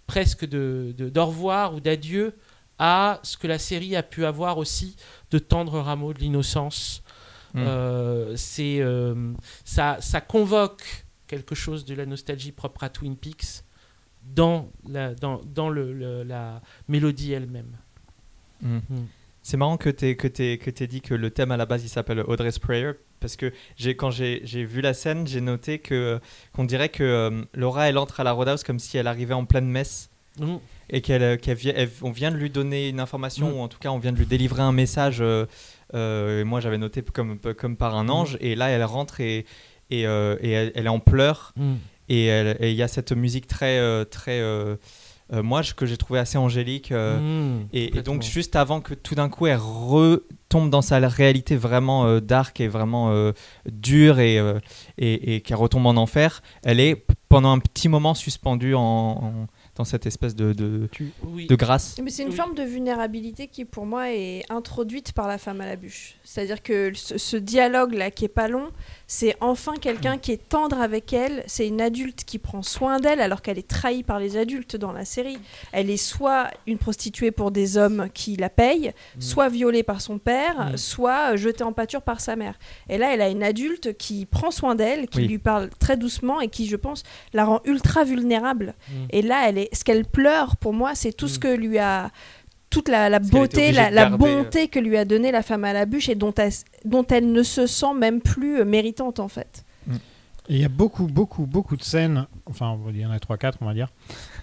presque 0.06 0.44
de- 0.46 0.92
d'au 0.96 1.26
revoir 1.26 1.74
ou 1.74 1.80
d'adieu 1.80 2.34
à 2.78 3.20
ce 3.22 3.36
que 3.36 3.46
la 3.46 3.58
série 3.58 3.94
a 3.94 4.02
pu 4.02 4.24
avoir 4.24 4.58
aussi 4.58 4.96
de 5.30 5.38
tendre 5.38 5.78
rameaux 5.78 6.12
de 6.12 6.18
l'innocence. 6.18 7.01
Mm. 7.54 7.58
Euh, 7.66 8.36
c'est, 8.36 8.78
euh, 8.80 9.32
ça, 9.64 9.98
ça 10.00 10.20
convoque 10.20 11.04
quelque 11.26 11.54
chose 11.54 11.84
de 11.84 11.94
la 11.94 12.06
nostalgie 12.06 12.52
propre 12.52 12.84
à 12.84 12.88
Twin 12.88 13.16
Peaks 13.16 13.62
dans 14.24 14.70
la, 14.88 15.14
dans, 15.14 15.40
dans 15.44 15.68
le, 15.68 15.92
le- 15.92 16.22
la 16.22 16.60
mélodie 16.88 17.32
elle-même. 17.32 17.76
Mm. 18.62 18.76
Mm. 18.76 19.06
C'est 19.42 19.56
marrant 19.56 19.76
que 19.76 19.90
tu 19.90 20.14
que 20.16 20.28
t'aies- 20.28 20.56
que 20.58 20.70
t'aies 20.70 20.86
dit 20.86 21.00
que 21.00 21.14
le 21.14 21.30
thème 21.30 21.50
à 21.50 21.56
la 21.56 21.66
base 21.66 21.82
il 21.84 21.88
s'appelle 21.88 22.20
Audrey's 22.20 22.60
Prayer 22.60 22.92
parce 23.18 23.34
que 23.36 23.52
quand 23.96 24.10
j'ai 24.12 24.64
vu 24.64 24.80
la 24.82 24.94
scène 24.94 25.26
j'ai 25.26 25.40
noté 25.40 25.80
que 25.80 26.20
qu'on 26.52 26.62
dirait 26.64 26.90
que 26.90 27.02
euh, 27.02 27.42
Laura 27.54 27.88
elle 27.88 27.98
entre 27.98 28.20
à 28.20 28.24
la 28.24 28.30
Roadhouse 28.30 28.62
comme 28.62 28.78
si 28.78 28.98
elle 28.98 29.08
arrivait 29.08 29.34
en 29.34 29.44
pleine 29.44 29.66
messe 29.68 30.10
et 30.90 31.00
qu'elle 31.00 31.22
euh, 31.24 31.36
qu'elle 31.36 31.56
vi- 31.56 31.72
elle- 31.74 31.90
on 32.02 32.12
vient 32.12 32.30
de 32.30 32.36
lui 32.36 32.50
donner 32.50 32.88
une 32.88 33.00
information 33.00 33.58
ou 33.58 33.62
en 33.62 33.66
tout 33.68 33.80
cas 33.80 33.88
on 33.90 33.98
vient 33.98 34.12
de 34.12 34.18
lui 34.18 34.26
délivrer 34.26 34.62
un 34.62 34.70
message 34.72 35.18
euh, 35.20 35.46
et 35.94 36.44
moi 36.44 36.60
j'avais 36.60 36.78
noté 36.78 37.02
comme 37.02 37.38
comme 37.38 37.76
par 37.76 37.94
un 37.96 38.08
ange 38.08 38.36
et 38.40 38.54
là 38.54 38.68
elle 38.68 38.84
rentre 38.84 39.20
et 39.20 39.44
et, 39.90 40.06
euh, 40.06 40.36
et 40.40 40.50
elle, 40.50 40.72
elle 40.74 40.86
est 40.86 40.88
en 40.88 41.00
pleurs 41.00 41.52
Mm. 41.56 41.74
et 42.08 42.28
il 42.70 42.74
y 42.74 42.82
a 42.82 42.88
cette 42.88 43.12
musique 43.12 43.46
très 43.46 43.78
euh, 43.78 44.04
très 44.04 44.40
euh, 44.40 44.76
euh, 45.32 45.42
moi 45.42 45.62
je- 45.62 45.74
que 45.74 45.86
j'ai 45.86 45.96
trouvé 45.96 46.18
assez 46.18 46.38
angélique 46.38 46.92
euh, 46.92 47.18
Mm. 47.60 47.68
et, 47.72 48.02
donc 48.02 48.22
juste 48.22 48.56
avant 48.56 48.80
que 48.80 48.94
tout 48.94 49.14
d'un 49.14 49.28
coup 49.28 49.46
elle 49.46 49.58
retombe 49.58 50.70
dans 50.70 50.82
sa 50.82 50.98
réalité 50.98 51.56
vraiment 51.56 52.06
euh, 52.06 52.20
dark 52.20 52.60
et 52.60 52.68
vraiment 52.68 53.10
euh, 53.12 53.32
dure 53.70 54.18
et, 54.20 54.38
euh, 54.38 54.58
et, 54.98 55.34
et 55.36 55.40
qu'elle 55.40 55.56
retombe 55.56 55.86
en 55.86 55.96
enfer, 55.96 56.42
elle 56.64 56.80
est 56.80 57.04
pendant 57.28 57.52
un 57.52 57.58
petit 57.58 57.88
moment 57.88 58.14
suspendue 58.14 58.74
en, 58.74 58.80
en- 58.82 59.46
dans 59.74 59.84
cette 59.84 60.04
espèce 60.04 60.34
de, 60.36 60.52
de, 60.52 60.88
Oui. 61.24 61.46
de 61.46 61.54
grâce. 61.54 61.96
Mais 62.02 62.10
c'est 62.10 62.24
une 62.24 62.28
Oui. 62.28 62.34
forme 62.36 62.54
de 62.54 62.62
vulnérabilité 62.62 63.46
qui, 63.48 63.64
pour 63.64 63.86
moi, 63.86 64.10
est 64.12 64.42
introduite 64.50 65.12
par 65.12 65.28
la 65.28 65.38
femme 65.38 65.60
à 65.62 65.66
la 65.66 65.76
bûche. 65.76 66.16
C'est-à-dire 66.24 66.62
que 66.62 66.92
ce, 66.94 67.16
ce 67.16 67.36
dialogue-là, 67.38 68.10
qui 68.10 68.26
est 68.26 68.28
pas 68.28 68.48
long, 68.48 68.68
c'est 69.14 69.36
enfin 69.42 69.74
quelqu'un 69.78 70.16
qui 70.16 70.32
est 70.32 70.48
tendre 70.48 70.80
avec 70.80 71.12
elle. 71.12 71.44
C'est 71.46 71.68
une 71.68 71.82
adulte 71.82 72.24
qui 72.24 72.38
prend 72.38 72.62
soin 72.62 72.98
d'elle 72.98 73.20
alors 73.20 73.42
qu'elle 73.42 73.58
est 73.58 73.68
trahie 73.68 74.02
par 74.02 74.18
les 74.18 74.38
adultes 74.38 74.74
dans 74.74 74.90
la 74.90 75.04
série. 75.04 75.36
Elle 75.70 75.90
est 75.90 75.98
soit 75.98 76.48
une 76.66 76.78
prostituée 76.78 77.30
pour 77.30 77.50
des 77.50 77.76
hommes 77.76 78.08
qui 78.14 78.36
la 78.36 78.48
payent, 78.48 78.92
soit 79.20 79.50
violée 79.50 79.82
par 79.82 80.00
son 80.00 80.16
père, 80.18 80.70
Mm. 80.72 80.76
soit 80.78 81.36
jetée 81.36 81.62
en 81.62 81.74
pâture 81.74 82.00
par 82.00 82.22
sa 82.22 82.36
mère. 82.36 82.58
Et 82.88 82.96
là, 82.96 83.12
elle 83.12 83.20
a 83.20 83.28
une 83.28 83.42
adulte 83.42 83.98
qui 83.98 84.24
prend 84.24 84.50
soin 84.50 84.74
d'elle, 84.74 85.06
qui 85.08 85.18
Oui. 85.18 85.28
lui 85.28 85.38
parle 85.38 85.68
très 85.78 85.98
doucement 85.98 86.40
et 86.40 86.48
qui, 86.48 86.66
je 86.66 86.76
pense, 86.76 87.02
la 87.34 87.44
rend 87.44 87.60
ultra 87.66 88.04
vulnérable. 88.04 88.74
Mm. 88.88 88.92
Et 89.10 89.20
là, 89.20 89.42
elle 89.46 89.58
est, 89.58 89.74
ce 89.74 89.84
qu'elle 89.84 90.06
pleure, 90.06 90.56
pour 90.56 90.72
moi, 90.72 90.94
c'est 90.94 91.12
tout 91.12 91.28
ce 91.28 91.36
Mm. 91.36 91.40
que 91.42 91.48
lui 91.48 91.78
a, 91.78 92.10
toute 92.72 92.88
la, 92.88 93.18
beauté, 93.18 93.70
la, 93.70 93.90
garder, 93.90 94.16
bonté 94.16 94.68
que 94.68 94.78
lui 94.78 94.96
a 94.96 95.04
donné 95.04 95.30
la 95.30 95.42
femme 95.42 95.64
à 95.64 95.72
la 95.74 95.84
bûche 95.86 96.08
et 96.08 96.14
dont 96.14 96.32
elle, 96.34 96.52
dont 96.86 97.06
elle 97.06 97.30
ne 97.30 97.42
se 97.42 97.66
sent 97.66 97.94
même 97.98 98.20
plus 98.20 98.60
euh, 98.60 98.64
méritante 98.64 99.20
en 99.20 99.28
fait. 99.28 99.64
Et 100.48 100.56
Il 100.56 100.60
y 100.60 100.64
a 100.64 100.68
beaucoup, 100.68 101.06
beaucoup, 101.06 101.46
beaucoup 101.46 101.76
de 101.76 101.84
scènes, 101.84 102.26
enfin 102.46 102.76
il 102.92 102.98
y 102.98 103.06
en 103.06 103.12
a 103.12 103.18
3-4 103.18 103.52
on 103.60 103.66
va 103.66 103.74
dire, 103.74 103.86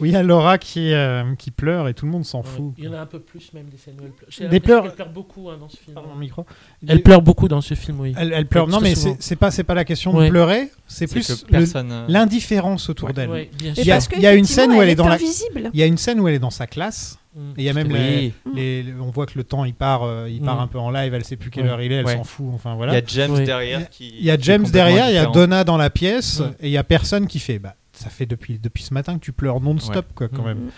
où 0.00 0.04
il 0.04 0.12
y 0.12 0.16
a 0.16 0.22
Laura 0.22 0.56
qui, 0.56 0.92
euh, 0.92 1.34
qui 1.34 1.50
pleure 1.50 1.88
et 1.88 1.94
tout 1.94 2.06
le 2.06 2.12
monde 2.12 2.24
s'en 2.24 2.42
Ouais. 2.42 2.46
fout. 2.46 2.74
Il 2.78 2.84
y 2.84 2.88
en 2.88 2.92
a 2.92 3.00
un 3.00 3.06
peu 3.06 3.18
plus 3.18 3.52
même 3.52 3.66
des 3.66 3.76
scènes 3.76 3.96
où 4.00 4.04
elle 4.04 4.12
pleure. 4.12 4.50
Des 4.50 4.60
pleurs- 4.60 4.82
qu'elle 4.84 4.92
pleure 4.94 5.08
beaucoup 5.10 5.50
hein, 5.50 5.56
dans 5.58 5.68
ce 5.68 5.78
film. 5.78 5.94
Pardon, 5.94 6.14
micro. 6.14 6.46
Elle 6.86 7.02
pleure 7.02 7.22
beaucoup 7.22 7.48
dans 7.48 7.60
ce 7.60 7.74
film, 7.74 7.98
oui. 7.98 8.14
Elle, 8.16 8.32
elle 8.32 8.46
pleure. 8.46 8.68
Non, 8.68 8.80
mais 8.80 8.94
souvent. 8.94 9.16
c'est 9.18 9.34
pas, 9.64 9.74
la 9.74 9.84
question 9.84 10.12
de 10.12 10.28
pleurer, 10.28 10.70
c'est 10.86 11.08
plus 11.08 11.44
personne, 11.44 11.90
euh, 11.90 12.04
l'indifférence 12.08 12.88
autour 12.88 13.08
Ouais. 13.08 13.12
d'elle. 13.14 13.48
Il 13.60 13.66
y 13.66 13.74
sûr. 13.74 13.92
a, 13.92 13.96
parce 13.96 14.06
que, 14.06 14.14
il 14.16 14.22
y 14.22 14.26
a 14.28 14.34
une 14.34 14.44
scène 14.44 14.70
effectivement, 14.70 14.78
où 14.78 14.82
elle 14.82 14.88
est 14.88 14.92
elle 14.92 14.96
dans 14.98 15.04
est 15.06 15.08
la. 15.08 15.14
invisible. 15.14 15.70
Il 15.74 15.80
y 15.80 15.82
a 15.82 15.86
une 15.86 15.98
scène 15.98 16.20
où 16.20 16.28
elle 16.28 16.34
est 16.36 16.38
dans 16.38 16.50
sa 16.50 16.68
classe. 16.68 17.18
Mm. 17.34 17.50
Et 17.50 17.54
il 17.58 17.64
y 17.64 17.68
a 17.68 17.72
même 17.72 17.92
Oui. 17.92 18.32
les- 18.54 18.82
les- 18.82 18.92
on 19.00 19.10
voit 19.10 19.26
que 19.26 19.36
le 19.38 19.44
temps 19.44 19.64
il 19.64 19.74
part, 19.74 20.02
euh, 20.02 20.28
il 20.28 20.40
part 20.42 20.56
Mm. 20.56 20.60
un 20.62 20.66
peu 20.66 20.78
en 20.78 20.90
live. 20.90 21.14
Elle 21.14 21.24
sait 21.24 21.36
plus 21.36 21.50
quelle 21.50 21.64
Ouais. 21.64 21.70
heure 21.70 21.82
il 21.82 21.92
est, 21.92 21.96
elle 21.96 22.06
Ouais. 22.06 22.16
s'en 22.16 22.24
fout. 22.24 22.46
Enfin 22.52 22.72
Il 22.72 22.76
voilà. 22.76 22.94
y 22.94 22.96
a 22.96 23.02
James 23.06 23.30
Oui. 23.32 23.44
derrière 23.44 23.88
qui. 23.88 24.08
Il 24.18 24.24
y 24.24 24.30
a 24.30 24.34
est 24.34 24.42
James 24.42 24.66
derrière, 24.68 25.08
il 25.08 25.14
y 25.14 25.18
a. 25.18 25.26
Donna 25.26 25.62
dans 25.64 25.76
la 25.76 25.90
pièce 25.90 26.40
Mm. 26.40 26.52
et 26.60 26.66
il 26.68 26.72
y 26.72 26.76
a 26.76 26.84
personne 26.84 27.26
qui 27.28 27.38
fait. 27.38 27.58
Bah, 27.58 27.76
ça 27.92 28.10
fait 28.10 28.26
depuis 28.26 28.58
depuis 28.58 28.82
ce 28.82 28.92
matin 28.94 29.14
que 29.14 29.20
tu 29.20 29.32
pleures 29.32 29.60
non-stop 29.60 30.06
quoi 30.14 30.28
quand 30.28 30.42
Mm. 30.42 30.46
même. 30.46 30.70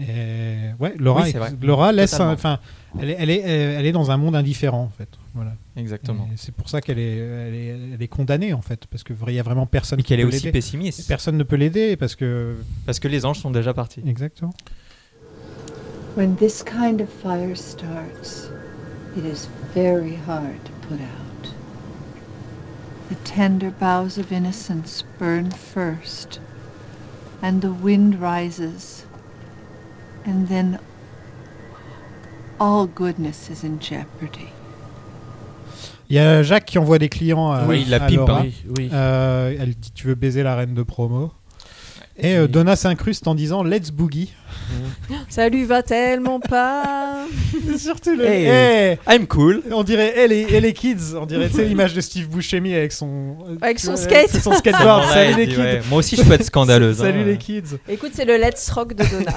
Et 0.00 0.72
ouais, 0.80 0.92
Laura, 0.98 1.22
Oui, 1.22 1.32
vrai. 1.32 1.52
Laura 1.62 1.92
laisse, 1.92 2.18
enfin, 2.18 2.58
elle 3.00 3.10
est, 3.10 3.16
elle 3.18 3.30
est, 3.30 3.38
elle 3.40 3.86
est 3.86 3.92
dans 3.92 4.10
un 4.10 4.16
monde 4.16 4.34
indifférent 4.34 4.82
en 4.82 4.88
fait. 4.98 5.08
Voilà. 5.34 5.52
Exactement. 5.76 6.28
C'est 6.36 6.52
pour 6.54 6.68
ça 6.68 6.80
qu'elle 6.80 6.98
est, 6.98 7.16
elle 7.16 7.54
est, 7.54 7.66
elle 7.94 8.02
est 8.02 8.08
condamnée 8.08 8.52
en 8.52 8.60
fait, 8.60 8.86
parce 8.90 9.04
que 9.04 9.12
il 9.28 9.34
y 9.34 9.38
a 9.38 9.42
vraiment 9.44 9.66
personne 9.66 10.00
Et 10.00 10.02
qui 10.02 10.08
qu'elle 10.08 10.18
est 10.20 10.22
peut 10.24 10.28
aussi 10.30 10.38
l'aider. 10.46 10.50
pessimiste. 10.52 11.06
Personne 11.06 11.36
ne 11.36 11.44
peut 11.44 11.54
l'aider 11.56 11.96
parce 11.96 12.16
que 12.16 12.56
Parce 12.86 12.98
que 12.98 13.06
les 13.06 13.24
anges 13.24 13.38
sont 13.38 13.52
déjà 13.52 13.72
partis. 13.72 14.02
exactement. 14.04 14.52
When 16.14 16.36
this 16.36 16.62
kind 16.62 17.00
of 17.00 17.08
fire 17.08 17.56
starts, 17.56 18.48
it 19.16 19.24
is 19.24 19.48
very 19.74 20.14
hard 20.26 20.64
to 20.64 20.72
put 20.88 21.00
out. 21.00 21.50
The 23.08 23.16
tender 23.24 23.70
boughs 23.70 24.16
of 24.16 24.30
innocence 24.32 25.02
burn 25.18 25.50
first, 25.50 26.38
and 27.42 27.60
the 27.62 27.72
wind 27.72 28.20
rises, 28.20 29.06
and 30.24 30.48
then 30.48 30.78
all 32.60 32.86
goodness 32.86 33.50
is 33.50 33.64
in 33.64 33.78
jeopardy. 33.80 34.50
Il 36.10 36.16
y 36.16 36.18
a 36.20 36.42
Jacques 36.42 36.66
qui 36.66 36.78
envoie 36.78 36.98
des 36.98 37.08
clients 37.08 37.50
à, 37.50 37.64
Oui, 37.66 37.82
il 37.82 37.90
la 37.90 37.96
à 37.96 38.06
pipe, 38.06 38.18
Laura. 38.18 38.40
hein. 38.40 38.42
Oui, 38.44 38.54
oui. 38.78 38.90
Euh, 38.92 39.56
elle 39.58 39.74
dit 39.74 39.90
Tu 39.92 40.06
veux 40.06 40.14
baiser 40.14 40.42
la 40.42 40.54
reine 40.54 40.74
de 40.74 40.82
promo 40.82 41.32
Et 42.16 42.36
euh, 42.36 42.46
Donna 42.46 42.76
s'incruste 42.76 43.26
en 43.26 43.34
disant 43.34 43.62
Let's 43.64 43.90
boogie. 43.90 44.32
Ça 45.28 45.48
lui 45.48 45.64
va 45.64 45.82
tellement 45.82 46.40
pas. 46.40 47.26
Surtout 47.78 48.14
le. 48.16 48.24
Hey, 48.24 48.98
Eh, 49.08 49.12
I'm 49.12 49.26
cool. 49.26 49.62
on 49.72 49.82
dirait 49.82 50.14
elle 50.16 50.32
et, 50.32 50.40
et 50.50 50.60
les 50.60 50.72
kids. 50.72 51.14
On 51.20 51.26
dirait 51.26 51.48
tu 51.48 51.56
sais, 51.56 51.64
l'image 51.64 51.94
de 51.94 52.00
Steve 52.00 52.28
Buscemi 52.28 52.74
avec 52.74 52.92
son. 52.92 53.36
Avec 53.60 53.78
son 53.80 53.96
skate. 53.96 54.28
c'est 54.30 54.40
Son 54.40 54.52
skateboard. 54.56 55.02
Là, 55.02 55.12
Salut 55.12 55.36
les 55.36 55.46
kids. 55.48 55.56
ouais, 55.58 55.80
Moi 55.88 55.98
aussi, 55.98 56.16
je 56.16 56.22
peux 56.22 56.32
être 56.32 56.44
scandaleuse. 56.44 56.96
Salut 56.98 57.20
hein. 57.20 57.24
les 57.26 57.36
kids. 57.38 57.78
Écoute, 57.88 58.12
c'est 58.14 58.24
le 58.24 58.36
Let's 58.36 58.68
Rock 58.70 58.94
de 58.94 59.04
Donna. 59.04 59.34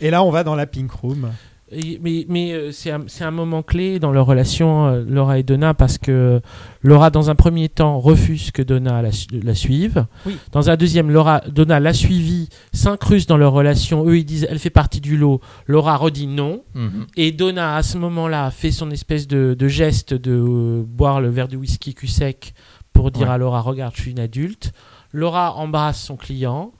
Et 0.00 0.10
là, 0.10 0.22
on 0.22 0.30
va 0.30 0.44
dans 0.44 0.54
la 0.54 0.66
Pink 0.66 0.90
Room. 0.92 1.32
Et- 1.72 2.00
mais 2.02 2.26
mais 2.28 2.52
euh, 2.52 2.72
c'est 2.72 2.90
un, 2.90 3.30
moment 3.30 3.62
clé 3.62 3.98
dans 4.00 4.10
leur 4.10 4.26
relation, 4.26 4.86
euh, 4.86 5.04
Laura 5.08 5.38
et 5.38 5.42
Donna, 5.44 5.72
parce 5.72 5.98
que 5.98 6.40
Laura, 6.82 7.10
dans 7.10 7.30
un 7.30 7.34
premier 7.36 7.68
temps, 7.68 8.00
refuse 8.00 8.50
que 8.50 8.60
Donna 8.62 9.02
la, 9.02 9.12
su- 9.12 9.28
la 9.42 9.54
suive. 9.54 10.06
Oui. 10.26 10.36
Dans 10.52 10.68
un 10.70 10.76
deuxième, 10.76 11.10
Laura, 11.10 11.42
Donna 11.48 11.78
l'a 11.78 11.92
suivie, 11.92 12.48
s'incruste 12.72 13.28
dans 13.28 13.36
leur 13.36 13.52
relation. 13.52 14.04
Eux, 14.06 14.18
ils 14.18 14.24
disent 14.24 14.46
elle 14.50 14.58
fait 14.58 14.70
partie 14.70 15.00
du 15.00 15.16
lot. 15.16 15.40
Laura 15.66 15.96
redit 15.96 16.26
non. 16.26 16.62
Mhm. 16.74 17.06
Et 17.16 17.30
Donna, 17.32 17.76
à 17.76 17.82
ce 17.84 17.98
moment-là, 17.98 18.50
fait 18.50 18.72
son 18.72 18.90
espèce 18.90 19.28
de, 19.28 19.54
de 19.58 19.68
geste 19.68 20.12
de 20.14 20.32
euh, 20.32 20.82
boire 20.84 21.20
le 21.20 21.28
verre 21.28 21.48
de 21.48 21.56
whisky 21.56 21.94
cul 21.94 22.08
sec 22.08 22.52
pour 22.92 23.10
dire 23.12 23.28
Ouais. 23.28 23.34
à 23.34 23.38
Laura 23.38 23.60
Regarde, 23.60 23.94
je 23.96 24.02
suis 24.02 24.10
une 24.10 24.18
adulte. 24.20 24.72
Laura 25.12 25.54
embrasse 25.54 26.00
son 26.02 26.16
client. 26.16 26.72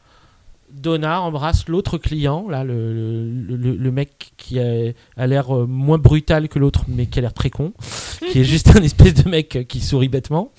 Donna 0.73 1.21
embrasse 1.23 1.69
l'autre 1.69 1.99
client, 1.99 2.49
là, 2.49 2.65
le, 2.65 2.75
le, 3.33 3.57
le- 3.57 3.77
le 3.77 3.91
mec 3.93 4.33
qui 4.37 4.59
a, 4.61 4.93
a 5.17 5.27
l'air 5.27 5.55
euh, 5.55 5.67
moins 5.67 5.99
brutal 5.99 6.49
que 6.49 6.59
l'autre, 6.59 6.85
mais 6.89 7.07
qui 7.07 7.19
a 7.19 7.23
l'air 7.23 7.35
très 7.35 7.51
con, 7.51 7.73
qui 8.31 8.41
est 8.41 8.45
juste 8.45 8.69
un 8.77 8.83
espèce 8.83 9.15
de 9.15 9.29
mec 9.29 9.57
euh, 9.57 9.63
qui 9.65 9.81
sourit 9.81 10.09
bêtement. 10.09 10.53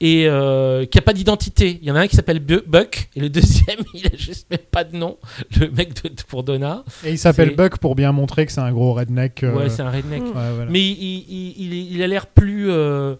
Et 0.00 0.26
euh, 0.26 0.84
qui 0.86 0.98
a 0.98 1.02
pas 1.02 1.12
d'identité. 1.12 1.78
Il 1.80 1.86
y 1.88 1.90
en 1.90 1.94
a 1.94 2.00
un 2.00 2.06
qui 2.08 2.16
s'appelle 2.16 2.40
Bu- 2.40 2.62
Buck, 2.66 3.08
et 3.14 3.20
le 3.20 3.30
deuxième, 3.30 3.78
il 3.94 4.06
a 4.06 4.16
juste 4.16 4.50
même 4.50 4.58
pas 4.70 4.82
de 4.84 4.96
nom, 4.96 5.16
le 5.58 5.70
mec 5.70 5.94
de, 6.02 6.10
pour 6.26 6.42
Donna. 6.42 6.84
Et 7.04 7.12
il 7.12 7.18
s'appelle 7.18 7.54
Buck 7.54 7.78
pour 7.78 7.94
bien 7.94 8.10
montrer 8.12 8.44
que 8.44 8.52
c'est 8.52 8.60
un 8.60 8.72
gros 8.72 8.92
redneck. 8.92 9.44
euh, 9.44 9.54
Ouais, 9.56 9.70
c'est 9.70 9.82
un 9.82 9.90
redneck. 9.90 10.22
ouais, 10.24 10.30
voilà. 10.56 10.70
Mais 10.70 10.80
il, 10.80 10.92
il- 10.98 11.24
il- 11.58 11.72
il- 11.74 11.92
il 11.94 12.02
a 12.02 12.06
l'air 12.08 12.26
plus, 12.26 12.70
euh, 12.70 13.14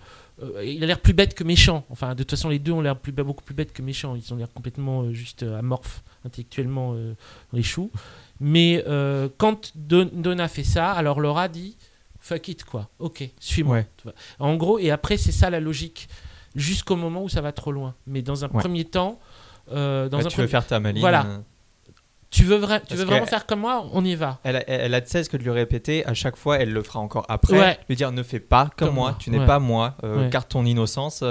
il 0.65 0.83
a 0.83 0.87
l'air 0.89 0.99
plus 1.01 1.15
bête 1.15 1.33
que 1.35 1.45
méchant. 1.45 1.85
Enfin, 1.91 2.11
de 2.15 2.19
toute 2.25 2.33
façon, 2.33 2.49
les 2.49 2.59
deux 2.59 2.73
ont 2.73 2.81
l'air 2.81 2.97
plus, 2.97 3.13
beaucoup 3.13 3.45
plus 3.45 3.55
bêtes 3.55 3.73
que 3.73 3.81
méchants. 3.81 4.17
Ils 4.17 4.35
ont 4.35 4.37
l'air 4.37 4.53
complètement 4.53 5.11
juste 5.13 5.45
amorphes 5.45 6.03
intellectuellement 6.25 6.95
euh, 6.95 7.15
choux. 7.63 7.91
Mais 8.41 8.83
euh, 8.87 9.29
quand 9.39 9.73
Don- 9.77 10.11
Donna 10.13 10.49
fait 10.49 10.65
ça, 10.65 10.91
alors 10.93 11.21
Laura 11.21 11.49
dit 11.49 11.77
fuck 12.21 12.49
it 12.49 12.65
quoi. 12.65 12.89
Ok, 12.99 13.29
suis-moi. 13.39 13.77
Ouais. 14.05 14.13
En 14.39 14.57
gros, 14.57 14.79
et 14.79 14.91
après 14.91 15.17
c'est 15.17 15.33
ça 15.33 15.51
la 15.51 15.61
logique. 15.61 16.09
Jusqu'au 16.55 16.95
moment 16.97 17.23
où 17.25 17.29
ça 17.29 17.41
va 17.41 17.51
trop 17.53 17.73
loin. 17.73 17.95
Mais 18.07 18.23
dans 18.23 18.45
un 18.45 18.49
Ouais. 18.49 18.61
premier 18.61 18.85
temps, 18.85 19.19
euh, 19.73 20.09
dans 20.09 20.19
un 20.19 20.23
tu 20.23 20.27
veux 20.29 20.33
premier- 20.35 20.49
faire 20.49 20.67
ta 20.67 20.79
maline. 20.81 21.01
Voilà. 21.01 21.27
euh, 21.27 21.39
Tu 22.31 22.43
veux, 22.43 22.59
vra- 22.59 22.81
tu 22.81 22.87
Parce 22.89 23.01
veux 23.01 23.07
vraiment 23.07 23.27
faire 23.27 23.47
comme 23.47 23.61
moi 23.61 23.87
On 23.93 24.05
y 24.05 24.17
va. 24.17 24.41
Elle 24.43 24.57
a, 24.57 24.69
elle 24.69 24.93
a 24.95 25.01
de 25.01 25.07
cesse 25.07 25.29
que 25.29 25.37
de 25.37 25.43
lui 25.45 25.51
répéter, 25.53 26.05
à 26.05 26.15
chaque 26.15 26.35
fois 26.37 26.59
elle 26.59 26.73
le 26.73 26.83
fera 26.83 26.99
encore 26.99 27.25
après, 27.29 27.57
Ouais. 27.59 27.79
lui 27.89 27.95
dire 27.95 28.11
ne 28.11 28.23
fais 28.25 28.41
pas 28.41 28.71
comme, 28.77 28.89
Comme 28.89 28.95
moi, 28.97 29.11
moi. 29.11 29.19
tu 29.21 29.31
n'es 29.31 29.45
pas 29.47 29.61
moi, 29.61 29.97
euh, 30.03 30.29
garde 30.31 30.49
ton 30.49 30.65
innocence, 30.65 31.23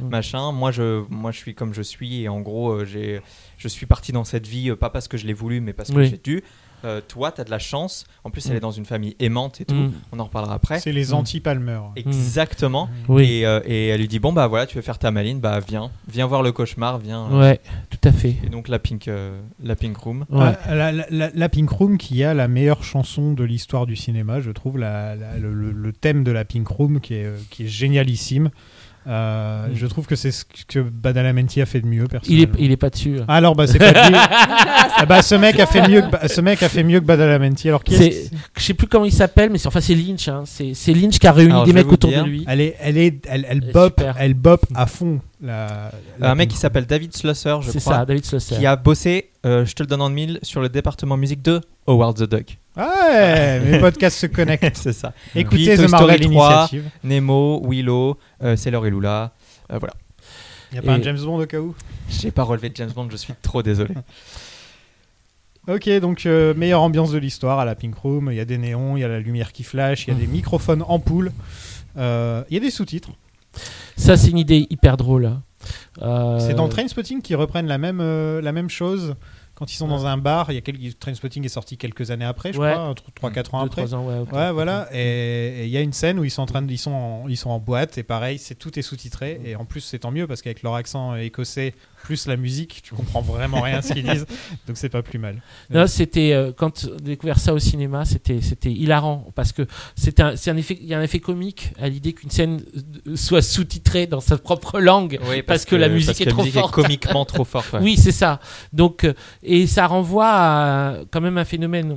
machin, 0.00 0.52
moi 0.52 0.70
je, 0.70 1.04
moi 1.10 1.32
je 1.32 1.38
suis 1.38 1.54
comme 1.54 1.74
je 1.74 1.82
suis 1.82 2.22
et 2.22 2.28
en 2.30 2.40
gros 2.40 2.84
j'ai, 2.86 3.20
je 3.58 3.68
suis 3.68 3.86
parti 3.86 4.12
dans 4.12 4.24
cette 4.24 4.46
vie 4.46 4.70
euh, 4.70 4.76
pas 4.76 4.88
parce 4.90 5.08
que 5.08 5.16
je 5.18 5.26
l'ai 5.26 5.34
voulu 5.34 5.60
mais 5.60 5.72
parce 5.74 5.90
que 5.90 5.96
Oui. 5.96 6.08
j'ai 6.08 6.18
dû. 6.22 6.42
Euh, 6.84 7.00
toi 7.08 7.32
tu 7.32 7.40
as 7.40 7.44
de 7.44 7.50
la 7.50 7.58
chance, 7.58 8.04
en 8.22 8.30
plus 8.30 8.46
elle 8.46 8.52
Mm. 8.52 8.56
est 8.58 8.60
dans 8.60 8.70
une 8.70 8.84
famille 8.84 9.16
aimante 9.18 9.60
et 9.60 9.64
tout, 9.64 9.74
Mm. 9.74 9.92
on 10.12 10.20
en 10.20 10.24
reparlera 10.26 10.54
après. 10.54 10.78
C'est 10.78 10.92
les 10.92 11.06
Mm. 11.10 11.14
anti-Palmer. 11.14 11.80
Exactement. 11.96 12.88
Oui. 13.08 13.24
Et, 13.40 13.46
euh, 13.46 13.58
et 13.64 13.88
elle 13.88 14.00
lui 14.00 14.06
dit 14.06 14.20
bon 14.20 14.32
bah 14.32 14.46
voilà 14.46 14.64
tu 14.66 14.76
veux 14.76 14.82
faire 14.82 14.98
ta 14.98 15.10
maline, 15.10 15.40
bah 15.40 15.58
viens, 15.58 15.90
viens 16.08 16.26
voir 16.26 16.44
le 16.44 16.52
cauchemar, 16.52 16.98
viens. 16.98 17.26
euh. 17.32 17.40
Ouais, 17.40 17.60
tout 17.90 18.08
à 18.08 18.12
fait. 18.12 18.36
Et 18.44 18.48
donc 18.48 18.68
la 18.68 18.78
pink, 18.78 19.08
euh, 19.08 19.40
la 19.60 19.74
pink 19.74 19.96
room. 19.96 20.24
Ouais. 20.30 20.52
Ah, 20.64 20.74
la, 20.76 20.92
la- 20.92 21.06
la- 21.10 21.30
la 21.34 21.48
Pink 21.48 21.68
Room 21.70 21.98
qui 21.98 22.22
a 22.22 22.32
la 22.34 22.46
meilleure 22.46 22.84
chanson 22.84 23.32
de 23.32 23.42
l'histoire 23.42 23.84
du 23.84 23.96
cinéma, 23.96 24.40
je 24.40 24.52
trouve, 24.52 24.78
la- 24.78 25.16
la- 25.16 25.36
le, 25.36 25.92
thème 25.92 26.22
de 26.22 26.30
la 26.30 26.44
Pink 26.44 26.68
Room 26.68 27.00
qui 27.00 27.14
est, 27.14 27.28
qui 27.50 27.64
est 27.64 27.68
génialissime. 27.68 28.50
Euh, 29.06 29.68
Mm. 29.68 29.74
Je 29.74 29.86
trouve 29.86 30.06
que 30.06 30.16
c'est 30.16 30.30
ce 30.30 30.44
que 30.66 30.80
Badalamenti 30.80 31.60
a 31.60 31.66
fait 31.66 31.80
de 31.80 31.86
mieux, 31.86 32.06
Il 32.28 32.40
est, 32.42 32.48
il 32.58 32.70
est 32.72 32.76
pas 32.76 32.90
dessus. 32.90 33.18
Alors 33.28 33.54
bah 33.54 33.66
c'est 33.66 33.78
pas 33.78 34.08
lui. 34.08 34.16
Ah, 35.00 35.06
bah, 35.06 35.22
ce 35.22 35.36
mec 35.36 35.60
a 35.60 35.66
fait 35.66 35.86
mieux 35.88 36.02
que 36.02 36.28
ce 36.28 36.40
mec 36.40 36.60
a 36.62 36.68
fait 36.68 36.82
mieux 36.82 36.98
que 36.98 37.04
Badalamenti. 37.04 37.68
Alors 37.68 37.84
qui 37.84 37.94
est-ce 37.94 38.28
C'est, 38.28 38.36
je 38.56 38.62
sais 38.64 38.74
plus 38.74 38.88
comment 38.88 39.04
il 39.04 39.12
s'appelle, 39.12 39.48
mais 39.50 39.58
c'est, 39.58 39.68
enfin 39.68 39.80
c'est 39.80 39.94
Lynch. 39.94 40.26
hein. 40.28 40.42
C'est, 40.44 40.74
c'est 40.74 40.92
Lynch 40.92 41.18
qui 41.20 41.26
a 41.28 41.32
réuni 41.32 41.52
Alors, 41.52 41.64
des 41.64 41.72
mecs 41.72 41.90
autour 41.92 42.10
dire. 42.10 42.24
de 42.24 42.28
lui. 42.28 42.44
Elle 42.48 42.60
est, 42.60 42.76
elle 42.80 42.98
est, 42.98 43.24
elle, 43.28 43.46
elle 43.48 43.58
Elle 43.62 43.68
est 43.68 43.72
bop, 43.72 44.02
elle 44.18 44.34
bop 44.34 44.66
à 44.74 44.86
fond. 44.86 45.20
La, 45.40 45.92
la 46.18 46.32
un 46.32 46.34
mec 46.34 46.48
qui 46.48 46.56
s'appelle 46.56 46.86
David 46.86 47.16
Slusser, 47.16 47.54
je 47.62 47.70
C'est 47.70 47.78
crois. 47.80 47.98
ça, 47.98 48.04
David 48.04 48.24
Slosser. 48.24 48.56
qui 48.56 48.66
a 48.66 48.74
bossé, 48.74 49.30
euh, 49.46 49.64
je 49.64 49.72
te 49.74 49.84
le 49.84 49.86
donne 49.86 50.02
en 50.02 50.10
mille, 50.10 50.40
sur 50.42 50.60
le 50.60 50.68
département 50.68 51.16
musique 51.16 51.42
de 51.42 51.60
Howard 51.86 52.16
the 52.16 52.28
Duck. 52.28 52.58
Ouais, 52.78 53.60
mes 53.60 53.78
podcasts 53.80 54.18
se 54.18 54.26
connectent. 54.26 54.76
c'est 54.76 54.92
ça. 54.92 55.12
Écoutez 55.34 55.56
Puis 55.56 55.76
The 55.76 55.80
Toy 55.80 55.88
Marvel 55.88 56.16
Story 56.22 56.34
3, 56.34 56.48
Initiative. 56.70 56.90
Nemo, 57.04 57.62
Willow, 57.68 58.16
euh, 58.42 58.56
Sailor 58.56 58.86
et 58.86 58.90
Lula. 58.90 59.32
Euh, 59.72 59.78
voilà. 59.78 59.94
Il 60.70 60.76
y 60.76 60.78
a 60.78 60.82
pas 60.82 60.92
un 60.92 61.02
James 61.02 61.18
Bond 61.18 61.40
au 61.40 61.46
cas 61.46 61.58
où? 61.60 61.74
J'ai 62.10 62.30
pas 62.30 62.42
relevé 62.42 62.70
James 62.74 62.90
Bond, 62.94 63.08
je 63.10 63.16
suis 63.16 63.34
trop 63.42 63.62
désolé. 63.62 63.94
Ok, 65.68 65.86
donc 66.00 66.24
euh, 66.24 66.54
meilleure 66.54 66.80
ambiance 66.80 67.12
de 67.12 67.18
l'histoire 67.18 67.58
à 67.58 67.66
la 67.66 67.74
Pink 67.74 67.94
Room. 67.96 68.30
Il 68.32 68.36
y 68.36 68.40
a 68.40 68.46
des 68.46 68.56
néons, 68.56 68.96
il 68.96 69.00
y 69.00 69.04
a 69.04 69.08
la 69.08 69.20
lumière 69.20 69.52
qui 69.52 69.64
flash, 69.64 70.06
il 70.06 70.14
y 70.14 70.16
a 70.16 70.18
des 70.18 70.26
microphones 70.26 70.82
ampoules, 70.88 71.30
euh, 71.98 72.42
il 72.48 72.54
y 72.54 72.56
a 72.56 72.60
des 72.60 72.70
sous-titres. 72.70 73.10
Ça, 73.94 74.16
c'est 74.16 74.30
une 74.30 74.38
idée 74.38 74.66
hyper 74.70 74.96
drôle. 74.96 75.26
hein. 75.26 76.38
C'est 76.40 76.54
dans 76.54 76.68
Trainspotting 76.68 77.20
qu'ils 77.20 77.36
reprennent 77.36 77.66
la 77.66 77.76
même, 77.76 77.98
euh, 78.00 78.40
la 78.40 78.52
même 78.52 78.70
chose 78.70 79.14
quand 79.58 79.72
ils 79.72 79.76
sont 79.76 79.88
dans 79.88 80.06
un 80.06 80.16
bar. 80.16 80.50
Il 80.52 80.54
y 80.54 80.58
a 80.58 80.60
quelques... 80.60 80.98
Trainspotting 81.00 81.44
est 81.44 81.48
sorti 81.48 81.76
quelques 81.76 82.10
années 82.12 82.24
après, 82.24 82.52
je 82.52 82.58
Ouais. 82.58 82.72
crois, 82.72 82.94
3-4 83.30 83.54
ans 83.56 83.60
deux, 83.62 83.66
après. 83.66 83.82
trois 83.86 83.94
ans, 83.96 84.06
ouais, 84.06 84.18
ok. 84.20 84.32
Ouais, 84.32 84.52
voilà. 84.52 84.88
Et 84.92 85.64
il 85.64 85.70
y 85.70 85.76
a 85.76 85.80
une 85.80 85.92
scène 85.92 86.18
où 86.20 86.24
ils 86.24 86.30
sont 86.30 86.42
en 86.42 86.46
train 86.46 86.62
de, 86.62 86.70
ils 86.70 86.78
sont 86.78 86.92
en, 86.92 87.28
ils 87.28 87.36
sont 87.36 87.50
en 87.50 87.58
boîte 87.58 87.98
et 87.98 88.02
pareil, 88.04 88.38
c'est 88.38 88.54
tout 88.54 88.78
est 88.78 88.82
sous-titré 88.82 89.40
et 89.44 89.56
en 89.56 89.64
plus 89.64 89.80
c'est 89.80 89.98
tant 90.00 90.10
mieux 90.12 90.26
parce 90.28 90.42
qu'avec 90.42 90.62
leur 90.62 90.74
accent 90.74 91.16
écossais 91.16 91.74
plus 92.04 92.28
la 92.28 92.36
musique, 92.36 92.80
tu 92.84 92.94
comprends 92.94 93.20
vraiment 93.20 93.60
rien 93.60 93.82
ce 93.82 93.92
qu'ils 93.92 94.04
disent, 94.08 94.24
donc 94.68 94.76
c'est 94.76 94.88
pas 94.88 95.02
plus 95.02 95.18
mal. 95.18 95.42
Non, 95.68 95.88
c'était 95.88 96.32
euh, 96.32 96.52
quand 96.56 96.82
j'ai 96.82 96.96
découvert 97.02 97.40
ça 97.40 97.52
au 97.52 97.58
cinéma, 97.58 98.04
c'était 98.04 98.40
c'était 98.40 98.70
hilarant 98.70 99.26
parce 99.34 99.50
que 99.52 99.66
c'est 99.96 100.20
un 100.20 100.36
c'est 100.36 100.50
un 100.52 100.56
effet 100.56 100.78
il 100.80 100.86
y 100.86 100.94
a 100.94 100.98
un 100.98 101.02
effet 101.02 101.18
comique 101.18 101.72
à 101.80 101.88
l'idée 101.88 102.12
qu'une 102.12 102.30
scène 102.30 102.62
euh, 103.08 103.16
soit 103.16 103.42
sous-titrée 103.42 104.06
dans 104.06 104.20
sa 104.20 104.38
propre 104.38 104.78
langue 104.80 105.18
Oui, 105.28 105.42
parce, 105.42 105.64
que, 105.64 105.74
la 105.74 105.88
musique 105.88 106.06
parce 106.10 106.20
est 106.20 106.24
que 106.24 106.28
la 106.30 106.34
trop 106.34 106.42
musique 106.44 106.56
est 106.56 106.60
forte. 106.60 106.74
comiquement 106.74 107.24
trop 107.24 107.44
forte, 107.44 107.72
ouais. 107.72 107.80
Oui, 107.82 107.96
c'est 107.96 108.12
ça. 108.12 108.38
Donc 108.72 109.02
euh, 109.04 109.12
et 109.48 109.66
ça 109.66 109.86
renvoie 109.86 110.28
à 110.28 110.94
quand 111.10 111.20
même 111.20 111.38
un 111.38 111.44
phénomène 111.44 111.96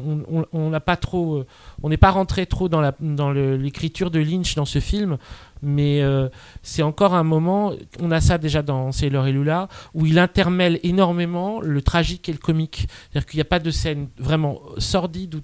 on 0.53 0.69
n'a 0.69 0.79
pas 0.79 0.95
trop 0.95 1.35
euh, 1.35 1.47
on 1.83 1.89
n'est 1.89 1.97
pas 1.97 2.11
rentré 2.11 2.45
trop 2.45 2.69
dans 2.69 2.91
dans 2.99 3.31
l'écriture 3.31 4.09
de 4.09 4.19
Lynch 4.19 4.55
dans 4.55 4.65
ce 4.65 4.79
film 4.79 5.17
mais 5.61 6.01
euh, 6.01 6.27
c'est 6.63 6.81
encore 6.81 7.13
un 7.13 7.23
moment, 7.23 7.73
on 7.99 8.11
a 8.11 8.19
ça 8.19 8.37
déjà 8.37 8.61
dans 8.61 8.91
Sailor 8.91 9.27
et 9.27 9.31
Lula, 9.31 9.67
où 9.93 10.05
il 10.05 10.17
intermêle 10.17 10.79
énormément 10.83 11.61
le 11.61 11.81
tragique 11.81 12.29
et 12.29 12.31
le 12.31 12.37
comique. 12.39 12.87
C'est-à-dire 13.11 13.29
qu'il 13.29 13.37
n'y 13.37 13.41
a 13.41 13.45
pas 13.45 13.59
de 13.59 13.71
scène 13.71 14.09
vraiment 14.17 14.61
sordide 14.77 15.35
ou 15.35 15.41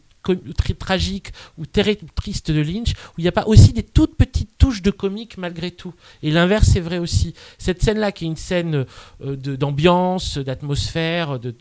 tragique 0.78 1.32
ou 1.58 1.66
très 1.66 1.98
triste 2.16 2.52
de 2.52 2.62
Lynch, 2.62 2.92
où 2.92 3.20
il 3.20 3.24
n'y 3.24 3.28
a 3.28 3.32
pas 3.32 3.46
aussi 3.48 3.74
des 3.74 3.84
toutes 3.84 4.16
petites 4.16 4.58
touches 4.58 4.82
de 4.82 4.92
comique 4.92 5.38
malgré 5.38 5.72
tout. 5.72 5.94
Et 6.24 6.32
l'inverse 6.32 6.76
est 6.76 6.80
vrai 6.82 6.98
aussi. 6.98 7.34
Cette 7.58 7.82
scène-là, 7.82 8.12
qui 8.12 8.26
est 8.26 8.28
une 8.28 8.36
scène 8.36 8.86
euh, 9.24 9.36
d'ambiance, 9.36 10.38
d'atmosphère, 10.38 11.40
de- 11.40 11.56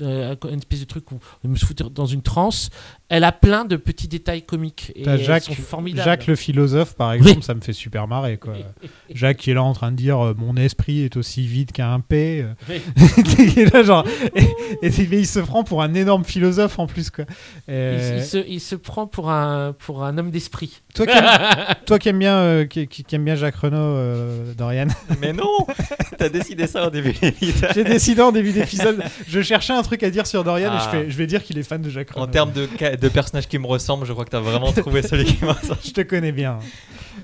une 0.51 0.59
espèce 0.59 0.81
de 0.81 0.85
truc 0.85 1.11
où 1.13 1.19
on 1.45 1.49
me 1.49 1.57
fout 1.57 1.77
dans 1.83 2.07
une 2.07 2.23
transe, 2.23 2.71
elle 3.09 3.25
a 3.25 3.33
plein 3.33 3.65
de 3.65 3.77
petits 3.77 4.09
détails 4.09 4.43
comiques. 4.43 4.93
Et 4.97 5.07
elles 5.07 5.23
Jacques, 5.23 5.45
sont 5.45 5.55
formidables. 5.55 6.05
Jacques 6.05 6.27
le 6.27 6.37
philosophe, 6.37 6.95
par 6.97 7.13
exemple, 7.13 7.43
ça 7.43 7.55
me 7.55 7.61
fait 7.61 7.73
super 7.73 8.09
marrer. 8.09 8.37
Quoi. 8.37 8.55
Jacques 9.15 9.37
qui 9.39 9.51
est 9.51 9.55
là 9.55 9.63
en 9.63 9.73
train 9.73 9.93
de 9.93 9.97
dire 9.97 10.19
euh, 10.25 10.35
Mon 10.37 10.57
esprit 10.57 11.03
est 11.03 11.17
aussi 11.17 11.47
vide 11.47 11.73
qu'un 11.73 12.01
P. 12.01 12.45
Oui. 12.69 12.81
Il 13.39 13.59
est 13.61 13.73
là, 13.73 13.83
genre, 13.83 14.05
et, 14.35 14.43
et 14.87 14.91
mais 15.11 15.19
il 15.21 15.27
se 15.27 15.39
prend 15.39 15.63
pour 15.63 15.83
un 15.83 15.95
énorme 15.95 16.25
philosophe 16.25 16.79
en 16.79 16.87
plus. 16.87 17.11
Quoi. 17.11 17.25
Il, 17.69 17.75
Euh, 17.75 18.17
il 18.19 18.25
se, 18.25 18.39
il 18.49 18.61
se 18.61 18.75
prend 18.75 19.07
pour 19.07 19.31
un, 19.31 19.73
pour 19.79 20.05
un 20.05 20.19
homme 20.19 20.31
d'esprit. 20.31 20.83
toi, 20.95 21.07
qui 21.07 21.17
aimes, 21.17 21.75
toi 21.87 21.99
qui 21.99 22.09
aimes 22.09 22.19
bien, 22.19 22.35
euh, 22.37 22.65
qui, 22.67 22.87
qui- 22.89 23.19
bien 23.19 23.35
Jacques 23.37 23.57
Renault, 23.57 23.77
euh, 23.79 24.53
Dorian. 24.55 24.89
Mais 25.21 25.33
non 25.33 25.49
T'as 26.19 26.29
décidé 26.29 26.67
ça 26.67 26.87
au 26.87 26.91
début. 26.91 27.15
J'ai 27.75 27.85
décidé 27.85 28.21
en 28.23 28.33
début 28.33 28.53
d'épisode, 28.53 29.03
je 29.29 29.41
cherchais 29.43 29.73
un 29.73 29.83
truc 29.83 30.03
à 30.03 30.11
dire 30.11 30.27
sur 30.27 30.43
Dorian 30.45 30.71
et 30.75 30.79
je, 30.79 30.85
Ah. 30.87 30.91
fais, 30.91 31.11
je 31.11 31.17
vais 31.17 31.27
dire 31.27 31.43
qu'il 31.43 31.59
est 31.59 31.63
fan 31.63 31.81
de 31.83 31.91
Jacques 31.91 32.11
Renault. 32.11 32.27
En 32.27 32.31
termes 32.31 32.53
de, 32.53 32.67
ca- 33.01 33.09
de 33.09 33.09
personnages 33.09 33.49
qui 33.49 33.59
me 33.59 33.67
ressemblent, 33.67 34.07
je 34.07 34.13
crois 34.13 34.25
que 34.25 34.31
t'as 34.31 34.41
vraiment 34.41 34.73
trouvé 34.73 35.03
celui 35.03 35.25
qui 35.25 35.45
me 35.45 35.51
ressemble. 35.51 35.79
je 35.85 35.91
te 35.93 36.01
connais 36.03 36.33
bien. 36.33 36.59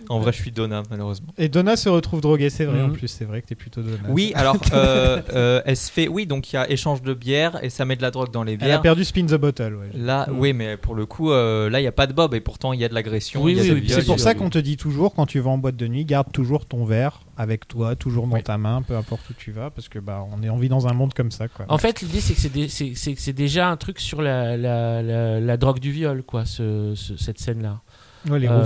En 0.08 0.20
vrai, 0.20 0.32
je 0.32 0.38
suis 0.40 0.50
Donna, 0.50 0.82
malheureusement. 0.90 1.28
Et 1.38 1.48
Donna 1.48 1.76
se 1.76 1.88
retrouve 1.88 2.20
droguée, 2.22 2.48
c'est 2.50 2.64
vrai 2.64 2.80
en 2.82 2.88
Mhm. 2.88 2.92
plus, 2.94 3.08
c'est 3.08 3.24
vrai 3.24 3.42
que 3.42 3.46
t'es 3.48 3.54
plutôt 3.54 3.82
Donna. 3.82 3.98
Oui, 4.08 4.32
alors, 4.36 4.56
euh, 4.72 5.20
euh, 5.34 5.62
elle 5.66 5.76
se 5.76 5.90
fait. 5.92 6.08
Oui, 6.08 6.26
donc 6.26 6.50
il 6.52 6.56
y 6.56 6.58
a 6.58 6.68
échange 6.70 7.02
de 7.02 7.12
bière 7.14 7.58
et 7.62 7.70
ça 7.70 7.84
met 7.84 7.94
de 7.96 8.02
la 8.02 8.10
drogue 8.10 8.30
dans 8.32 8.42
les 8.42 8.54
Elle 8.54 8.62
a 8.62 8.66
bières. 8.66 8.82
perdu 8.82 9.04
Spin 9.04 9.26
the 9.26 9.34
Bottle, 9.34 9.74
ouais. 9.74 9.90
Là, 9.94 10.26
Mm. 10.30 10.38
oui, 10.38 10.52
mais 10.54 10.76
pour 10.76 10.94
le 10.94 11.04
coup, 11.06 11.30
euh, 11.30 11.68
là, 11.70 11.78
il 11.78 11.82
n'y 11.82 11.88
a 11.88 11.92
pas 11.92 12.06
de 12.06 12.12
Bob 12.14 12.34
et 12.34 12.40
pourtant, 12.40 12.72
il 12.72 12.80
y 12.80 12.84
a 12.84 12.88
de 12.88 12.94
l'agression. 12.94 13.42
Oui, 13.42 13.56
oui, 13.60 13.84
C'est 13.88 14.04
pour 14.06 14.18
ça 14.18 14.34
qu'on 14.34 14.50
te 14.50 14.58
dit 14.58 14.76
toujours, 14.76 15.14
quand 15.14 15.26
tu 15.26 15.40
vas 15.40 15.50
en 15.50 15.58
boîte 15.58 15.76
de 15.76 15.86
nuit, 15.86 16.04
garde 16.04 16.32
toujours 16.32 16.64
ton 16.66 16.84
verre 16.84 17.20
avec 17.36 17.66
toi, 17.68 17.96
toujours 17.96 18.26
dans 18.26 18.34
Oui. 18.36 18.42
ta 18.42 18.58
main, 18.58 18.82
peu 18.82 18.96
importe 18.96 19.28
où 19.30 19.32
tu 19.34 19.52
vas, 19.52 19.70
parce 19.70 19.88
que 19.88 19.98
bah 19.98 20.24
on 20.32 20.42
est 20.42 20.48
envie 20.48 20.68
dans 20.68 20.86
un 20.86 20.92
monde 20.92 21.14
comme 21.14 21.30
ça, 21.30 21.48
quoi. 21.48 21.64
En 21.68 21.78
fait, 21.78 22.00
l'idée, 22.02 22.20
c'est 22.20 22.34
que 22.34 22.40
c'est 22.40 22.52
dé- 22.52 22.68
c'est- 22.68 23.32
déjà 23.32 23.68
un 23.68 23.76
truc 23.76 23.98
sur 24.00 24.20
la, 24.22 24.56
la, 24.56 25.02
la, 25.02 25.40
la 25.40 25.56
drogue 25.56 25.78
du 25.78 25.92
viol, 25.92 26.22
quoi, 26.22 26.44
ce, 26.44 26.94
ce- 26.94 27.16
cette 27.16 27.38
scène-là. 27.38 27.80
Ouais, 28.28 28.38
les 28.38 28.48
Euh. 28.48 28.60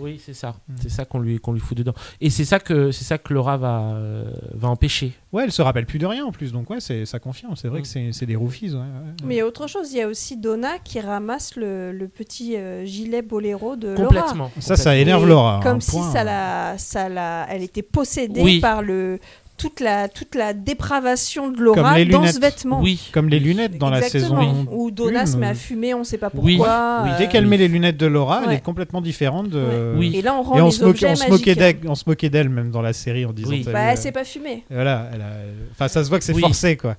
Oui, 0.00 0.20
c'est 0.24 0.34
ça. 0.34 0.56
Mm. 0.68 0.74
C'est 0.82 0.88
ça 0.90 1.04
qu'on 1.04 1.18
lui, 1.20 1.38
qu'on 1.38 1.52
lui 1.52 1.60
fout 1.60 1.76
dedans. 1.76 1.94
Et 2.20 2.30
c'est 2.30 2.44
ça 2.44 2.58
que, 2.58 2.90
c'est 2.90 3.04
ça 3.04 3.18
que 3.18 3.32
Laura 3.34 3.56
va, 3.56 3.92
euh, 3.94 4.24
va 4.54 4.68
empêcher. 4.68 5.12
Ouais, 5.32 5.44
elle 5.44 5.52
se 5.52 5.62
rappelle 5.62 5.86
plus 5.86 5.98
de 5.98 6.06
rien 6.06 6.24
en 6.24 6.32
plus, 6.32 6.52
donc 6.52 6.68
ouais, 6.70 6.80
c'est 6.80 7.06
ça 7.06 7.18
confirme. 7.18 7.54
C'est 7.56 7.68
vrai 7.68 7.80
Mm. 7.80 7.82
que 7.82 7.88
c'est 7.88 8.10
c'est 8.12 8.26
des 8.26 8.36
roofies. 8.36 8.70
Ouais, 8.70 8.78
ouais. 8.78 9.12
Mais 9.24 9.34
il 9.34 9.38
y 9.38 9.40
a 9.40 9.46
autre 9.46 9.66
chose, 9.68 9.92
il 9.92 9.98
y 9.98 10.02
a 10.02 10.08
aussi 10.08 10.36
Donna 10.36 10.78
qui 10.82 11.00
ramasse 11.00 11.56
le, 11.56 11.92
le 11.92 12.08
petit 12.08 12.56
euh, 12.56 12.84
gilet 12.84 13.22
boléro 13.22 13.76
de 13.76 13.88
Laura. 13.88 14.04
Complètement. 14.06 14.50
Ça, 14.58 14.76
ça 14.76 14.96
énerve 14.96 15.26
Laura. 15.28 15.56
hein, 15.56 15.60
Comme 15.62 15.76
un 15.76 15.80
si 15.80 15.92
point. 15.92 16.10
ça 16.12 16.24
la, 16.24 16.76
ça 16.78 17.08
la, 17.08 17.46
elle 17.50 17.62
était 17.62 17.82
possédée 17.82 18.42
Oui. 18.42 18.60
par 18.60 18.82
le 18.82 19.18
toute 19.60 19.80
la 19.80 20.08
toute 20.08 20.34
la 20.34 20.54
dépravation 20.54 21.50
de 21.50 21.60
Laura 21.60 21.98
les 21.98 22.06
dans 22.06 22.26
ce 22.26 22.40
vêtement. 22.40 22.80
Oui. 22.80 23.10
Comme 23.12 23.28
les 23.28 23.38
lunettes 23.38 23.78
dans 23.78 23.90
la 23.90 24.02
saison. 24.02 24.66
Où 24.70 24.90
Donna 24.90 25.26
se 25.26 25.36
met 25.36 25.48
à 25.48 25.54
fumer, 25.54 25.94
on 25.94 26.04
sait 26.04 26.18
pas 26.18 26.30
pourquoi. 26.30 26.48
Oui, 26.50 27.10
euh, 27.10 27.18
dès 27.18 27.28
qu'elle 27.28 27.46
met 27.46 27.56
les 27.56 27.68
lunettes 27.68 27.96
de 27.96 28.06
Laura, 28.06 28.42
elle 28.46 28.52
est 28.52 28.62
complètement 28.62 29.00
différente 29.00 29.48
de. 29.50 29.94
Oui. 29.96 30.12
Et 30.14 30.22
là, 30.22 30.34
on 30.34 30.42
rend 30.42 30.56
Et 30.56 30.60
on 30.62 30.66
les 30.66 30.70
se, 30.72 30.84
objets 30.84 31.10
on, 31.10 31.16
se 31.16 31.28
moquait 31.28 31.54
d'elle, 31.54 31.78
on 31.86 31.94
se 31.94 32.04
moquait 32.06 32.30
d'elle 32.30 32.48
même 32.48 32.70
dans 32.70 32.82
la 32.82 32.92
série 32.92 33.24
en 33.26 33.32
disant. 33.32 33.50
Oui. 33.50 33.64
Bah, 33.64 33.80
elle 33.80 33.98
euh, 33.98 34.00
s'est 34.00 34.12
pas 34.12 34.24
fumée. 34.24 34.64
Voilà, 34.70 35.10
elle 35.12 35.20
a- 35.20 35.26
enfin 35.72 35.88
ça 35.88 36.02
se 36.02 36.08
voit 36.08 36.18
que 36.18 36.24
c'est 36.24 36.38
forcé 36.38 36.76
quoi. 36.76 36.96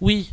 Oui. 0.00 0.30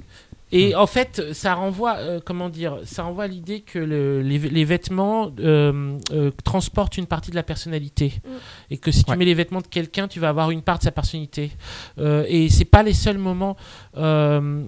Et 0.54 0.76
en 0.76 0.88
fait, 0.88 1.34
ça 1.34 1.56
renvoie, 1.56 1.98
euh, 1.98 2.20
comment 2.24 2.48
dire, 2.48 2.78
ça 2.86 3.04
renvoie 3.04 3.26
à 3.26 3.28
l'idée 3.28 3.62
que 3.62 3.80
le- 3.80 4.22
les, 4.22 4.38
les 4.40 4.64
vêtements 4.64 5.32
euh, 5.40 5.98
euh, 6.12 6.32
transportent 6.46 6.98
une 6.98 7.06
partie 7.06 7.32
de 7.32 7.36
la 7.36 7.44
personnalité, 7.44 8.14
Mm. 8.24 8.30
et 8.72 8.78
que 8.78 8.92
si 8.92 9.04
tu 9.04 9.16
mets 9.18 9.26
les 9.26 9.34
vêtements 9.34 9.60
de 9.62 9.68
quelqu'un, 9.68 10.08
tu 10.08 10.20
vas 10.22 10.30
avoir 10.30 10.52
une 10.52 10.62
part 10.62 10.78
de 10.78 10.84
sa 10.84 10.92
personnalité. 10.92 11.52
Euh, 12.00 12.24
et 12.30 12.48
c'est 12.50 12.64
pas 12.66 12.82
les 12.84 12.94
seuls 12.94 13.18
moments. 13.18 13.58
euh, 13.98 14.64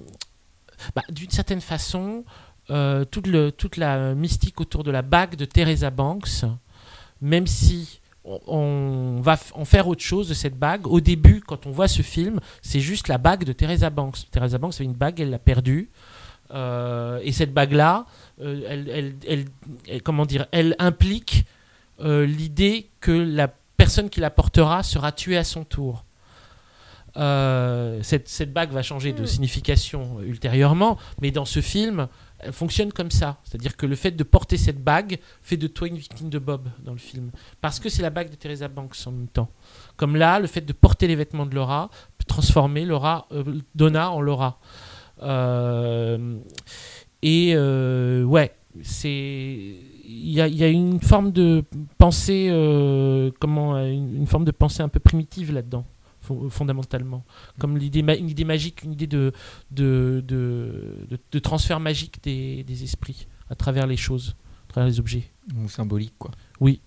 bah, 0.96 1.04
D'une 1.10 1.30
certaine 1.30 1.62
façon, 1.62 2.26
euh, 2.72 3.06
toute, 3.06 3.28
le, 3.28 3.52
toute 3.52 3.78
la 3.78 4.14
mystique 4.16 4.60
autour 4.62 4.84
de 4.84 4.92
la 4.92 5.02
bague 5.02 5.36
de 5.36 5.46
Teresa 5.46 5.90
Banks, 5.92 6.44
même 7.22 7.48
si 7.48 8.00
on, 8.48 9.20
va 9.22 9.38
en 9.54 9.66
faire 9.66 9.88
autre 9.88 10.04
chose 10.04 10.30
de 10.30 10.34
cette 10.34 10.58
bague, 10.58 10.88
au 10.88 11.00
début, 11.02 11.42
quand 11.42 11.66
on 11.66 11.72
voit 11.72 11.88
ce 11.88 12.02
film, 12.02 12.40
c'est 12.62 12.80
juste 12.80 13.08
la 13.08 13.18
bague 13.18 13.44
de 13.44 13.54
Teresa 13.54 13.90
Banks. 13.90 14.30
Teresa 14.32 14.58
Banks 14.58 14.76
avait 14.76 14.86
une 14.86 14.94
bague, 14.94 15.20
elle 15.20 15.30
l'a 15.32 15.40
perdue. 15.40 15.90
Euh, 16.52 17.20
et 17.24 17.32
cette 17.32 17.54
bague-là, 17.54 18.06
euh, 18.42 18.62
elle, 18.68 18.90
elle- 18.90 19.16
elle- 19.28 19.46
elle- 19.88 20.02
comment 20.02 20.26
dire, 20.26 20.48
elle 20.52 20.76
implique 20.80 21.46
euh, 22.02 22.26
l'idée 22.26 22.90
que 23.02 23.12
la 23.12 23.50
personne 23.78 24.10
qui 24.10 24.20
la 24.20 24.30
portera 24.30 24.82
sera 24.84 25.12
tuée 25.12 25.38
à 25.38 25.44
son 25.44 25.64
tour. 25.66 26.06
Cette, 27.16 28.30
cette 28.30 28.54
bague 28.54 28.72
va 28.72 28.82
changer 28.82 29.12
de 29.12 29.24
Hmm. 29.24 29.28
signification 29.28 30.22
ultérieurement, 30.22 30.98
mais 31.22 31.32
dans 31.32 31.46
ce 31.46 31.60
film, 31.62 32.08
fonctionne 32.52 32.92
comme 32.92 33.12
ça. 33.12 33.38
C'est-à-dire 33.44 33.76
que 33.76 33.86
le 33.86 33.96
fait 33.96 34.12
de 34.12 34.24
porter 34.24 34.58
cette 34.58 34.84
bague 34.84 35.20
fait 35.42 35.58
de 35.58 35.68
toi 35.68 35.88
une 35.88 35.98
victime 35.98 36.30
de 36.30 36.40
Bob 36.40 36.70
dans 36.84 36.94
le 36.94 36.98
film. 36.98 37.32
Parce 37.62 37.80
que 37.80 37.90
c'est 37.90 38.02
la 38.02 38.10
bague 38.10 38.30
de 38.30 38.36
Teresa 38.36 38.68
Banks 38.68 38.96
en 39.06 39.12
même 39.12 39.28
temps. 39.28 39.50
Comme 39.98 40.16
là, 40.16 40.40
le 40.40 40.48
fait 40.48 40.62
de 40.62 40.74
porter 40.74 41.08
les 41.08 41.16
vêtements 41.16 41.46
de 41.46 41.56
Laura 41.56 41.90
peut 42.18 42.26
transformer 42.26 42.86
Laura, 42.86 43.28
euh, 43.32 43.44
Donna 43.76 44.12
en 44.12 44.22
Laura. 44.22 44.60
Euh, 45.22 46.40
et 47.22 47.52
euh, 47.54 48.24
ouais, 48.24 48.54
c'est 48.82 49.76
il 50.12 50.32
y 50.32 50.64
a, 50.64 50.68
une 50.68 51.00
forme 51.00 51.32
de 51.32 51.64
pensée, 52.00 52.48
euh, 52.50 53.30
comment, 53.40 53.76
euh, 53.76 53.92
une, 53.92 54.26
forme 54.26 54.44
de 54.44 54.52
pensée 54.52 54.82
un 54.82 54.90
peu 54.90 55.00
primitive 55.00 55.52
là-dedans, 55.54 55.86
fondamentalement, 56.50 57.24
comme 57.60 57.78
l'idée, 57.78 58.02
ma- 58.02 58.16
une 58.16 58.30
idée 58.30 58.46
magique, 58.46 58.84
une 58.84 58.94
idée 58.94 59.08
de 59.08 59.32
de, 59.72 60.24
de, 60.28 61.06
de- 61.10 61.20
de 61.32 61.40
transfert 61.40 61.80
magique 61.80 62.22
des, 62.24 62.64
des 62.64 62.84
esprits 62.84 63.28
à 63.50 63.56
travers 63.56 63.88
les 63.88 63.98
choses, 63.98 64.36
à 64.70 64.72
travers 64.74 64.88
les 64.88 65.00
objets. 65.00 65.24
Ou 65.58 65.68
symbolique, 65.70 66.14
quoi. 66.18 66.32
Oui. 66.60 66.82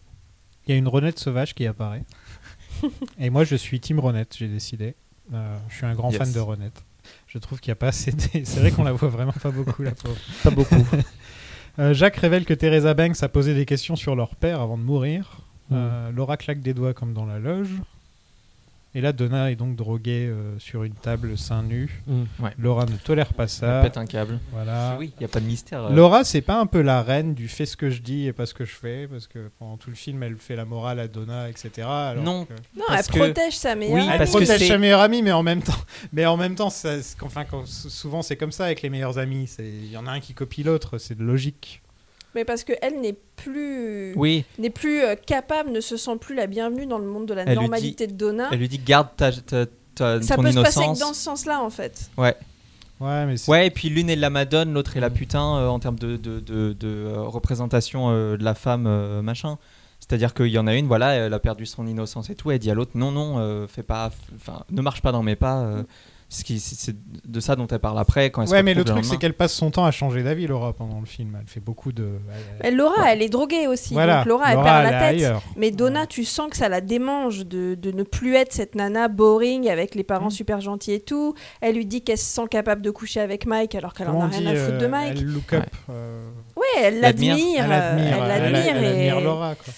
Il 0.66 0.70
y 0.70 0.74
a 0.74 0.78
une 0.78 0.88
renette 0.88 1.18
sauvage 1.18 1.54
qui 1.54 1.66
apparaît. 1.66 2.04
Et 3.18 3.30
moi 3.30 3.44
je 3.44 3.56
suis 3.56 3.80
Team 3.80 3.98
Renette, 4.00 4.36
j'ai 4.38 4.48
décidé. 4.48 4.94
Euh, 5.32 5.56
je 5.68 5.74
suis 5.76 5.86
un 5.86 5.94
grand 5.94 6.10
Yes. 6.10 6.18
fan 6.18 6.32
de 6.32 6.40
Renette. 6.40 6.84
Je 7.26 7.38
trouve 7.38 7.58
qu'il 7.60 7.70
n'y 7.70 7.72
a 7.72 7.76
pas 7.76 7.88
assez. 7.88 8.12
de- 8.12 8.20
C'est 8.44 8.60
vrai 8.60 8.70
qu'on 8.70 8.84
la 8.84 8.92
voit 8.92 9.08
vraiment 9.08 9.32
pas 9.32 9.50
beaucoup 9.50 9.82
la 9.82 9.92
pauvre. 9.92 10.16
Pas 10.42 10.50
beaucoup. 10.50 10.76
Euh, 11.78 11.94
Jacques 11.94 12.16
révèle 12.16 12.44
que 12.44 12.52
Teresa 12.52 12.92
Banks 12.92 13.22
a 13.22 13.30
posé 13.30 13.54
des 13.54 13.64
questions 13.64 13.96
sur 13.96 14.14
leur 14.14 14.36
père 14.36 14.60
avant 14.60 14.76
de 14.76 14.82
mourir. 14.82 15.38
Mm. 15.70 15.74
Euh, 15.74 16.10
Laura 16.12 16.36
claque 16.36 16.60
des 16.60 16.74
doigts 16.74 16.92
comme 16.92 17.14
dans 17.14 17.24
la 17.24 17.38
loge. 17.38 17.70
Et 18.94 19.00
là, 19.00 19.12
Donna 19.14 19.50
est 19.50 19.56
donc 19.56 19.74
droguée 19.74 20.26
euh, 20.26 20.58
sur 20.58 20.82
une 20.84 20.92
table 20.92 21.38
seins 21.38 21.62
nus. 21.62 22.02
Mm. 22.06 22.22
Ouais. 22.40 22.50
Laura 22.58 22.84
ne 22.84 22.94
tolère 22.96 23.32
pas 23.32 23.48
ça. 23.48 23.76
Elle 23.78 23.82
pète 23.84 23.96
un 23.96 24.04
câble. 24.04 24.38
Voilà. 24.52 24.96
Oui, 24.98 25.12
il 25.16 25.20
n'y 25.20 25.24
a 25.24 25.28
pas 25.28 25.40
de 25.40 25.46
mystère. 25.46 25.84
euh. 25.84 25.90
Laura, 25.94 26.24
c'est 26.24 26.42
pas 26.42 26.60
un 26.60 26.66
peu 26.66 26.82
la 26.82 27.02
reine 27.02 27.32
du 27.32 27.48
fais 27.48 27.64
ce 27.64 27.76
que 27.76 27.88
je 27.88 28.02
dis 28.02 28.26
et 28.26 28.34
pas 28.34 28.44
ce 28.44 28.52
que 28.52 28.66
je 28.66 28.74
fais 28.74 29.08
Parce 29.08 29.26
que 29.26 29.50
pendant 29.58 29.78
tout 29.78 29.88
le 29.88 29.96
film, 29.96 30.22
elle 30.22 30.36
fait 30.36 30.56
la 30.56 30.66
morale 30.66 31.00
à 31.00 31.08
Donna, 31.08 31.48
etc. 31.48 31.70
alors 31.88 32.22
Non. 32.22 32.44
que- 32.44 32.52
Non, 32.76 32.84
Parce 32.86 33.08
elle 33.08 33.14
que- 33.14 33.18
protège 33.20 33.56
sa 33.56 33.74
meilleure 33.74 33.94
Oui, 33.94 34.00
amie. 34.02 34.10
Elle 34.20 34.28
protège 34.28 34.68
sa 34.68 34.76
meilleure 34.78 35.00
amie, 35.00 35.22
mais 35.22 35.32
en 35.32 35.42
même 35.42 35.62
temps, 35.62 35.72
mais 36.12 36.26
en 36.26 36.36
même 36.36 36.54
temps, 36.54 36.68
ça- 36.70 37.00
c'est- 37.00 37.16
enfin, 37.22 37.44
quand- 37.44 37.66
souvent 37.66 38.20
c'est 38.20 38.36
comme 38.36 38.52
ça 38.52 38.66
avec 38.66 38.82
les 38.82 38.90
meilleurs 38.90 39.16
amis. 39.18 39.48
Il 39.58 39.90
y 39.90 39.96
en 39.96 40.06
a 40.06 40.10
un 40.10 40.20
qui 40.20 40.34
copie 40.34 40.64
l'autre, 40.64 40.98
c'est 40.98 41.16
de 41.16 41.24
logique. 41.24 41.80
Mais 42.34 42.44
parce 42.44 42.64
qu'elle 42.64 43.00
n'est 43.00 43.16
plus, 43.36 44.14
Oui, 44.16 44.44
n'est 44.58 44.70
plus 44.70 45.02
euh, 45.02 45.14
capable, 45.16 45.70
ne 45.70 45.80
se 45.80 45.96
sent 45.96 46.16
plus 46.20 46.34
la 46.34 46.46
bienvenue 46.46 46.86
dans 46.86 46.98
le 46.98 47.06
monde 47.06 47.26
de 47.26 47.34
la 47.34 47.42
Elle 47.42 47.54
normalité 47.56 48.06
de 48.06 48.14
Donna. 48.14 48.48
elle 48.52 48.58
lui 48.58 48.68
dit 48.68 48.78
garde 48.78 49.08
ta, 49.16 49.30
ta- 49.32 49.66
ta- 49.94 50.22
Ça 50.22 50.36
ton 50.36 50.42
peut 50.42 50.50
se 50.52 50.58
passer 50.60 50.80
que 50.80 50.84
innocence. 50.84 50.98
dans 51.00 51.12
ce 51.14 51.20
sens-là, 51.22 51.62
en 51.62 51.70
fait. 51.70 52.10
Ouais. 52.16 52.34
Ouais, 53.00 53.26
mais 53.26 53.36
c'est- 53.36 53.50
Ouais, 53.50 53.66
et 53.66 53.70
puis 53.70 53.88
l'une 53.90 54.08
est 54.08 54.16
la 54.16 54.30
madone, 54.30 54.72
l'autre 54.72 54.96
est 54.96 55.00
la 55.00 55.10
putain 55.10 55.56
euh, 55.56 55.68
en 55.68 55.78
termes 55.80 55.98
de, 55.98 56.16
de, 56.16 56.40
de- 56.40 56.72
de, 56.72 56.86
euh, 56.88 57.20
représentation 57.22 58.10
euh, 58.10 58.36
de 58.36 58.44
la 58.44 58.54
femme, 58.54 58.86
euh, 58.86 59.20
machin. 59.22 59.58
C'est-à-dire 59.98 60.34
qu'il 60.34 60.46
y 60.48 60.58
en 60.58 60.66
a 60.66 60.74
une, 60.74 60.86
voilà, 60.86 61.12
elle 61.14 61.32
a 61.34 61.38
perdu 61.38 61.66
son 61.66 61.86
innocence 61.86 62.28
et 62.30 62.34
tout, 62.34 62.50
elle 62.50 62.58
dit 62.58 62.70
à 62.70 62.74
l'autre, 62.74 62.92
non, 62.94 63.12
non, 63.12 63.38
euh, 63.38 63.66
fais 63.68 63.82
pas, 63.84 64.10
enfin, 64.34 64.64
ne 64.70 64.82
marche 64.82 65.00
pas 65.02 65.12
dans 65.12 65.22
mes 65.22 65.36
pas. 65.36 65.64
Euh, 66.32 66.36
ce 66.38 66.44
qui, 66.44 66.60
c'est 66.60 66.96
de 67.26 67.40
ça 67.40 67.56
dont 67.56 67.66
elle 67.66 67.78
parle 67.78 67.98
après 67.98 68.30
quand 68.30 68.42
elle 68.42 68.48
se 68.48 68.52
ouais, 68.54 68.62
mais 68.62 68.74
le 68.74 68.84
truc, 68.84 69.04
c'est 69.04 69.16
qu'elle 69.18 69.34
passe 69.34 69.52
son 69.52 69.70
temps 69.70 69.84
à 69.84 69.90
changer 69.90 70.22
d'avis, 70.22 70.46
Laura, 70.46 70.72
pendant 70.72 70.98
le 71.00 71.06
film. 71.06 71.36
Elle 71.40 71.46
fait 71.48 71.60
beaucoup 71.60 71.92
de. 71.92 72.08
elle- 72.60 72.76
Laura, 72.76 73.12
elle 73.12 73.22
est 73.22 73.28
droguée 73.28 73.66
aussi. 73.66 73.92
Voilà. 73.94 74.18
Donc 74.18 74.26
Laura, 74.26 74.52
elle 74.52 74.62
perd 74.62 74.76
elle 74.78 74.82
la 74.84 74.90
tête. 74.98 75.08
ailleurs. 75.16 75.42
Mais 75.56 75.70
Donna, 75.70 76.06
tu 76.06 76.24
sens 76.24 76.48
que 76.50 76.56
ça 76.56 76.68
la 76.68 76.80
démange 76.80 77.46
de, 77.46 77.74
de 77.74 77.90
ne 77.92 78.02
plus 78.02 78.34
être 78.36 78.52
cette 78.52 78.74
nana 78.74 79.08
boring 79.08 79.68
avec 79.68 79.94
les 79.94 80.02
Mm. 80.02 80.06
parents 80.06 80.30
super 80.30 80.60
gentils 80.60 80.92
et 80.92 81.00
tout. 81.00 81.34
Elle 81.60 81.74
lui 81.76 81.86
dit 81.86 82.02
qu'elle 82.02 82.18
se 82.18 82.24
sent 82.24 82.48
capable 82.50 82.82
de 82.82 82.90
coucher 82.90 83.20
avec 83.20 83.46
Mike 83.46 83.74
alors 83.74 83.92
qu'elle 83.94 84.08
en 84.08 84.20
a 84.22 84.26
rien 84.26 84.40
dit, 84.40 84.48
à 84.48 84.54
foutre 84.56 84.78
de 84.78 84.84
euh, 84.84 84.88
Mike. 84.88 85.12
Elle 85.18 85.24
look 85.24 85.52
up. 85.52 85.64
euh, 85.90 86.28
Ouais, 86.56 86.62
elle 86.82 87.00
L'admire. 87.00 87.36
l'admire. 87.36 87.64
Elle 87.64 87.72
euh, 87.72 87.90
admire, 87.90 88.06
Elle 88.06 88.12
elle- 88.22 88.52
l'admire. 88.52 88.76
elle 88.76 88.84
et- 88.84 88.88
admire 89.10 89.20
Laura, 89.20 89.54
quoi. 89.54 89.72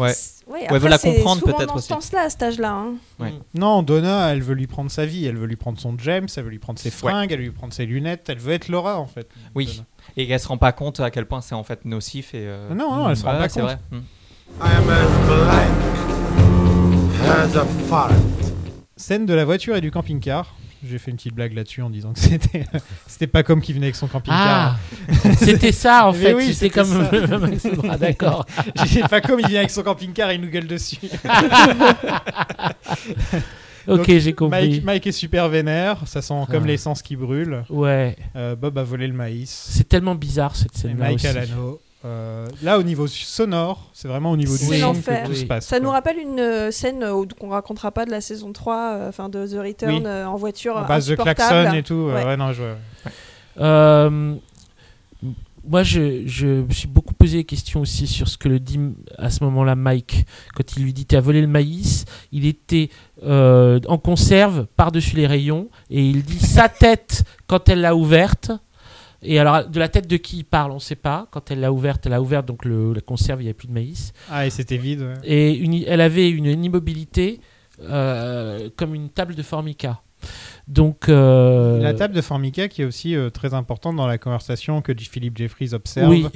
Ouais. 0.00 0.12
Ouais, 0.46 0.58
elle 0.62 0.64
après, 0.66 0.78
veut 0.80 0.88
la 0.88 0.98
comprendre 0.98 1.40
souvent 1.40 1.52
peut-être 1.56 1.68
dans 1.68 1.74
ce 1.74 1.78
aussi. 1.78 1.88
sens-là, 1.88 2.22
à 2.22 2.30
cet 2.30 2.42
âge-là. 2.42 2.72
hein. 2.72 2.94
Ouais. 3.20 3.32
Non, 3.54 3.82
Donna, 3.82 4.32
elle 4.32 4.42
veut 4.42 4.54
lui 4.54 4.66
prendre 4.66 4.90
sa 4.90 5.06
vie, 5.06 5.24
elle 5.26 5.36
veut 5.36 5.46
lui 5.46 5.56
prendre 5.56 5.78
son 5.78 5.96
James, 5.98 6.26
elle 6.36 6.42
veut 6.44 6.50
lui 6.50 6.58
prendre 6.58 6.78
ses 6.78 6.90
fringues, 6.90 7.30
elle 7.30 7.38
veut 7.38 7.44
lui 7.44 7.50
prendre 7.52 7.72
ses 7.72 7.86
lunettes, 7.86 8.28
elle 8.28 8.38
veut 8.38 8.52
être 8.52 8.68
Laura 8.68 8.98
en 8.98 9.06
fait. 9.06 9.28
Oui, 9.54 9.66
Donna. 9.66 9.84
et 10.16 10.26
qu'elle 10.26 10.40
se 10.40 10.48
rend 10.48 10.58
pas 10.58 10.72
compte 10.72 10.98
à 11.00 11.10
quel 11.10 11.26
point 11.26 11.40
c'est 11.40 11.54
en 11.54 11.62
fait 11.64 11.84
nocif. 11.84 12.34
Et, 12.34 12.38
euh, 12.46 12.68
Non, 12.74 12.94
non, 12.96 13.10
elle 13.10 13.16
se 13.16 13.24
rend 13.24 13.32
ouais, 13.34 13.38
pas 13.38 13.48
c'est 13.48 13.60
compte. 13.60 13.70
vrai. 13.70 13.78
Fart. 17.88 18.10
Scène 18.96 19.26
de 19.26 19.34
la 19.34 19.44
voiture 19.44 19.76
et 19.76 19.80
du 19.80 19.90
camping-car. 19.90 20.54
J'ai 20.88 20.98
fait 20.98 21.10
une 21.10 21.16
petite 21.18 21.34
blague 21.34 21.52
là-dessus 21.52 21.82
en 21.82 21.90
disant 21.90 22.12
que 22.12 22.18
c'était 22.20 22.64
c'était 23.06 23.26
pas 23.26 23.42
comme 23.42 23.60
qui 23.60 23.72
venait 23.72 23.86
avec 23.86 23.96
son 23.96 24.06
camping-car. 24.06 24.78
Ah, 24.78 25.14
c'était 25.38 25.72
ça 25.72 26.06
en 26.08 26.12
fait. 26.12 26.32
oui, 26.34 26.54
c'était 26.54 26.70
comme 26.70 26.88
d'accord. 28.00 28.46
J'ai 28.86 29.02
pas 29.02 29.20
comme 29.20 29.40
il 29.40 29.46
vient 29.48 29.58
avec 29.60 29.70
son 29.70 29.82
camping-car 29.82 30.30
et 30.30 30.36
il 30.36 30.40
nous 30.40 30.48
gueule 30.48 30.66
dessus. 30.66 30.96
Ok, 33.88 34.06
j'ai 34.18 34.32
compris. 34.34 34.68
Mike, 34.70 34.84
Mike 34.84 35.06
est 35.06 35.12
super 35.12 35.48
vénère, 35.48 35.98
ça 36.06 36.22
sent 36.22 36.34
comme 36.50 36.64
Ah. 36.64 36.66
l'essence 36.66 37.02
qui 37.02 37.16
brûle. 37.16 37.64
Ouais. 37.70 38.16
Euh, 38.36 38.54
Bob 38.54 38.76
a 38.78 38.82
volé 38.82 39.06
le 39.06 39.14
maïs. 39.14 39.68
C'est 39.70 39.88
tellement 39.88 40.14
bizarre 40.14 40.54
cette 40.54 40.74
Et 40.76 40.78
scène-là 40.78 41.06
Mike 41.06 41.14
aussi. 41.16 41.26
à 41.26 41.32
l'anneau. 41.32 41.80
Euh, 42.04 42.46
là, 42.62 42.78
au 42.78 42.82
niveau 42.82 43.06
sonore, 43.06 43.90
c'est 43.92 44.08
vraiment 44.08 44.30
au 44.30 44.36
niveau 44.36 44.56
du 44.56 44.64
son 44.64 44.94
que 44.94 45.26
tout 45.26 45.34
se 45.34 45.44
passe. 45.44 45.66
Ça 45.66 45.80
nous 45.80 45.90
rappelle 45.90 46.16
une 46.18 46.40
euh, 46.40 46.70
scène 46.70 47.02
euh, 47.02 47.12
où- 47.12 47.26
qu'on 47.26 47.50
racontera 47.50 47.90
pas 47.90 48.06
de 48.06 48.10
la 48.10 48.22
saison 48.22 48.52
3, 48.54 48.76
euh, 48.94 49.08
enfin 49.10 49.28
de 49.28 49.46
The 49.46 49.58
Return 49.62 49.94
Oui. 49.96 50.02
euh, 50.06 50.24
en 50.24 50.36
voiture. 50.36 50.76
En 50.76 50.84
euh, 50.84 50.86
base 50.86 51.08
de 51.08 51.14
klaxon 51.16 51.72
et 51.74 51.82
tout. 51.82 52.10
Ouais. 52.14 52.24
ouais, 52.24 52.36
non, 52.38 52.52
je... 52.52 52.62
Euh, 53.58 54.34
moi, 55.68 55.82
je, 55.82 56.22
je 56.26 56.64
suis 56.70 56.88
beaucoup 56.88 57.12
posé 57.12 57.36
des 57.38 57.44
questions 57.44 57.82
aussi 57.82 58.06
sur 58.06 58.28
ce 58.28 58.38
que 58.38 58.48
le 58.48 58.58
dit 58.58 58.80
à 59.18 59.28
ce 59.28 59.44
moment-là 59.44 59.74
Mike. 59.74 60.24
Quand 60.54 60.74
il 60.76 60.84
lui 60.84 60.94
dit 60.94 61.04
Tu 61.04 61.16
as 61.16 61.20
volé 61.20 61.42
le 61.42 61.46
maïs, 61.46 62.06
il 62.32 62.46
était 62.46 62.88
euh, 63.22 63.78
en 63.86 63.98
conserve 63.98 64.66
par-dessus 64.76 65.16
les 65.16 65.26
rayons 65.26 65.68
et 65.90 66.02
il 66.02 66.22
dit 66.22 66.38
sa 66.40 66.70
tête 66.70 67.24
quand 67.46 67.68
elle 67.68 67.82
l'a 67.82 67.94
ouverte. 67.94 68.52
Et 69.22 69.38
alors, 69.38 69.68
de 69.68 69.78
la 69.78 69.88
tête 69.88 70.06
de 70.06 70.16
qui 70.16 70.38
il 70.38 70.44
parle, 70.44 70.70
on 70.70 70.76
ne 70.76 70.80
sait 70.80 70.94
pas. 70.96 71.28
Quand 71.30 71.50
elle 71.50 71.60
l'a 71.60 71.72
ouverte, 71.72 72.06
elle 72.06 72.14
a 72.14 72.22
ouvert 72.22 72.42
donc 72.42 72.64
le, 72.64 72.92
la 72.94 73.00
conserve, 73.02 73.42
il 73.42 73.44
n'y 73.44 73.50
a 73.50 73.54
plus 73.54 73.68
de 73.68 73.72
maïs. 73.72 74.12
Ah, 74.30 74.46
et 74.46 74.50
c'était 74.50 74.78
vide. 74.78 75.00
ouais. 75.02 75.14
Et 75.24 75.52
une- 75.56 75.84
elle 75.86 76.00
avait 76.00 76.30
une, 76.30 76.46
une 76.46 76.64
immobilité 76.64 77.40
euh, 77.82 78.68
comme 78.76 78.94
une 78.94 79.10
table 79.10 79.34
de 79.34 79.42
formica. 79.42 80.00
Donc, 80.68 81.08
euh, 81.08 81.80
La 81.80 81.94
table 81.94 82.14
de 82.14 82.20
Formica 82.20 82.68
qui 82.68 82.82
est 82.82 82.84
aussi 82.84 83.16
euh, 83.16 83.30
très 83.30 83.54
importante 83.54 83.96
dans 83.96 84.06
la 84.06 84.18
conversation 84.18 84.82
que 84.82 84.92
Philippe 84.96 85.36
Jeffries 85.38 85.72
observe. 85.72 86.10
Oui. 86.10 86.26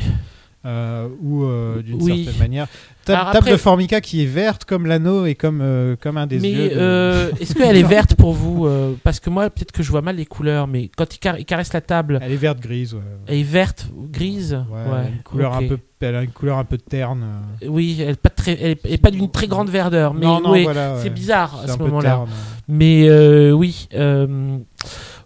Euh, 0.67 1.09
ou 1.23 1.45
euh, 1.45 1.83
d'une 1.83 2.03
Oui. 2.03 2.25
certaine 2.25 2.41
manière. 2.41 2.67
Table 3.05 3.37
après- 3.37 3.51
de 3.53 3.57
Formica 3.59 4.01
qui 4.01 4.23
est 4.23 4.27
verte 4.27 4.65
comme 4.65 4.87
l'anneau 4.87 5.27
et 5.27 5.35
comme, 5.35 5.61
euh, 5.63 5.95
comme 6.01 6.17
un 6.17 6.27
des 6.27 6.39
mais 6.41 6.51
yeux. 6.53 6.69
de- 6.71 6.75
euh, 6.75 7.31
est-ce 7.39 7.55
qu'elle 7.55 7.77
est 7.77 7.83
verte 7.83 8.15
pour 8.15 8.33
vous 8.33 8.67
Parce 9.03 9.21
que 9.21 9.29
moi, 9.29 9.51
peut-être 9.51 9.73
que 9.73 9.83
je 9.83 9.91
vois 9.91 10.01
mal 10.01 10.17
les 10.17 10.25
couleurs, 10.25 10.67
mais 10.67 10.91
quand 10.97 11.15
il, 11.15 11.19
car- 11.19 11.39
il 11.39 11.45
caresse 11.45 11.73
la 11.75 11.83
table, 11.83 12.19
Elle 12.23 12.33
est 12.33 12.37
verte 12.37 12.61
grise. 12.61 12.95
Ouais. 12.95 13.01
elle 13.27 13.39
est 13.39 13.43
verte 13.43 13.89
grise? 14.11 14.55
Ouais, 14.71 14.77
Ouais, 14.79 14.83
elle 15.01 15.07
a 15.07 15.09
une 15.11 15.23
couleur 15.23 15.55
un 15.55 15.69
peu, 15.69 15.79
elle 16.01 16.17
a 16.17 16.23
une 16.23 16.31
couleur 16.31 16.57
un 16.59 16.65
peu 16.65 16.79
terne. 16.79 17.27
Oui, 17.67 17.97
elle 18.01 18.09
n'est 18.09 18.15
pas, 18.15 18.31
très, 18.31 18.59
elle 18.59 18.77
est- 18.85 18.97
pas 18.99 19.11
d'une 19.11 19.31
très 19.31 19.49
grande 19.49 19.69
verdeur, 19.69 20.15
mais 20.15 20.25
Non, 20.25 20.41
non, 20.41 20.53
oui, 20.53 20.63
voilà, 20.65 20.97
c'est 21.03 21.11
bizarre 21.11 21.61
à 21.63 21.69
ce 21.69 21.77
moment-là. 21.79 22.25
Mais 22.69 23.11
oui, 23.53 23.87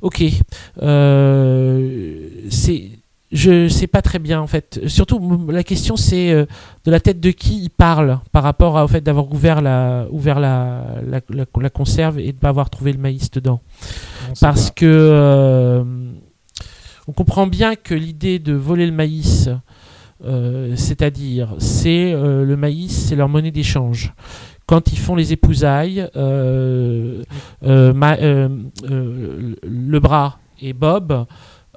ok. 0.02 0.24
C'est, 2.50 2.90
je 3.30 3.68
sais 3.68 3.86
pas 3.86 4.00
très 4.02 4.18
bien 4.18 4.40
en 4.40 4.46
fait. 4.46 4.80
Surtout, 4.86 5.46
la 5.50 5.62
question 5.62 5.96
c'est 5.96 6.30
euh, 6.32 6.46
de 6.84 6.90
la 6.90 6.98
tête 7.00 7.20
de 7.20 7.30
qui 7.30 7.62
il 7.62 7.70
parle 7.70 8.20
par 8.32 8.42
rapport 8.42 8.78
à- 8.78 8.84
au 8.84 8.88
fait 8.88 9.00
d'avoir 9.02 9.30
ouvert 9.32 9.60
la, 9.60 10.06
ouvert 10.10 10.40
la, 10.40 10.84
la, 11.06 11.20
la- 11.28 11.44
la 11.60 11.70
conserve 11.70 12.18
et 12.18 12.32
de 12.32 12.38
pas 12.38 12.48
avoir 12.48 12.70
trouvé 12.70 12.92
le 12.92 12.98
maïs 12.98 13.30
dedans. 13.30 13.60
On 14.30 14.32
Parce 14.40 14.70
que 14.70 14.86
euh, 14.86 15.84
on 17.06 17.12
comprend 17.12 17.46
bien 17.46 17.74
que 17.76 17.94
l'idée 17.94 18.38
de 18.38 18.52
voler 18.54 18.86
le 18.86 18.92
maïs, 18.92 19.48
euh, 20.24 20.72
c'est-à-dire, 20.76 21.54
c'est 21.58 22.12
le 22.12 22.56
maïs, 22.56 22.92
c'est 23.08 23.16
leur 23.16 23.28
monnaie 23.28 23.50
d'échange. 23.50 24.12
Quand 24.66 24.92
ils 24.92 24.98
font 24.98 25.14
les 25.14 25.32
épousailles, 25.32 26.06
euh, 26.16 27.22
euh, 27.64 27.94
ma- 27.94 28.18
euh, 28.18 28.48
euh, 28.90 29.54
le 29.62 30.00
bras 30.00 30.38
et 30.60 30.74
Bob, 30.74 31.24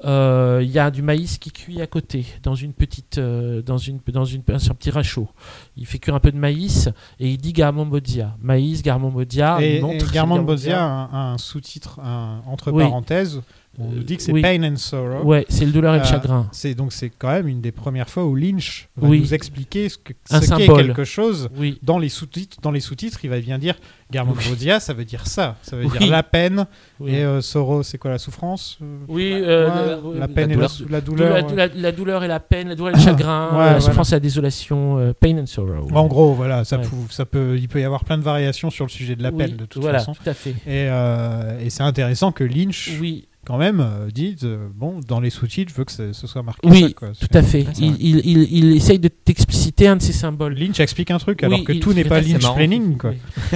il 0.04 0.70
y 0.72 0.80
a 0.80 0.90
du 0.92 1.02
maïs 1.02 1.38
qui 1.38 1.52
cuit 1.52 1.82
à 1.82 1.88
côté 1.88 2.26
dans 2.44 2.56
une 2.56 2.74
petite, 2.74 3.18
euh, 3.18 3.62
dans 3.62 3.78
une, 3.78 4.00
dans 4.12 4.26
une, 4.26 4.42
sur 4.58 4.72
un 4.72 4.76
petit 4.76 4.90
rachot. 4.90 5.30
Il 5.78 5.86
fait 5.86 6.00
cuire 6.00 6.16
un 6.16 6.20
peu 6.20 6.32
de 6.32 6.38
maïs 6.38 6.90
et 7.20 7.30
il 7.30 7.38
dit 7.38 7.54
Garmambodia. 7.54 8.36
Maïs, 8.42 8.82
Garmambodia. 8.82 9.62
Et, 9.62 9.80
montre 9.82 10.14
et 10.16 10.40
Bozia 10.40 10.84
a 10.84 11.16
un, 11.16 11.34
un 11.34 11.38
sous-titre, 11.38 12.00
entre 12.48 12.72
Oui. 12.72 12.84
parenthèses. 12.84 13.42
On 13.80 13.86
nous 13.90 14.04
dit 14.04 14.18
que 14.18 14.24
c'est 14.24 14.34
oui. 14.34 14.42
Pain 14.42 14.62
and 14.64 14.76
Sorrow. 14.76 15.24
Ouais, 15.24 15.46
c'est 15.48 15.66
le 15.66 15.72
douleur 15.72 15.96
et 15.96 16.00
le 16.00 16.04
Euh, 16.04 16.08
chagrin. 16.08 16.48
C'est 16.52 16.76
donc 16.76 16.92
c'est 16.92 17.10
quand 17.10 17.30
même 17.32 17.48
une 17.48 17.62
des 17.62 17.72
premières 17.72 18.10
fois 18.10 18.26
où 18.26 18.36
Lynch 18.36 18.90
va 18.98 19.08
Oui. 19.08 19.22
nous 19.22 19.34
expliquer 19.34 19.88
ce 19.88 19.98
que 19.98 20.12
ce 20.30 20.56
qu'est 20.56 20.68
quelque 20.68 21.06
chose 21.06 21.50
Oui. 21.58 21.80
dans 21.82 21.98
les 21.98 22.10
sous-titres. 22.10 22.58
Dans 22.62 22.72
les 22.72 22.82
sous-titres, 22.82 23.20
il 23.24 23.30
va 23.30 23.40
bien 23.40 23.58
dire 23.58 23.76
Garmambodia, 24.12 24.82
ça 24.82 24.94
veut 24.94 25.06
dire 25.06 25.26
ça, 25.26 25.56
ça 25.62 25.78
veut 25.78 25.86
Oui. 25.86 25.98
dire 26.00 26.12
la 26.12 26.22
peine 26.22 26.66
Oui. 27.00 27.12
et 27.16 27.24
euh, 27.24 27.40
sorrow, 27.40 27.82
c'est 27.82 27.98
quoi 27.98 28.12
la 28.12 28.18
souffrance? 28.18 28.78
Euh, 28.82 28.98
Oui, 29.08 29.32
euh, 29.34 30.02
ouais, 30.02 30.20
la 30.20 30.28
le- 30.28 30.34
peine 30.34 30.50
la 30.50 30.56
et 30.56 30.58
la, 30.60 30.68
douleur. 30.68 30.90
la 30.92 31.02
Dou- 31.02 31.12
douleur. 31.12 31.34
la, 31.34 31.44
ouais. 31.46 31.56
la- 31.56 31.68
la 31.82 31.92
douleur 31.94 32.24
et 32.26 32.28
la 32.28 32.40
peine, 32.42 32.68
la 32.68 32.76
douleur 32.76 32.94
et 32.94 32.98
le 32.98 33.04
chagrin, 33.06 33.46
Ouais, 33.52 33.58
la 33.58 33.64
voilà. 33.64 33.80
souffrance 33.80 34.12
et 34.12 34.16
la 34.16 34.20
désolation, 34.20 34.98
euh, 35.00 35.14
pain 35.18 35.38
and 35.38 35.46
sorrow. 35.46 35.88
En 35.94 36.08
gros, 36.08 36.34
voilà, 36.34 36.66
ça, 36.66 36.78
Ouais. 36.78 36.84
pou- 36.84 37.08
ça 37.10 37.26
peut, 37.26 37.58
il 37.58 37.70
peut 37.70 37.80
y 37.80 37.86
avoir 37.86 38.04
plein 38.04 38.18
de 38.18 38.24
variations 38.24 38.70
sur 38.70 38.84
le 38.86 38.90
sujet 38.92 39.16
de 39.16 39.24
la 39.24 39.30
Oui, 39.32 39.38
peine 39.38 39.56
de 39.56 39.66
toute 39.66 39.82
voilà, 39.82 40.00
façon. 40.00 40.14
tout 40.14 40.30
à 40.30 40.34
fait. 40.34 40.52
Et, 40.68 40.90
euh, 40.90 41.60
et 41.64 41.70
c'est 41.70 41.84
intéressant 41.84 42.34
que 42.34 42.44
Lynch, 42.44 42.92
Oui, 43.00 43.30
quand 43.46 43.58
même, 43.58 43.80
euh, 43.80 44.10
dise 44.12 44.38
euh, 44.44 44.68
bon, 44.76 45.00
dans 45.08 45.20
les 45.20 45.32
sous-titres, 45.32 45.72
je 45.72 45.78
veux 45.78 45.84
que 45.84 45.92
ce, 45.92 46.14
ce 46.14 46.28
soit 46.28 46.44
marqué. 46.44 46.68
oui, 46.68 46.82
ça, 46.82 46.90
quoi. 46.94 47.10
tout 47.20 47.28
à 47.38 47.42
fait. 47.42 47.66
Il, 47.80 47.96
il, 48.00 48.18
il, 48.24 48.48
il 48.54 48.76
essaye 48.76 49.00
de 49.00 49.08
t'expliciter 49.08 49.88
un 49.88 49.96
de 49.96 50.02
ses 50.02 50.14
symboles. 50.14 50.54
Lynch 50.54 50.80
explique 50.80 51.10
un 51.10 51.18
truc 51.18 51.40
Oui, 51.42 51.46
alors 51.48 51.64
que 51.64 51.74
il- 51.74 51.80
tout 51.80 51.94
n'est 51.94 52.04
pas 52.04 52.22
Lynch 52.22 52.54
planning, 52.54 52.98
quoi. 52.98 53.14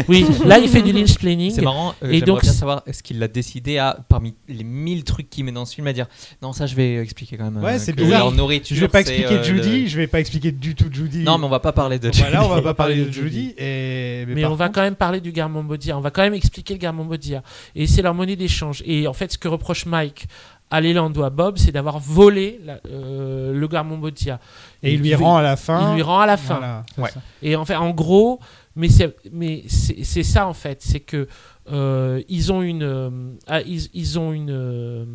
Oui, 0.07 0.25
là 0.45 0.57
il 0.57 0.69
fait 0.69 0.81
du 0.81 0.91
lynch 0.91 1.15
planning. 1.19 1.51
C'est 1.51 1.61
marrant, 1.61 1.93
euh, 2.03 2.07
Et 2.09 2.13
j'aimerais 2.13 2.25
donc, 2.25 2.41
bien 2.41 2.51
savoir 2.51 2.81
est-ce 2.87 3.03
qu'il 3.03 3.21
a 3.21 3.27
décidé 3.27 3.77
à, 3.77 3.97
parmi 4.09 4.33
les 4.47 4.63
1000 4.63 5.03
trucs 5.03 5.29
qu'il 5.29 5.45
met 5.45 5.51
dans 5.51 5.65
ce 5.65 5.75
film, 5.75 5.85
à 5.87 5.93
dire 5.93 6.07
non, 6.41 6.51
ça 6.51 6.65
je 6.65 6.75
vais 6.75 6.95
expliquer 6.97 7.37
quand 7.37 7.51
même. 7.51 7.63
Ouais, 7.63 7.75
euh, 7.75 7.79
c'est 7.79 7.93
bizarre. 7.95 8.31
nourriture, 8.31 8.75
Je 8.75 8.81
vais 8.81 8.87
pas 8.87 9.01
expliquer 9.01 9.35
euh, 9.35 9.43
Judy, 9.43 9.81
le- 9.83 9.87
je 9.87 9.97
vais 9.97 10.07
pas 10.07 10.19
expliquer 10.19 10.51
du 10.51 10.73
tout 10.73 10.85
Judy. 10.91 11.19
Non, 11.23 11.37
mais 11.37 11.45
on 11.45 11.49
va 11.49 11.59
pas 11.59 11.73
parler 11.73 11.99
de 11.99 12.09
Voilà, 12.11 12.43
on 12.43 12.49
va 12.49 12.55
Judy. 12.55 12.63
pas 12.65 12.73
parler 12.73 13.05
de 13.05 13.11
Judy. 13.11 13.53
Et... 13.57 14.25
Mais 14.29 14.45
on 14.45 14.55
va 14.55 14.69
quand 14.69 14.81
même 14.81 14.95
parler 14.95 15.21
du 15.21 15.31
Garmambodia. 15.31 15.95
On 15.97 16.01
va 16.01 16.09
quand 16.09 16.23
même 16.23 16.33
expliquer 16.33 16.73
le 16.73 16.79
Garmambodia. 16.79 17.43
Et 17.75 17.85
c'est 17.85 18.01
leur 18.01 18.15
monnaie 18.15 18.35
d'échange. 18.35 18.81
Et 18.85 19.07
en 19.07 19.13
fait, 19.13 19.31
ce 19.33 19.37
que 19.37 19.47
reproche 19.47 19.74
Mike 19.85 20.27
à 20.71 20.81
Leland 20.81 21.11
ou 21.15 21.23
à 21.23 21.29
Bob, 21.29 21.57
c'est 21.57 21.71
d'avoir 21.71 21.99
volé 21.99 22.59
la- 22.65 22.79
euh, 22.89 23.53
le 23.53 23.67
Garmambodia. 23.67 24.39
Et 24.81 24.93
il 24.93 25.01
lui 25.01 25.11
veut- 25.11 25.17
rend 25.23 25.37
à 25.37 25.41
la 25.43 25.55
fin. 25.57 25.91
Il 25.91 25.95
lui 25.95 26.01
rend 26.01 26.19
à 26.21 26.25
la 26.25 26.37
fin. 26.37 26.55
Voilà, 26.57 26.83
Ouais. 26.97 27.09
Et 27.43 27.55
en 27.55 27.65
fait, 27.65 27.75
en 27.75 27.91
gros, 27.91 28.39
mais 28.75 28.89
c'est 28.89 29.15
mais 29.31 29.63
c'est 29.67 30.03
c'est 30.03 30.23
ça 30.23 30.47
en 30.47 30.53
fait, 30.53 30.81
c'est 30.81 31.01
que 31.01 31.27
euh, 31.71 32.21
ils 32.29 32.51
ont 32.51 32.61
une 32.61 32.83
euh, 32.83 33.09
ah, 33.47 33.61
ils, 33.61 33.87
ils 33.93 34.17
ont 34.19 34.33
une 34.33 34.49
euh, 34.51 35.05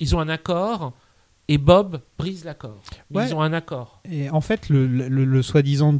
ils 0.00 0.14
ont 0.14 0.20
un 0.20 0.28
accord 0.28 0.92
et 1.48 1.58
Bob 1.58 2.00
brise 2.18 2.44
l'accord. 2.44 2.80
Ouais. 3.10 3.26
Ils 3.28 3.34
ont 3.34 3.40
un 3.42 3.52
accord. 3.52 4.00
Et 4.10 4.28
en 4.30 4.40
fait, 4.40 4.68
le, 4.68 4.86
le- 4.86 5.08
le- 5.08 5.24
le 5.24 5.42
soi-disant 5.42 5.94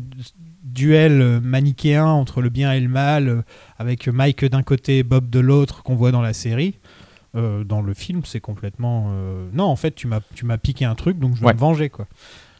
duel 0.63 1.41
manichéen 1.43 2.07
entre 2.07 2.41
le 2.41 2.49
bien 2.49 2.73
et 2.73 2.81
le 2.81 2.89
mal, 2.89 3.45
avec 3.79 4.07
Mike 4.09 4.45
d'un 4.45 4.63
côté 4.63 4.99
et 4.99 5.03
Bob 5.03 5.29
de 5.29 5.41
l'autre, 5.41 5.83
qu'on 5.83 5.97
voit 5.97 6.13
dans 6.13 6.23
la 6.23 6.33
série, 6.33 6.79
euh, 7.35 7.65
dans 7.65 7.81
le 7.81 7.95
film, 7.95 8.23
c'est 8.25 8.41
complètement. 8.41 9.09
euh, 9.13 9.49
Non, 9.53 9.65
en 9.65 9.77
fait, 9.77 9.95
tu 9.95 10.07
m'as 10.07 10.21
tu 10.35 10.45
m'as 10.45 10.59
piqué 10.59 10.85
un 10.85 10.95
truc, 10.95 11.19
donc 11.19 11.35
je 11.35 11.41
vais 11.41 11.47
Ouais. 11.47 11.55
me 11.55 11.59
venger, 11.59 11.89
quoi. 11.91 12.07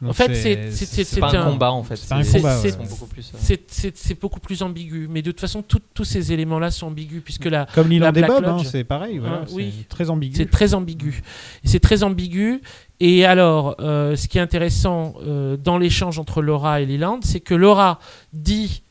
Donc 0.01 0.11
En 0.11 0.15
fait, 0.15 0.35
c'est- 0.35 0.73
c'est- 0.73 0.85
c'est- 0.85 1.05
C'est 1.05 1.21
pas 1.21 1.31
c'est 1.31 1.37
un 1.37 1.47
un- 1.47 1.51
combat 1.53 1.71
en 1.71 1.85
fait. 1.85 1.95
c'est 1.95 2.09
C'est- 2.25 2.41
c'est- 2.41 2.43
ouais. 2.77 2.87
Beaucoup 2.89 3.07
plus. 3.07 3.31
C'est- 3.37 3.71
C'est 3.71 3.97
c'est 3.97 4.21
beaucoup 4.21 4.41
plus 4.41 4.61
ambigu. 4.63 5.07
Mais 5.09 5.23
de 5.23 5.31
toute 5.31 5.39
façon, 5.39 5.63
tout- 5.63 5.81
tous 5.95 6.03
ces 6.05 6.33
éléments-là 6.33 6.73
sont 6.73 6.89
ambigus 6.89 7.23
puisque 7.23 7.45
la 7.45 7.67
Comme 7.73 7.93
et 7.93 7.99
Black 8.01 8.27
Bob, 8.27 8.45
hein, 8.45 8.59
c'est 8.65 8.83
pareil, 8.83 9.19
voilà, 9.19 9.43
Ah, 9.43 9.47
c'est 9.47 9.55
oui. 9.55 9.73
très 9.89 10.11
ambigu. 10.11 10.35
C'est 10.37 10.51
très 10.51 10.75
ambigu. 10.75 11.23
Et 11.63 11.69
C'est 11.69 11.79
très 11.79 12.03
ambigu. 12.03 12.63
Et 12.99 13.25
alors, 13.25 13.77
euh, 13.79 14.17
ce 14.17 14.27
qui 14.27 14.39
est 14.39 14.41
intéressant 14.41 15.15
euh, 15.25 15.57
dans 15.57 15.79
l'échange 15.79 16.19
entre 16.19 16.43
Laura 16.43 16.81
et 16.81 16.87
Leland, 16.87 17.21
c'est 17.23 17.41
que 17.41 17.55
Laura 17.55 18.01
dit 18.33 18.83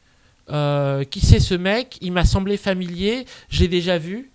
euh, 0.49 1.03
Qui 1.05 1.19
c'est 1.21 1.39
ce 1.39 1.53
mec? 1.55 1.97
Il 2.01 2.11
m'a 2.13 2.23
semblé 2.25 2.55
familier, 2.57 3.25
je 3.49 3.59
l'ai 3.61 3.67
déjà 3.67 3.97
vu. 3.97 4.30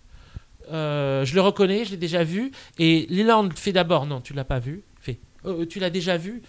Euh, 0.72 1.24
je 1.24 1.34
le 1.34 1.40
reconnais, 1.40 1.84
je 1.84 1.90
l'ai 1.92 1.96
déjà 1.96 2.24
vu. 2.24 2.50
Et 2.78 3.06
Leland 3.10 3.48
fait 3.54 3.72
d'abord 3.72 4.06
Non, 4.06 4.20
tu 4.20 4.32
l'as 4.34 4.44
pas 4.44 4.58
vu. 4.58 4.82
Fait 5.00 5.18
Euh, 5.44 5.64
Tu 5.66 5.78
l'as 5.80 5.90
déjà 5.90 6.16
vu 6.16 6.42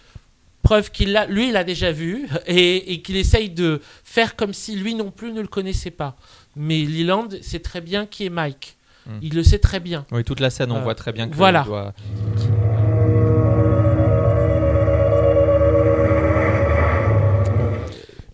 Preuve 0.64 0.92
qu'il 0.92 1.14
l'a, 1.14 1.26
lui, 1.28 1.48
il 1.48 1.54
l'a 1.54 1.64
déjà 1.64 1.92
vu 1.92 2.28
et, 2.48 2.92
et 2.94 3.02
qu'il 3.02 3.16
essaye 3.16 3.50
de 3.50 3.82
faire 4.04 4.36
comme 4.36 4.54
si 4.54 4.76
lui 4.76 4.96
non 4.96 5.12
plus 5.12 5.32
ne 5.32 5.40
le 5.42 5.48
connaissait 5.48 5.92
pas. 5.92 6.18
Mais 6.56 6.84
Leland 6.84 7.30
sait 7.42 7.60
très 7.60 7.80
bien 7.82 8.06
qui 8.06 8.26
est 8.26 8.30
Mike. 8.30 8.76
Hmm. 9.06 9.20
Il 9.22 9.34
le 9.36 9.44
sait 9.44 9.60
très 9.60 9.80
bien. 9.80 10.06
Oui, 10.12 10.24
toute 10.26 10.40
la 10.42 10.50
scène, 10.50 10.72
on 10.72 10.78
Euh, 10.78 10.82
voit 10.82 10.96
très 10.96 11.14
bien 11.14 11.30
que 11.30 11.36
voilà. 11.36 11.64
il 11.66 11.70
doit- 11.70 11.94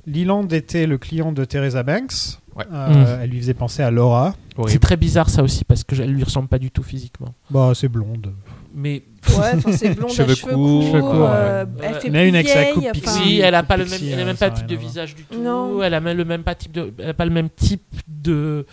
Leland 0.06 0.48
était 0.50 0.86
le 0.86 0.98
client 0.98 1.32
de 1.32 1.46
Teresa 1.46 1.84
Banks. 1.84 2.40
Ouais. 2.56 2.66
Euh, 2.72 3.20
Elle 3.24 3.30
lui 3.32 3.40
faisait 3.40 3.54
penser 3.54 3.82
à 3.84 3.90
Laura. 3.92 4.36
C'est 4.68 4.80
très 4.80 4.98
bizarre 4.98 5.30
ça 5.30 5.42
aussi 5.44 5.64
parce 5.66 5.84
que 5.84 5.96
elle 6.00 6.12
lui 6.12 6.24
ressemble 6.24 6.48
pas 6.48 6.60
du 6.60 6.70
tout 6.72 6.84
physiquement. 6.84 7.34
Bah, 7.50 7.72
c'est 7.76 7.88
blonde. 7.88 8.34
Mais 8.76 9.04
Ouais, 9.38 9.74
c'est 9.76 9.90
blonde 9.96 10.12
Cheveux 10.12 10.36
cheveux 10.36 10.54
courts, 10.54 10.82
courts. 10.82 10.84
cheveux 10.92 11.02
courts, 11.02 11.28
euh, 11.30 11.66
ouais. 11.66 11.72
Elle 11.84 11.94
fait 11.96 12.10
Mais 12.10 12.20
plus 12.22 12.30
une 12.30 12.36
avec 12.36 12.48
sa 12.50 12.60
vieille, 12.62 12.74
coupe 12.74 12.84
enfin- 12.84 12.92
pixie. 12.92 13.40
elle 13.40 13.56
a 13.56 13.64
pas 13.64 13.78
le 13.78 13.86
même, 13.86 14.00
elle 14.12 14.20
a 14.20 14.26
même 14.26 14.38
pas 14.38 14.50
type 14.52 14.66
de 14.68 14.76
visage 14.76 15.16
du 15.16 15.24
tout. 15.24 15.40
Non. 15.42 15.82
Elle 15.82 15.94
a 15.94 16.00
même 16.00 16.18
le 16.18 16.26
même 16.26 16.44
pas 16.44 16.56
type 16.56 16.72
de, 16.74 16.94
elle 17.00 17.10
a 17.10 17.14
pas 17.14 17.26
le 17.26 17.32
même 17.32 17.50
type 17.50 17.82
de 18.08 18.66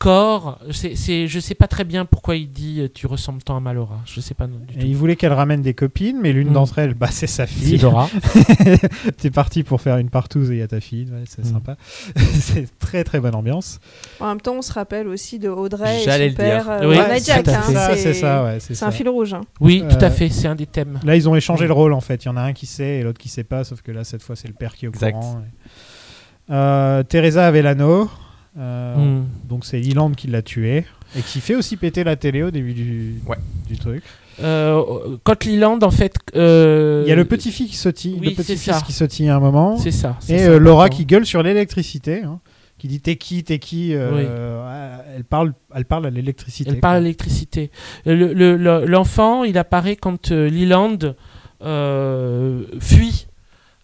corps. 0.00 0.58
C'est, 0.72 0.96
c'est, 0.96 1.28
je 1.28 1.38
sais 1.38 1.54
pas 1.54 1.68
très 1.68 1.84
bien 1.84 2.04
pourquoi 2.06 2.34
il 2.34 2.50
dit 2.50 2.80
euh, 2.80 2.88
tu 2.92 3.06
ressembles 3.06 3.42
tant 3.42 3.56
à 3.56 3.60
Malora. 3.60 3.98
Je 4.06 4.20
sais 4.20 4.34
pas 4.34 4.46
non, 4.48 4.56
du 4.66 4.74
Et 4.74 4.78
tout. 4.80 4.86
il 4.86 4.96
voulait 4.96 5.14
qu'elle 5.14 5.32
ramène 5.34 5.60
des 5.62 5.74
copines, 5.74 6.18
mais 6.20 6.32
l'une 6.32 6.48
Mm. 6.48 6.52
d'entre 6.54 6.78
elles, 6.80 6.94
bah, 6.94 7.08
c'est 7.10 7.26
sa 7.28 7.46
fille. 7.46 7.78
C'est 7.78 7.82
Laura. 7.84 8.08
T'es 9.18 9.30
parti 9.30 9.62
pour 9.62 9.80
faire 9.80 9.98
une 9.98 10.10
partouze 10.10 10.50
et 10.50 10.54
il 10.54 10.58
y 10.58 10.62
a 10.62 10.68
ta 10.68 10.80
fille, 10.80 11.06
ouais, 11.12 11.24
c'est 11.28 11.44
Mm. 11.44 11.52
sympa. 11.52 11.76
c'est 12.40 12.66
très 12.78 13.04
très 13.04 13.20
bonne 13.20 13.34
ambiance. 13.34 13.78
En 14.18 14.28
même 14.28 14.40
temps, 14.40 14.54
on 14.56 14.62
se 14.62 14.72
rappelle 14.72 15.06
aussi 15.06 15.38
de 15.38 15.48
Audrey 15.48 16.00
J'allais 16.04 16.26
et 16.26 16.28
le 16.30 16.34
son 16.34 16.36
père, 16.38 16.70
euh, 16.70 16.88
Oui, 16.88 16.96
Jack, 17.24 17.46
hein, 17.48 17.60
fait. 17.62 17.72
Ça, 17.74 17.96
c'est 17.96 18.14
ça, 18.14 18.44
ouais, 18.44 18.58
c'est 18.58 18.74
C'est 18.74 18.84
un 18.84 18.90
fil 18.90 19.08
rouge. 19.08 19.34
hein. 19.34 19.42
Oui, 19.60 19.84
tout 19.88 20.02
à 20.04 20.10
fait. 20.10 20.28
C'est 20.30 20.48
un 20.48 20.54
des 20.56 20.66
thèmes. 20.66 20.98
Là, 21.04 21.14
ils 21.14 21.28
ont 21.28 21.36
échangé 21.36 21.66
le 21.66 21.72
rôle 21.74 21.92
en 21.92 22.00
fait. 22.00 22.24
Il 22.24 22.28
y 22.28 22.30
en 22.30 22.36
a 22.38 22.42
un 22.42 22.52
qui 22.54 22.66
sait 22.66 22.98
et 22.98 23.02
l'autre 23.02 23.18
qui 23.18 23.28
sait 23.28 23.44
pas, 23.44 23.64
sauf 23.64 23.82
que 23.82 23.92
là, 23.92 24.02
cette 24.04 24.22
fois, 24.22 24.34
c'est 24.34 24.48
le 24.48 24.54
père 24.54 24.74
qui 24.74 24.86
est 24.86 24.88
au 24.88 24.92
Exact. 24.92 25.12
courant. 25.12 25.42
Euh, 26.50 27.02
Teresa 27.02 27.46
avait 27.46 27.62
l'anneau. 27.62 28.08
Euh, 28.58 28.96
Mm. 28.96 29.26
Donc 29.48 29.64
c'est 29.64 29.78
Leland 29.80 30.10
qui 30.12 30.26
l'a 30.26 30.42
tué 30.42 30.84
et 31.16 31.22
qui 31.22 31.40
fait 31.40 31.54
aussi 31.54 31.76
péter 31.76 32.02
la 32.04 32.16
télé 32.16 32.42
au 32.42 32.50
début 32.50 32.74
du, 32.74 33.20
du 33.68 33.78
truc. 33.78 34.02
Euh, 34.42 34.82
quand 35.22 35.44
Leland, 35.44 35.78
en 35.82 35.90
fait. 35.90 36.14
euh, 36.34 37.02
Il 37.06 37.10
y 37.10 37.12
a 37.12 37.16
le 37.16 37.24
petit-fils 37.24 37.70
qui 37.70 37.76
sautille, 37.76 38.16
oui, 38.20 38.30
le 38.30 38.30
c'est 38.30 38.42
petit-fils 38.54 38.74
ça. 38.74 38.80
qui 38.80 38.92
sautille 38.92 39.28
à 39.28 39.36
un 39.36 39.40
moment. 39.40 39.76
C'est 39.76 39.90
ça, 39.90 40.16
Et 40.28 40.38
ça, 40.38 40.44
euh, 40.46 40.58
Laura 40.58 40.88
qui 40.88 41.04
gueule 41.06 41.26
sur 41.26 41.42
l'électricité, 41.42 42.22
hein, 42.24 42.40
qui 42.78 42.88
dit 42.88 43.00
t'es 43.00 43.16
qui, 43.16 43.44
t'es 43.44 43.58
qui. 43.58 43.94
Oui. 43.94 44.22
elle 45.16 45.24
parle, 45.24 45.52
elle 45.74 45.84
parle 45.84 46.06
à 46.06 46.10
l'électricité. 46.10 46.70
Elle 46.70 46.80
parle 46.80 46.96
à 46.96 47.00
l'électricité. 47.00 47.70
Le- 48.06 48.32
le- 48.32 48.56
le- 48.56 48.84
L'enfant, 48.86 49.44
il 49.44 49.58
apparaît 49.58 49.96
quand 49.96 50.32
euh, 50.32 50.48
Leland 50.48 50.98
euh, 51.62 52.62
fuit 52.80 53.26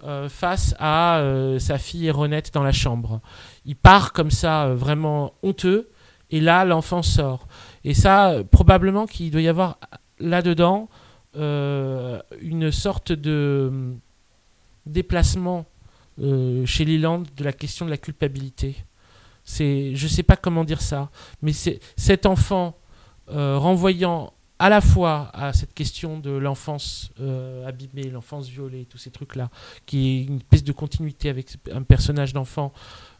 euh, 0.04 0.28
face 0.28 0.74
à 0.78 1.18
euh, 1.18 1.58
sa 1.58 1.78
fille 1.78 2.10
Ronette 2.10 2.52
dans 2.54 2.62
la 2.62 2.72
chambre. 2.72 3.20
Il 3.66 3.76
part 3.76 4.12
comme 4.12 4.30
ça, 4.30 4.66
euh, 4.66 4.74
vraiment 4.74 5.34
honteux, 5.42 5.90
et 6.30 6.40
là, 6.40 6.64
l'enfant 6.64 7.02
sort. 7.02 7.46
Et 7.84 7.94
ça, 7.94 8.30
euh, 8.30 8.44
probablement 8.44 9.06
qu'il 9.06 9.30
doit 9.30 9.42
y 9.42 9.48
avoir 9.48 9.78
là-dedans 10.18 10.88
euh, 11.36 12.18
une 12.40 12.72
sorte 12.72 13.12
de 13.12 13.66
hum, 13.68 13.98
déplacement 14.86 15.66
euh, 16.20 16.64
chez 16.64 16.84
Leland 16.84 17.24
de 17.36 17.44
la 17.44 17.52
question 17.52 17.84
de 17.84 17.90
la 17.90 17.98
culpabilité. 17.98 18.76
C'est, 19.44 19.94
je 19.94 20.08
sais 20.08 20.22
pas 20.22 20.36
comment 20.36 20.64
dire 20.64 20.80
ça, 20.80 21.10
mais 21.42 21.52
c'est 21.52 21.78
cet 21.96 22.26
enfant 22.26 22.74
euh, 23.30 23.58
renvoyant 23.58 24.32
à 24.58 24.70
la 24.70 24.80
fois 24.80 25.30
à 25.34 25.52
cette 25.52 25.74
question 25.74 26.18
de 26.18 26.30
l'enfance 26.30 27.10
euh, 27.20 27.66
abîmée, 27.66 28.08
l'enfance 28.10 28.48
violée, 28.48 28.86
tous 28.86 28.98
ces 28.98 29.10
trucs-là, 29.10 29.50
qui 29.84 30.08
est 30.08 30.24
une 30.24 30.36
espèce 30.36 30.64
de 30.64 30.72
continuité 30.72 31.28
avec 31.28 31.48
un 31.70 31.82
personnage 31.82 32.32
d'enfant 32.32 32.72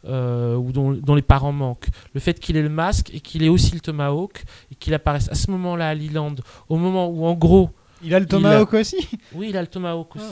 euh, 0.05 0.55
ou 0.55 0.71
dont, 0.71 0.91
dont 0.91 1.15
les 1.15 1.21
parents 1.21 1.51
manquent. 1.51 1.87
Le 2.13 2.19
fait 2.19 2.39
qu'il 2.39 2.57
ait 2.57 2.61
le 2.61 2.69
masque 2.69 3.09
et 3.13 3.19
qu'il 3.19 3.43
ait 3.43 3.49
aussi 3.49 3.73
le 3.73 3.79
tomahawk 3.79 4.43
et 4.71 4.75
qu'il 4.75 4.93
apparaisse 4.93 5.29
à 5.29 5.35
ce 5.35 5.49
moment-là 5.51 5.89
à 5.89 5.95
Leland, 5.95 6.35
au 6.69 6.77
moment 6.77 7.07
où 7.07 7.25
en 7.25 7.33
gros... 7.33 7.69
Il 8.03 8.13
a 8.13 8.19
le 8.19 8.25
tomahawk 8.27 8.73
aussi? 8.73 9.07
Oui, 9.33 9.47
il 9.49 9.57
a 9.57 9.61
le 9.61 9.67
tomahawk 9.67 10.15
aussi. 10.15 10.25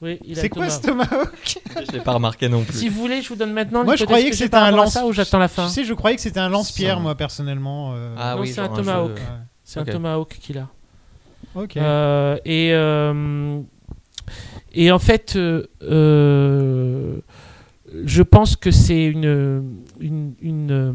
Oui, 0.00 0.18
il 0.24 0.36
a 0.36 0.42
C'est 0.42 0.48
quoi 0.48 0.68
ce 0.68 0.80
tomahawk 0.80 1.58
Je 1.86 1.92
l'ai 1.92 2.00
pas 2.00 2.14
remarqué 2.14 2.48
non 2.48 2.64
plus. 2.64 2.76
Si 2.76 2.88
vous 2.88 3.00
voulez, 3.00 3.22
je 3.22 3.28
vous 3.28 3.36
donne 3.36 3.52
maintenant 3.52 3.84
Moi, 3.84 3.94
je 3.94 4.04
croyais 4.04 4.30
que 4.30 4.36
c'était 4.36 4.56
un 4.56 4.72
lance. 4.72 4.94
ça 4.94 5.06
ou 5.06 5.12
j'attends 5.12 5.38
la 5.38 5.46
fin. 5.46 5.66
Tu 5.68 5.72
sais, 5.74 5.84
je 5.84 5.94
croyais 5.94 6.16
que 6.16 6.22
c'était 6.22 6.40
un 6.40 6.48
lance-pierre, 6.48 6.98
moi, 6.98 7.14
personnellement. 7.14 7.92
euh. 7.94 8.12
Ah 8.18 8.34
non, 8.34 8.40
oui, 8.42 8.48
c'est 8.48 8.60
un 8.60 8.68
tomahawk. 8.68 9.16
jeu. 9.16 9.22
C'est 9.62 9.78
un 9.78 9.84
tomahawk 9.84 10.38
qu'il 10.40 10.58
a. 10.58 10.68
Ok. 11.54 11.76
Euh, 11.76 12.36
et, 12.44 12.70
euh, 12.72 13.60
et 14.72 14.90
en 14.90 14.98
fait, 14.98 15.36
euh, 15.36 17.20
je 18.04 18.22
pense 18.22 18.56
que 18.56 18.70
c'est 18.70 19.04
une, 19.04 19.82
une, 20.00 20.34
une, 20.40 20.70
euh, 20.70 20.92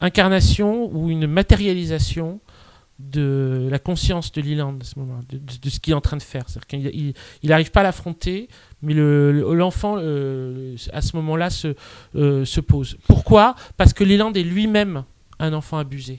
incarnation 0.00 0.90
ou 0.94 1.10
une 1.10 1.26
matérialisation 1.26 2.40
de 2.98 3.68
la 3.70 3.78
conscience 3.78 4.32
de 4.32 4.40
Leland 4.40 4.76
à 4.80 4.84
ce 4.84 4.98
moment, 4.98 5.20
de, 5.28 5.38
de- 5.38 5.70
ce 5.70 5.78
qu'il 5.78 5.92
est 5.92 5.96
en 5.96 6.00
train 6.00 6.16
de 6.16 6.22
faire. 6.22 6.44
C'est-à-dire 6.48 6.66
qu'il 6.90 7.00
il- 7.08 7.14
il 7.44 7.48
n'arrive 7.50 7.70
pas 7.70 7.80
à 7.80 7.84
l'affronter, 7.84 8.48
mais 8.82 8.92
le- 8.92 9.30
le- 9.30 9.54
l'enfant, 9.54 9.96
euh, 9.98 10.74
à 10.92 11.00
ce 11.00 11.14
moment-là, 11.16 11.48
se, 11.50 11.74
euh, 12.16 12.44
se 12.44 12.60
pose. 12.60 12.98
Pourquoi? 13.06 13.54
Parce 13.76 13.92
que 13.92 14.02
Leland 14.02 14.32
est 14.32 14.42
lui-même 14.42 15.04
un 15.38 15.52
enfant 15.52 15.78
abusé. 15.78 16.18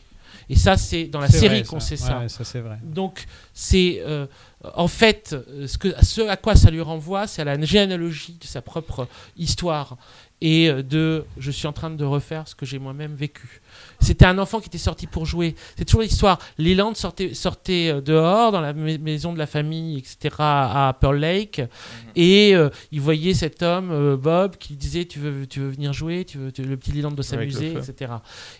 Et 0.51 0.55
ça, 0.55 0.77
c'est 0.77 1.03
dans 1.05 1.19
la 1.19 1.27
C'est 1.27 1.39
série 1.39 1.63
qu'on 1.63 1.79
sait 1.81 1.97
ça. 1.97 2.19
Ouais, 2.19 2.29
ça, 2.29 2.43
c'est 2.45 2.61
vrai. 2.61 2.79
Donc, 2.83 3.25
c'est 3.53 4.01
euh, 4.05 4.25
en 4.63 4.87
fait 4.87 5.33
euh, 5.33 5.67
ce, 5.67 6.27
à 6.27 6.37
quoi 6.37 6.55
ça 6.55 6.69
lui 6.69 6.81
renvoie, 6.81 7.27
c'est 7.27 7.41
à 7.41 7.45
la 7.45 7.61
généalogie 7.61 8.37
de 8.39 8.45
sa 8.45 8.61
propre 8.61 9.07
histoire 9.37 9.97
et 10.41 10.69
euh, 10.69 10.83
de 10.83 11.25
je 11.37 11.51
suis 11.51 11.67
en 11.67 11.73
train 11.73 11.89
de 11.89 12.05
refaire 12.05 12.47
ce 12.47 12.55
que 12.55 12.65
j'ai 12.65 12.79
moi-même 12.79 13.15
vécu. 13.15 13.61
C'était 14.01 14.25
un 14.25 14.37
enfant 14.39 14.59
qui 14.59 14.67
était 14.67 14.77
sorti 14.77 15.07
pour 15.07 15.25
jouer. 15.25 15.55
C'est 15.77 15.85
toujours 15.85 16.01
l'histoire. 16.01 16.39
Leland 16.57 16.93
sortait, 16.93 17.33
sortait 17.33 17.89
euh, 17.89 18.01
dehors 18.01 18.51
dans 18.51 18.61
la 18.61 18.73
mai- 18.73 18.97
maison 18.97 19.33
de 19.33 19.37
la 19.37 19.45
famille, 19.47 19.97
etc., 19.97 20.35
à 20.39 20.95
Pearl 20.99 21.17
Lake, 21.17 21.61
et 22.15 22.55
euh, 22.55 22.69
il 22.91 23.01
voyait 23.01 23.33
cet 23.33 23.61
homme, 23.61 23.91
euh, 23.91 24.17
Bob, 24.17 24.55
qui 24.57 24.75
disait 24.75 25.05
tu 25.05 25.19
veux, 25.19 25.45
tu 25.47 25.59
veux 25.59 25.69
venir 25.69 25.93
jouer, 25.93 26.25
tu 26.25 26.37
veux, 26.37 26.51
tu- 26.51 26.63
le 26.63 26.77
petit 26.77 26.91
Leland 26.91 27.11
doit 27.11 27.23
s'amuser, 27.23 27.73
etc. 27.89 28.13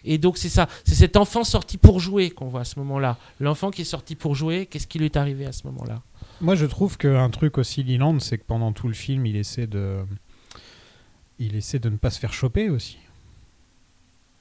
Et 0.04 0.18
donc 0.18 0.38
c'est 0.38 0.50
ça, 0.50 0.68
c'est 0.84 0.96
cet 0.96 1.16
enfant 1.16 1.44
sorti 1.44 1.78
pour 1.78 2.00
jouer 2.00 2.30
qu'on 2.30 2.48
voit 2.48 2.62
à 2.62 2.66
ce 2.66 2.78
moment-là. 2.80 3.18
L'enfant 3.40 3.72
qui 3.72 3.82
est 3.84 3.86
sorti 3.86 4.16
pour 4.16 4.36
jouer, 4.36 4.66
qu'est-ce 4.66 4.88
qui 4.88 5.00
lui 5.00 5.06
est 5.06 5.18
arrivé 5.18 5.46
à 5.46 5.52
ce 5.52 5.66
moment-là? 5.68 6.02
Moi, 6.42 6.56
je 6.56 6.66
trouve 6.66 6.98
qu'un 6.98 7.30
truc 7.30 7.58
aussi 7.58 7.84
Leland, 7.84 8.20
c'est 8.20 8.38
que 8.38 8.44
pendant 8.46 8.72
tout 8.72 8.88
le 8.88 8.94
film, 8.94 9.26
il 9.26 9.36
essaie 9.36 9.68
de, 9.68 10.00
il 11.38 11.56
essaie 11.56 11.80
de 11.80 11.90
ne 11.90 11.98
pas 11.98 12.10
se 12.10 12.20
faire 12.20 12.34
choper 12.34 12.70
aussi. 12.70 12.98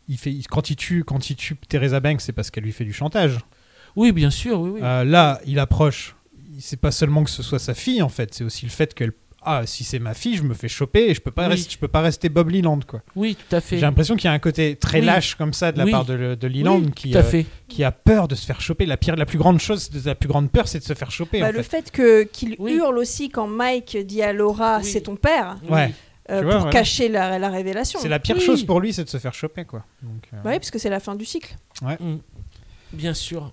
Il 0.09 0.17
fait, 0.19 0.35
quand 0.49 0.71
il 0.71 0.77
tue, 0.77 1.05
quand 1.05 1.31
il 1.31 1.37
tue 1.37 1.57
Teresa 1.69 2.01
Banks, 2.01 2.21
c'est 2.23 2.33
parce 2.33 2.51
qu'elle 2.51 2.65
lui 2.65 2.73
fait 2.73 2.85
du 2.85 2.93
chantage. 2.93 3.39
Oui, 3.97 4.13
bien 4.13 4.31
sûr, 4.31 4.61
oui, 4.61 4.71
oui. 4.75 4.81
Euh, 4.83 5.05
là, 5.05 5.41
il 5.47 5.59
approche. 5.59 6.15
C'est 6.61 6.81
pas 6.81 6.91
seulement 6.91 7.25
que 7.25 7.31
ce 7.31 7.43
soit 7.43 7.59
sa 7.59 7.75
fille, 7.75 8.01
en 8.03 8.09
fait. 8.09 8.33
C'est 8.35 8.45
aussi 8.45 8.65
le 8.65 8.71
fait 8.71 8.95
qu'elle. 8.95 9.13
Ah, 9.43 9.63
si 9.67 9.85
c'est 9.85 10.01
ma 10.01 10.15
fille, 10.15 10.37
je 10.37 10.43
me 10.43 10.53
fais 10.53 10.69
choper 10.69 11.07
et 11.11 11.15
je 11.15 11.21
peux 11.21 11.31
pas, 11.31 11.45
Oui. 11.45 11.51
rester, 11.55 11.71
je 11.73 11.79
peux 11.79 11.89
pas 11.89 12.01
rester 12.01 12.29
Bob 12.29 12.51
Leland, 12.51 12.81
quoi. 12.87 13.03
Oui, 13.15 13.37
tout 13.37 13.55
à 13.55 13.61
fait. 13.61 13.77
J'ai 13.77 13.83
l'impression 13.83 14.17
qu'il 14.17 14.25
y 14.25 14.29
a 14.29 14.33
un 14.33 14.39
côté 14.41 14.75
très 14.77 14.99
Oui. 15.01 15.07
lâche 15.07 15.37
comme 15.37 15.53
ça 15.53 15.71
de 15.73 15.79
la 15.79 15.85
Oui. 15.85 15.91
part 15.93 16.05
de, 16.05 16.35
de 16.35 16.49
Leland 16.49 16.81
Oui, 16.81 16.91
qui, 16.91 17.13
tout 17.13 17.19
à 17.19 17.21
euh, 17.21 17.25
fait. 17.25 17.47
qui 17.69 17.85
a 17.85 17.93
peur 17.93 18.27
de 18.29 18.35
se 18.35 18.45
faire 18.45 18.61
choper. 18.61 18.85
La 18.85 18.97
pire, 18.97 19.15
la 19.15 19.27
plus 19.27 19.39
grande 19.39 19.61
chose, 19.61 19.91
la 20.05 20.15
plus 20.17 20.29
grande 20.29 20.51
peur, 20.51 20.67
c'est 20.69 20.81
de 20.81 20.85
se 20.85 20.93
faire 20.95 21.11
choper. 21.13 21.41
Bah, 21.41 21.49
en 21.49 21.53
le 21.53 21.63
fait. 21.63 21.83
fait 21.83 21.91
que 21.93 22.23
qu'il 22.25 22.57
hurle 22.59 22.99
aussi 22.99 23.29
quand 23.31 23.47
Mike 23.47 23.97
dit 24.05 24.23
à 24.23 24.33
Laura 24.33 24.83
c'est 24.83 25.03
ton 25.03 25.15
père 25.17 25.57
Ouais. 25.69 25.93
Euh, 26.31 26.43
vois, 26.43 26.59
pour 26.59 26.71
cacher 26.71 27.09
la, 27.09 27.39
la 27.39 27.49
révélation. 27.51 27.99
C'est 28.01 28.09
la 28.09 28.19
pire 28.19 28.37
Oui. 28.39 28.43
chose 28.45 28.65
pour 28.65 28.81
lui, 28.81 28.93
c'est 28.93 29.05
de 29.05 29.09
se 29.09 29.19
faire 29.19 29.35
choper, 29.35 29.65
quoi. 29.65 29.85
Donc, 30.03 30.25
euh, 30.33 30.37
Bah 30.45 30.51
oui, 30.51 30.59
parce 30.59 30.71
que 30.71 30.79
c'est 30.79 30.91
la 30.91 31.01
fin 31.01 31.15
du 31.15 31.25
cycle. 31.25 31.55
Ouais. 31.83 31.97
Mm. 32.01 32.19
Bien 32.93 33.15
sûr. 33.15 33.53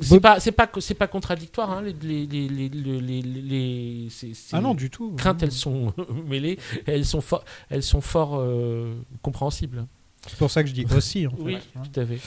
C'est 0.00 0.20
pas, 0.20 0.40
c'est 0.40 0.52
pas, 0.52 0.68
c'est 0.78 0.94
pas 0.94 1.06
contradictoire. 1.06 1.70
Hein, 1.70 1.80
les, 1.82 2.26
les, 2.26 2.26
les, 2.26 2.48
les, 2.48 2.68
les, 2.68 3.00
les- 3.00 3.22
les- 3.22 4.08
ces- 4.10 4.34
ces 4.34 4.54
Ah 4.54 4.60
non, 4.60 4.74
du 4.74 4.90
tout. 4.90 5.12
Craintes, 5.16 5.42
elles 5.42 5.50
sont 5.52 5.94
mêlées, 6.26 6.58
elles 6.86 7.06
sont, 7.06 7.22
fort, 7.22 7.44
elles 7.70 7.82
sont 7.82 8.02
fort 8.02 8.32
euh, 8.38 8.94
compréhensibles. 9.22 9.86
C'est 10.28 10.36
pour 10.36 10.50
ça 10.50 10.62
que 10.62 10.68
je 10.68 10.74
dis 10.74 10.84
aussi. 10.94 11.26
En 11.26 11.30
fait. 11.30 11.36
Oui, 11.42 11.56
tout 11.92 12.00
à 12.00 12.04
fait. 12.04 12.18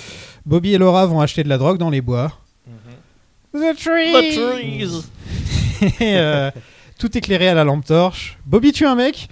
Bobby 0.47 0.73
et 0.73 0.77
Laura 0.79 1.05
vont 1.05 1.21
acheter 1.21 1.43
de 1.43 1.49
la 1.49 1.59
drogue 1.59 1.77
dans 1.77 1.91
les 1.91 2.01
bois. 2.01 2.31
The 3.53 3.75
trees. 3.77 5.03
Et, 6.01 6.17
euh, 6.17 6.51
tout 6.99 7.17
éclairé 7.17 7.47
à 7.47 7.53
la 7.55 7.63
lampe 7.63 7.85
torche. 7.85 8.37
Bobby 8.45 8.71
tue 8.71 8.85
un 8.85 8.95
mec. 8.95 9.27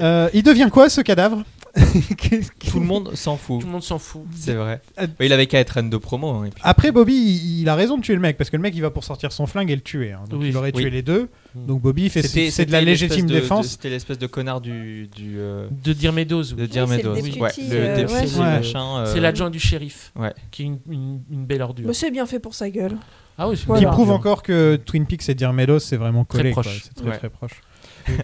Euh, 0.00 0.28
il 0.34 0.42
devient 0.42 0.68
quoi 0.72 0.88
ce 0.88 1.00
cadavre 1.00 1.44
Tout 2.70 2.78
le 2.78 2.86
monde 2.86 3.14
s'en 3.16 3.36
fout. 3.36 3.60
Tout 3.60 3.66
le 3.66 3.72
monde 3.72 3.82
s'en 3.82 3.98
fout. 3.98 4.22
C'est 4.36 4.54
vrai. 4.54 4.80
Euh, 5.00 5.08
Il 5.18 5.32
avait 5.32 5.46
qu'à 5.48 5.58
être 5.58 5.70
reine 5.70 5.90
de 5.90 5.96
promo. 5.96 6.28
hein, 6.30 6.44
et 6.46 6.50
puis- 6.50 6.62
Après, 6.64 6.92
Bobby, 6.92 7.14
il, 7.14 7.62
il 7.62 7.68
a 7.68 7.74
raison 7.74 7.96
de 7.98 8.02
tuer 8.02 8.14
le 8.14 8.20
mec 8.20 8.36
parce 8.36 8.48
que 8.48 8.56
le 8.56 8.62
mec 8.62 8.74
il 8.76 8.80
va 8.80 8.90
pour 8.90 9.02
sortir 9.02 9.32
son 9.32 9.46
flingue 9.48 9.70
et 9.72 9.74
le 9.74 9.80
tuer. 9.82 10.12
hein. 10.12 10.20
Donc 10.30 10.42
Oui. 10.42 10.50
il 10.50 10.56
aurait 10.56 10.70
tué 10.70 10.84
Oui. 10.84 10.90
les 10.92 11.02
deux. 11.02 11.28
Mm. 11.56 11.66
Donc 11.66 11.82
Bobby 11.82 12.08
fait 12.10 12.22
C'était- 12.22 12.50
c'est 12.52 12.64
de 12.66 12.70
la 12.72 12.78
c'était 12.78 12.90
l'espèce 12.92 13.08
légitime 13.10 13.26
de- 13.28 13.34
de- 13.34 13.40
défense. 13.40 13.66
C'était 13.66 13.90
l'espèce 13.90 14.18
de 14.18 14.26
connard 14.28 14.60
du. 14.60 15.08
du 15.16 15.34
euh, 15.38 15.66
De 15.84 15.92
dire 15.92 16.12
Meadows. 16.12 16.42
De 16.44 16.66
dire 16.66 16.84
Oui, 16.84 16.90
c'est 16.90 16.96
Meadows. 16.98 17.14
le 17.16 17.20
Ouais, 17.40 17.48
deputy, 17.50 17.68
le 17.68 17.76
euh, 17.76 17.96
deputy, 17.96 18.14
ouais. 18.14 18.26
C'est 18.28 18.38
Ouais. 18.38 18.44
machin. 18.44 18.98
euh, 18.98 19.12
C'est 19.12 19.20
l'adjoint 19.20 19.50
du 19.50 19.58
shérif, 19.58 20.12
Ouais. 20.16 20.32
qui 20.52 20.62
est 20.62 20.66
une, 20.66 20.78
une, 20.88 21.20
une 21.30 21.44
belle 21.44 21.62
ordure. 21.62 21.86
Mais 21.88 21.94
c'est 21.94 22.12
bien 22.12 22.26
fait 22.26 22.38
pour 22.38 22.54
sa 22.54 22.70
gueule. 22.70 22.96
Ah 23.38 23.48
oui. 23.48 23.56
Qui 23.56 23.86
prouve 23.86 24.10
encore 24.10 24.42
que 24.42 24.76
Twin 24.76 25.06
Peaks 25.06 25.28
et 25.28 25.34
Dear 25.34 25.52
Meadows 25.52 25.78
c'est 25.80 25.96
vraiment 25.96 26.24
Très 26.24 26.38
collé. 26.38 26.50
proche. 26.52 26.64
quoi. 26.66 26.74
C'est 26.82 26.94
très 26.94 27.10
Ouais. 27.10 27.18
très 27.18 27.28
proche. 27.30 27.52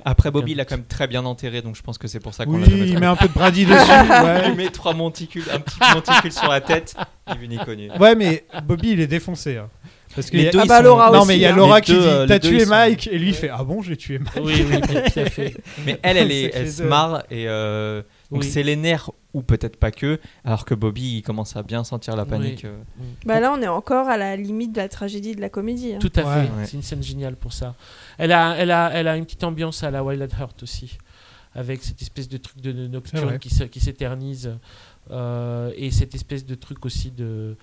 Après, 0.04 0.30
Bobby, 0.30 0.52
il 0.52 0.60
a 0.60 0.66
quand 0.66 0.76
même 0.76 0.84
très 0.84 1.06
bien 1.06 1.24
enterré, 1.24 1.62
donc 1.62 1.74
je 1.74 1.80
pense 1.80 1.96
que 1.96 2.06
c'est 2.06 2.20
pour 2.20 2.34
ça 2.34 2.44
qu'on 2.44 2.56
Oui, 2.56 2.60
l'a 2.60 2.66
il 2.76 2.90
très- 2.92 3.00
met 3.00 3.06
un 3.06 3.16
peu 3.16 3.28
de 3.28 3.32
brindis 3.32 3.64
dessus. 3.64 3.78
Il 4.04 4.24
Ouais. 4.26 4.48
lui 4.50 4.56
met 4.56 4.68
trois 4.68 4.92
monticules, 4.92 5.44
un 5.50 5.58
petit 5.58 5.78
monticule 5.94 6.32
sur 6.32 6.48
la 6.50 6.60
tête, 6.60 6.94
ni 7.32 7.38
vu 7.38 7.48
ni 7.48 7.56
connu. 7.56 7.90
Ouais, 7.98 8.14
mais 8.14 8.44
Bobby 8.66 8.90
il 8.92 9.00
est 9.00 9.06
défoncé. 9.06 9.56
hein. 9.56 9.70
Parce 10.14 10.28
que 10.28 10.36
Les 10.36 10.42
il 10.42 10.44
y 10.46 10.48
a- 10.48 10.52
deux, 10.52 10.58
Ah 10.62 10.66
bah, 10.66 10.76
sont- 10.78 10.82
Laura 10.82 11.10
non 11.12 11.18
aussi, 11.20 11.28
mais 11.28 11.36
il 11.36 11.40
y 11.40 11.46
a 11.46 11.52
hein. 11.52 11.56
Laura 11.56 11.76
Les 11.76 11.82
qui 11.82 11.92
deux, 11.92 12.00
dit 12.00 12.06
euh, 12.06 12.26
t'as 12.26 12.38
deux, 12.40 12.48
tué 12.50 12.64
sont- 12.64 12.70
Mike 12.70 13.08
et 13.10 13.18
lui 13.18 13.28
il 13.28 13.34
fait 13.34 13.48
ah 13.48 13.64
bon 13.64 13.80
j'ai 13.80 13.96
tué 13.96 14.18
Mike. 14.18 14.32
Oui, 14.44 14.66
oui, 14.70 14.80
tout 14.82 15.18
à 15.20 15.24
fait. 15.30 15.54
Mais 15.86 15.98
elle, 16.02 16.16
elle, 16.18 16.32
est, 16.32 16.50
elle 16.54 16.70
se 16.70 16.82
marre 16.82 17.22
et 17.30 17.48
euh, 17.48 18.02
donc 18.30 18.42
Oui. 18.42 18.50
c'est 18.50 18.62
les 18.64 18.76
nerfs 18.76 19.10
ou 19.32 19.42
peut-être 19.42 19.76
pas 19.76 19.90
que, 19.92 20.18
alors 20.44 20.64
que 20.64 20.74
Bobby 20.74 21.18
il 21.18 21.22
commence 21.22 21.54
à 21.56 21.62
bien 21.62 21.84
sentir 21.84 22.16
la 22.16 22.24
panique. 22.24 22.62
Oui. 22.64 22.70
euh. 22.70 22.82
Bah 23.26 23.38
là, 23.40 23.52
on 23.52 23.62
est 23.62 23.68
encore 23.68 24.08
à 24.08 24.16
la 24.16 24.36
limite 24.36 24.72
de 24.72 24.78
la 24.78 24.88
tragédie 24.88 25.34
de 25.36 25.40
la 25.40 25.48
comédie. 25.48 25.94
hein. 25.94 25.98
Tout 26.00 26.12
à 26.16 26.22
Ouais. 26.24 26.46
fait. 26.46 26.52
Ouais. 26.52 26.66
C'est 26.66 26.72
une 26.76 26.82
scène 26.82 27.02
géniale 27.02 27.36
pour 27.36 27.52
ça. 27.52 27.74
Elle 28.18 28.32
a, 28.32 28.56
elle 28.56 28.70
a, 28.72 28.90
elle 28.92 29.06
a 29.08 29.16
une 29.16 29.24
petite 29.24 29.44
ambiance 29.44 29.82
à 29.84 29.90
la 29.92 30.02
Wild 30.02 30.20
at 30.22 30.36
Heart 30.40 30.62
aussi, 30.64 30.98
avec 31.54 31.82
cette 31.82 32.02
espèce 32.02 32.28
de 32.28 32.38
truc 32.38 32.60
de, 32.60 32.72
nocturne 32.88 33.38
qui, 33.38 33.50
se- 33.50 33.64
qui 33.64 33.78
s'éternise 33.80 34.52
euh, 35.10 35.72
et 35.76 35.90
cette 35.90 36.14
espèce 36.14 36.44
de 36.44 36.54
truc 36.54 36.84
aussi 36.84 37.10
de 37.10 37.56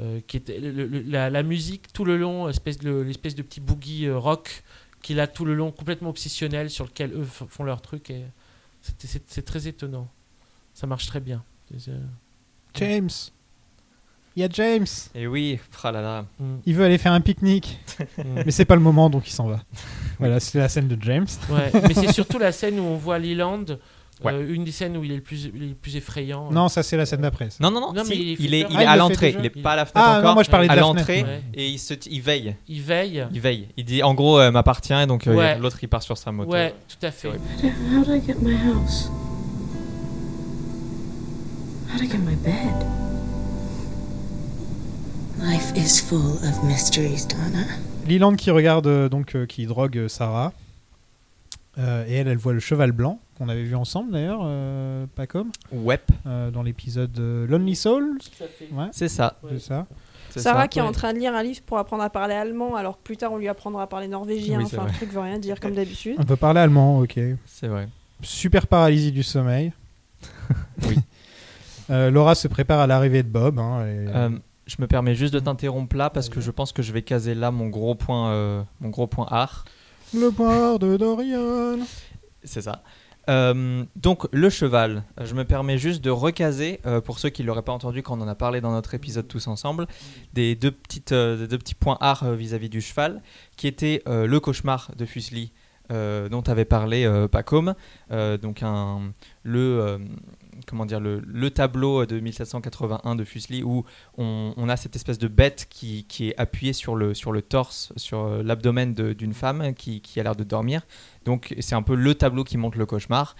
euh, 0.00 0.20
qui 0.26 0.38
est 0.38 0.48
le- 0.60 0.86
le- 0.86 1.02
la, 1.02 1.30
la 1.30 1.42
musique 1.42 1.92
tout 1.92 2.04
le 2.04 2.16
long, 2.16 2.48
espèce 2.48 2.78
de 2.78 2.90
l'espèce 3.00 3.34
de 3.34 3.42
petit 3.42 3.60
boogie 3.60 4.06
euh, 4.06 4.18
rock 4.18 4.62
qu'il 5.02 5.20
a 5.20 5.26
tout 5.26 5.44
le 5.44 5.54
long 5.54 5.70
complètement 5.70 6.10
obsessionnel 6.10 6.68
sur 6.70 6.84
lequel 6.86 7.12
eux 7.12 7.22
f- 7.24 7.46
font 7.48 7.62
leur 7.64 7.80
truc 7.80 8.10
et 8.10 8.24
c'est- 8.82 9.06
c'est 9.06 9.22
c'est 9.26 9.42
très 9.44 9.68
étonnant. 9.68 10.08
Ça 10.74 10.86
marche 10.86 11.06
très 11.06 11.20
bien. 11.20 11.42
Euh, 11.88 11.98
James. 12.74 13.10
Il 14.36 14.40
y 14.40 14.44
a 14.44 14.48
James. 14.50 14.86
Et 15.14 15.28
oui, 15.28 15.60
ah 15.84 15.92
là 15.92 16.02
là. 16.02 16.26
mm. 16.40 16.56
Il 16.66 16.74
veut 16.74 16.84
aller 16.84 16.98
faire 16.98 17.12
un 17.12 17.20
pique-nique. 17.20 17.80
Mm. 18.18 18.42
mais 18.46 18.50
c'est 18.50 18.64
pas 18.64 18.74
le 18.74 18.80
moment 18.80 19.08
donc 19.08 19.28
il 19.28 19.32
s'en 19.32 19.46
va. 19.46 19.60
Voilà, 20.18 20.40
c'est 20.40 20.58
la 20.58 20.68
scène 20.68 20.88
de 20.88 21.00
James. 21.02 21.26
Ouais, 21.48 21.70
mais 21.72 21.94
c'est 21.94 22.12
surtout 22.12 22.38
la 22.38 22.52
scène 22.52 22.78
où 22.80 22.82
on 22.82 22.96
voit 22.96 23.18
Leland 23.18 23.64
Ouais. 24.22 24.32
Euh, 24.32 24.54
une 24.54 24.64
des 24.64 24.70
scènes 24.70 24.96
où 24.96 25.02
il 25.02 25.10
est 25.10 25.16
le 25.16 25.22
plus, 25.22 25.50
il 25.54 25.62
est 25.62 25.66
le 25.68 25.74
plus 25.74 25.96
effrayant. 25.96 26.50
Non, 26.50 26.68
ça 26.68 26.82
c'est 26.84 26.96
la 26.96 27.04
scène 27.04 27.22
d'après. 27.22 27.50
ça. 27.50 27.56
Non, 27.60 27.70
non, 27.70 27.92
non, 27.92 28.04
si, 28.04 28.10
mais 28.10 28.16
il, 28.16 28.32
est, 28.32 28.36
fait 28.36 28.42
il 28.44 28.54
est. 28.54 28.64
Ah, 28.64 28.68
il 28.70 28.86
à 28.86 28.92
le 28.94 28.98
l'entrée, 29.00 29.36
il 29.38 29.44
est 29.44 29.50
pas 29.50 29.72
à 29.72 29.76
la 29.76 29.84
fenêtre 29.86 30.08
Ah, 30.08 30.22
non, 30.22 30.34
moi, 30.34 30.42
je 30.44 30.50
parlais 30.50 30.68
de 30.68 30.72
à 30.72 30.76
l'entrée 30.76 31.24
ouais. 31.24 31.42
et 31.52 31.68
il, 31.68 31.78
se, 31.78 31.94
il 32.08 32.22
veille. 32.22 32.54
Il 32.68 32.80
veille. 32.80 33.26
Il 33.32 33.40
veille. 33.40 33.68
Il 33.76 33.84
dit 33.84 34.02
en 34.04 34.14
gros, 34.14 34.38
euh, 34.38 34.52
m'appartient 34.52 34.94
et 34.94 35.06
donc 35.06 35.26
euh, 35.26 35.34
Ouais. 35.34 35.58
l'autre 35.58 35.78
il 35.82 35.88
part 35.88 36.02
sur 36.02 36.16
sa 36.16 36.30
moto. 36.30 36.50
Ouais, 36.52 36.74
tout 36.88 37.04
à 37.04 37.10
fait. 37.10 37.28
Ouais. 37.28 37.40
How 37.92 38.04
do 38.04 38.14
I 38.14 38.22
get 38.24 38.36
my 38.40 38.54
house? 38.54 39.10
How 41.94 41.98
do 41.98 42.04
I 42.04 42.08
get 42.08 42.18
my 42.18 42.34
bed? 42.34 42.74
Life 45.38 45.72
is 45.76 46.00
full 46.00 46.38
of 46.42 46.64
mysteries, 46.64 47.24
Donna. 47.28 47.64
Leland 48.08 48.34
qui 48.36 48.50
regarde, 48.50 48.86
euh, 48.88 49.08
donc 49.08 49.36
euh, 49.36 49.46
qui 49.46 49.66
drogue 49.66 49.96
euh, 49.98 50.08
Sarah. 50.08 50.52
Euh, 51.78 52.04
et 52.08 52.14
elle, 52.14 52.26
elle 52.28 52.36
voit 52.38 52.52
le 52.52 52.58
cheval 52.60 52.90
blanc 52.92 53.20
qu'on 53.38 53.48
avait 53.48 53.62
vu 53.64 53.74
ensemble 53.76 54.12
d'ailleurs, 54.12 54.40
euh, 54.44 55.06
pas 55.14 55.26
comme 55.28 55.50
Ouais. 55.72 56.00
euh, 56.26 56.50
dans 56.50 56.62
l'épisode 56.62 57.16
Lonely 57.18 57.76
Soul. 57.76 58.18
Ouais, 58.72 58.86
C'est 58.92 59.08
ça. 59.08 59.36
c'est 59.48 59.60
ça. 59.60 59.86
Sarah 60.36 60.62
ça. 60.62 60.68
qui 60.68 60.78
est 60.80 60.82
en 60.82 60.90
train 60.92 61.12
de 61.12 61.18
lire 61.20 61.34
un 61.34 61.42
livre 61.44 61.60
pour 61.62 61.78
apprendre 61.78 62.02
à 62.02 62.10
parler 62.10 62.34
allemand, 62.34 62.74
alors 62.74 62.96
que 62.98 63.02
plus 63.04 63.16
tard 63.16 63.32
on 63.32 63.38
lui 63.38 63.46
apprendra 63.48 63.84
à 63.84 63.86
parler 63.86 64.08
norvégien. 64.08 64.58
Oui, 64.58 64.64
enfin, 64.64 64.78
vrai. 64.82 64.90
le 64.90 64.96
truc 64.96 65.12
veut 65.12 65.20
rien 65.20 65.38
dire 65.38 65.60
comme 65.60 65.74
d'habitude. 65.74 66.16
On 66.18 66.24
peut 66.24 66.36
parler 66.36 66.58
allemand, 66.60 66.98
ok. 66.98 67.18
C'est 67.46 67.68
vrai. 67.68 67.88
Super 68.22 68.66
paralysie 68.66 69.12
du 69.12 69.22
sommeil. 69.22 69.72
Oui. 70.88 70.96
Euh, 71.90 72.10
Laura 72.10 72.34
se 72.34 72.48
prépare 72.48 72.80
à 72.80 72.86
l'arrivée 72.86 73.22
de 73.22 73.28
Bob. 73.28 73.58
hein, 73.58 73.84
et- 73.86 74.06
Euh, 74.08 74.30
je 74.66 74.76
me 74.78 74.86
permets 74.86 75.14
juste 75.14 75.34
de 75.34 75.38
t'interrompre 75.40 75.96
là 75.96 76.08
parce 76.10 76.28
que 76.28 76.40
je 76.40 76.50
pense 76.50 76.72
que 76.72 76.82
je 76.82 76.92
vais 76.92 77.02
caser 77.02 77.34
là 77.34 77.50
mon 77.50 77.68
gros 77.68 77.94
point, 77.94 78.30
euh, 78.30 78.62
mon 78.80 78.88
gros 78.88 79.06
point 79.06 79.26
art. 79.30 79.64
Le 80.14 80.30
poire 80.30 80.78
de 80.78 80.96
Dorian. 80.96 81.78
C'est 82.42 82.62
ça. 82.62 82.82
Euh, 83.30 83.84
donc 83.96 84.26
le 84.32 84.50
cheval, 84.50 85.02
je 85.22 85.34
me 85.34 85.44
permets 85.44 85.78
juste 85.78 86.04
de 86.04 86.10
recaser, 86.10 86.80
euh, 86.84 87.00
pour 87.00 87.18
ceux 87.18 87.30
qui 87.30 87.40
ne 87.42 87.46
l'auraient 87.46 87.62
pas 87.62 87.72
entendu 87.72 88.02
quand 88.02 88.18
on 88.18 88.22
en 88.22 88.28
a 88.28 88.34
parlé 88.34 88.60
dans 88.60 88.70
notre 88.72 88.92
épisode 88.94 89.26
tous 89.26 89.46
ensemble, 89.48 89.86
des 90.34 90.54
deux, 90.54 90.70
petites, 90.70 91.12
euh, 91.12 91.38
des 91.38 91.48
deux 91.48 91.56
petits 91.58 91.74
points 91.74 91.96
art 92.00 92.22
euh, 92.24 92.34
vis-à-vis 92.34 92.68
du 92.68 92.82
cheval, 92.82 93.22
qui 93.56 93.66
était 93.66 94.02
euh, 94.08 94.26
le 94.26 94.40
cauchemar 94.40 94.90
de 94.98 95.06
Fuseli, 95.06 95.52
euh, 95.90 96.28
dont 96.28 96.42
avait 96.42 96.66
parlé 96.66 97.04
euh, 97.06 97.26
Pacôme, 97.26 97.74
Euh, 98.10 98.36
donc 98.36 98.62
un, 98.62 99.00
le, 99.42 99.58
euh, 99.80 99.98
comment 100.66 100.86
dire, 100.86 101.00
le, 101.00 101.20
le 101.26 101.50
tableau 101.50 102.06
de 102.06 102.20
1781 102.20 103.14
de 103.16 103.24
Fuseli 103.24 103.62
où 103.62 103.84
on, 104.18 104.68
a 104.68 104.76
cette 104.76 104.96
espèce 104.96 105.18
de 105.18 105.28
bête 105.28 105.66
qui, 105.70 106.04
qui 106.04 106.28
est 106.30 106.34
appuyée 106.38 106.72
sur 106.72 106.96
le, 106.96 107.14
sur 107.14 107.32
le 107.32 107.42
torse, 107.42 107.92
sur 107.96 108.20
euh, 108.24 108.42
l'abdomen 108.42 108.94
d'une 108.94 109.34
femme 109.34 109.74
qui, 109.74 110.00
qui 110.00 110.20
a 110.20 110.22
l'air 110.22 110.36
de 110.36 110.44
dormir. 110.44 110.82
Donc 111.24 111.54
c'est 111.60 111.74
un 111.74 111.82
peu 111.82 111.94
le 111.94 112.14
tableau 112.14 112.44
qui 112.44 112.56
montre 112.56 112.78
le 112.78 112.86
cauchemar. 112.86 113.36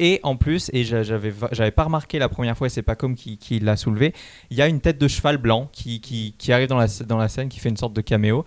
Et 0.00 0.20
en 0.22 0.36
plus, 0.36 0.70
et 0.72 0.84
j'a- 0.84 1.02
j'avais 1.02 1.30
va- 1.30 1.48
j'avais 1.50 1.72
pas 1.72 1.82
remarqué 1.82 2.20
la 2.20 2.28
première 2.28 2.56
fois, 2.56 2.68
et 2.68 2.70
c'est 2.70 2.82
pas 2.82 2.94
comme 2.94 3.16
qui, 3.16 3.36
qui 3.36 3.58
l'a 3.58 3.76
soulevé, 3.76 4.14
il 4.50 4.56
y 4.56 4.62
a 4.62 4.68
une 4.68 4.80
tête 4.80 4.96
de 4.96 5.08
cheval 5.08 5.38
blanc 5.38 5.68
qui, 5.72 6.00
qui, 6.00 6.36
qui 6.38 6.52
arrive 6.52 6.68
dans 6.68 6.76
la, 6.78 6.86
dans 7.04 7.16
la 7.18 7.26
scène, 7.28 7.48
qui 7.48 7.58
fait 7.58 7.68
une 7.68 7.76
sorte 7.76 7.94
de 7.94 8.00
caméo. 8.00 8.44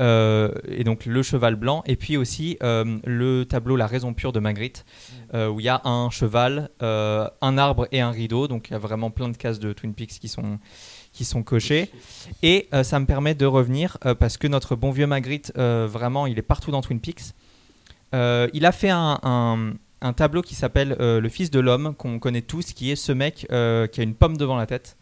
Euh, 0.00 0.50
et 0.66 0.82
donc 0.82 1.04
le 1.04 1.22
cheval 1.22 1.56
blanc, 1.56 1.82
et 1.86 1.94
puis 1.96 2.16
aussi 2.16 2.56
euh, 2.62 2.98
le 3.04 3.44
tableau 3.44 3.76
La 3.76 3.86
raison 3.86 4.14
pure 4.14 4.32
de 4.32 4.40
Magritte, 4.40 4.84
euh, 5.34 5.48
où 5.48 5.60
il 5.60 5.66
y 5.66 5.68
a 5.68 5.80
un 5.84 6.08
cheval, 6.10 6.70
un 6.80 7.58
arbre 7.58 7.86
et 7.92 8.00
un 8.00 8.10
rideau. 8.10 8.48
Donc 8.48 8.68
il 8.68 8.72
y 8.72 8.76
a 8.76 8.78
vraiment 8.78 9.10
plein 9.10 9.28
de 9.28 9.36
cases 9.36 9.58
de 9.60 9.72
Twin 9.74 9.92
Peaks 9.94 10.18
qui 10.18 10.28
sont, 10.28 10.58
qui 11.12 11.24
sont 11.24 11.42
cochées. 11.42 11.90
Et 12.42 12.68
euh, 12.72 12.82
ça 12.82 12.98
me 12.98 13.04
permet 13.06 13.34
de 13.34 13.44
revenir, 13.46 13.98
euh, 14.06 14.14
parce 14.14 14.38
que 14.38 14.46
notre 14.46 14.74
bon 14.74 14.90
vieux 14.90 15.06
Magritte, 15.06 15.52
euh, 15.58 15.86
vraiment, 15.90 16.26
il 16.26 16.38
est 16.38 16.42
partout 16.42 16.70
dans 16.70 16.80
Twin 16.80 16.98
Peaks. 17.00 17.34
Il 18.12 18.64
a 18.66 18.72
fait 18.72 18.90
un, 18.90 19.18
un- 19.22 19.74
un 20.02 20.14
tableau 20.14 20.40
qui 20.40 20.54
s'appelle 20.54 20.96
Le 20.98 21.28
Fils 21.28 21.50
de 21.50 21.60
l'homme, 21.60 21.94
qu'on 21.94 22.18
connaît 22.18 22.40
tous, 22.40 22.72
qui 22.72 22.90
est 22.90 22.96
ce 22.96 23.12
mec 23.12 23.34
qui 23.46 24.00
a 24.00 24.02
une 24.02 24.14
pomme 24.14 24.38
devant 24.38 24.56
la 24.56 24.64
tête. 24.66 24.96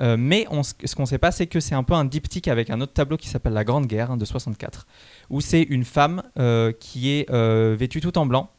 Euh, 0.00 0.16
mais 0.18 0.46
ce 0.84 0.94
qu'on 0.94 1.02
ne 1.02 1.08
sait 1.08 1.18
pas, 1.18 1.30
c'est 1.30 1.46
que 1.46 1.60
c'est 1.60 1.74
un 1.74 1.82
peu 1.82 1.94
un 1.94 2.04
diptyque 2.04 2.48
avec 2.48 2.70
un 2.70 2.80
autre 2.80 2.92
tableau 2.92 3.16
qui 3.16 3.28
s'appelle 3.28 3.52
La 3.52 3.64
Grande 3.64 3.86
Guerre 3.86 4.10
hein, 4.10 4.16
de 4.16 4.24
64, 4.24 4.86
où 5.30 5.40
c'est 5.40 5.62
une 5.62 5.84
femme 5.84 6.22
euh, 6.38 6.72
qui 6.72 7.10
est 7.10 7.30
euh, 7.30 7.76
vêtue 7.78 8.00
tout 8.00 8.16
en 8.18 8.26
blanc, 8.26 8.50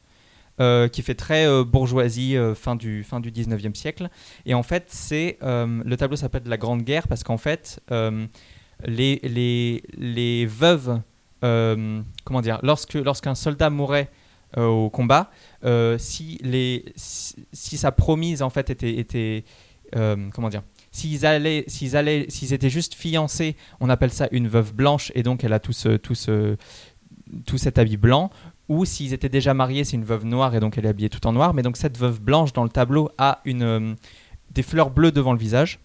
qui 0.91 1.01
fait 1.01 1.15
très 1.15 1.63
bourgeoisie 1.65 2.37
fin, 2.55 2.77
du, 2.77 3.03
fin 3.03 3.19
du 3.19 3.29
19e 3.29 3.75
siècle. 3.75 4.09
Et 4.45 4.53
en 4.53 4.63
fait, 4.63 4.85
c'est 4.87 5.37
le 5.41 5.95
tableau 5.95 6.15
s'appelle 6.15 6.43
La 6.45 6.55
Grande 6.55 6.83
Guerre 6.83 7.09
parce 7.09 7.25
qu'en 7.25 7.37
fait, 7.37 7.81
les, 8.85 9.19
les, 9.21 9.83
les 9.97 10.45
veuves, 10.45 11.01
comment 11.41 12.41
dire, 12.41 12.59
lorsque, 12.63 12.93
lorsqu'un 12.93 13.35
soldat 13.35 13.69
mourait 13.69 14.09
au 14.55 14.89
combat, 14.89 15.29
si, 15.97 16.39
les, 16.41 16.85
si, 16.95 17.75
sa 17.75 17.91
promise 17.91 18.41
en 18.41 18.49
fait 18.49 18.69
était, 18.69 19.43
comment 19.91 20.47
dire, 20.47 20.63
s'ils 20.95 22.53
étaient 22.53 22.69
juste 22.69 22.93
fiancés, 22.93 23.55
on 23.79 23.89
appelle 23.89 24.11
ça 24.11 24.27
une 24.31 24.47
veuve 24.47 24.73
blanche 24.73 25.11
et 25.15 25.23
donc 25.23 25.43
elle 25.43 25.53
a 25.53 25.59
tout 25.59 25.73
ce, 25.73 25.97
tout 25.97 26.15
ce, 26.15 26.55
tout 27.45 27.57
cet 27.57 27.77
habit 27.77 27.97
blanc. 27.97 28.31
Ou 28.67 28.83
s'ils 28.85 29.13
étaient 29.13 29.29
déjà 29.29 29.53
mariés, 29.53 29.83
c'est 29.83 29.95
une 29.95 30.05
veuve 30.05 30.25
noire 30.25 30.55
et 30.55 30.59
donc 30.59 30.77
elle 30.77 30.85
est 30.85 30.89
habillée 30.89 31.09
tout 31.09 31.25
en 31.27 31.33
noir. 31.33 31.53
Mais 31.53 31.61
donc 31.61 31.77
cette 31.77 31.97
veuve 31.97 32.19
blanche 32.19 32.53
dans 32.53 32.63
le 32.63 32.69
tableau 32.69 33.09
a 33.17 33.41
une, 33.45 33.63
euh, 33.63 33.93
des 34.51 34.63
fleurs 34.63 34.89
bleues 34.89 35.11
devant 35.11 35.33
le 35.33 35.39
visage. 35.39 35.79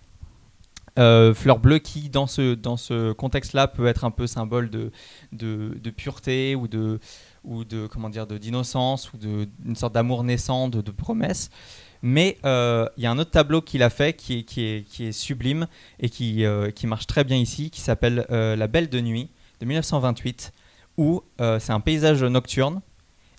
Euh, 0.98 1.34
fleurs 1.34 1.58
bleues 1.58 1.78
qui, 1.78 2.08
dans 2.08 2.26
ce, 2.26 2.54
dans 2.54 2.76
ce 2.76 3.12
contexte-là, 3.12 3.68
peut 3.68 3.86
être 3.86 4.04
un 4.04 4.10
peu 4.10 4.26
symbole 4.26 4.70
de, 4.70 4.90
de, 5.32 5.90
pureté 5.90 6.54
ou 6.54 6.68
de, 6.68 6.98
ou 7.44 7.64
de 7.64 7.86
comment 7.86 8.08
dire, 8.08 8.26
de 8.26 8.38
d'innocence 8.38 9.12
ou 9.12 9.18
d'une 9.18 9.76
sorte 9.76 9.94
d'amour 9.94 10.24
naissant, 10.24 10.68
de, 10.68 10.80
de 10.80 10.90
promesse. 10.90 11.50
Mais 12.02 12.38
euh, 12.44 12.88
il 12.96 13.02
y 13.02 13.06
a 13.06 13.10
un 13.10 13.18
autre 13.18 13.30
tableau 13.30 13.60
qu'il 13.60 13.82
a 13.82 13.90
fait 13.90 14.14
qui 14.14 14.46
est, 14.56 15.12
sublime 15.12 15.66
et 15.98 16.08
qui, 16.08 16.44
euh, 16.44 16.70
qui 16.70 16.86
marche 16.86 17.06
très 17.06 17.24
bien 17.24 17.36
ici, 17.36 17.70
qui 17.70 17.80
s'appelle 17.80 18.26
euh, 18.30 18.56
La 18.56 18.68
Belle 18.68 18.88
de 18.88 19.00
Nuit 19.00 19.28
de 19.60 19.66
1928, 19.66 20.52
où 20.96 21.22
c'est 21.38 21.72
un 21.72 21.80
paysage 21.80 22.22
nocturne. 22.24 22.80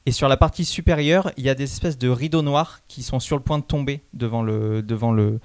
Et 0.08 0.12
sur 0.12 0.28
la 0.28 0.38
partie 0.38 0.66
supérieure, 0.66 1.32
il 1.38 1.44
y 1.44 1.50
a 1.50 1.56
des 1.56 1.66
espèces 1.66 1.98
de 1.98 2.10
rideaux 2.10 2.42
noirs 2.42 2.82
qui 2.88 3.04
sont 3.04 3.20
sur 3.20 3.38
le 3.38 3.44
point 3.44 3.60
de 3.60 3.64
tomber 3.64 4.02
devant 4.14 4.42
le, 4.42 4.82
devant 4.82 5.12
le, 5.12 5.40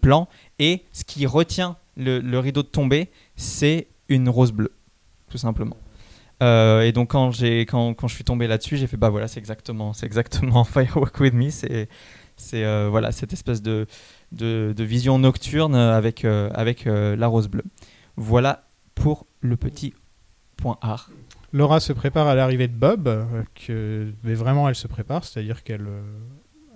plan. 0.00 0.28
Et 0.58 0.84
ce 0.92 1.04
qui 1.04 1.26
retient 1.26 1.76
le, 1.96 2.38
rideau 2.38 2.62
de 2.62 2.68
tomber, 2.68 3.10
c'est 3.36 3.88
une 4.08 4.28
rose 4.28 4.52
bleue, 4.52 4.72
tout 5.28 5.38
simplement. 5.38 5.76
Et 6.40 6.92
donc 6.92 7.10
quand, 7.10 7.30
quand, 7.40 7.94
quand 7.94 8.08
je 8.08 8.14
suis 8.14 8.24
tombé 8.24 8.46
là-dessus, 8.46 8.76
j'ai 8.76 8.86
fait 8.86 8.96
bah 8.96 9.10
voilà, 9.10 9.28
c'est 9.28 9.38
exactement, 9.38 9.92
c'est 9.92 10.06
exactement 10.06 10.64
Firewalk 10.64 11.18
with 11.20 11.34
Me. 11.34 11.50
C'est 12.40 12.64
euh, 12.64 12.88
voilà 12.90 13.12
cette 13.12 13.32
espèce 13.32 13.62
de, 13.62 13.86
de, 14.32 14.72
de 14.76 14.84
vision 14.84 15.18
nocturne 15.18 15.74
avec, 15.74 16.24
euh, 16.24 16.50
avec 16.54 16.86
euh, 16.86 17.14
la 17.16 17.26
rose 17.26 17.48
bleue. 17.48 17.64
Voilà 18.16 18.64
pour 18.94 19.26
le 19.40 19.56
petit 19.56 19.94
point 20.56 20.78
art. 20.80 21.10
Laura 21.52 21.80
se 21.80 21.92
prépare 21.92 22.26
à 22.28 22.34
l'arrivée 22.34 22.68
de 22.68 22.74
Bob, 22.74 23.08
que, 23.66 24.12
mais 24.22 24.34
vraiment 24.34 24.68
elle 24.68 24.74
se 24.74 24.86
prépare, 24.86 25.24
c'est-à-dire 25.24 25.62
qu'elle 25.64 25.86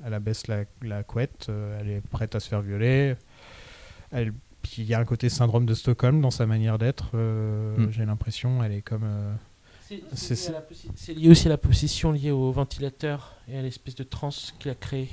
elle 0.07 0.15
abaisse 0.15 0.49
la, 0.49 0.65
la 0.83 1.02
couette, 1.02 1.51
elle 1.81 1.89
est 1.91 2.01
prête 2.01 2.34
à 2.34 2.41
se 2.41 2.49
faire 2.49 2.60
violer. 2.60 3.15
Elle, 4.10 4.33
puis 4.62 4.76
il 4.78 4.84
y 4.84 4.94
a 4.94 4.99
un 4.99 5.05
côté 5.05 5.28
syndrome 5.28 5.65
de 5.67 5.75
Stockholm 5.75 6.20
dans 6.20 6.31
sa 6.31 6.47
manière 6.47 6.78
d'être, 6.78 7.10
euh, 7.15 7.76
Mm. 7.76 7.91
j'ai 7.93 8.05
l'impression, 8.05 8.62
elle 8.65 8.73
est 8.73 8.83
comme... 8.83 9.05
euh, 9.05 9.34
C'est- 10.15 10.34
lié, 10.34 10.49
à 10.49 10.52
la 10.52 10.60
possi- 10.60 10.89
c'est 10.97 11.15
lié 11.15 11.28
aussi 11.31 11.47
à 11.47 11.51
la 11.51 11.59
possession 11.59 12.10
liée 12.12 12.31
au 12.31 12.51
ventilateur 12.52 13.36
et 13.49 13.57
à 13.59 13.62
l'espèce 13.62 13.94
de 13.94 14.02
transe 14.02 14.55
qu'il 14.59 14.70
a 14.70 14.75
créé. 14.75 15.09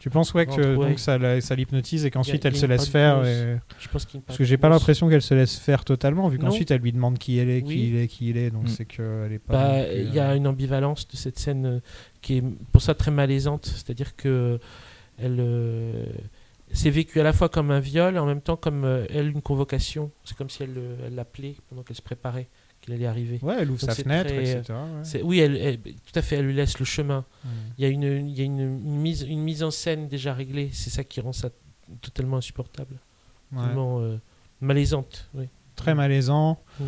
Tu 0.00 0.10
penses 0.10 0.32
ouais, 0.32 0.46
que 0.46 0.76
ouais. 0.76 0.88
donc, 0.90 0.98
ça, 1.00 1.18
la- 1.18 1.40
ça 1.40 1.54
l'hypnotise 1.56 2.04
et 2.06 2.10
qu'ensuite 2.10 2.44
elle 2.44 2.56
se 2.56 2.66
laisse 2.66 2.88
faire 2.88 3.24
et- 3.24 3.58
Je 3.80 3.88
pense 3.88 4.06
qu'il 4.06 4.20
Parce 4.20 4.38
que 4.38 4.44
j'ai 4.44 4.56
pas 4.56 4.68
l'impression 4.68 5.08
qu'elle 5.08 5.22
se 5.22 5.34
laisse 5.34 5.56
faire 5.58 5.84
totalement, 5.84 6.28
vu 6.28 6.38
Non. 6.38 6.46
qu'ensuite 6.46 6.70
elle 6.70 6.80
lui 6.80 6.92
demande 6.92 7.18
qui 7.18 7.38
elle 7.38 7.50
est, 7.50 7.62
qui 7.62 7.68
Oui. 7.68 7.88
il 7.92 7.96
est, 7.96 8.06
qui 8.08 8.28
il 8.30 8.36
est, 8.36 8.50
donc 8.50 8.64
Mm. 8.64 8.68
c'est 8.68 8.84
qu'elle 8.84 9.32
est 9.32 9.38
pas... 9.40 9.52
Bah, 9.54 9.92
il 9.92 10.14
y 10.14 10.20
a 10.20 10.30
euh, 10.30 10.34
une 10.36 10.46
ambivalence 10.46 11.08
de 11.08 11.16
cette 11.16 11.38
scène 11.38 11.66
euh, 11.66 11.80
qui 12.22 12.38
est 12.38 12.44
pour 12.72 12.80
ça 12.80 12.94
très 12.94 13.10
malaisante, 13.10 13.66
c'est-à-dire 13.66 14.14
que 14.14 14.60
elle 15.18 15.38
euh, 15.40 16.06
c'est 16.72 16.90
vécu 16.90 17.18
à 17.18 17.24
la 17.24 17.32
fois 17.32 17.48
comme 17.48 17.72
un 17.72 17.80
viol 17.80 18.14
et 18.14 18.18
en 18.20 18.26
même 18.26 18.40
temps 18.40 18.56
comme 18.56 18.84
euh, 18.84 19.04
elle 19.10 19.28
une 19.30 19.42
convocation. 19.42 20.12
C'est 20.24 20.36
comme 20.36 20.48
si 20.50 20.62
elle 20.62 20.74
euh, 20.78 20.96
elle 21.08 21.16
l'appelait 21.16 21.56
pendant 21.68 21.82
qu'elle 21.82 21.96
se 21.96 22.02
préparait 22.02 22.46
qu'il 22.88 22.94
allait 22.94 23.06
arriver. 23.06 23.38
Ouais, 23.42 23.56
elle 23.60 23.70
ouvre 23.70 23.80
Donc 23.80 23.90
sa 23.90 23.94
fenêtre, 24.02 24.30
très, 24.30 24.50
etc., 24.58 24.74
ouais. 25.14 25.22
Oui, 25.22 25.38
elle, 25.40 25.56
elle- 25.56 25.78
tout 25.80 26.12
à 26.16 26.22
fait, 26.22 26.36
elle 26.36 26.46
lui 26.46 26.54
laisse 26.54 26.78
le 26.78 26.84
chemin. 26.84 27.24
Mm. 27.44 27.48
Il 27.78 27.82
y 27.82 27.86
a, 27.86 27.90
une, 27.90 28.02
il 28.28 28.38
y 28.38 28.40
a 28.40 28.44
une, 28.44 28.60
une 28.60 28.96
mise, 29.00 29.22
une 29.22 29.42
mise 29.42 29.62
en 29.62 29.70
scène 29.70 30.08
déjà 30.08 30.32
réglée, 30.34 30.70
c'est 30.72 30.90
ça 30.90 31.04
qui 31.04 31.20
rend 31.20 31.32
ça 31.32 31.50
totalement 32.00 32.36
insupportable. 32.38 32.96
Ouais. 33.52 33.62
Tellement 33.64 34.00
euh, 34.00 34.18
malaisante, 34.60 35.28
oui. 35.34 35.48
très 35.76 35.94
malaisant 35.94 36.60
Mm. 36.80 36.84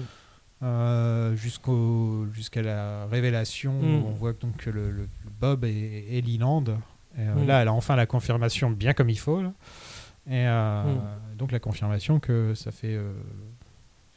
euh, 0.63 1.35
jusqu'au 1.37 2.27
jusqu'à 2.33 2.63
la 2.63 3.07
révélation 3.07 3.73
où 3.79 3.83
Mm. 3.85 4.05
on 4.07 4.11
voit 4.13 4.33
donc 4.35 4.57
que 4.59 4.71
le, 4.71 4.91
le- 4.91 5.09
Bob 5.41 5.65
est, 5.65 6.07
est 6.19 6.21
Leland. 6.27 6.65
Et, 7.17 7.21
euh, 7.23 7.35
Mm. 7.35 7.47
Là, 7.47 7.63
elle 7.63 7.69
a 7.69 7.73
enfin 7.73 7.97
la 7.97 8.07
confirmation 8.07 8.71
bien 8.71 8.93
comme 8.93 9.11
il 9.11 9.19
faut. 9.19 9.43
là. 9.43 9.53
Et 10.31 10.45
Mm. 10.47 11.37
donc 11.39 11.51
la 11.53 11.59
confirmation 11.61 12.21
que 12.21 12.55
ça 12.55 12.71
fait 12.73 12.99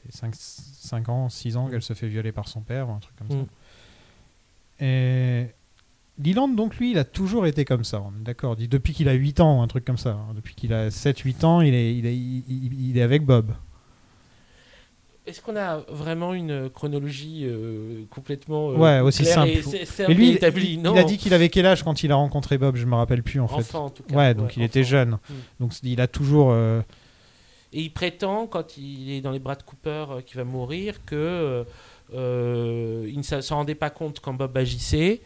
5, 0.10 1.10
ans, 1.10 1.30
6 1.30 1.58
ans 1.58 1.68
qu'elle 1.70 1.82
se 1.82 1.94
fait 1.94 2.08
violer 2.08 2.32
par 2.32 2.48
son 2.48 2.62
père, 2.62 2.90
ou 2.90 2.92
un 2.94 3.00
truc 3.00 3.16
comme 3.18 3.28
Mm. 3.28 3.46
ça. 4.80 4.86
Et 4.86 5.48
Leland, 6.24 6.50
donc, 6.50 6.78
lui, 6.78 6.92
il 6.92 6.98
a 7.00 7.04
toujours 7.04 7.46
été 7.48 7.66
comme 7.66 7.84
ça. 7.84 8.02
on 8.02 8.10
est 8.20 8.24
D'accord. 8.24 8.56
Depuis 8.56 8.94
qu'il 8.94 9.08
a 9.10 9.14
8 9.14 9.40
ans, 9.40 9.62
un 9.64 9.68
truc 9.68 9.86
comme 9.86 9.98
ça. 9.98 10.12
hein. 10.12 10.34
Depuis 10.36 10.56
qu'il 10.56 10.74
a 10.74 10.90
7-8 10.90 11.44
ans, 11.46 11.62
il 11.62 11.74
est, 11.74 11.96
il, 11.96 12.06
est, 12.06 12.16
il, 12.16 12.98
est 12.98 13.02
avec 13.02 13.24
Bob. 13.26 13.54
Est-ce 15.26 15.42
qu'on 15.42 15.56
a 15.56 15.78
vraiment 15.90 16.34
une 16.34 16.70
chronologie 16.70 17.46
euh, 17.46 18.04
complètement 18.10 18.72
euh, 18.72 18.76
Ouais, 18.76 19.00
aussi 19.00 19.24
simple. 19.24 19.52
et 19.52 20.14
lui, 20.14 20.32
il- 20.34 20.44
a 20.98 21.04
dit 21.06 21.18
qu'il 21.18 21.34
avait 21.34 21.48
quel 21.48 21.66
âge 21.66 21.82
quand 21.82 22.04
il 22.04 22.12
a 22.12 22.16
rencontré 22.16 22.58
Bob 22.58 22.76
Je 22.76 22.86
me 22.86 22.96
rappelle 22.96 23.24
plus 23.24 23.40
en 23.40 23.48
fait. 23.48 23.56
Enfant, 23.56 23.86
en 23.86 23.90
tout 23.90 24.04
cas. 24.04 24.16
Ouais, 24.18 24.34
donc 24.34 24.48
Ouais, 24.48 24.54
il 24.58 24.64
était 24.64 24.84
jeune. 24.84 25.12
Mm. 25.12 25.34
Donc 25.62 25.72
il 25.82 26.02
a 26.02 26.08
toujours. 26.08 26.50
euh, 26.52 26.82
Et 27.74 27.82
il 27.82 27.90
prétend, 27.92 28.48
quand 28.48 28.78
il 28.78 29.12
est 29.12 29.22
dans 29.22 29.32
les 29.32 29.40
bras 29.40 29.56
de 29.56 29.64
Cooper, 29.64 30.06
euh, 30.12 30.22
qu'il 30.22 30.38
va 30.38 30.44
mourir, 30.44 31.04
que 31.06 31.66
euh, 32.14 33.06
il 33.08 33.18
ne 33.18 33.24
s'en 33.42 33.56
rendait 33.58 33.76
pas 33.76 33.90
compte 33.90 34.20
quand 34.20 34.34
Bob 34.34 34.56
agissait. 34.58 35.22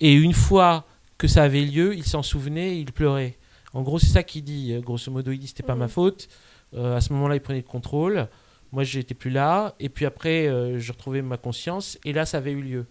Et 0.00 0.12
une 0.14 0.32
fois 0.32 0.84
que 1.16 1.26
ça 1.26 1.42
avait 1.42 1.62
lieu, 1.64 1.94
il 1.96 2.04
s'en 2.04 2.22
souvenait 2.22 2.76
et 2.76 2.78
il 2.78 2.92
pleurait. 2.92 3.36
En 3.74 3.82
gros, 3.82 3.98
c'est 3.98 4.06
ça 4.06 4.22
qu'il 4.22 4.44
dit. 4.44 4.74
Grosso 4.80 5.10
modo, 5.10 5.32
il 5.32 5.38
dit 5.38 5.48
c'était 5.48 5.62
pas 5.64 5.74
ma 5.74 5.88
faute. 5.88 6.28
Euh, 6.74 6.96
à 6.96 7.00
ce 7.00 7.12
moment-là, 7.14 7.34
il 7.34 7.40
prenait 7.40 7.58
le 7.60 7.64
contrôle. 7.66 8.28
Moi, 8.72 8.84
j'étais 8.84 9.14
plus 9.14 9.30
là. 9.30 9.74
Et 9.80 9.88
puis 9.88 10.06
après, 10.06 10.46
euh, 10.46 10.78
je 10.78 10.92
retrouvais 10.92 11.22
ma 11.22 11.36
conscience. 11.36 11.98
Et 12.04 12.12
là, 12.12 12.24
ça 12.26 12.36
avait 12.38 12.52
eu 12.52 12.62
lieu. 12.62 12.86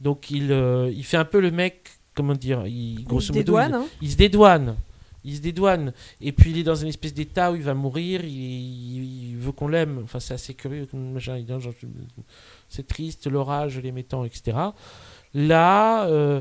Donc, 0.00 0.30
il, 0.30 0.50
il 0.94 1.04
fait 1.04 1.16
un 1.16 1.24
peu 1.24 1.40
le 1.40 1.50
mec, 1.50 1.88
comment 2.14 2.34
dire, 2.34 2.66
il, 2.66 3.04
grosso 3.04 3.28
modo, 3.28 3.38
dédouane, 3.38 3.70
il- 3.70 3.74
hein. 3.76 3.86
il 4.02 4.10
se 4.10 4.16
dédouane. 4.16 4.76
Il 5.24 5.36
se 5.36 5.40
dédouane. 5.40 5.92
Et 6.20 6.32
puis 6.32 6.50
il 6.50 6.58
est 6.58 6.62
dans 6.62 6.74
une 6.74 6.88
espèce 6.88 7.14
d'état 7.14 7.50
où 7.52 7.56
il 7.56 7.62
va 7.62 7.74
mourir. 7.74 8.24
Il, 8.24 8.30
il- 8.30 9.36
veut 9.38 9.52
qu'on 9.52 9.68
l'aime. 9.68 10.00
Enfin, 10.04 10.20
c'est 10.20 10.34
assez 10.34 10.54
curieux. 10.54 10.86
c'est 12.68 12.86
triste, 12.86 13.26
l'orage, 13.26 13.78
les 13.78 13.92
métants, 13.92 14.24
etc. 14.24 14.56
Là, 15.34 16.06
euh, 16.06 16.40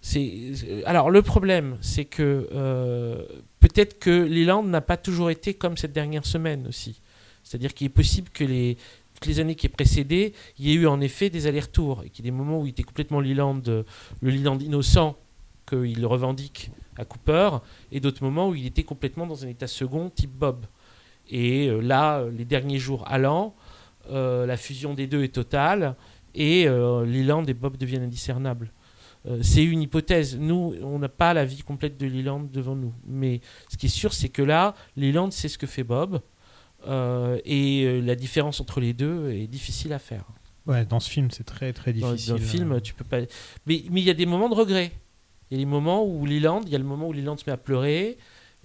c'est. 0.00 0.52
Alors, 0.84 1.10
le 1.10 1.22
problème, 1.22 1.78
c'est 1.80 2.04
que 2.04 2.48
euh, 2.52 3.22
peut-être 3.60 3.98
que 3.98 4.10
Leland 4.10 4.62
n'a 4.64 4.80
pas 4.80 4.96
toujours 4.96 5.30
été 5.30 5.54
comme 5.54 5.76
cette 5.76 5.92
dernière 5.92 6.26
semaine 6.26 6.66
aussi. 6.66 7.00
C'est-à-dire 7.42 7.72
qu'il 7.74 7.86
est 7.86 7.90
possible 7.90 8.28
que 8.30 8.44
les, 8.44 8.76
les 9.26 9.40
années 9.40 9.54
qui 9.54 9.66
est 9.66 9.70
précédées, 9.70 10.34
il 10.58 10.66
y 10.66 10.72
ait 10.72 10.74
eu 10.74 10.86
en 10.86 11.00
effet 11.00 11.30
des 11.30 11.46
allers-retours 11.46 12.02
et 12.04 12.10
qu'il 12.10 12.24
y 12.24 12.28
ait 12.28 12.30
des 12.30 12.36
moments 12.36 12.60
où 12.60 12.66
il 12.66 12.70
était 12.70 12.82
complètement 12.82 13.20
Leland, 13.20 13.60
euh, 13.68 13.84
le 14.20 14.30
Leland 14.30 14.58
innocent 14.58 15.16
qu'il 15.66 16.04
revendique 16.04 16.70
à 16.96 17.04
Cooper, 17.04 17.50
et 17.92 18.00
d'autres 18.00 18.22
moments 18.22 18.48
où 18.48 18.54
il 18.54 18.66
était 18.66 18.82
complètement 18.84 19.26
dans 19.26 19.44
un 19.44 19.48
état 19.48 19.66
second 19.66 20.10
type 20.10 20.32
Bob. 20.32 20.66
Et 21.30 21.68
euh, 21.68 21.80
là, 21.80 22.24
les 22.30 22.44
derniers 22.44 22.78
jours 22.78 23.04
allant, 23.06 23.54
euh, 24.10 24.46
la 24.46 24.56
fusion 24.56 24.94
des 24.94 25.06
deux 25.06 25.22
est 25.24 25.34
totale, 25.34 25.96
et 26.34 26.66
euh, 26.66 27.04
Leland 27.06 27.44
et 27.44 27.54
Bob 27.54 27.76
deviennent 27.76 28.02
indiscernables. 28.02 28.70
Euh, 29.26 29.38
c'est 29.42 29.64
une 29.64 29.80
hypothèse. 29.80 30.36
Nous, 30.38 30.74
on 30.82 30.98
n'a 30.98 31.08
pas 31.08 31.32
la 31.32 31.44
vie 31.44 31.62
complète 31.62 31.96
de 31.96 32.06
Leland 32.06 32.46
devant 32.52 32.76
nous. 32.76 32.92
Mais 33.06 33.40
ce 33.70 33.76
qui 33.78 33.86
est 33.86 33.88
sûr, 33.88 34.12
c'est 34.12 34.28
que 34.28 34.42
là, 34.42 34.74
Leland 34.96 35.30
sait 35.30 35.48
ce 35.48 35.56
que 35.56 35.66
fait 35.66 35.84
Bob. 35.84 36.20
et 36.86 38.00
la 38.02 38.14
différence 38.14 38.60
entre 38.60 38.80
les 38.80 38.92
deux 38.92 39.30
est 39.30 39.46
difficile 39.46 39.94
à 39.94 39.98
faire. 39.98 40.24
Ouais, 40.66 40.84
dans 40.84 41.00
ce 41.00 41.10
film, 41.10 41.30
c'est 41.30 41.44
très 41.44 41.72
très 41.72 41.92
Dans- 41.92 42.12
difficile. 42.12 42.34
Dans, 42.34 42.38
le 42.38 42.44
film, 42.44 42.80
tu 42.80 42.94
peux 42.94 43.04
pas. 43.04 43.20
Mais 43.66 43.84
mais 43.90 44.00
il 44.00 44.04
y 44.04 44.10
a 44.10 44.14
des 44.14 44.26
moments 44.26 44.48
de 44.48 44.54
regret. 44.54 44.92
Il 45.50 45.58
y 45.58 45.60
a 45.60 45.64
des 45.64 45.70
moments 45.70 46.04
où 46.04 46.26
Leland, 46.26 46.60
il 46.66 46.72
y 46.72 46.74
a 46.74 46.78
le 46.78 46.84
moment 46.84 47.06
où 47.08 47.12
Leland 47.12 47.36
se 47.36 47.44
met 47.46 47.52
à 47.52 47.56
pleurer 47.56 48.16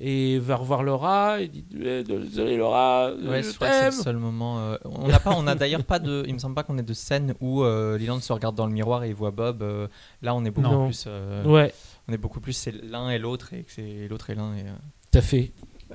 et 0.01 0.39
va 0.39 0.55
revoir 0.55 0.81
Laura 0.81 1.41
et 1.41 1.47
dit 1.49 1.65
Eh, 1.77 2.03
désolé 2.03 2.55
Laura, 2.55 3.11
Ouais, 3.13 3.43
je 3.43 3.49
c'est 3.49 3.59
le 3.65 3.69
t'aime. 3.81 3.91
seul 3.91 4.15
moment. 4.17 4.59
euh, 4.59 4.77
on 4.85 5.07
n'a 5.09 5.19
pas, 5.19 5.33
on 5.35 5.45
a 5.45 5.55
d'ailleurs 5.55 5.83
pas 5.83 5.99
de. 5.99 6.23
Il 6.25 6.33
me 6.33 6.39
semble 6.39 6.55
pas 6.55 6.63
qu'on 6.63 6.77
ait 6.77 6.83
de 6.83 6.93
scène 6.93 7.33
où 7.41 7.63
euh, 7.63 7.97
Leland 7.97 8.19
se 8.21 8.31
regarde 8.31 8.55
dans 8.55 8.65
le 8.65 8.71
miroir 8.71 9.03
et 9.03 9.09
il 9.09 9.15
voit 9.15 9.31
Bob. 9.31 9.61
euh, 9.61 9.87
là, 10.21 10.33
on 10.35 10.45
est 10.45 10.51
beaucoup 10.51 10.69
Non. 10.69 10.85
plus. 10.85 11.03
euh, 11.07 11.43
Ouais. 11.43 11.73
On 12.07 12.13
est 12.13 12.17
beaucoup 12.17 12.39
plus 12.39 12.53
c'est 12.53 12.71
l'un 12.71 13.09
et 13.09 13.19
l'autre 13.19 13.53
et 13.53 13.63
que 13.63 13.71
c'est 13.71 14.07
l'autre 14.09 14.29
et 14.29 14.35
l'un 14.35 14.55
et. 14.55 14.61
euh, 14.61 14.71
Tout 15.11 15.17
à 15.19 15.21
fait. 15.21 15.51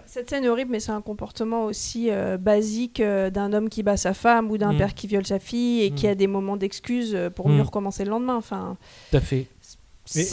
Cette 0.07 0.29
scène 0.29 0.45
est 0.45 0.49
horrible, 0.49 0.73
mais 0.73 0.81
c'est 0.81 0.91
un 0.93 1.01
comportement 1.01 1.65
aussi 1.67 2.11
euh, 2.11 2.37
basique 2.37 2.99
euh, 3.01 3.31
d'un 3.31 3.53
homme 3.53 3.69
qui 3.69 3.83
bat 3.85 3.97
sa 3.97 4.13
femme 4.13 4.51
ou 4.51 4.59
d'un 4.59 4.73
Mm. 4.75 4.79
père 4.79 4.95
qui 4.95 5.07
viole 5.07 5.25
sa 5.25 5.39
fille 5.39 5.83
et 5.83 5.93
qui 5.93 6.07
Mm. 6.07 6.11
a 6.11 6.15
des 6.17 6.27
moments 6.27 6.57
d'excuses 6.57 7.17
pour 7.37 7.49
Mm. 7.49 7.55
mieux 7.57 7.63
recommencer 7.63 8.05
le 8.05 8.11
lendemain. 8.11 8.35
Enfin, 8.37 8.77
Tout 9.11 9.17
à 9.17 9.21
fait. 9.21 9.47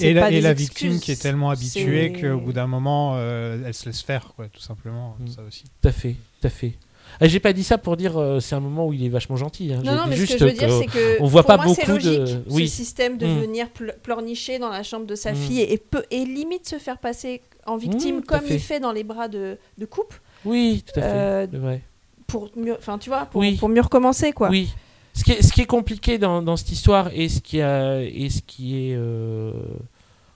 Et, 0.01 0.13
la, 0.13 0.29
et 0.31 0.53
victime 0.53 0.99
qui 0.99 1.11
est 1.11 1.21
tellement 1.21 1.49
habituée 1.49 2.11
qu'au 2.19 2.37
bout 2.39 2.53
d'un 2.53 2.67
moment, 2.67 3.13
euh, 3.15 3.57
elle 3.65 3.73
se 3.73 3.85
laisse 3.85 4.01
faire, 4.01 4.33
quoi, 4.35 4.47
tout 4.51 4.59
simplement. 4.61 5.15
Mm. 5.19 5.27
Ça 5.27 5.41
aussi. 5.47 5.63
Tout 5.81 5.87
à 5.87 5.91
fait, 5.91 6.15
tout 6.41 6.47
à 6.47 6.49
fait. 6.49 6.73
Ah, 7.19 7.27
J'ai 7.27 7.39
pas 7.41 7.51
dit 7.51 7.63
ça 7.63 7.77
pour 7.77 7.97
dire 7.97 8.17
euh, 8.17 8.39
c'est 8.39 8.55
un 8.55 8.59
moment 8.61 8.87
où 8.87 8.93
il 8.93 9.03
est 9.05 9.09
vachement 9.09 9.35
gentil. 9.35 9.73
hein. 9.73 9.81
Non, 9.83 9.95
non, 9.95 10.03
mais 10.07 10.15
ce 10.15 10.31
que 10.31 10.37
je 10.39 10.45
veux 10.45 10.51
dire, 10.53 10.69
c'est 10.79 10.85
que 10.87 11.21
on 11.21 11.25
voit 11.25 11.43
pour 11.43 11.47
pas 11.57 11.57
moi, 11.57 11.65
beaucoup 11.75 11.97
de. 11.97 12.41
Oui. 12.49 12.67
ce 12.69 12.75
système 12.75 13.17
de 13.17 13.25
Mm. 13.27 13.39
venir 13.41 13.67
ple- 13.67 13.95
pleurnicher 14.01 14.59
dans 14.59 14.69
la 14.69 14.83
chambre 14.83 15.05
de 15.05 15.15
sa 15.15 15.31
Mm. 15.33 15.35
fille 15.35 15.61
et, 15.61 16.25
limite 16.25 16.67
se 16.67 16.77
faire 16.77 16.97
passer 16.99 17.41
en 17.65 17.75
victime 17.77 18.17
Mm, 18.17 18.23
comme 18.23 18.41
fait. 18.41 18.55
il 18.55 18.59
fait 18.59 18.79
dans 18.79 18.91
les 18.93 19.03
bras 19.03 19.27
de, 19.27 19.57
de 19.77 19.85
coupe. 19.85 20.13
Oui, 20.45 20.83
tout 20.85 20.99
à 20.99 21.03
fait. 21.03 21.09
Euh. 21.13 21.77
Pour 22.27 22.49
mieux, 22.55 22.75
enfin, 22.77 22.97
tu 22.97 23.09
vois, 23.09 23.25
pour, 23.25 23.41
Oui. 23.41 23.57
pour 23.57 23.67
mieux 23.67 23.81
recommencer, 23.81 24.31
quoi. 24.31 24.49
Oui. 24.49 24.69
Ce 25.13 25.23
qui 25.23 25.31
est, 25.33 25.41
ce 25.41 25.51
qui 25.51 25.61
est 25.61 25.65
compliqué 25.65 26.17
dans, 26.17 26.41
dans 26.41 26.55
cette 26.57 26.71
histoire 26.71 27.09
et 27.13 27.27
ce 27.29 27.41
qui, 27.41 27.61
a, 27.61 28.01
et 28.01 28.29
ce 28.29 28.41
qui 28.41 28.77
est 28.91 28.95
euh, 28.95 29.51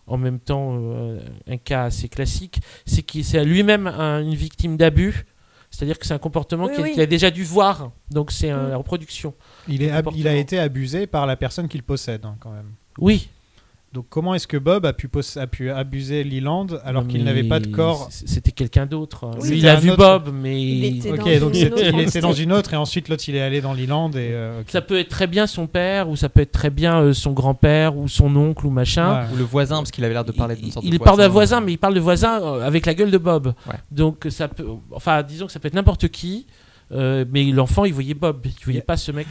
en 0.08 0.18
même 0.18 0.40
temps 0.40 0.78
euh, 0.80 1.20
un 1.48 1.58
cas 1.58 1.84
assez 1.86 2.10
classique, 2.10 2.60
c'est 2.86 3.02
qu'il 3.02 3.24
c'est 3.24 3.44
lui-même 3.46 3.88
un- 3.88 4.22
une 4.22 4.36
victime 4.36 4.78
d'abus. 4.78 5.26
C'est-à-dire 5.72 5.98
que 6.00 6.06
c'est 6.06 6.14
un 6.14 6.20
comportement 6.20 6.66
Oui, 6.66 6.74
qu'il 6.76 6.84
oui. 6.84 6.92
qu'il 6.94 7.02
a 7.02 7.06
déjà 7.06 7.32
dû 7.32 7.44
voir. 7.44 7.92
Donc 8.12 8.32
c'est 8.32 8.50
un- 8.50 8.70
la 8.70 8.78
reproduction. 8.78 9.34
Il, 9.68 9.82
est 9.82 9.88
du 9.88 9.92
ab- 9.92 10.10
il 10.16 10.28
a 10.28 10.36
été 10.36 10.60
abusé 10.60 11.08
par 11.08 11.26
la 11.26 11.36
personne 11.36 11.68
qu'il 11.68 11.84
possède, 11.84 12.24
hein, 12.26 12.36
quand 12.40 12.52
même. 12.52 12.72
Oui. 13.00 13.30
Donc 13.96 14.08
comment 14.10 14.36
est-ce 14.36 14.46
que 14.46 14.58
Bob 14.58 14.86
a 14.86 14.92
pu, 14.92 15.08
poss- 15.08 15.38
a 15.40 15.48
pu 15.48 15.72
abuser 15.72 16.26
Leland 16.26 16.68
alors 16.84 17.08
qu'il 17.08 17.24
n'avait 17.24 17.46
pas 17.46 17.62
de 17.62 17.68
corps? 17.68 18.10
C'était 18.12 18.52
quelqu'un 18.52 18.86
d'autre. 18.86 19.32
Oui, 19.40 19.50
Lui, 19.52 19.58
il 19.60 19.68
a 19.70 19.76
vu 19.78 19.90
autre. 19.92 19.98
Bob, 19.98 20.32
mais. 20.34 20.62
Il 20.62 20.84
était 20.98 21.12
Ok, 21.12 21.18
dans 21.20 21.40
donc 21.40 21.56
une 21.56 21.96
il 21.96 22.00
était 22.02 22.20
dans 22.20 22.34
une 22.34 22.52
autre 22.52 22.74
et 22.74 22.76
ensuite 22.76 23.08
l'autre 23.08 23.24
il 23.30 23.36
est 23.38 23.42
allé 23.42 23.62
dans 23.62 23.74
Leland 23.74 24.12
et 24.12 24.34
euh. 24.34 24.62
Ça 24.68 24.82
peut 24.82 25.00
être 25.00 25.08
très 25.08 25.28
bien 25.28 25.48
son 25.48 25.66
père, 25.68 26.10
ou 26.10 26.18
ça 26.18 26.28
peut 26.28 26.42
être 26.42 26.52
très 26.52 26.70
bien 26.70 27.00
euh, 27.00 27.14
son 27.14 27.32
grand-père, 27.32 27.96
ou 27.96 28.10
son 28.10 28.36
oncle, 28.36 28.66
ou 28.68 28.70
machin. 28.70 29.22
Ouais. 29.22 29.28
Ou 29.34 29.38
le 29.38 29.44
voisin, 29.46 29.78
parce 29.78 29.92
qu'il 29.92 30.04
avait 30.04 30.14
l'air 30.14 30.26
de 30.26 30.34
parler 30.34 30.58
d'une 30.58 30.72
sorte 30.72 30.86
Il 30.86 30.92
de 30.92 30.98
parle 30.98 31.18
d'un 31.18 31.30
voisin. 31.30 31.62
mais 31.62 31.72
il 31.72 31.78
parle 31.78 31.94
de 31.94 32.02
voisin 32.02 32.42
euh, 32.44 32.68
avec 32.68 32.86
la 32.86 32.94
gueule 32.96 33.12
de 33.12 33.18
Bob. 33.18 33.54
Ouais. 33.66 33.76
Donc 33.92 34.28
ça 34.30 34.50
peut, 34.50 34.66
enfin, 34.92 35.24
disons 35.24 35.46
que 35.46 35.54
ça 35.54 35.60
peut 35.62 35.70
être 35.70 35.74
n'importe 35.74 36.10
qui, 36.10 36.48
euh, 36.92 37.24
mais 37.32 37.46
l'enfant, 37.46 37.86
il 37.86 37.94
voyait 37.94 38.14
Bob, 38.14 38.42
il 38.46 38.52
voyait 38.66 38.80
Yeah. 38.80 38.86
pas 38.86 38.98
ce 38.98 39.14
mec. 39.14 39.28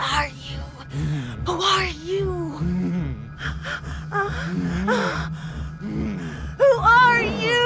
Are 0.00 0.26
you? 0.28 0.60
Who 1.46 1.60
are 1.62 1.88
you? 2.06 2.58
Who 6.58 6.80
are 6.82 7.22
you? 7.22 7.60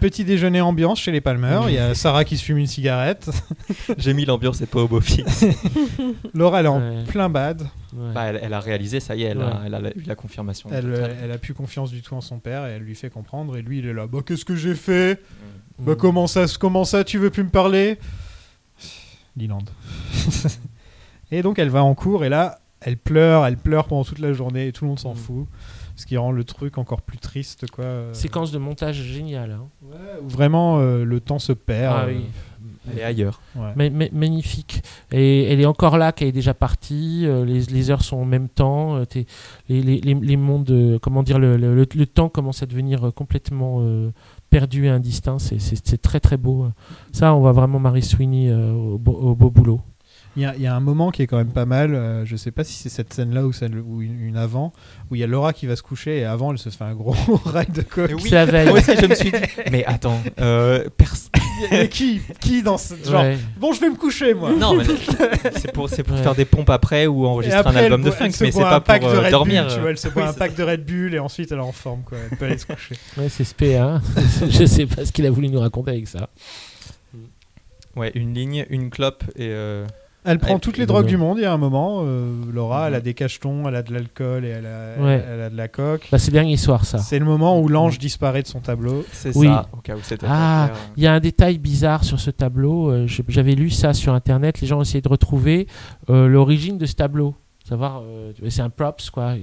Petit 0.00 0.24
déjeuner 0.24 0.60
ambiance 0.60 1.00
chez 1.00 1.10
les 1.10 1.20
Palmer. 1.22 1.60
Il 1.68 1.74
y 1.74 1.78
a 1.78 1.94
Sarah 1.94 2.24
qui 2.24 2.36
se 2.36 2.44
fume 2.44 2.58
une 2.58 2.66
cigarette. 2.66 3.30
J'ai 3.98 4.12
mis 4.14 4.24
l'ambiance 4.26 4.60
et 4.60 4.66
pas 4.66 4.80
au 4.80 4.88
beau 4.88 5.00
fixe. 5.00 5.44
Laura 6.34 6.60
elle 6.60 6.66
est 6.66 6.68
en 6.68 6.80
Ouais. 6.80 7.04
plein 7.08 7.28
bad. 7.30 7.62
Ouais. 7.94 8.12
Bah, 8.14 8.24
elle, 8.26 8.40
elle 8.42 8.52
a 8.52 8.60
réalisé, 8.60 9.00
ça 9.00 9.16
y 9.16 9.22
est, 9.22 9.28
elle, 9.28 9.40
a, 9.40 9.46
Ouais. 9.46 9.52
elle 9.66 9.74
a 9.74 9.80
eu 9.96 10.02
la 10.06 10.14
confirmation. 10.14 10.68
Elle, 10.72 10.92
euh, 10.92 11.08
elle 11.22 11.32
a 11.32 11.38
plus 11.38 11.54
confiance 11.54 11.90
du 11.90 12.02
tout 12.02 12.14
en 12.14 12.20
son 12.20 12.38
père 12.38 12.66
et 12.66 12.72
elle 12.72 12.82
lui 12.82 12.94
fait 12.94 13.08
comprendre. 13.10 13.56
Et 13.56 13.62
lui 13.62 13.78
il 13.78 13.86
est 13.86 13.94
là. 13.94 14.06
Bah 14.06 14.18
qu'est-ce 14.24 14.44
que 14.44 14.54
j'ai 14.54 14.74
fait? 14.74 15.20
Bah 15.78 15.92
Mm. 15.92 15.96
comment 15.96 16.26
ça, 16.26 16.44
comment 16.60 16.84
ça 16.84 17.02
tu 17.04 17.18
veux 17.18 17.30
plus 17.30 17.44
me 17.44 17.48
parler? 17.50 17.98
Leland. 19.36 19.64
et 21.30 21.42
donc 21.42 21.58
elle 21.58 21.68
va 21.70 21.82
en 21.84 21.94
cours 21.94 22.24
et 22.24 22.28
là 22.28 22.58
elle 22.80 22.96
pleure, 22.98 23.46
elle 23.46 23.56
pleure 23.56 23.86
pendant 23.86 24.04
toute 24.04 24.18
la 24.18 24.32
journée 24.32 24.68
et 24.68 24.72
tout 24.72 24.84
le 24.84 24.88
monde 24.90 24.98
s'en 24.98 25.14
Mm. 25.14 25.16
fout. 25.16 25.46
Ce 25.98 26.04
qui 26.04 26.18
rend 26.18 26.30
le 26.30 26.44
truc 26.44 26.76
encore 26.76 27.00
plus 27.00 27.16
triste 27.16 27.70
quoi. 27.70 27.84
Séquence 28.12 28.52
de 28.52 28.58
montage 28.58 28.96
géniale. 28.96 29.52
hein. 29.58 29.66
où 30.22 30.28
Vraiment 30.28 30.78
euh, 30.78 31.04
le 31.04 31.20
temps 31.20 31.38
se 31.38 31.52
perd. 31.52 31.94
Ah 31.98 32.04
euh, 32.04 32.14
oui. 32.14 32.24
Elle 32.92 32.98
est 32.98 33.02
ailleurs. 33.02 33.40
ouais. 33.56 33.72
Ma- 33.76 33.90
ma- 33.90 34.10
magnifique. 34.12 34.82
Et 35.10 35.44
elle 35.44 35.60
est 35.60 35.66
encore 35.66 35.96
là, 35.98 36.12
qu'elle 36.12 36.28
est 36.28 36.32
déjà 36.32 36.52
partie. 36.54 37.22
euh, 37.24 37.44
les, 37.46 37.60
les 37.62 37.90
heures 37.90 38.02
sont 38.02 38.18
en 38.18 38.24
même 38.26 38.48
temps. 38.50 38.96
euh, 38.96 39.04
t'es- 39.06 39.24
les, 39.70 39.80
les, 39.82 40.00
les, 40.02 40.14
les 40.14 40.36
mondes, 40.36 40.70
euh, 40.70 40.98
comment 41.00 41.22
dire, 41.22 41.38
le, 41.38 41.56
le, 41.56 41.74
le- 41.74 41.86
le 41.94 42.06
temps 42.06 42.28
commence 42.28 42.62
à 42.62 42.66
devenir 42.66 43.10
complètement 43.14 43.78
euh, 43.80 44.10
perdu 44.58 44.86
et 44.86 44.88
indistinct. 44.90 45.38
C'est- 45.38 46.02
très 46.02 46.20
très 46.20 46.36
beau. 46.36 46.68
Ça, 47.12 47.34
on 47.34 47.40
voit 47.40 47.52
vraiment 47.52 47.78
Marie 47.78 48.02
Sweeney 48.02 48.48
euh, 48.50 48.72
au, 48.72 48.98
beau- 48.98 49.12
au 49.18 49.34
beau 49.34 49.50
boulot. 49.50 49.80
Il 50.38 50.42
y, 50.42 50.44
a, 50.44 50.54
il 50.54 50.60
y 50.60 50.66
a 50.66 50.76
un 50.76 50.80
moment 50.80 51.10
qui 51.10 51.22
est 51.22 51.26
quand 51.26 51.38
même 51.38 51.52
pas 51.52 51.64
mal. 51.64 51.94
euh, 51.94 52.26
je 52.26 52.36
sais 52.36 52.50
pas 52.50 52.62
si 52.62 52.74
c'est 52.74 52.90
cette 52.90 53.10
scène-là 53.14 53.46
ou, 53.46 53.52
celle, 53.54 53.78
ou 53.78 54.02
une, 54.02 54.20
une 54.20 54.36
avant, 54.36 54.72
où 55.10 55.14
il 55.14 55.20
y 55.20 55.24
a 55.24 55.26
Laura 55.26 55.54
qui 55.54 55.64
va 55.66 55.76
se 55.76 55.82
coucher 55.82 56.18
et 56.18 56.24
avant 56.26 56.52
elle 56.52 56.58
se 56.58 56.68
fait 56.68 56.84
un 56.84 56.94
gros 56.94 57.14
rail 57.46 57.68
de 57.74 57.80
coke. 57.80 58.10
Oui, 58.14 58.20
C'est 58.28 58.34
la 58.34 58.44
veille. 58.44 58.68
moi 58.68 58.78
aussi 58.78 58.94
je 59.00 59.06
me 59.06 59.14
suis 59.14 59.30
dit. 59.32 59.38
Mais 59.72 59.82
attends, 59.86 60.20
euh, 60.40 60.84
pers- 60.98 61.25
Mais 61.70 61.88
qui, 61.88 62.20
qui 62.40 62.62
dans 62.62 62.78
ce 62.78 62.94
genre 63.04 63.22
Ouais. 63.22 63.38
Bon, 63.58 63.72
je 63.72 63.80
vais 63.80 63.88
me 63.90 63.96
coucher 63.96 64.34
moi. 64.34 64.50
Non, 64.52 64.74
mais 64.74 64.84
c'est 65.56 65.72
pour, 65.72 65.88
c'est 65.88 66.02
pour 66.02 66.16
Ouais. 66.16 66.22
faire 66.22 66.34
des 66.34 66.44
pompes 66.44 66.70
après 66.70 67.06
ou 67.06 67.26
enregistrer 67.26 67.58
après, 67.60 67.74
un 67.80 67.84
album 67.84 68.02
de 68.02 68.10
funk, 68.10 68.30
mais 68.40 68.50
c'est 68.52 68.60
pas 68.60 68.76
un 68.76 68.80
pack 68.80 69.02
pour 69.02 69.10
de 69.10 69.16
euh, 69.16 69.20
Red 69.22 69.30
dormir. 69.30 69.64
Bull, 69.64 69.74
tu 69.74 69.80
vois, 69.80 69.90
elle 69.90 69.98
se 69.98 70.08
boit 70.08 70.22
Oui, 70.24 70.28
un 70.28 70.32
pack 70.32 70.54
de 70.54 70.62
Red 70.62 70.84
Bull 70.84 71.14
et 71.14 71.18
ensuite 71.18 71.52
elle 71.52 71.58
est 71.58 71.62
en 71.62 71.72
forme 71.72 72.02
quoi. 72.02 72.18
Elle 72.30 72.36
peut 72.38 72.44
aller 72.46 72.58
se 72.58 72.66
coucher. 72.66 72.94
Ouais, 73.16 73.28
c'est 73.28 73.44
spé, 73.44 73.76
hein. 73.76 74.00
Je 74.50 74.64
sais 74.66 74.86
pas 74.86 75.04
ce 75.04 75.12
qu'il 75.12 75.24
a 75.26 75.30
voulu 75.30 75.48
nous 75.48 75.60
raconter 75.60 75.90
avec 75.92 76.08
ça. 76.08 76.28
Ouais, 77.94 78.12
une 78.14 78.34
ligne, 78.34 78.66
une 78.70 78.90
clope 78.90 79.24
et. 79.36 79.48
euh, 79.48 79.86
Elle 80.26 80.38
prend 80.38 80.58
toutes 80.58 80.76
les 80.78 80.86
drogues 80.86 81.06
du 81.06 81.16
monde. 81.16 81.38
Il 81.38 81.42
y 81.42 81.46
a 81.46 81.52
un 81.52 81.56
moment, 81.58 82.00
euh, 82.04 82.34
Laura, 82.52 82.88
elle 82.88 82.94
a 82.94 83.00
des 83.00 83.14
cachetons, 83.14 83.68
elle 83.68 83.76
a 83.76 83.82
de 83.82 83.92
l'alcool 83.92 84.44
et 84.44 84.48
elle 84.48 84.66
a, 84.66 85.02
Ouais. 85.02 85.24
elle 85.32 85.40
a 85.42 85.50
de 85.50 85.56
la 85.56 85.68
coque. 85.68 86.08
Bah, 86.10 86.18
c'est 86.18 86.30
le 86.30 86.34
dernier 86.34 86.56
soir, 86.56 86.84
ça. 86.84 86.98
C'est 86.98 87.18
le 87.18 87.24
moment 87.24 87.60
où 87.60 87.68
l'ange 87.68 87.98
disparaît 87.98 88.42
de 88.42 88.48
son 88.48 88.60
tableau. 88.60 89.04
C'est 89.12 89.36
Oui. 89.36 89.46
ça, 89.46 89.68
au 89.72 89.76
cas 89.78 89.94
où 89.94 90.00
c'était 90.02 90.26
Ah, 90.28 90.66
pas 90.68 90.74
clair. 90.74 90.88
il 90.96 91.02
y 91.02 91.06
a 91.06 91.12
un 91.14 91.20
détail 91.20 91.58
bizarre 91.58 92.04
sur 92.04 92.18
ce 92.20 92.30
tableau. 92.30 92.90
euh, 92.90 93.06
je- 93.06 93.22
J'avais 93.28 93.54
lu 93.54 93.70
ça 93.70 93.94
sur 93.94 94.14
internet. 94.14 94.60
Les 94.60 94.66
gens 94.66 94.78
ont 94.78 94.82
essayé 94.82 95.00
de 95.00 95.08
retrouver 95.08 95.66
euh, 96.10 96.26
l'origine 96.28 96.78
de 96.78 96.86
ce 96.86 96.94
tableau. 96.94 97.34
Savoir, 97.68 98.02
euh, 98.04 98.32
c'est 98.48 98.62
un 98.62 98.70
props 98.70 99.10
quoi. 99.10 99.34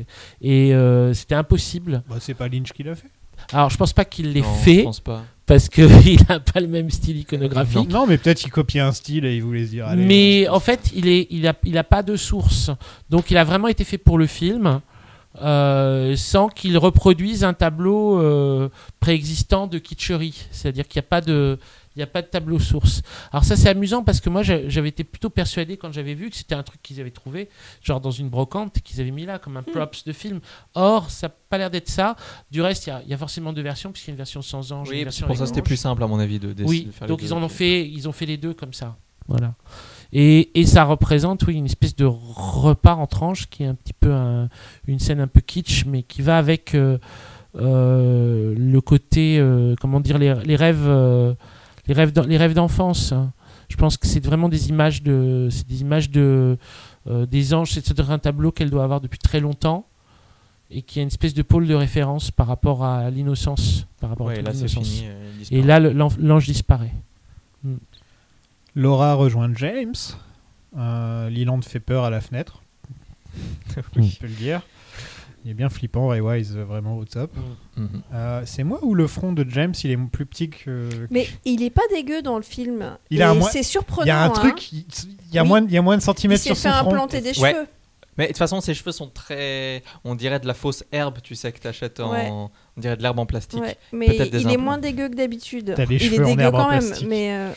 Et 0.41 0.73
euh, 0.73 1.13
c'était 1.13 1.35
impossible. 1.35 2.03
Bah, 2.09 2.15
c'est 2.19 2.33
pas 2.33 2.47
Lynch 2.47 2.71
qui 2.71 2.83
l'a 2.83 2.95
fait. 2.95 3.09
Alors 3.51 3.69
je 3.69 3.77
pense 3.77 3.93
pas 3.93 4.05
qu'il 4.05 4.31
l'ait 4.33 4.41
Non, 4.41 4.53
fait 4.55 4.79
je 4.79 4.83
pense 4.83 4.99
pas. 4.99 5.23
parce 5.45 5.69
que 5.69 5.81
il 6.07 6.19
a 6.29 6.39
pas 6.39 6.59
le 6.59 6.67
même 6.67 6.89
style 6.89 7.17
iconographique. 7.17 7.89
Non, 7.89 8.07
mais 8.07 8.17
peut-être 8.17 8.43
il 8.45 8.49
copiait 8.51 8.81
un 8.81 8.91
style 8.91 9.25
et 9.25 9.35
il 9.35 9.43
voulait 9.43 9.65
se 9.65 9.71
dire. 9.71 9.87
Allez, 9.87 10.05
Mais 10.05 10.47
en 10.49 10.59
fait, 10.59 10.91
il 10.95 11.07
est, 11.07 11.27
il 11.29 11.47
a, 11.47 11.53
il 11.63 11.77
a 11.77 11.83
pas 11.83 12.03
de 12.03 12.15
source. 12.15 12.71
Donc, 13.09 13.31
il 13.31 13.37
a 13.37 13.43
vraiment 13.43 13.67
été 13.67 13.83
fait 13.83 13.97
pour 13.97 14.17
le 14.17 14.27
film, 14.27 14.79
euh, 15.41 16.15
sans 16.15 16.47
qu'il 16.47 16.77
reproduise 16.77 17.43
un 17.43 17.53
tableau 17.53 18.21
euh, 18.21 18.69
préexistant 18.99 19.67
de 19.67 19.79
kitscherie. 19.79 20.45
C'est-à-dire 20.51 20.87
qu'il 20.87 20.99
n'y 20.99 21.05
a 21.05 21.09
pas 21.09 21.21
de, 21.21 21.57
il 21.95 21.99
n'y 21.99 22.03
a 22.03 22.07
pas 22.07 22.21
de 22.21 22.27
tableau 22.27 22.59
source. 22.59 23.01
Alors 23.31 23.43
ça, 23.43 23.55
c'est 23.55 23.69
amusant 23.69 24.03
parce 24.03 24.19
que 24.21 24.29
moi, 24.29 24.41
j'a- 24.43 24.67
j'avais 24.69 24.89
été 24.89 25.03
plutôt 25.03 25.29
persuadé 25.29 25.77
quand 25.77 25.91
j'avais 25.91 26.13
vu 26.15 26.29
que 26.29 26.35
c'était 26.35 26.55
un 26.55 26.63
truc 26.63 26.81
qu'ils 26.81 26.99
avaient 26.99 27.11
trouvé, 27.11 27.49
genre 27.83 28.01
dans 28.01 28.11
une 28.11 28.29
brocante, 28.29 28.79
qu'ils 28.81 28.99
avaient 29.01 29.11
mis 29.11 29.25
là 29.25 29.39
comme 29.39 29.57
un 29.57 29.63
props 29.63 30.03
de 30.05 30.11
film. 30.13 30.39
Or, 30.75 31.09
ça 31.11 31.27
n'a 31.27 31.33
pas 31.49 31.57
l'air 31.57 31.69
d'être 31.69 31.89
ça. 31.89 32.15
Du 32.51 32.61
reste, 32.61 32.87
il 32.87 32.89
y 32.89 32.93
a- 32.93 33.01
il 33.03 33.09
y, 33.09 33.13
a 33.13 33.17
forcément 33.17 33.53
deux 33.53 33.61
versions, 33.61 33.91
puisqu'il 33.91 34.09
y 34.09 34.11
a 34.11 34.15
une 34.15 34.17
version 34.17 34.41
sans 34.41 34.71
ange. 34.71 34.89
Oui, 34.89 34.97
une 34.99 35.03
version 35.03 35.27
pour 35.27 35.37
ça 35.37 35.45
c'était 35.45 35.61
plus 35.61 35.77
simple 35.77 36.01
à 36.03 36.07
mon 36.07 36.19
avis 36.19 36.39
de, 36.39 36.53
de- 36.53 36.63
Oui, 36.63 36.85
de 36.85 36.91
faire 36.91 37.03
les 37.03 37.07
donc 37.09 37.19
deux. 37.19 37.27
ils 37.27 37.33
en 37.33 37.43
ont 37.43 37.49
fait, 37.49 37.87
ils 37.87 38.07
ont 38.09 38.11
fait 38.11 38.25
les 38.25 38.37
deux 38.37 38.53
comme 38.53 38.73
ça. 38.73 38.95
Voilà. 39.27 39.53
Et, 40.11 40.59
et 40.59 40.65
ça 40.65 40.83
représente 40.83 41.43
oui, 41.47 41.55
une 41.55 41.65
espèce 41.65 41.95
de 41.95 42.05
repas 42.05 42.93
en 42.95 43.07
tranche 43.07 43.49
qui 43.49 43.63
est 43.63 43.67
un 43.67 43.73
petit 43.75 43.93
peu 43.93 44.11
un- 44.11 44.49
une 44.87 44.99
scène 44.99 45.19
un 45.21 45.27
peu 45.27 45.41
kitsch, 45.41 45.85
mais 45.85 46.03
qui 46.03 46.21
va 46.21 46.37
avec 46.37 46.75
euh, 46.75 46.97
euh, 47.55 48.53
le 48.57 48.81
côté, 48.81 49.37
euh, 49.39 49.75
comment 49.79 49.99
dire, 49.99 50.17
les, 50.17 50.33
les 50.45 50.55
rêves, 50.55 50.85
euh, 50.87 51.33
les 51.87 51.93
rêves, 51.93 52.13
les 52.27 52.37
rêves 52.37 52.53
d'enfance. 52.53 53.11
hein. 53.11 53.31
Je 53.69 53.75
pense 53.77 53.97
que 53.97 54.07
c'est 54.07 54.23
vraiment 54.23 54.49
des 54.49 54.69
images 54.69 55.01
de, 55.03 55.47
c'est 55.51 55.67
des 55.67 55.81
images 55.81 56.09
de 56.09 56.57
euh, 57.07 57.25
des 57.25 57.53
anges. 57.53 57.71
C'est 57.71 57.99
un 57.99 58.19
tableau 58.19 58.51
qu'elle 58.51 58.69
doit 58.69 58.83
avoir 58.83 59.01
depuis 59.01 59.19
très 59.19 59.39
longtemps 59.39 59.87
et 60.69 60.81
qui 60.81 60.99
a 60.99 61.01
une 61.01 61.07
espèce 61.07 61.33
de 61.33 61.41
pôle 61.41 61.67
de 61.67 61.73
référence 61.73 62.29
par 62.31 62.47
rapport 62.47 62.83
à 62.83 63.09
l'innocence, 63.09 63.87
par 63.99 64.09
rapport 64.11 64.27
Ouais, 64.27 64.39
à 64.39 64.41
l'innocence. 64.41 65.01
euh, 65.05 65.31
et 65.51 65.61
là, 65.61 65.79
l'ange 65.79 66.17
l'ange 66.19 66.45
disparaît. 66.45 66.93
Mm. 67.63 67.75
Laura 68.75 69.13
rejoint 69.13 69.51
James. 69.55 69.93
Euh, 70.77 71.29
Leland 71.29 71.61
fait 71.61 71.79
peur 71.79 72.03
à 72.03 72.09
la 72.09 72.21
fenêtre. 72.21 72.61
Oui. 73.95 74.09
Je 74.13 74.19
peux 74.19 74.27
le 74.27 74.33
dire. 74.33 74.61
Il 75.45 75.51
est 75.51 75.53
bien 75.55 75.69
flippant, 75.69 76.07
Ray 76.07 76.21
Wise, 76.21 76.55
vraiment 76.55 76.97
au 76.97 77.03
top. 77.05 77.31
Mhm. 77.75 77.89
Euh, 78.13 78.41
c'est 78.45 78.63
moi 78.63 78.79
ou 78.81 78.95
le 78.95 79.07
front 79.07 79.33
de 79.33 79.45
James, 79.49 79.73
il 79.83 79.91
est 79.91 79.97
plus 79.97 80.25
petit 80.25 80.49
que. 80.49 80.89
Mais 81.11 81.27
il 81.43 81.61
est 81.63 81.69
pas 81.69 81.81
dégueu 81.93 82.21
dans 82.21 82.37
le 82.37 82.43
film. 82.43 82.97
Il 83.09 83.21
a 83.21 83.33
moins- 83.33 83.49
C'est 83.49 83.63
surprenant. 83.63 84.05
Il 84.05 84.07
y 84.07 84.11
a 84.11 84.21
un 84.23 84.27
hein. 84.27 84.29
truc, 84.29 84.71
il 84.71 84.85
il 85.29 85.35
y 85.35 85.39
a, 85.39 85.41
Oui. 85.43 85.47
moins, 85.49 85.61
de- 85.61 85.67
il 85.67 85.73
y 85.73 85.77
a 85.77 85.81
moins 85.81 85.97
de 85.97 86.01
Il 86.01 86.05
centimètres 86.05 86.41
s'est 86.43 86.53
sur 86.55 86.57
fait 86.57 86.69
son 86.69 86.83
front. 86.83 86.91
implanter 86.93 87.19
des 87.21 87.37
Ouais. 87.39 87.51
cheveux. 87.53 87.67
Mais 88.17 88.25
de 88.25 88.27
toute 88.29 88.37
façon, 88.37 88.61
ses 88.61 88.73
cheveux 88.75 88.91
sont 88.91 89.07
très. 89.09 89.81
On 90.05 90.13
dirait 90.15 90.39
de 90.39 90.45
la 90.47 90.53
fausse 90.53 90.83
herbe, 90.91 91.17
tu 91.23 91.33
sais, 91.35 91.51
que 91.51 91.59
t'achètes 91.59 91.99
en. 91.99 92.11
Ouais. 92.11 92.29
On 92.31 92.49
dirait 92.77 92.95
de 92.95 93.01
l'herbe 93.01 93.17
en 93.19 93.25
plastique. 93.25 93.59
Ouais, 93.59 93.75
mais 93.91 94.15
il 94.15 94.51
est 94.51 94.57
moins 94.57 94.77
dégueu 94.77 95.09
que 95.09 95.15
d'habitude. 95.15 95.73
Il 95.77 95.93
est 95.93 95.99
dégueu 96.09 96.23
quand 96.51 96.69
même, 96.69 96.79
plastique. 96.85 97.07
mais 97.07 97.33
euh, 97.33 97.51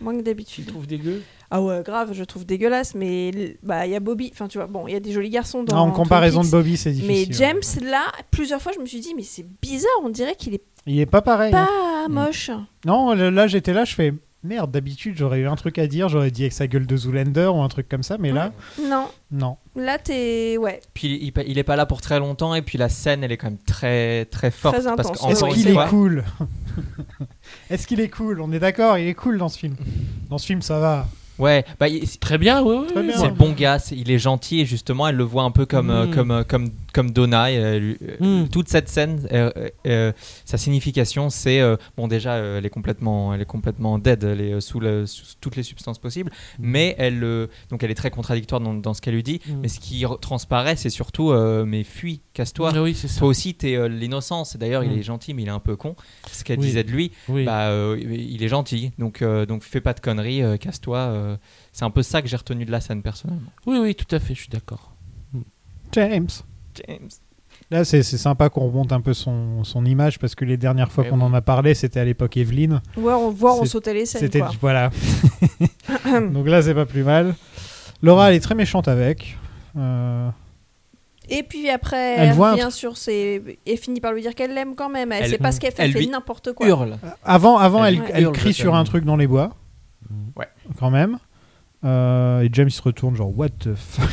moins 0.00 0.16
que 0.16 0.22
d'habitude. 0.22 0.66
Tu 0.66 0.70
trouves 0.70 0.86
dégueu? 0.86 1.22
Ah 1.50 1.62
ouais, 1.62 1.82
grave, 1.82 2.12
je 2.12 2.24
trouve 2.24 2.44
dégueulasse, 2.44 2.94
mais 2.94 3.56
bah 3.62 3.86
il 3.86 3.92
y 3.92 3.96
a 3.96 4.00
Bobby, 4.00 4.30
enfin 4.34 4.48
tu 4.48 4.58
vois, 4.58 4.66
bon, 4.66 4.86
il 4.86 4.92
y 4.92 4.96
a 4.96 5.00
des 5.00 5.12
jolis 5.12 5.30
garçons 5.30 5.62
dans 5.62 5.76
Ah, 5.76 5.80
en 5.80 5.84
Twin 5.86 5.94
comparaison 5.96 6.42
de 6.42 6.48
Bobby, 6.50 6.76
c'est 6.76 6.90
Mais 6.90 7.24
difficile. 7.24 7.34
James 7.36 7.60
là, 7.90 8.02
plusieurs 8.30 8.60
fois 8.60 8.72
je 8.74 8.80
me 8.80 8.84
suis 8.86 9.00
dit 9.00 9.14
mais 9.16 9.22
c'est 9.22 9.46
bizarre, 9.62 9.90
on 10.04 10.10
dirait 10.10 10.34
qu'il 10.36 10.52
est 10.54 10.62
Il 10.86 10.98
est 11.00 11.06
pas 11.06 11.22
pareil. 11.22 11.54
hein. 11.54 11.66
pas 11.66 12.08
moche. 12.08 12.50
Non, 12.84 13.14
là 13.14 13.46
j'étais 13.46 13.72
là, 13.72 13.84
je 13.86 13.94
fais 13.94 14.12
merde. 14.44 14.70
D'habitude, 14.70 15.14
j'aurais 15.16 15.40
eu 15.40 15.48
un 15.48 15.56
truc 15.56 15.78
à 15.78 15.86
dire, 15.86 16.08
j'aurais 16.10 16.30
dit 16.30 16.42
avec 16.42 16.52
sa 16.52 16.66
gueule 16.66 16.86
de 16.86 16.96
Zoolander 16.98 17.46
ou 17.46 17.60
un 17.62 17.68
truc 17.68 17.88
comme 17.88 18.02
ça, 18.02 18.18
mais 18.18 18.30
là, 18.30 18.52
Non, 18.86 19.06
non. 19.32 19.56
là 19.74 19.98
t'es 19.98 20.56
ouais. 20.58 20.80
Puis 20.94 21.18
il, 21.34 21.42
il 21.48 21.58
est 21.58 21.64
pas 21.64 21.76
là 21.76 21.86
pour 21.86 22.00
très 22.02 22.18
longtemps, 22.18 22.54
et 22.54 22.62
puis 22.62 22.76
la 22.78 22.88
scène, 22.90 23.24
elle 23.24 23.32
est 23.32 23.36
quand 23.38 23.48
même 23.48 23.58
très, 23.66 24.26
très 24.26 24.50
forte. 24.50 24.74
Très 24.76 24.84
parce 24.84 25.06
intense. 25.08 25.18
qu'encore 25.18 25.48
Est-ce 25.48 25.54
qu'il 25.58 25.68
est 25.68 25.72
fois- 25.72 25.86
cool? 25.88 26.24
Est-ce 27.70 27.86
qu'il 27.86 28.00
est 28.00 28.08
cool? 28.08 28.40
On 28.40 28.52
est 28.52 28.58
d'accord, 28.58 28.98
il 28.98 29.08
est 29.08 29.14
cool 29.14 29.38
dans 29.38 29.48
ce 29.48 29.58
film. 29.58 29.76
Dans 30.30 30.38
ce 30.38 30.46
film, 30.46 30.62
ça 30.62 30.78
va. 30.78 31.06
Ouais, 31.38 31.64
bah, 31.78 31.88
il- 31.88 32.06
Très 32.18 32.38
bien. 32.38 32.64
Très 32.92 33.02
bien. 33.02 33.16
c'est 33.16 33.28
le 33.28 33.34
bon 33.34 33.52
gars, 33.52 33.78
c'est- 33.78 33.96
il 33.96 34.10
est 34.10 34.18
gentil 34.18 34.60
et 34.60 34.66
justement 34.66 35.06
elle 35.08 35.16
le 35.16 35.24
voit 35.24 35.44
un 35.44 35.50
peu 35.50 35.66
comme 35.66 35.90
euh, 35.90 36.06
Mm. 36.06 36.10
comme 36.14 36.30
euh, 36.32 36.42
comme 36.44 36.70
comme 36.98 37.12
Donna. 37.12 37.50
et, 37.52 37.58
euh, 37.58 37.78
lui- 37.78 37.96
euh, 38.20 38.42
Mm. 38.44 38.48
Toute 38.48 38.68
cette 38.68 38.88
scène, 38.88 39.26
euh, 39.32 40.12
sa 40.44 40.58
signification, 40.58 41.30
c'est 41.30 41.60
euh, 41.60 41.76
bon 41.96 42.08
déjà 42.08 42.34
euh, 42.34 42.58
elle 42.58 42.66
est 42.66 42.70
complètement 42.70 43.32
elle 43.32 43.40
est 43.40 43.44
complètement 43.44 43.98
dead, 44.00 44.24
elle 44.24 44.40
est 44.40 44.52
euh, 44.54 44.60
sous, 44.60 44.80
toutes 45.40 45.54
les 45.54 45.62
substances 45.62 45.98
possibles, 46.00 46.32
mais 46.58 46.96
elle 46.98 47.22
euh, 47.22 47.46
donc 47.70 47.82
elle 47.84 47.90
est 47.92 47.94
très 47.94 48.10
contradictoire 48.10 48.60
dans, 48.60 48.74
dans 48.74 48.94
ce 48.94 49.00
qu'elle 49.00 49.14
lui 49.14 49.22
dit. 49.22 49.40
Mm. 49.46 49.52
Mais 49.62 49.68
ce 49.68 49.78
qui 49.78 50.04
transparaît, 50.20 50.74
c'est 50.74 50.90
surtout 50.90 51.30
euh, 51.30 51.64
mais 51.64 51.84
fuis, 51.84 52.20
casse-toi. 52.34 52.72
Oui, 52.80 52.94
c'est 52.94 53.06
ça. 53.08 53.20
Toi 53.20 53.28
aussi, 53.28 53.54
t'es 53.54 53.76
euh, 53.76 53.88
l'innocence. 53.88 54.56
D'ailleurs, 54.56 54.82
il 54.82 54.92
est 54.98 55.02
gentil, 55.02 55.34
mais 55.34 55.42
il 55.42 55.48
est 55.48 55.52
un 55.52 55.60
peu 55.60 55.76
con. 55.76 55.94
C'est 56.26 56.40
ce 56.40 56.44
qu'elle 56.44 56.58
Oui. 56.58 56.66
disait 56.66 56.82
de 56.84 56.90
lui. 56.90 57.12
Oui. 57.28 57.44
Bah, 57.44 57.68
euh, 57.68 57.96
il 58.00 58.42
est 58.42 58.48
gentil. 58.48 58.90
Donc, 58.98 59.22
euh, 59.22 59.46
donc 59.46 59.62
fais 59.62 59.80
pas 59.80 59.94
de 59.94 60.00
conneries, 60.00 60.42
euh, 60.42 60.56
casse-toi. 60.56 60.98
euh. 60.98 61.36
c'est 61.72 61.84
un 61.84 61.90
peu 61.90 62.02
ça 62.02 62.22
que 62.22 62.28
j'ai 62.28 62.36
retenu 62.36 62.64
de 62.64 62.72
la 62.72 62.80
scène 62.80 63.02
personnellement. 63.02 63.52
Oui, 63.66 63.78
oui, 63.80 63.94
tout 63.94 64.12
à 64.14 64.18
fait, 64.18 64.34
je 64.34 64.40
suis 64.40 64.48
d'accord. 64.50 64.92
James. 65.92 66.28
James. 66.86 67.08
Là, 67.70 67.84
c'est 67.84 68.02
sympa 68.02 68.48
qu'on 68.48 68.66
remonte 68.66 68.92
un 68.92 69.00
peu 69.00 69.12
son, 69.14 69.62
son 69.64 69.84
image 69.84 70.18
parce 70.18 70.34
que 70.34 70.44
les 70.44 70.56
dernières 70.56 70.90
fois 70.92 71.04
Eh 71.06 71.10
qu'on 71.10 71.16
oui. 71.18 71.22
en 71.24 71.34
a 71.34 71.40
parlé, 71.42 71.74
c'était 71.74 72.00
à 72.00 72.04
l'époque 72.04 72.36
Evelyne. 72.36 72.80
Voir 72.96 73.20
on 73.20 73.30
voir 73.30 73.60
on 73.60 73.64
sautait 73.64 73.92
les 73.94 74.06
scènes 74.06 74.20
C'était 74.20 74.38
quoi. 74.40 74.52
voilà. 74.60 74.90
Donc 76.32 76.46
là, 76.48 76.62
c'est 76.62 76.74
pas 76.74 76.86
plus 76.86 77.02
mal. 77.04 77.34
Laura, 78.02 78.30
elle 78.30 78.36
est 78.36 78.40
très 78.40 78.54
méchante 78.54 78.86
avec. 78.88 79.36
Euh, 79.76 80.30
Et 81.28 81.42
puis 81.42 81.68
après, 81.68 82.14
Elle 82.16 82.28
elle, 82.30 82.40
un 82.42 82.52
revient 82.52 82.68
sur 82.70 82.96
ses 82.96 83.58
et 83.66 83.76
finit 83.76 84.00
par 84.00 84.12
lui 84.12 84.22
dire 84.22 84.34
qu'elle 84.34 84.54
l'aime 84.54 84.74
quand 84.74 84.88
même. 84.88 85.10
Elle, 85.12 85.24
Elle- 85.24 85.30
sait 85.30 85.38
pas 85.38 85.52
ce 85.52 85.60
qu'elle 85.60 85.72
fait, 85.72 85.84
elle 85.84 85.92
fait 85.92 86.06
n'importe 86.06 86.52
quoi. 86.52 86.66
Hurle. 86.68 86.96
Avant, 87.24 87.58
avant, 87.58 87.84
elle, 87.84 87.96
Elle 87.96 88.10
elle 88.14 88.22
hurle 88.24 88.34
crie 88.34 88.54
sur 88.54 88.74
un 88.76 88.84
truc 88.84 89.04
dans 89.04 89.16
les 89.16 89.26
bois. 89.26 89.50
Ouais. 90.36 90.46
Quand 90.78 90.90
même. 90.90 91.18
Euh, 91.84 92.40
et 92.40 92.48
James 92.52 92.70
se 92.70 92.80
retourne 92.82 93.14
genre 93.14 93.36
what 93.36 93.50
the 93.50 93.74
fuck? 93.74 94.08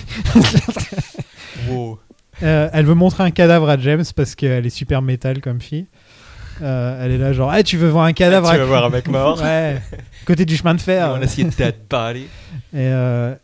Wow. 1.70 2.00
Euh, 2.44 2.70
elle 2.74 2.86
veut 2.86 2.94
montrer 2.96 3.24
un 3.24 3.32
cadavre 3.32 3.70
à 3.70 3.78
James 3.78 4.04
parce 4.16 4.36
qu'elle 4.36 4.66
est 4.66 4.70
super 4.70 5.02
métal 5.02 5.42
comme 5.42 5.62
fille. 5.62 5.88
Euh, 6.62 7.04
elle 7.04 7.12
est 7.12 7.18
là 7.18 7.34
genre, 7.34 7.54
hey, 7.54 7.64
tu 7.64 7.76
veux 7.78 7.90
voir 7.90 8.06
un 8.06 8.14
cadavre 8.14 8.48
tu 8.50 8.56
à- 8.56 8.60
veux 8.60 8.66
voir 8.66 8.86
un 8.86 8.90
mec 8.90 9.08
mort 9.10 9.42
Ouais. 9.42 9.82
Côté 10.26 10.46
du 10.46 10.56
chemin 10.56 10.74
de 10.74 10.82
fer. 10.82 11.12
On 11.12 11.22
a 11.22 11.24
essayé 11.24 11.44
de 11.48 11.54
dead 11.54 11.76
body. 11.90 12.22
Et 12.22 12.28
euh, 12.76 13.36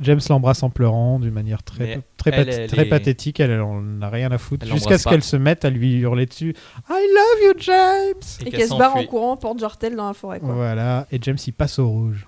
James 0.00 0.20
l'embrasse 0.28 0.62
en 0.62 0.70
pleurant 0.70 1.18
d'une 1.18 1.32
manière 1.32 1.62
très, 1.62 2.00
très, 2.16 2.30
elle, 2.32 2.46
pat- 2.46 2.54
elle 2.54 2.66
très 2.68 2.82
est- 2.82 2.84
pathétique. 2.84 3.40
Elle, 3.40 3.50
elle 3.50 3.62
en 3.62 4.00
a 4.02 4.08
rien 4.10 4.30
à 4.30 4.38
foutre. 4.38 4.64
Jusqu'à 4.66 4.98
ce 4.98 5.08
qu'elle 5.08 5.24
se 5.24 5.36
mette 5.36 5.64
à 5.64 5.70
lui 5.70 5.94
hurler 5.98 6.26
dessus. 6.26 6.54
I 6.88 6.92
love 6.92 7.46
you, 7.46 7.52
James! 7.58 8.14
Et 8.40 8.44
qu'elle 8.44 8.52
qu'elle 8.60 8.68
se 8.68 8.76
barre 8.76 8.96
en 8.96 9.04
courant, 9.04 9.36
porte 9.36 9.58
jartel 9.58 9.96
dans 9.96 10.06
la 10.08 10.14
forêt 10.14 10.38
quoi. 10.40 10.52
Voilà. 10.52 11.06
Et 11.10 11.18
James, 11.22 11.38
il 11.46 11.52
passe 11.52 11.78
au 11.78 11.88
rouge. 11.88 12.26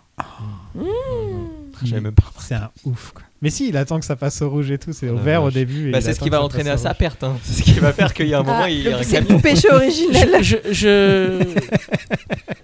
Mmh. 0.75 0.83
C'est 1.85 2.55
un 2.57 2.71
ouf, 2.85 3.13
quoi. 3.13 3.23
Mais 3.41 3.51
si, 3.51 3.69
il 3.69 3.77
attend 3.77 4.01
que 4.01 4.05
ça 4.05 4.17
passe 4.17 4.43
au 4.43 4.51
rouge 4.51 4.71
et 4.73 4.79
tout. 4.79 4.93
C'est 4.93 5.09
Oh 5.09 5.15
au 5.15 5.17
vert 5.19 5.45
au 5.45 5.51
début. 5.51 5.93
Bah, 5.93 6.01
c'est 6.01 6.13
ce 6.13 6.21
qui 6.21 6.29
va 6.29 6.43
entraîner 6.43 6.71
à 6.71 6.77
sa 6.77 6.93
perte. 6.95 7.23
hein. 7.23 7.37
C'est 7.45 7.53
ce 7.53 7.63
qui 7.63 7.79
va 7.79 7.93
faire 7.93 8.13
qu'il 8.13 8.27
y 8.29 8.35
a 8.35 8.41
un 8.41 8.43
moment, 8.45 8.63
Ah, 8.65 8.71
il 8.71 8.83
y 8.83 8.89
a 8.93 8.99
un 8.99 9.03
c'est 9.03 9.21
le 9.29 9.39
péché 9.41 9.71
originel. 9.71 10.43
Je, 10.43 10.57
je- 10.73 10.89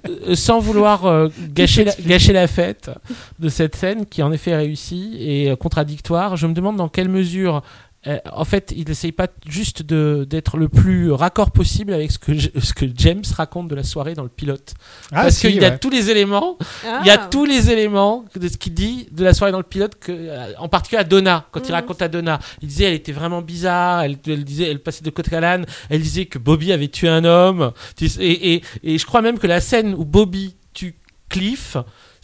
euh, 0.07 0.35
sans 0.35 0.59
vouloir 0.59 1.07
euh, 1.07 1.29
gâcher, 1.55 1.85
la, 1.85 1.93
gâcher 2.07 2.33
la 2.33 2.47
fête 2.47 2.91
de 3.39 3.49
cette 3.49 3.77
scène 3.77 4.07
qui 4.07 4.23
en 4.23 4.33
effet 4.33 4.55
réussit 4.57 5.15
et 5.19 5.51
euh, 5.51 5.57
contradictoire, 5.57 6.37
je 6.37 6.47
me 6.47 6.53
demande 6.55 6.77
dans 6.77 6.89
quelle 6.89 7.09
mesure, 7.09 7.57
euh, 7.57 7.61
en 8.31 8.45
fait, 8.45 8.73
il 8.77 8.87
n'essaye 8.89 9.13
pas 9.13 9.29
juste 9.47 9.83
de- 9.83 10.27
d'être 10.29 10.57
le 10.59 10.69
plus 10.69 11.11
raccord 11.13 11.51
possible 11.51 11.93
avec 11.95 12.11
ce 12.13 12.19
que, 12.19 12.35
je- 12.35 12.51
ce 12.61 12.75
que 12.75 12.85
James 12.97 13.23
raconte 13.37 13.69
de 13.69 13.75
la 13.75 13.83
soirée 13.83 14.15
dans 14.15 14.23
le 14.23 14.29
pilote. 14.29 14.75
Ah, 15.11 15.23
Parce 15.23 15.37
si, 15.37 15.47
qu'il 15.49 15.57
y 15.63 15.65
a 15.65 15.71
tous 15.71 15.91
les 15.91 16.11
éléments, 16.11 16.59
Ah. 16.87 17.01
il 17.03 17.07
y 17.07 17.11
a 17.11 17.19
tous 17.19 17.45
les 17.47 17.71
éléments 17.71 18.25
de 18.37 18.47
ce 18.49 18.57
qu'il 18.59 18.75
dit 18.75 19.09
de 19.11 19.25
la 19.25 19.33
soirée 19.33 19.53
dans 19.53 19.59
le 19.59 19.65
pilote, 19.65 19.95
que, 19.99 20.13
euh, 20.13 20.53
en 20.59 20.69
particulier 20.69 21.01
à 21.01 21.05
Donna, 21.05 21.47
quand 21.51 21.61
il 21.61 21.69
Mhm. 21.69 21.75
raconte 21.75 22.03
à 22.03 22.09
Donna. 22.09 22.39
Il 22.61 22.69
disait 22.69 22.85
elle 22.85 22.95
était 22.95 23.13
vraiment 23.13 23.41
bizarre, 23.43 24.03
elle, 24.03 24.19
elle 24.27 24.45
disait 24.45 24.71
elle 24.71 24.81
passait 24.83 25.03
de 25.05 25.11
côté 25.11 25.35
à 25.37 25.41
l'âne, 25.41 25.65
elle 25.89 26.03
disait 26.03 26.27
que 26.27 26.39
Bobby 26.39 26.73
avait 26.73 26.89
tué 26.89 27.09
un 27.09 27.25
homme. 27.25 27.73
Et, 28.01 28.55
et, 28.55 28.63
et 28.83 28.99
je 28.99 29.07
crois 29.07 29.23
même 29.23 29.39
que 29.39 29.47
la 29.47 29.61
scène 29.61 29.95
où 29.95 30.05
Bobby 30.05 30.57
tue 30.75 30.95
Cliff, 31.31 31.77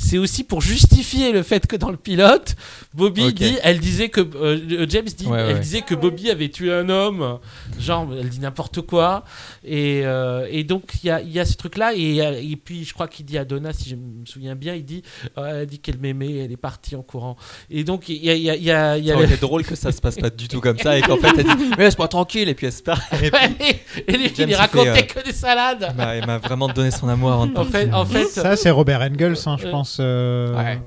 c'est 0.02 0.16
aussi 0.18 0.44
pour 0.44 0.62
justifier 0.62 1.30
le 1.30 1.42
fait 1.42 1.66
que 1.66 1.76
dans 1.76 1.90
le 1.90 1.98
pilote, 1.98 2.56
Bobby 2.94 3.32
dit, 3.34 3.56
elle 3.62 3.78
disait 3.80 4.08
que 4.08 4.22
euh, 4.34 4.86
James 4.88 5.04
dit, 5.04 5.26
Ouais, 5.26 5.38
elle 5.40 5.54
ouais. 5.56 5.60
disait 5.60 5.82
que 5.82 5.94
Bobby 5.94 6.30
avait 6.30 6.48
tué 6.48 6.72
un 6.72 6.88
homme, 6.88 7.38
genre 7.78 8.08
elle 8.18 8.28
dit 8.30 8.40
n'importe 8.40 8.80
quoi, 8.80 9.24
et, 9.64 10.00
euh, 10.04 10.46
et 10.50 10.64
donc 10.64 10.84
il 11.02 11.08
y 11.08 11.10
a, 11.10 11.20
il 11.20 11.30
y 11.30 11.38
a 11.38 11.44
ce 11.44 11.54
truc-là, 11.56 11.92
et, 11.94 12.16
et 12.16 12.56
puis 12.56 12.84
je 12.84 12.94
crois 12.94 13.08
qu'il 13.08 13.26
dit 13.26 13.36
à 13.36 13.44
Donna, 13.44 13.72
si 13.74 13.90
je 13.90 13.96
me 13.96 14.24
souviens 14.24 14.54
bien, 14.54 14.74
il 14.74 14.84
dit, 14.84 15.02
euh, 15.36 15.60
elle 15.62 15.66
dit 15.66 15.78
qu'elle 15.78 15.98
m'aimait, 15.98 16.38
elle 16.38 16.52
est 16.52 16.56
partie 16.56 16.96
en 16.96 17.02
courant, 17.02 17.36
et 17.70 17.84
donc 17.84 18.08
il 18.08 18.24
y 18.24 18.30
a, 18.30 18.34
il 18.34 18.42
y 18.42 18.50
a, 18.50 18.56
il 18.56 18.62
y 18.64 18.70
a, 18.70 18.96
y 18.98 19.12
a 19.12 19.16
aurait 19.16 19.26
le- 19.26 19.36
drôle 19.36 19.64
que 19.64 19.74
ça 19.74 19.92
se 19.92 20.00
passe 20.00 20.16
pas 20.16 20.30
du 20.30 20.48
tout 20.48 20.60
comme 20.60 20.78
ça. 20.78 20.96
Et 20.98 21.02
qu'en 21.02 21.16
fait 21.18 21.28
elle 21.36 21.44
dit 21.44 21.70
mais 21.78 21.84
laisse-moi 21.84 22.08
tranquille. 22.08 22.48
Et 22.48 22.54
puis 22.54 22.66
elle 22.66 22.72
se 22.72 22.82
part. 22.82 23.00
Et 23.22 23.30
puis, 23.30 23.66
et 24.06 24.12
lui, 24.16 24.32
il 24.38 24.54
racontait 24.54 24.94
fait, 24.94 25.06
que 25.06 25.24
des 25.24 25.32
salades. 25.32 25.94
il 26.18 26.26
m'a- 26.26 26.38
vraiment 26.38 26.68
donné 26.68 26.90
son 26.90 27.08
amour 27.08 27.32
avant 27.32 27.46
de 27.46 27.56
En 27.56 27.64
fait, 27.64 27.86
partir. 27.88 27.96
en 27.98 28.04
fait, 28.06 28.24
Ça, 28.24 28.56
c'est 28.56 28.70
Robert 28.70 29.00
Engels, 29.02 29.36
hein, 29.46 29.56
je 29.60 29.66
Euh, 29.66 29.70
euh, 29.98 30.54
Ouais. 30.54 30.78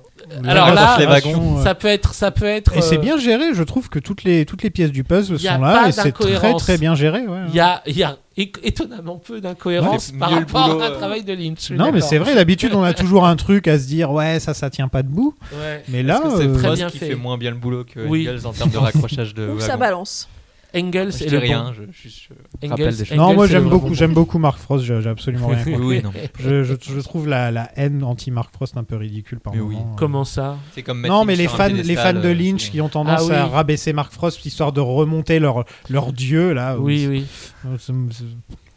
alors 0.47 0.73
là, 0.73 0.95
les 0.97 1.05
narration, 1.05 1.57
euh, 1.59 1.63
ça 1.63 1.75
peut 1.75 1.87
être, 1.87 2.13
ça 2.13 2.31
peut 2.31 2.45
être. 2.45 2.77
Et 2.77 2.81
c'est 2.81 2.97
euh, 2.97 3.01
bien 3.01 3.17
géré, 3.17 3.53
je 3.53 3.63
trouve 3.63 3.89
que 3.89 3.99
toutes 3.99 4.23
les, 4.23 4.45
toutes 4.45 4.63
les 4.63 4.69
pièces 4.69 4.91
du 4.91 5.03
puzzle 5.03 5.37
sont 5.39 5.59
là 5.59 5.87
et 5.87 5.91
c'est 5.91 6.11
très 6.11 6.31
d'incohérence. 6.31 6.63
très 6.63 6.77
bien 6.77 6.95
géré. 6.95 7.27
ouais. 7.27 7.39
Il 7.49 7.55
y 7.55 7.59
a, 7.59 7.81
y 7.87 8.03
étonnamment 8.37 9.17
peu 9.17 9.41
d'incohérences 9.41 10.11
Ouais, 10.11 10.17
par 10.19 10.31
rapport 10.31 10.67
boulot, 10.67 10.81
à 10.81 10.85
un 10.87 10.91
euh. 10.91 10.97
travail 10.97 11.23
de 11.23 11.33
Lynch. 11.33 11.71
Non, 11.71 11.91
mais 11.91 12.01
c'est 12.01 12.17
vrai, 12.17 12.35
d'habitude 12.35 12.73
on 12.73 12.83
a 12.83 12.93
toujours 12.93 13.25
un 13.25 13.35
truc 13.35 13.67
à 13.67 13.77
se 13.77 13.85
dire, 13.87 14.11
ouais, 14.11 14.39
ça, 14.39 14.53
ça 14.53 14.69
tient 14.69 14.87
pas 14.87 15.03
debout. 15.03 15.35
Ouais. 15.51 15.83
Mais 15.89 16.03
là, 16.03 16.21
c'est 16.37 16.47
euh, 16.47 16.53
très 16.55 16.73
bien 16.73 16.89
qui 16.89 16.97
fait. 16.97 17.07
fait 17.09 17.15
moins 17.15 17.37
bien 17.37 17.51
le 17.51 17.57
boulot 17.57 17.83
que 17.83 17.99
Oui. 18.07 18.27
En 18.45 18.51
termes 18.53 18.71
de 18.71 18.77
raccrochage 18.77 19.33
de 19.33 19.49
Ou 19.55 19.59
ça 19.59 19.77
balance. 19.77 20.27
Engels 20.75 21.11
Je 21.11 21.17
dis 21.25 21.29
le 21.29 21.37
rien, 21.37 21.63
bon. 21.65 21.73
je, 21.73 22.09
je- 22.09 22.09
je 22.09 22.67
Engels- 22.67 22.97
des 22.97 23.05
choses. 23.05 23.17
non, 23.17 23.33
moi 23.33 23.47
j'aime 23.47 23.69
beaucoup, 23.69 23.87
bon. 23.89 23.93
j'aime 23.93 24.13
beaucoup 24.13 24.39
Mark 24.39 24.57
Frost, 24.59 24.83
j'ai 24.85 24.95
absolument 25.07 25.47
rien 25.49 25.63
contre. 25.63 25.79
Oui, 25.85 26.01
non. 26.03 26.11
Je, 26.39 26.63
je, 26.63 26.73
je 26.81 26.99
trouve 27.01 27.27
la, 27.27 27.51
la 27.51 27.69
haine 27.75 28.03
anti-Mark 28.03 28.51
Frost 28.53 28.75
un 28.77 28.83
peu 28.83 28.95
ridicule 28.95 29.39
par 29.39 29.53
Mais 29.53 29.59
oui. 29.61 29.75
moment. 29.75 29.95
Comment 29.97 30.23
ça 30.25 30.57
C'est 30.73 30.81
comme 30.83 31.05
Non, 31.05 31.25
mais 31.25 31.35
les 31.35 31.47
fans, 31.47 31.67
les 31.67 31.95
fans 31.95 32.13
de 32.13 32.19
euh, 32.29 32.33
Lynch 32.33 32.71
qui 32.71 32.81
ont 32.81 32.89
tendance 32.89 33.21
Ah 33.23 33.27
oui. 33.29 33.35
à 33.35 33.45
rabaisser 33.47 33.93
Mark 33.93 34.11
Frost 34.13 34.43
histoire 34.45 34.71
de 34.73 34.81
remonter 34.81 35.39
leur, 35.39 35.65
leur 35.89 36.11
dieu 36.13 36.53
là. 36.53 36.77
Oui, 36.79 37.07
oui. 37.09 37.25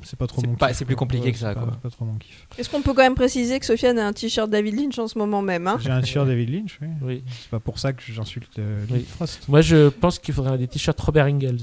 C'est- 0.06 0.16
pas 0.16 0.26
trop 0.26 0.40
C'est 0.40 0.46
mon 0.46 0.54
kiff, 0.54 0.68
c'est 0.72 0.84
plus 0.84 0.94
quoi. 0.94 1.00
compliqué 1.00 1.26
Ouais, 1.26 1.32
que 1.32 1.38
ça, 1.38 1.48
c'est 1.48 1.54
pas- 1.54 1.60
quoi. 1.62 1.78
pas 1.82 1.90
trop 1.90 2.04
mon 2.04 2.14
kiff. 2.16 2.46
Est-ce 2.58 2.70
qu'on 2.70 2.80
peut 2.82 2.92
quand 2.94 3.02
même 3.02 3.14
préciser 3.14 3.58
que 3.58 3.66
Sofiane 3.66 3.98
a 3.98 4.06
un 4.06 4.12
t-shirt 4.12 4.48
David 4.48 4.74
Lynch 4.80 4.98
en 4.98 5.08
ce 5.08 5.18
moment 5.18 5.42
même 5.42 5.66
hein 5.66 5.78
J'ai 5.82 5.90
un 5.90 6.00
t-shirt 6.00 6.26
David 6.26 6.48
Lynch, 6.50 6.78
oui. 6.80 6.88
Oui. 7.02 7.24
C'est 7.40 7.50
pas 7.50 7.60
pour 7.60 7.78
ça 7.78 7.92
que 7.92 8.02
j'insulte 8.06 8.58
euh, 8.58 8.84
Oui. 8.90 9.04
Frost. 9.16 9.40
Moi, 9.48 9.60
je 9.62 9.88
pense 9.88 10.18
qu'il 10.18 10.32
faudrait 10.34 10.58
des 10.58 10.68
t-shirts 10.68 11.00
Robert 11.00 11.26
Engels. 11.26 11.58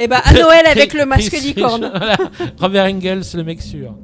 Eh 0.00 0.06
ben 0.06 0.20
à 0.24 0.32
Noël 0.32 0.66
avec 0.66 0.94
le 0.94 1.04
masque 1.06 1.32
licorne. 1.32 1.90
Voilà. 1.98 2.16
Robert 2.58 2.84
Engels, 2.86 3.22
le 3.34 3.42
mec 3.44 3.60
sûr. 3.62 3.94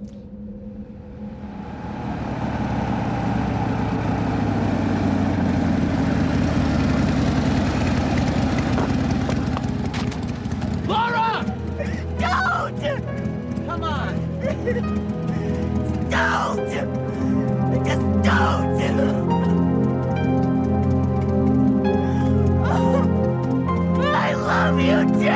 You! 25.02 25.34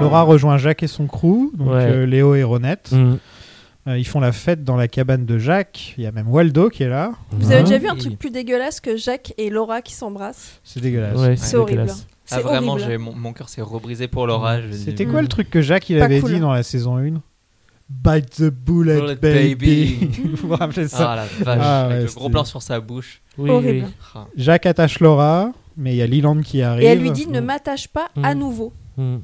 Laura 0.00 0.22
rejoint 0.22 0.58
Jacques 0.58 0.82
et 0.82 0.88
son 0.88 1.06
crew, 1.06 1.50
donc 1.54 1.68
Ouais. 1.68 1.86
euh, 1.86 2.06
Léo 2.06 2.34
et 2.34 2.42
Ronette. 2.42 2.90
Mm. 2.92 3.18
Euh, 3.88 3.98
ils 3.98 4.06
font 4.06 4.20
la 4.20 4.32
fête 4.32 4.64
dans 4.64 4.76
la 4.76 4.88
cabane 4.88 5.24
de 5.26 5.38
Jacques. 5.38 5.94
Il 5.96 6.04
y 6.04 6.06
a 6.06 6.12
même 6.12 6.28
Waldo 6.28 6.68
qui 6.70 6.82
est 6.82 6.88
là. 6.88 7.12
Vous 7.30 7.46
avez 7.50 7.60
Hein 7.60 7.62
déjà 7.64 7.78
vu 7.78 7.88
un 7.88 7.94
truc 7.96 8.18
plus 8.18 8.30
dégueulasse 8.30 8.80
que 8.80 8.96
Jacques 8.96 9.32
et 9.38 9.48
Laura 9.50 9.80
qui 9.80 9.92
s'embrassent 9.94 10.60
C'est 10.64 10.80
dégueulasse. 10.80 11.18
Ouais, 11.18 11.36
C'est 11.36 11.56
horrible. 11.56 11.80
dégueulasse. 11.82 12.06
Ah, 12.30 12.36
C'est 12.36 12.42
vraiment, 12.42 12.72
horrible. 12.72 12.98
mon, 12.98 13.14
mon 13.14 13.32
cœur 13.32 13.48
s'est 13.48 13.62
rebrisé 13.62 14.08
pour 14.08 14.26
l'orage. 14.26 14.64
C'était 14.72 15.06
quoi 15.06 15.20
le 15.22 15.28
truc 15.28 15.50
que 15.50 15.60
Jacques 15.60 15.88
il 15.90 15.98
Pas 15.98 16.04
avait 16.06 16.20
cool. 16.20 16.32
dit 16.34 16.40
dans 16.40 16.52
la 16.52 16.62
saison 16.62 16.96
1 16.96 17.20
Bite 18.04 18.30
the 18.36 18.50
bullet, 18.50 19.00
Bullet 19.00 19.16
baby. 19.16 19.54
baby. 19.54 20.10
vous 20.36 20.48
vous 20.48 20.56
rappelez 20.56 20.88
ça 20.88 21.12
Ah 21.12 21.16
la 21.16 21.24
vache, 21.44 21.58
Ah, 21.62 21.80
avec 21.86 21.98
ouais, 21.98 22.04
le 22.06 22.12
gros 22.14 22.30
plan 22.30 22.44
sur 22.44 22.62
sa 22.62 22.80
bouche. 22.80 23.20
Oui, 23.38 23.50
Horrible. 23.50 23.86
oui. 23.86 23.92
Ah. 24.14 24.26
Jacques 24.36 24.66
attache 24.66 24.98
Laura, 25.00 25.52
mais 25.76 25.94
il 25.94 25.96
y 25.98 26.02
a 26.02 26.06
Leland 26.06 26.40
qui 26.40 26.62
arrive. 26.62 26.82
Et 26.84 26.86
elle 26.86 27.00
lui 27.00 27.10
dit 27.12 27.26
ne 27.28 27.40
m'attache 27.40 27.88
pas 27.88 28.08
à 28.22 28.34
Mm. 28.34 28.38
nouveau. 28.38 28.72
Mm. 28.96 29.16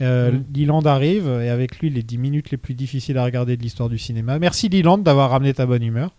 Euh, 0.00 0.32
Mm. 0.32 0.44
Leland 0.56 0.80
arrive 0.82 1.28
et 1.44 1.48
avec 1.48 1.78
lui 1.78 1.88
les 1.90 2.02
10 2.02 2.18
minutes 2.18 2.50
les 2.50 2.56
plus 2.56 2.74
difficiles 2.74 3.18
à 3.18 3.24
regarder 3.24 3.56
de 3.56 3.62
l'histoire 3.62 3.88
du 3.88 3.98
cinéma. 3.98 4.38
Merci 4.40 4.68
Leland 4.68 4.98
d'avoir 4.98 5.30
ramené 5.30 5.54
ta 5.54 5.64
bonne 5.64 5.82
humeur. 5.84 6.10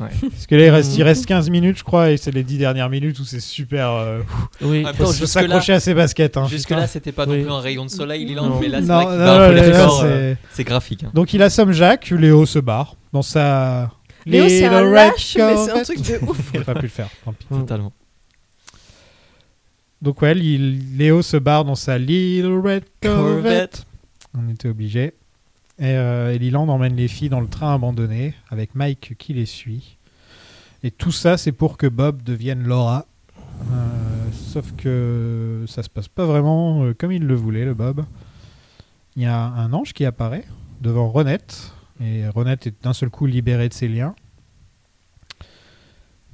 Ouais. 0.00 0.08
Parce 0.30 0.46
que 0.46 0.54
là 0.54 0.66
il 0.66 0.70
reste, 0.70 0.96
il 0.96 1.02
reste 1.02 1.26
15 1.26 1.48
minutes 1.50 1.78
je 1.78 1.84
crois 1.84 2.10
et 2.10 2.16
c'est 2.16 2.30
les 2.30 2.42
10 2.44 2.58
dernières 2.58 2.90
minutes 2.90 3.18
où 3.18 3.24
c'est 3.24 3.40
super... 3.40 3.90
Euh, 3.92 4.20
Oui. 4.62 4.84
Même 4.84 4.94
faut 4.94 5.06
se 5.12 5.24
s'accrocher 5.26 5.72
à 5.72 5.80
ses 5.80 5.94
baskets. 5.94 6.36
Hein, 6.36 6.46
Jusque-là, 6.48 6.86
c'était 6.86 7.12
pas 7.12 7.24
Oui. 7.26 7.38
non 7.38 7.42
plus 7.44 7.52
un 7.52 7.60
rayon 7.60 7.84
de 7.86 7.90
soleil, 7.90 8.24
Liland, 8.26 8.48
Non. 8.50 8.60
mais 8.60 8.68
là, 8.68 8.80
c'est 8.80 8.86
vrai 8.86 9.06
euh, 10.04 10.34
graphique. 10.64 11.04
hein. 11.04 11.10
Donc 11.14 11.32
il 11.32 11.42
assomme 11.42 11.72
Jacques, 11.72 12.10
Léo 12.10 12.44
se 12.46 12.58
barre 12.58 12.96
dans 13.12 13.22
sa... 13.22 13.90
Léo, 14.26 14.48
c'est 14.48 14.64
un 14.66 14.80
Little 14.82 14.92
lâche, 14.92 15.36
Red 15.36 15.44
mais 15.44 15.56
c'est 15.56 15.62
un 15.62 15.66
Corvette. 15.66 15.84
truc 15.84 16.00
de 16.02 16.26
ouf. 16.26 16.50
Il 16.54 16.60
a 16.60 16.64
pas 16.64 16.74
pu 16.74 16.82
le 16.82 16.88
faire, 16.88 17.08
tant 17.24 17.32
pis. 17.32 17.46
Totalement. 17.48 17.92
Donc 20.02 20.20
ouais, 20.22 20.36
il- 20.36 20.96
Léo 20.98 21.22
se 21.22 21.36
barre 21.36 21.64
dans 21.64 21.74
sa 21.74 21.96
Little 21.96 22.58
Red 22.62 22.84
Corvette. 23.00 23.84
On 24.36 24.48
était 24.50 24.68
obligé. 24.68 25.14
Et, 25.78 25.84
euh, 25.84 26.32
et 26.32 26.38
Leland 26.38 26.68
emmène 26.68 26.96
les 26.96 27.08
filles 27.08 27.28
dans 27.28 27.40
le 27.40 27.48
train 27.48 27.74
abandonné 27.74 28.34
avec 28.50 28.74
Mike 28.74 29.14
qui 29.18 29.34
les 29.34 29.46
suit. 29.46 29.98
Et 30.82 30.90
tout 30.90 31.12
ça, 31.12 31.36
c'est 31.36 31.52
pour 31.52 31.76
que 31.76 31.86
Bob 31.86 32.22
devienne 32.22 32.62
Laura. 32.62 33.06
Euh, 33.72 34.28
sauf 34.32 34.72
que 34.76 35.64
ça 35.66 35.82
se 35.82 35.88
passe 35.88 36.08
pas 36.08 36.26
vraiment 36.26 36.84
euh, 36.84 36.94
comme 36.94 37.12
il 37.12 37.26
le 37.26 37.34
voulait, 37.34 37.64
le 37.64 37.74
Bob. 37.74 38.04
Il 39.16 39.22
y 39.22 39.26
a 39.26 39.38
un 39.38 39.72
ange 39.72 39.92
qui 39.92 40.04
apparaît 40.04 40.44
devant 40.80 41.08
Ronette. 41.08 41.72
Et 42.00 42.28
Ronette 42.28 42.66
est 42.66 42.82
d'un 42.82 42.92
seul 42.92 43.10
coup 43.10 43.26
libérée 43.26 43.68
de 43.68 43.74
ses 43.74 43.88
liens. 43.88 44.14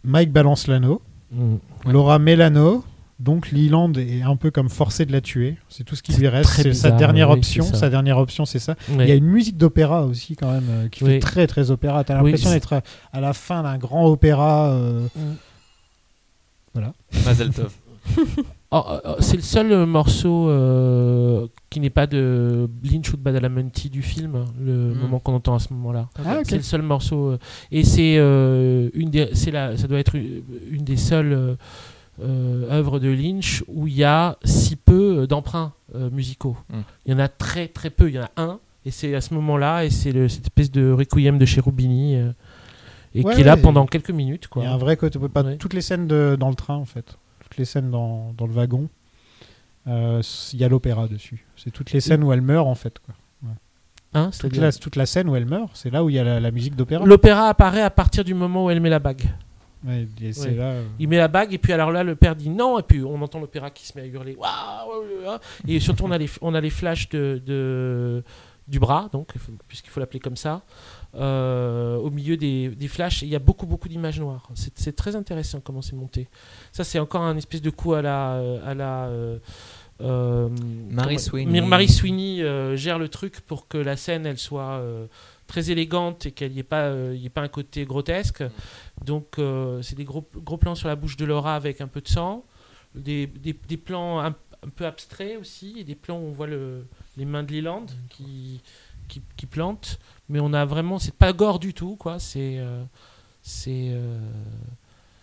Mike 0.04 0.32
balance 0.32 0.66
l'anneau. 0.66 1.02
Mm. 1.30 1.56
Laura 1.86 2.18
met 2.18 2.36
l'anneau. 2.36 2.84
Donc 3.20 3.52
Leland 3.52 3.92
est 3.94 4.22
un 4.22 4.34
peu 4.36 4.50
comme 4.50 4.68
forcé 4.68 5.06
de 5.06 5.12
la 5.12 5.20
tuer. 5.20 5.56
C'est 5.68 5.84
tout 5.84 5.94
ce 5.94 6.02
qui 6.02 6.12
lui 6.12 6.26
reste. 6.28 6.50
C'est 6.50 6.72
sa 6.74 6.90
dernière 6.90 7.30
oui, 7.30 7.38
option. 7.38 7.62
c'est 7.64 7.72
ça. 7.72 7.76
Sa 7.78 7.90
dernière 7.90 8.18
option, 8.18 8.44
c'est 8.44 8.58
ça. 8.58 8.74
Il 8.90 9.06
y 9.06 9.12
a 9.12 9.14
une 9.14 9.26
musique 9.26 9.56
d'opéra 9.56 10.04
aussi 10.06 10.34
quand 10.34 10.50
même 10.50 10.66
euh, 10.68 10.88
qui 10.88 11.04
Oui. 11.04 11.10
fait 11.12 11.18
très 11.20 11.46
très 11.46 11.70
opéra. 11.70 12.02
T'as 12.04 12.14
l'impression 12.14 12.50
d'être 12.50 12.72
à, 12.72 12.82
à 13.12 13.20
la 13.20 13.32
fin 13.32 13.62
d'un 13.62 13.78
grand 13.78 14.06
opéra. 14.08 14.70
euh. 14.72 15.06
Voilà. 16.74 16.92
Mazel 17.24 17.50
tov. 17.50 17.72
Oh, 18.74 18.82
oh, 18.88 18.96
oh, 19.04 19.14
c'est 19.20 19.36
le 19.36 19.42
seul 19.42 19.70
euh, 19.70 19.84
morceau 19.84 20.48
euh, 20.48 21.46
qui 21.68 21.78
n'est 21.78 21.90
pas 21.90 22.06
de 22.06 22.70
Lynch 22.82 23.12
ou 23.12 23.18
de 23.18 23.22
Badalamenti 23.22 23.90
du 23.90 24.00
film, 24.00 24.46
le 24.58 24.72
Mm. 24.94 24.98
moment 24.98 25.18
qu'on 25.18 25.34
entend 25.34 25.54
à 25.54 25.58
ce 25.58 25.74
moment-là. 25.74 26.08
Ah. 26.24 26.38
C'est 26.42 26.56
le 26.56 26.62
seul 26.62 26.80
morceau. 26.80 27.32
euh, 27.32 27.38
et 27.70 27.84
c'est 27.84 28.14
euh, 28.16 28.88
une 28.94 29.10
des, 29.10 29.28
c'est 29.34 29.50
la, 29.50 29.76
ça 29.76 29.88
doit 29.88 29.98
être 29.98 30.14
une, 30.14 30.40
une 30.70 30.84
des 30.84 30.96
seules 30.96 31.34
euh, 31.34 31.36
euh, 31.48 31.56
œuvres 32.20 32.98
de 32.98 33.08
Lynch 33.08 33.64
où 33.68 33.86
il 33.86 33.94
y 33.94 34.04
a 34.04 34.36
si 34.44 34.76
peu 34.76 35.20
euh, 35.22 35.26
d'emprunts 35.26 35.72
euh, 35.94 36.10
musicaux. 36.10 36.56
Mm. 36.68 36.74
Il 37.06 37.12
y 37.12 37.14
en 37.14 37.18
a 37.18 37.28
très 37.28 37.68
très 37.68 37.90
peu. 37.90 38.08
Il 38.08 38.14
y 38.14 38.18
en 38.18 38.24
a 38.24 38.30
un, 38.36 38.60
et 38.84 38.90
c'est 38.90 39.14
à 39.14 39.20
ce 39.20 39.32
moment-là, 39.34 39.84
et 39.84 39.90
c'est 39.90 40.12
cette 40.28 40.44
espèce 40.44 40.70
de 40.70 40.90
requiem 40.90 41.38
de 41.38 41.44
Cherubini, 41.44 42.16
euh, 42.16 42.32
et 43.14 43.22
Ouais, 43.22 43.34
qui 43.34 43.40
est 43.40 43.44
là 43.44 43.54
ouais. 43.56 43.60
pendant 43.62 43.86
quelques 43.86 44.10
minutes. 44.10 44.48
Quoi. 44.48 44.62
Il 44.62 44.66
y 44.66 44.68
a 44.68 44.72
un 44.74 44.78
vrai 44.78 44.96
côté. 44.96 45.18
Pas 45.18 45.42
Ouais. 45.42 45.56
toutes 45.56 45.74
les 45.74 45.80
scènes 45.82 46.06
de- 46.06 46.36
dans 46.38 46.48
le 46.48 46.54
train 46.54 46.76
en 46.76 46.84
fait. 46.84 47.16
Toutes 47.40 47.56
les 47.58 47.64
scènes 47.64 47.90
dans, 47.90 48.32
dans 48.36 48.46
le 48.46 48.52
wagon. 48.52 48.88
euh, 49.86 50.22
Il 50.52 50.58
y 50.60 50.64
a 50.64 50.68
l'opéra 50.68 51.08
dessus. 51.08 51.44
C'est 51.56 51.70
toutes 51.70 51.92
les 51.92 52.00
scènes 52.00 52.22
où 52.24 52.32
elle 52.32 52.40
meurt 52.42 52.66
en 52.66 52.74
fait. 52.74 52.98
Quoi. 53.00 53.14
Hein, 54.14 54.30
Toute, 54.38 54.56
la, 54.56 54.70
toute 54.72 54.96
la 54.96 55.06
scène 55.06 55.26
où 55.30 55.36
elle 55.36 55.46
meurt, 55.46 55.70
c'est 55.72 55.88
là 55.88 56.04
où 56.04 56.10
il 56.10 56.16
y 56.16 56.18
a 56.18 56.24
la, 56.24 56.38
la 56.38 56.50
musique 56.50 56.76
d'opéra. 56.76 57.02
L'opéra 57.06 57.48
apparaît 57.48 57.80
à 57.80 57.88
partir 57.88 58.24
du 58.24 58.34
moment 58.34 58.66
où 58.66 58.70
elle 58.70 58.80
met 58.80 58.90
la 58.90 58.98
bague. 58.98 59.22
Ouais, 59.84 60.06
et 60.22 60.32
c'est 60.32 60.50
Ouais. 60.50 60.54
là. 60.54 60.64
euh, 60.64 60.84
Il 60.98 61.08
met 61.08 61.16
la 61.18 61.28
bague 61.28 61.52
et 61.52 61.58
puis 61.58 61.72
alors 61.72 61.90
là 61.90 62.04
le 62.04 62.14
père 62.14 62.36
dit 62.36 62.48
non 62.50 62.78
et 62.78 62.82
puis 62.82 63.02
on 63.02 63.20
entend 63.20 63.40
l'opéra 63.40 63.70
qui 63.70 63.86
se 63.86 63.96
met 63.98 64.04
à 64.04 64.06
hurler 64.06 64.36
Waouh, 64.36 65.24
waouh, 65.26 65.38
et 65.66 65.80
surtout 65.80 66.04
on 66.04 66.10
a 66.12 66.18
les 66.18 66.28
on 66.40 66.54
a 66.54 66.60
les 66.60 66.70
flashs 66.70 67.08
de, 67.08 67.42
de- 67.44 68.22
du 68.68 68.78
bras 68.78 69.08
donc 69.12 69.32
puisqu'il 69.66 69.90
faut 69.90 69.98
l'appeler 69.98 70.20
comme 70.20 70.36
ça 70.36 70.62
euh, 71.16 71.96
au 71.96 72.10
milieu 72.10 72.36
des, 72.36 72.68
des 72.68 72.86
flashs 72.88 73.22
il 73.22 73.28
y 73.28 73.34
a 73.34 73.40
beaucoup 73.40 73.66
beaucoup 73.66 73.88
d'images 73.88 74.20
noires 74.20 74.48
c'est 74.54 74.78
c'est 74.78 74.94
très 74.94 75.16
intéressant 75.16 75.60
comment 75.60 75.82
c'est 75.82 75.96
monté 75.96 76.28
ça 76.70 76.84
c'est 76.84 76.98
encore 77.00 77.22
un 77.22 77.36
espèce 77.36 77.60
de 77.60 77.70
coup 77.70 77.92
à 77.94 78.02
la 78.02 78.34
à 78.64 78.74
la 78.74 79.04
euh, 79.06 79.38
euh, 80.00 80.48
Mary 80.90 81.16
comment- 81.16 81.18
Sweeney. 81.18 81.60
Mary 81.60 81.88
Sweeney 81.88 82.42
euh, 82.42 82.76
gère 82.76 82.98
le 82.98 83.08
truc 83.08 83.40
pour 83.40 83.68
que 83.68 83.78
la 83.78 83.96
scène 83.96 84.26
elle 84.26 84.38
soit 84.38 84.78
euh, 84.80 85.06
très 85.46 85.70
élégante 85.70 86.26
et 86.26 86.32
qu'il 86.32 86.50
n'y 86.52 86.60
ait, 86.60 86.62
pas, 86.62 86.84
euh, 86.84 87.14
y 87.14 87.26
ait 87.26 87.30
pas 87.30 87.42
un 87.42 87.48
côté 87.48 87.84
grotesque. 87.84 88.42
Donc, 89.04 89.38
euh, 89.38 89.82
c'est 89.82 89.94
des 89.96 90.04
gros, 90.04 90.26
gros 90.36 90.56
plans 90.56 90.74
sur 90.74 90.88
la 90.88 90.96
bouche 90.96 91.16
de 91.16 91.24
Laura 91.24 91.56
avec 91.56 91.80
un 91.80 91.88
peu 91.88 92.00
de 92.00 92.08
sang, 92.08 92.44
des, 92.94 93.26
des, 93.26 93.52
des 93.68 93.76
plans 93.76 94.20
un, 94.20 94.28
un 94.28 94.68
peu 94.74 94.86
abstraits 94.86 95.38
aussi, 95.40 95.74
et 95.78 95.84
des 95.84 95.94
plans 95.94 96.18
où 96.18 96.24
on 96.26 96.32
voit 96.32 96.46
le, 96.46 96.86
les 97.16 97.24
mains 97.24 97.42
de 97.42 97.52
Leland 97.52 97.86
qui, 98.10 98.60
qui, 99.08 99.22
qui 99.36 99.46
plantent. 99.46 99.98
Mais 100.28 100.40
on 100.40 100.52
a 100.52 100.64
vraiment. 100.64 100.98
C'est 100.98 101.14
pas 101.14 101.32
gore 101.32 101.58
du 101.58 101.74
tout, 101.74 101.96
quoi. 101.96 102.18
C'est. 102.18 102.58
euh, 102.58 102.82
c'est. 103.42 103.88
euh, 103.90 104.18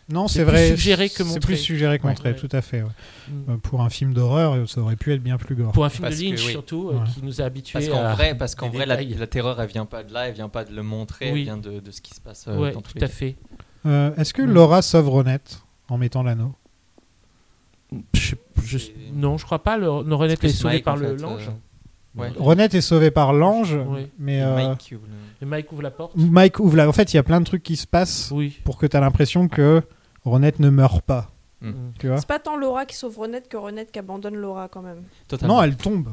Non, 0.09 0.27
c'est 0.27 0.40
c'est 0.40 0.43
plus 0.45 0.51
vrai. 0.51 0.67
suggéré 0.75 1.08
que 1.09 1.16
C'est 1.16 1.24
montré. 1.24 1.40
plus 1.40 1.58
suggéré 1.58 1.98
que 1.99 2.03
Ouais. 2.03 2.09
montré, 2.09 2.35
tout 2.35 2.49
à 2.51 2.61
fait. 2.61 2.82
ouais. 2.82 2.90
Mm. 3.30 3.51
Euh, 3.51 3.58
Pour 3.58 3.82
un 3.82 3.90
film 3.90 4.14
d'horreur, 4.14 4.67
ça 4.67 4.82
aurait 4.82 4.95
pu 4.98 5.14
être 5.14 5.22
bien 5.24 5.38
plus 5.38 5.56
gore. 5.56 5.72
Pour 5.72 5.85
un 5.85 5.90
film 5.90 6.03
Parce 6.03 6.17
de 6.17 6.22
que 6.24 6.25
Lynch, 6.32 6.45
oui. 6.45 6.51
surtout, 6.51 6.90
euh, 6.90 6.93
Ouais. 6.99 7.08
qui 7.14 7.24
nous 7.24 7.41
a 7.41 7.45
habitués 7.45 7.74
Parce 7.80 7.88
qu'en 7.88 8.03
à. 8.03 8.14
vrai, 8.16 8.35
parce 8.35 8.56
qu'en 8.56 8.69
vrai 8.69 8.85
la, 8.88 9.01
la 9.01 9.27
terreur, 9.27 9.61
elle 9.61 9.69
vient 9.69 9.85
pas 9.85 10.03
de 10.03 10.11
là, 10.14 10.27
elle 10.27 10.33
vient 10.33 10.49
pas 10.49 10.66
de 10.66 10.75
le 10.75 10.83
montrer, 10.83 11.32
Oui. 11.32 11.40
elle 11.40 11.45
vient 11.45 11.58
de, 11.58 11.80
de 11.80 11.91
ce 11.91 12.01
qui 12.01 12.14
se 12.16 12.19
passe 12.22 12.45
euh, 12.48 12.58
Ouais, 12.58 12.72
dans 12.72 12.82
tous 12.82 12.93
tout 12.93 12.98
à 12.98 13.01
cas. 13.01 13.08
fait. 13.08 13.35
Euh, 13.85 14.11
Est-ce 14.17 14.33
que. 14.33 14.41
Laura 14.41 14.82
sauve 14.82 15.09
Ronette 15.09 15.61
en 15.90 15.98
mettant 15.98 16.24
l'anneau? 16.24 16.53
Je, 18.14 18.35
je- 18.64 18.77
non, 19.14 19.38
je 19.38 19.45
crois 19.45 19.59
pas. 19.64 19.77
Le, 19.77 19.85
le 20.03 20.16
Renette 20.16 20.43
est 20.43 20.49
c'est 20.49 20.56
sauvé 20.58 20.74
Mike, 20.75 20.83
par 20.85 20.98
l'ange. 20.98 21.49
euh, 21.49 22.22
ouais. 22.22 22.32
Ronette 22.38 22.74
est 22.75 22.82
sauvée 22.82 23.09
par 23.11 23.33
l'ange, 23.33 23.77
Oui. 23.88 24.08
mais 24.19 24.41
euh, 24.43 24.56
Mike 24.56 24.91
ouvre 24.93 25.01
le- 25.08 25.41
Et 25.41 25.45
Mike 25.49 25.72
ouvre 25.72 25.82
la 25.82 25.91
porte. 25.91 26.11
Mike 26.16 26.59
ouvre 26.59 26.75
la... 26.77 26.88
En 26.88 26.91
fait, 26.93 27.14
il 27.14 27.16
y 27.16 27.19
a 27.19 27.24
plein 27.24 27.40
de 27.40 27.45
trucs 27.45 27.64
qui 27.64 27.75
se 27.77 27.88
passent 27.88 28.30
Oui. 28.32 28.59
pour 28.64 28.77
que 28.77 28.85
tu 28.85 28.95
as 28.95 28.99
l'impression 28.99 29.48
que 29.48 29.82
Ronette 30.24 30.59
ne 30.59 30.69
meurt 30.69 31.01
pas. 31.01 31.32
Mm. 31.61 31.72
Tu 31.98 32.08
vois? 32.08 32.17
C'est 32.17 32.27
pas 32.27 32.40
tant 32.40 32.58
Laura 32.58 32.85
qui 32.85 32.95
sauve 32.95 33.17
Renette 33.17 33.48
que 33.49 33.58
Renette 33.58 33.91
qui 33.91 33.99
abandonne 33.99 34.35
Laura 34.35 34.67
quand 34.67 34.82
même. 34.82 35.01
Totalement. 35.27 35.56
Non, 35.58 35.64
elle 35.64 35.75
tombe. 35.75 36.09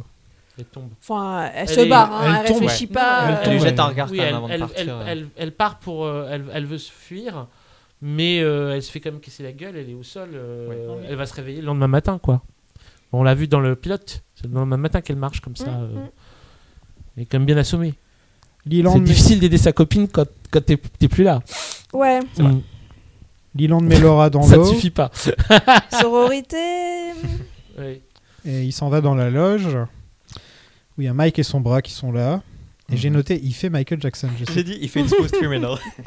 Elle 0.58 0.64
tombe. 0.64 0.88
Enfin, 1.02 1.50
elle, 1.54 1.62
Elle 1.62 1.68
se 1.68 1.80
est- 1.80 1.88
barre, 1.88 2.10
hein, 2.14 2.22
elle 2.24 2.40
elle, 2.40 2.46
tombe, 2.46 2.60
réfléchit 2.62 2.86
ouais. 2.86 2.92
pas. 2.94 3.40
Elle 3.44 3.60
jette 3.60 3.78
un 3.78 3.84
regard 3.84 4.10
Oui, 4.10 4.16
quand 4.16 4.22
même 4.24 4.30
elle, 4.30 4.34
avant 4.36 4.48
de 4.48 4.52
elle- 4.54 4.60
partir. 4.60 4.78
elle- 5.02 5.08
elle- 5.18 5.28
elle 5.36 5.52
part 5.52 5.78
pour. 5.78 6.04
euh, 6.06 6.28
elle, 6.30 6.44
elle 6.54 6.64
veut 6.64 6.78
se 6.78 6.90
fuir, 6.90 7.46
mais 8.02 8.40
euh, 8.40 8.74
elle 8.74 8.82
se 8.82 8.90
fait 8.90 9.00
quand 9.00 9.10
même 9.12 9.20
casser 9.20 9.42
la 9.42 9.52
gueule. 9.52 9.76
Elle 9.76 9.90
est 9.90 9.94
au 9.94 10.02
sol. 10.02 10.30
euh, 10.34 11.02
Elle 11.08 11.16
va 11.16 11.26
se 11.26 11.34
réveiller 11.34 11.60
le 11.60 11.66
lendemain 11.66 11.88
matin, 11.88 12.18
quoi. 12.22 12.42
On 13.12 13.22
l'a 13.22 13.34
vu 13.34 13.48
dans 13.48 13.60
le 13.60 13.76
pilote. 13.76 14.22
C'est 14.34 14.46
le 14.46 14.52
lendemain 14.54 14.76
matin 14.76 15.00
qu'elle 15.00 15.16
marche 15.16 15.40
comme 15.40 15.56
ça. 15.56 15.70
Mm, 15.70 15.82
euh, 15.82 15.86
mm. 16.04 16.08
Elle 17.16 17.22
est 17.22 17.26
quand 17.26 17.38
même 17.38 17.46
bien 17.46 17.56
assommée. 17.56 17.94
C'est 18.68 19.00
difficile 19.04 19.38
d'aider 19.40 19.58
sa 19.58 19.72
copine 19.72 20.08
quand, 20.08 20.26
quand 20.50 20.60
t'es 20.64 20.76
plus 21.08 21.24
là. 21.24 21.40
Ouais, 21.92 22.20
Mm. 22.38 22.60
Leland 23.58 23.80
met 23.80 23.98
Laura 23.98 24.28
dans 24.28 24.42
Ça 24.42 24.56
ne 24.56 24.62
l'eau 24.62 24.66
suffit 24.66 24.90
pas. 24.90 25.10
sororité. 26.00 26.56
Et 28.44 28.62
il 28.64 28.72
s'en 28.72 28.90
va 28.90 29.00
dans 29.00 29.14
la 29.14 29.30
loge 29.30 29.66
où 30.98 31.02
il 31.02 31.04
y 31.04 31.08
a 31.08 31.14
Mike 31.14 31.38
et 31.38 31.42
son 31.42 31.60
bras 31.60 31.80
qui 31.80 31.92
sont 31.92 32.12
là. 32.12 32.42
Et 32.92 32.96
j'ai 32.96 33.10
noté, 33.10 33.40
il 33.42 33.52
fait 33.52 33.68
Michael 33.68 34.00
Jackson. 34.00 34.28
J'ai 34.54 34.62
dit, 34.62 34.78
il 34.80 34.88
fait 34.88 35.00
une 35.00 35.08
smooth 35.08 35.30
criminal. 35.32 35.76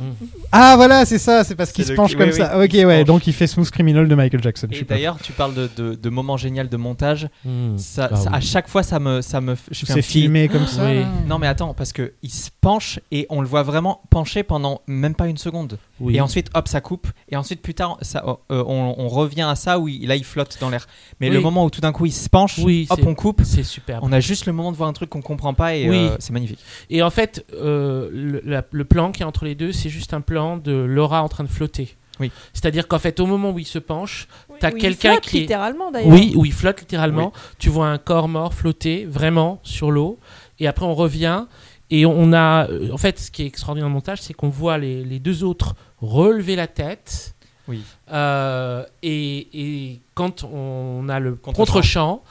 Ah 0.52 0.74
voilà, 0.78 1.06
c'est 1.06 1.20
ça, 1.20 1.44
c'est 1.44 1.56
parce 1.56 1.72
qu'il 1.72 1.86
se 1.86 1.94
penche 1.94 2.16
comme 2.16 2.30
oui, 2.30 2.34
ça. 2.36 2.58
Ok, 2.60 2.72
ouais, 2.74 3.00
penche. 3.00 3.06
donc 3.06 3.28
il 3.28 3.34
fait 3.34 3.46
Smooth 3.48 3.70
Criminal 3.70 4.08
de 4.08 4.16
Michael 4.16 4.42
Jackson. 4.42 4.68
Et 4.72 4.82
d'ailleurs, 4.84 5.18
tu 5.22 5.32
parles 5.32 5.54
de, 5.54 5.70
de, 5.78 5.94
de 5.96 6.10
moments 6.10 6.38
géniaux 6.38 6.64
de 6.64 6.78
montage. 6.78 7.28
Mm. 7.46 7.78
Ça, 7.78 8.10
Ah 8.12 8.16
ça- 8.16 8.30
à 8.34 8.40
chaque 8.42 8.68
fois, 8.68 8.82
ça 8.82 9.00
me, 9.00 9.22
ça 9.22 9.42
me, 9.42 9.56
C'est 9.72 9.94
petit- 9.94 10.02
filmé 10.02 10.48
comme 10.48 10.66
ça. 10.68 10.86
Oui. 10.86 11.04
Non 11.28 11.38
mais 11.38 11.46
attends, 11.48 11.74
parce 11.76 11.94
que 11.94 12.14
il 12.24 12.32
se 12.32 12.50
penche 12.62 13.00
et 13.12 13.28
on 13.30 13.42
le 13.42 13.48
voit 13.48 13.62
vraiment 13.64 14.02
pencher 14.10 14.42
pendant 14.44 14.82
même 14.88 15.14
pas 15.14 15.28
une 15.28 15.38
seconde. 15.38 15.78
Oui. 16.00 16.16
Et 16.16 16.22
ensuite, 16.22 16.50
hop, 16.56 16.68
ça 16.68 16.82
coupe. 16.82 17.08
Et 17.30 17.36
ensuite, 17.36 17.62
plus 17.62 17.74
tard, 17.76 17.98
ça, 18.02 18.24
euh, 18.26 18.64
on, 18.66 18.96
on 18.98 19.08
revient 19.10 19.42
à 19.48 19.56
ça 19.56 19.78
où 19.80 19.88
il, 19.88 20.08
là, 20.08 20.16
il 20.16 20.24
flotte 20.24 20.58
dans 20.62 20.70
l'air. 20.70 20.88
Mais 21.20 21.28
Oui. 21.28 21.34
le 21.36 21.42
moment 21.42 21.66
où 21.66 21.70
tout 21.70 21.82
d'un 21.82 21.92
coup 21.92 22.06
il 22.08 22.14
se 22.14 22.30
penche, 22.30 22.58
Oui, 22.60 22.88
hop, 22.90 23.00
on 23.06 23.14
coupe. 23.14 23.42
C'est 23.44 23.64
superbe. 23.64 24.04
On 24.04 24.12
a 24.12 24.20
juste 24.20 24.46
le 24.48 24.54
moment 24.54 24.72
de 24.72 24.78
voir 24.78 24.90
un 24.90 24.94
truc 24.94 25.10
qu'on 25.10 25.22
comprend 25.22 25.54
pas 25.54 25.76
et 25.76 25.88
Oui. 25.90 25.98
euh, 25.98 26.16
c'est 26.20 26.34
magnifique. 26.34 26.60
Et 26.90 27.02
en 27.02 27.10
fait, 27.10 27.46
euh, 27.54 28.10
le, 28.12 28.42
la- 28.46 28.64
le 28.72 28.86
plan 28.86 29.12
qui 29.12 29.22
est 29.22 29.26
entre 29.26 29.46
les 29.46 29.56
deux, 29.56 29.72
c'est 29.72 29.90
juste 29.90 30.14
un 30.14 30.22
plan 30.22 30.58
de 30.58 30.72
Laura 30.74 31.24
en 31.24 31.30
train 31.30 31.44
de 31.44 31.50
flotter. 31.50 31.96
Oui. 32.20 32.32
C'est-à-dire 32.54 32.88
qu'en 32.90 33.00
fait, 33.00 33.20
au 33.22 33.26
moment 33.26 33.52
où 33.52 33.60
il 33.60 33.66
se 33.66 33.80
penche, 33.80 34.28
t'as 34.60 34.72
Où 34.72 34.76
il 34.76 34.82
quelqu'un 34.82 35.12
flotte 35.14 35.24
qui 35.24 35.38
est... 35.38 35.42
littéralement 35.42 35.90
d'ailleurs. 35.90 36.10
Oui, 36.12 36.34
où 36.36 36.44
il 36.44 36.52
flotte 36.52 36.82
littéralement. 36.82 37.32
Tu 37.60 37.70
vois 37.70 37.88
un 37.88 37.98
corps 37.98 38.28
mort 38.28 38.54
flotter 38.54 39.06
vraiment 39.06 39.60
sur 39.64 39.90
l'eau. 39.90 40.20
Et 40.60 40.68
après, 40.68 40.86
on 40.86 40.96
revient. 40.96 41.46
Et 41.92 42.06
on 42.06 42.34
a. 42.34 42.68
euh, 42.70 42.92
En 42.92 42.98
fait, 42.98 43.18
ce 43.20 43.32
qui 43.32 43.44
est 43.44 43.46
extraordinaire 43.46 43.86
dans 43.86 43.90
le 43.90 43.94
montage, 43.96 44.22
c'est 44.22 44.34
qu'on 44.34 44.50
voit 44.50 44.78
les, 44.78 45.04
les 45.06 45.20
deux 45.20 45.44
autres 45.46 45.76
relever 46.02 46.56
la 46.58 46.68
tête. 46.68 47.36
Oui. 47.70 47.82
Euh, 48.12 48.84
et, 49.02 49.48
et 49.54 50.00
quand 50.14 50.44
on 50.44 51.08
a 51.08 51.20
le 51.22 51.36
Contre-champ. 51.36 51.54
contre-champ, 51.64 52.24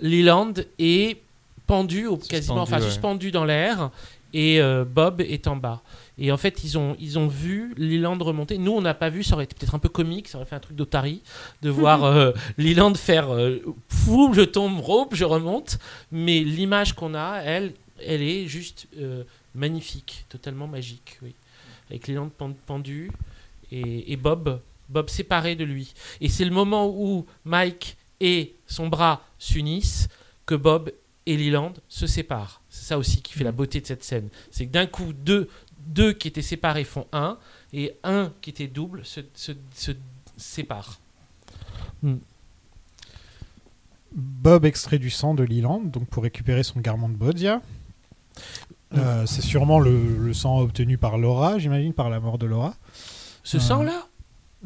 Leland 0.00 0.52
est 0.78 1.20
pendu, 1.68 2.08
quasiment, 2.28 2.62
enfin 2.62 2.80
ouais. 2.80 2.84
suspendu 2.84 3.30
dans 3.30 3.44
l'air, 3.44 3.90
et 4.34 4.60
euh, 4.60 4.84
Bob 4.84 5.20
est 5.20 5.46
en 5.46 5.54
bas. 5.56 5.82
Et 6.18 6.32
en 6.32 6.36
fait, 6.36 6.64
ils 6.64 6.76
ont, 6.76 6.96
ils 6.98 7.18
ont 7.18 7.28
vu 7.28 7.72
Leland 7.76 8.18
remonter. 8.18 8.58
Nous, 8.58 8.72
on 8.72 8.80
n'a 8.80 8.94
pas 8.94 9.08
vu, 9.08 9.22
ça 9.22 9.34
aurait 9.34 9.44
été 9.44 9.54
peut-être 9.54 9.74
un 9.76 9.78
peu 9.78 9.88
comique, 9.88 10.26
ça 10.28 10.38
aurait 10.38 10.46
fait 10.46 10.56
un 10.56 10.60
truc 10.60 10.76
d'Otari, 10.76 11.22
de 11.62 11.70
voir 11.70 12.02
euh, 12.04 12.32
Leland 12.56 12.94
faire 12.94 13.32
euh, 13.32 13.60
fou, 13.88 14.32
je 14.34 14.40
tombe, 14.42 14.80
rope, 14.80 15.14
je 15.14 15.24
remonte. 15.24 15.78
Mais 16.10 16.40
l'image 16.40 16.94
qu'on 16.94 17.14
a, 17.14 17.40
elle, 17.44 17.74
elle 18.04 18.22
est 18.22 18.46
juste 18.48 18.88
euh, 18.98 19.22
magnifique, 19.54 20.24
totalement 20.28 20.66
magique, 20.66 21.18
oui. 21.22 21.34
Avec 21.90 22.08
Leland 22.08 22.30
pen- 22.36 22.54
pendu 22.66 23.10
et, 23.70 24.12
et 24.12 24.16
Bob, 24.16 24.60
Bob 24.88 25.08
séparé 25.08 25.54
de 25.54 25.64
lui. 25.64 25.94
Et 26.20 26.28
c'est 26.28 26.44
le 26.44 26.50
moment 26.50 26.88
où 26.88 27.24
Mike 27.44 27.96
et 28.20 28.54
son 28.66 28.88
bras 28.88 29.22
s'unissent 29.38 30.08
que 30.44 30.54
Bob 30.54 30.90
et 31.30 31.36
Leland 31.36 31.72
se 31.88 32.06
séparent. 32.06 32.62
C'est 32.70 32.84
ça 32.86 32.98
aussi 32.98 33.22
qui 33.22 33.32
fait 33.34 33.44
la 33.44 33.52
beauté 33.52 33.80
de 33.80 33.86
cette 33.86 34.02
scène. 34.04 34.28
C'est 34.50 34.66
que 34.66 34.72
d'un 34.72 34.86
coup, 34.86 35.12
deux, 35.12 35.48
deux 35.86 36.12
qui 36.12 36.26
étaient 36.28 36.42
séparés 36.42 36.84
font 36.84 37.06
un, 37.12 37.38
et 37.72 37.94
un 38.02 38.32
qui 38.40 38.50
était 38.50 38.66
double 38.66 39.04
se, 39.04 39.20
se, 39.34 39.52
se 39.74 39.92
sépare. 40.36 40.98
Bob 44.14 44.64
extrait 44.64 44.98
du 44.98 45.10
sang 45.10 45.34
de 45.34 45.44
Leland, 45.44 45.80
donc 45.80 46.06
pour 46.08 46.22
récupérer 46.22 46.62
son 46.62 46.80
garment 46.80 47.08
de 47.08 47.14
Bodia. 47.14 47.60
Euh, 48.96 49.26
c'est 49.26 49.42
sûrement 49.42 49.80
le, 49.80 50.16
le 50.16 50.32
sang 50.32 50.60
obtenu 50.60 50.96
par 50.96 51.18
Laura, 51.18 51.58
j'imagine, 51.58 51.92
par 51.92 52.08
la 52.08 52.20
mort 52.20 52.38
de 52.38 52.46
Laura. 52.46 52.74
Ce 53.44 53.58
Euh, 53.58 53.60
sang-là? 53.60 54.07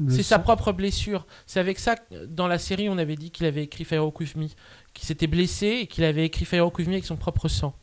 C'est 0.08 0.22
sa 0.22 0.38
propre 0.38 0.72
blessure. 0.72 1.26
C'est 1.46 1.60
avec 1.60 1.78
ça 1.78 1.96
que 1.96 2.24
dans 2.26 2.46
la 2.48 2.58
série, 2.58 2.88
on 2.88 2.96
avait 2.96 3.14
dit 3.16 3.30
qu'il 3.30 3.44
avait 3.46 3.64
écrit 3.64 3.84
Firewalk 3.84 4.18
With 4.20 4.36
Me, 4.36 4.46
qu'il 4.94 5.04
s'était 5.06 5.26
blessé 5.26 5.80
et 5.82 5.86
qu'il 5.86 6.02
avait 6.04 6.24
écrit 6.24 6.44
Firewalk 6.46 6.78
With 6.78 6.86
Me 6.88 6.92
avec 6.94 7.04
son 7.04 7.16
propre 7.16 7.48
sang. 7.48 7.74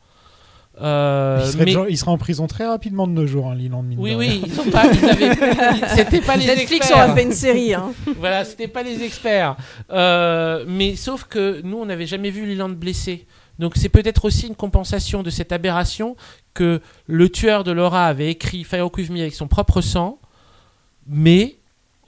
Euh, 0.82 1.42
il, 1.44 1.48
serait 1.52 1.60
mais- 1.60 1.66
déjà- 1.66 1.86
il 1.90 1.98
sera 1.98 2.12
en 2.12 2.18
prison 2.18 2.48
très 2.48 2.66
rapidement 2.66 3.06
de 3.06 3.12
nos 3.12 3.28
jours, 3.28 3.50
hein, 3.52 3.56
Leland. 3.56 3.84
mine 3.84 4.00
Oui, 4.00 4.14
oui, 4.16 4.42
ils 4.46 4.60
ont 4.62 4.70
pas, 4.72 4.86
ils 4.92 5.06
avaient- 5.06 5.36
c'était 5.96 6.22
pas 6.22 6.38
les 6.38 6.46
Netflix 6.46 6.72
experts. 6.88 6.98
aurait 6.98 7.16
fait 7.16 7.24
une 7.24 7.34
série. 7.34 7.74
Hein. 7.74 7.92
voilà, 8.18 8.46
c'était 8.46 8.68
pas 8.70 8.82
les 8.82 9.04
experts. 9.04 9.58
Euh, 9.92 10.64
mais 10.68 10.96
sauf 10.96 11.26
que 11.26 11.62
nous, 11.64 11.78
on 11.78 11.86
n'avait 11.86 12.06
jamais 12.08 12.30
vu 12.32 12.46
Leland 12.46 12.70
blessé. 12.70 13.28
Donc 13.60 13.74
c'est 13.76 13.90
peut-être 13.90 14.24
aussi 14.26 14.48
une 14.48 14.56
compensation 14.56 15.22
de 15.22 15.30
cette 15.30 15.52
aberration 15.52 16.16
que 16.54 16.82
le 17.08 17.30
tueur 17.30 17.64
de 17.66 17.72
Laura 17.74 18.06
avait 18.08 18.30
écrit 18.32 18.64
Firewalk 18.64 18.96
With 18.98 19.10
Me 19.10 19.20
avec 19.20 19.36
son 19.36 19.48
propre 19.50 19.82
sang, 19.82 20.20
mais 21.08 21.58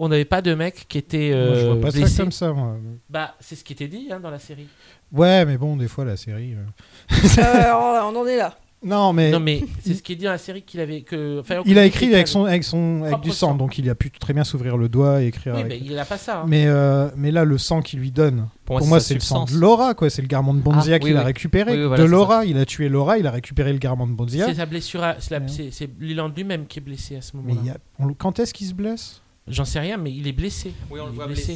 on 0.04 0.10
n'avait 0.10 0.26
pas 0.26 0.42
de 0.42 0.54
mec 0.56 0.86
qui 0.90 0.98
était 0.98 1.30
Moi, 1.30 1.56
je 1.56 1.60
euh, 1.62 1.74
vois 1.74 1.82
pas 1.82 1.92
blessé. 1.92 2.08
ça 2.08 2.24
comme 2.24 2.32
ça. 2.32 2.52
moi. 2.54 2.76
Bah, 3.10 3.36
c'est 3.40 3.56
ce 3.56 3.64
qui 3.64 3.74
était 3.74 3.88
dit 3.88 4.08
hein, 4.12 4.20
dans 4.20 4.32
la 4.32 4.40
série. 4.40 4.68
Ouais, 5.12 5.46
mais 5.46 5.58
bon, 5.58 5.76
des 5.78 5.88
fois, 5.88 6.06
la 6.06 6.18
série. 6.18 6.54
euh, 6.56 6.66
Euh, 7.38 8.02
on 8.12 8.16
en 8.16 8.26
est 8.26 8.38
là. 8.38 8.58
Non, 8.84 9.14
mais. 9.14 9.30
Non, 9.30 9.40
mais 9.40 9.64
c'est 9.84 9.94
ce 9.94 10.02
qui 10.02 10.14
est 10.14 10.16
dit 10.16 10.24
dans 10.26 10.32
la 10.32 10.40
série 10.40 10.64
qu'il 10.64 10.80
avait 10.80 11.02
que. 11.02 11.44
Il 11.68 11.78
a 11.78 11.86
écrit 11.86 12.12
avec 12.16 12.28
son, 12.28 12.46
avec 12.46 12.64
son, 12.64 13.04
avec 13.04 13.20
du 13.20 13.30
sang, 13.30 13.50
sang. 13.50 13.56
donc 13.56 13.78
il 13.78 13.88
a 13.92 13.94
pu 13.94 14.10
très 14.10 14.34
bien 14.34 14.44
s'ouvrir 14.44 14.76
le 14.76 14.90
doigt 14.90 15.22
et 15.22 15.28
écrire. 15.28 15.54
Oui, 15.54 15.62
avec- 15.62 15.82
mais 15.84 15.88
il 15.88 16.00
a 16.00 16.04
pas 16.06 16.18
ça. 16.18 16.40
hein. 16.42 16.46
Mais, 16.48 16.66
euh, 16.66 17.08
mais 17.16 17.30
là, 17.30 17.44
le 17.46 17.60
sang 17.60 17.82
qu'il 17.84 18.00
lui 18.00 18.10
donne, 18.10 18.48
Pour 18.66 18.80
pour, 18.80 18.88
moi, 18.88 19.00
c'est 19.00 19.14
le 19.14 19.20
sang 19.20 19.46
de. 19.46 19.54
Laura, 19.56 19.94
quoi. 19.94 20.10
C'est 20.10 20.24
le 20.24 20.28
garment 20.28 20.56
de 20.56 20.62
Bonzia 20.62 20.96
Ah, 20.96 21.00
qu'il 21.00 21.12
oui, 21.12 21.16
a 21.16 21.20
oui. 21.20 21.26
récupéré. 21.28 21.74
Oui, 21.74 21.78
oui, 21.82 21.86
voilà, 21.90 22.04
de 22.04 22.10
Laura, 22.10 22.44
il 22.46 22.58
a 22.58 22.66
tué 22.66 22.90
Laura, 22.90 23.20
il 23.20 23.28
a 23.28 23.32
récupéré 23.32 23.72
le 23.72 23.78
garment 23.78 24.08
de 24.08 24.14
Bonzia. 24.14 24.48
C'est 24.48 24.56
sa 24.56 24.66
blessure, 24.66 25.04
à- 25.04 25.18
c'est 25.20 25.30
la- 25.30 25.46
Ouais. 25.46 25.90
Leland 26.00 26.32
lui-même 26.36 26.66
qui 26.66 26.80
est 26.80 26.82
blessé 26.82 27.18
à 27.18 27.22
ce 27.22 27.34
Mais 27.38 27.44
moment-là. 27.54 27.62
il 27.64 27.68
y 27.68 28.10
a- 28.10 28.14
quand 28.18 28.40
est-ce 28.40 28.52
qu'il 28.52 28.66
se 28.66 28.74
blesse? 28.74 29.21
J'en 29.48 29.66
sais 29.66 29.80
rien, 29.80 29.98
mais 29.98 30.14
il 30.14 30.28
est 30.28 30.34
blessé. 30.34 30.72
Oui, 30.92 31.00
on 31.02 31.06
le 31.08 31.12
Il 31.12 31.16
voit 31.16 31.26
blessé, 31.26 31.54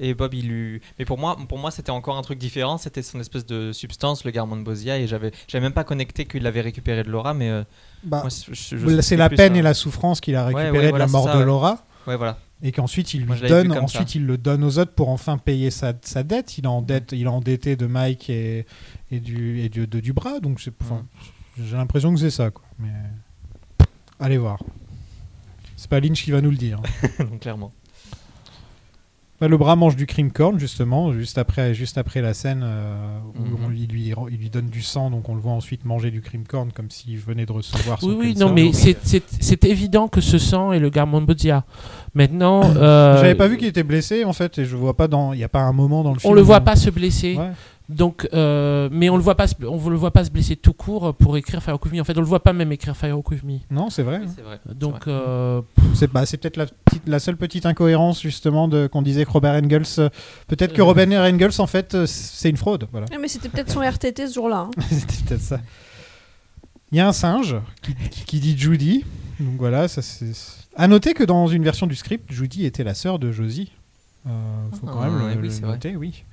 et, 0.00 0.08
et 0.08 0.14
Bob 0.14 0.34
il 0.34 0.48
lui. 0.48 0.80
Mais 0.98 1.04
pour 1.04 1.18
moi, 1.18 1.36
pour 1.48 1.58
moi 1.58 1.70
c'était 1.70 1.90
encore 1.90 2.16
un 2.18 2.22
truc 2.22 2.38
différent. 2.38 2.78
C'était 2.78 3.00
son 3.02 3.20
espèce 3.20 3.46
de 3.46 3.72
substance, 3.72 4.24
le 4.24 4.32
Garmon 4.32 4.56
de 4.56 4.62
Bosia, 4.64 4.98
et 4.98 5.06
j'avais, 5.06 5.30
j'avais 5.46 5.62
même 5.62 5.72
pas 5.72 5.84
connecté 5.84 6.24
qu'il 6.26 6.42
l'avait 6.42 6.60
récupéré 6.62 7.04
de 7.04 7.10
Laura, 7.10 7.34
mais. 7.34 7.48
euh, 7.48 7.62
Bah, 8.02 8.24
C'est 8.28 9.16
la 9.16 9.28
plus, 9.28 9.36
peine 9.36 9.54
euh, 9.54 9.58
et 9.60 9.62
la 9.62 9.74
souffrance 9.74 10.20
qu'il 10.20 10.34
a 10.34 10.46
Ouais, 10.48 10.54
récupéré 10.54 10.78
ouais, 10.78 10.84
de 10.86 10.88
voilà, 10.90 11.06
la 11.06 11.10
mort 11.12 11.24
ça, 11.26 11.34
de 11.34 11.38
ouais. 11.38 11.44
Laura. 11.46 11.84
Ouais, 12.08 12.16
voilà. 12.16 12.38
Et 12.60 12.72
qu'ensuite 12.72 13.14
il 13.14 13.24
lui 13.24 13.40
donne, 13.48 13.70
ensuite 13.70 14.08
ça. 14.08 14.18
il 14.18 14.26
le 14.26 14.36
donne 14.36 14.64
aux 14.64 14.78
autres 14.80 14.92
pour 14.92 15.08
enfin 15.10 15.38
payer 15.38 15.70
sa, 15.70 15.92
sa 16.02 16.24
dette. 16.24 16.58
Il 16.58 16.64
est 16.64 16.68
en 16.68 16.82
dette, 16.82 17.12
il 17.12 17.22
est 17.22 17.26
endetté 17.28 17.76
de 17.76 17.86
Mike 17.86 18.30
et, 18.30 18.66
et 19.12 19.20
du 19.20 19.60
et 19.60 19.68
du, 19.68 19.86
de, 19.86 20.00
du 20.00 20.12
bras. 20.12 20.40
Donc 20.40 20.58
j'ai 20.58 20.72
l'impression 21.76 22.12
que 22.12 22.18
c'est 22.18 22.30
ça, 22.30 22.50
quoi. 22.50 22.64
Mais 22.80 22.88
allez 24.18 24.38
voir. 24.38 24.58
C'est 25.90 25.96
pas 26.00 26.00
Lynch 26.00 26.22
qui 26.22 26.30
va 26.32 26.42
nous 26.42 26.50
le 26.50 26.56
dire. 26.56 26.80
Clairement. 27.40 27.70
Bah, 29.40 29.46
le 29.46 29.56
bras 29.56 29.76
mange 29.76 29.94
du 29.94 30.04
cream 30.04 30.32
corn 30.32 30.58
justement, 30.58 31.12
juste 31.12 31.38
après, 31.38 31.72
juste 31.72 31.96
après 31.96 32.20
la 32.20 32.34
scène 32.34 32.62
euh, 32.64 33.18
où 33.38 33.42
Mhm. 33.56 33.56
on- 33.66 33.70
il, 33.70 33.86
lui, 33.86 34.12
il 34.32 34.36
lui 34.36 34.50
donne 34.50 34.66
du 34.68 34.82
sang, 34.82 35.10
donc 35.10 35.28
on 35.28 35.34
le 35.36 35.40
voit 35.40 35.52
ensuite 35.52 35.84
manger 35.84 36.10
du 36.10 36.20
cream 36.22 36.44
corn 36.44 36.72
comme 36.72 36.90
s'il 36.90 37.16
venait 37.18 37.46
de 37.46 37.52
recevoir 37.52 38.00
son 38.00 38.08
Oui, 38.08 38.16
oui, 38.18 38.34
non, 38.34 38.52
mais 38.52 38.72
c'est- 38.72 39.64
évident 39.64 40.08
que 40.08 40.20
ce 40.20 40.38
sang 40.38 40.72
est 40.72 40.80
le 40.80 40.90
Garmon 40.90 41.22
Bodia. 41.22 41.64
Maintenant. 42.14 42.62
euh, 42.76 43.16
J'avais 43.18 43.36
pas 43.36 43.46
vu 43.46 43.56
qu'il 43.58 43.68
était 43.68 43.84
blessé 43.84 44.24
en 44.24 44.32
fait, 44.32 44.58
et 44.58 44.64
je 44.64 44.74
vois 44.76 44.96
pas 44.96 45.06
dans, 45.06 45.32
il 45.32 45.38
y 45.38 45.44
a 45.44 45.48
pas 45.48 45.62
un 45.62 45.72
moment 45.72 46.02
dans 46.02 46.14
le 46.14 46.18
film. 46.18 46.32
On 46.32 46.34
le 46.34 46.42
voit 46.42 46.58
où- 46.60 46.64
pas 46.64 46.74
se 46.74 46.90
blesser. 46.90 47.36
Ouais. 47.36 47.50
Donc, 47.88 48.28
euh, 48.34 48.90
mais 48.92 49.08
on 49.08 49.16
le 49.16 49.22
voit 49.22 49.34
pas, 49.34 49.46
on 49.66 49.88
le 49.88 49.96
voit 49.96 50.10
pas 50.10 50.22
se 50.22 50.30
blesser 50.30 50.56
tout 50.56 50.74
court 50.74 51.14
pour 51.14 51.38
écrire 51.38 51.62
Fire 51.62 51.78
With 51.82 51.92
Me. 51.94 52.00
En 52.00 52.04
fait, 52.04 52.16
on 52.18 52.20
le 52.20 52.26
voit 52.26 52.42
pas 52.42 52.52
même 52.52 52.70
écrire 52.70 52.94
Fire 52.94 53.16
With 53.26 53.42
Me. 53.44 53.60
Non, 53.70 53.88
c'est 53.88 54.02
vrai. 54.02 54.20
c'est 54.36 54.42
vrai. 54.42 54.60
Donc, 54.74 55.08
euh, 55.08 55.62
C'est 55.94 56.12
bah, 56.12 56.26
c'est 56.26 56.36
peut-être 56.36 56.60
la, 57.06 57.18
seule 57.18 57.38
petite 57.38 57.64
incohérence 57.64 58.20
justement 58.20 58.68
de 58.68 58.88
qu'on 58.88 59.00
disait 59.00 59.24
que 59.24 59.30
Robert 59.30 59.54
Engels. 59.54 59.84
euh, 60.00 60.10
peut-être 60.48 60.74
que 60.74 60.82
Euh. 60.82 60.84
Robert 60.84 61.08
Engels 61.08 61.58
en 61.60 61.66
fait 61.66 62.04
c'est 62.04 62.50
une 62.50 62.58
fraude. 62.58 62.86
Voilà. 62.92 63.06
Ah, 63.10 63.16
mais 63.18 63.28
c'était 63.28 63.48
peut-être 63.48 63.70
son 63.70 63.80
RTT 63.80 64.26
ce 64.26 64.34
jour-là. 64.34 64.68
hein. 64.68 64.70
C'était 64.90 65.24
peut-être 65.26 65.40
ça. 65.40 65.60
Il 66.92 66.98
y 66.98 67.00
a 67.00 67.08
un 67.08 67.12
singe 67.12 67.56
qui, 67.82 67.94
qui- 68.10 68.24
qui 68.24 68.40
dit 68.40 68.56
Judy. 68.58 69.04
Donc 69.40 69.56
voilà, 69.58 69.88
ça 69.88 70.02
c'est. 70.02 70.32
À 70.76 70.88
noter 70.88 71.14
que 71.14 71.24
dans 71.24 71.46
une 71.46 71.64
version 71.64 71.86
du 71.86 71.94
script, 71.96 72.30
Judy 72.30 72.66
était 72.66 72.84
la 72.84 72.92
sœur 72.94 73.18
de 73.18 73.32
Josie. 73.32 73.72
Euh, 74.26 74.30
faut 74.78 74.86
quand 74.86 75.00
Ah, 75.00 75.08
même 75.08 75.18
le, 75.20 75.24
oui, 75.36 75.42
le 75.42 75.50
c'est 75.50 75.62
vrai. 75.62 75.72
noter, 75.72 75.96
oui. 75.96 76.24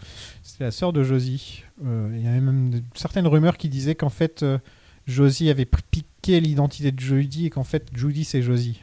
C'était 0.47 0.63
la 0.65 0.71
sœur 0.71 0.93
de 0.93 1.01
Josie. 1.03 1.63
Euh, 1.83 2.07
Il 2.13 2.23
y 2.23 2.27
avait 2.27 2.39
même 2.39 2.81
certaines 2.93 3.25
rumeurs 3.25 3.57
qui 3.57 3.67
disaient 3.67 3.95
qu'en 3.95 4.09
fait 4.09 4.43
euh, 4.43 4.59
Josie 5.07 5.49
avait 5.49 5.65
piqué 5.65 6.39
l'identité 6.39 6.91
de 6.91 6.99
Judy 6.99 7.47
et 7.47 7.49
qu'en 7.49 7.63
fait 7.63 7.87
Judy 7.95 8.23
c'est 8.25 8.43
Josie. 8.43 8.81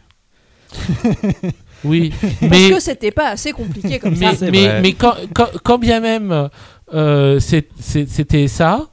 oui, 1.84 2.12
Parce 2.40 2.50
mais 2.50 2.70
que 2.70 2.80
c'était 2.80 3.12
pas 3.12 3.28
assez 3.28 3.52
compliqué 3.52 3.98
comme 4.00 4.16
mais, 4.18 4.34
ça. 4.34 4.50
mais, 4.50 4.80
mais 4.80 4.92
quand, 4.94 5.14
quand, 5.34 5.48
quand 5.62 5.78
bien 5.78 6.00
même 6.00 6.48
euh, 6.94 7.38
c'est- 7.38 7.68
c'est- 7.78 8.08
c'était 8.08 8.48
ça, 8.48 8.88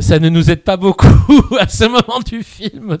ça 0.00 0.18
ne 0.20 0.28
nous 0.28 0.50
aide 0.50 0.62
pas 0.62 0.76
beaucoup 0.76 1.06
à 1.58 1.66
ce 1.68 1.84
moment 1.84 2.20
du 2.24 2.42
film. 2.44 2.96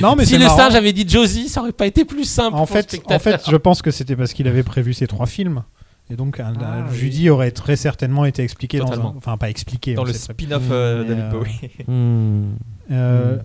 Non, 0.00 0.16
mais 0.16 0.24
si 0.24 0.38
le 0.38 0.44
marrant. 0.44 0.56
singe 0.56 0.74
avait 0.76 0.92
dit 0.94 1.06
Josie, 1.06 1.48
ça 1.48 1.60
aurait 1.60 1.72
pas 1.72 1.86
été 1.86 2.04
plus 2.06 2.24
simple. 2.24 2.56
En 2.56 2.66
pour 2.66 2.76
le 2.76 2.82
fait, 2.82 3.00
en 3.06 3.18
fait, 3.18 3.42
je 3.50 3.56
pense 3.56 3.82
que 3.82 3.90
c'était 3.90 4.16
parce 4.16 4.32
qu'il 4.32 4.48
avait 4.48 4.62
prévu 4.62 4.94
ces 4.94 5.06
trois 5.06 5.26
films. 5.26 5.62
Et 6.10 6.14
donc, 6.16 6.38
un- 6.40 6.54
Ah, 6.60 6.74
un 6.84 6.88
oui. 6.88 6.96
Judy 6.96 7.30
aurait 7.30 7.50
très 7.50 7.74
certainement 7.76 8.24
été 8.24 8.42
expliqué 8.42 8.78
dans 8.78 8.92
un- 8.92 9.14
Enfin, 9.16 9.36
pas 9.36 9.50
expliqué. 9.50 9.94
Dans 9.94 10.04
le 10.04 10.12
spin-off 10.12 10.62
euh, 10.70 11.04
euh. 11.08 11.42
Hmm. 11.88 12.54
euh, 12.92 13.36
Hmm. 13.36 13.42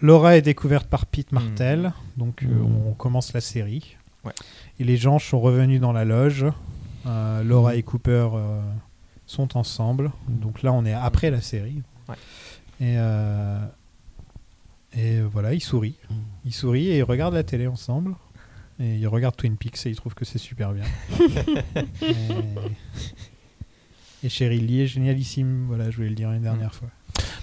Laura 0.00 0.36
est 0.36 0.42
découverte 0.42 0.86
par 0.88 1.06
Pete 1.06 1.30
Martel. 1.32 1.92
Donc, 2.16 2.42
euh, 2.42 2.46
Hmm. 2.48 2.88
on 2.88 2.92
commence 2.94 3.32
la 3.32 3.40
série. 3.40 3.96
Ouais. 4.24 4.32
Et 4.80 4.84
les 4.84 4.96
gens 4.96 5.18
sont 5.18 5.40
revenus 5.40 5.80
dans 5.80 5.92
la 5.92 6.04
loge. 6.04 6.46
Euh, 7.06 7.42
Laura 7.44 7.76
et 7.76 7.82
Cooper 7.82 8.28
euh, 8.34 8.60
sont 9.26 9.56
ensemble. 9.56 10.10
Donc 10.28 10.62
là, 10.62 10.72
on 10.72 10.84
est 10.84 10.94
après 10.94 11.30
la 11.30 11.40
série. 11.40 11.82
Ouais. 12.08 12.16
Et, 12.80 12.94
euh, 12.98 13.58
et 14.96 15.20
voilà, 15.20 15.54
ils 15.54 15.60
sourient. 15.62 15.94
Ils 16.44 16.52
sourient 16.52 16.88
et 16.88 16.98
ils 16.98 17.02
regardent 17.04 17.34
la 17.34 17.44
télé 17.44 17.66
ensemble. 17.66 18.14
Et 18.80 18.96
ils 18.96 19.06
regardent 19.06 19.36
Twin 19.36 19.56
Peaks 19.56 19.86
et 19.86 19.90
ils 19.90 19.96
trouvent 19.96 20.14
que 20.14 20.24
c'est 20.24 20.38
super 20.38 20.72
bien. 20.72 20.84
et... 22.02 22.14
et 24.24 24.28
Cheryl 24.28 24.66
Lee 24.66 24.80
est 24.80 24.86
génialissime. 24.86 25.66
Voilà, 25.68 25.90
je 25.90 25.96
voulais 25.96 26.08
le 26.08 26.14
dire 26.14 26.32
une 26.32 26.42
dernière 26.42 26.74
fois. 26.74 26.88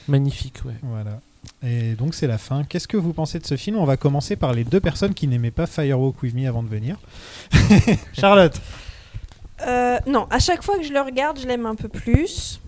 Magnifique, 0.07 0.65
ouais. 0.65 0.75
Voilà. 0.81 1.21
Et 1.63 1.93
donc 1.95 2.13
c'est 2.13 2.27
la 2.27 2.37
fin. 2.37 2.63
Qu'est-ce 2.63 2.87
que 2.87 2.97
vous 2.97 3.13
pensez 3.13 3.39
de 3.39 3.45
ce 3.45 3.55
film? 3.55 3.77
On 3.77 3.85
va 3.85 3.97
commencer 3.97 4.35
par 4.35 4.53
les 4.53 4.63
deux 4.63 4.79
personnes 4.79 5.13
qui 5.13 5.27
n'aimaient 5.27 5.51
pas 5.51 5.67
Firewalk 5.67 6.21
With 6.21 6.35
Me 6.35 6.47
avant 6.47 6.63
de 6.63 6.69
venir. 6.69 6.97
Charlotte. 8.13 8.59
Euh, 9.65 9.99
non, 10.07 10.27
à 10.29 10.39
chaque 10.39 10.63
fois 10.63 10.77
que 10.77 10.83
je 10.83 10.91
le 10.91 11.01
regarde, 11.01 11.39
je 11.39 11.47
l'aime 11.47 11.65
un 11.65 11.75
peu 11.75 11.87
plus. 11.87 12.59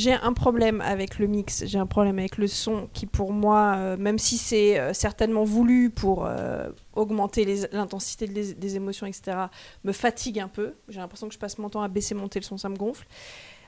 J'ai 0.00 0.14
un 0.14 0.32
problème 0.32 0.80
avec 0.80 1.18
le 1.18 1.26
mix, 1.26 1.66
j'ai 1.66 1.78
un 1.78 1.84
problème 1.84 2.18
avec 2.18 2.38
le 2.38 2.46
son 2.46 2.88
qui 2.94 3.04
pour 3.04 3.34
moi, 3.34 3.74
euh, 3.76 3.96
même 3.98 4.18
si 4.18 4.38
c'est 4.38 4.80
euh, 4.80 4.94
certainement 4.94 5.44
voulu 5.44 5.90
pour 5.90 6.24
euh, 6.24 6.70
augmenter 6.94 7.66
l'intensité 7.70 8.26
des, 8.26 8.76
émotions, 8.76 9.06
etc., 9.06 9.36
me 9.84 9.92
fatigue 9.92 10.40
un 10.40 10.48
peu. 10.48 10.72
J'ai 10.88 11.00
l'impression 11.00 11.28
que 11.28 11.34
je 11.34 11.38
passe 11.38 11.58
mon 11.58 11.68
temps 11.68 11.82
à 11.82 11.88
baisser, 11.88 12.14
monter 12.14 12.40
le 12.40 12.44
son, 12.46 12.56
ça 12.56 12.70
me 12.70 12.76
gonfle. 12.76 13.06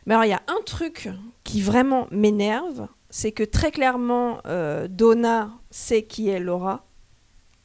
Mais 0.06 0.14
alors 0.14 0.24
il 0.24 0.30
y 0.30 0.32
a 0.32 0.40
un 0.48 0.62
truc 0.64 1.10
qui 1.44 1.60
vraiment 1.60 2.06
m'énerve, 2.10 2.86
c'est 3.10 3.32
que 3.32 3.42
très 3.42 3.70
clairement, 3.70 4.40
Donna 4.88 5.50
sait 5.70 6.04
qui 6.04 6.30
est 6.30 6.40
Laura, 6.40 6.86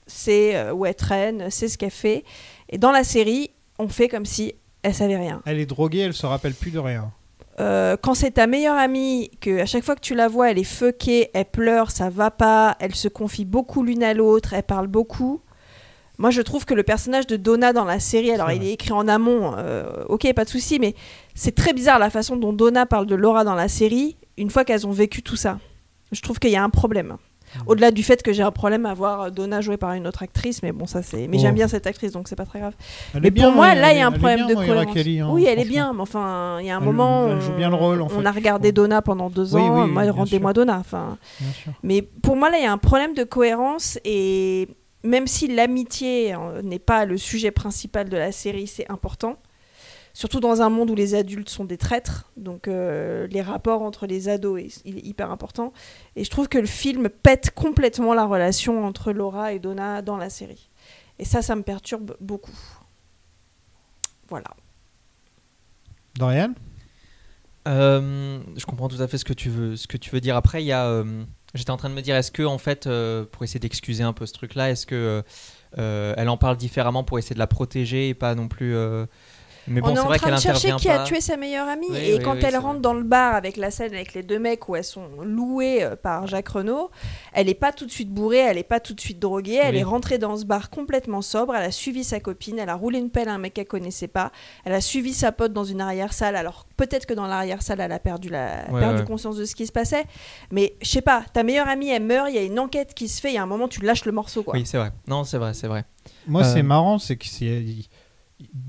sait 0.08 0.72
où 0.72 0.86
elle 0.86 0.96
traîne, 0.96 1.50
sait 1.52 1.70
ce 1.70 1.78
qu'elle 1.78 1.90
fait. 1.90 2.26
Et 2.68 2.78
dans 2.78 2.92
la 2.92 3.06
série, 3.06 3.52
on 3.80 3.88
fait 3.88 4.10
comme 4.10 4.26
si 4.26 4.56
elle 4.84 4.94
savait 4.94 5.16
rien. 5.16 5.42
Elle 5.46 5.60
est 5.60 5.66
droguée, 5.66 6.00
elle 6.00 6.14
se 6.14 6.26
rappelle 6.26 6.54
plus 6.54 6.72
de 6.72 6.80
rien. 6.80 7.14
Euh, 7.60 7.98
quand 8.00 8.14
c'est 8.14 8.32
ta 8.32 8.46
meilleure 8.46 8.78
amie, 8.78 9.32
que 9.42 9.60
à 9.60 9.66
chaque 9.66 9.84
fois 9.84 9.96
que 9.96 10.02
tu 10.02 10.14
la 10.14 10.28
vois, 10.28 10.52
elle 10.52 10.60
est 10.60 10.64
fuckée, 10.64 11.30
elle 11.34 11.46
pleure, 11.46 11.90
ça 11.90 12.10
va 12.10 12.30
pas, 12.30 12.76
elle 12.80 12.94
se 12.94 13.08
confie 13.08 13.46
beaucoup 13.46 13.84
l'une 13.84 14.04
à 14.04 14.14
l'autre, 14.14 14.54
elle 14.54 14.64
parle 14.64 14.88
beaucoup. 14.88 15.42
Moi, 16.20 16.32
je 16.32 16.42
trouve 16.42 16.66
que 16.66 16.74
le 16.74 16.84
personnage 16.84 17.28
de 17.28 17.36
Donna 17.36 17.74
dans 17.74 17.86
la 17.86 18.00
série, 18.00 18.32
alors 18.32 18.52
il 18.52 18.64
est 18.64 18.74
écrit 18.74 18.92
en 18.92 19.08
amont, 19.08 19.54
euh, 19.58 20.04
ok, 20.10 20.32
pas 20.34 20.46
de 20.46 20.50
souci, 20.50 20.80
mais 20.80 20.96
c'est 21.36 21.54
très 21.54 21.74
bizarre 21.74 22.00
la 22.00 22.10
façon 22.10 22.36
dont 22.38 22.54
Donna 22.54 22.88
parle 22.88 23.06
de 23.06 23.16
Laura 23.16 23.44
dans 23.44 23.54
la 23.54 23.68
série, 23.68 24.18
une 24.38 24.50
fois 24.50 24.66
qu'elles 24.66 24.88
ont 24.88 24.92
vécu 24.92 25.22
tout 25.22 25.36
ça. 25.36 25.60
Je 26.12 26.22
trouve 26.22 26.40
qu'il 26.40 26.52
y 26.52 26.56
a 26.56 26.64
un 26.64 26.70
problème. 26.70 27.18
Au-delà 27.66 27.92
du 27.92 28.04
fait 28.04 28.22
que 28.22 28.34
j'ai 28.34 28.44
un 28.44 28.52
problème 28.52 28.86
à 28.86 28.94
voir 28.94 29.32
Donna 29.32 29.62
jouée 29.62 29.78
par 29.78 29.94
une 29.94 30.06
autre 30.08 30.22
actrice, 30.24 30.62
mais 30.64 30.72
bon, 30.72 30.86
ça 30.86 31.02
c'est. 31.02 31.28
Mais 31.28 31.38
Oh. 31.38 31.42
j'aime 31.42 31.56
bien 31.56 31.68
cette 31.68 31.88
actrice, 31.88 32.12
donc 32.12 32.28
c'est 32.28 32.36
pas 32.36 32.46
très 32.46 32.60
grave. 32.60 32.74
Elle 33.14 33.22
mais 33.22 33.32
bien, 33.32 33.46
pour 33.46 33.54
moi, 33.56 33.70
elle- 33.72 33.80
là, 33.80 33.94
il 33.94 33.98
y 33.98 34.02
a 34.02 34.08
un 34.08 34.12
problème 34.12 34.40
bien, 34.40 34.48
de 34.48 34.54
Moira 34.54 34.68
cohérence. 34.68 34.94
Kelly, 34.94 35.20
hein, 35.22 35.30
oui, 35.32 35.46
elle 35.46 35.60
est 35.60 35.66
bien, 35.66 35.94
mais 35.94 36.02
enfin, 36.02 36.58
il 36.60 36.68
y 36.68 36.70
a 36.70 36.76
un 36.76 36.80
Elle- 36.80 36.86
moment. 36.86 37.28
elle 37.30 37.42
joue 37.42 37.54
bien 37.54 37.70
le 37.70 37.76
rôle, 37.76 38.02
en 38.02 38.06
On 38.08 38.10
fait, 38.10 38.26
a 38.26 38.32
regardé 38.32 38.72
Donna 38.72 39.02
pendant 39.02 39.30
deux 39.30 39.56
Oui, 39.56 39.62
ans. 39.62 39.84
oui, 39.86 39.92
moi, 39.92 40.04
rendez-moi. 40.12 40.54
Donna. 40.54 40.78
Enfin, 40.80 41.18
mais 41.84 42.02
pour 42.02 42.36
moi, 42.36 42.50
là, 42.50 42.58
il 42.60 42.64
y 42.64 42.68
a 42.68 42.72
un 42.72 42.78
problème 42.78 43.14
de 43.14 43.24
cohérence 43.24 43.98
et 44.06 44.68
même 45.04 45.26
si 45.28 45.48
l'amitié 45.48 46.36
n'est 46.64 46.80
pas 46.80 47.06
le 47.06 47.18
sujet 47.18 47.52
principal 47.52 48.10
de 48.10 48.18
la 48.18 48.32
série, 48.32 48.68
c'est 48.68 48.90
important. 48.92 49.38
Surtout 50.18 50.40
dans 50.40 50.64
un 50.64 50.72
monde 50.72 50.90
où 50.90 50.96
les 50.96 51.14
adultes 51.14 51.48
sont 51.48 51.64
des 51.64 51.78
traîtres, 51.78 52.32
donc 52.38 52.68
euh, 52.68 53.28
les 53.28 53.44
rapports 53.44 53.84
entre 53.84 54.08
les 54.08 54.30
ados 54.30 54.60
est, 54.60 54.82
il 54.84 54.98
est 54.98 55.06
hyper 55.06 55.30
important. 55.30 55.74
Et 56.16 56.24
je 56.24 56.30
trouve 56.32 56.48
que 56.48 56.58
le 56.58 56.66
film 56.66 57.08
pète 57.08 57.52
complètement 57.52 58.16
la 58.16 58.26
relation 58.26 58.84
entre 58.84 59.12
Laura 59.12 59.54
et 59.54 59.60
Donna 59.60 60.02
dans 60.02 60.18
la 60.18 60.32
série. 60.32 60.72
Et 61.20 61.24
ça, 61.24 61.44
ça 61.44 61.56
me 61.56 61.62
perturbe 61.62 62.18
beaucoup. 62.20 62.58
Voilà. 64.28 64.48
Dorian? 66.16 66.56
Euh, 67.68 68.40
je 68.56 68.66
comprends 68.66 68.88
tout 68.88 69.04
à 69.04 69.08
fait 69.08 69.20
ce 69.20 69.26
que 69.26 69.34
tu 69.34 69.52
veux, 69.52 69.76
ce 69.76 69.86
que 69.86 69.98
tu 69.98 70.10
veux 70.10 70.20
dire. 70.20 70.36
Après, 70.36 70.64
il 70.64 70.66
y 70.66 70.72
a, 70.72 70.88
euh, 70.88 71.26
j'étais 71.54 71.70
en 71.70 71.78
train 71.78 71.92
de 71.92 71.94
me 71.94 72.02
dire, 72.02 72.16
est-ce 72.16 72.32
que 72.32 72.42
en 72.42 72.58
fait, 72.58 72.88
euh, 72.88 73.24
pour 73.24 73.44
essayer 73.44 73.60
d'excuser 73.60 74.02
un 74.02 74.14
peu 74.14 74.26
ce 74.26 74.34
truc-là, 74.34 74.72
est-ce 74.72 74.88
que 74.88 75.24
elle 75.76 76.30
en 76.30 76.38
parle 76.38 76.58
différemment 76.58 77.04
pour 77.04 77.20
essayer 77.20 77.36
de 77.36 77.40
la 77.40 77.46
protéger 77.46 78.10
et 78.10 78.14
pas 78.16 78.34
non 78.34 78.48
plus. 78.48 78.76
Euh, 79.68 79.72
Mais 79.74 79.82
bon, 79.82 79.90
on 79.90 79.96
est 79.96 80.00
en 80.00 80.06
vrai 80.06 80.18
train 80.18 80.36
de 80.36 80.40
chercher 80.40 80.72
qui 80.78 80.88
pas. 80.88 81.02
a 81.02 81.04
tué 81.04 81.22
sa 81.22 81.38
meilleure 81.38 81.68
amie. 81.68 81.88
Oui, 81.90 81.98
et 81.98 82.14
oui, 82.18 82.24
quand 82.24 82.34
oui, 82.36 82.42
elle 82.44 82.58
rentre 82.58 82.80
dans 82.80 82.94
le 82.94 83.04
bar 83.04 83.36
avec 83.36 83.58
la 83.58 83.72
scène 83.72 83.94
avec 83.94 84.14
les 84.14 84.24
deux 84.24 84.40
mecs 84.40 84.68
où 84.70 84.76
elles 84.76 84.84
sont 84.84 85.08
louées 85.24 85.84
euh, 85.84 85.96
par 85.96 86.28
Jacques 86.28 86.48
Renault, 86.50 86.90
elle 87.34 87.48
n'est 87.48 87.54
pas 87.54 87.72
tout 87.72 87.86
de 87.86 87.92
suite 87.92 88.10
bourrée, 88.10 88.38
elle 88.38 88.56
n'est 88.58 88.64
pas 88.64 88.80
tout 88.80 88.94
de 88.94 89.02
suite 89.02 89.20
droguée. 89.20 89.60
Elle 89.62 89.76
Oui. 89.76 89.82
est 89.82 89.84
rentrée 89.84 90.18
dans 90.18 90.36
ce 90.38 90.46
bar 90.46 90.70
complètement 90.70 91.22
sobre. 91.22 91.56
Elle 91.56 91.64
a 91.64 91.72
suivi 91.72 92.04
sa 92.04 92.20
copine. 92.20 92.60
Elle 92.60 92.70
a 92.70 92.76
roulé 92.76 93.00
une 93.00 93.10
pelle 93.10 93.30
à 93.30 93.34
un 93.34 93.38
mec 93.38 93.54
qu'elle 93.54 93.68
connaissait 93.68 94.08
pas. 94.08 94.32
Elle 94.66 94.74
a 94.74 94.82
suivi 94.82 95.14
sa 95.14 95.32
pote 95.32 95.54
dans 95.54 95.64
une 95.66 95.82
arrière-salle. 95.82 96.36
Alors 96.36 96.66
peut-être 96.78 97.06
que 97.06 97.14
dans 97.14 97.28
l'arrière-salle, 97.28 97.80
elle 97.82 97.92
a 97.92 98.00
perdu, 98.00 98.30
la... 98.30 98.66
Ouais, 98.72 98.80
perdu 98.80 99.00
ouais. 99.00 99.06
conscience 99.06 99.36
de 99.38 99.46
ce 99.46 99.56
qui 99.56 99.68
se 99.68 99.72
passait. 99.72 100.06
Mais 100.52 100.76
je 100.82 100.90
sais 100.90 101.02
pas, 101.02 101.24
ta 101.34 101.44
meilleure 101.44 101.68
amie, 101.68 101.90
elle 101.90 102.04
meurt. 102.04 102.28
Il 102.30 102.36
y 102.36 102.40
a 102.40 102.44
une 102.44 102.60
enquête 102.60 102.94
qui 102.94 103.08
se 103.08 103.20
fait. 103.22 103.30
Il 103.32 103.36
y 103.36 103.38
a 103.38 103.44
un 103.44 103.48
moment, 103.48 103.68
tu 103.68 103.82
lâches 103.82 104.06
le 104.06 104.12
morceau. 104.12 104.44
Quoi. 104.44 104.54
Oui, 104.56 104.64
c'est 104.66 104.78
vrai. 104.78 104.92
Non, 105.08 105.24
c'est 105.24 105.38
vrai, 105.38 105.54
c'est 105.54 105.68
vrai. 105.68 105.86
Moi, 106.26 106.44
Euh, 106.44 106.54
c'est 106.54 106.64
marrant, 106.64 107.00
c'est 107.00 107.16
que 107.18 107.26
c'est- 107.26 107.64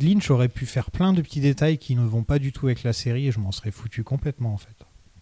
Lynch 0.01 0.31
aurait 0.31 0.49
pu 0.49 0.65
faire 0.67 0.91
plein 0.91 1.13
de 1.13 1.21
petits 1.23 1.41
détails 1.41 1.79
qui 1.79 1.95
ne 1.95 2.07
vont 2.07 2.23
pas 2.25 2.39
du 2.39 2.53
tout 2.53 2.67
avec 2.67 2.83
la 2.85 2.93
série 2.93 3.29
et 3.29 3.33
je 3.33 3.39
m'en 3.39 3.53
serais 3.53 3.71
foutu 3.71 4.03
complètement 4.05 4.55
en 4.55 4.59
fait. 4.59 4.77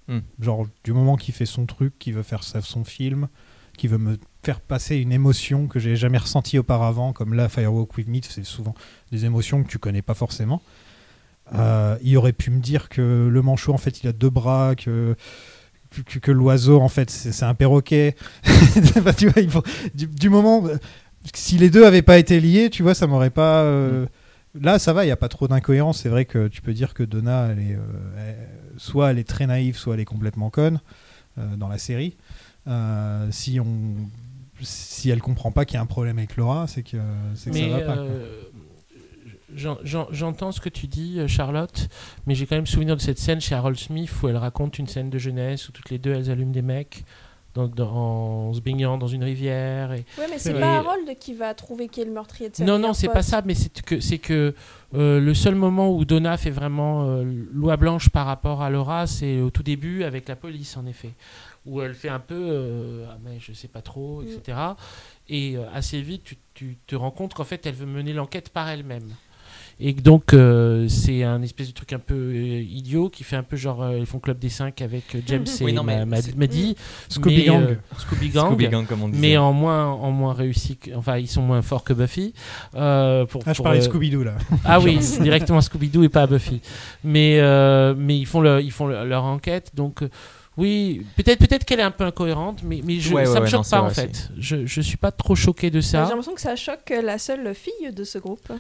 Hmm. 0.09 0.21
Genre 0.41 0.67
du 0.85 0.93
moment 0.93 1.17
qu'il 1.17 1.35
fait 1.35 1.47
son 1.47 1.67
truc, 1.67 1.99
qu'il 1.99 2.15
veut 2.15 2.23
faire 2.23 2.45
son 2.45 2.85
film, 2.85 3.29
qu'il 3.77 3.91
veut 3.91 3.99
me 3.99 4.19
faire 4.45 4.61
passer 4.61 4.97
une 4.99 5.11
émotion 5.13 5.67
que 5.67 5.81
j'ai 5.81 5.97
jamais 5.97 6.19
ressentie 6.19 6.59
auparavant, 6.59 7.13
comme 7.13 7.35
là 7.35 7.49
Firewalk 7.49 7.97
with 7.97 8.07
Me, 8.07 8.21
c'est 8.23 8.45
souvent 8.45 8.75
des 9.11 9.25
émotions 9.25 9.63
que 9.65 9.69
tu 9.69 9.79
connais 9.79 10.03
pas 10.03 10.15
forcément. 10.15 10.63
Euh, 11.55 11.97
il 12.03 12.17
aurait 12.17 12.33
pu 12.33 12.51
me 12.51 12.61
dire 12.61 12.89
que 12.89 13.29
le 13.31 13.43
manchot 13.43 13.73
en 13.73 13.79
fait 13.79 14.03
il 14.03 14.09
a 14.09 14.13
deux 14.13 14.31
bras, 14.31 14.75
que 14.77 15.17
que, 16.07 16.19
que 16.19 16.31
l'oiseau 16.33 16.81
en 16.81 16.89
fait 16.89 17.11
c'est 17.11 17.45
un 17.45 17.55
perroquet. 17.55 18.15
Enfin, 18.45 19.13
tu 19.17 19.29
vois, 19.29 19.43
il 19.43 19.51
faut- 19.51 19.63
du, 19.95 20.07
du 20.07 20.29
moment 20.29 20.65
euh, 20.67 20.77
si 21.35 21.59
les 21.59 21.71
deux 21.71 21.85
avaient 21.85 22.03
pas 22.03 22.19
été 22.19 22.39
liés, 22.41 22.71
tu 22.71 22.83
vois, 22.85 22.95
ça 22.95 23.07
m'aurait 23.09 23.31
pas. 23.31 23.63
euh, 23.63 24.07
Là, 24.61 24.79
ça 24.79 24.93
va, 24.93 25.05
il 25.05 25.09
y 25.09 25.13
a 25.13 25.17
pas 25.17 25.29
trop 25.29 25.49
d'incohérence. 25.49 25.99
C'est 26.01 26.09
vrai 26.09 26.25
que 26.25 26.49
tu 26.49 26.63
peux 26.63 26.73
dire 26.73 26.95
que 26.95 27.03
Donna, 27.03 27.49
elle 27.53 27.59
est, 27.59 27.75
euh, 27.75 27.81
elle- 28.19 28.49
soit 28.79 29.11
elle 29.11 29.19
est 29.19 29.29
très 29.29 29.47
naïve, 29.47 29.77
soit 29.77 29.95
elle 29.95 30.01
est 30.01 30.05
complètement 30.05 30.51
conne 30.51 30.81
euh, 31.39 31.57
dans 31.57 31.69
la 31.69 31.79
série. 31.79 32.17
Euh, 32.67 33.27
si 33.31 33.61
on, 33.61 33.95
si 34.61 35.11
elle 35.11 35.21
comprend 35.21 35.53
pas 35.53 35.65
qu'il 35.65 35.75
y 35.75 35.79
a 35.79 35.83
un 35.83 35.87
problème 35.87 36.19
avec 36.19 36.37
Laura, 36.37 36.67
c'est 36.67 36.83
que, 36.83 36.97
c'est 37.35 37.51
que 37.51 37.57
ça 37.59 37.69
va 37.69 37.81
pas. 37.81 38.05
J'entends 39.55 40.53
ce 40.53 40.61
que 40.61 40.69
tu 40.69 40.87
dis, 40.87 41.19
Charlotte, 41.29 41.89
mais 42.27 42.35
j'ai 42.35 42.47
quand 42.47 42.57
même 42.57 42.67
souvenir 42.67 42.97
de 42.97 43.01
cette 43.01 43.19
scène 43.19 43.41
chez 43.41 43.55
Harold 43.55 43.79
Smith 43.79 44.11
où 44.23 44.29
elle 44.29 44.37
raconte 44.37 44.79
une 44.79 44.87
scène 44.87 45.09
de 45.09 45.19
jeunesse 45.19 45.69
où 45.69 45.73
toutes 45.73 45.89
les 45.91 45.99
deux 45.99 46.13
elles 46.13 46.31
allument 46.31 46.53
des 46.53 46.63
mecs 46.63 47.05
dans- 47.67 47.89
en 48.49 48.53
se 48.53 48.61
baignant 48.61 48.99
dans 48.99 49.07
une 49.07 49.25
rivière. 49.25 49.93
Et, 49.93 50.05
Ouais, 50.19 50.27
mais 50.31 50.39
c'est 50.39 50.51
et- 50.57 50.61
pas 50.61 50.77
Harold 50.77 51.09
qui 51.19 51.35
va 51.35 51.55
trouver 51.55 51.89
qui 51.89 52.01
est 52.01 52.05
le 52.05 52.13
meurtrier 52.13 52.51
de 52.51 52.57
sa 52.57 52.65
Non, 52.65 52.79
non, 52.79 52.93
c'est 52.93 53.09
pas 53.09 53.23
ça, 53.23 53.43
mais 53.45 53.55
c'est 53.55 53.81
que, 53.83 54.01
c'est 54.01 54.19
que 54.19 54.55
euh, 54.95 55.21
le 55.21 55.35
seul 55.35 55.55
moment 55.55 55.91
où 55.93 56.05
Donna 56.05 56.37
fait 56.37 56.51
vraiment 56.51 57.05
euh, 57.09 57.25
loi 57.53 57.77
blanche 57.77 58.09
par 58.11 58.27
rapport 58.27 58.63
à 58.63 58.71
Laura, 58.71 59.07
c'est 59.07 59.41
au 59.41 59.51
tout 59.51 59.63
début 59.63 60.05
avec 60.05 60.29
la 60.29 60.37
police, 60.37 60.77
en 60.77 60.87
effet, 60.87 61.11
où 61.65 61.81
elle 61.81 61.95
fait 61.95 62.09
un 62.09 62.21
peu, 62.21 62.35
euh, 62.39 63.07
ah, 63.11 63.17
mais 63.25 63.39
je 63.41 63.53
sais 63.53 63.69
pas 63.69 63.83
trop, 63.83 64.23
Mm. 64.23 64.27
etc. 64.29 64.59
Et 65.29 65.57
euh, 65.57 65.63
assez 65.75 66.01
vite, 66.01 66.23
tu, 66.25 66.37
tu 66.55 66.77
te 66.87 66.95
rends 66.95 67.11
compte 67.11 67.35
qu'en 67.35 67.45
fait, 67.45 67.67
elle 67.67 67.75
veut 67.75 67.87
mener 67.87 68.13
l'enquête 68.13 68.51
par 68.51 68.69
elle-même. 68.69 69.09
Et 69.79 69.93
donc, 69.93 70.33
euh, 70.33 70.89
c'est 70.89 71.23
un 71.23 71.43
espèce 71.43 71.69
de 71.69 71.73
truc 71.75 71.93
un 71.93 71.99
peu 71.99 72.15
euh, 72.15 72.63
idiot 72.63 73.11
qui 73.11 73.25
fait 73.25 73.37
un 73.37 73.43
peu 73.43 73.57
genre, 73.57 73.83
euh, 73.83 73.99
ils 73.99 74.07
font 74.07 74.19
Club 74.19 74.39
des 74.39 74.49
5 74.49 74.81
avec 74.81 75.05
James 75.27 75.45
et 75.61 75.65
Oui, 75.65 75.73
non, 75.75 75.83
mais 75.83 75.99
Ma- 75.99 76.07
Ma- 76.07 76.23
c'est- 76.23 76.35
Maddy. 76.35 76.75
Scooby 77.11 77.37
mais, 77.37 77.45
Gang. 77.45 77.63
euh, 77.63 77.75
Scooby 77.99 78.29
Gang. 78.31 78.47
Scooby 78.47 78.69
Gang, 78.69 78.87
comme 78.87 79.03
on 79.03 79.09
disait. 79.11 79.21
Mais 79.21 79.37
en 79.37 79.53
moins, 79.53 79.87
en 79.87 80.11
moins 80.13 80.33
réussi. 80.33 80.77
que- 80.79 80.95
enfin, 80.97 81.19
ils 81.19 81.29
sont 81.29 81.43
moins 81.43 81.61
forts 81.61 81.85
que 81.85 81.93
Buffy. 81.93 82.33
euh, 82.75 83.27
pour, 83.27 83.43
Ah, 83.45 83.53
je 83.53 83.57
pour, 83.59 83.65
parlais 83.65 83.81
de 83.81 83.85
Scooby-Doo, 83.85 84.25
là. 84.25 84.37
Ah 84.65 84.81
oui, 84.81 84.97
c'est 85.03 85.23
directement 85.23 85.61
Scooby-Doo 85.61 86.05
et 86.05 86.09
pas 86.09 86.23
à 86.23 86.27
Buffy. 86.27 86.63
Mais, 87.05 87.39
euh, 87.41 87.95
mais 87.97 88.17
ils 88.19 88.27
font, 88.27 88.41
le, 88.41 88.63
ils 88.63 88.73
font 88.73 88.87
le- 88.87 89.05
leur 89.07 89.25
enquête. 89.25 89.73
Donc, 89.75 90.03
euh, 90.03 90.09
oui, 90.57 91.05
peut-être 91.17 91.39
peut 91.39 91.59
qu'elle 91.59 91.81
est 91.81 91.85
un 91.85 91.91
peu 91.91 92.05
incohérente, 92.05 92.63
mais, 92.63 92.81
mais 92.85 92.99
je, 92.99 93.13
Ouais, 93.13 93.27
ça 93.27 93.35
ouais, 93.35 93.41
me 93.41 93.47
choque 93.47 93.65
non, 93.65 93.71
pas 93.71 93.83
en 93.83 93.91
fait. 93.91 94.31
Je, 94.39 94.65
je 94.65 94.81
suis 94.81 94.97
pas 94.97 95.11
trop 95.13 95.35
choqué 95.35 95.71
de 95.71 95.81
J'ai 95.81 95.89
ça. 95.89 96.01
l'impression 96.03 96.35
que 96.35 96.41
ça 96.41 96.57
choque 96.57 96.91
la 96.91 97.19
seule 97.19 97.55
fille 97.55 97.93
de 97.93 98.05
ce 98.05 98.19
groupe. 98.19 98.51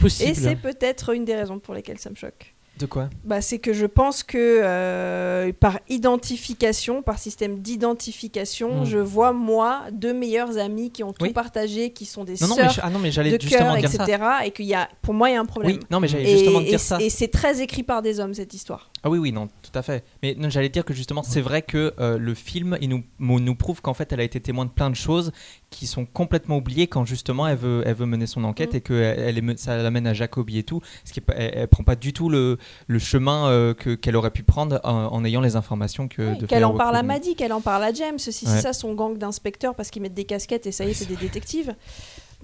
Possible. 0.00 0.30
Et 0.30 0.34
c'est 0.34 0.56
peut-être 0.56 1.14
une 1.14 1.24
des 1.24 1.34
raisons 1.36 1.58
pour 1.60 1.74
lesquelles 1.74 1.98
ça 1.98 2.10
me 2.10 2.16
choque. 2.16 2.53
De 2.78 2.86
quoi 2.86 3.08
Bah, 3.24 3.40
c'est 3.40 3.58
que 3.60 3.72
je 3.72 3.86
pense 3.86 4.22
que 4.24 4.36
euh, 4.62 5.52
par 5.60 5.78
identification, 5.88 7.02
par 7.02 7.18
système 7.18 7.60
d'identification, 7.60 8.80
Mm. 8.82 8.84
je 8.84 8.98
vois 8.98 9.32
moi 9.32 9.82
deux 9.92 10.12
meilleurs 10.12 10.58
amis 10.58 10.90
qui 10.90 11.04
ont 11.04 11.12
tout 11.12 11.22
Oui. 11.24 11.32
partagé, 11.32 11.90
qui 11.92 12.04
sont 12.04 12.24
des 12.24 12.34
Non, 12.40 12.48
non, 12.48 12.56
mais 12.56 12.62
sœurs 12.62 12.72
je- 12.72 12.80
ah 12.82 12.90
non, 12.90 12.98
mais 12.98 13.12
j'allais 13.12 13.38
de 13.38 13.48
cœur, 13.48 13.72
ça. 13.72 13.78
etc. 13.78 14.22
Et 14.46 14.50
qu'il 14.50 14.66
y 14.66 14.74
a, 14.74 14.88
pour 15.02 15.14
moi, 15.14 15.30
il 15.30 15.34
y 15.34 15.36
a 15.36 15.40
un 15.40 15.44
problème. 15.44 15.72
Oui, 15.76 15.80
non, 15.90 16.00
mais 16.00 16.08
j'allais 16.08 16.26
justement 16.26 16.60
et 16.60 16.64
dire 16.64 16.80
ça. 16.80 16.98
Et 17.00 17.10
c'est 17.10 17.28
très 17.28 17.60
écrit 17.60 17.82
par 17.84 18.02
des 18.02 18.18
hommes 18.18 18.34
cette 18.34 18.54
histoire. 18.54 18.90
Ah 19.04 19.10
oui, 19.10 19.18
oui, 19.18 19.30
non, 19.32 19.46
tout 19.62 19.78
à 19.78 19.82
fait. 19.82 20.04
Mais 20.22 20.36
j'allais 20.48 20.68
dire 20.68 20.84
que 20.84 20.94
justement, 20.94 21.22
c'est 21.22 21.40
vrai 21.42 21.62
que 21.62 21.94
euh, 22.00 22.18
le 22.18 22.34
film, 22.34 22.76
il 22.80 22.88
nous 22.88 23.54
prouve 23.54 23.82
qu'en 23.82 23.94
fait, 23.94 24.12
elle 24.12 24.20
a 24.20 24.24
été 24.24 24.40
témoin 24.40 24.64
de 24.64 24.70
plein 24.70 24.90
de 24.90 24.96
choses 24.96 25.30
qui 25.74 25.86
sont 25.86 26.06
complètement 26.06 26.56
oubliées 26.56 26.86
quand 26.86 27.04
justement 27.04 27.46
elle 27.46 27.56
veut, 27.58 27.82
elle 27.84 27.94
veut 27.94 28.06
mener 28.06 28.26
son 28.26 28.44
enquête 28.44 28.72
Mm. 28.72 28.76
et 28.76 28.80
que 28.80 28.94
elle, 28.94 29.18
elle 29.38 29.50
est 29.50 29.58
ça 29.58 29.76
l'amène 29.76 30.06
à 30.06 30.14
Jacobi 30.14 30.58
et 30.58 30.62
tout. 30.62 30.80
Ce 31.04 31.12
qui 31.12 31.20
est 31.20 31.24
elle, 31.36 31.52
elle 31.54 31.68
prend 31.68 31.84
pas 31.84 31.96
du 31.96 32.12
tout 32.12 32.28
le, 32.28 32.58
le 32.86 32.98
chemin 32.98 33.48
euh, 33.48 33.74
que- 33.74 33.94
qu'elle 33.94 34.16
aurait 34.16 34.30
pu 34.30 34.42
prendre 34.42 34.80
en, 34.84 35.06
en 35.12 35.24
ayant 35.24 35.40
les 35.40 35.56
informations 35.56 36.08
que 36.08 36.42
Qu'elle 36.46 36.64
en 36.64 36.74
parle 36.74 36.96
à. 36.96 37.02
Maddy, 37.02 37.34
qu'elle 37.34 37.52
en 37.52 37.60
parle 37.60 37.84
à 37.84 37.92
James. 37.92 38.18
Si 38.18 38.32
c'est 38.32 38.60
ça 38.60 38.72
son 38.72 38.94
gang 38.94 39.18
d'inspecteurs 39.18 39.74
parce 39.74 39.90
qu'ils 39.90 40.02
mettent 40.02 40.14
des 40.14 40.24
casquettes 40.24 40.66
et 40.66 40.72
ça 40.72 40.84
y 40.84 40.90
est, 40.90 40.94
c'est 40.94 41.04
des 41.08 41.16
détectives. 41.16 41.74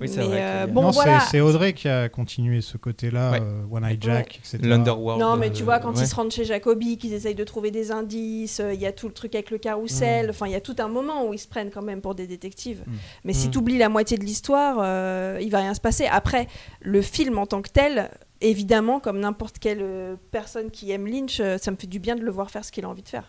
Oui, 0.00 0.08
c'est 0.08 0.18
Mais, 0.20 0.26
vrai 0.28 0.40
euh, 0.42 0.66
bon, 0.66 0.82
non, 0.82 0.90
voilà. 0.92 1.20
c'est- 1.20 1.40
Audrey 1.40 1.74
qui 1.74 1.86
a 1.86 2.08
continué 2.08 2.62
ce 2.62 2.78
côté-là, 2.78 3.32
Ouais. 3.32 3.40
euh, 3.42 3.62
One 3.70 3.84
Eye 3.84 3.98
Jack, 4.00 4.38
etc. 4.38 4.58
L'Underworld. 4.62 5.20
Non, 5.20 5.36
mais 5.36 5.52
tu 5.52 5.62
vois, 5.62 5.74
euh, 5.76 5.78
quand 5.78 5.92
ouais. 5.94 6.02
ils 6.02 6.06
se 6.06 6.14
rendent 6.14 6.30
chez 6.32 6.44
Jacobi, 6.46 6.96
qu'ils 6.96 7.12
essayent 7.12 7.34
de 7.34 7.44
trouver 7.44 7.70
des 7.70 7.90
indices, 7.92 8.60
euh, 8.60 8.72
il 8.72 8.80
y 8.80 8.86
a 8.86 8.92
tout 8.92 9.08
le 9.08 9.12
truc 9.12 9.34
avec 9.34 9.50
le 9.50 9.58
carrousel. 9.58 10.28
Mm. 10.28 10.30
Enfin, 10.30 10.46
il 10.46 10.52
y 10.52 10.56
a 10.56 10.60
tout 10.62 10.76
un 10.78 10.88
moment 10.88 11.26
où 11.28 11.34
ils 11.34 11.38
se 11.38 11.46
prennent 11.48 11.70
quand 11.70 11.82
même 11.82 12.00
pour 12.00 12.14
des 12.14 12.26
détectives. 12.26 12.82
Mais 13.24 13.32
Mm. 13.32 13.36
si 13.36 13.50
tu 13.50 13.58
oublies 13.58 13.76
la 13.78 13.90
moitié 13.90 14.16
de 14.16 14.24
l'histoire, 14.24 14.78
euh, 14.80 15.38
il 15.42 15.50
va 15.50 15.58
rien 15.58 15.74
se 15.74 15.80
passer. 15.80 16.06
Après, 16.06 16.48
le 16.80 17.02
film 17.02 17.36
en 17.36 17.46
tant 17.46 17.60
que 17.60 17.68
tel, 17.70 18.10
évidemment, 18.40 19.00
comme 19.00 19.20
n'importe 19.20 19.58
quelle 19.58 19.82
euh, 19.82 20.16
personne 20.30 20.70
qui 20.70 20.90
aime 20.92 21.06
Lynch, 21.06 21.40
euh, 21.40 21.58
ça 21.58 21.70
me 21.70 21.76
fait 21.76 21.86
du 21.86 21.98
bien 21.98 22.16
de 22.16 22.22
le 22.22 22.30
voir 22.30 22.50
faire 22.50 22.64
ce 22.64 22.72
qu'il 22.72 22.86
a 22.86 22.88
envie 22.88 23.02
de 23.02 23.08
faire. 23.08 23.28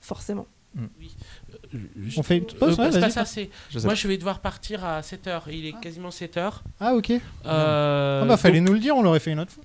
Forcément. 0.00 0.46
On 2.16 2.22
fait 2.22 2.38
une 2.38 2.44
pause, 2.44 2.78
Euh, 2.78 2.90
ouais, 2.90 3.00
pas 3.00 3.10
ça, 3.10 3.24
c'est- 3.24 3.50
Moi, 3.84 3.94
je 3.94 4.06
vais 4.08 4.16
devoir 4.16 4.38
partir 4.40 4.84
à 4.84 5.02
7h. 5.02 5.42
Il 5.50 5.66
est 5.66 5.74
quasiment 5.80 6.10
7h. 6.10 6.62
Ah, 6.80 6.94
ok. 6.94 7.10
Euh, 7.46 8.20
ah 8.22 8.26
bah, 8.26 8.36
fallait 8.36 8.58
donc- 8.60 8.68
nous 8.68 8.74
le 8.74 8.80
dire, 8.80 8.96
on 8.96 9.02
l'aurait 9.02 9.20
fait 9.20 9.32
une 9.32 9.40
autre 9.40 9.52
fois. 9.52 9.64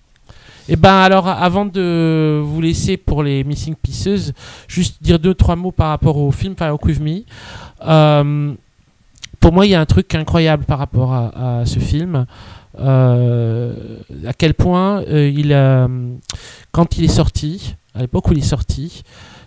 Et 0.67 0.75
ben 0.75 0.93
alors, 0.93 1.27
avant 1.27 1.65
de 1.65 2.39
vous 2.45 2.61
laisser 2.61 2.95
pour 2.97 3.23
les 3.23 3.43
Missing 3.43 3.75
Pieces, 3.75 4.31
juste 4.67 5.01
dire 5.01 5.17
deux 5.17 5.33
trois 5.33 5.55
mots 5.55 5.71
par 5.71 5.89
rapport 5.89 6.17
au 6.17 6.31
film 6.31 6.55
Firewalk 6.55 6.85
With 6.85 6.99
Me. 6.99 7.21
Euh, 7.87 8.53
pour 9.39 9.51
moi, 9.51 9.65
il 9.65 9.69
y 9.71 9.75
a 9.75 9.81
un 9.81 9.85
truc 9.87 10.13
incroyable 10.13 10.65
par 10.65 10.77
rapport 10.77 11.11
à, 11.13 11.61
à 11.61 11.65
ce 11.65 11.79
film. 11.79 12.25
Euh, 12.79 13.73
à 14.27 14.33
quel 14.33 14.53
point 14.53 15.01
euh, 15.07 15.27
il 15.29 15.49
quand 16.71 16.97
il 16.97 17.05
est 17.05 17.07
sorti, 17.07 17.75
à 17.95 18.01
l'époque 18.01 18.27
où 18.29 18.33
il 18.33 18.39
est 18.39 18.41
sorti, 18.41 19.01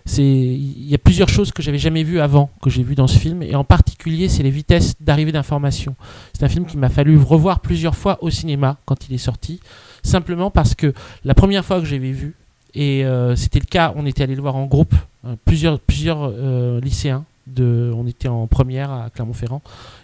c'est 0.05 0.23
il 0.23 0.89
y 0.89 0.95
a 0.95 0.97
plusieurs 0.97 1.29
choses 1.29 1.51
que 1.51 1.61
j'avais 1.61 1.77
jamais 1.77 2.03
vues 2.03 2.19
avant 2.19 2.49
que 2.61 2.69
j'ai 2.69 2.83
vues 2.83 2.95
dans 2.95 3.07
ce 3.07 3.17
film 3.17 3.41
et 3.41 3.55
en 3.55 3.63
particulier 3.63 4.27
c'est 4.27 4.43
les 4.43 4.49
vitesses 4.49 4.95
d'arrivée 4.99 5.31
d'informations. 5.31 5.95
C'est 6.33 6.43
un 6.43 6.49
film 6.49 6.65
qui 6.65 6.77
m'a 6.77 6.89
fallu 6.89 7.17
revoir 7.17 7.59
plusieurs 7.59 7.95
fois 7.95 8.17
au 8.21 8.29
cinéma 8.29 8.77
quand 8.85 9.07
il 9.07 9.15
est 9.15 9.19
sorti 9.19 9.59
simplement 10.03 10.51
parce 10.51 10.75
que 10.75 10.93
la 11.23 11.33
première 11.33 11.65
fois 11.65 11.79
que 11.79 11.85
j'avais 11.85 12.11
vu, 12.11 12.35
et 12.75 13.05
euh, 13.05 13.35
c'était 13.35 13.59
le 13.59 13.65
cas, 13.65 13.93
on 13.95 14.05
était 14.05 14.23
allé 14.23 14.35
le 14.35 14.41
voir 14.41 14.55
en 14.55 14.65
groupe, 14.65 14.93
euh, 15.25 15.35
plusieurs, 15.45 15.79
plusieurs 15.79 16.19
euh, 16.23 16.79
lycéens, 16.81 17.23
on 17.57 18.07
était 18.07 18.27
en 18.27 18.47
première 18.47 18.91
à 18.91 19.09
Clermont-Ferrand, 19.09 19.61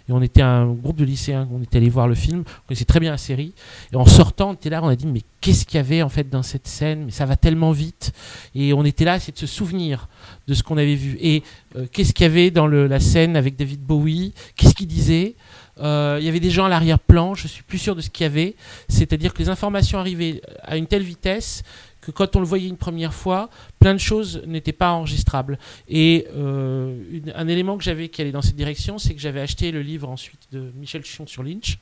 et 0.08 0.12
on 0.12 0.22
était 0.22 0.42
un 0.42 0.66
groupe 0.66 0.96
de 0.96 1.04
lycéens, 1.04 1.48
on 1.52 1.62
était 1.62 1.78
allé 1.78 1.88
voir 1.88 2.08
le 2.08 2.14
film, 2.14 2.44
on 2.46 2.68
connaissait 2.68 2.84
très 2.84 3.00
bien 3.00 3.10
la 3.10 3.18
série, 3.18 3.54
et 3.92 3.96
en 3.96 4.04
sortant, 4.04 4.50
on 4.50 4.54
était 4.54 4.70
là, 4.70 4.80
on 4.82 4.88
a 4.88 4.96
dit, 4.96 5.06
mais 5.06 5.22
qu'est-ce 5.40 5.64
qu'il 5.64 5.76
y 5.76 5.80
avait 5.80 6.02
en 6.02 6.08
fait 6.08 6.28
dans 6.28 6.42
cette 6.42 6.66
scène, 6.66 7.04
mais 7.06 7.10
ça 7.10 7.26
va 7.26 7.36
tellement 7.36 7.72
vite, 7.72 8.12
et 8.54 8.72
on 8.72 8.84
était 8.84 9.04
là 9.04 9.16
essayer 9.16 9.32
de 9.32 9.38
se 9.38 9.46
souvenir 9.46 10.08
de 10.46 10.54
ce 10.54 10.62
qu'on 10.62 10.76
avait 10.76 10.96
vu, 10.96 11.16
et 11.20 11.42
euh, 11.76 11.86
qu'est-ce 11.90 12.12
qu'il 12.12 12.24
y 12.24 12.30
avait 12.30 12.50
dans 12.50 12.66
la 12.66 13.00
scène 13.00 13.36
avec 13.36 13.56
David 13.56 13.80
Bowie, 13.80 14.34
qu'est-ce 14.56 14.74
qu'il 14.74 14.86
disait, 14.86 15.34
euh, 15.80 16.18
il 16.20 16.26
y 16.26 16.28
avait 16.28 16.40
des 16.40 16.50
gens 16.50 16.66
à 16.66 16.68
l'arrière-plan, 16.68 17.34
je 17.34 17.48
suis 17.48 17.62
plus 17.62 17.78
sûr 17.78 17.96
de 17.96 18.00
ce 18.00 18.10
qu'il 18.10 18.24
y 18.24 18.26
avait. 18.26 18.54
C'est-à-dire 18.88 19.32
que 19.32 19.38
les 19.38 19.48
informations 19.48 19.98
arrivaient 19.98 20.42
à 20.62 20.76
une 20.76 20.86
telle 20.86 21.02
vitesse 21.02 21.62
que 22.00 22.10
quand 22.10 22.36
on 22.36 22.40
le 22.40 22.46
voyait 22.46 22.68
une 22.68 22.76
première 22.76 23.14
fois, 23.14 23.50
plein 23.78 23.94
de 23.94 24.00
choses 24.00 24.42
n'étaient 24.46 24.72
pas 24.72 24.92
enregistrables. 24.92 25.58
Et 25.88 26.26
euh, 26.34 26.96
un 27.34 27.48
élément 27.48 27.76
que 27.76 27.84
j'avais 27.84 28.08
qui 28.08 28.20
allait 28.22 28.32
dans 28.32 28.42
cette 28.42 28.56
direction, 28.56 28.98
c'est 28.98 29.14
que 29.14 29.20
j'avais 29.20 29.40
acheté 29.40 29.70
le 29.70 29.82
livre 29.82 30.08
ensuite 30.08 30.40
de 30.52 30.70
Michel 30.76 31.04
Chion 31.04 31.26
sur 31.26 31.42
Lynch. 31.42 31.78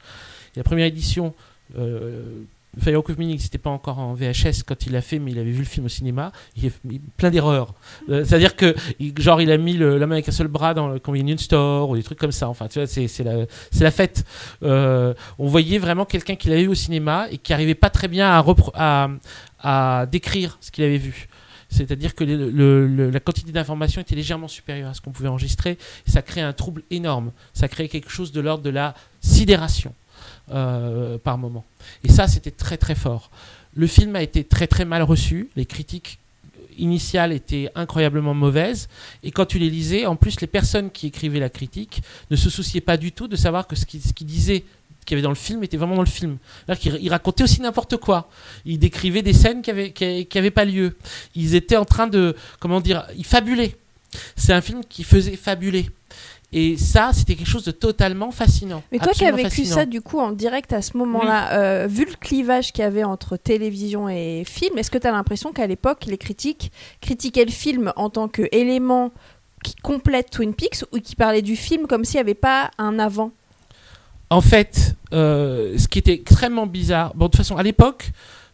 La 0.57 0.65
première 0.65 0.87
édition, 0.87 1.35
euh, 1.77 2.45
Firewalk 2.79 3.09
with 3.09 3.19
n'existait 3.19 3.59
pas 3.59 3.71
encore 3.71 3.99
en 3.99 4.15
VHS 4.15 4.63
quand 4.67 4.87
il 4.87 4.93
l'a 4.93 5.01
fait, 5.01 5.19
mais 5.19 5.33
il 5.33 5.39
avait 5.39 5.51
vu 5.51 5.61
le 5.61 5.65
film 5.65 5.87
au 5.87 5.89
cinéma. 5.89 6.33
Il 6.57 6.67
a 6.67 6.71
plein 7.17 7.31
d'erreurs. 7.31 7.75
Euh, 8.09 8.25
C'est-à-dire 8.25 8.57
que, 8.57 8.75
genre, 9.19 9.41
il 9.41 9.51
a 9.51 9.57
mis 9.57 9.77
la 9.77 10.07
main 10.07 10.17
avec 10.17 10.29
un 10.29 10.33
seul 10.33 10.49
bras 10.49 10.75
dans 10.75 10.89
le 10.89 10.99
convenience 10.99 11.43
store 11.43 11.91
ou 11.91 11.97
des 11.97 12.03
trucs 12.03 12.19
comme 12.19 12.33
ça. 12.33 12.49
Enfin, 12.49 12.69
tu 12.69 12.79
vois, 12.79 12.87
c'est 12.87 13.25
la, 13.25 13.91
fête. 13.91 14.25
Euh, 14.63 15.15
on 15.39 15.47
voyait 15.47 15.79
vraiment 15.79 16.05
quelqu'un 16.05 16.37
qui 16.37 16.49
l'avait 16.49 16.63
vu 16.63 16.69
au 16.69 16.75
cinéma 16.75 17.27
et 17.31 17.39
qui 17.39 17.53
arrivait 17.53 17.75
pas 17.75 17.91
très 17.91 18.09
bien 18.09 18.29
à, 18.29 18.45
à, 18.75 19.09
à 19.61 20.07
décrire 20.11 20.59
ce 20.61 20.71
qu'il 20.71 20.85
avait 20.85 20.99
vu. 20.99 21.29
C'est-à-dire 21.71 22.15
que 22.15 22.25
la 22.25 23.21
quantité 23.21 23.53
d'informations 23.53 24.01
était 24.01 24.15
légèrement 24.15 24.49
supérieure 24.49 24.91
à 24.91 24.95
ce 24.95 25.01
qu'on 25.01 25.11
pouvait 25.11 25.29
enregistrer. 25.29 25.77
Ça 26.07 26.23
crée 26.23 26.41
un 26.41 26.53
trouble 26.53 26.83
énorme. 26.91 27.33
Ça 27.53 27.69
crée 27.69 27.89
quelque 27.89 28.11
chose 28.11 28.33
de 28.33 28.41
l'ordre 28.41 28.65
de 28.65 28.71
la 28.71 28.95
sidération 29.21 29.95
euh, 30.51 31.19
par 31.19 31.37
moment. 31.37 31.65
Et 32.05 32.09
ça, 32.09 32.27
c'était 32.27 32.51
très 32.51 32.79
très 32.79 32.95
fort. 32.95 33.31
Le 33.75 33.87
film 33.87 34.17
a 34.17 34.23
été 34.23 34.45
très 34.45 34.67
très 34.67 34.87
mal 34.87 35.03
reçu. 35.03 35.51
Les 35.57 35.67
critiques 35.67 36.19
initiales 36.79 37.33
étaient 37.33 37.71
incroyablement 37.75 38.35
mauvaises. 38.35 38.89
Et 39.23 39.31
quand 39.31 39.45
tu 39.45 39.59
les 39.59 39.69
lisais, 39.69 40.07
en 40.07 40.17
plus, 40.17 40.41
les 40.41 40.47
personnes 40.47 40.91
qui 40.91 41.09
écrivaient 41.09 41.41
la 41.41 41.51
critique 41.51 42.03
ne 42.31 42.37
se 42.37 42.49
souciaient 42.49 42.81
pas 42.81 42.97
du 42.97 43.13
tout 43.13 43.29
de 43.29 43.37
savoir 43.37 43.67
que 43.67 43.77
ce 43.77 43.85
qu'ils 43.85 44.27
disaient 44.27 44.65
qu'il 45.09 45.17
y 45.17 45.19
avait 45.19 45.25
dans 45.25 45.31
le 45.31 45.35
film 45.35 45.65
était 45.65 45.79
vraiment 45.79 45.97
dans 45.97 46.03
le 46.03 46.07
film. 46.07 46.37
C'est-à-dire 46.67 46.83
qu'ils 46.83 47.05
ils 47.07 47.09
racontaient 47.09 47.43
aussi 47.43 47.63
n'importe 47.63 47.97
quoi. 47.97 48.29
Ils 48.67 48.79
décrivaient 48.79 49.23
des 49.23 49.33
scènes 49.33 49.63
qui 49.63 49.71
n'avaient 49.71 49.91
qui, 49.91 50.27
qui 50.27 50.39
avaient 50.39 50.51
pas 50.51 50.67
lieu. 50.67 50.97
Ils 51.35 51.55
étaient 51.55 51.77
en 51.77 51.87
train 51.87 52.07
de, 52.07 52.37
comment 52.61 52.81
dire, 52.81 53.07
ils 53.17 53.25
fabulaient. 53.25 53.77
C'est 54.37 54.53
un 54.53 54.61
film 54.61 54.83
qui 54.89 55.05
faisait 55.05 55.37
fabuler. 55.37 55.87
Et 56.51 56.79
ça, 56.79 57.11
c'était 57.13 57.35
quelque 57.35 57.49
chose 57.49 57.65
de 57.65 57.71
totalement 57.71 58.31
fascinant. 58.31 58.83
Mais 58.91 58.99
toi 58.99 59.13
qui 59.13 59.25
as 59.25 59.33
vécu 59.33 59.51
fascinant. 59.51 59.75
ça 59.75 59.87
du 59.87 60.01
coup 60.01 60.19
en 60.19 60.33
direct 60.33 60.73
à 60.73 60.81
ce 60.81 60.97
moment-là, 60.97 61.53
euh, 61.53 61.87
vu 61.87 62.07
le 62.07 62.15
clivage 62.15 62.73
qu'il 62.73 62.83
y 62.83 62.87
avait 62.87 63.05
entre 63.05 63.37
télévision 63.37 64.09
et 64.09 64.45
film, 64.47 64.79
est-ce 64.79 64.91
que 64.91 64.97
tu 64.97 65.07
as 65.07 65.13
l'impression 65.13 65.53
qu'à 65.53 65.67
l'époque, 65.67 66.07
les 66.07 66.17
critiques 66.17 66.73
critiquaient 67.03 67.45
le 67.45 67.51
film 67.51 67.93
en 67.97 68.09
tant 68.09 68.29
qu'élément 68.29 69.13
qui 69.63 69.75
complète 69.75 70.31
Twin 70.31 70.55
Peaks 70.55 70.85
ou 70.93 71.01
qui 71.01 71.17
parlaient 71.17 71.43
du 71.43 71.57
film 71.57 71.87
comme 71.87 72.05
s'il 72.05 72.17
n'y 72.17 72.23
avait 72.23 72.35
pas 72.35 72.71
un 72.79 72.99
avant? 72.99 73.33
En 74.31 74.41
fait, 74.41 74.95
euh, 75.13 75.79
ce 75.79 75.89
qui 75.89 75.99
était 75.99 76.13
extrêmement 76.13 76.67
bizarre, 76.67 77.15
bon, 77.15 77.27
de 77.27 77.31
toute 77.31 77.39
façon, 77.39 77.57
à 77.57 77.63
l'époque, 77.63 78.11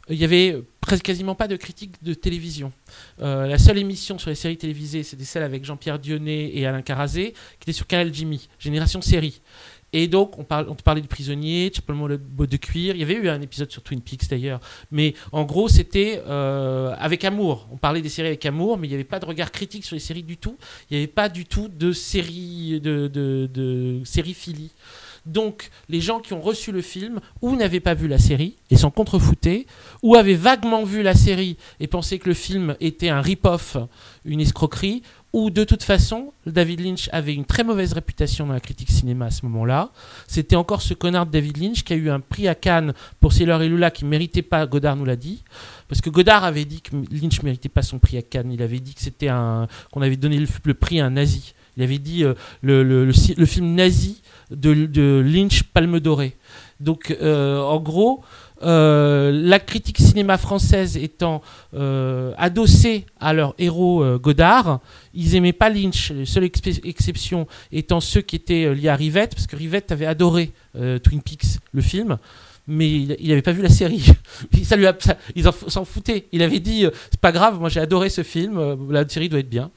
il 0.09 0.17
y 0.17 0.25
avait 0.25 0.62
presque 0.81 1.05
quasiment 1.05 1.35
pas 1.35 1.49
de 1.49 1.57
critique 1.57 2.03
de 2.03 2.15
télévision. 2.15 2.73
Euh, 3.20 3.47
la 3.47 3.59
seule 3.59 3.78
émission 3.78 4.19
sur 4.19 4.31
les 4.31 4.36
séries 4.36 4.57
télévisées, 4.57 5.03
c'était 5.03 5.25
celle 5.25 5.43
avec 5.43 5.65
Jean-Pierre 5.65 5.99
Dionnet 5.99 6.51
et 6.55 6.67
Alain 6.67 6.83
Carazé, 6.83 7.33
qui 7.33 7.65
était 7.65 7.73
sur 7.73 7.86
Canal 7.86 8.12
Jimmy, 8.15 8.49
Génération 8.59 9.01
Série. 9.01 9.41
Et 9.97 10.09
donc, 10.09 10.39
on, 10.39 10.44
parle, 10.44 10.67
parlait 10.83 11.01
du 11.01 11.07
prisonnier, 11.07 11.70
Chapel 11.73 11.97
le 12.09 12.17
bout 12.17 12.49
de 12.49 12.57
cuir. 12.57 12.97
Il 12.97 13.01
y 13.01 13.05
avait 13.05 13.15
eu 13.15 13.28
un 13.28 13.41
épisode 13.41 13.70
sur 13.70 13.81
Twin 13.81 14.01
Peaks 14.01 14.28
d'ailleurs. 14.28 14.59
Mais 14.91 15.15
en 15.31 15.44
gros, 15.44 15.69
c'était 15.69 16.20
euh, 16.27 16.93
avec 16.99 17.25
amour. 17.25 17.69
On 17.73 17.77
parlait 17.77 18.03
des 18.03 18.09
séries 18.09 18.28
avec 18.28 18.44
amour, 18.44 18.77
mais 18.77 18.89
il 18.89 18.91
n'y 18.91 18.97
avait 18.97 19.05
pas 19.05 19.20
de 19.20 19.25
regard 19.25 19.53
critique 19.53 19.85
sur 19.85 19.94
les 19.94 20.01
séries 20.01 20.25
du 20.25 20.36
tout. 20.36 20.59
Il 20.91 20.97
n'y 20.97 21.05
avait 21.05 21.12
pas 21.12 21.28
du 21.28 21.47
tout 21.47 21.69
de 21.69 21.93
série 21.93 22.81
de, 22.81 23.07
de, 23.07 23.49
de. 23.53 24.03
Donc, 25.27 25.70
les 25.89 26.01
gens 26.01 26.20
qui 26.20 26.33
ont 26.33 26.41
reçu 26.41 26.73
le 26.73 26.83
film 26.83 27.20
ou 27.41 27.57
n'avaient 27.57 27.81
pas 27.81 27.94
vu 27.94 28.09
la 28.09 28.19
série 28.19 28.57
et 28.70 28.77
s'en 28.77 28.91
contrefoutés, 28.91 29.67
ou 30.03 30.17
avaient 30.17 30.35
vaguement 30.35 30.85
vu 30.85 31.03
la 31.03 31.15
série 31.15 31.57
et 31.81 31.86
pensaient 31.86 32.19
que 32.19 32.28
le 32.28 32.35
film 32.35 32.77
était 32.81 33.09
un 33.09 33.20
rip-off, 33.20 33.77
une 34.25 34.41
escroquerie, 34.41 35.03
ou 35.35 35.51
de 35.51 35.65
toute 35.65 35.83
façon, 35.83 36.33
David 36.47 36.78
Lynch 36.78 37.09
avait 37.11 37.35
une 37.35 37.44
très 37.44 37.65
mauvaise 37.65 37.93
réputation 37.93 38.47
dans 38.47 38.53
la 38.53 38.61
critique 38.61 38.93
cinéma 38.93 39.27
à 39.27 39.31
ce 39.33 39.44
moment-là. 39.47 39.91
C'était 40.28 40.55
encore 40.55 40.81
ce 40.81 40.94
connard 40.94 41.27
David 41.27 41.57
Lynch 41.57 41.83
qui 41.83 41.93
a 41.93 41.97
eu 41.97 42.09
un 42.09 42.20
prix 42.20 42.47
à 42.47 42.55
Cannes 42.55 42.94
pour 43.19 43.33
Sailor 43.33 43.62
et 43.62 43.69
Lula 43.69 43.91
qui 43.91 44.05
ne 44.05 44.11
méritait 44.11 44.43
pas, 44.43 44.65
Godard 44.65 44.94
nous 44.94 45.05
l'a 45.05 45.17
dit. 45.17 45.43
Parce 45.89 46.01
que 46.01 46.09
Godard 46.09 46.44
avait 46.44 46.65
dit 46.65 46.83
que 46.83 46.94
Lynch 47.11 47.41
ne 47.41 47.47
méritait 47.47 47.69
pas 47.69 47.83
son 47.83 47.99
prix 47.99 48.17
à 48.17 48.23
Cannes. 48.23 48.53
Il 48.53 48.62
avait 48.62 48.78
dit 48.78 48.94
que 48.94 49.01
c'était 49.01 49.27
un 49.27 49.67
qu'on 49.91 50.03
avait 50.03 50.17
donné 50.17 50.39
le, 50.39 50.75
prix 50.75 51.01
à 51.01 51.07
un 51.07 51.11
nazi. 51.11 51.55
Il 51.77 51.83
avait 51.83 51.99
dit 51.99 52.25
euh, 52.25 52.35
le, 52.62 52.83
le, 52.83 53.47
film 53.47 53.75
nazi 53.75 54.23
de, 54.51 54.86
de 54.86 55.23
Lynch 55.25 55.65
Palme 55.65 56.01
Dorée. 56.01 56.36
Donc, 56.81 57.17
euh, 57.20 57.61
en 57.61 57.81
gros, 57.81 58.23
euh, 58.62 59.33
la 59.33 59.59
critique 59.59 59.99
cinéma 59.99 60.39
française 60.39 60.97
étant 60.97 61.43
adossée 62.36 63.07
à 63.20 63.33
leur 63.33 63.55
héros 63.59 64.19
Godard, 64.19 64.81
ils 65.15 65.35
aimaient 65.35 65.53
pas 65.53 65.70
Lynch. 65.70 66.11
Les 66.12 66.27
seules 66.27 66.44
exceptions 66.85 67.47
étant 67.73 68.01
ceux 68.01 68.20
qui 68.20 68.36
étaient 68.36 68.75
liés 68.75 68.89
à 68.89 68.97
Rivette, 68.97 69.35
parce 69.35 69.47
que 69.47 69.57
Rivette 69.57 69.93
avait 69.93 70.07
adoré 70.07 70.53
Twin 70.75 71.23
Peaks, 71.23 71.59
le 71.73 71.83
film 71.83 72.19
mais 72.67 72.89
il 72.89 73.28
n'avait 73.28 73.43
pas 73.43 73.52
vu 73.52 73.62
la 73.62 73.68
série. 73.68 74.05
ça 74.65 74.76
lui 74.76 74.86
ils 75.36 75.44
s'en 75.68 75.84
foutaient. 75.84 76.26
Il 76.33 76.43
avait 76.43 76.60
dit 76.60 76.86
c'est 77.10 77.20
pas 77.20 77.33
grave, 77.33 77.59
moi 77.60 77.68
j'ai 77.68 77.81
adoré 77.81 78.09
ce 78.09 78.23
film, 78.23 78.91
la 78.91 79.07
série 79.09 79.28
doit 79.28 79.41
être 79.41 79.51
bien. 79.51 79.70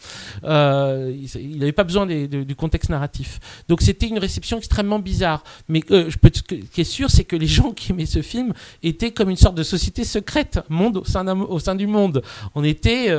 il 0.44 1.58
n'avait 1.58 1.72
pas 1.72 1.84
besoin 1.84 2.06
du 2.06 2.56
contexte 2.56 2.90
narratif. 2.90 3.40
Donc 3.68 3.82
c'était 3.82 4.08
une 4.08 4.20
réception 4.20 4.58
extrêmement 4.58 5.00
bizarre. 5.00 5.44
Mais 5.68 5.82
ce 5.90 6.42
qui 6.42 6.82
est 6.82 6.84
sûr, 6.84 7.10
c'est 7.10 7.26
que 7.26 7.36
les 7.36 7.48
gens 7.58 7.72
qui 7.72 7.92
aimaient 7.92 8.06
ce 8.06 8.22
film 8.22 8.54
étaient 8.84 9.12
comme 9.12 9.30
une 9.30 9.38
sorte 9.38 9.56
de 9.56 9.64
société 9.64 10.04
secrète, 10.04 10.60
monde 10.70 10.98
au 10.98 11.06
sein, 11.06 11.28
au 11.28 11.60
sein 11.60 11.76
du 11.76 11.88
monde. 11.88 12.22
On 12.56 12.64
était, 12.64 13.14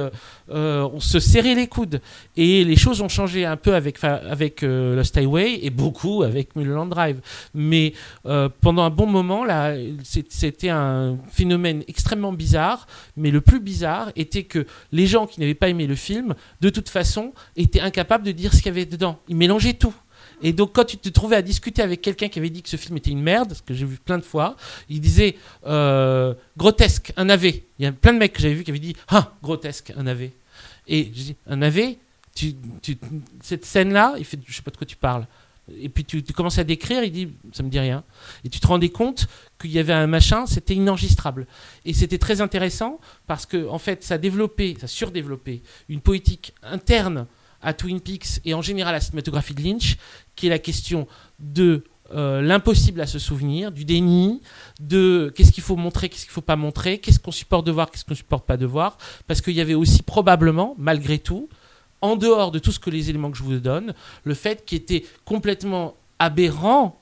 on 0.48 1.00
se 1.00 1.20
serrait 1.20 1.54
les 1.54 1.66
coudes. 1.66 2.00
Et 2.36 2.64
les 2.64 2.76
choses 2.76 3.02
ont 3.02 3.08
changé 3.08 3.44
un 3.44 3.56
peu 3.56 3.74
avec 3.74 4.02
avec 4.02 4.62
Lost 4.62 5.16
Highway 5.16 5.60
et 5.62 5.70
beaucoup 5.70 6.22
avec 6.22 6.56
Mulholland 6.56 6.88
Drive. 6.88 7.20
Mais 7.54 7.92
pendant 8.60 8.82
un 8.82 8.90
bon 8.90 9.06
moment 9.06 9.44
là 9.44 9.57
c'était 10.02 10.68
un 10.68 11.18
phénomène 11.30 11.82
extrêmement 11.88 12.32
bizarre, 12.32 12.86
mais 13.16 13.30
le 13.30 13.40
plus 13.40 13.60
bizarre 13.60 14.10
était 14.16 14.44
que 14.44 14.66
les 14.92 15.06
gens 15.06 15.26
qui 15.26 15.40
n'avaient 15.40 15.54
pas 15.54 15.68
aimé 15.68 15.86
le 15.86 15.94
film, 15.94 16.34
de 16.60 16.70
toute 16.70 16.88
façon, 16.88 17.32
étaient 17.56 17.80
incapables 17.80 18.24
de 18.24 18.32
dire 18.32 18.52
ce 18.52 18.58
qu'il 18.58 18.66
y 18.66 18.68
avait 18.70 18.86
dedans. 18.86 19.18
Ils 19.28 19.36
mélangeaient 19.36 19.74
tout. 19.74 19.94
Et 20.42 20.52
donc, 20.52 20.72
quand 20.72 20.84
tu 20.84 20.96
te 20.96 21.08
trouvais 21.08 21.36
à 21.36 21.42
discuter 21.42 21.82
avec 21.82 22.00
quelqu'un 22.00 22.28
qui 22.28 22.38
avait 22.38 22.50
dit 22.50 22.62
que 22.62 22.68
ce 22.68 22.76
film 22.76 22.96
était 22.96 23.10
une 23.10 23.22
merde, 23.22 23.54
ce 23.54 23.62
que 23.62 23.74
j'ai 23.74 23.84
vu 23.84 23.96
plein 23.96 24.18
de 24.18 24.24
fois, 24.24 24.56
il 24.88 25.00
disait 25.00 25.36
euh, 25.66 26.34
grotesque, 26.56 27.12
un 27.16 27.28
AV. 27.28 27.46
Il 27.46 27.84
y 27.84 27.86
a 27.86 27.92
plein 27.92 28.12
de 28.12 28.18
mecs 28.18 28.32
que 28.32 28.40
j'avais 28.40 28.54
vu 28.54 28.64
qui 28.64 28.70
avaient 28.70 28.78
dit 28.78 28.94
ah, 29.08 29.32
grotesque, 29.42 29.92
un 29.96 30.06
AV. 30.06 30.30
Et 30.86 31.04
je 31.04 31.10
dis 31.10 31.36
un 31.46 31.60
AV, 31.62 31.96
cette 33.42 33.64
scène-là, 33.64 34.14
il 34.18 34.24
fait 34.24 34.38
je 34.46 34.54
sais 34.54 34.62
pas 34.62 34.70
de 34.70 34.76
quoi 34.76 34.86
tu 34.86 34.96
parles. 34.96 35.26
Et 35.80 35.88
puis 35.88 36.04
tu, 36.04 36.22
tu, 36.22 36.32
commences 36.32 36.58
à 36.58 36.64
décrire, 36.64 37.04
il 37.04 37.12
dit 37.12 37.28
ça 37.52 37.62
me 37.62 37.68
dit 37.68 37.78
rien. 37.78 38.04
Et 38.44 38.48
tu 38.48 38.60
te 38.60 38.66
rendais 38.66 38.88
compte 38.88 39.26
qu'il 39.60 39.70
y 39.70 39.78
avait 39.78 39.92
un 39.92 40.06
machin, 40.06 40.46
c'était 40.46 40.74
inenregistrable. 40.74 41.46
Et 41.84 41.92
c'était 41.92 42.18
très 42.18 42.40
intéressant 42.40 43.00
parce 43.26 43.46
que 43.46 43.68
en 43.68 43.78
fait, 43.78 44.02
ça 44.04 44.18
développait, 44.18 44.76
ça 44.80 44.86
surdéveloppait 44.86 45.62
une 45.88 46.00
poétique 46.00 46.54
interne 46.62 47.26
à 47.60 47.74
Twin 47.74 48.00
Peaks 48.00 48.40
et 48.44 48.54
en 48.54 48.62
général 48.62 48.94
à 48.94 48.98
la 48.98 49.00
cinématographie 49.00 49.54
de 49.54 49.62
Lynch, 49.62 49.96
qui 50.36 50.46
est 50.46 50.50
la 50.50 50.58
question 50.58 51.06
de 51.40 51.84
euh, 52.14 52.40
l'impossible 52.40 53.00
à 53.02 53.06
se 53.06 53.18
souvenir, 53.18 53.70
du 53.70 53.84
déni, 53.84 54.40
de 54.80 55.30
qu'est-ce 55.36 55.52
qu'il 55.52 55.62
faut 55.62 55.76
montrer, 55.76 56.08
qu'est-ce 56.08 56.22
qu'il 56.22 56.32
faut 56.32 56.40
pas 56.40 56.56
montrer, 56.56 56.98
qu'est-ce 56.98 57.18
qu'on 57.18 57.32
supporte 57.32 57.66
de 57.66 57.72
voir, 57.72 57.90
qu'est-ce 57.90 58.04
qu'on 58.04 58.12
ne 58.12 58.16
supporte 58.16 58.46
pas 58.46 58.56
de 58.56 58.64
voir, 58.64 58.96
parce 59.26 59.42
qu'il 59.42 59.54
y 59.54 59.60
avait 59.60 59.74
aussi 59.74 60.02
probablement, 60.02 60.74
malgré 60.78 61.18
tout, 61.18 61.50
en 62.00 62.16
dehors 62.16 62.50
de 62.50 62.58
tout 62.58 62.72
ce 62.72 62.78
que 62.78 62.90
les 62.90 63.10
éléments 63.10 63.30
que 63.30 63.36
je 63.36 63.42
vous 63.42 63.58
donne, 63.58 63.94
le 64.24 64.34
fait 64.34 64.64
qui 64.64 64.76
était 64.76 65.04
complètement 65.24 65.94
aberrant 66.18 66.98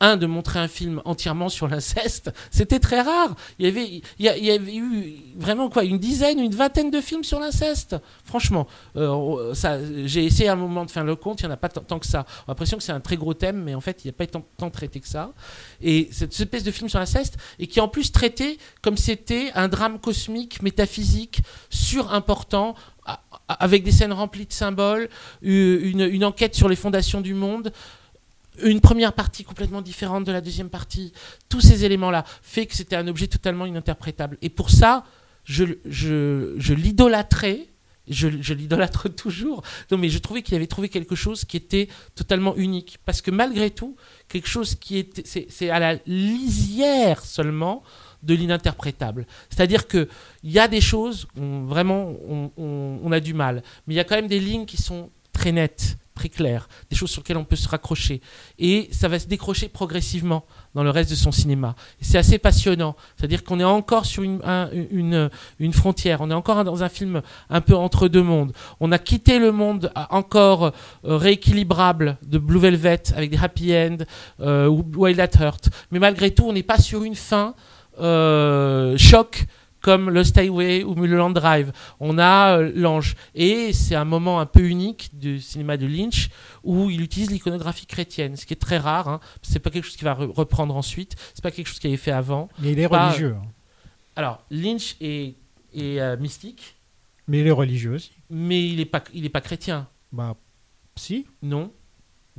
un, 0.00 0.16
de 0.16 0.26
montrer 0.26 0.58
un 0.58 0.68
film 0.68 1.00
entièrement 1.04 1.48
sur 1.48 1.68
l'inceste, 1.68 2.30
c'était 2.50 2.78
très 2.78 3.00
rare. 3.00 3.34
Il 3.58 3.66
y, 3.66 3.68
avait, 3.68 4.02
il, 4.18 4.24
y 4.24 4.50
avait 4.50 4.74
eu 4.74 5.16
vraiment 5.36 5.68
quoi, 5.68 5.84
une 5.84 5.98
dizaine, 5.98 6.38
une 6.38 6.54
vingtaine 6.54 6.90
de 6.90 7.00
films 7.00 7.24
sur 7.24 7.40
l'inceste. 7.40 7.96
Franchement, 8.24 8.66
euh, 8.96 9.54
j'ai 10.04 10.24
essayé 10.24 10.48
à 10.48 10.52
un 10.52 10.56
moment 10.56 10.84
de 10.84 10.90
faire 10.90 11.04
le 11.04 11.16
compte, 11.16 11.40
il 11.40 11.46
n'y 11.46 11.50
en 11.50 11.54
a 11.54 11.56
pas 11.56 11.68
tant 11.68 11.98
que 11.98 12.06
ça. 12.06 12.26
On 12.40 12.50
a 12.50 12.52
l'impression 12.52 12.76
que 12.76 12.82
c'est 12.82 12.92
un 12.92 13.00
très 13.00 13.16
gros 13.16 13.34
thème, 13.34 13.62
mais 13.62 13.74
en 13.74 13.80
fait, 13.80 14.04
il 14.04 14.08
n'y 14.08 14.10
a 14.10 14.12
pas 14.12 14.26
tant, 14.26 14.44
tant 14.56 14.70
traité 14.70 15.00
que 15.00 15.08
ça. 15.08 15.32
Et 15.80 16.08
cette 16.12 16.38
espèce 16.38 16.64
de 16.64 16.70
film 16.70 16.88
sur 16.88 16.98
l'inceste, 16.98 17.38
et 17.58 17.66
qui 17.66 17.80
en 17.80 17.88
plus 17.88 18.12
traité 18.12 18.58
comme 18.82 18.96
c'était 18.96 19.50
un 19.54 19.68
drame 19.68 19.98
cosmique, 19.98 20.62
métaphysique, 20.62 21.40
surimportant, 21.70 22.74
avec 23.48 23.84
des 23.84 23.92
scènes 23.92 24.12
remplies 24.12 24.46
de 24.46 24.52
symboles, 24.52 25.08
une, 25.42 26.24
enquête 26.24 26.54
sur 26.54 26.68
les 26.68 26.76
fondations 26.76 27.20
du 27.20 27.34
monde 27.34 27.72
une 28.62 28.80
première 28.80 29.12
partie 29.12 29.44
complètement 29.44 29.82
différente 29.82 30.24
de 30.24 30.32
la 30.32 30.40
deuxième 30.40 30.70
partie, 30.70 31.12
tous 31.50 31.60
ces 31.60 31.84
éléments-là, 31.84 32.24
fait 32.42 32.64
que 32.66 32.74
c'était 32.74 32.96
un 32.96 33.06
objet 33.06 33.26
totalement 33.26 33.66
ininterprétable. 33.66 34.38
Et 34.40 34.48
pour 34.48 34.70
ça, 34.70 35.04
je, 35.44 35.64
je, 35.84 36.54
je 36.56 36.74
l'idolâtrais, 36.74 37.68
je, 38.08 38.28
je 38.40 38.54
l'idolâtre 38.54 39.08
toujours, 39.14 39.62
non, 39.90 39.98
mais 39.98 40.08
je 40.08 40.18
trouvais 40.18 40.42
qu'il 40.42 40.54
avait 40.54 40.66
trouvé 40.66 40.88
quelque 40.88 41.14
chose 41.14 41.44
qui 41.44 41.56
était 41.56 41.88
totalement 42.14 42.56
unique. 42.56 42.98
Parce 43.04 43.22
que 43.22 43.30
malgré 43.30 43.70
tout, 43.70 43.96
quelque 44.28 44.48
chose 44.48 44.74
qui 44.74 44.98
était, 44.98 45.22
c'est, 45.24 45.70
à 45.70 45.78
la 45.78 45.94
lisière 46.06 47.24
seulement 47.24 47.82
de 48.26 48.34
l'ininterprétable. 48.34 49.26
C'est-à-dire 49.48 49.86
qu'il 49.86 50.08
y 50.44 50.58
a 50.58 50.68
des 50.68 50.80
choses, 50.80 51.28
vraiment, 51.36 52.12
on, 52.56 53.12
a 53.12 53.20
du 53.20 53.34
mal, 53.34 53.62
mais 53.86 53.94
il 53.94 53.96
y 53.96 54.00
a 54.00 54.04
quand 54.04 54.16
même 54.16 54.28
des 54.28 54.40
lignes 54.40 54.66
qui 54.66 54.76
sont 54.76 55.10
très 55.32 55.52
nettes 55.52 55.96
très 56.16 56.28
clair, 56.30 56.66
des 56.90 56.96
choses 56.96 57.10
sur 57.10 57.20
lesquelles 57.20 57.36
on 57.36 57.44
peut 57.44 57.56
se 57.56 57.68
raccrocher. 57.68 58.20
Et 58.58 58.88
ça 58.90 59.06
va 59.06 59.18
se 59.18 59.26
décrocher 59.28 59.68
progressivement 59.68 60.44
dans 60.74 60.82
le 60.82 60.90
reste 60.90 61.10
de 61.10 61.14
son 61.14 61.30
cinéma. 61.30 61.76
C'est 62.00 62.18
assez 62.18 62.38
passionnant. 62.38 62.96
C'est-à-dire 63.16 63.44
qu'on 63.44 63.60
est 63.60 63.64
encore 63.64 64.06
sur 64.06 64.22
une, 64.24 64.40
une, 65.60 65.72
frontière, 65.72 66.22
on 66.22 66.30
est 66.30 66.34
encore 66.34 66.64
dans 66.64 66.82
un 66.82 66.88
film 66.88 67.20
un 67.50 67.60
peu 67.60 67.76
entre 67.76 68.08
deux 68.08 68.22
mondes. 68.22 68.52
On 68.80 68.90
a 68.92 68.98
quitté 68.98 69.38
le 69.38 69.52
monde 69.52 69.92
encore 70.10 70.72
euh, 71.04 71.18
rééquilibrable 71.18 72.16
de 72.22 72.38
Blue 72.38 72.58
Velvet 72.58 73.02
avec 73.14 73.30
des 73.30 73.36
happy 73.36 73.76
end 73.76 73.98
euh, 74.40 74.66
ou 74.68 74.84
Wild 74.96 75.20
at 75.20 75.38
Heart. 75.38 75.68
Mais 75.90 75.98
malgré 75.98 76.30
tout, 76.30 76.46
on 76.48 76.54
n'est 76.54 76.62
pas 76.62 76.78
sur 76.78 77.04
une 77.04 77.14
fin 77.14 77.54
euh, 78.00 78.96
choc 78.98 79.46
comme 79.86 80.10
le 80.10 80.22
Highway 80.36 80.82
ou 80.82 80.96
Mulholland 80.96 81.32
Drive. 81.32 81.70
On 82.00 82.18
a 82.18 82.58
euh, 82.58 82.72
l'ange. 82.74 83.14
Et 83.36 83.72
c'est 83.72 83.94
un 83.94 84.04
moment 84.04 84.40
un 84.40 84.46
peu 84.46 84.62
unique 84.62 85.10
du 85.16 85.40
cinéma 85.40 85.76
de 85.76 85.86
Lynch 85.86 86.28
où 86.64 86.90
il 86.90 87.00
utilise 87.02 87.30
l'iconographie 87.30 87.86
chrétienne, 87.86 88.34
ce 88.34 88.46
qui 88.46 88.52
est 88.52 88.60
très 88.60 88.78
rare. 88.78 89.06
Hein. 89.06 89.20
C'est 89.42 89.60
pas 89.60 89.70
quelque 89.70 89.84
chose 89.84 89.94
qu'il 89.94 90.04
va 90.04 90.14
reprendre 90.14 90.74
ensuite. 90.76 91.14
C'est 91.34 91.42
pas 91.42 91.52
quelque 91.52 91.68
chose 91.68 91.78
qu'il 91.78 91.88
avait 91.88 91.96
fait 91.96 92.10
avant. 92.10 92.48
Mais 92.58 92.72
il 92.72 92.80
est 92.80 92.86
religieux. 92.86 93.36
Hein. 93.40 93.46
Alors, 94.16 94.42
Lynch 94.50 94.96
est, 95.00 95.36
euh, 95.76 96.16
mystique. 96.16 96.74
Mais 97.28 97.40
il 97.40 97.46
est 97.46 97.52
religieux 97.52 97.92
aussi. 97.92 98.10
Mais 98.28 98.66
il 98.66 98.78
n'est 98.78 98.86
pas, 98.86 99.04
il 99.14 99.24
est 99.24 99.28
pas 99.30 99.40
chrétien. 99.40 99.88
Bah, 100.10 100.34
si. 100.96 101.26
Non. 101.42 101.70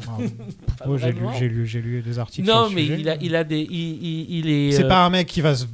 Ah, 0.06 0.18
j'ai 0.98 1.12
lu, 1.48 1.64
lu, 1.66 1.82
lu, 1.82 2.02
des 2.02 2.20
articles. 2.20 2.48
Non, 2.48 2.66
sur 2.68 2.76
mais 2.76 2.84
sujet. 2.84 3.00
il 3.00 3.10
a, 3.10 3.16
il 3.22 3.36
a 3.36 3.44
des, 3.44 3.62
il, 3.62 4.30
il, 4.30 4.50
est. 4.50 4.72
C'est 4.72 4.84
euh, 4.84 4.88
pas 4.90 5.06
un 5.06 5.10
mec 5.10 5.28
qui 5.28 5.42
va 5.42 5.56
se 5.56 5.66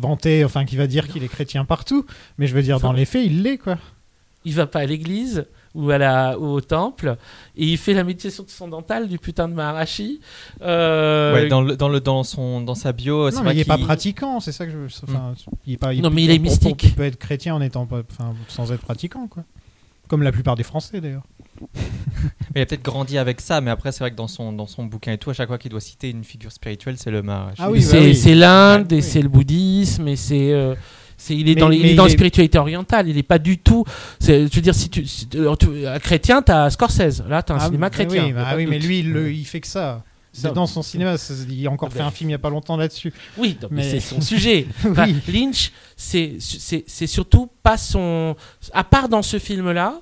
vanter, 0.00 0.44
enfin 0.44 0.64
qui 0.64 0.76
va 0.76 0.86
dire 0.86 1.08
qu'il 1.08 1.24
est 1.24 1.28
chrétien 1.28 1.64
partout, 1.64 2.04
mais 2.38 2.46
je 2.46 2.54
veux 2.54 2.62
dire 2.62 2.80
dans 2.80 2.92
les 2.92 3.04
faits, 3.04 3.24
il 3.24 3.42
l'est 3.42 3.58
quoi. 3.58 3.78
Il 4.44 4.54
va 4.54 4.66
pas 4.66 4.80
à 4.80 4.86
l'église 4.86 5.46
ou 5.74 5.90
à 5.90 5.98
la 5.98 6.38
ou 6.38 6.46
au 6.46 6.60
temple 6.62 7.16
et 7.56 7.64
il 7.66 7.76
fait 7.78 7.92
la 7.92 8.04
méditation 8.04 8.42
transcendantale 8.42 9.06
du 9.06 9.18
putain 9.18 9.48
de 9.48 9.54
Maharashi. 9.54 10.20
Euh... 10.62 11.34
Ouais, 11.34 11.48
dans 11.48 11.60
le, 11.60 11.76
dans 11.76 11.90
le 11.90 12.00
dans 12.00 12.24
son 12.24 12.62
dans 12.62 12.74
sa 12.74 12.92
bio. 12.92 13.30
Non, 13.30 13.42
mais 13.42 13.52
il 13.52 13.60
est 13.60 13.64
pas 13.64 13.76
pratiquant, 13.78 14.40
c'est 14.40 14.52
ça 14.52 14.64
que 14.66 14.72
je. 14.72 14.78
Enfin, 15.04 15.32
Mm. 15.32 15.54
il 15.66 15.72
est 15.74 15.76
pas. 15.76 15.94
Non, 15.94 16.08
mais 16.10 16.24
il 16.24 16.30
est 16.30 16.38
mystique. 16.38 16.84
Il 16.84 16.94
peut 16.94 17.04
être 17.04 17.18
chrétien 17.18 17.54
en 17.54 17.60
étant 17.60 17.82
enfin, 17.90 18.34
sans 18.48 18.72
être 18.72 18.80
pratiquant 18.80 19.26
quoi. 19.26 19.44
Comme 20.08 20.22
la 20.22 20.32
plupart 20.32 20.56
des 20.56 20.64
Français 20.64 21.00
d'ailleurs. 21.00 21.22
Mais 22.54 22.60
il 22.60 22.62
a 22.62 22.66
peut-être 22.66 22.82
grandi 22.82 23.16
avec 23.18 23.40
ça, 23.40 23.60
mais 23.60 23.70
après, 23.70 23.92
c'est 23.92 24.00
vrai 24.00 24.10
que 24.10 24.16
dans 24.16 24.28
son, 24.28 24.52
dans 24.52 24.66
son 24.66 24.84
bouquin 24.84 25.12
et 25.12 25.18
tout, 25.18 25.30
à 25.30 25.32
chaque 25.34 25.48
fois 25.48 25.58
qu'il 25.58 25.70
doit 25.70 25.80
citer 25.80 26.10
une 26.10 26.24
figure 26.24 26.50
spirituelle, 26.52 26.96
c'est 26.98 27.10
le 27.10 27.22
Maharashi. 27.22 27.56
Ah 27.62 27.70
oui, 27.70 27.80
c'est 27.82 27.98
bah 28.00 28.04
oui. 28.06 28.16
c'est 28.16 28.34
l'Inde 28.34 28.92
et 28.92 28.96
oui. 28.96 29.02
c'est 29.02 29.22
le 29.22 29.28
bouddhisme 29.28 30.08
et 30.08 30.16
c'est. 30.16 30.52
euh, 30.52 30.74
c'est- 31.16 31.36
il 31.36 31.48
est 31.48 31.54
Mais- 31.54 31.60
dans, 31.60 31.68
les- 31.68 31.76
il 31.76 31.86
est 31.86 31.94
dans 31.94 32.04
il 32.04 32.06
la 32.08 32.10
est- 32.12 32.16
spiritualité 32.16 32.58
orientale, 32.58 33.08
il 33.08 33.16
n'est 33.16 33.22
pas 33.22 33.38
du 33.38 33.58
tout. 33.58 33.84
Je 34.20 34.32
veux 34.54 34.60
dire, 34.62 34.74
si 34.74 34.88
tu, 34.90 35.06
si 35.06 35.28
tu- 35.28 35.38
un 35.86 35.98
chrétien, 35.98 36.42
t'as 36.42 36.70
Scorsese. 36.70 37.22
Là, 37.28 37.42
t'as 37.42 37.54
un 37.54 37.58
Ah, 37.58 37.66
cinéma 37.66 37.86
bah 37.86 37.90
chrétien. 37.90 38.22
Oui, 38.24 38.28
y 38.30 38.32
a 38.32 38.34
bah 38.34 38.44
pas 38.44 38.52
de 38.52 38.56
oui 38.56 38.66
mais 38.66 38.78
lui, 38.78 39.00
il, 39.00 39.12
le- 39.12 39.32
il 39.32 39.44
fait 39.44 39.60
que 39.60 39.66
ça. 39.68 40.02
C'est 40.32 40.52
dans 40.54 40.66
son 40.68 40.82
cinéma. 40.82 41.16
Il 41.48 41.66
a 41.66 41.70
encore 41.72 41.88
Ah 41.90 41.92
fait 41.92 41.98
ben. 42.00 42.06
un 42.06 42.10
film 42.12 42.30
il 42.30 42.32
y 42.32 42.36
a 42.36 42.38
pas 42.38 42.50
longtemps 42.50 42.76
là-dessus. 42.76 43.12
Oui, 43.36 43.58
non, 43.60 43.68
mais, 43.70 43.82
Mais- 43.82 43.90
c'est 43.90 44.00
son 44.00 44.20
sujet. 44.20 44.66
Enfin. 44.88 45.06
Lynch, 45.28 45.72
c'est 45.96 46.36
c'est- 46.38 46.84
c'est 46.86 47.06
surtout 47.08 47.48
pas 47.62 47.76
son. 47.76 48.34
À 48.72 48.84
part 48.84 49.08
dans 49.08 49.22
ce 49.22 49.38
film-là, 49.40 50.00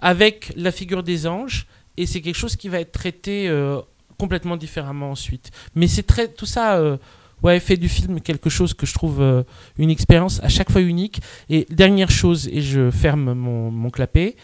avec 0.00 0.52
la 0.56 0.72
figure 0.72 1.02
des 1.02 1.26
anges, 1.26 1.66
et 1.96 2.06
c'est 2.06 2.20
quelque 2.20 2.36
chose 2.38 2.56
qui 2.56 2.68
va 2.68 2.80
être 2.80 2.92
traité 2.92 3.48
euh, 3.48 3.80
complètement 4.18 4.56
différemment 4.56 5.10
ensuite. 5.10 5.50
Mais 5.74 5.86
c'est 5.88 6.02
très. 6.04 6.28
Tout 6.28 6.46
ça. 6.46 6.76
euh, 6.78 6.96
Ouais, 7.42 7.58
fait 7.58 7.78
du 7.78 7.88
film 7.88 8.20
quelque 8.20 8.50
chose 8.50 8.74
que 8.74 8.84
je 8.84 8.92
trouve 8.92 9.22
euh, 9.22 9.44
une 9.78 9.88
expérience 9.88 10.40
à 10.42 10.50
chaque 10.50 10.70
fois 10.70 10.82
unique. 10.82 11.22
Et 11.48 11.66
dernière 11.70 12.10
chose, 12.10 12.46
et 12.52 12.60
je 12.60 12.90
ferme 12.90 13.32
mon, 13.32 13.70
mon 13.70 13.88
clapet, 13.88 14.36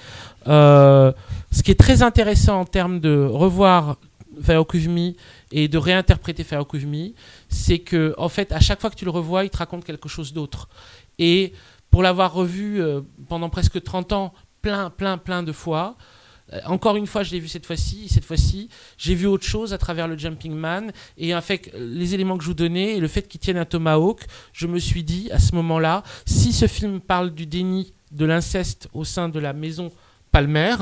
ce 0.46 1.12
qui 1.62 1.70
est 1.70 1.78
très 1.78 2.02
intéressant 2.02 2.60
en 2.60 2.64
termes 2.64 2.98
de 3.00 3.28
revoir 3.30 3.98
Me 4.48 5.12
et 5.52 5.68
de 5.68 5.76
réinterpréter 5.76 6.46
Me, 6.86 7.12
c'est 7.50 7.80
que 7.80 8.14
en 8.16 8.30
fait, 8.30 8.50
à 8.52 8.60
chaque 8.60 8.80
fois 8.80 8.88
que 8.88 8.96
tu 8.96 9.04
le 9.04 9.10
revois, 9.10 9.44
il 9.44 9.50
te 9.50 9.58
raconte 9.58 9.84
quelque 9.84 10.08
chose 10.08 10.32
d'autre. 10.32 10.70
Et 11.18 11.52
pour 11.90 12.02
l'avoir 12.02 12.32
revu 12.32 12.80
pendant 13.28 13.50
presque 13.50 13.82
30 13.82 14.12
ans, 14.14 14.32
plein, 14.62 14.90
plein, 14.90 15.18
plein 15.18 15.42
de 15.42 15.52
fois, 15.52 15.96
euh, 16.52 16.60
encore 16.66 16.96
une 16.96 17.06
fois, 17.06 17.22
je 17.22 17.32
l'ai 17.32 17.40
vu 17.40 17.48
cette 17.48 17.66
fois-ci, 17.66 18.04
et 18.04 18.08
cette 18.08 18.24
fois-ci, 18.24 18.68
j'ai 18.98 19.14
vu 19.14 19.26
autre 19.26 19.44
chose 19.44 19.72
à 19.72 19.78
travers 19.78 20.06
le 20.06 20.16
Jumping 20.16 20.52
Man. 20.54 20.92
Et 21.18 21.32
fait, 21.40 21.72
les 21.76 22.14
éléments 22.14 22.36
que 22.36 22.44
je 22.44 22.48
vous 22.48 22.54
donnais 22.54 22.96
et 22.96 23.00
le 23.00 23.08
fait 23.08 23.26
qu'il 23.26 23.40
tienne 23.40 23.56
un 23.56 23.64
tomahawk, 23.64 24.22
je 24.52 24.66
me 24.66 24.78
suis 24.78 25.02
dit 25.02 25.28
à 25.32 25.38
ce 25.38 25.54
moment-là, 25.56 26.02
si 26.24 26.52
ce 26.52 26.66
film 26.66 27.00
parle 27.00 27.34
du 27.34 27.46
déni 27.46 27.92
de 28.12 28.24
l'inceste 28.24 28.88
au 28.92 29.04
sein 29.04 29.28
de 29.28 29.40
la 29.40 29.52
maison 29.52 29.90
Palmer, 30.30 30.76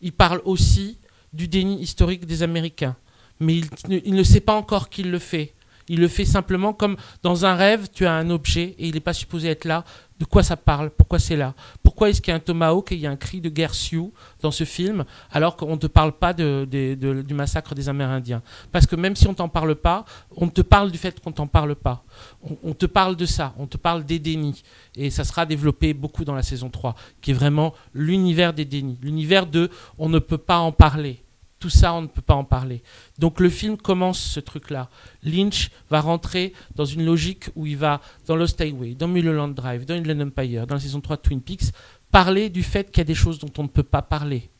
il 0.00 0.12
parle 0.12 0.40
aussi 0.44 0.98
du 1.32 1.48
déni 1.48 1.80
historique 1.80 2.24
des 2.24 2.42
Américains. 2.42 2.96
Mais 3.40 3.56
il, 3.56 3.68
il 4.04 4.14
ne 4.14 4.22
sait 4.22 4.40
pas 4.40 4.54
encore 4.54 4.88
qu'il 4.88 5.10
le 5.10 5.18
fait. 5.18 5.54
Il 5.88 6.00
le 6.00 6.08
fait 6.08 6.24
simplement 6.24 6.72
comme 6.72 6.96
dans 7.22 7.46
un 7.46 7.54
rêve, 7.54 7.88
tu 7.92 8.06
as 8.06 8.12
un 8.12 8.30
objet 8.30 8.74
et 8.78 8.88
il 8.88 8.94
n'est 8.94 9.00
pas 9.00 9.12
supposé 9.12 9.48
être 9.48 9.64
là. 9.64 9.84
De 10.18 10.24
quoi 10.24 10.42
ça 10.42 10.56
parle? 10.56 10.90
Pourquoi 10.90 11.20
c'est 11.20 11.36
là? 11.36 11.54
Pourquoi 11.82 12.10
est-ce 12.10 12.20
qu'il 12.20 12.32
y 12.32 12.34
a 12.34 12.36
un 12.36 12.40
tomahawk 12.40 12.90
et 12.90 12.96
il 12.96 13.00
y 13.00 13.06
a 13.06 13.10
un 13.10 13.16
cri 13.16 13.40
de 13.40 13.48
guerre 13.48 13.72
Sioux 13.72 14.12
dans 14.40 14.50
ce 14.50 14.64
film 14.64 15.04
alors 15.30 15.56
qu'on 15.56 15.72
ne 15.72 15.76
te 15.76 15.86
parle 15.86 16.10
pas 16.12 16.32
du 16.32 17.34
massacre 17.34 17.74
des 17.76 17.88
Amérindiens? 17.88 18.42
Parce 18.72 18.86
que 18.86 18.96
même 18.96 19.14
si 19.14 19.28
on 19.28 19.34
t'en 19.34 19.48
parle 19.48 19.76
pas, 19.76 20.04
on 20.36 20.48
te 20.48 20.60
parle 20.60 20.90
du 20.90 20.98
fait 20.98 21.20
qu'on 21.20 21.30
t'en 21.30 21.46
parle 21.46 21.76
pas. 21.76 22.04
On, 22.42 22.56
on 22.64 22.74
te 22.74 22.86
parle 22.86 23.14
de 23.14 23.26
ça, 23.26 23.54
on 23.58 23.68
te 23.68 23.76
parle 23.76 24.04
des 24.04 24.18
dénis. 24.18 24.64
Et 24.96 25.10
ça 25.10 25.22
sera 25.22 25.46
développé 25.46 25.94
beaucoup 25.94 26.24
dans 26.24 26.34
la 26.34 26.42
saison 26.42 26.68
3, 26.68 26.96
qui 27.20 27.30
est 27.30 27.34
vraiment 27.34 27.72
l'univers 27.94 28.52
des 28.52 28.64
dénis. 28.64 28.98
L'univers 29.00 29.46
de 29.46 29.70
on 29.98 30.08
ne 30.08 30.18
peut 30.18 30.38
pas 30.38 30.58
en 30.58 30.72
parler. 30.72 31.22
Tout 31.58 31.70
ça, 31.70 31.92
on 31.94 32.02
ne 32.02 32.06
peut 32.06 32.22
pas 32.22 32.34
en 32.34 32.44
parler. 32.44 32.82
Donc 33.18 33.40
le 33.40 33.50
film 33.50 33.76
commence 33.76 34.20
ce 34.20 34.38
truc-là. 34.38 34.88
Lynch 35.24 35.70
va 35.90 36.00
rentrer 36.00 36.52
dans 36.76 36.84
une 36.84 37.04
logique 37.04 37.50
où 37.56 37.66
il 37.66 37.76
va, 37.76 38.00
dans 38.26 38.36
Lost 38.36 38.60
Highway, 38.60 38.94
dans 38.94 39.08
Mulholland 39.08 39.54
Drive, 39.54 39.84
dans 39.84 39.94
Inland 39.94 40.28
Empire, 40.28 40.66
dans 40.66 40.76
la 40.76 40.80
saison 40.80 41.00
3 41.00 41.16
de 41.16 41.22
Twin 41.22 41.40
Peaks, 41.40 41.72
parler 42.12 42.48
du 42.48 42.62
fait 42.62 42.90
qu'il 42.90 42.98
y 42.98 43.00
a 43.00 43.04
des 43.04 43.14
choses 43.14 43.38
dont 43.38 43.50
on 43.58 43.64
ne 43.64 43.68
peut 43.68 43.82
pas 43.82 44.02
parler. 44.02 44.50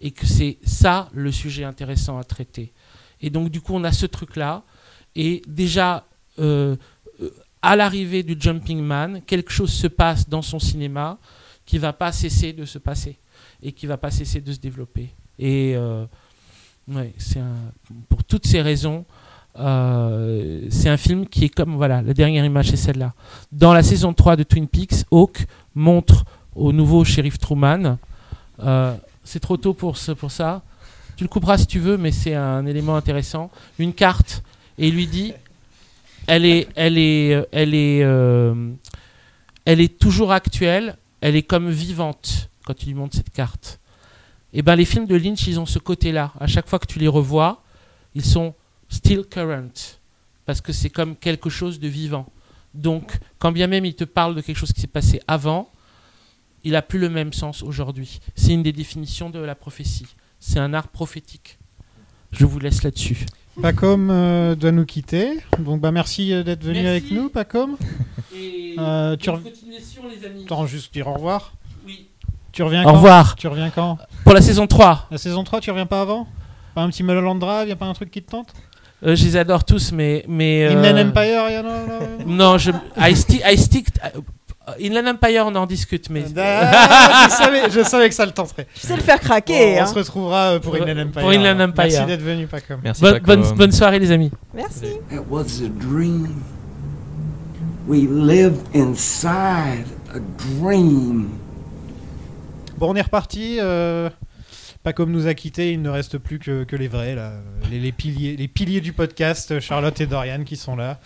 Et 0.00 0.12
que 0.12 0.26
c'est 0.26 0.58
ça 0.62 1.08
le 1.12 1.32
sujet 1.32 1.64
intéressant 1.64 2.18
à 2.18 2.24
traiter. 2.24 2.72
Et 3.20 3.30
donc 3.30 3.50
du 3.50 3.60
coup, 3.60 3.74
on 3.74 3.82
a 3.82 3.92
ce 3.92 4.06
truc-là. 4.06 4.62
Et 5.16 5.42
déjà, 5.48 6.06
euh, 6.38 6.76
euh, 7.20 7.30
à 7.62 7.74
l'arrivée 7.74 8.22
du 8.22 8.36
Jumping 8.38 8.80
Man, 8.80 9.22
quelque 9.26 9.50
chose 9.50 9.72
se 9.72 9.88
passe 9.88 10.28
dans 10.28 10.42
son 10.42 10.60
cinéma 10.60 11.18
qui 11.66 11.78
va 11.78 11.92
pas 11.92 12.12
cesser 12.12 12.52
de 12.52 12.64
se 12.64 12.78
passer 12.78 13.18
et 13.62 13.72
qui 13.72 13.86
va 13.86 13.96
pas 13.96 14.10
cesser 14.10 14.40
de 14.40 14.52
se 14.52 14.58
développer. 14.58 15.10
Et 15.38 15.74
euh, 15.76 16.06
ouais, 16.88 17.12
c'est 17.18 17.40
pour 18.08 18.24
toutes 18.24 18.46
ces 18.46 18.60
raisons, 18.62 19.04
euh, 19.58 20.62
c'est 20.70 20.88
un 20.88 20.96
film 20.96 21.26
qui 21.26 21.44
est 21.44 21.48
comme 21.48 21.76
voilà, 21.76 22.02
la 22.02 22.14
dernière 22.14 22.44
image 22.44 22.70
c'est 22.70 22.76
celle-là. 22.76 23.12
Dans 23.52 23.72
la 23.72 23.82
saison 23.82 24.12
3 24.12 24.36
de 24.36 24.42
Twin 24.42 24.66
Peaks, 24.68 25.04
Hawk 25.10 25.46
montre 25.74 26.24
au 26.54 26.72
nouveau 26.72 27.04
shérif 27.04 27.38
Truman. 27.38 27.98
euh, 28.60 28.94
c'est 29.24 29.40
trop 29.40 29.56
tôt 29.56 29.74
pour, 29.74 29.96
ce- 29.98 30.12
pour 30.12 30.30
ça. 30.30 30.62
Tu 31.16 31.24
le 31.24 31.28
couperas 31.28 31.58
si 31.58 31.66
tu 31.66 31.80
veux, 31.80 31.96
mais 31.98 32.12
c'est 32.12 32.34
un 32.34 32.64
élément 32.66 32.96
intéressant. 32.96 33.50
Une 33.78 33.92
carte 33.92 34.42
et 34.78 34.88
il 34.88 34.94
lui 34.94 35.06
dit, 35.06 35.32
elle 36.26 36.44
est, 36.44 36.68
elle 36.76 36.96
est, 36.98 37.34
euh, 37.34 37.44
elle 37.52 37.74
est, 37.74 38.04
elle 39.64 39.80
est 39.80 39.98
toujours 39.98 40.32
actuelle. 40.32 40.96
Elle 41.20 41.34
est 41.36 41.42
comme 41.42 41.68
vivante 41.68 42.48
quand 42.64 42.74
tu 42.74 42.86
lui 42.86 42.94
montres 42.94 43.16
cette 43.16 43.30
carte. 43.30 43.80
Et 44.52 44.62
ben 44.62 44.76
les 44.76 44.84
films 44.84 45.06
de 45.06 45.14
Lynch, 45.16 45.46
ils 45.46 45.60
ont 45.60 45.66
ce 45.66 45.78
côté-là. 45.78 46.32
À 46.40 46.46
chaque 46.46 46.68
fois 46.68 46.78
que 46.78 46.86
tu 46.86 46.98
les 46.98 47.08
revois, 47.08 47.62
ils 48.14 48.24
sont 48.24 48.54
still 48.88 49.24
current 49.30 49.98
parce 50.46 50.60
que 50.60 50.72
c'est 50.72 50.90
comme 50.90 51.14
quelque 51.16 51.50
chose 51.50 51.78
de 51.78 51.88
vivant. 51.88 52.26
Donc, 52.74 53.18
quand 53.38 53.52
bien 53.52 53.66
même 53.66 53.84
il 53.84 53.94
te 53.94 54.04
parle 54.04 54.34
de 54.34 54.40
quelque 54.40 54.56
chose 54.56 54.72
qui 54.72 54.80
s'est 54.80 54.86
passé 54.86 55.20
avant, 55.26 55.70
il 56.64 56.74
a 56.76 56.82
plus 56.82 56.98
le 56.98 57.08
même 57.10 57.32
sens 57.32 57.62
aujourd'hui. 57.62 58.20
C'est 58.34 58.52
une 58.52 58.62
des 58.62 58.72
définitions 58.72 59.30
de 59.30 59.38
la 59.38 59.54
prophétie. 59.54 60.06
C'est 60.40 60.58
un 60.58 60.72
art 60.72 60.88
prophétique. 60.88 61.58
Je 62.32 62.44
vous 62.46 62.58
laisse 62.58 62.82
là-dessus. 62.82 63.26
Pacom 63.60 64.10
euh, 64.10 64.54
doit 64.54 64.70
nous 64.70 64.86
quitter. 64.86 65.38
Donc 65.58 65.80
bah 65.80 65.90
merci 65.90 66.32
euh, 66.32 66.42
d'être 66.42 66.62
venu 66.62 66.82
Merci. 66.82 66.88
avec 66.88 67.10
nous, 67.10 67.28
Pacom. 67.28 67.76
Et 68.34 68.76
Euh, 68.78 69.16
tu 69.16 69.30
continuation, 69.30 70.02
les 70.08 70.24
amis. 70.24 70.44
Attends, 70.44 70.66
juste 70.66 70.92
dire 70.92 71.08
au 71.08 71.14
revoir. 71.14 71.52
Tu 72.58 72.64
reviens 72.64 72.82
Au 72.82 72.86
quand 72.86 72.92
revoir. 72.94 73.36
Tu 73.36 73.46
reviens 73.46 73.70
quand 73.70 73.98
Pour 74.24 74.34
la 74.34 74.42
saison 74.42 74.66
3. 74.66 75.06
La 75.12 75.18
saison 75.18 75.44
3, 75.44 75.60
tu 75.60 75.70
reviens 75.70 75.86
pas 75.86 76.00
avant 76.00 76.26
Pas 76.74 76.80
un 76.82 76.88
petit 76.88 77.04
Mulholland 77.04 77.38
Drive, 77.38 77.68
y 77.68 77.70
a 77.70 77.76
pas 77.76 77.86
un 77.86 77.92
truc 77.92 78.10
qui 78.10 78.20
te 78.20 78.32
tente 78.32 78.48
Euh, 79.06 79.14
je 79.14 79.24
les 79.26 79.36
adore 79.36 79.62
tous, 79.62 79.92
mais. 79.92 80.24
mais 80.26 80.64
euh, 80.64 80.72
Inland 80.72 81.06
Empire, 81.10 81.50
y 81.50 81.56
en 81.56 81.60
a 81.60 81.62
là 81.62 81.98
Non, 82.26 82.58
je, 82.58 82.72
I, 82.96 83.12
sti- 83.14 83.42
I 83.48 83.56
stick. 83.56 83.86
Inland 84.82 85.06
Empire, 85.06 85.44
on 85.46 85.54
en 85.54 85.66
discute, 85.66 86.10
mais. 86.10 86.24
Ah, 86.36 87.28
je, 87.30 87.34
savais, 87.36 87.70
je 87.70 87.80
savais 87.84 88.08
que 88.08 88.14
ça 88.16 88.26
le 88.26 88.32
tenterait. 88.32 88.66
Tu 88.74 88.88
sais 88.88 88.96
le 88.96 89.02
faire 89.02 89.20
craquer, 89.20 89.76
Bon, 89.76 89.80
hein. 89.80 89.84
On 89.84 89.90
se 89.92 89.94
retrouvera 89.94 90.38
euh, 90.54 90.58
pour 90.58 90.74
Inland 90.74 90.98
Empire. 90.98 91.22
Pour 91.22 91.30
Inland. 91.30 91.60
Empire. 91.60 91.84
Merci 91.84 92.06
d'être 92.06 92.22
venu, 92.22 92.48
Pacom. 92.48 92.80
bonne, 93.00 93.18
bonne, 93.20 93.52
bonne 93.54 93.72
soirée, 93.72 94.00
les 94.00 94.10
amis. 94.10 94.32
Merci. 94.52 94.86
It 95.12 95.20
was 95.30 95.62
a 95.64 95.68
dream. 95.68 96.42
We 97.86 98.08
lived 98.10 98.66
inside 98.74 99.86
a 100.12 100.18
dream. 100.58 101.28
Bon, 102.78 102.92
on 102.92 102.94
est 102.96 103.02
reparti. 103.02 103.56
Euh, 103.60 104.08
Pacom 104.84 105.10
nous 105.10 105.26
a 105.26 105.34
quittés. 105.34 105.72
Il 105.72 105.82
ne 105.82 105.90
reste 105.90 106.18
plus 106.18 106.38
que, 106.38 106.64
que 106.64 106.76
les 106.76 106.88
vrais, 106.88 107.14
là. 107.14 107.32
Les, 107.70 107.80
les 107.80 107.92
piliers, 107.92 108.36
les 108.36 108.48
piliers 108.48 108.80
du 108.80 108.92
podcast, 108.92 109.58
Charlotte 109.60 110.00
et 110.00 110.06
Dorian, 110.06 110.44
qui 110.44 110.56
sont 110.56 110.76
là. 110.76 111.00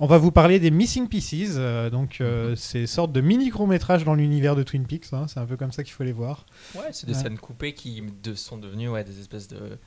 On 0.00 0.06
va 0.06 0.18
vous 0.18 0.32
parler 0.32 0.58
des 0.58 0.70
Missing 0.70 1.08
Pieces. 1.08 1.54
euh, 1.56 1.90
donc, 1.90 2.20
euh, 2.20 2.56
ces 2.56 2.86
sortes 2.86 3.12
de 3.12 3.20
mini 3.20 3.50
courts-métrages 3.50 4.04
dans 4.04 4.14
l'univers 4.14 4.56
de 4.56 4.62
Twin 4.62 4.86
Peaks. 4.86 5.12
hein. 5.12 5.26
C'est 5.28 5.38
un 5.38 5.46
peu 5.46 5.56
comme 5.56 5.70
ça 5.70 5.84
qu'il 5.84 5.92
faut 5.92 6.02
les 6.02 6.12
voir. 6.12 6.46
Ouais, 6.74 6.80
c'est 6.92 7.06
des 7.06 7.12
Ouais. 7.14 7.22
scènes 7.22 7.38
coupées 7.38 7.74
qui 7.74 8.02
de- 8.22 8.34
sont 8.34 8.56
devenues 8.56 8.88
ouais, 8.88 9.04
des 9.04 9.20
espèces 9.20 9.48
de. 9.48 9.78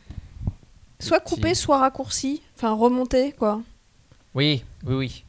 Soit 0.99 1.19
petits- 1.19 1.35
coupé, 1.35 1.53
soit 1.55 1.79
raccourci. 1.79 2.41
Enfin, 2.55 2.73
remonté, 2.73 3.33
quoi. 3.33 3.61
Oui, 4.35 4.63
oui, 4.85 4.93
oui. 4.95 5.24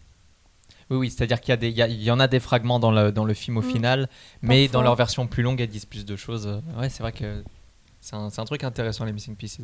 Oui, 0.90 0.96
oui, 0.98 1.10
c'est-à-dire 1.10 1.40
qu'il 1.40 1.50
y, 1.50 1.52
a 1.52 1.56
des- 1.56 1.68
il 1.70 1.76
y, 1.76 1.82
a- 1.82 1.88
il 1.88 2.02
y 2.02 2.10
en 2.10 2.20
a 2.20 2.28
des 2.28 2.38
fragments 2.40 2.78
dans 2.78 2.92
le, 2.92 3.10
dans 3.12 3.24
le 3.24 3.34
film 3.34 3.56
au 3.56 3.62
Mm. 3.62 3.70
final, 3.72 4.08
mais 4.42 4.64
Parfois. 4.66 4.72
dans 4.72 4.82
leur 4.82 4.94
version 4.94 5.26
plus 5.26 5.42
longue, 5.42 5.60
elles 5.60 5.68
disent 5.68 5.84
plus 5.84 6.04
de 6.04 6.14
choses. 6.16 6.46
Ouais, 6.78 6.88
c'est 6.88 7.02
vrai 7.02 7.10
que 7.12 7.42
c'est 8.00 8.14
un, 8.14 8.30
c'est 8.30 8.40
un 8.40 8.44
truc 8.44 8.62
intéressant, 8.62 9.04
les 9.04 9.12
Missing 9.12 9.34
Pieces. 9.34 9.58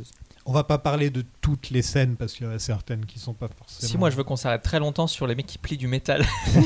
On 0.47 0.52
va 0.52 0.65
pas 0.65 0.78
parler 0.78 1.10
de 1.10 1.25
toutes 1.41 1.70
les 1.70 1.83
scènes 1.83 2.17
parce 2.17 2.33
qu'il 2.33 2.44
y 2.44 2.49
en 2.49 2.52
a 2.52 2.59
certaines 2.59 3.07
qui 3.07 3.20
sont 3.20 3.34
pas 3.34 3.47
forcément. 3.47 3.89
Si 3.89 3.97
moi 3.99 4.10
je 4.10 4.17
veux 4.17 4.25
qu'on 4.25 4.34
s'arrête 4.34 4.62
très 4.62 4.81
longtemps 4.81 5.07
sur 5.07 5.28
les 5.28 5.36
mecs 5.36 5.47
qui 5.47 5.59
plient 5.59 5.76
du 5.76 5.86
métal. 5.86 6.25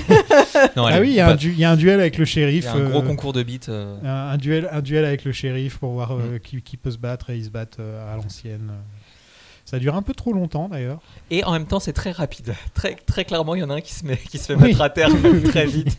Non, 0.76 0.86
ah 0.86 1.00
oui, 1.00 1.08
il 1.10 1.14
y, 1.14 1.20
a 1.20 1.28
un 1.28 1.34
du- 1.34 1.52
il 1.52 1.58
y 1.58 1.64
a 1.64 1.70
un 1.70 1.76
duel 1.76 2.00
avec 2.00 2.16
le 2.18 2.24
shérif. 2.24 2.64
Il 2.64 2.66
y 2.66 2.68
a 2.82 2.84
un 2.86 2.88
gros 2.90 3.00
euh, 3.02 3.06
concours 3.06 3.32
de 3.34 3.42
beats, 3.42 3.68
euh. 3.68 3.96
Un, 4.02 4.32
un 4.32 4.36
duel, 4.38 4.68
un 4.72 4.80
duel 4.80 5.04
avec 5.04 5.24
le 5.24 5.32
shérif 5.32 5.78
pour 5.78 5.92
voir 5.92 6.14
Mm. 6.16 6.20
euh, 6.22 6.38
qui, 6.38 6.62
qui 6.62 6.76
peut 6.78 6.90
se 6.90 6.98
battre 6.98 7.30
et 7.30 7.36
ils 7.36 7.44
se 7.44 7.50
battent 7.50 7.78
euh, 7.80 8.12
à 8.12 8.16
l'ancienne. 8.16 8.70
Ça 9.66 9.78
dure 9.80 9.94
un 9.96 10.02
peu 10.02 10.14
trop 10.14 10.32
longtemps 10.32 10.68
d'ailleurs. 10.68 11.00
Et 11.30 11.42
en 11.44 11.52
même 11.52 11.66
temps, 11.66 11.80
c'est 11.80 11.92
très 11.92 12.12
rapide. 12.12 12.54
Très, 12.72 12.94
très 12.94 13.24
clairement, 13.24 13.54
il 13.56 13.60
y 13.60 13.64
en 13.64 13.68
a 13.70 13.74
un 13.74 13.80
qui 13.80 13.92
se, 13.92 14.06
met, 14.06 14.16
qui 14.16 14.38
se 14.38 14.44
fait 14.46 14.54
Oui. 14.54 14.68
mettre 14.68 14.80
à 14.80 14.88
terre 14.90 15.10
très 15.44 15.66
vite. 15.66 15.98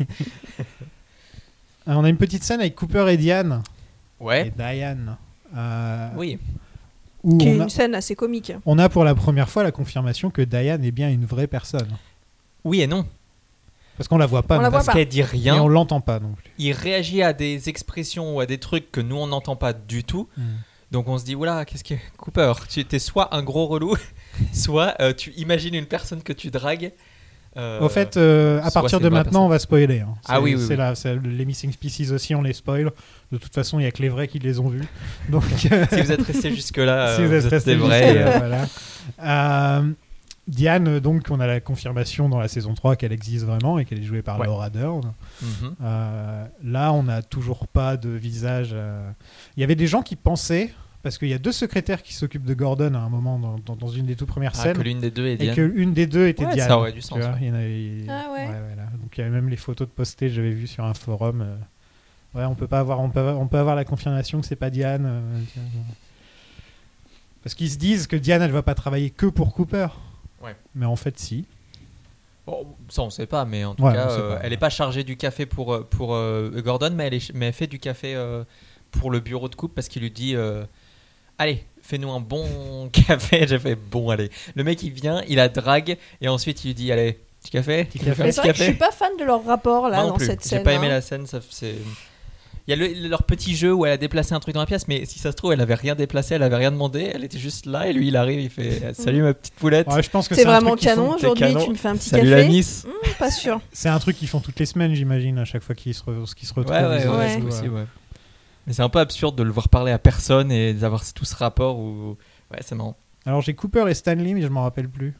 On 1.86 2.04
a 2.04 2.10
une 2.10 2.18
petite 2.18 2.44
scène 2.44 2.60
avec 2.60 2.76
Cooper 2.76 3.06
et 3.10 3.18
Diane. 3.18 3.62
Ouais. 4.20 4.48
Et 4.48 4.52
Diane. 4.52 5.18
euh, 5.56 6.10
Oui. 6.16 6.40
Où 7.24 7.38
Qui 7.38 7.50
est 7.50 7.60
a, 7.60 7.64
une 7.64 7.70
scène 7.70 7.96
assez 7.96 8.16
comique. 8.16 8.54
on 8.66 8.78
a 8.80 8.90
pour 8.90 9.04
la 9.04 9.16
première 9.16 9.50
fois 9.50 9.64
la 9.64 9.72
confirmation 9.72 10.30
que 10.30 10.42
Diane 10.42 10.84
est 10.84 10.92
bien 10.92 11.10
une 11.10 11.26
vraie 11.26 11.48
personne. 11.48 11.90
Oui 12.64 12.82
et 12.82 12.88
non. 12.88 13.06
Parce 13.98 14.08
qu'on 14.08 14.18
la 14.18 14.28
voit 14.28 14.44
pas. 14.44 14.58
On 14.60 14.62
la 14.62 14.70
voit. 14.70 14.80
Parce 14.84 14.96
qu'elle 14.96 15.08
dit 15.08 15.24
rien. 15.24 15.56
Et 15.56 15.60
on 15.60 15.68
l'entend 15.68 16.00
pas 16.02 16.20
non 16.20 16.34
plus. 16.34 16.52
il 16.60 16.72
réagit 16.72 17.24
à 17.24 17.34
des 17.34 17.68
expressions 17.70 18.36
ou 18.36 18.40
à 18.40 18.46
des 18.46 18.60
trucs 18.60 18.92
que 18.92 19.02
nous 19.02 19.16
on 19.18 19.28
n'entend 19.28 19.56
pas 19.56 19.74
du 19.74 20.04
tout. 20.04 20.28
Mm. 20.38 20.42
Donc 20.92 21.08
on 21.10 21.18
se 21.18 21.26
dit 21.26 21.36
oula, 21.36 21.66
qu'est-ce 21.66 21.84
que 21.84 21.96
Cooper 22.18 22.54
Tu 22.70 22.80
étais 22.80 23.00
soit 23.00 23.36
un 23.36 23.44
gros 23.44 23.68
relou, 23.68 23.96
soit 24.54 24.96
euh, 25.02 25.14
tu 25.14 25.32
imagines 25.38 25.74
une 25.76 25.86
personne 25.86 26.22
que 26.24 26.34
tu 26.34 26.50
dragues 26.50 26.92
Euh, 27.58 27.82
Au 27.82 27.90
fait, 27.90 28.18
euh, 28.18 28.62
à 28.64 28.70
partir 28.70 29.00
de 29.00 29.10
maintenant, 29.10 29.46
on 29.46 29.50
va 29.50 29.58
spoiler. 29.58 30.02
hein. 30.02 30.14
Ah 30.28 30.40
oui, 30.40 30.54
oui, 30.56 30.64
c'est 30.96 31.12
oui. 31.14 31.20
les 31.38 31.44
Missing 31.44 31.72
Species 31.72 32.12
aussi, 32.12 32.36
on 32.36 32.44
les 32.44 32.54
spoil. 32.54 32.92
De 33.32 33.38
toute 33.40 33.54
façon, 33.54 33.80
il 33.80 33.84
y 33.84 33.88
a 33.88 33.92
que 33.92 34.02
les 34.04 34.10
vrais 34.10 34.28
qui 34.28 34.38
les 34.38 34.60
ont 34.60 34.68
vus. 34.70 34.84
Donc, 35.30 35.44
Si 35.60 35.68
vous 35.68 36.12
êtes 36.12 36.22
restés 36.28 36.54
jusque-là, 36.54 37.16
si 37.16 37.22
euh, 37.22 37.26
vous 37.26 37.32
vous 37.32 37.46
êtes 37.46 37.52
restés 37.52 37.76
vrais, 37.76 38.16
euh. 38.16 38.38
voilà. 38.38 38.66
Diane, 40.48 41.00
donc, 41.00 41.26
on 41.30 41.40
a 41.40 41.48
la 41.48 41.60
confirmation 41.60 42.30
dans 42.30 42.40
la 42.40 42.48
saison 42.48 42.74
3 42.74 42.96
qu'elle 42.96 43.12
existe 43.12 43.46
vraiment 43.46 43.80
et 43.80 43.86
qu'elle 43.86 44.00
est 44.00 44.04
jouée 44.04 44.22
par 44.22 44.40
Ouais. 44.40 44.46
Laura 44.46 44.70
Dern. 44.70 45.14
Mhm. 45.42 45.76
Euh, 45.84 46.46
là, 46.64 46.94
on 46.94 47.04
n'a 47.04 47.22
toujours 47.22 47.68
pas 47.68 47.98
de 47.98 48.10
visage. 48.10 48.70
euh. 48.74 49.10
Il 49.58 49.62
y 49.62 49.64
avait 49.64 49.76
des 49.76 49.88
gens 49.88 50.02
qui 50.02 50.16
pensaient, 50.16 50.74
parce 51.04 51.18
qu'il 51.18 51.28
y 51.28 51.34
a 51.34 51.38
deux 51.38 51.52
secrétaires 51.52 52.02
qui 52.02 52.14
s'occupent 52.14 52.46
de 52.46 52.54
Gordon 52.54 52.94
à 52.94 53.00
un 53.00 53.10
moment 53.10 53.40
dans, 53.40 53.58
dans- 53.66 53.76
dans 53.76 53.88
une 53.90 54.06
des 54.06 54.16
toutes 54.16 54.30
premières 54.30 54.54
Ah, 54.56 54.64
scènes. 54.64 54.78
que 54.78 54.82
l'une 54.82 55.00
des 55.02 55.12
deux 55.12 55.28
est 55.28 55.34
Et 55.34 55.38
Diane. 55.38 55.56
que 55.56 55.62
l'une 55.62 55.94
des 55.94 56.08
deux 56.08 56.28
était 56.28 56.46
Ouais, 56.46 56.54
Diane. 56.54 56.68
ça 56.70 56.78
aurait 56.78 56.92
du 56.94 57.02
sens, 57.02 57.20
vois, 57.20 57.28
ouais. 57.30 57.38
il 57.42 57.48
y 57.48 57.52
en 57.52 57.54
avait- 57.54 58.06
Ah 58.10 58.32
ouais. 58.34 58.46
voilà. 58.48 58.90
Donc 59.02 59.18
il 59.18 59.22
y 59.22 59.24
avait 59.24 59.32
même 59.32 59.50
les 59.50 59.58
photos 59.58 59.88
de 59.88 59.94
postées, 59.94 60.30
j'avais 60.30 60.52
vu 60.52 60.66
sur 60.68 60.84
un 60.86 60.94
forum. 60.94 61.42
euh, 61.42 61.56
Ouais, 62.36 62.44
on 62.46 62.56
peut 62.56 62.68
pas 62.68 62.80
avoir, 62.80 63.00
on 63.00 63.10
peut, 63.10 63.20
on 63.22 63.48
peut 63.48 63.58
avoir 63.58 63.76
la 63.76 63.86
confirmation 63.86 64.40
que 64.42 64.46
c'est 64.48 64.56
pas 64.58 64.70
Diane. 64.70 65.10
Parce 67.44 67.56
qu'ils 67.56 67.70
se 67.72 67.78
disent 67.78 68.08
que 68.08 68.16
Diane, 68.16 68.42
elle 68.42 68.52
va 68.52 68.64
pas 68.64 68.76
travailler 68.76 69.10
que 69.10 69.26
pour 69.26 69.54
Cooper. 69.54 69.88
Ouais. 70.42 70.56
Mais 70.76 70.86
en 70.86 70.96
fait, 70.96 71.18
si. 71.20 71.46
Bon, 72.46 72.66
ça 72.90 73.02
on 73.02 73.10
sait 73.10 73.26
pas, 73.26 73.44
mais 73.46 73.66
en 73.66 73.76
tout 73.76 73.84
Ouais, 73.84 73.94
cas, 73.94 74.10
euh, 74.10 74.36
pas. 74.36 74.42
elle 74.44 74.52
n'est 74.52 74.58
pas 74.58 74.70
chargée 74.70 75.04
du 75.04 75.18
café 75.18 75.46
pour, 75.46 75.74
euh, 75.74 75.84
pour 75.90 76.16
euh, 76.16 76.50
Gordon, 76.64 76.92
mais 76.96 77.08
elle, 77.08 77.16
est, 77.16 77.34
mais 77.34 77.48
elle 77.48 77.54
fait 77.54 77.68
du 77.68 77.78
café 77.80 78.16
euh, 78.16 78.44
pour 78.92 79.12
le 79.12 79.20
bureau 79.20 79.50
de 79.50 79.56
coupe 79.56 79.76
parce 79.76 79.90
qu'il 79.90 80.02
lui 80.02 80.12
dit 80.12 80.34
euh, 80.36 80.64
Allez, 81.38 81.66
fais-nous 81.82 82.10
un 82.10 82.22
bon 82.22 82.90
café. 83.08 83.46
J'ai 83.48 83.60
fait 83.60 83.76
Bon, 83.76 84.10
allez. 84.10 84.30
Le 84.56 84.64
mec 84.64 84.82
il 84.84 84.92
vient, 84.92 85.22
il 85.28 85.36
la 85.36 85.50
drague 85.50 85.98
et 86.22 86.28
ensuite 86.30 86.64
il 86.64 86.68
lui 86.68 86.74
dit 86.76 86.92
Allez, 86.92 87.20
petit 87.42 87.52
café 87.52 87.84
Petit 87.84 88.00
café. 88.00 88.24
Mais 88.24 88.32
c'est 88.32 88.42
vrai 88.42 88.52
que 88.54 88.58
je 88.60 88.64
suis 88.64 88.74
pas 88.76 88.92
fan 88.92 89.12
de 89.20 89.26
leur 89.26 89.44
rapport 89.44 89.90
là 89.90 89.98
Moi 89.98 90.04
non 90.06 90.10
dans 90.12 90.16
plus. 90.16 90.28
cette 90.28 90.44
scène. 90.44 90.60
J'ai 90.60 90.64
pas 90.64 90.72
aimé 90.74 90.88
hein. 90.88 90.92
la 90.92 91.02
scène. 91.02 91.28
ça- 91.28 91.42
c'est- 91.50 91.76
Il 92.68 92.72
y 92.72 92.74
a 92.74 92.76
le- 92.88 93.08
leur 93.08 93.24
petit 93.24 93.56
jeu 93.56 93.74
où 93.74 93.86
elle 93.86 93.94
a 93.94 93.98
déplacé 93.98 94.34
un 94.34 94.40
truc 94.42 94.54
dans 94.54 94.60
la 94.60 94.66
pièce, 94.66 94.88
mais 94.90 95.06
si 95.06 95.20
ça 95.20 95.32
se 95.32 95.38
trouve, 95.38 95.54
elle 95.54 95.62
avait 95.62 95.74
rien 95.76 95.96
déplacé, 95.96 96.36
elle 96.36 96.44
avait 96.44 96.58
rien 96.58 96.72
demandé, 96.72 97.10
elle 97.14 97.24
était 97.24 97.40
juste 97.40 97.66
là 97.66 97.88
et 97.88 97.94
lui 97.94 98.10
il 98.10 98.18
arrive, 98.18 98.42
il 98.42 98.50
fait 98.50 98.94
Salut 98.94 99.22
ma 99.22 99.34
petite 99.34 99.54
poulette. 99.56 99.88
Ouais, 99.88 100.04
je 100.04 100.10
pense 100.10 100.28
que 100.28 100.36
C'est 100.36 100.44
vraiment 100.44 100.76
canon 100.76 101.16
aujourd'hui, 101.16 101.56
tu 101.64 101.70
me 101.70 101.76
fais 101.76 101.88
un 101.88 101.96
petit 101.96 102.10
Salut 102.10 102.30
café. 102.30 102.42
la 102.44 102.48
Miss. 102.50 102.86
Hmm, 102.86 103.10
pas 103.20 103.32
sûr. 103.32 103.62
C'est 103.72 103.88
un 103.90 104.00
truc 104.00 104.18
qu'ils 104.18 104.28
font 104.28 104.42
toutes 104.42 104.60
les 104.60 104.66
semaines, 104.66 104.94
j'imagine, 104.94 105.38
à 105.38 105.46
chaque 105.46 105.64
fois 105.64 105.76
qu'ils 105.76 105.94
se, 105.94 106.04
re- 106.04 106.34
qu'ils 106.34 106.48
se 106.48 106.54
retrouvent. 106.54 106.76
Ouais, 106.76 106.84
ouais, 106.84 107.02
ils 107.04 107.10
ouais, 107.10 107.28
se- 107.28 107.34
c'est 107.34 107.38
ouais. 107.38 107.42
possible, 107.46 107.74
ouais. 107.76 107.86
Mais 108.66 108.74
c'est 108.74 108.82
un 108.82 108.90
peu 108.90 109.00
absurde 109.00 109.38
de 109.38 109.44
le 109.44 109.52
voir 109.52 109.70
parler 109.70 109.94
à 109.94 109.98
personne 110.00 110.52
et 110.52 110.74
d'avoir 110.74 111.02
tout 111.14 111.24
ce 111.24 111.36
rapport 111.36 111.80
où. 111.80 112.18
Ouais, 112.52 112.60
c'est 112.60 112.76
marrant. 112.76 112.98
Alors 113.26 113.42
j'ai 113.42 113.54
Cooper 113.54 113.86
et 113.90 113.94
Stanley, 113.94 114.34
mais 114.34 114.42
je 114.42 114.48
m'en 114.50 114.64
rappelle 114.64 114.90
plus. 114.90 115.14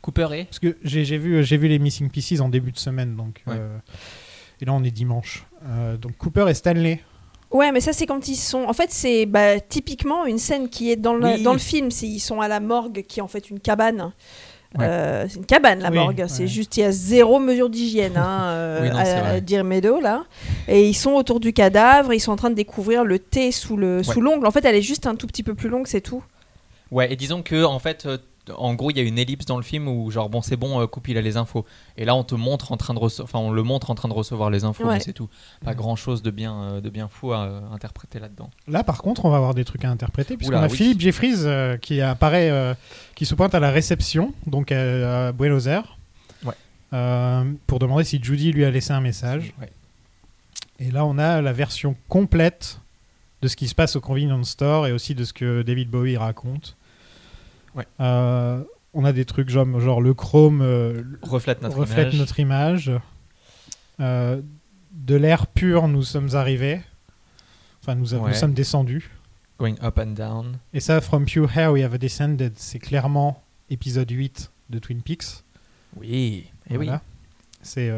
Cooper 0.00 0.28
et 0.32 0.44
Parce 0.46 0.58
que 0.58 0.76
j'ai 0.82 1.04
j'ai 1.04 1.16
vu, 1.18 1.44
j'ai 1.44 1.56
vu 1.56 1.68
les 1.68 1.78
Missing 1.78 2.10
Pieces 2.10 2.40
en 2.40 2.48
début 2.48 2.72
de 2.72 2.78
semaine, 2.78 3.14
donc. 3.16 3.42
Ouais. 3.46 3.54
euh, 3.56 3.78
et 4.60 4.64
là, 4.64 4.72
on 4.72 4.82
est 4.84 4.90
dimanche. 4.90 5.44
Euh, 5.66 5.96
donc 5.96 6.16
Cooper 6.16 6.46
et 6.48 6.54
Stanley. 6.54 7.00
Ouais, 7.50 7.72
mais 7.72 7.80
ça 7.80 7.92
c'est 7.92 8.06
quand 8.06 8.28
ils 8.28 8.36
sont. 8.36 8.64
En 8.64 8.72
fait, 8.74 8.90
c'est 8.90 9.24
bah, 9.26 9.58
typiquement 9.60 10.26
une 10.26 10.38
scène 10.38 10.68
qui 10.68 10.90
est 10.90 10.96
dans 10.96 11.14
le, 11.14 11.24
Oui. 11.26 11.42
dans 11.42 11.52
le 11.54 11.58
film. 11.58 11.90
C'est 11.90 12.06
ils 12.06 12.20
sont 12.20 12.40
à 12.40 12.48
la 12.48 12.60
morgue, 12.60 13.04
qui 13.08 13.20
est 13.20 13.22
en 13.22 13.28
fait 13.28 13.48
une 13.50 13.58
cabane. 13.60 14.12
Ouais. 14.78 14.84
Euh, 14.84 15.26
c'est 15.30 15.38
une 15.38 15.46
cabane 15.46 15.78
la 15.80 15.88
Oui, 15.88 15.96
morgue. 15.96 16.18
ouais. 16.18 16.28
C'est 16.28 16.46
juste 16.46 16.76
il 16.76 16.80
y 16.80 16.82
a 16.82 16.92
zéro 16.92 17.38
mesure 17.38 17.70
d'hygiène 17.70 18.18
hein, 18.18 18.40
euh, 18.48 18.80
Oui, 18.82 18.90
non, 18.90 18.98
c'est 19.02 19.12
à, 19.14 19.40
Deer 19.40 19.64
Meadow 19.64 19.98
là. 19.98 20.24
Et 20.68 20.86
ils 20.86 20.94
sont 20.94 21.12
autour 21.12 21.40
du 21.40 21.54
cadavre. 21.54 22.12
Ils 22.12 22.20
sont 22.20 22.32
en 22.32 22.36
train 22.36 22.50
de 22.50 22.54
découvrir 22.54 23.02
le 23.02 23.18
thé 23.18 23.50
sous 23.50 23.78
le 23.78 24.02
sous 24.02 24.18
Ouais. 24.18 24.24
l'ongle. 24.24 24.46
En 24.46 24.50
fait, 24.50 24.64
elle 24.66 24.74
est 24.76 24.82
juste 24.82 25.06
un 25.06 25.14
tout 25.14 25.26
petit 25.26 25.42
peu 25.42 25.54
plus 25.54 25.70
longue, 25.70 25.86
c'est 25.86 26.02
tout. 26.02 26.22
Ouais, 26.90 27.10
et 27.12 27.16
disons 27.16 27.42
que, 27.42 27.64
en 27.64 27.78
fait, 27.78 28.04
euh, 28.06 28.18
en 28.56 28.74
gros, 28.74 28.90
il 28.90 28.96
y 28.96 29.00
a 29.00 29.02
une 29.02 29.18
ellipse 29.18 29.44
dans 29.46 29.56
le 29.56 29.62
film 29.62 29.88
où, 29.88 30.10
genre, 30.10 30.28
bon, 30.28 30.40
c'est 30.42 30.56
bon, 30.56 30.80
euh, 30.80 30.86
Coupe, 30.86 31.08
il 31.08 31.18
a 31.18 31.20
les 31.20 31.36
infos. 31.36 31.64
Et 31.96 32.04
là, 32.04 32.14
on 32.14 32.24
te 32.24 32.34
montre 32.34 32.72
en 32.72 32.76
train 32.76 32.94
de. 32.94 32.98
Enfin, 33.00 33.38
on 33.38 33.50
le 33.50 33.62
montre 33.62 33.90
en 33.90 33.94
train 33.94 34.08
de 34.08 34.12
recevoir 34.14 34.50
les 34.50 34.64
infos, 34.64 34.84
Ouais. 34.84 34.94
mais 34.94 35.00
c'est 35.00 35.12
tout. 35.12 35.28
Pas 35.64 35.74
grand 35.74 35.96
chose 35.96 36.22
de 36.22 36.30
bien, 36.30 36.54
euh, 36.62 36.80
de 36.80 36.90
bien 36.90 37.08
fou 37.08 37.32
à 37.32 37.44
euh, 37.44 37.60
interpréter 37.72 38.18
là-dedans. 38.18 38.50
Là, 38.66 38.84
par 38.84 39.02
contre, 39.02 39.24
on 39.24 39.30
va 39.30 39.36
avoir 39.36 39.54
des 39.54 39.64
trucs 39.64 39.84
à 39.84 39.90
interpréter, 39.90 40.36
puisqu'on 40.36 40.56
a 40.58 40.68
oui. 40.68 40.76
Philippe 40.76 41.00
Jeffries 41.00 41.34
euh, 41.44 41.76
qui 41.76 42.00
apparaît, 42.00 42.50
euh, 42.50 42.74
qui 43.14 43.26
se 43.26 43.34
pointe 43.34 43.54
à 43.54 43.60
la 43.60 43.70
réception, 43.70 44.32
donc 44.46 44.72
euh, 44.72 45.28
à 45.28 45.32
Buenos 45.32 45.66
Aires, 45.66 45.96
Ouais. 46.44 46.54
euh, 46.92 47.44
pour 47.66 47.78
demander 47.78 48.04
si 48.04 48.22
Judy 48.22 48.52
lui 48.52 48.64
a 48.64 48.70
laissé 48.70 48.92
un 48.92 49.00
message. 49.00 49.52
Ouais. 49.60 49.70
Et 50.80 50.90
là, 50.92 51.04
on 51.04 51.18
a 51.18 51.42
la 51.42 51.52
version 51.52 51.96
complète 52.08 52.78
de 53.42 53.48
ce 53.48 53.56
qui 53.56 53.68
se 53.68 53.74
passe 53.74 53.96
au 53.96 54.00
convenience 54.00 54.50
store 54.50 54.86
et 54.86 54.92
aussi 54.92 55.14
de 55.14 55.24
ce 55.24 55.32
que 55.32 55.62
David 55.62 55.90
Bowie 55.90 56.16
raconte. 56.16 56.76
Ouais. 57.74 57.86
Euh, 58.00 58.62
on 58.94 59.04
a 59.04 59.12
des 59.12 59.24
trucs 59.24 59.48
genre, 59.50 59.80
genre 59.80 60.00
le 60.00 60.14
chrome 60.14 60.60
euh, 60.62 61.02
Reflète 61.22 61.62
notre 61.62 61.76
reflète 61.78 62.08
image. 62.08 62.18
notre 62.18 62.40
image. 62.40 62.92
Euh, 64.00 64.40
de 64.92 65.14
l'air 65.14 65.46
pur, 65.46 65.88
nous 65.88 66.02
sommes 66.02 66.34
arrivés. 66.34 66.80
Enfin, 67.82 67.94
nous, 67.94 68.14
a- 68.14 68.18
nous 68.18 68.24
Ouais. 68.24 68.34
sommes 68.34 68.54
descendus. 68.54 69.10
Going 69.58 69.74
up 69.82 69.98
and 69.98 70.12
down. 70.12 70.58
Et 70.72 70.80
ça, 70.80 71.00
From 71.00 71.24
Pure 71.24 71.56
Hair 71.56 71.72
We 71.72 71.82
Have 71.84 71.98
Descended, 71.98 72.52
c'est 72.56 72.78
clairement 72.78 73.42
épisode 73.70 74.10
8 74.10 74.50
de 74.70 74.78
Twin 74.78 75.02
Peaks. 75.02 75.42
Oui, 75.96 76.46
et 76.70 76.76
oui. 76.76 76.86
Voilà. 76.86 77.02
C'est 77.62 77.90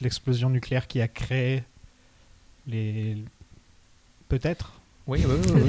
l'explosion 0.00 0.50
nucléaire 0.50 0.86
qui 0.88 1.00
a 1.00 1.06
créé 1.08 1.62
les. 2.66 3.16
Peut-être 4.28 4.75
Oui, 5.06 5.24
oui, 5.24 5.34
oui. 5.54 5.62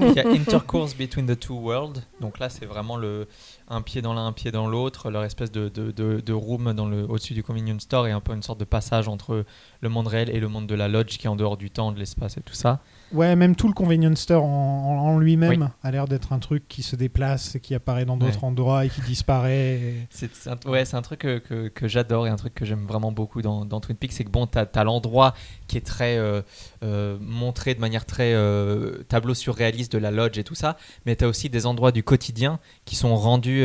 Il 0.00 0.12
y 0.14 0.18
a 0.18 0.28
intercourse 0.28 0.96
between 0.96 1.26
the 1.26 1.38
two 1.38 1.54
worlds. 1.54 2.02
Donc 2.20 2.40
là, 2.40 2.48
c'est 2.48 2.66
vraiment 2.66 2.96
le 2.96 3.28
un 3.68 3.80
pied 3.80 4.02
dans 4.02 4.12
l'un, 4.12 4.26
un 4.26 4.32
pied 4.32 4.50
dans 4.50 4.66
l'autre, 4.66 5.10
leur 5.10 5.22
espèce 5.22 5.52
de, 5.52 5.68
de, 5.68 5.92
de, 5.92 6.20
de 6.20 6.32
room 6.32 6.72
dans 6.72 6.88
le 6.88 7.04
au-dessus 7.04 7.34
du 7.34 7.44
convenience 7.44 7.82
store 7.82 8.08
et 8.08 8.10
un 8.10 8.20
peu 8.20 8.34
une 8.34 8.42
sorte 8.42 8.58
de 8.58 8.64
passage 8.64 9.06
entre 9.06 9.44
le 9.80 9.88
monde 9.88 10.08
réel 10.08 10.30
et 10.30 10.40
le 10.40 10.48
monde 10.48 10.66
de 10.66 10.74
la 10.74 10.88
lodge 10.88 11.16
qui 11.16 11.26
est 11.26 11.30
en 11.30 11.36
dehors 11.36 11.56
du 11.56 11.70
temps, 11.70 11.92
de 11.92 11.98
l'espace 12.00 12.36
et 12.38 12.40
tout 12.40 12.54
ça. 12.54 12.80
Ouais, 13.12 13.34
même 13.36 13.56
tout 13.56 13.66
le 13.68 13.74
convenience 13.74 14.20
store 14.20 14.44
en, 14.44 15.18
lui-même 15.18 15.62
Oui. 15.62 15.68
a 15.82 15.90
l'air 15.90 16.06
d'être 16.06 16.32
un 16.32 16.38
truc 16.38 16.68
qui 16.68 16.82
se 16.82 16.94
déplace 16.96 17.54
et 17.56 17.60
qui 17.60 17.74
apparaît 17.74 18.04
dans 18.04 18.16
d'autres 18.16 18.38
Ouais. 18.42 18.44
endroits 18.44 18.84
et 18.84 18.88
qui 18.88 19.00
disparaît. 19.00 19.80
et- 19.80 20.06
C'est 20.10 20.30
un, 20.46 20.56
ouais, 20.70 20.84
c'est 20.84 20.96
un 20.96 21.02
truc 21.02 21.20
que, 21.20 21.38
que, 21.38 21.68
que 21.68 21.88
j'adore 21.88 22.26
et 22.26 22.30
un 22.30 22.36
truc 22.36 22.54
que 22.54 22.64
j'aime 22.64 22.86
vraiment 22.86 23.10
beaucoup 23.12 23.42
dans, 23.42 23.64
dans 23.64 23.80
Twin 23.80 23.96
Peaks, 23.96 24.12
c'est 24.12 24.24
que 24.24 24.30
bon, 24.30 24.46
t'as 24.46 24.64
as, 24.74 24.84
l'endroit 24.84 25.34
qui 25.66 25.76
est 25.76 25.84
très 25.86 26.16
euh, 26.18 26.42
euh, 26.84 27.18
montré 27.20 27.74
de 27.74 27.80
manière 27.80 28.06
très 28.06 28.32
euh, 28.34 29.02
tableau 29.08 29.34
surréaliste 29.34 29.92
de 29.92 29.98
la 29.98 30.10
lodge 30.12 30.38
et 30.38 30.44
tout 30.44 30.54
ça, 30.54 30.76
mais 31.04 31.16
t'as 31.16 31.26
aussi 31.26 31.50
des 31.50 31.66
endroits 31.66 31.92
du 31.92 32.02
quotidien 32.04 32.60
qui 32.84 32.94
sont 32.96 33.16
rendus, 33.16 33.64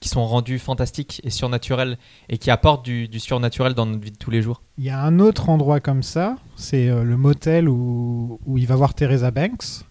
qui 0.00 0.08
sont 0.08 0.26
rendus 0.26 0.58
fantastiques 0.58 1.20
et 1.24 1.30
surnaturels 1.30 1.98
et 2.28 2.38
qui 2.38 2.50
apportent 2.50 2.84
du, 2.84 3.06
du 3.08 3.20
surnaturel 3.20 3.74
dans 3.74 3.86
notre 3.86 4.02
vie 4.02 4.10
de 4.10 4.16
tous 4.18 4.30
les 4.30 4.42
jours. 4.42 4.62
Il 4.78 4.84
y 4.84 4.90
a 4.90 5.00
un 5.00 5.18
autre 5.18 5.48
endroit 5.48 5.80
comme 5.80 6.02
ça, 6.02 6.36
c'est 6.56 6.88
euh, 6.88 7.04
le 7.04 7.16
motel 7.16 7.68
où, 7.68 8.40
où 8.46 8.58
il 8.58 8.66
va 8.66 8.74
voir 8.74 8.94
Teresa 8.94 9.30
Banks, 9.30 9.84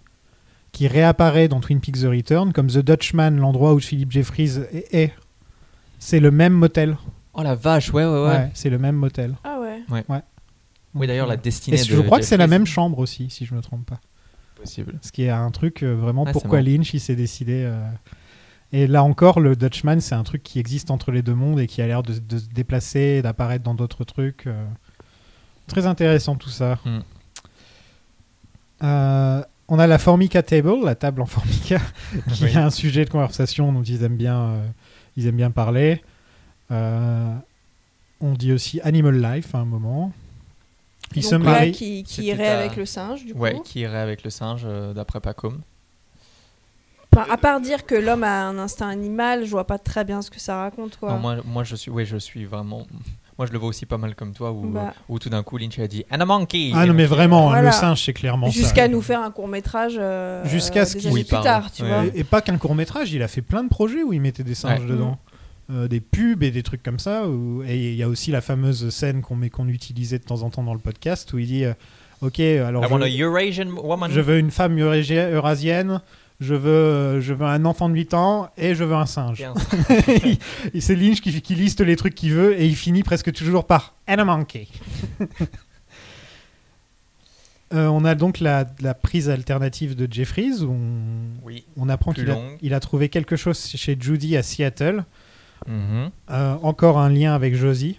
qui 0.71 0.87
réapparaît 0.87 1.47
dans 1.47 1.59
Twin 1.59 1.79
Peaks 1.79 1.99
The 2.01 2.05
Return, 2.05 2.51
comme 2.53 2.67
The 2.67 2.79
Dutchman, 2.79 3.31
l'endroit 3.37 3.73
où 3.73 3.79
Philip 3.79 4.11
Jeffries 4.11 4.57
est. 4.71 4.93
est. 4.93 5.13
C'est 5.99 6.19
le 6.19 6.31
même 6.31 6.53
motel. 6.53 6.97
Oh 7.33 7.43
la 7.43 7.53
vache, 7.55 7.93
ouais, 7.93 8.03
ouais, 8.05 8.23
ouais. 8.27 8.49
c'est 8.55 8.69
le 8.71 8.79
même 8.79 8.95
motel. 8.95 9.35
Ah 9.43 9.59
ouais. 9.61 9.81
Ouais. 9.89 10.03
Ouais. 10.09 10.21
Oui, 10.95 11.07
d'ailleurs, 11.07 11.27
la 11.27 11.35
Et 11.35 11.37
destinée 11.37 11.77
de 11.77 11.83
je 11.83 12.01
crois 12.01 12.17
que 12.19 12.25
c'est 12.25 12.37
la 12.37 12.47
même 12.47 12.65
chambre 12.65 12.97
aussi, 12.99 13.29
si 13.29 13.45
je 13.45 13.53
me 13.53 13.61
trompe 13.61 13.85
pas. 13.85 14.01
Possible. 14.55 14.99
Ce 15.01 15.11
qui 15.11 15.23
est 15.23 15.29
un 15.29 15.49
truc 15.51 15.83
euh, 15.83 15.93
vraiment 15.93 16.25
pourquoi. 16.25 16.61
Lynch 16.61 16.93
il 16.93 16.99
s'est 16.99 17.15
décidé. 17.15 17.63
euh, 17.65 17.81
Et 18.73 18.87
là 18.87 19.03
encore, 19.03 19.39
le 19.41 19.55
Dutchman, 19.55 19.99
c'est 19.99 20.15
un 20.15 20.23
truc 20.23 20.43
qui 20.43 20.57
existe 20.59 20.91
entre 20.91 21.11
les 21.11 21.21
deux 21.21 21.33
mondes 21.35 21.59
et 21.59 21.67
qui 21.67 21.81
a 21.81 21.87
l'air 21.87 22.03
de, 22.03 22.17
de 22.17 22.37
se 22.37 22.47
déplacer, 22.47 23.21
d'apparaître 23.21 23.63
dans 23.63 23.73
d'autres 23.75 24.03
trucs. 24.05 24.47
euh. 24.47 24.65
Très 25.67 25.85
intéressant 25.87 26.35
tout 26.35 26.49
ça. 26.49 26.79
Hmm. 26.85 26.99
Euh, 28.83 29.43
on 29.67 29.79
a 29.79 29.87
la 29.87 29.97
Formica 29.99 30.41
Table, 30.43 30.83
la 30.83 30.95
table 30.95 31.21
en 31.21 31.25
Formica, 31.25 31.79
qui 32.33 32.43
Oui. 32.45 32.49
est 32.51 32.57
un 32.57 32.69
sujet 32.69 33.05
de 33.05 33.09
conversation 33.09 33.71
dont 33.71 33.83
ils 33.83 34.03
aiment 34.03 34.17
bien, 34.17 34.39
euh, 34.41 34.65
ils 35.17 35.27
aiment 35.27 35.35
bien 35.37 35.51
parler. 35.51 36.01
Euh, 36.71 37.33
on 38.21 38.33
dit 38.33 38.51
aussi 38.53 38.81
Animal 38.81 39.21
Life 39.21 39.53
à 39.55 39.59
un 39.59 39.65
moment. 39.65 40.11
Ils 41.15 41.23
se 41.23 41.35
Donc 41.35 41.45
là, 41.45 41.51
marient. 41.51 41.71
qui, 41.73 42.03
qui 42.03 42.23
irait 42.25 42.47
avec 42.47 42.75
le 42.77 42.85
singe, 42.85 43.25
du 43.25 43.33
coup. 43.33 43.39
Ouais, 43.39 43.59
qui 43.65 43.81
irait 43.81 43.97
avec 43.99 44.23
le 44.23 44.29
singe, 44.29 44.61
euh, 44.65 44.93
d'après 44.93 45.19
Pacom. 45.19 45.59
Enfin, 47.13 47.25
à 47.29 47.37
part 47.37 47.59
dire 47.59 47.85
que 47.85 47.95
l'homme 47.95 48.23
a 48.23 48.45
un 48.45 48.57
instinct 48.57 48.87
animal, 48.87 49.45
je 49.45 49.51
vois 49.51 49.67
pas 49.67 49.77
très 49.77 50.05
bien 50.05 50.21
ce 50.21 50.29
que 50.31 50.39
ça 50.39 50.57
raconte, 50.57 50.97
quoi. 50.97 51.11
Non, 51.11 51.19
moi, 51.19 51.35
moi, 51.45 51.63
je 51.63 51.75
suis, 51.75 51.91
ouais, 51.91 52.05
je 52.05 52.17
suis 52.17 52.45
vraiment. 52.45 52.87
Moi, 53.37 53.47
je 53.47 53.51
le 53.53 53.57
vois 53.59 53.69
aussi 53.69 53.85
pas 53.85 53.97
mal 53.97 54.13
comme 54.15 54.33
toi, 54.33 54.51
où, 54.51 54.61
Bah. 54.67 54.93
où 55.09 55.17
tout 55.19 55.29
d'un 55.29 55.41
coup 55.43 55.57
Lynch 55.57 55.77
a 55.79 55.87
dit 55.87 56.05
And 56.11 56.19
a 56.21 56.25
monkey. 56.25 56.71
Ah 56.75 56.85
non, 56.85 56.93
mais 56.93 57.05
vraiment, 57.05 57.47
Voilà. 57.49 57.69
le 57.69 57.71
singe, 57.73 58.03
c'est 58.05 58.13
clairement 58.13 58.47
ça. 58.51 58.53
Jusqu'à 58.53 58.87
nous 58.87 59.01
faire 59.01 59.21
un 59.21 59.31
court 59.31 59.47
métrage. 59.47 59.95
euh, 59.97 60.45
Jusqu'à 60.45 60.85
ce 60.85 60.93
des 60.93 60.99
qu'il 60.99 61.11
Oui, 61.11 61.23
plus 61.23 61.39
tard, 61.41 61.71
tu 61.71 61.81
Ouais. 61.81 61.87
vois. 61.89 62.05
Et, 62.05 62.19
et 62.19 62.23
pas 62.23 62.41
qu'un 62.41 62.57
court 62.57 62.75
métrage, 62.75 63.11
il 63.13 63.23
a 63.23 63.27
fait 63.27 63.41
plein 63.41 63.63
de 63.63 63.69
projets 63.69 64.03
où 64.03 64.13
il 64.13 64.21
mettait 64.21 64.43
des 64.43 64.55
singes 64.55 64.81
Ouais. 64.81 64.85
dedans. 64.87 65.17
Euh, 65.71 65.87
des 65.87 66.01
pubs 66.01 66.43
et 66.43 66.51
des 66.51 66.63
trucs 66.63 66.83
comme 66.83 66.99
ça. 66.99 67.27
où- 67.27 67.63
et 67.63 67.91
il 67.91 67.95
y 67.95 68.03
a 68.03 68.07
aussi 68.09 68.29
la 68.31 68.41
fameuse 68.41 68.89
scène 68.89 69.21
qu'on 69.21 69.35
met- 69.35 69.49
qu'on 69.49 69.67
utilisait 69.69 70.19
de 70.19 70.23
temps 70.23 70.43
en 70.43 70.49
temps 70.49 70.63
dans 70.63 70.73
le 70.73 70.79
podcast 70.79 71.31
où 71.33 71.39
il 71.39 71.47
dit 71.47 71.65
euh, 71.65 71.73
Ok, 72.21 72.39
alors 72.39 72.83
I 72.83 72.87
je, 72.87 72.93
want 72.93 73.01
a 73.01 73.09
Eurasian 73.09 73.67
woman. 73.81 74.11
je 74.11 74.19
veux 74.19 74.37
une 74.37 74.51
femme 74.51 74.77
eurasienne, 74.79 76.01
je 76.41 76.55
veux, 76.55 77.21
je 77.21 77.33
veux 77.33 77.45
un 77.45 77.63
enfant 77.65 77.87
de 77.87 77.93
8 77.93 78.13
ans 78.15 78.49
et 78.57 78.73
je 78.75 78.83
veux 78.83 78.95
un 78.95 79.05
singe. 79.05 79.43
C'est 80.79 80.95
Lynch 80.95 81.21
qui, 81.21 81.39
qui 81.41 81.55
liste 81.55 81.81
les 81.81 81.95
trucs 81.95 82.15
qu'il 82.15 82.33
veut 82.33 82.59
et 82.59 82.65
il 82.65 82.75
finit 82.75 83.03
presque 83.03 83.31
toujours 83.31 83.65
par 83.65 83.93
And 84.09 84.17
a 84.19 84.25
monkey. 84.25 84.67
Euh, 87.73 87.87
on 87.87 88.03
a 88.03 88.15
donc 88.15 88.41
la, 88.41 88.65
la 88.81 88.93
prise 88.93 89.29
alternative 89.29 89.95
de 89.95 90.05
Jeffries 90.11 90.61
où 90.61 90.71
on, 90.73 91.45
Oui, 91.45 91.63
on 91.77 91.87
apprend 91.87 92.11
qu'il 92.11 92.29
a, 92.29 92.33
longue. 92.33 92.57
il 92.61 92.73
a 92.73 92.81
trouvé 92.81 93.07
quelque 93.07 93.37
chose 93.37 93.65
chez 93.65 93.95
Judy 93.97 94.35
à 94.35 94.43
Seattle. 94.43 95.05
Mhm. 95.65 96.09
Euh, 96.31 96.55
encore 96.63 96.99
un 96.99 97.07
lien 97.09 97.33
avec 97.33 97.55
Josie, 97.55 97.97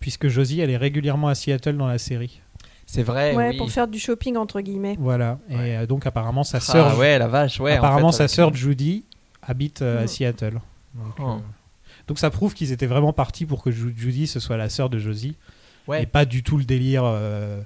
puisque 0.00 0.26
Josie 0.26 0.58
elle 0.58 0.70
est 0.70 0.76
régulièrement 0.76 1.28
à 1.28 1.36
Seattle 1.36 1.76
dans 1.76 1.86
la 1.86 1.98
série. 1.98 2.40
C'est 2.94 3.02
vrai, 3.02 3.34
ouais, 3.34 3.50
oui. 3.50 3.56
pour 3.56 3.70
faire 3.70 3.88
du 3.88 3.98
shopping 3.98 4.36
entre 4.36 4.60
guillemets. 4.60 4.96
Voilà. 4.98 5.38
Et 5.50 5.76
euh, 5.76 5.86
donc 5.86 6.06
apparemment 6.06 6.44
sa 6.44 6.58
Ah 6.58 6.60
sœur, 6.60 6.98
ouais, 6.98 7.18
la 7.18 7.28
vache, 7.28 7.60
ouais. 7.60 7.74
en 7.74 7.78
apparemment 7.78 8.12
fait, 8.12 8.18
sa 8.18 8.28
sœur 8.28 8.54
Judy 8.54 9.04
habite 9.42 9.82
euh, 9.82 10.00
à 10.00 10.04
Mm. 10.04 10.08
Seattle. 10.08 10.60
Donc, 10.94 11.14
Oh. 11.18 11.22
euh, 11.22 11.36
donc 12.08 12.18
ça 12.18 12.30
prouve 12.30 12.54
qu'ils 12.54 12.72
étaient 12.72 12.86
vraiment 12.86 13.12
partis 13.12 13.46
pour 13.46 13.62
que 13.62 13.70
Ju- 13.70 13.94
Judy 13.96 14.26
ce 14.26 14.40
soit 14.40 14.56
la 14.56 14.68
sœur 14.68 14.88
de 14.90 14.98
Josie 14.98 15.36
Ouais. 15.86 16.02
et 16.02 16.06
pas 16.06 16.24
du 16.24 16.42
tout 16.42 16.56
le 16.56 16.64
délire, 16.64 17.02
euh, 17.04 17.60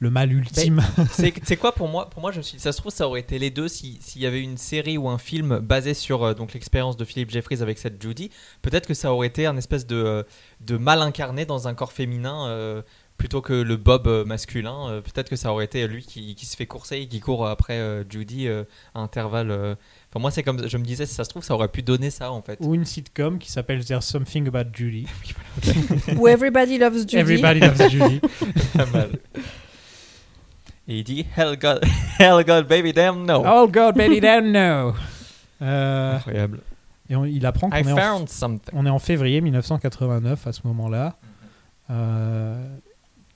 le 0.00 0.10
mal 0.10 0.32
ultime. 0.32 0.82
C'est 1.44 1.56
quoi 1.56 1.72
pour 1.72 1.88
moi 1.88 2.10
Pour 2.10 2.20
moi, 2.20 2.30
je 2.32 2.38
me 2.38 2.42
suis 2.42 2.56
dit, 2.58 2.62
ça 2.62 2.72
se 2.72 2.78
trouve, 2.78 2.92
ça 2.92 3.06
aurait 3.08 3.20
été 3.20 3.38
les 3.38 3.50
deux 3.50 3.68
si- 3.68 3.96
s'il 4.02 4.20
y 4.20 4.26
avait 4.26 4.42
une 4.42 4.58
série 4.58 4.98
ou 4.98 5.08
un 5.08 5.16
film 5.18 5.60
basé 5.60 5.94
sur 5.94 6.24
euh, 6.24 6.34
donc 6.34 6.52
l'expérience 6.52 6.96
de 6.98 7.04
Philip 7.06 7.30
Jeffries 7.30 7.62
avec 7.62 7.78
cette 7.78 8.02
Judy. 8.02 8.30
Peut-être 8.60 8.86
que 8.86 8.92
ça 8.94 9.12
aurait 9.14 9.28
été 9.28 9.46
un 9.46 9.56
espèce 9.56 9.86
de, 9.86 10.26
de 10.60 10.76
mal 10.76 11.00
incarné 11.00 11.46
dans 11.46 11.68
un 11.68 11.74
corps 11.74 11.92
féminin 11.92 12.48
euh, 12.48 12.82
plutôt 13.16 13.40
que 13.40 13.52
le 13.52 13.76
Bob 13.76 14.06
euh, 14.06 14.24
masculin. 14.24 14.88
Euh, 14.88 15.00
Peut-être 15.00 15.28
que 15.30 15.36
ça 15.36 15.52
aurait 15.52 15.64
été 15.64 15.86
lui 15.86 16.02
qui, 16.04 16.34
qui 16.34 16.46
se 16.46 16.56
fait 16.56 16.66
courser 16.66 16.96
et 16.98 17.06
qui 17.06 17.20
court 17.20 17.46
après 17.46 17.78
euh, 17.78 18.04
Judy 18.08 18.48
euh, 18.48 18.64
à 18.94 19.00
intervalles. 19.00 19.50
euh. 19.50 19.74
Enfin, 20.10 20.20
moi, 20.20 20.30
c'est 20.30 20.42
comme 20.42 20.68
je 20.68 20.76
me 20.76 20.84
disais, 20.84 21.06
si 21.06 21.14
ça 21.14 21.24
se 21.24 21.30
trouve, 21.30 21.42
ça 21.44 21.54
aurait 21.54 21.68
pu 21.68 21.82
donner 21.82 22.10
ça 22.10 22.30
en 22.32 22.42
fait. 22.42 22.58
Ou 22.60 22.74
une 22.74 22.84
sitcom 22.84 23.38
qui 23.38 23.50
s'appelle 23.50 23.84
There's 23.84 24.04
Something 24.04 24.48
About 24.48 24.70
Judy. 24.74 25.06
Ou 26.18 26.28
Everybody 26.28 26.78
Loves 26.78 26.98
Judy. 27.00 27.16
Everybody 27.16 27.60
Loves 27.60 27.88
Judy. 27.90 28.20
Pas 28.76 28.86
mal. 28.86 29.10
Et 30.86 30.98
il 30.98 31.04
dit 31.04 31.24
Hell 31.36 31.56
God, 31.58 31.82
Hell 32.18 32.44
God, 32.44 32.66
baby, 32.68 32.92
damn 32.92 33.24
no. 33.24 33.42
Oh 33.46 33.66
God, 33.66 33.94
baby, 33.96 34.20
damn 34.20 34.52
no. 34.52 34.94
Euh, 35.62 36.16
Incroyable. 36.16 36.60
et 37.08 37.16
on- 37.16 37.24
il 37.24 37.46
apprend 37.46 37.70
qu'on 37.70 37.76
I 37.76 37.80
est, 37.80 37.92
en, 37.92 37.96
found 37.96 38.28
something. 38.28 38.70
on 38.74 38.84
est 38.84 38.90
en 38.90 38.98
février 38.98 39.40
1989 39.40 40.46
à 40.46 40.52
ce 40.52 40.60
moment-là, 40.64 41.16
euh, 41.90 42.62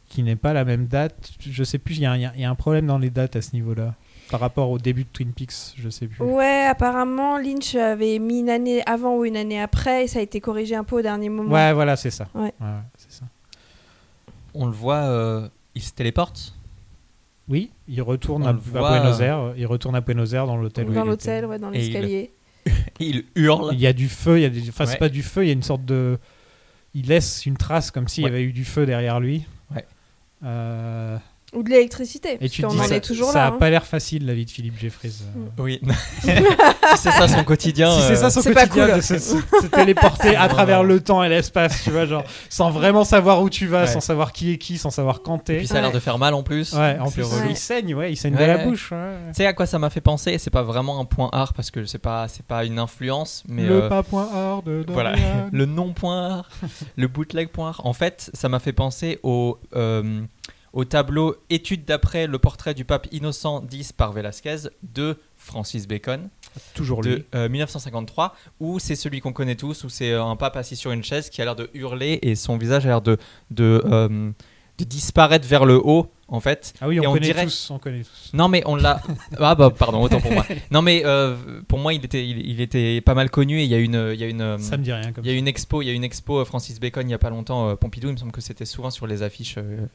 qui 0.08 0.22
n'est 0.22 0.36
pas 0.36 0.52
la 0.52 0.64
même 0.64 0.86
date. 0.86 1.32
Je 1.40 1.64
sais 1.64 1.78
plus, 1.78 1.96
il 1.96 2.00
y, 2.02 2.06
a 2.06 2.12
un- 2.12 2.16
il 2.16 2.22
y 2.22 2.26
a- 2.26 2.32
il 2.34 2.40
y 2.40 2.44
a 2.44 2.50
un 2.50 2.54
problème 2.54 2.86
dans 2.86 2.98
les 2.98 3.10
dates 3.10 3.36
à 3.36 3.42
ce 3.42 3.52
niveau-là. 3.54 3.94
Par 4.30 4.40
rapport 4.40 4.68
au 4.70 4.78
début 4.78 5.04
de 5.04 5.08
Twin 5.10 5.32
Peaks, 5.32 5.74
je 5.78 5.88
sais 5.88 6.06
plus. 6.06 6.22
Ouais, 6.22 6.66
apparemment 6.68 7.38
Lynch 7.38 7.74
avait 7.74 8.18
mis 8.18 8.40
une 8.40 8.50
année 8.50 8.82
avant 8.86 9.16
ou 9.16 9.24
une 9.24 9.36
année 9.38 9.58
après 9.60 10.04
et 10.04 10.06
ça 10.06 10.18
a 10.18 10.22
été 10.22 10.40
corrigé 10.40 10.74
un 10.74 10.84
peu 10.84 10.98
au 10.98 11.02
dernier 11.02 11.30
moment. 11.30 11.50
Ouais, 11.52 11.72
voilà, 11.72 11.96
c'est 11.96 12.10
ça. 12.10 12.28
Ouais. 12.34 12.42
Ouais, 12.42 12.66
ouais, 12.66 12.82
c'est 12.98 13.12
ça. 13.12 13.24
On 14.54 14.66
le 14.66 14.72
voit, 14.72 14.96
euh, 14.96 15.48
il 15.74 15.82
se 15.82 15.92
téléporte? 15.92 16.54
Oui, 17.48 17.70
il 17.88 18.02
retourne 18.02 18.46
à, 18.46 18.52
Buenos 18.52 19.20
Aires. 19.20 19.54
Il 19.56 19.66
retourne 19.66 19.94
à 19.96 20.02
Buenos 20.02 20.32
Aires 20.34 20.46
dans 20.46 20.58
l'hôtel. 20.58 20.90
où 20.90 20.92
Dans 20.92 21.04
il 21.04 21.08
l'hôtel, 21.08 21.46
ouais, 21.46 21.58
dans 21.58 21.72
il- 21.72 21.80
l'escalier. 21.80 22.30
Il 23.00 23.24
hurle. 23.34 23.70
Il 23.72 23.80
y 23.80 23.86
a 23.86 23.94
du 23.94 24.08
feu. 24.10 24.38
Il 24.38 24.42
y 24.42 24.44
a 24.44 24.50
des... 24.50 24.68
Enfin, 24.68 24.84
c'est 24.84 24.98
pas 24.98 25.08
du 25.08 25.22
feu. 25.22 25.44
Il 25.44 25.46
y 25.46 25.50
a 25.50 25.54
une 25.54 25.62
sorte 25.62 25.86
de. 25.86 26.18
Il 26.92 27.06
laisse 27.06 27.46
une 27.46 27.56
trace 27.56 27.90
comme 27.90 28.08
s'il 28.08 28.24
Ouais. 28.24 28.30
y 28.30 28.32
avait 28.34 28.42
eu 28.42 28.52
du 28.52 28.66
feu 28.66 28.84
derrière 28.84 29.20
lui. 29.20 29.46
Ouais. 30.40 31.37
Ou 31.54 31.62
de 31.62 31.70
l'électricité. 31.70 32.34
Et 32.34 32.38
Parce 32.38 32.50
tu 32.52 32.60
te 32.62 32.68
dis, 32.68 32.78
en 32.78 32.82
ça, 32.84 32.96
est 32.96 33.00
toujours 33.00 33.30
ça 33.30 33.38
là. 33.38 33.44
a 33.46 33.48
hein. 33.48 33.52
pas 33.58 33.70
l'air 33.70 33.86
facile 33.86 34.26
la 34.26 34.34
vie 34.34 34.44
de 34.44 34.50
Philippe 34.50 34.78
Jeffries. 34.78 35.22
euh. 35.34 35.48
Oui. 35.62 35.80
si 36.20 36.28
c'est 36.98 37.10
ça 37.10 37.26
son 37.26 37.42
quotidien. 37.42 37.90
Si 37.90 38.02
c'est 38.06 38.16
ça 38.16 38.26
euh, 38.26 38.30
son 38.30 38.42
c'est 38.42 38.52
pas 38.52 38.66
quotidien 38.66 38.86
cool. 38.88 38.96
de 38.96 39.00
se, 39.00 39.18
se- 39.18 39.66
téléporter 39.68 40.36
à 40.36 40.46
travers 40.48 40.84
le 40.84 41.00
temps 41.00 41.22
et 41.24 41.28
l'espace, 41.30 41.82
tu 41.82 41.90
vois, 41.90 42.04
genre 42.04 42.24
sans 42.50 42.70
vraiment 42.70 43.04
savoir 43.04 43.40
où 43.42 43.48
tu 43.48 43.66
vas, 43.66 43.80
Ouais. 43.82 43.86
sans 43.86 44.00
savoir 44.00 44.32
qui 44.32 44.52
est 44.52 44.58
qui, 44.58 44.76
sans 44.76 44.90
savoir 44.90 45.22
quand 45.22 45.38
t'es. 45.38 45.58
Puis 45.58 45.68
ça 45.68 45.78
a 45.78 45.80
l'air 45.80 45.88
Ouais. 45.88 45.94
de 45.94 46.00
faire 46.00 46.18
mal 46.18 46.34
en 46.34 46.42
plus. 46.42 46.74
Ouais, 46.74 46.98
en 47.00 47.10
plus 47.10 47.24
il 47.48 47.56
saigne, 47.56 47.94
ouais, 47.94 48.12
il 48.12 48.16
saigne 48.16 48.34
Ouais, 48.34 48.42
de 48.42 48.46
la 48.46 48.64
bouche. 48.66 48.92
ouais. 48.92 49.14
Tu 49.28 49.34
sais 49.36 49.46
à 49.46 49.54
quoi 49.54 49.64
ça 49.64 49.78
m'a 49.78 49.88
fait 49.88 50.00
penser 50.02 50.32
Et 50.32 50.38
c'est 50.38 50.50
pas 50.50 50.62
vraiment 50.62 51.00
un 51.00 51.06
point 51.06 51.30
art 51.32 51.54
parce 51.54 51.70
que 51.70 51.86
c'est 51.86 51.98
pas 51.98 52.28
c'est 52.28 52.44
pas 52.44 52.64
une 52.66 52.78
influence, 52.78 53.42
mais 53.48 53.64
le 53.64 53.84
euh, 53.84 53.88
pas 53.88 54.02
point 54.02 54.28
hors 54.34 54.62
de 54.62 54.84
voilà, 54.88 55.14
le 55.52 55.64
non 55.64 55.94
point 55.94 56.28
art, 56.40 56.50
le 56.96 57.08
bootleg 57.08 57.48
point 57.48 57.68
art. 57.70 57.80
En 57.84 57.94
fait, 57.94 58.30
ça 58.34 58.50
m'a 58.50 58.58
fait 58.58 58.74
penser 58.74 59.18
au 59.22 59.58
euh, 59.76 60.20
au 60.72 60.84
tableau 60.84 61.36
étude 61.50 61.84
d'après 61.84 62.26
le 62.26 62.38
portrait 62.38 62.74
du 62.74 62.84
pape 62.84 63.06
Innocent 63.12 63.64
X 63.70 63.92
par 63.92 64.12
Velasquez 64.12 64.68
de 64.82 65.16
Francis 65.36 65.86
Bacon 65.88 66.28
Toujours 66.74 67.02
lui. 67.02 67.10
de 67.10 67.24
euh, 67.34 67.48
1953 67.48 68.34
où 68.60 68.78
c'est 68.78 68.96
celui 68.96 69.20
qu'on 69.20 69.32
connaît 69.32 69.54
tous 69.56 69.84
où 69.84 69.88
c'est 69.88 70.12
euh, 70.12 70.24
un 70.24 70.36
pape 70.36 70.56
assis 70.56 70.76
sur 70.76 70.90
une 70.92 71.04
chaise 71.04 71.30
qui 71.30 71.40
a 71.40 71.44
l'air 71.44 71.56
de 71.56 71.70
hurler 71.74 72.18
et 72.22 72.34
son 72.34 72.56
visage 72.56 72.84
a 72.86 72.88
l'air 72.88 73.00
de 73.02 73.16
de, 73.50 73.82
euh, 73.86 74.30
de 74.78 74.84
disparaître 74.84 75.46
vers 75.46 75.64
le 75.64 75.76
haut 75.76 76.10
en 76.28 76.40
fait 76.40 76.74
Ah 76.80 76.88
oui, 76.88 76.96
Et 76.96 77.00
on, 77.06 77.10
on 77.10 77.14
connaît 77.14 77.26
dirait- 77.26 77.44
tous, 77.44 77.70
on 77.70 77.78
connaît 77.78 78.02
tous. 78.02 78.30
non 78.34 78.48
mais 78.48 78.62
on 78.66 78.76
l'a 78.76 79.00
ah 79.38 79.54
bah 79.54 79.70
pardon 79.70 80.02
autant 80.02 80.20
pour 80.20 80.30
moi. 80.32 80.44
Non 80.70 80.82
mais 80.82 81.02
euh, 81.06 81.36
pour 81.66 81.78
moi 81.78 81.94
il 81.94 82.04
était 82.04 82.26
il, 82.26 82.46
il 82.46 82.60
était 82.60 83.00
pas 83.00 83.14
mal 83.14 83.30
connu 83.30 83.60
et 83.60 83.64
il 83.64 83.70
y 83.70 83.74
a 83.74 83.78
une 83.78 84.10
il 84.14 84.20
y 84.20 84.24
a 84.24 84.26
une 84.28 84.58
Ça 84.58 84.76
me 84.76 84.82
dit 84.84 84.92
rien 84.92 85.12
comme 85.12 85.24
il 85.24 85.30
y 85.30 85.34
a 85.34 85.36
une 85.36 85.48
expo 85.48 85.80
il 85.82 85.86
y 85.86 85.90
a 85.90 85.94
une 85.94 86.04
expo 86.04 86.40
euh, 86.40 86.44
Francis 86.44 86.78
Bacon 86.80 87.08
il 87.08 87.10
y 87.10 87.14
a 87.14 87.18
pas 87.18 87.30
longtemps 87.30 87.70
euh, 87.70 87.74
Pompidou. 87.76 88.08
Il 88.08 88.12
me 88.12 88.16
semble 88.18 88.32
que 88.32 88.40
c'était 88.42 88.66
souvent 88.66 88.90
sur 88.90 89.06
les 89.06 89.22
affiches 89.22 89.56
euh, 89.58 89.86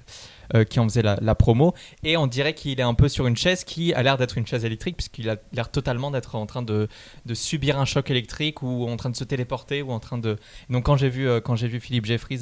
euh, 0.55 0.63
qui 0.63 0.79
en 0.79 0.83
faisaient 0.89 1.01
la, 1.03 1.17
la 1.21 1.35
promo. 1.35 1.73
Et 2.03 2.17
on 2.17 2.27
dirait 2.27 2.53
qu'il 2.53 2.79
est 2.79 2.83
un 2.83 2.93
peu 2.95 3.09
sur 3.09 3.27
une 3.27 3.37
chaise 3.37 3.63
qui 3.63 3.93
a 3.93 4.01
l'air 4.03 4.17
d'être 4.17 4.37
une 4.37 4.47
chaise 4.47 4.65
électrique 4.65 4.97
puisqu'il 4.97 5.29
a 5.29 5.35
l'air 5.53 5.69
totalement 5.69 6.09
d'être 6.11 6.35
en 6.35 6.45
train 6.45 6.61
de, 6.63 6.87
de 7.25 7.33
subir 7.33 7.79
un 7.79 7.85
choc 7.85 8.09
électrique 8.09 8.61
ou 8.63 8.87
en 8.89 8.97
train 8.97 9.09
de 9.09 9.15
se 9.15 9.23
téléporter 9.23 9.81
ou 9.81 9.91
en 9.91 9.99
train 9.99 10.17
de 10.17 10.37
donc 10.69 10.85
quand 10.85 10.97
j'ai 10.97 11.09
vu 11.09 11.27
quand 11.43 11.55
j'ai 11.55 11.67
vu 11.67 11.79
Philippe 11.79 12.05
Jeffries 12.05 12.41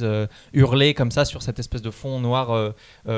hurler 0.54 0.94
comme 0.94 1.12
ça 1.12 1.26
sur 1.26 1.42
cette 1.42 1.60
espèce 1.60 1.82
de 1.82 1.92
fond 1.92 2.20
noir 2.20 2.74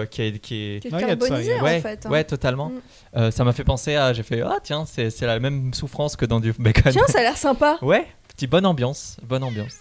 qui 0.09 0.21
est 0.21 0.39
qui 0.39 0.55
est 0.55 0.62
Qui 0.81 0.87
est 0.87 0.93
Ouais, 0.93 1.01
il 1.01 1.07
y 1.07 1.11
a 1.11 1.15
de 1.15 1.21
ça, 1.21 1.27
carbonisé 1.29 1.51
il 1.51 1.55
y 1.55 1.59
a- 1.59 1.63
ouais, 1.63 1.77
en 1.77 1.81
fait. 1.81 2.05
hein. 2.05 2.09
ouais, 2.09 2.23
totalement. 2.23 2.69
Mm. 2.69 2.81
Euh, 3.17 3.31
ça 3.31 3.43
m'a 3.43 3.53
fait 3.53 3.63
penser 3.63 3.95
à. 3.95 4.13
J'ai 4.13 4.23
fait 4.23 4.41
ah 4.41 4.57
tiens, 4.63 4.85
c'est 4.85 5.09
c'est 5.09 5.25
la 5.25 5.39
même 5.39 5.73
souffrance 5.73 6.15
que 6.15 6.25
dans 6.25 6.39
du 6.39 6.53
bacon. 6.53 6.91
Tiens, 6.91 7.07
ça 7.07 7.19
a 7.19 7.21
l'air 7.21 7.37
sympa. 7.37 7.77
Ouais, 7.81 8.07
petit 8.35 8.47
bonne 8.47 8.65
ambiance, 8.65 9.17
bonne 9.23 9.43
ambiance. 9.43 9.73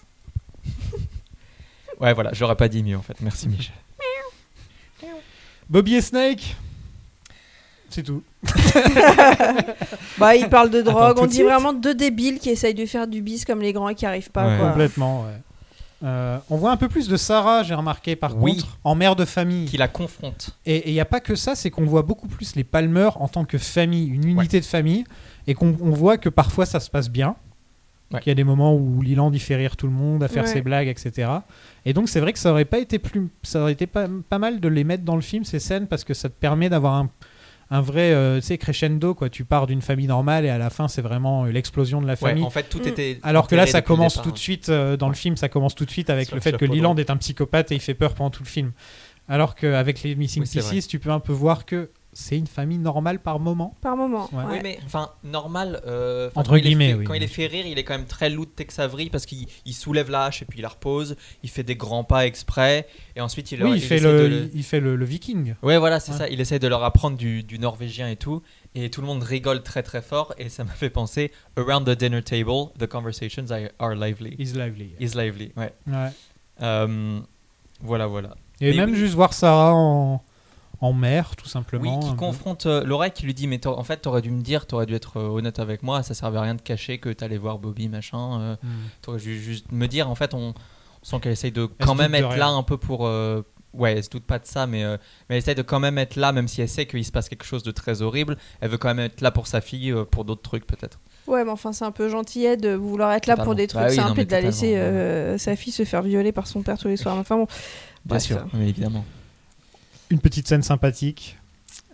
ouais, 2.01 2.13
voilà, 2.13 2.31
j'aurais 2.33 2.57
pas 2.57 2.69
dit 2.69 2.83
mieux 2.83 2.97
en 2.97 3.03
fait. 3.03 3.17
Merci 3.21 3.49
Michel. 3.49 3.75
Bobby 5.69 5.95
et 5.97 6.01
Snake. 6.03 6.57
C'est 7.91 8.03
tout. 8.03 8.23
Bah, 10.19 10.37
il 10.37 10.49
parle 10.49 10.71
de 10.71 10.83
drogue. 10.83 11.13
Attends, 11.13 11.23
On 11.23 11.27
dit 11.27 11.37
suite. 11.37 11.47
vraiment 11.47 11.73
deux 11.73 11.95
débiles 11.95 12.39
qui 12.39 12.51
essayent 12.51 12.75
de 12.75 12.87
faire 12.87 13.07
du 13.07 13.23
bis 13.23 13.45
comme 13.45 13.61
les 13.61 13.73
grands 13.73 13.89
et 13.89 13.95
qui 13.95 14.07
arrivent 14.07 14.31
pas. 14.31 14.47
Ouais. 14.47 14.59
quoi. 14.59 14.69
Complètement, 14.69 15.23
ouais. 15.25 15.33
Euh, 16.05 16.39
on 16.51 16.57
voit 16.57 16.73
un 16.73 16.77
peu 16.77 16.89
plus 16.89 17.09
de 17.09 17.17
Sarah, 17.17 17.63
j'ai 17.63 17.75
remarqué 17.75 18.17
par 18.17 18.37
Oui. 18.37 18.57
contre, 18.57 18.79
en 18.85 18.95
mère 18.95 19.15
de 19.17 19.25
famille. 19.25 19.67
Qui 19.67 19.77
la 19.77 19.89
confronte. 19.89 20.51
Et 20.67 20.91
il 20.91 20.93
n'y 20.93 21.01
a 21.01 21.05
pas 21.05 21.21
que 21.21 21.35
ça, 21.37 21.55
c'est 21.55 21.71
qu'on 21.71 21.85
voit 21.87 22.03
beaucoup 22.03 22.27
plus 22.29 22.57
les 22.57 22.65
Palmer 22.65 23.11
en 23.17 23.29
tant 23.29 23.45
que 23.45 23.57
famille, 23.59 24.07
une 24.09 24.27
unité 24.27 24.59
de 24.61 24.65
famille, 24.65 25.05
et 25.47 25.55
qu'on 25.55 25.77
on 25.81 25.91
voit 25.91 26.19
que 26.19 26.29
parfois 26.29 26.67
ça 26.67 26.81
se 26.81 26.91
passe 26.91 27.09
bien. 27.09 27.37
Ouais. 28.13 28.21
Qu'il 28.21 28.31
y 28.31 28.33
a 28.33 28.35
des 28.35 28.45
moments 28.45 28.75
où 28.75 29.01
Leland 29.01 29.31
il 29.33 29.41
fait 29.41 29.57
rire 29.57 29.77
tout 29.77 29.87
le 29.87 29.93
monde, 29.93 30.23
à 30.23 30.29
faire 30.29 30.43
Ouais. 30.45 30.49
ses 30.51 30.61
blagues, 30.61 30.89
etc. 30.89 31.31
Et 31.87 31.93
donc 31.95 32.09
c'est 32.11 32.21
vrai 32.21 32.33
que 32.35 32.39
ça 32.39 32.51
aurait 32.51 32.67
pas 32.67 32.79
été 32.79 32.99
plus, 32.99 33.29
ça 33.43 33.63
aurait 33.63 33.73
été 33.73 33.87
pas, 33.87 34.07
pas 34.29 34.39
mal 34.39 34.61
de 34.61 34.69
les 34.69 34.85
mettre 34.85 35.03
dans 35.05 35.17
le 35.17 35.23
film 35.23 35.45
ces 35.45 35.59
scènes 35.61 35.87
parce 35.87 36.05
que 36.05 36.13
ça 36.15 36.29
te 36.29 36.35
permet 36.39 36.69
d'avoir 36.69 36.95
un, 36.95 37.09
un 37.75 37.81
vrai, 37.81 38.13
euh, 38.13 38.37
tu 38.41 38.47
sais, 38.49 38.59
crescendo 38.59 39.15
quoi. 39.15 39.31
Tu 39.31 39.45
pars 39.45 39.67
d'une 39.67 39.81
famille 39.83 40.07
normale 40.07 40.45
et 40.45 40.51
à 40.51 40.59
la 40.59 40.69
fin 40.71 40.89
c'est 40.89 41.01
vraiment 41.03 41.45
euh, 41.47 41.51
l'explosion 41.51 42.03
de 42.03 42.07
la 42.07 42.13
Ouais, 42.13 42.17
famille. 42.19 42.45
en 42.45 42.51
fait 42.51 42.65
tout 42.69 42.81
Mm. 42.81 42.89
était. 42.89 43.19
Alors 43.23 43.49
que 43.49 43.55
là, 43.57 43.67
ça 43.67 43.81
commence 43.81 44.15
départ. 44.15 44.25
tout 44.25 44.31
de 44.33 44.39
suite 44.39 44.69
euh, 44.69 44.97
dans 44.99 45.09
le 45.09 45.15
film, 45.15 45.37
ça 45.37 45.49
commence 45.49 45.75
tout 45.75 45.85
de 45.87 45.91
suite 45.91 46.11
avec 46.11 46.27
Sur 46.27 46.35
le 46.37 46.43
fait 46.43 46.57
que 46.57 46.65
Leland 46.67 46.97
est 46.97 47.09
un 47.11 47.17
psychopathe 47.17 47.73
et 47.73 47.75
il 47.77 47.81
fait 47.81 47.95
peur 47.95 48.15
pendant 48.15 48.31
tout 48.31 48.43
le 48.43 48.49
film. 48.49 48.73
Alors 49.29 49.55
qu'avec 49.55 50.03
les 50.03 50.15
Missing 50.17 50.43
Oui. 50.43 50.61
Pieces, 50.71 50.87
tu 50.87 50.99
peux 50.99 51.11
un 51.11 51.21
peu 51.21 51.33
voir 51.33 51.65
que 51.65 51.89
c'est 52.15 52.37
une 52.37 52.47
famille 52.47 52.79
normale 52.79 53.19
par 53.21 53.39
moment. 53.41 53.75
Par 53.81 53.97
moment. 53.97 54.29
Ouais. 54.33 54.45
Oui, 54.51 54.57
mais 54.63 54.79
enfin, 54.85 55.11
normal. 55.25 55.81
euh, 55.87 56.31
Entre 56.35 56.51
quand 56.51 56.57
il 56.57 56.59
est 56.59 56.63
guillemets, 56.69 56.89
fait- 56.91 56.95
oui. 56.99 57.05
Quand 57.05 57.15
il 57.15 57.23
est 57.23 57.27
fait 57.27 57.47
rire, 57.47 57.67
il 57.67 57.79
est 57.79 57.85
quand 57.85 57.97
même 57.97 58.07
très 58.07 58.29
loup 58.29 58.45
de 58.45 58.51
Tex 58.51 58.79
Avery 58.79 59.09
parce 59.11 59.25
qu'il 59.27 59.47
il 59.65 59.73
soulève 59.75 60.11
la 60.11 60.25
hache 60.25 60.43
et 60.43 60.45
puis 60.45 60.59
il 60.59 60.63
la 60.63 60.69
repose. 60.69 61.17
Il 61.43 61.49
fait 61.51 61.63
des 61.63 61.75
grands 61.77 62.05
pas 62.05 62.27
exprès. 62.27 62.87
Et 63.17 63.21
ensuite, 63.21 63.51
il, 63.53 63.63
oui, 63.63 63.69
leur- 63.69 63.77
il, 63.77 63.83
fait 63.83 63.97
essaie 63.97 64.05
le, 64.13 64.29
de 64.31 64.51
il 64.55 64.63
fait 64.63 64.81
le, 64.81 64.97
le 64.97 65.05
viking. 65.05 65.55
Ouais, 65.63 65.79
voilà, 65.79 66.01
c'est 66.01 66.13
Ouais. 66.13 66.19
ça. 66.19 66.29
Il 66.29 66.41
essaye 66.41 66.59
de 66.59 66.69
leur 66.69 66.85
apprendre 66.85 67.17
du, 67.17 67.43
du 67.43 67.59
norvégien 67.59 68.09
et 68.09 68.17
tout. 68.17 68.43
Et 68.75 68.91
tout 68.91 69.01
le 69.01 69.07
monde 69.07 69.23
rigole 69.23 69.63
très 69.63 69.83
très 69.83 70.03
fort. 70.03 70.35
Et 70.39 70.49
ça 70.49 70.65
m'a 70.65 70.73
fait 70.73 70.91
penser 70.91 71.33
Around 71.57 71.87
the 71.87 71.99
dinner 71.99 72.23
table, 72.23 72.69
the 72.79 72.87
conversations 72.87 73.47
are- 73.79 73.95
lively. 73.95 74.35
Is 74.39 74.53
lively. 74.55 74.91
Is 75.01 75.15
lively, 75.17 75.53
ouais. 75.57 75.73
Ouais. 75.87 76.09
Euh, 76.61 77.21
voilà, 77.81 78.07
voilà. 78.07 78.35
Et 78.61 78.71
Mais 78.71 78.77
même 78.77 78.91
oui. 78.91 78.97
juste 78.97 79.15
voir 79.15 79.33
Sarah 79.33 79.75
en, 79.75 80.23
en 80.83 80.93
mer, 80.93 81.37
tout 81.37 81.49
simplement. 81.49 81.99
Oui, 81.99 82.07
qui 82.11 82.15
confronte 82.17 82.67
euh, 82.67 82.85
Laura 82.85 83.09
qui 83.09 83.25
lui 83.25 83.33
dit 83.35 83.47
Mais 83.47 83.67
en 83.67 83.85
fait, 83.85 83.99
t'aurais 83.99 84.21
dû 84.21 84.31
me 84.31 84.43
dire, 84.43 84.67
t'aurais 84.67 84.85
dû 84.85 84.95
être 84.95 85.17
euh, 85.19 85.29
honnête 85.29 85.59
avec 85.61 85.83
moi. 85.83 86.03
Ça 86.03 86.13
servait 86.13 86.39
à 86.39 86.43
rien 86.43 86.55
de 86.57 86.61
cacher 86.61 86.99
que 86.99 87.09
t'allais 87.09 87.39
voir 87.39 87.59
Bobby, 87.59 87.89
machin. 87.89 88.41
euh, 88.41 88.57
Hmm. 88.63 88.69
T'aurais 89.01 89.19
dû 89.21 89.41
juste 89.41 89.71
me 89.73 89.87
dire. 89.87 90.11
En 90.11 90.15
fait, 90.15 90.35
on, 90.35 90.49
on 90.49 90.55
sent 91.05 91.21
qu'elle 91.21 91.33
essaye 91.33 91.53
de 91.53 91.69
Elle 91.79 91.87
quand 91.87 91.95
même 91.95 92.15
être 92.15 92.37
là 92.37 92.49
un 92.49 92.63
peu 92.63 92.77
pour, 92.77 93.07
euh, 93.07 93.43
ouais, 93.73 93.93
elle 93.93 94.05
se 94.05 94.11
doute 94.11 94.25
pas 94.25 94.39
de 94.39 94.47
ça, 94.47 94.67
mais, 94.67 94.83
euh, 94.85 94.97
mais 95.29 95.37
elle 95.37 95.39
essaie 95.39 95.55
de 95.55 95.63
quand 95.63 95.81
même 95.81 95.99
être 95.99 96.17
là, 96.17 96.33
même 96.33 96.49
si 96.49 96.61
elle 96.63 96.69
sait 96.69 96.87
qu'il 96.87 97.05
se 97.05 97.13
passe 97.13 97.29
quelque 97.29 97.45
chose 97.45 97.63
de 97.63 97.71
très 97.71 98.03
horrible. 98.03 98.37
Elle 98.61 98.71
veut 98.71 98.79
quand 98.79 98.89
même 98.89 99.07
être 99.07 99.21
là 99.21 99.31
pour 99.31 99.47
sa 99.47 99.61
fille, 99.61 99.93
euh, 99.93 100.05
pour 100.05 100.25
d'autres 100.25 100.43
trucs 100.43 100.67
peut-être. 100.67 100.99
Ouais, 101.29 101.45
mais 101.45 101.51
enfin, 101.53 101.73
c'est 101.73 101.85
un 101.85 101.93
peu 101.93 102.09
gentillet 102.09 102.57
de 102.57 102.75
vouloir 102.75 103.13
être 103.13 103.27
là 103.29 103.37
pour 103.37 103.55
des 103.55 103.69
trucs 103.69 103.81
Bah 103.83 103.89
oui, 103.91 103.95
simples 103.97 104.21
et 104.21 104.25
de 104.25 104.31
la 104.33 104.41
laisser 104.41 105.39
sa 105.39 105.55
fille 105.55 105.73
se 105.73 105.85
faire 105.85 106.03
violer 106.03 106.33
par 106.33 106.49
son 106.49 106.63
père 106.63 106.77
tous 106.77 106.89
les 106.89 106.97
soirs. 106.97 107.17
Enfin 107.17 107.37
bon. 107.37 107.47
Bien 107.47 108.17
bref. 108.17 108.23
sûr, 108.23 108.45
mais 108.55 108.69
évidemment. 108.69 109.05
Une 110.13 110.21
petite 110.21 110.47
scène 110.47 110.63
sympathique. 110.63 111.39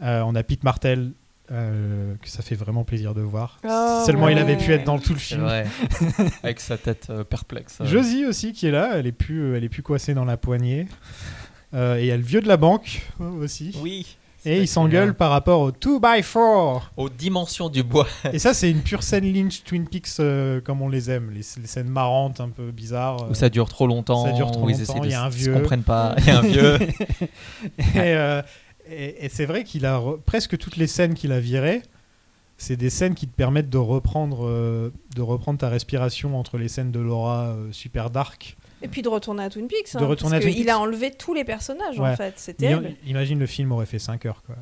Euh, 0.03 0.23
on 0.27 0.35
a 0.35 0.43
Pete 0.43 0.65
Martel. 0.65 1.13
euh, 1.53 2.15
que 2.21 2.29
ça 2.29 2.43
fait 2.43 2.57
vraiment 2.57 2.83
plaisir 2.85 3.15
de 3.15 3.23
voir. 3.23 3.59
Oh, 3.65 4.03
Seulement 4.05 4.29
il 4.29 4.37
avait 4.39 4.57
pu 4.59 4.71
être 4.73 4.85
dans 4.85 4.99
tout 4.99 5.13
le 5.15 5.19
film. 5.19 5.43
vrai. 5.43 5.67
Avec 6.43 6.59
sa 6.61 6.77
tête 6.77 7.07
euh, 7.09 7.23
perplexe. 7.25 7.79
euh. 7.81 7.87
Josie 7.87 8.27
aussi 8.27 8.53
qui 8.53 8.67
est 8.67 8.71
là, 8.71 8.97
elle 8.99 9.07
est 9.07 9.13
plus, 9.13 9.57
elle 9.57 9.63
est 9.65 9.69
plus 9.71 9.83
coincée 9.85 10.13
dans 10.15 10.25
la 10.27 10.37
poignée. 10.37 10.87
Euh, 11.75 11.97
et 11.97 12.01
il 12.03 12.07
y 12.07 12.11
a 12.13 12.17
le 12.19 12.23
vieux 12.23 12.41
de 12.43 12.49
la 12.49 12.57
banque 12.59 13.01
euh, 13.21 13.31
aussi. 13.31 13.75
Oui. 13.81 14.18
Et 14.45 14.61
il 14.61 14.69
s'engueule 14.69 15.15
par 15.15 15.31
rapport 15.31 15.61
au 15.61 15.71
2x4. 15.73 16.81
Aux 16.97 17.09
dimensions 17.09 17.69
du 17.69 17.83
bois. 17.83 18.07
Et 18.33 18.39
ça, 18.39 18.55
c'est 18.55 18.71
une 18.71 18.83
pure 18.83 19.03
scène 19.03 19.31
Lynch 19.33 19.63
Twin 19.65 19.87
Peaks 19.89 20.09
euh, 20.21 20.61
comme 20.61 20.81
on 20.81 20.89
les 20.89 21.11
aime. 21.11 21.31
Les, 21.31 21.41
les 21.61 21.67
scènes 21.67 21.89
marrantes, 21.89 22.41
un 22.41 22.49
peu 22.49 22.71
bizarres. 22.71 23.25
euh, 23.25 23.31
Où 23.31 23.35
ça 23.35 23.49
dure 23.49 23.69
trop 23.69 23.87
longtemps. 23.87 24.25
Ça 24.25 24.33
dure 24.33 24.51
trop 24.51 24.67
où 24.67 24.71
ils 24.71 24.79
longtemps. 24.79 24.83
essaient 24.95 25.01
de 25.01 25.05
Il 25.07 25.11
y 25.11 25.15
a 25.15 25.25
un 25.25 25.31
se- 25.31 25.37
vieux. 25.37 25.55
se 25.55 25.59
comprennent 25.59 25.83
pas. 25.83 26.15
Il 26.19 26.27
y 26.27 26.31
a 26.31 26.39
un 26.39 26.43
vieux. 26.43 26.79
et 27.79 27.89
euh, 27.97 28.43
et- 28.91 29.27
et 29.27 29.29
c'est 29.29 29.45
vrai 29.45 29.65
qu'il 29.65 29.85
a 29.85 29.99
re- 29.99 30.21
presque 30.21 30.57
toutes 30.57 30.77
les 30.77 30.87
scènes 30.87 31.15
qu'il 31.15 31.33
a 31.33 31.41
virées. 31.41 31.83
C'est 32.57 32.77
des 32.77 32.91
scènes 32.91 33.15
qui 33.15 33.27
te 33.29 33.35
permettent 33.35 33.71
de 33.71 33.79
reprendre, 33.79 34.47
euh, 34.47 34.93
de 35.15 35.23
reprendre 35.23 35.59
ta 35.59 35.69
respiration 35.69 36.39
entre 36.39 36.59
les 36.59 36.69
scènes 36.69 36.91
de 36.91 37.01
Laura 37.01 37.55
super 37.73 38.11
dark. 38.11 38.57
Et 38.83 38.89
puis 38.89 39.03
de 39.03 39.09
retourner 39.09 39.43
à 39.45 39.51
Twin 39.51 39.67
Peaks. 39.69 39.95
De 39.95 39.99
hein, 39.99 40.07
retourner 40.07 40.37
parce 40.37 40.45
à 40.45 40.47
Twin 40.47 40.55
que 40.55 40.59
Il 40.61 40.65
Peaks. 40.67 40.75
a 40.75 40.79
enlevé 40.79 41.11
tous 41.11 41.35
les 41.35 41.45
personnages 41.45 41.99
Ouais. 41.99 42.11
en 42.11 42.17
fait. 42.17 42.55
Terrible. 42.57 42.93
Imagine 43.07 43.39
le 43.39 43.47
film 43.47 43.73
aurait 43.73 43.87
fait 43.87 43.99
5 43.99 44.25
heures. 44.27 44.43
Quoi. 44.47 44.55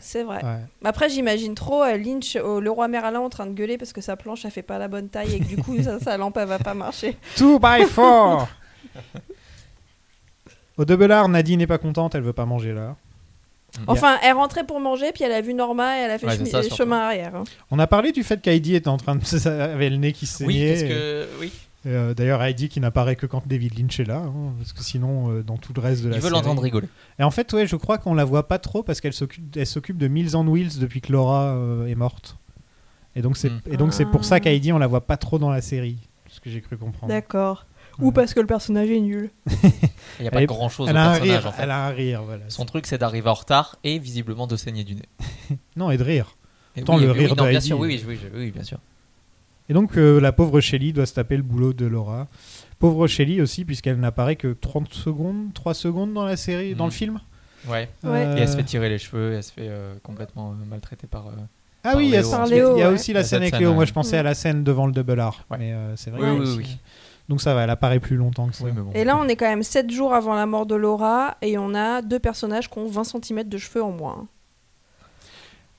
C'est 0.00 0.24
vrai. 0.24 0.44
Ouais. 0.44 0.58
Après, 0.84 1.08
j'imagine 1.08 1.54
trop 1.54 1.82
euh, 1.84 1.96
Lynch, 1.96 2.34
au 2.36 2.58
le 2.60 2.70
roi 2.70 2.88
Merlin, 2.88 3.20
en 3.20 3.28
train 3.30 3.46
de 3.46 3.52
gueuler 3.54 3.78
parce 3.78 3.92
que 3.92 4.00
sa 4.00 4.16
planche, 4.16 4.44
elle 4.44 4.50
fait 4.50 4.62
pas 4.62 4.78
la 4.78 4.88
bonne 4.88 5.08
taille 5.08 5.34
et 5.36 5.38
que 5.38 5.44
du 5.44 5.56
coup, 5.56 5.80
sa, 5.82 6.00
sa 6.00 6.16
lampe, 6.16 6.36
elle 6.38 6.48
va 6.48 6.58
pas 6.58 6.74
marcher. 6.74 7.16
2x4 7.38 8.46
Au 10.76 10.84
double 10.84 11.10
R, 11.12 11.28
Nadine 11.28 11.58
n'est 11.60 11.66
pas 11.66 11.78
contente, 11.78 12.14
elle 12.14 12.22
veut 12.22 12.32
pas 12.32 12.44
manger 12.46 12.72
là. 12.72 12.96
Enfin, 13.86 14.18
elle 14.22 14.32
rentrait 14.32 14.64
pour 14.64 14.80
manger, 14.80 15.12
puis 15.12 15.22
elle 15.24 15.32
a 15.32 15.40
vu 15.40 15.52
Norma 15.54 15.98
et 15.98 16.02
elle 16.02 16.10
a 16.10 16.18
fait 16.18 16.26
Ouais, 16.26 16.46
ça, 16.46 16.62
chemin 16.62 16.98
arrière. 16.98 17.34
hein. 17.36 17.44
On 17.70 17.78
a 17.78 17.86
parlé 17.86 18.10
du 18.12 18.22
fait 18.24 18.40
qu'Heidi 18.40 18.74
était 18.74 18.88
en 18.88 18.96
train 18.96 19.16
de 19.16 19.22
avait 19.48 19.90
le 19.90 19.96
nez 19.98 20.12
qui 20.12 20.24
Oui, 20.24 20.54
saignait. 20.54 20.70
parce 20.70 20.82
que- 20.84 21.28
oui. 21.40 21.52
Euh, 21.86 22.14
D'ailleurs, 22.14 22.42
Heidi 22.42 22.68
qui 22.68 22.80
n'apparaît 22.80 23.14
que 23.16 23.26
quand 23.26 23.46
David 23.46 23.78
Lynch 23.78 24.00
est 24.00 24.04
là, 24.04 24.18
hein, 24.26 24.52
parce 24.58 24.72
que 24.72 24.82
sinon, 24.82 25.30
euh, 25.30 25.42
dans 25.42 25.56
tout 25.56 25.72
le 25.74 25.80
reste 25.80 26.02
de 26.02 26.08
la 26.08 26.16
Il 26.16 26.20
veut 26.20 26.28
série- 26.28 26.32
l'entendre 26.34 26.62
rigoler. 26.62 26.88
Et 27.18 27.22
en 27.22 27.30
fait, 27.30 27.52
ouais, 27.52 27.66
je 27.66 27.76
crois 27.76 27.98
qu'on 27.98 28.14
la 28.14 28.24
voit 28.24 28.48
pas 28.48 28.58
trop 28.58 28.82
parce 28.82 29.00
qu'elle 29.00 29.12
s'occupe, 29.12 29.48
de 29.52 30.08
Mills 30.08 30.36
on 30.36 30.46
Wheels 30.48 30.78
depuis 30.80 31.00
que 31.00 31.12
Laura 31.12 31.54
euh, 31.54 31.86
est 31.86 31.94
morte. 31.94 32.36
Et 33.14 33.22
donc 33.22 33.36
c'est, 33.36 33.50
et 33.70 33.76
donc 33.76 33.94
c'est 33.94 34.04
pour 34.04 34.24
ça 34.24 34.34
Ah. 34.36 34.40
qu'Heidi 34.40 34.72
on 34.72 34.78
la 34.78 34.86
voit 34.86 35.06
pas 35.06 35.16
trop 35.16 35.38
dans 35.38 35.48
la 35.50 35.62
série, 35.62 35.96
ce 36.28 36.38
que 36.40 36.50
j'ai 36.50 36.60
cru 36.60 36.76
comprendre. 36.76 37.10
D'accord. 37.12 37.64
Ou 37.98 38.12
parce 38.12 38.34
que 38.34 38.40
le 38.40 38.46
personnage 38.46 38.90
est 38.90 39.00
nul. 39.00 39.30
Il 40.18 40.22
n'y 40.22 40.28
a 40.28 40.30
pas 40.30 40.40
Elle 40.42 40.46
grand 40.46 40.68
chose 40.68 40.86
au 40.86 40.90
elle 40.90 40.98
a 40.98 41.12
un 41.12 41.14
personnage 41.14 41.38
rire, 41.38 41.46
en 41.46 41.52
fait. 41.52 41.62
elle 41.62 41.70
a 41.70 41.86
un 41.86 41.90
rire, 41.90 42.22
voilà. 42.24 42.44
Son 42.48 42.66
truc 42.66 42.86
c'est 42.86 42.98
d'arriver 42.98 43.30
en 43.30 43.34
retard 43.34 43.78
et 43.84 43.98
visiblement 43.98 44.46
de 44.46 44.56
saigner 44.56 44.84
du 44.84 44.96
nez. 44.96 45.08
Non, 45.76 45.90
et 45.90 45.96
de 45.96 46.02
rire. 46.02 46.36
Et 46.76 46.82
Tant 46.82 46.96
oui, 46.96 47.04
le 47.04 47.12
oui, 47.12 47.18
rire 47.20 47.36
non, 47.36 47.44
de 47.44 47.48
bien 47.48 47.60
sûr, 47.60 47.78
oui, 47.78 47.88
oui, 47.88 48.04
oui, 48.06 48.18
oui, 48.22 48.30
oui, 48.38 48.50
bien 48.50 48.64
sûr. 48.64 48.78
Et 49.68 49.74
donc 49.74 49.96
euh, 49.96 50.20
la 50.20 50.32
pauvre 50.32 50.60
Shelley 50.60 50.92
doit 50.92 51.06
se 51.06 51.14
taper 51.14 51.36
le 51.36 51.42
boulot 51.42 51.72
de 51.72 51.86
Laura. 51.86 52.26
Pauvre 52.78 53.06
Shelley 53.06 53.40
aussi 53.40 53.64
puisqu'elle 53.64 53.98
n'apparaît 53.98 54.36
que 54.36 54.52
30 54.52 54.92
secondes, 54.92 55.52
3 55.54 55.74
secondes 55.74 56.12
dans 56.14 56.24
la 56.24 56.36
série, 56.36 56.74
dans 56.74 56.84
le 56.84 56.90
film. 56.90 57.20
Ouais. 57.68 57.88
Euh, 58.04 58.36
Et 58.36 58.40
elle 58.40 58.48
se 58.48 58.56
fait 58.56 58.62
tirer 58.62 58.88
les 58.88 58.98
cheveux, 58.98 59.32
elle 59.34 59.42
se 59.42 59.52
fait 59.52 59.66
euh, 59.68 59.94
complètement 60.02 60.50
euh, 60.52 60.64
maltraiter 60.70 61.06
par. 61.08 61.26
euh, 61.28 61.30
Ah 61.82 61.90
par 61.90 61.96
oui, 61.96 62.06
il 62.06 62.10
y 62.10 62.16
a, 62.16 62.20
Léo. 62.22 62.44
il 62.46 62.50
y 62.50 62.60
a- 62.60 62.72
il 62.76 62.78
y 62.78 62.82
a 62.82 62.90
aussi 62.90 63.12
la 63.12 63.24
scène 63.24 63.42
avec 63.42 63.58
Léo. 63.58 63.70
Moi, 63.72 63.80
ouais. 63.80 63.86
je 63.86 63.92
pensais 63.92 64.18
à 64.18 64.22
la 64.22 64.34
scène 64.34 64.62
devant 64.62 64.86
le 64.86 64.92
double 64.92 65.20
R. 65.20 65.44
Mais 65.58 65.72
euh, 65.72 65.96
c'est 65.96 66.10
vrai. 66.10 66.20
Oui, 66.30 66.36
oui, 66.38 66.42
aussi- 66.42 66.58
oui. 66.58 66.78
Donc 67.28 67.40
ça 67.40 67.54
va, 67.54 67.64
elle 67.64 67.70
apparaît 67.70 67.98
plus 67.98 68.14
longtemps 68.16 68.46
que 68.46 68.54
ça. 68.54 68.66
Et 68.94 69.02
là, 69.02 69.16
on 69.20 69.26
est 69.26 69.34
quand 69.34 69.48
même 69.48 69.64
7 69.64 69.90
jours 69.90 70.14
avant 70.14 70.34
la 70.36 70.46
mort 70.46 70.64
de 70.64 70.76
Laura 70.76 71.36
et 71.42 71.58
on 71.58 71.74
a 71.74 72.00
deux 72.02 72.20
personnages 72.20 72.70
qui 72.70 72.78
ont 72.78 72.86
20 72.86 73.02
cm 73.02 73.42
de 73.48 73.58
cheveux 73.58 73.82
en 73.82 73.90
moins. 73.90 74.28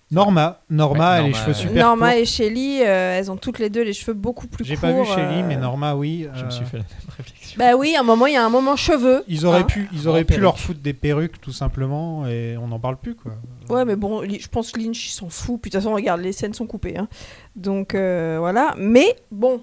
Norma, 0.09 0.61
Norma, 0.69 0.99
Ouais, 0.99 1.17
a 1.17 1.21
les 1.23 1.29
Norma, 1.31 1.37
cheveux 1.43 1.51
euh, 1.51 1.59
super 1.67 1.85
Norma 1.85 2.11
courts. 2.11 2.17
et 2.21 2.25
Shelly, 2.25 2.79
euh, 2.81 3.17
elles 3.19 3.29
ont 3.29 3.35
toutes 3.35 3.59
les 3.59 3.69
deux 3.69 3.83
les 3.83 3.91
cheveux 3.91 4.13
beaucoup 4.13 4.47
plus 4.47 4.63
J'ai 4.63 4.75
courts. 4.75 4.81
pas 4.83 4.93
vu 4.93 5.05
Shelley, 5.05 5.41
euh, 5.43 5.45
mais 5.45 5.57
Norma, 5.57 5.95
oui. 5.97 6.27
Je 6.33 6.41
me 6.43 6.47
euh, 6.47 6.49
suis 6.49 6.63
fait 6.65 6.77
la 6.77 6.83
même 6.83 7.15
réflexion. 7.17 7.55
Bah 7.59 7.75
oui, 7.75 7.93
à 7.95 7.99
un 7.99 8.03
moment, 8.03 8.25
il 8.25 8.33
y 8.33 8.37
a 8.37 8.45
un 8.45 8.49
moment 8.49 8.77
cheveux. 8.77 9.25
Ils 9.27 9.45
auraient 9.45 9.59
hein. 9.59 9.63
pu, 9.63 9.89
ils 9.91 10.07
auraient 10.07 10.21
En 10.21 10.25
pu 10.25 10.39
leur 10.39 10.57
foutre 10.59 10.79
des 10.79 10.93
perruques 10.93 11.41
tout 11.41 11.51
simplement 11.51 12.25
et 12.25 12.55
on 12.57 12.67
n'en 12.67 12.79
parle 12.79 12.95
plus 12.95 13.15
quoi. 13.15 13.33
Ouais, 13.69 13.83
mais 13.83 13.97
bon, 13.97 14.23
je 14.23 14.47
pense 14.47 14.71
que 14.71 14.79
Lynch, 14.79 15.07
il 15.07 15.11
s'en 15.11 15.27
fout. 15.27 15.59
Puis 15.61 15.69
de 15.71 15.75
toute 15.75 15.83
façon, 15.83 15.93
regarde, 15.93 16.21
les 16.21 16.31
scènes 16.31 16.53
sont 16.53 16.67
coupées. 16.67 16.97
hein. 16.97 17.09
Donc 17.57 17.93
euh, 17.93 18.37
voilà. 18.39 18.75
Mais 18.77 19.13
bon, 19.29 19.61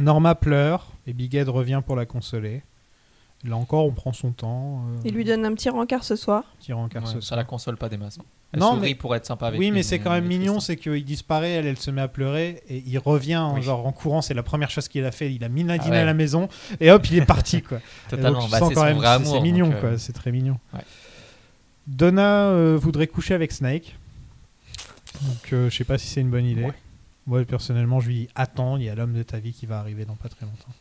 Norma 0.00 0.34
pleure 0.34 0.90
et 1.06 1.12
Big 1.12 1.34
Ed 1.36 1.48
revient 1.48 1.80
pour 1.86 1.94
la 1.94 2.06
consoler. 2.06 2.62
Là 3.44 3.56
encore, 3.56 3.84
on 3.86 3.90
prend 3.90 4.12
son 4.12 4.30
temps. 4.30 4.84
euh, 4.88 5.00
il 5.04 5.14
lui 5.14 5.24
donne 5.24 5.44
un 5.44 5.52
petit 5.54 5.68
rencard 5.68 6.04
ce 6.04 6.14
soir. 6.14 6.44
petit 6.60 6.72
rencard 6.72 7.02
Ouais, 7.02 7.08
ce 7.08 7.20
ça 7.20 7.26
soir. 7.28 7.38
la 7.38 7.44
console 7.44 7.76
pas 7.76 7.88
des 7.88 7.96
masses. 7.96 8.18
hein. 8.20 8.24
Elle 8.52 8.60
Non, 8.60 8.74
sourit 8.74 8.80
mais- 8.90 8.94
pour 8.94 9.16
être 9.16 9.24
sympa 9.26 9.46
avec 9.48 9.58
oui, 9.58 9.66
lui, 9.66 9.72
mais 9.72 9.82
c'est 9.82 9.98
quand 9.98 10.10
même 10.10 10.26
mignon, 10.26 10.60
c'est 10.60 10.76
qu'il 10.76 11.04
disparaît, 11.04 11.52
elle, 11.52 11.66
elle 11.66 11.78
se 11.78 11.90
met 11.90 12.02
à 12.02 12.08
pleurer 12.08 12.62
et 12.68 12.82
il 12.86 12.98
revient 12.98 13.38
en, 13.38 13.54
Oui. 13.54 13.62
genre 13.62 13.84
en 13.86 13.92
courant. 13.92 14.20
C'est 14.22 14.34
la 14.34 14.42
première 14.42 14.68
chose 14.70 14.88
qu'il 14.88 15.04
a 15.06 15.10
fait. 15.10 15.32
Il 15.34 15.42
a 15.42 15.48
mis 15.48 15.64
Nadine 15.64 15.86
Ah 15.88 15.92
ouais. 15.92 15.98
à 16.00 16.04
la 16.04 16.12
maison 16.14 16.48
et 16.78 16.90
hop, 16.90 17.04
il 17.10 17.16
est 17.16 17.24
parti 17.26 17.62
quoi. 17.62 17.80
Totalement. 18.10 18.46
Bah, 18.48 18.58
c'est 19.24 19.40
mignon 19.40 19.66
donc, 19.68 19.76
euh, 19.76 19.80
quoi. 19.80 19.98
C'est 19.98 20.12
très 20.12 20.30
mignon. 20.32 20.58
ouais. 20.74 20.80
Donna 21.86 22.46
euh, 22.48 22.78
voudrait 22.80 23.06
coucher 23.08 23.34
avec 23.34 23.50
Snake. 23.52 23.96
Donc 25.22 25.52
euh, 25.52 25.68
je 25.70 25.76
sais 25.76 25.84
pas 25.84 25.98
si 25.98 26.06
c'est 26.08 26.20
une 26.20 26.30
bonne 26.30 26.44
idée. 26.46 26.64
Ouais. 26.64 26.72
Moi 27.26 27.44
personnellement, 27.44 28.00
je 28.00 28.08
lui 28.08 28.14
dis 28.14 28.28
attends, 28.34 28.76
il 28.76 28.84
y 28.84 28.88
a 28.88 28.94
l'homme 28.94 29.14
de 29.14 29.22
ta 29.22 29.38
vie 29.38 29.52
qui 29.52 29.66
va 29.66 29.78
arriver 29.78 30.04
dans 30.04 30.14
pas 30.14 30.28
très 30.28 30.44
longtemps. 30.46 30.72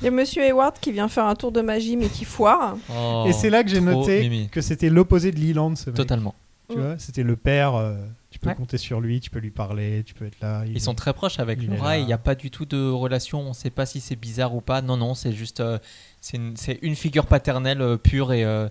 Il 0.00 0.04
y 0.04 0.08
a 0.08 0.10
Monsieur 0.10 0.42
Hayward 0.42 0.78
qui 0.78 0.92
vient 0.92 1.08
faire 1.08 1.24
un 1.24 1.34
tour 1.34 1.52
de 1.52 1.60
magie 1.62 1.96
mais 1.96 2.08
qui 2.08 2.24
foire. 2.26 2.76
Oh, 2.90 3.24
Et 3.26 3.32
c'est 3.32 3.48
là 3.50 3.62
que 3.64 3.70
j'ai 3.70 3.76
trop 3.80 3.86
noté 3.86 4.20
mimi. 4.28 4.48
que 4.50 4.60
c'était 4.60 4.90
l'opposé 4.90 5.32
de 5.32 5.40
Leland, 5.40 5.74
ce 5.74 5.88
mec. 5.90 5.96
Totalement. 5.96 6.34
Tu 6.68 6.76
vois, 6.76 6.98
c'était 6.98 7.22
le 7.22 7.36
père. 7.36 7.74
euh, 7.76 7.96
tu 8.30 8.38
peux 8.38 8.48
Ouais. 8.50 8.54
compter 8.54 8.76
sur 8.76 9.00
lui, 9.00 9.20
tu 9.20 9.30
peux 9.30 9.38
lui 9.38 9.50
parler, 9.50 10.02
tu 10.04 10.12
peux 10.12 10.26
être 10.26 10.38
là. 10.42 10.64
il- 10.66 10.72
Ils 10.72 10.80
sont 10.80 10.94
très 10.94 11.14
proches 11.14 11.38
avec 11.38 11.58
il 11.62 11.72
est 11.72 11.76
Laura 11.76 11.90
là. 11.92 11.98
il 11.98 12.04
n'y 12.06 12.12
a 12.12 12.18
pas 12.18 12.34
du 12.34 12.50
tout 12.50 12.66
de 12.66 12.90
relation. 12.90 13.40
On 13.40 13.48
ne 13.50 13.54
sait 13.54 13.70
pas 13.70 13.86
si 13.86 14.00
c'est 14.00 14.16
bizarre 14.16 14.54
ou 14.54 14.60
pas. 14.60 14.82
Non, 14.82 14.98
non, 14.98 15.14
c'est 15.14 15.32
juste. 15.32 15.60
euh, 15.60 15.78
c'est 16.20 16.36
une, 16.36 16.56
c'est 16.56 16.78
une 16.82 16.96
figure 16.96 17.24
paternelle 17.26 17.80
euh, 17.80 17.96
pure 17.96 18.32
et, 18.34 18.44
euh, 18.44 18.68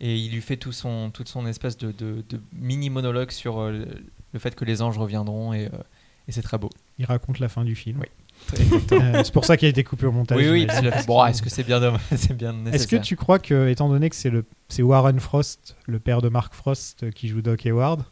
et 0.00 0.16
il 0.16 0.32
lui 0.32 0.42
fait 0.42 0.56
tout 0.58 0.72
son, 0.72 1.10
toute 1.10 1.28
son 1.28 1.46
espèce 1.46 1.78
de, 1.78 1.92
de- 1.92 2.22
de 2.28 2.40
mini 2.52 2.90
monologue 2.90 3.30
sur 3.30 3.60
euh, 3.60 3.70
le, 3.70 3.86
le 4.34 4.38
fait 4.38 4.54
que 4.54 4.66
les 4.66 4.82
anges 4.82 4.98
reviendront 4.98 5.54
et, 5.54 5.66
euh, 5.66 5.78
et 6.28 6.32
c'est 6.32 6.42
très 6.42 6.58
beau. 6.58 6.68
Il 7.00 7.06
raconte 7.06 7.38
la 7.40 7.48
fin 7.48 7.64
du 7.64 7.74
film. 7.74 7.98
Oui. 8.00 8.06
Euh, 8.92 9.22
c'est 9.24 9.32
pour 9.32 9.44
ça 9.44 9.56
qu'il 9.56 9.66
a 9.66 9.70
été 9.70 9.84
coupé 9.84 10.06
au 10.06 10.12
montage. 10.12 10.38
Oui, 10.38 10.48
oui, 10.48 10.66
a 10.68 10.72
fait, 10.92 11.06
bon, 11.06 11.24
est-ce 11.26 11.42
que 11.42 11.50
c'est 11.50 11.62
bien, 11.64 11.80
c'est 12.16 12.34
bien 12.36 12.52
nécessaire 12.52 12.74
Est-ce 12.74 12.86
que 12.86 12.96
tu 12.96 13.16
crois 13.16 13.38
que, 13.38 13.68
étant 13.68 13.88
donné 13.88 14.08
que 14.10 14.16
c'est 14.16 14.30
le 14.30 14.44
c'est 14.68 14.82
Warren 14.82 15.18
Frost, 15.20 15.76
le 15.86 15.98
père 15.98 16.20
de 16.22 16.28
Mark 16.28 16.54
Frost, 16.54 17.02
euh, 17.02 17.10
qui 17.10 17.28
joue 17.28 17.42
Doc 17.42 17.64
Hayward, 17.66 18.02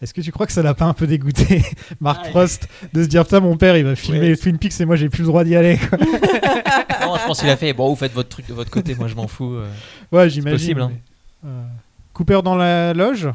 est-ce 0.00 0.12
que 0.14 0.20
tu 0.20 0.32
crois 0.32 0.46
que 0.46 0.52
ça 0.52 0.62
l'a 0.62 0.74
pas 0.74 0.84
un 0.86 0.94
peu 0.94 1.06
dégoûté, 1.06 1.62
Mark 2.00 2.22
Ah, 2.26 2.30
Frost, 2.30 2.68
de 2.92 3.02
se 3.02 3.08
dire 3.08 3.24
putain 3.24 3.40
mon 3.40 3.56
père 3.56 3.76
il 3.76 3.84
va 3.84 3.94
filmer 3.96 4.30
Ouais. 4.30 4.36
Twin 4.36 4.58
Peaks 4.58 4.80
et 4.80 4.84
moi 4.84 4.96
j'ai 4.96 5.08
plus 5.08 5.22
le 5.22 5.28
droit 5.28 5.44
d'y 5.44 5.54
aller. 5.56 5.78
quoi. 5.78 5.98
Non, 7.02 7.16
je 7.20 7.26
pense 7.26 7.40
qu'il 7.40 7.48
a 7.50 7.56
fait. 7.56 7.72
Bon, 7.72 7.88
vous 7.90 7.96
faites 7.96 8.12
votre 8.12 8.28
truc 8.28 8.46
de 8.46 8.54
votre 8.54 8.70
côté, 8.70 8.94
moi 8.94 9.08
je 9.08 9.14
m'en 9.14 9.26
fous. 9.26 9.54
euh. 9.54 9.68
Ouais, 10.12 10.24
C'est 10.24 10.30
j'imagine. 10.30 10.56
possible. 10.58 10.80
hein. 10.82 10.92
mais, 11.42 11.48
euh, 11.50 11.62
Cooper 12.12 12.40
dans 12.44 12.54
la 12.54 12.94
loge 12.94 13.28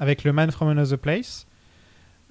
avec 0.00 0.24
le 0.24 0.32
Man 0.32 0.50
from 0.50 0.68
Another 0.68 0.98
Place, 0.98 1.46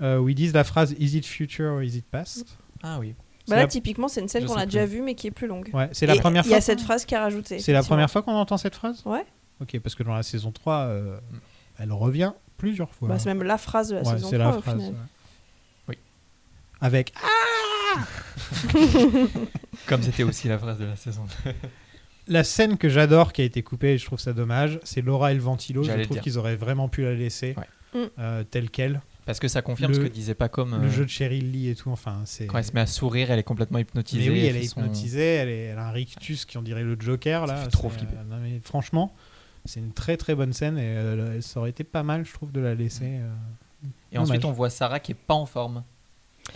euh, 0.03 0.19
où 0.19 0.29
ils 0.29 0.35
disent 0.35 0.53
la 0.53 0.63
phrase 0.63 0.93
Is 0.99 1.15
it 1.17 1.25
future 1.25 1.73
or 1.73 1.81
is 1.81 1.97
it 1.97 2.05
past? 2.05 2.45
Ah 2.83 2.99
oui. 2.99 3.15
Bah 3.47 3.55
là, 3.57 3.61
la- 3.63 3.67
typiquement, 3.67 4.07
c'est 4.07 4.21
une 4.21 4.27
scène 4.29 4.45
qu'on 4.45 4.53
a 4.55 4.61
plus. 4.61 4.67
déjà 4.67 4.85
vue 4.85 5.01
mais 5.01 5.15
qui 5.15 5.27
est 5.27 5.31
plus 5.31 5.47
longue. 5.47 5.69
Ouais, 5.73 5.89
c'est 5.91 6.05
la 6.05 6.15
première 6.15 6.43
Il 6.45 6.49
y 6.49 6.53
a 6.53 6.57
fois 6.57 6.61
cette 6.61 6.81
phrase 6.81 7.03
qui 7.05 7.13
est 7.13 7.17
rajoutée. 7.17 7.59
C'est 7.59 7.73
la 7.73 7.83
première 7.83 8.09
fois 8.09 8.21
qu'on 8.21 8.33
entend 8.35 8.57
cette 8.57 8.75
phrase? 8.75 9.01
Ouais. 9.05 9.25
Ok, 9.61 9.77
parce 9.79 9.95
que 9.95 10.03
dans 10.03 10.13
la 10.13 10.23
saison 10.23 10.51
3, 10.51 10.75
euh, 10.87 11.19
elle 11.79 11.91
revient 11.91 12.31
plusieurs 12.57 12.93
fois. 12.93 13.07
Bah, 13.09 13.19
c'est 13.19 13.29
même 13.33 13.43
la 13.43 13.57
phrase 13.57 13.89
de 13.89 13.95
la 13.95 14.01
Ouais, 14.03 14.13
saison 14.13 14.29
c'est 14.29 14.37
3 14.37 14.51
la 14.51 14.57
au 14.57 14.61
phrase. 14.61 14.75
final. 14.75 14.91
ouais. 14.93 14.97
Oui. 15.89 15.97
Avec 16.81 17.13
Comme 19.87 20.01
c'était 20.01 20.23
aussi 20.23 20.47
la 20.47 20.57
phrase 20.57 20.77
de 20.79 20.85
la 20.85 20.95
saison. 20.95 21.23
la 22.27 22.43
scène 22.43 22.77
que 22.77 22.89
j'adore 22.89 23.33
qui 23.33 23.41
a 23.41 23.45
été 23.45 23.61
coupée, 23.63 23.93
et 23.93 23.97
je 23.97 24.05
trouve 24.05 24.19
ça 24.19 24.33
dommage, 24.33 24.79
c'est 24.83 25.01
Laura 25.01 25.31
et 25.31 25.35
le 25.35 25.41
ventilo. 25.41 25.83
Je 25.83 25.91
trouve 26.03 26.19
qu'ils 26.19 26.37
auraient 26.37 26.55
vraiment 26.55 26.87
pu 26.89 27.03
la 27.03 27.13
laisser 27.13 27.55
Mm. 27.93 27.99
euh, 28.17 28.43
telle 28.43 28.69
quelle. 28.71 29.01
Parce 29.25 29.39
que 29.39 29.47
ça 29.47 29.61
confirme 29.61 29.91
Le- 29.91 29.97
ce 29.97 30.01
que 30.01 30.07
disait 30.07 30.35
pas 30.35 30.49
comme. 30.49 30.71
Le 30.81 30.87
euh, 30.87 30.91
jeu 30.91 31.05
de 31.05 31.09
Cheryl 31.09 31.51
Lee 31.51 31.69
et 31.69 31.75
tout, 31.75 31.89
enfin, 31.91 32.21
c'est. 32.25 32.45
Quand 32.47 32.57
elle 32.57 32.65
se 32.65 32.73
met 32.73 32.81
à 32.81 32.85
sourire, 32.85 33.31
elle 33.31 33.39
est 33.39 33.43
complètement 33.43 33.79
hypnotisée. 33.79 34.29
Mais 34.29 34.35
oui, 34.35 34.45
elle 34.45 34.57
est 34.57 34.63
son- 34.67 34.81
hypnotisée, 34.81 35.23
elle, 35.35 35.49
est- 35.49 35.63
elle 35.67 35.77
a 35.79 35.87
un 35.87 35.91
rictus 35.91 36.45
qui 36.45 36.57
on 36.57 36.61
dirait 36.61 36.83
le 36.83 36.97
Joker 36.99 37.45
là. 37.47 37.55
fait 37.57 37.69
trop 37.69 37.89
flipper. 37.89 38.15
euh, 38.17 38.23
non, 38.29 38.37
mais 38.41 38.59
franchement, 38.63 39.13
c'est 39.65 39.79
une 39.79 39.93
très 39.93 40.17
très 40.17 40.35
bonne 40.35 40.51
scène 40.51 40.77
et 40.77 40.81
euh, 40.97 41.39
ça 41.41 41.59
aurait 41.61 41.69
été 41.69 41.83
pas 41.85 42.03
mal, 42.03 42.25
je 42.25 42.33
trouve, 42.33 42.51
de 42.51 42.59
la 42.59 42.75
laisser. 42.75 43.05
euh, 43.19 43.87
Et 44.11 44.17
ensuite, 44.17 44.43
on 44.45 44.51
voit 44.51 44.69
Sarah 44.69 44.99
qui 44.99 45.13
est 45.13 45.15
pas 45.15 45.33
en 45.35 45.45
forme. 45.45 45.83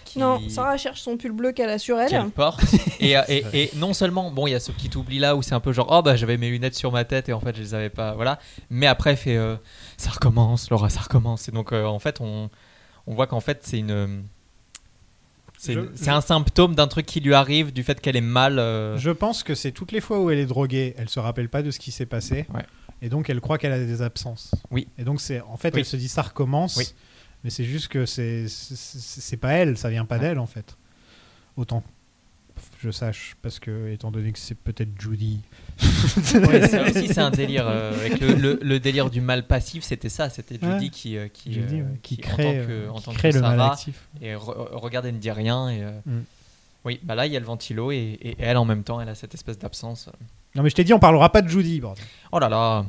Qui- 0.06 0.20
Non, 0.20 0.40
Sarah 0.50 0.78
cherche 0.78 1.02
son 1.02 1.18
pull 1.18 1.32
bleu 1.32 1.52
qu'elle 1.52 1.70
a 1.70 1.80
sur 1.80 2.00
elle. 2.00 2.10
qu'elle 2.10 2.30
porte. 2.30 2.62
et, 3.00 3.18
euh, 3.18 3.22
et, 3.28 3.44
et 3.54 3.72
non 3.76 3.94
seulement, 3.94 4.32
bon, 4.32 4.48
il 4.48 4.52
y 4.52 4.56
a 4.56 4.60
ce 4.60 4.72
petit 4.72 4.96
oubli 4.98 5.20
là 5.20 5.36
où 5.36 5.42
c'est 5.42 5.56
un 5.56 5.60
peu 5.60 5.72
genre, 5.74 5.88
oh 5.90 6.02
bah 6.02 6.16
j'avais 6.16 6.38
mes 6.38 6.50
lunettes 6.50 6.76
sur 6.76 6.92
ma 6.92 7.04
tête 7.06 7.30
et 7.30 7.34
en 7.34 7.40
fait 7.40 7.56
je 7.56 7.62
les 7.62 7.74
avais 7.74 7.90
pas, 7.90 8.14
voilà. 8.16 8.40
Mais 8.70 8.88
après, 8.88 9.12
elle 9.12 9.18
fait, 9.18 9.38
euh, 9.38 9.56
ça 9.98 10.10
recommence, 10.12 10.70
Laura, 10.70 10.90
ça 10.90 11.02
recommence. 11.02 11.48
Et 11.48 11.52
donc 11.52 11.72
euh, 11.74 11.86
en 11.86 12.00
fait, 12.00 12.20
on, 12.22 12.50
on 13.08 13.14
voit 13.16 13.28
qu'en 13.28 13.40
fait 13.42 13.60
c'est 13.64 13.80
une. 13.80 14.24
C'est 15.60 15.74
Je- 15.74 16.10
un 16.12 16.22
symptôme 16.22 16.76
d'un 16.76 16.88
truc 16.88 17.06
qui 17.08 17.20
lui 17.20 17.34
arrive, 17.34 17.74
du 17.74 17.82
fait 17.84 18.00
qu'elle 18.00 18.16
est 18.16 18.22
mal. 18.22 18.60
euh, 18.60 18.96
Je 18.98 19.10
pense 19.10 19.42
que 19.42 19.56
c'est 19.56 19.72
toutes 19.72 19.92
les 19.92 20.02
fois 20.02 20.20
où 20.22 20.30
elle 20.30 20.38
est 20.38 20.46
droguée, 20.46 20.94
elle 21.00 21.10
se 21.10 21.20
rappelle 21.20 21.50
pas 21.50 21.64
de 21.64 21.72
ce 21.72 21.80
qui 21.80 21.92
s'est 21.92 22.06
passé. 22.06 22.46
Et 23.02 23.10
donc 23.10 23.30
elle 23.30 23.42
croit 23.42 23.58
qu'elle 23.58 23.72
a 23.72 23.80
des 23.80 24.02
absences. 24.04 24.52
Oui. 24.72 24.88
Et 25.00 25.04
donc 25.04 25.20
c'est 25.22 25.42
en 25.42 25.58
fait 25.58 25.74
Oui. 25.74 25.80
elle 25.80 25.86
se 25.86 25.98
dit 25.98 26.08
ça 26.10 26.22
recommence. 26.24 26.78
Oui. 26.78 26.88
Mais 27.44 27.50
c'est 27.50 27.64
juste 27.66 27.88
que 27.88 28.06
c'est 28.06 28.48
c'est- 28.48 29.38
pas 29.38 29.54
elle, 29.54 29.78
ça 29.78 29.90
vient 29.90 30.06
pas 30.06 30.18
d'elle 30.20 30.40
en 30.40 30.48
fait. 30.48 30.76
Autant 31.56 31.82
que 31.82 32.62
je 32.82 32.90
sache 32.92 33.36
parce 33.42 33.60
que 33.60 33.92
étant 33.92 34.10
donné 34.12 34.32
que 34.32 34.40
c'est 34.40 34.56
peut-être 34.56 34.90
Judy. 35.00 35.40
Ouais, 36.48 36.68
ça 36.68 36.82
aussi, 36.90 37.08
c'est 37.08 37.20
un 37.20 37.30
délire. 37.32 37.68
euh, 37.68 37.94
avec 37.94 38.20
le, 38.20 38.34
le- 38.34 38.60
le 38.62 38.80
délire 38.80 39.10
du 39.12 39.22
mal 39.22 39.46
passif, 39.46 39.84
c'était 39.84 40.10
ça. 40.10 40.30
C'était 40.30 40.56
Judy 40.56 40.68
Ouais. 40.86 40.90
qui, 40.90 41.18
euh, 41.18 41.28
qui, 41.28 41.54
Judy, 41.54 41.76
euh, 41.82 41.84
ouais, 41.84 42.00
qui 42.02 42.16
en 42.16 42.22
crée, 42.22 42.44
tant 42.62 42.68
que, 42.68 42.90
en 42.90 42.96
qui 42.98 43.04
tant 43.06 43.12
crée 43.14 43.30
que 43.30 43.36
le 43.36 43.42
mal 43.42 43.58
Sarah, 43.60 43.72
actif. 43.74 44.08
Et 44.22 44.34
re- 44.34 44.70
regarde 44.76 45.06
et 45.06 45.12
ne 45.12 45.18
dit 45.20 45.32
rien. 45.32 45.70
Et, 45.70 45.84
euh, 45.84 45.92
Mm. 46.06 46.22
Oui, 46.86 47.00
bah 47.04 47.16
là, 47.16 47.26
il 47.26 47.34
y 47.34 47.38
a 47.38 47.40
le 47.40 47.46
ventilo 47.46 47.92
et, 47.92 48.18
et 48.22 48.36
elle, 48.40 48.56
en 48.58 48.64
même 48.66 48.84
temps, 48.84 49.02
elle 49.02 49.10
a 49.10 49.16
cette 49.16 49.34
espèce 49.34 49.58
d'absence. 49.60 50.10
Non 50.56 50.64
mais 50.64 50.70
je 50.70 50.76
t'ai 50.76 50.84
dit 50.86 50.94
on 50.94 51.00
parlera 51.00 51.32
pas 51.32 51.42
de 51.42 51.50
Judy. 51.50 51.80
bordel. 51.82 52.04
Oh 52.32 52.40
là 52.40 52.48
là. 52.50 52.86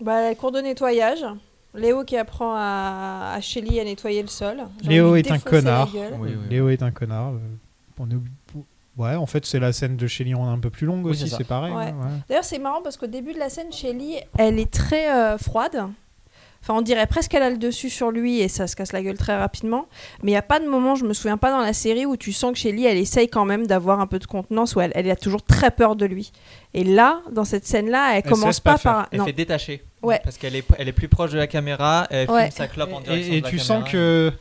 Bah, 0.00 0.22
la 0.28 0.34
cour 0.34 0.52
de 0.52 0.60
nettoyage. 0.60 1.24
Léo 1.74 2.04
qui 2.04 2.16
apprend 2.16 2.54
à, 2.56 3.32
à 3.34 3.40
Shelly 3.40 3.78
à 3.80 3.84
nettoyer 3.84 4.22
le 4.22 4.28
sol. 4.28 4.58
Léo 4.82 5.14
est 5.16 5.30
un 5.30 5.38
connard. 5.38 5.88
Léo 6.48 6.68
est 6.68 6.82
un 6.82 6.90
connard. 6.90 7.34
on 7.98 8.10
est 8.10 8.14
Ouais, 8.96 9.14
en 9.14 9.26
fait, 9.26 9.46
c'est 9.46 9.60
la 9.60 9.72
scène 9.72 9.96
de 9.96 10.06
Shelly 10.06 10.34
en 10.34 10.46
un 10.46 10.58
peu 10.58 10.68
plus 10.68 10.86
longue 10.86 11.06
Oui, 11.06 11.12
aussi, 11.12 11.28
c'est 11.30 11.44
pareil. 11.44 11.72
Ouais. 11.72 11.84
hein, 11.84 11.96
ouais. 12.02 12.20
D'ailleurs, 12.28 12.44
c'est 12.44 12.58
marrant 12.58 12.82
parce 12.82 12.98
qu'au 12.98 13.06
début 13.06 13.32
de 13.32 13.38
la 13.38 13.48
scène, 13.48 13.72
Shelly, 13.72 14.16
elle 14.36 14.58
est 14.58 14.70
très 14.70 15.10
euh, 15.10 15.38
froide. 15.38 15.86
Enfin, 16.62 16.74
on 16.74 16.82
dirait 16.82 17.06
presque 17.06 17.30
qu'elle 17.30 17.42
a 17.42 17.48
le 17.48 17.56
dessus 17.56 17.88
sur 17.88 18.10
lui 18.10 18.40
et 18.40 18.48
ça 18.48 18.66
se 18.66 18.76
casse 18.76 18.92
la 18.92 19.02
gueule 19.02 19.16
très 19.16 19.34
rapidement. 19.34 19.86
Mais 20.22 20.32
il 20.32 20.34
n'y 20.34 20.38
a 20.38 20.42
pas 20.42 20.60
de 20.60 20.68
moment, 20.68 20.94
je 20.96 21.06
me 21.06 21.14
souviens 21.14 21.38
pas 21.38 21.50
dans 21.50 21.62
la 21.62 21.72
série, 21.72 22.04
où 22.04 22.18
tu 22.18 22.32
sens 22.32 22.52
que 22.52 22.58
Shelly, 22.58 22.84
elle 22.84 22.98
essaye 22.98 23.28
quand 23.28 23.46
même 23.46 23.66
d'avoir 23.66 24.00
un 24.00 24.06
peu 24.06 24.18
de 24.18 24.26
contenance, 24.26 24.76
où 24.76 24.82
elle, 24.82 24.92
elle 24.94 25.10
a 25.10 25.16
toujours 25.16 25.42
très 25.42 25.70
peur 25.70 25.96
de 25.96 26.04
lui. 26.04 26.32
Et 26.74 26.84
là, 26.84 27.22
dans 27.32 27.46
cette 27.46 27.66
scène-là, 27.66 28.16
elle, 28.16 28.22
commence 28.22 28.60
pas 28.60 28.76
par. 28.76 29.08
Elle 29.12 29.20
non. 29.20 29.24
fait 29.24 29.32
détacher. 29.32 29.82
Ouais. 30.02 30.20
Parce 30.24 30.38
qu'elle 30.38 30.56
est, 30.56 30.64
elle 30.78 30.88
est 30.88 30.92
plus 30.92 31.08
proche 31.08 31.30
de 31.32 31.38
la 31.38 31.46
caméra. 31.46 32.06
Elle 32.10 32.30
Ouais. 32.30 32.44
filme 32.50 32.56
sa 32.56 32.68
clope 32.68 32.92
en 32.92 33.00
direction 33.00 33.32
Et, 33.32 33.36
et 33.36 33.40
de 33.40 33.44
la 33.44 33.50
tu 33.50 33.56
caméra. 33.58 33.80
sens 33.82 33.90
que 33.90 34.32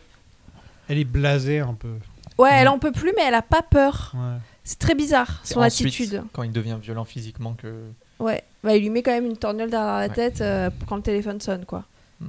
elle 0.88 0.97
est 0.97 1.03
blasée 1.05 1.59
un 1.59 1.73
peu. 1.73 1.95
Ouais, 2.38 2.49
elle 2.53 2.69
en 2.69 2.79
peut 2.79 2.91
plus, 2.93 3.11
mais 3.17 3.23
elle 3.25 3.33
a 3.35 3.41
pas 3.41 3.61
peur. 3.61 4.13
Ouais. 4.15 4.38
C'est 4.63 4.79
très 4.79 4.95
bizarre, 4.95 5.41
son 5.43 5.61
ensuite, 5.61 5.88
attitude. 5.88 6.23
Quand 6.31 6.43
il 6.43 6.51
devient 6.51 6.77
violent 6.81 7.03
physiquement 7.05 7.53
que. 7.53 7.83
Ouais, 8.19 8.43
bah, 8.63 8.75
il 8.75 8.81
lui 8.81 8.89
met 8.89 9.01
quand 9.03 9.11
même 9.11 9.25
une 9.25 9.38
torgnole 9.38 9.69
derrière 9.69 9.99
la 9.99 10.07
Ouais. 10.07 10.13
tête 10.13 10.41
euh, 10.41 10.69
quand 10.88 10.95
le 10.95 11.01
téléphone 11.01 11.41
sonne, 11.41 11.65
quoi. 11.65 11.83
Mm. 12.19 12.27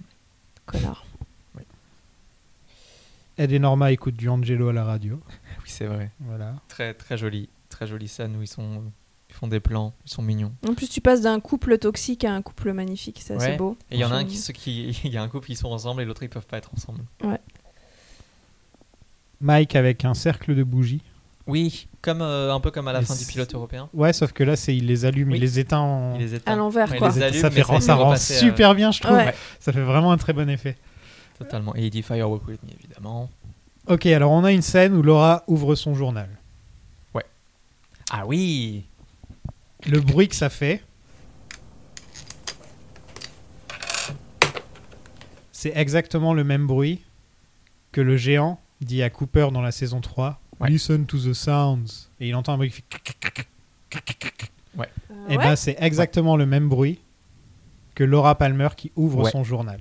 Connard. 0.67 1.05
Ed 3.39 3.53
et 3.53 3.59
Norma 3.59 3.91
écoutent 3.91 4.17
du 4.17 4.29
Angelo 4.29 4.69
à 4.69 4.73
la 4.73 4.85
radio. 4.85 5.21
Oui, 5.63 5.67
c'est 5.67 5.87
vrai. 5.87 6.11
Voilà. 6.21 6.55
Très, 6.69 6.95
très 6.95 7.17
joli. 7.19 7.49
Très 7.69 7.87
jolie 7.87 8.09
scène 8.09 8.35
où 8.37 8.43
ils, 8.43 8.49
sont, 8.49 8.83
font 9.41 9.49
des 9.49 9.61
plans. 9.61 9.93
Ils 10.07 10.11
sont 10.11 10.23
mignons. 10.23 10.53
En 10.69 10.75
plus, 10.75 10.89
tu 10.89 11.01
passes 11.01 11.23
d'un 11.23 11.41
couple 11.41 11.79
toxique 11.79 12.25
à 12.25 12.33
un 12.35 12.43
couple 12.43 12.73
magnifique, 12.73 13.21
c'est 13.25 13.35
assez 13.35 13.47
Ouais. 13.53 13.57
beau. 13.57 13.77
Et 13.91 13.95
il 13.97 14.01
y 14.01 14.05
en 14.05 14.13
a 14.13 14.17
un 14.17 14.25
qui, 14.25 14.37
se- 14.37 14.53
qui. 14.53 15.01
Il 15.05 15.13
y 15.13 15.17
a 15.17 15.23
un 15.23 15.29
couple 15.29 15.47
qui 15.47 15.57
sont 15.57 15.69
ensemble 15.69 16.03
et 16.03 16.05
l'autre 16.05 16.23
ils 16.23 16.29
peuvent 16.29 16.47
pas 16.47 16.59
être 16.59 16.71
ensemble. 16.77 17.01
Ouais. 17.25 17.39
Mike 19.41 19.75
avec 19.77 20.05
un 20.05 20.15
cercle 20.15 20.55
de 20.55 20.63
bougies. 20.63 21.03
Oui, 21.47 21.89
comme, 22.03 22.21
euh, 22.21 22.53
un 22.55 22.61
peu 22.61 22.71
comme 22.71 22.87
à 22.89 22.93
la 22.93 23.01
Et 23.01 23.05
fin 23.05 23.17
du 23.17 23.25
pilote 23.25 23.53
européen. 23.55 23.89
Ouais, 23.95 24.13
sauf 24.13 24.33
que 24.33 24.45
là, 24.45 24.55
c'est 24.57 24.77
il 24.77 24.87
les 24.87 25.05
allume, 25.07 25.31
Oui. 25.31 25.37
il 25.39 25.41
les 25.41 25.59
éteint 25.59 25.81
en... 25.81 26.15
Il 26.15 26.21
les 26.21 26.35
éteint. 26.35 26.53
À 26.53 26.57
l'envers, 26.57 26.89
Ouais, 26.91 26.97
il 26.97 26.99
quoi. 26.99 27.09
les 27.09 27.23
allume, 27.23 27.41
ça 27.41 27.51
fait 27.51 27.63
ça 27.65 27.81
ça 27.81 27.95
rend 27.95 28.13
euh, 28.13 28.17
super 28.17 28.75
bien, 28.75 28.93
je 28.93 29.01
trouve. 29.01 29.17
Ouais. 29.17 29.35
Ça 29.59 29.73
fait 29.73 29.81
vraiment 29.83 30.13
un 30.13 30.19
très 30.19 30.33
bon 30.35 30.49
effet. 30.51 30.77
Totalement. 31.39 31.75
Et 31.75 31.87
il 31.87 31.91
dit 31.91 32.03
Firework 32.03 32.47
with 32.47 32.63
me, 32.63 32.69
évidemment. 32.79 33.31
Ok, 33.89 34.05
alors 34.07 34.31
on 34.31 34.45
a 34.45 34.53
une 34.53 34.63
scène 34.63 34.95
où 34.95 35.03
Laura 35.03 35.43
ouvre 35.47 35.75
son 35.75 35.95
journal. 35.95 36.29
Ah 38.13 38.27
oui 38.27 38.83
Le 39.89 40.01
bruit 40.01 40.29
que 40.29 40.35
ça 40.37 40.51
fait, 40.51 40.83
c'est 45.53 45.73
exactement 45.77 46.35
le 46.35 46.45
même 46.45 46.67
bruit 46.67 47.03
que 47.93 48.01
le 48.01 48.17
géant 48.17 48.61
dit 48.81 49.03
à 49.03 49.11
Cooper 49.11 49.49
dans 49.53 49.61
la 49.63 49.73
saison 49.73 50.01
3. 50.01 50.41
Ouais. 50.61 50.69
Listen 50.71 51.07
to 51.07 51.19
the 51.19 51.33
sounds. 51.33 52.09
Et 52.21 52.29
il 52.29 52.35
entend 52.35 52.53
un 52.55 52.57
bruit 52.57 52.71
qui 52.71 52.83
fait... 52.83 53.47
Ouais. 54.77 54.89
Et 55.29 55.37
ben 55.37 55.57
c'est 55.57 55.77
exactement 55.81 56.37
le 56.37 56.47
même 56.47 56.69
bruit 56.69 57.01
que 57.95 58.05
Laura 58.05 58.37
Palmer 58.37 58.69
qui 58.77 58.93
ouvre 58.97 59.25
Ouais. 59.25 59.31
son 59.31 59.43
journal. 59.43 59.81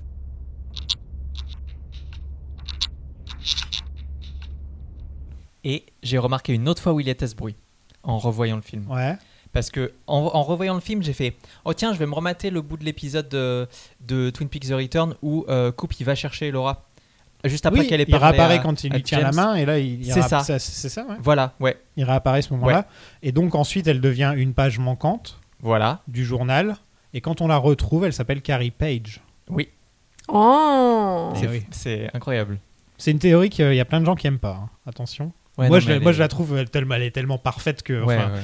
Et 5.64 5.84
j'ai 6.02 6.18
remarqué 6.18 6.54
une 6.54 6.68
autre 6.68 6.82
fois 6.82 6.92
où 6.92 7.00
il 7.00 7.08
était 7.08 7.26
ce 7.26 7.34
bruit 7.34 7.56
en 8.02 8.18
revoyant 8.18 8.56
le 8.56 8.62
film. 8.62 8.90
Ouais. 8.90 9.16
Parce 9.52 9.70
que 9.70 9.92
en, 10.06 10.18
en 10.32 10.42
revoyant 10.42 10.74
le 10.74 10.80
film, 10.80 11.02
j'ai 11.02 11.12
fait 11.12 11.34
Oh 11.64 11.74
tiens, 11.74 11.92
je 11.92 11.98
vais 11.98 12.06
me 12.06 12.14
remater 12.14 12.50
le 12.50 12.62
bout 12.62 12.76
de 12.76 12.84
l'épisode 12.84 13.28
de, 13.28 13.66
de 14.06 14.30
Twin 14.30 14.48
Peaks 14.48 14.68
The 14.68 14.72
Return 14.74 15.14
où 15.22 15.44
euh, 15.48 15.72
Coop 15.72 15.92
il 15.98 16.04
va 16.06 16.14
chercher 16.14 16.50
Laura. 16.50 16.84
Juste 17.44 17.64
après 17.66 17.80
Oui, 17.80 17.86
qu'elle 17.88 18.00
ait 18.00 18.04
il 18.06 18.14
réapparaît 18.14 18.56
à- 18.56 18.58
quand 18.58 18.84
il 18.84 18.92
lui 18.92 19.02
tient 19.02 19.20
la 19.20 19.32
main 19.32 19.54
et 19.56 19.64
là 19.64 19.78
il, 19.78 20.00
il 20.02 20.12
C'est 20.12 20.22
ça. 20.22 20.42
C'est 20.44 20.88
ça, 20.88 21.04
ouais. 21.08 21.16
Voilà, 21.20 21.54
ouais. 21.58 21.80
Il 21.96 22.04
réapparaît 22.04 22.38
à 22.38 22.42
ce 22.42 22.52
moment-là. 22.52 22.86
Et 23.22 23.32
donc 23.32 23.54
ensuite 23.54 23.86
elle 23.86 24.00
devient 24.00 24.34
une 24.36 24.52
page 24.54 24.78
manquante 24.78 25.40
Voilà. 25.60 26.00
du 26.06 26.24
journal. 26.24 26.76
Et 27.12 27.20
quand 27.20 27.40
on 27.40 27.48
la 27.48 27.56
retrouve, 27.56 28.04
elle 28.04 28.12
s'appelle 28.12 28.40
Carrie 28.42 28.70
Page. 28.70 29.20
Oui. 29.48 29.68
Oh 30.28 31.32
Eh 31.34 31.38
C'est 31.38 31.48
oui. 31.48 31.62
c'est 31.70 32.10
incroyable. 32.14 32.58
C'est 32.98 33.10
une 33.10 33.18
théorie 33.18 33.50
qu'il 33.50 33.74
y 33.74 33.80
a 33.80 33.84
plein 33.84 34.00
de 34.00 34.06
gens 34.06 34.14
qui 34.14 34.26
aiment 34.26 34.38
pas. 34.38 34.60
hein. 34.62 34.68
Attention. 34.86 35.32
Ouais, 35.58 35.68
moi, 35.68 35.78
non, 35.78 35.86
je, 35.86 35.92
moi 35.94 36.10
est- 36.12 36.14
je 36.14 36.18
la 36.20 36.28
trouve 36.28 36.56
elle, 36.56 36.70
tellement, 36.70 36.94
elle 36.94 37.02
est 37.02 37.10
tellement 37.10 37.38
parfaite 37.38 37.82
que. 37.82 38.04
Ouais, 38.04 38.16
enfin, 38.16 38.32
ouais. 38.34 38.40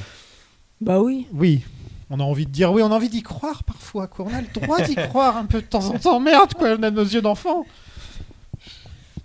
Bah 0.80 1.00
oui. 1.00 1.26
Oui. 1.32 1.62
On 2.10 2.20
a 2.20 2.22
envie 2.22 2.46
de 2.46 2.50
dire 2.50 2.72
oui, 2.72 2.82
on 2.82 2.92
a 2.92 2.94
envie 2.94 3.08
d'y 3.08 3.22
croire 3.22 3.64
parfois. 3.64 4.06
Quoi. 4.06 4.26
On 4.30 4.34
a 4.34 4.40
le 4.40 4.46
droit 4.52 4.80
d'y 4.82 4.94
croire 4.94 5.36
un 5.36 5.46
peu 5.46 5.60
de 5.60 5.66
temps 5.66 5.84
en 5.88 5.98
temps. 5.98 6.20
Merde, 6.20 6.54
quoi. 6.54 6.76
On 6.78 6.82
a 6.82 6.90
nos 6.90 7.02
yeux 7.04 7.22
d'enfant. 7.22 7.64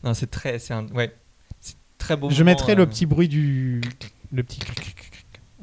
Non, 0.04 0.14
c'est 0.14 0.32
très. 0.32 0.58
C'est 0.60 0.74
un. 0.74 0.88
Ouais. 0.88 1.14
C'est 1.60 1.76
très 1.98 2.16
beau. 2.18 2.30
Je 2.30 2.36
moment, 2.40 2.46
mettrai 2.52 2.72
euh, 2.72 2.76
le 2.76 2.86
petit 2.88 3.06
bruit 3.06 3.28
du. 3.28 3.82
Le 4.32 4.44
petit. 4.44 4.60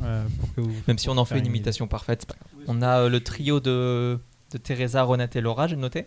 euh, 0.03 0.25
pour 0.41 0.55
que 0.55 0.61
vous- 0.61 0.75
Même 0.87 0.99
si 0.99 1.09
on 1.09 1.17
en 1.17 1.25
fait 1.25 1.35
une 1.39 1.47
idée. 1.47 1.49
imitation 1.57 1.89
parfaite, 1.89 2.27
pas. 2.27 2.37
On 2.69 2.83
a 2.83 3.01
euh, 3.01 3.09
le 3.09 3.21
trio 3.21 3.59
de, 3.61 4.19
de 4.53 4.59
Teresa, 4.59 5.03
Renate 5.03 5.35
et 5.37 5.41
Laura, 5.41 5.67
j'ai 5.67 5.77
noté. 5.77 6.07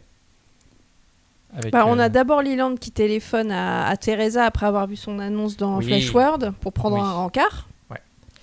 Avec, 1.53 1.73
Bah, 1.73 1.83
on 1.87 1.99
euh, 1.99 2.03
a 2.03 2.09
d'abord 2.09 2.41
Leland 2.43 2.75
qui 2.75 2.91
téléphone 2.91 3.51
à, 3.51 3.85
à 3.87 3.97
Teresa 3.97 4.45
après 4.45 4.65
avoir 4.67 4.87
vu 4.87 4.95
son 4.95 5.19
annonce 5.19 5.57
dans 5.57 5.79
Oui. 5.79 5.85
Flash 5.87 6.13
World 6.13 6.53
pour 6.61 6.71
prendre 6.71 6.95
Oui. 6.95 7.01
un 7.01 7.11
rencard. 7.11 7.67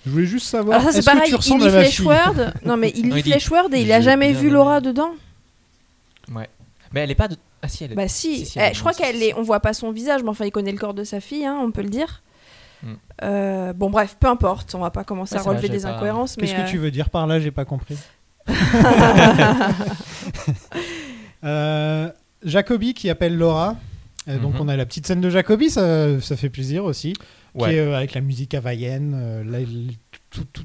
Je 0.05 0.11
voulais 0.11 0.25
juste 0.25 0.47
savoir. 0.47 0.79
Alors 0.79 0.87
ça 0.87 0.91
c'est 0.93 0.99
est-ce 0.99 1.05
que 1.07 1.11
pareil, 1.11 1.29
tu 1.29 1.33
il 1.33 1.37
ressembles 1.37 1.63
lit 1.65 1.69
Flash 1.71 1.95
fille 1.97 2.05
World. 2.05 2.53
Non 2.65 2.77
mais 2.77 2.91
il 2.95 3.09
lit 3.13 3.21
il 3.25 3.33
et 3.75 3.81
il 3.81 3.91
a 3.91 4.01
jamais 4.01 4.33
vu. 4.33 4.49
Laura 4.49 4.79
dedans. 4.81 5.11
Ouais. 6.33 6.47
Mais 6.93 7.01
elle 7.01 7.11
est 7.11 7.15
pas 7.15 7.27
de. 7.27 7.35
Ah 7.61 7.67
si, 7.67 7.83
elle 7.83 7.91
est. 7.91 7.95
Bah 7.95 8.07
si, 8.07 8.45
si, 8.45 8.57
Eh, 8.59 8.73
je 8.73 8.79
crois 8.79 8.93
qu'elle 8.93 9.21
est, 9.21 9.33
on 9.35 9.41
voit 9.41 9.59
pas 9.59 9.73
son 9.73 9.91
visage, 9.91 10.23
mais 10.23 10.29
enfin 10.29 10.45
il 10.45 10.51
connaît 10.51 10.71
le 10.71 10.77
corps 10.77 10.93
de 10.93 11.03
sa 11.03 11.19
fille, 11.19 11.45
hein, 11.45 11.57
on 11.61 11.71
peut 11.71 11.81
le 11.81 11.89
dire. 11.89 12.21
Mm. 12.81 12.93
Euh, 13.23 13.73
bon 13.73 13.89
bref, 13.89 14.15
peu 14.17 14.27
importe, 14.27 14.73
on 14.75 14.79
va 14.79 14.89
pas 14.89 15.03
commencer 15.03 15.35
Ouais, 15.35 15.41
à 15.41 15.43
relever 15.43 15.67
des 15.67 15.81
pas- 15.81 15.89
incohérences, 15.95 16.37
mais 16.37 16.43
Qu'est-ce 16.47 16.55
que 16.55 16.61
euh, 16.61 16.69
tu 16.69 16.77
veux 16.77 16.91
dire 16.91 17.09
par 17.09 17.27
là 17.27 17.39
J'ai 17.41 17.51
pas 17.51 17.65
compris. 17.65 17.97
Euh, 21.43 22.09
Jacobi 22.43 22.93
qui 22.93 23.09
appelle 23.09 23.37
Laura. 23.37 23.75
Euh, 24.27 24.37
Donc 24.39 24.55
Mhm. 24.55 24.61
on 24.61 24.67
a 24.67 24.75
la 24.75 24.85
petite 24.85 25.07
scène 25.07 25.21
de 25.21 25.29
Jacobi, 25.29 25.69
ça, 25.69 26.19
ça 26.21 26.35
fait 26.35 26.49
plaisir 26.49 26.83
aussi. 26.83 27.13
Ouais. 27.59 27.69
Qui 27.69 27.75
est 27.75 27.79
euh, 27.79 27.95
avec 27.97 28.13
la 28.13 28.21
musique 28.21 28.53
havaïenne. 28.53 29.13
euh, 29.15 29.43
là, 29.43 29.59
il- 29.59 29.97
tout- 30.29 30.45
tout- 30.51 30.63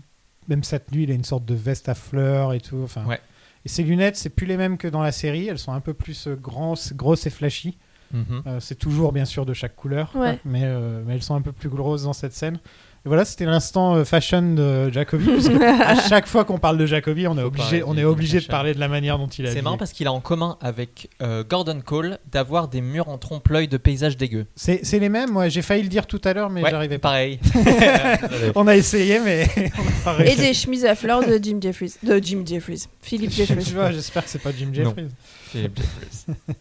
même 0.48 0.62
sa 0.62 0.78
tenue, 0.78 1.02
il 1.04 1.10
a 1.10 1.14
une 1.14 1.24
sorte 1.24 1.44
de 1.44 1.54
veste 1.54 1.88
à 1.88 1.94
fleurs 1.94 2.52
et 2.52 2.60
tout. 2.60 2.80
Enfin, 2.84 3.04
Ouais. 3.06 3.20
Et 3.64 3.68
ses 3.70 3.82
lunettes, 3.82 4.16
c'est 4.16 4.28
plus 4.28 4.46
les 4.46 4.58
mêmes 4.58 4.76
que 4.76 4.86
dans 4.88 5.02
la 5.02 5.12
série. 5.12 5.48
Elles 5.48 5.58
sont 5.58 5.72
un 5.72 5.80
peu 5.80 5.94
plus 5.94 6.26
euh, 6.26 6.34
grosses, 6.36 6.92
grosses 6.92 7.26
et 7.26 7.30
flashy. 7.30 7.78
Mhm. 8.12 8.42
Euh, 8.46 8.60
c'est 8.60 8.74
toujours 8.74 9.12
bien 9.12 9.24
sûr 9.24 9.46
de 9.46 9.54
chaque 9.54 9.74
couleur, 9.74 10.12
Ouais. 10.14 10.38
mais, 10.44 10.60
euh, 10.64 11.02
mais 11.06 11.14
elles 11.14 11.22
sont 11.22 11.34
un 11.34 11.40
peu 11.40 11.50
plus 11.52 11.70
grosses 11.70 12.02
dans 12.04 12.12
cette 12.12 12.34
scène. 12.34 12.58
Et 13.04 13.08
voilà, 13.08 13.26
c'était 13.26 13.44
l'instant 13.44 13.96
euh, 13.96 14.04
fashion 14.04 14.54
de 14.54 14.90
Jacobi. 14.90 15.26
parce 15.26 15.48
que 15.48 15.82
à 15.82 16.08
chaque 16.08 16.26
fois 16.26 16.46
qu'on 16.46 16.56
parle 16.56 16.78
de 16.78 16.86
Jacobi, 16.86 17.26
on 17.28 17.36
est 17.36 17.42
obligé, 17.42 17.82
on 17.84 17.94
est 17.98 18.02
de 18.02 18.46
parler 18.46 18.72
de 18.72 18.80
la 18.80 18.88
manière 18.88 19.18
dont 19.18 19.26
il 19.26 19.46
a. 19.46 19.52
C'est 19.52 19.60
marrant 19.60 19.76
parce 19.76 19.92
qu'il 19.92 20.06
a 20.06 20.12
en 20.12 20.20
commun 20.20 20.56
avec 20.62 21.10
euh, 21.20 21.44
Gordon 21.44 21.82
Cole 21.84 22.18
d'avoir 22.32 22.68
des 22.68 22.80
murs 22.80 23.10
en 23.10 23.18
trompe-l'œil 23.18 23.68
de 23.68 23.76
paysages 23.76 24.16
dégueux. 24.16 24.46
C'est 24.56 24.80
c'est 24.84 24.98
les 24.98 25.10
mêmes. 25.10 25.30
Moi, 25.32 25.50
j'ai 25.50 25.60
failli 25.60 25.82
le 25.82 25.90
dire 25.90 26.06
tout 26.06 26.20
à 26.24 26.32
l'heure, 26.32 26.48
mais 26.48 26.62
Ouais, 26.62 26.70
j'arrivais 26.70 26.96
pas. 26.96 27.10
pareil. 27.10 27.38
on 28.54 28.66
a 28.66 28.74
essayé, 28.74 29.20
mais 29.20 29.46
on 30.06 30.10
a 30.10 30.14
pas 30.14 30.24
et 30.24 30.34
des 30.36 30.54
chemises 30.54 30.86
à 30.86 30.94
fleurs 30.94 31.26
de 31.26 31.38
Jim 31.42 31.58
Jeffries, 31.60 31.92
de 32.02 32.18
Jim 32.22 32.42
Jeffries, 32.46 32.84
Philippe 33.02 33.32
tu 33.32 33.44
Jeffries. 33.44 33.72
vois, 33.74 33.90
j'espère 33.92 34.24
que 34.24 34.30
c'est 34.30 34.38
pas 34.42 34.50
Jim 34.56 34.66
Non. 34.68 34.72
Jeffries. 34.72 35.08
Philippe 35.50 35.76
Jeffries. 35.78 36.56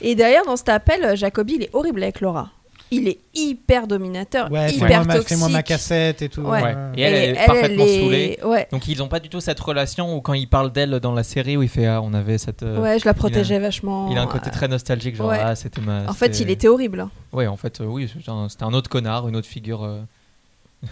Et 0.00 0.16
d'ailleurs, 0.16 0.46
dans 0.46 0.56
cet 0.56 0.70
appel, 0.70 1.16
Jacobi, 1.16 1.54
il 1.56 1.62
est 1.62 1.70
horrible 1.74 2.02
avec 2.02 2.20
Laura. 2.20 2.50
Il 2.92 3.06
est 3.08 3.18
hyper 3.34 3.86
dominateur, 3.86 4.50
Ouais, 4.50 4.72
hyper 4.72 5.06
toxique. 5.06 5.28
fais-moi 5.28 5.48
ma 5.48 5.62
cassette 5.62 6.22
et 6.22 6.28
tout. 6.28 6.40
Ouais. 6.40 6.62
ouais. 6.62 6.74
Et 6.96 7.02
elle, 7.02 7.14
Et 7.14 7.16
elle 7.16 7.24
est 7.36 7.38
elle, 7.38 7.46
parfaitement 7.46 7.84
elle 7.84 7.88
est- 7.90 8.00
saoulée. 8.00 8.38
ouais. 8.44 8.68
Donc 8.72 8.88
ils 8.88 8.98
n'ont 8.98 9.08
pas 9.08 9.20
du 9.20 9.28
tout 9.28 9.40
cette 9.40 9.60
relation 9.60 10.16
où 10.16 10.20
quand 10.20 10.32
il 10.34 10.48
parle 10.48 10.72
d'elle 10.72 10.98
dans 11.00 11.12
la 11.12 11.22
série 11.22 11.56
où 11.56 11.62
il 11.62 11.68
fait 11.68 11.86
ah, 11.86 12.00
on 12.02 12.12
avait 12.14 12.38
cette. 12.38 12.62
euh, 12.64 12.80
Ouais, 12.80 12.98
je 12.98 13.04
la 13.04 13.10
il 13.10 13.14
a- 13.14 13.14
protégeais 13.14 13.58
vachement. 13.60 14.10
Il 14.10 14.18
a 14.18 14.22
un 14.22 14.26
côté 14.26 14.48
euh, 14.48 14.52
très 14.52 14.66
nostalgique, 14.68 15.14
genre 15.16 15.28
ouais. 15.28 15.38
ah 15.40 15.54
c'était 15.54 15.80
ma. 15.80 16.08
En 16.08 16.12
fait, 16.14 16.40
il 16.40 16.50
était 16.50 16.66
horrible. 16.68 17.00
hein. 17.00 17.10
Ouais, 17.32 17.46
en 17.46 17.56
fait, 17.56 17.80
euh, 17.80 17.84
oui, 17.84 18.10
c'était 18.12 18.30
un, 18.64 18.72
autre 18.72 18.90
connard, 18.90 19.28
une 19.28 19.36
autre 19.36 19.46
figure. 19.48 19.84
euh. 19.84 20.00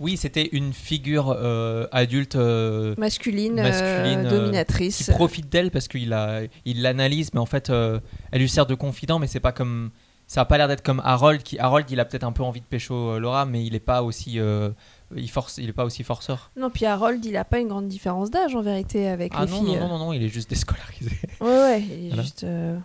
Oui, 0.00 0.16
c'était 0.16 0.48
une 0.52 0.72
figure 0.72 1.36
euh, 1.36 1.86
adulte 1.92 2.36
euh, 2.36 2.94
Masculine, 2.96 3.54
masculine, 3.56 4.22
dominatrice. 4.28 5.04
qui 5.04 5.10
profite 5.10 5.50
d'elle 5.50 5.70
parce 5.70 5.88
qu'il 5.88 6.12
a, 6.12 6.42
il 6.64 6.80
l'analyse, 6.82 7.30
mais 7.34 7.40
en 7.40 7.46
fait, 7.46 7.68
euh, 7.70 7.98
elle 8.30 8.40
lui 8.40 8.48
sert 8.48 8.66
de 8.66 8.74
confident, 8.74 9.18
mais 9.18 9.26
c'est 9.26 9.40
pas 9.40 9.50
comme, 9.52 9.90
ça 10.32 10.40
a 10.40 10.44
pas 10.46 10.56
l'air 10.56 10.66
d'être 10.66 10.82
comme 10.82 11.02
Harold. 11.04 11.42
Qui 11.42 11.58
Harold, 11.58 11.90
il 11.90 12.00
a 12.00 12.06
peut-être 12.06 12.24
un 12.24 12.32
peu 12.32 12.42
envie 12.42 12.60
de 12.60 12.66
pécho 12.66 12.94
euh, 12.94 13.18
Laura, 13.18 13.44
mais 13.44 13.64
il 13.66 13.74
est 13.74 13.80
pas 13.80 14.02
aussi, 14.02 14.38
euh, 14.40 14.70
il 15.14 15.28
force, 15.30 15.58
il 15.58 15.68
est 15.68 15.72
pas 15.74 15.84
aussi 15.84 16.04
forceur. 16.04 16.50
Non, 16.56 16.70
puis 16.70 16.86
Harold, 16.86 17.22
il 17.24 17.36
a 17.36 17.44
pas 17.44 17.58
une 17.58 17.68
grande 17.68 17.86
différence 17.88 18.30
d'âge 18.30 18.54
en 18.54 18.62
vérité 18.62 19.08
avec 19.08 19.32
Ah 19.36 19.44
les 19.44 19.50
non, 19.50 19.58
filles. 19.62 19.74
non, 19.76 19.80
non, 19.80 19.88
non, 19.88 19.98
non, 20.06 20.12
il 20.14 20.22
est 20.22 20.28
juste 20.30 20.48
déscolarisé. 20.48 21.10
Ouais, 21.40 21.46
ouais, 21.48 21.80
il 21.82 22.06
est 22.06 22.08
Voilà. 22.08 22.22
juste. 22.22 22.44
euh, 22.44 22.78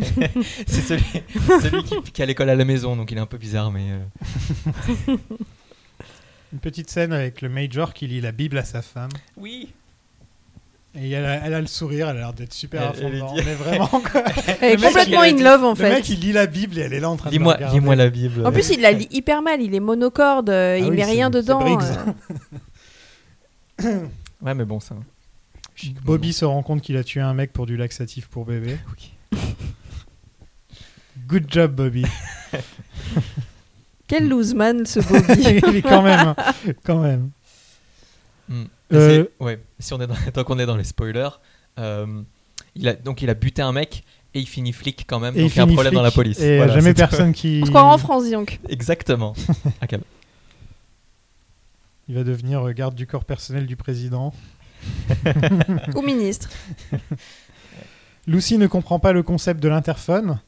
c'est 0.66 0.80
celui, 0.82 1.04
celui 1.60 1.82
qui, 1.84 2.12
qui 2.12 2.22
a 2.22 2.26
l'école 2.26 2.50
à 2.50 2.54
la 2.56 2.64
maison, 2.64 2.94
donc 2.96 3.10
il 3.10 3.18
est 3.18 3.20
un 3.20 3.26
peu 3.26 3.38
bizarre, 3.38 3.70
mais. 3.70 3.88
euh, 3.90 5.16
Une 6.52 6.60
petite 6.60 6.88
scène 6.88 7.12
avec 7.12 7.42
le 7.42 7.48
Major 7.50 7.92
qui 7.92 8.06
lit 8.06 8.20
la 8.20 8.32
Bible 8.32 8.56
à 8.58 8.64
sa 8.64 8.80
femme. 8.82 9.10
Oui. 9.36 9.68
Et 11.00 11.10
elle 11.10 11.24
a, 11.24 11.34
elle 11.46 11.54
a 11.54 11.60
le 11.60 11.66
sourire, 11.68 12.08
elle 12.08 12.16
a 12.16 12.20
l'air 12.20 12.32
d'être 12.32 12.52
super 12.52 12.82
à 12.82 12.92
Elle- 12.94 13.00
fond 13.00 13.10
elle 13.12 13.20
dit- 13.42 13.46
mais 13.46 13.54
vraiment 13.54 13.86
quoi. 14.12 14.22
Elle 14.60 14.72
est 14.72 14.76
Le 14.76 14.80
mec, 14.82 14.88
complètement 14.90 15.20
in 15.22 15.36
love, 15.42 15.64
en 15.64 15.70
Le 15.70 15.74
fait. 15.76 15.90
mec 15.90 16.08
il 16.08 16.18
lit 16.20 16.32
la 16.32 16.46
Bible 16.46 16.76
et 16.78 16.80
elle 16.82 16.92
est 16.92 17.00
là 17.00 17.08
en 17.10 17.16
train 17.16 17.30
de 17.30 17.38
le 17.38 17.44
regarder. 17.44 17.74
lis-moi 17.78 17.94
la 17.96 18.10
Bible. 18.10 18.44
En 18.46 18.50
plus, 18.52 18.70
il 18.70 18.80
la 18.80 18.90
lit 18.92 19.06
hyper 19.12 19.40
mal. 19.42 19.62
Il 19.62 19.74
est 19.74 19.80
monocorde, 19.80 20.50
euh, 20.50 20.74
Ah 20.74 20.78
il 20.78 20.90
oui, 20.90 20.96
met 20.96 21.04
rien 21.04 21.30
dedans. 21.30 21.60
Euh. 23.80 23.84
Ouais, 24.42 24.54
mais 24.54 24.64
bon, 24.64 24.78
ça. 24.80 24.94
Bobby 26.04 26.32
se 26.32 26.44
rend 26.44 26.62
compte 26.62 26.80
qu'il 26.82 26.96
a 26.96 27.04
tué 27.04 27.20
un 27.20 27.34
mec 27.34 27.52
pour 27.52 27.66
du 27.66 27.76
laxatif 27.76 28.26
pour 28.26 28.44
bébé. 28.44 28.76
Good 31.28 31.44
job 31.48 31.72
Bobby. 31.74 32.04
Quel 34.08 34.28
loose 34.28 34.54
man, 34.54 34.86
ce 34.86 35.00
Bobby. 35.00 35.42
Il 35.68 35.76
est 35.76 35.82
quand 35.82 36.02
même, 36.02 36.34
quand 36.84 37.00
même. 37.02 37.30
Hmm. 38.48 38.64
Euh, 38.92 39.26
Ouais, 39.40 39.60
si 39.78 39.92
on 39.92 40.00
est 40.00 40.06
dans, 40.06 40.14
tant 40.32 40.44
qu'on 40.44 40.58
est 40.58 40.66
dans 40.66 40.76
les 40.76 40.84
spoilers, 40.84 41.28
euh, 41.78 42.22
il 42.74 42.88
a, 42.88 42.94
donc 42.94 43.22
il 43.22 43.30
a 43.30 43.34
buté 43.34 43.62
un 43.62 43.72
mec 43.72 44.04
et 44.34 44.40
il 44.40 44.46
finit 44.48 44.72
flic 44.72 45.04
quand 45.06 45.20
même, 45.20 45.36
Et 45.36 45.42
donc 45.42 45.52
il 45.54 45.56
y 45.56 45.60
a 45.60 45.64
un 45.64 45.66
problème 45.68 45.94
dans 45.94 46.02
la 46.02 46.10
police. 46.10 46.40
et 46.40 46.56
Voilà, 46.58 46.74
jamais 46.74 46.94
tout. 46.94 46.98
personne 46.98 47.32
qui- 47.32 47.60
On 47.62 47.66
se 47.66 47.70
croirait 47.70 47.92
en 47.94 47.98
France, 47.98 48.30
donc. 48.30 48.60
Exactement. 48.68 49.34
Ah. 49.80 49.86
Il 52.10 52.14
va 52.14 52.24
devenir 52.24 52.66
euh, 52.66 52.72
garde 52.72 52.94
du 52.94 53.06
corps 53.06 53.24
personnel 53.26 53.66
du 53.66 53.76
président. 53.76 54.32
Ou 55.94 56.00
ministre. 56.02 56.48
Lucy 58.26 58.56
ne 58.58 58.66
comprend 58.66 58.98
pas 58.98 59.12
le 59.12 59.22
concept 59.22 59.62
de 59.62 59.68
l'interphone. 59.68 60.40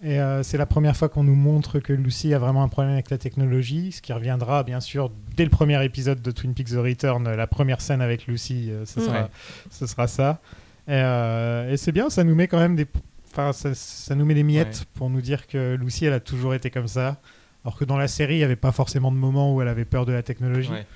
Et 0.00 0.20
euh, 0.20 0.44
c'est 0.44 0.58
la 0.58 0.66
première 0.66 0.96
fois 0.96 1.08
qu'on 1.08 1.24
nous 1.24 1.34
montre 1.34 1.80
que 1.80 1.92
Lucy 1.92 2.32
a 2.32 2.38
vraiment 2.38 2.62
un 2.62 2.68
problème 2.68 2.92
avec 2.92 3.10
la 3.10 3.18
technologie, 3.18 3.90
ce 3.90 4.00
qui 4.00 4.12
reviendra 4.12 4.62
bien 4.62 4.78
sûr 4.78 5.10
dès 5.36 5.42
le 5.44 5.50
premier 5.50 5.84
épisode 5.84 6.22
de 6.22 6.30
Twin 6.30 6.54
Peaks 6.54 6.68
The 6.68 6.74
Return, 6.76 7.26
euh, 7.26 7.34
la 7.34 7.48
première 7.48 7.80
scène 7.80 8.00
avec 8.00 8.26
Lucy, 8.28 8.70
euh, 8.70 8.84
ce, 8.86 9.00
Mm. 9.00 9.02
sera, 9.04 9.22
Ouais. 9.22 9.28
ce 9.70 9.86
sera 9.88 10.06
ça. 10.06 10.40
Et, 10.86 10.92
euh, 10.92 11.72
et 11.72 11.76
c'est 11.76 11.90
bien, 11.90 12.10
ça 12.10 12.22
nous 12.22 12.36
met 12.36 12.46
quand 12.46 12.60
même 12.60 12.76
des, 12.76 12.86
ça, 13.34 13.52
ça 13.74 14.14
nous 14.14 14.24
met 14.24 14.34
des 14.34 14.44
miettes 14.44 14.78
Ouais. 14.80 14.86
pour 14.94 15.10
nous 15.10 15.20
dire 15.20 15.48
que 15.48 15.74
Lucy, 15.74 16.04
elle 16.04 16.12
a 16.12 16.20
toujours 16.20 16.54
été 16.54 16.70
comme 16.70 16.86
ça, 16.88 17.20
alors 17.64 17.76
que 17.76 17.84
dans 17.84 17.98
la 17.98 18.06
série, 18.08 18.34
il 18.34 18.38
n'y 18.38 18.44
avait 18.44 18.54
pas 18.56 18.72
forcément 18.72 19.10
de 19.10 19.16
moment 19.16 19.52
où 19.52 19.60
elle 19.62 19.68
avait 19.68 19.84
peur 19.84 20.06
de 20.06 20.12
la 20.12 20.22
technologie. 20.22 20.70
Ouais. 20.70 20.86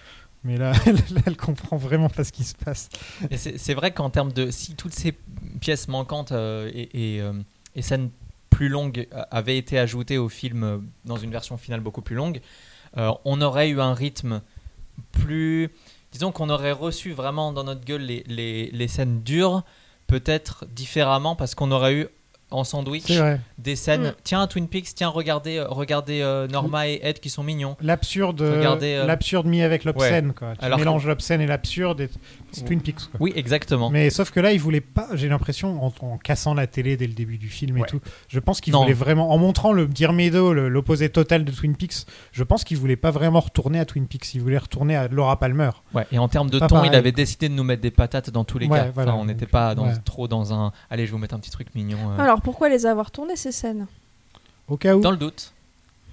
Mais 0.45 0.57
là, 0.59 0.73
elle, 0.87 0.97
elle 1.27 1.37
comprend 1.37 1.77
vraiment 1.77 2.09
pas 2.09 2.23
ce 2.23 2.31
qui 2.31 2.45
se 2.45 2.55
passe. 2.55 2.89
C'est 3.37 3.75
vrai 3.75 3.91
qu'en 3.93 4.11
termes 4.11 4.33
de. 4.33 4.51
Si 4.53 4.75
toutes 4.77 4.95
ces 4.95 5.13
pièces 5.61 5.87
manquantes 5.89 6.33
et, 6.33 7.17
et, 7.19 7.23
et 7.77 7.83
scènes 7.83 8.11
plus 8.53 8.69
longues 8.69 9.09
euh, 9.13 9.23
avaient 9.31 9.59
été 9.59 9.79
ajoutées 9.79 10.19
au 10.19 10.29
film 10.29 10.63
euh, 10.63 10.79
dans 11.05 11.17
une 11.17 11.31
version 11.31 11.57
finale 11.57 11.81
beaucoup 11.81 12.03
plus 12.03 12.15
longue, 12.15 12.41
euh, 12.99 13.11
on 13.25 13.41
aurait 13.41 13.71
eu 13.71 13.81
un 13.81 13.95
rythme 13.95 14.43
plus. 15.11 15.71
Disons 16.13 16.31
qu'on 16.31 16.51
aurait 16.51 16.73
reçu 16.73 17.13
vraiment 17.13 17.53
dans 17.53 17.65
notre 17.65 17.85
gueule 17.85 18.03
les, 18.03 18.71
les 18.71 18.89
scènes 18.89 19.23
dures, 19.23 19.63
peut-être 20.07 20.67
différemment, 20.67 21.35
parce 21.35 21.55
qu'on 21.55 21.71
aurait 21.71 21.95
eu 21.95 22.09
en 22.53 22.65
sandwich 22.65 23.11
des 23.59 23.77
scènes. 23.77 24.09
Mm. 24.09 24.15
Tiens, 24.25 24.47
Twin 24.47 24.69
Peaks, 24.69 24.95
tiens, 24.95 25.09
regardez, 25.09 25.59
euh, 25.59 25.67
regardez 25.69 26.21
euh, 26.23 26.47
Norma 26.49 26.89
et 26.89 27.01
Ed 27.03 27.21
qui 27.21 27.31
sont 27.31 27.43
mignons. 27.43 27.77
L'absurde, 27.81 28.41
euh, 28.43 29.07
l'absurde 29.07 29.47
mis 29.47 29.63
avec 29.63 29.85
l'obscène, 29.85 30.29
ouais. 30.29 30.35
quoi. 30.35 30.55
Tu 30.59 30.65
Alors 30.65 30.79
que- 30.79 30.85
mélanges 30.85 31.07
l'obscène 31.07 31.41
et 31.41 31.47
l'absurde, 31.47 32.01
et 32.03 32.09
c'est 32.53 32.65
Twin 32.65 32.81
Peaks. 32.81 32.97
Quoi. 33.11 33.21
Oui, 33.21 33.33
exactement. 33.37 33.91
Mais 33.91 34.11
sauf 34.11 34.31
que 34.31 34.41
là, 34.41 34.53
il 34.53 34.61
voulait 34.61 34.81
pas. 34.81 35.09
J'ai 35.15 35.29
l'impression, 35.29 35.85
en, 35.85 35.93
en 36.01 36.19
cassant 36.19 36.55
la 36.55 36.67
télé 36.67 36.97
dès 36.97 37.07
le 37.07 37.15
début 37.15 37.39
du 37.39 37.49
film 37.49 37.79
et 37.79 37.83
tout, 37.83 38.01
je 38.29 38.39
pense 38.41 38.61
qu'il 38.61 38.73
Non. 38.73 38.83
voulait 38.83 38.93
vraiment, 38.95 39.31
en 39.33 39.39
montrant 39.39 39.73
le 39.73 39.87
Diarmedo, 39.87 40.53
le- 40.53 40.69
l'opposé 40.69 41.09
total 41.09 41.45
de 41.45 41.53
Twin 41.53 41.77
Peaks, 41.77 42.07
je 42.33 42.43
pense 42.45 42.65
qu'il 42.65 42.77
voulait 42.77 42.97
pas 42.97 43.11
vraiment 43.11 43.41
retourner 43.41 43.79
à 43.79 43.85
Twin 43.85 44.07
Peaks. 44.07 44.35
Il 44.35 44.41
voulait 44.41 44.59
retourner 44.59 44.97
à 44.97 45.09
Laura 45.09 45.39
Palmer. 45.39 45.71
Ouais, 45.95 46.07
et 46.13 46.19
en 46.19 46.29
termes 46.29 46.51
de 46.51 46.59
ton, 46.59 46.85
il 46.85 46.95
avait 46.95 47.13
décidé 47.13 47.49
de 47.49 47.55
nous 47.55 47.65
mettre 47.65 47.83
des 47.83 47.91
patates 47.91 48.31
dans 48.31 48.45
tous 48.45 48.59
les 48.59 48.67
Ouais, 48.67 48.79
cas. 48.79 48.87
Enfin, 48.91 49.15
on 49.15 49.25
n'était 49.25 49.47
pas 49.47 49.75
dans, 49.75 49.87
Ouais. 49.87 49.95
trop 50.05 50.29
dans 50.29 50.53
un. 50.53 50.73
Allez, 50.91 51.05
je 51.07 51.11
vais 51.11 51.13
vous 51.13 51.19
mettre 51.19 51.35
un 51.35 51.39
petit 51.39 51.51
truc 51.51 51.75
mignon. 51.75 51.99
euh, 52.19 52.23
Alors, 52.23 52.41
pourquoi 52.43 52.69
les 52.69 52.87
avoir 52.87 53.11
tournées, 53.11 53.37
ces 53.37 53.53
scènes 53.53 53.87
Au 54.69 54.77
cas 54.77 54.95
où. 54.97 55.01
Dans 55.01 55.11
le 55.11 55.17
doute. 55.17 55.53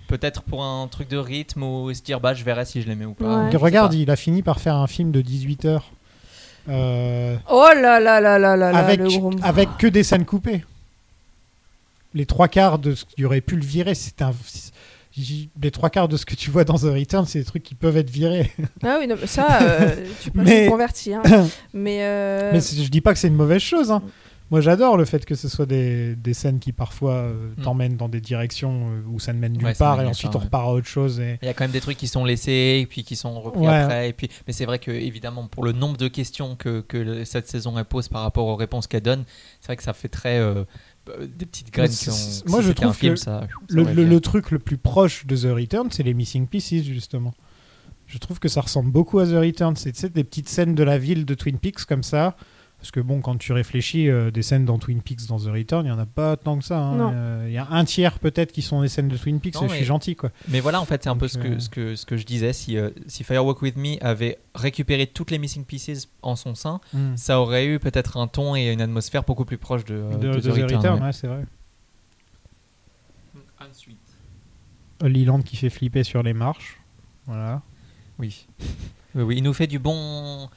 Peut-être 0.08 0.42
pour 0.42 0.64
un 0.64 0.88
truc 0.88 1.08
de 1.08 1.18
rythme 1.18 1.62
ou 1.64 1.94
se 1.94 2.02
dire 2.02 2.20
bah 2.20 2.34
je 2.34 2.44
verrai 2.44 2.66
si 2.66 2.82
je 2.82 2.88
les 2.88 2.96
mets 2.96 3.06
ou 3.06 3.14
pas. 3.14 3.46
Ouais. 3.46 3.56
Regarde, 3.56 3.92
pas. 3.92 3.98
il 3.98 4.10
a 4.10 4.16
fini 4.16 4.42
par 4.42 4.60
faire 4.60 4.76
un 4.76 4.88
film 4.88 5.12
de 5.12 5.22
18 5.22 5.66
heures. 5.66 5.92
euh, 6.68 7.36
Oh 7.50 7.68
là 7.76 8.00
là 8.00 8.20
là 8.20 8.40
là 8.40 8.58
là 8.58 8.72
là, 8.72 8.78
avec, 8.80 9.00
le 9.00 9.08
gros... 9.08 9.32
avec 9.44 9.70
que 9.78 9.86
des 9.88 10.04
scènes 10.04 10.26
coupées. 10.26 10.66
Les 12.16 12.26
trois 12.26 12.48
quarts 12.48 12.80
de 12.80 12.96
ce 12.96 13.06
qui 13.06 13.24
aurait 13.24 13.42
pu 13.42 13.56
le 13.56 13.62
virer, 13.64 13.94
c'est 13.94 14.22
un. 14.24 14.34
Les 15.62 15.70
trois 15.72 15.90
quarts 15.90 16.08
de 16.08 16.18
ce 16.18 16.26
que 16.26 16.34
tu 16.34 16.50
vois 16.50 16.64
dans 16.64 16.76
The 16.78 16.84
Return, 16.84 17.26
c'est 17.26 17.40
des 17.40 17.46
trucs 17.46 17.64
qui 17.64 17.76
peuvent 17.76 17.98
être 17.98 18.10
virés. 18.10 18.52
Ah 18.84 18.98
oui, 19.00 19.06
non, 19.08 19.16
ça, 19.26 19.60
euh, 19.62 20.06
tu 20.24 20.32
peux 20.32 20.42
Mais- 20.42 20.68
convertir. 20.68 21.22
Mais, 21.74 22.00
euh, 22.02 22.52
Mais 22.54 22.62
je 22.62 22.90
dis 22.90 23.02
pas 23.02 23.14
que 23.14 23.20
c'est 23.20 23.28
une 23.28 23.36
mauvaise 23.36 23.62
chose. 23.62 23.92
hein. 23.92 24.02
Moi, 24.52 24.62
j'adore 24.62 24.98
le 24.98 25.06
fait 25.06 25.26
que 25.26 25.36
ce 25.36 25.48
soit 25.48 25.66
des, 25.68 26.16
des 26.16 26.34
scènes 26.34 26.60
qui 26.60 26.72
parfois 26.72 27.14
euh, 27.14 27.50
Mm. 27.58 27.62
t'emmènent 27.62 27.98
dans 27.98 28.10
des 28.10 28.20
directions 28.22 28.90
euh, 28.90 29.02
où 29.08 29.20
ça 29.20 29.32
ne 29.34 29.40
mène 29.40 29.54
nulle 29.54 29.64
Ouais, 29.66 29.74
part 29.76 30.02
et 30.02 30.06
ensuite 30.06 30.36
on 30.36 30.40
repart 30.40 30.68
à 30.68 30.72
autre 30.72 30.88
chose. 30.88 31.20
Et... 31.20 31.38
Il 31.42 31.46
y 31.46 31.50
a 31.50 31.54
quand 31.54 31.64
même 31.66 31.72
des 31.72 31.82
trucs 31.82 31.98
qui 31.98 32.08
sont 32.08 32.26
laissés 32.26 32.80
et 32.82 32.86
puis 32.88 33.04
qui 33.04 33.16
sont 33.16 33.40
repris 33.42 33.62
Ouais. 33.62 33.68
après. 33.68 34.10
Et 34.10 34.14
puis, 34.14 34.28
mais 34.48 34.54
c'est 34.54 34.66
vrai 34.66 34.80
que 34.80 34.90
évidemment 34.92 35.48
pour 35.48 35.64
le 35.64 35.72
nombre 35.72 35.98
de 35.98 36.08
questions 36.08 36.56
que, 36.56 36.82
que 36.82 37.24
cette 37.26 37.48
saison 37.48 37.78
elle 37.78 37.86
pose 37.86 38.08
par 38.08 38.24
rapport 38.24 38.48
aux 38.48 38.56
réponses 38.56 38.88
qu'elle 38.88 39.04
donne, 39.04 39.24
c'est 39.60 39.68
vrai 39.68 39.78
que 39.78 39.84
ça 39.84 39.94
fait 39.94 40.10
très 40.10 40.40
euh, 40.40 40.64
des 41.20 41.46
petites 41.46 41.72
graines. 41.72 41.88
Qui 41.90 42.10
ont- 42.10 42.12
c'est- 42.14 42.42
si 42.42 42.44
moi, 42.48 42.62
je 42.62 42.72
trouve 42.72 42.94
film, 42.96 43.14
que 43.16 43.20
ça- 43.20 43.48
le, 43.70 43.84
le- 43.84 44.20
truc 44.22 44.52
le 44.52 44.60
plus 44.60 44.78
proche 44.78 45.26
de 45.26 45.36
The 45.36 45.54
Return, 45.54 45.90
c'est 45.92 46.04
les 46.04 46.14
Missing 46.14 46.48
Pieces, 46.48 46.84
justement. 46.86 47.34
Je 48.08 48.18
trouve 48.18 48.40
que 48.40 48.48
ça 48.48 48.62
ressemble 48.62 48.92
beaucoup 48.92 49.20
à 49.20 49.26
The 49.28 49.34
Return. 49.34 49.76
C'est 49.76 50.12
des 50.14 50.24
petites 50.24 50.50
scènes 50.50 50.74
de 50.76 50.84
la 50.84 50.98
ville 50.98 51.26
de 51.26 51.34
Twin 51.36 51.58
Peaks 51.60 51.86
comme 51.86 52.02
ça. 52.04 52.36
Parce 52.80 52.92
que 52.92 53.02
bon, 53.02 53.20
quand 53.20 53.36
tu 53.38 53.52
réfléchis, 53.52 54.08
euh, 54.08 54.32
des 54.32 54.42
scènes 54.42 54.64
dans 54.64 54.80
Twin 54.80 55.02
Peaks, 55.02 55.26
dans 55.28 55.38
The 55.38 55.48
Return, 55.48 55.86
il 55.86 55.90
n'y 55.90 55.94
en 55.94 56.00
a 56.00 56.06
pas 56.06 56.38
tant 56.38 56.58
que 56.58 56.64
ça. 56.64 56.80
hein. 56.80 57.14
Euh, 57.14 57.44
Il 57.48 57.52
y 57.54 57.58
a 57.58 57.68
un 57.70 57.84
tiers 57.84 58.20
peut-être 58.20 58.54
qui 58.54 58.62
sont 58.62 58.82
des 58.82 58.88
scènes 58.88 59.10
de 59.10 59.18
Twin 59.18 59.42
Peaks 59.42 59.56
Non, 59.56 59.66
et 59.66 59.70
je 59.70 59.74
suis 59.76 59.84
gentil. 59.86 60.16
quoi. 60.16 60.32
Mais 60.48 60.62
voilà, 60.62 60.80
en 60.80 60.86
fait, 60.86 61.04
c'est 61.04 61.10
un 61.10 61.18
peu 61.18 61.28
ce 61.28 61.38
que, 61.38 61.48
euh, 61.50 61.60
ce, 61.60 61.68
que, 61.70 61.96
ce 61.98 62.06
que 62.06 62.16
je 62.16 62.26
disais. 62.26 62.54
Si, 62.54 62.78
euh, 62.78 62.90
si 63.08 63.26
Firewalk 63.26 63.62
With 63.62 63.76
Me 63.76 64.02
avait 64.02 64.38
récupéré 64.56 65.08
toutes 65.08 65.30
les 65.30 65.40
missing 65.40 65.66
pieces 65.66 66.08
en 66.22 66.38
son 66.38 66.56
sein, 66.56 66.80
Mm. 66.94 67.18
ça 67.18 67.42
aurait 67.42 67.66
eu 67.68 67.80
peut-être 67.80 68.16
un 68.16 68.28
ton 68.28 68.56
et 68.56 68.72
une 68.72 68.82
atmosphère 68.82 69.24
beaucoup 69.24 69.44
plus 69.46 69.58
proche 69.58 69.84
de, 69.84 69.96
euh, 69.96 70.16
de, 70.16 70.28
de 70.30 70.40
de 70.40 70.40
The 70.40 70.72
Return, 70.72 71.00
ouais. 71.00 71.06
ouais, 71.08 71.12
c'est 71.14 71.28
vrai. 71.28 71.44
Leland 75.02 75.42
qui 75.42 75.56
fait 75.56 75.70
flipper 75.70 76.04
sur 76.04 76.24
les 76.24 76.34
marches. 76.34 76.80
Voilà. 77.26 77.62
Oui. 78.18 78.46
oui, 79.16 79.24
oui, 79.24 79.36
il 79.38 79.44
nous 79.44 79.54
fait 79.54 79.68
du 79.68 79.80
bon. 79.80 80.50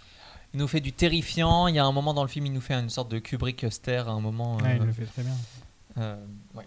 Il 0.55 0.61
nous 0.61 0.69
fait 0.69 0.81
du 0.81 0.93
terrifiant. 0.93 1.67
Il 1.67 1.75
y 1.75 1.79
a 1.79 1.85
un 1.85 1.93
moment 1.93 2.13
dans 2.15 2.23
le 2.23 2.29
film, 2.29 2.47
il 2.47 2.53
nous 2.53 2.61
fait 2.61 2.75
une 2.75 2.91
sorte 2.91 3.11
de 3.11 3.19
Kubrick 3.19 3.65
stare 3.71 4.09
à 4.09 4.13
un 4.13 4.21
moment. 4.21 4.57
Ouais, 4.59 4.77
il 4.77 4.83
euh, 4.83 4.87
le 4.87 4.93
fait 4.93 5.07
très 5.07 5.23
bien. 5.23 5.33
euh, 5.99 6.17
ouais, 6.55 6.67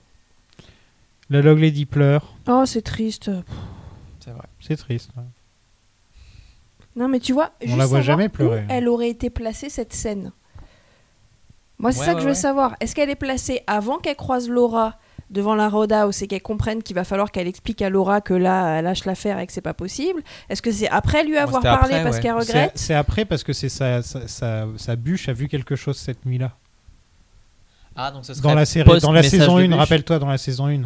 La 1.30 1.42
Log 1.42 1.60
Lady 1.60 1.86
pleure. 1.86 2.34
Oh, 2.48 2.64
c'est 2.66 2.82
triste. 2.82 3.30
c'est 4.20 4.32
vrai. 4.32 4.48
C'est 4.60 4.78
triste. 4.78 5.12
ouais. 5.18 5.24
Non, 6.96 7.10
mais 7.10 7.20
tu 7.20 7.34
vois, 7.34 7.52
On 7.62 7.66
juste 7.66 7.78
la 7.78 7.86
voit 7.86 8.00
savoir 8.00 8.04
jamais 8.18 8.28
où 8.28 8.30
pleurer. 8.32 8.66
elle 8.70 8.88
aurait 8.88 9.10
été 9.10 9.30
placée, 9.30 9.70
cette 9.70 9.94
scène. 9.94 10.32
Moi, 11.78 11.92
c'est 11.92 12.00
Ouais, 12.00 12.06
ça 12.06 12.12
que 12.14 12.16
ouais, 12.16 12.22
je 12.22 12.28
veux 12.28 12.32
ouais. 12.32 12.36
savoir. 12.40 12.76
Est-ce 12.80 12.96
qu'elle 12.96 13.10
est 13.10 13.16
placée 13.16 13.62
avant 13.68 13.98
qu'elle 13.98 14.16
croise 14.16 14.48
Laura 14.50 14.98
devant 15.32 15.56
la 15.56 15.70
Roadhouse 15.70 16.22
et 16.22 16.28
qu'elle 16.28 16.42
comprenne 16.42 16.84
qu'il 16.84 16.96
va 16.96 17.04
falloir 17.04 17.32
qu'elle 17.32 17.48
explique 17.48 17.82
à 17.82 17.90
Laura 17.90 18.22
que 18.22 18.34
là, 18.34 18.78
elle 18.78 18.86
lâche 18.86 19.06
l'affaire 19.06 19.40
et 19.40 19.48
que 19.48 19.54
c'est 19.54 19.62
pas 19.62 19.74
possible 19.74 20.22
Est-ce 20.50 20.62
que 20.62 20.72
c'est 20.72 20.88
après 20.90 21.24
lui 21.24 21.38
avoir 21.38 21.62
parlé 21.64 21.96
après, 21.96 22.04
parce 22.04 22.16
ouais. 22.18 22.22
qu'elle 22.22 22.32
C'est 22.44 22.52
regrette 22.54 22.72
c'est 22.76 22.94
après 22.94 23.26
parce 23.26 23.44
que 23.44 23.52
c'est 23.54 23.70
sa, 23.70 24.02
sa, 24.04 24.28
sa- 24.28 24.68
sa 24.78 24.96
bûche 24.96 25.28
a 25.30 25.34
vu 25.34 25.48
quelque 25.48 25.76
chose 25.76 25.98
cette 25.98 26.26
nuit-là. 26.26 26.52
Ah, 27.96 28.12
donc 28.12 28.26
ce 28.26 28.34
serait 28.34 28.44
dans 28.44 28.54
la 28.54 28.66
série, 28.66 29.00
dans 29.00 29.12
la 29.12 29.24
saison 29.24 29.58
de 29.58 29.64
1, 29.64 29.68
bûche. 29.68 29.76
rappelle-toi, 29.78 30.20
dans 30.20 30.28
la 30.28 30.38
saison 30.38 30.68
1. 30.68 30.82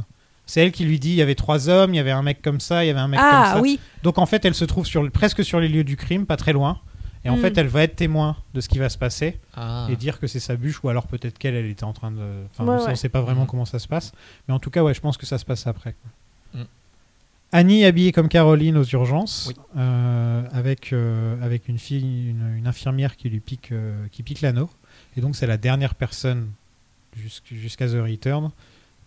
C'est 0.45 0.61
elle 0.63 0.71
qui 0.71 0.85
lui 0.85 0.99
dit 0.99 1.09
il 1.09 1.15
y 1.15 1.21
avait 1.21 1.35
trois 1.35 1.69
hommes, 1.69 1.93
il 1.93 1.97
y 1.97 1.99
avait 1.99 2.11
un 2.11 2.23
mec 2.23 2.41
comme 2.41 2.59
ça, 2.59 2.83
il 2.83 2.87
y 2.87 2.89
avait 2.89 2.99
un 2.99 3.07
mec 3.07 3.19
Ah, 3.21 3.43
comme 3.45 3.53
ça. 3.57 3.61
oui. 3.61 3.79
Donc 4.03 4.17
en 4.17 4.25
fait, 4.25 4.45
elle 4.45 4.55
se 4.55 4.65
trouve 4.65 4.85
sur, 4.85 5.09
presque 5.11 5.43
sur 5.43 5.59
les 5.59 5.67
lieux 5.67 5.83
du 5.83 5.97
crime, 5.97 6.25
pas 6.25 6.37
très 6.37 6.53
loin. 6.53 6.79
Et 7.25 7.29
en 7.29 7.35
Mm. 7.37 7.41
fait, 7.41 7.57
elle 7.57 7.67
va 7.67 7.83
être 7.83 7.95
témoin 7.97 8.37
de 8.53 8.61
ce 8.61 8.69
qui 8.69 8.79
va 8.79 8.87
se 8.89 8.97
passer 8.97 9.39
Ah. 9.55 9.87
et 9.89 9.95
dire 9.97 10.19
que 10.19 10.27
c'est 10.27 10.39
sa 10.39 10.55
bûche, 10.55 10.81
ou 10.83 10.89
alors 10.89 11.05
peut-être 11.07 11.37
qu'elle, 11.37 11.55
elle 11.55 11.65
était 11.65 11.83
en 11.83 11.91
train 11.93 12.11
de. 12.11 12.45
Enfin, 12.49 12.65
Ouais, 12.65 12.79
ça, 12.79 12.85
ouais. 12.85 12.91
on 12.91 12.95
sait 12.95 13.09
pas 13.09 13.21
vraiment 13.21 13.45
comment 13.45 13.65
ça 13.65 13.77
se 13.79 13.87
passe. 13.89 14.13
Mais 14.47 14.53
en 14.53 14.59
tout 14.59 14.69
cas, 14.69 14.83
ouais, 14.83 14.93
je 14.93 15.01
pense 15.01 15.17
que 15.17 15.25
ça 15.25 15.37
se 15.37 15.43
passe 15.45 15.67
après. 15.67 15.93
quoi. 16.53 16.61
Mm. 16.61 16.65
Annie 17.51 17.83
habillée 17.83 18.11
comme 18.11 18.29
Caroline 18.29 18.77
aux 18.77 18.83
urgences, 18.85 19.47
Oui. 19.49 19.55
euh, 19.77 20.43
avec, 20.53 20.93
euh, 20.93 21.35
avec 21.43 21.67
une 21.67 21.77
fille, 21.79 22.29
une, 22.29 22.55
une 22.57 22.67
infirmière 22.67 23.17
qui 23.17 23.27
lui 23.29 23.39
pique, 23.39 23.71
euh, 23.71 24.05
qui 24.11 24.23
pique 24.23 24.41
l'anneau. 24.41 24.69
Et 25.17 25.21
donc, 25.21 25.35
c'est 25.35 25.47
la 25.47 25.57
dernière 25.57 25.95
personne 25.95 26.47
jusqu'- 27.17 27.55
jusqu'à 27.55 27.87
The 27.87 27.93
Return 28.01 28.51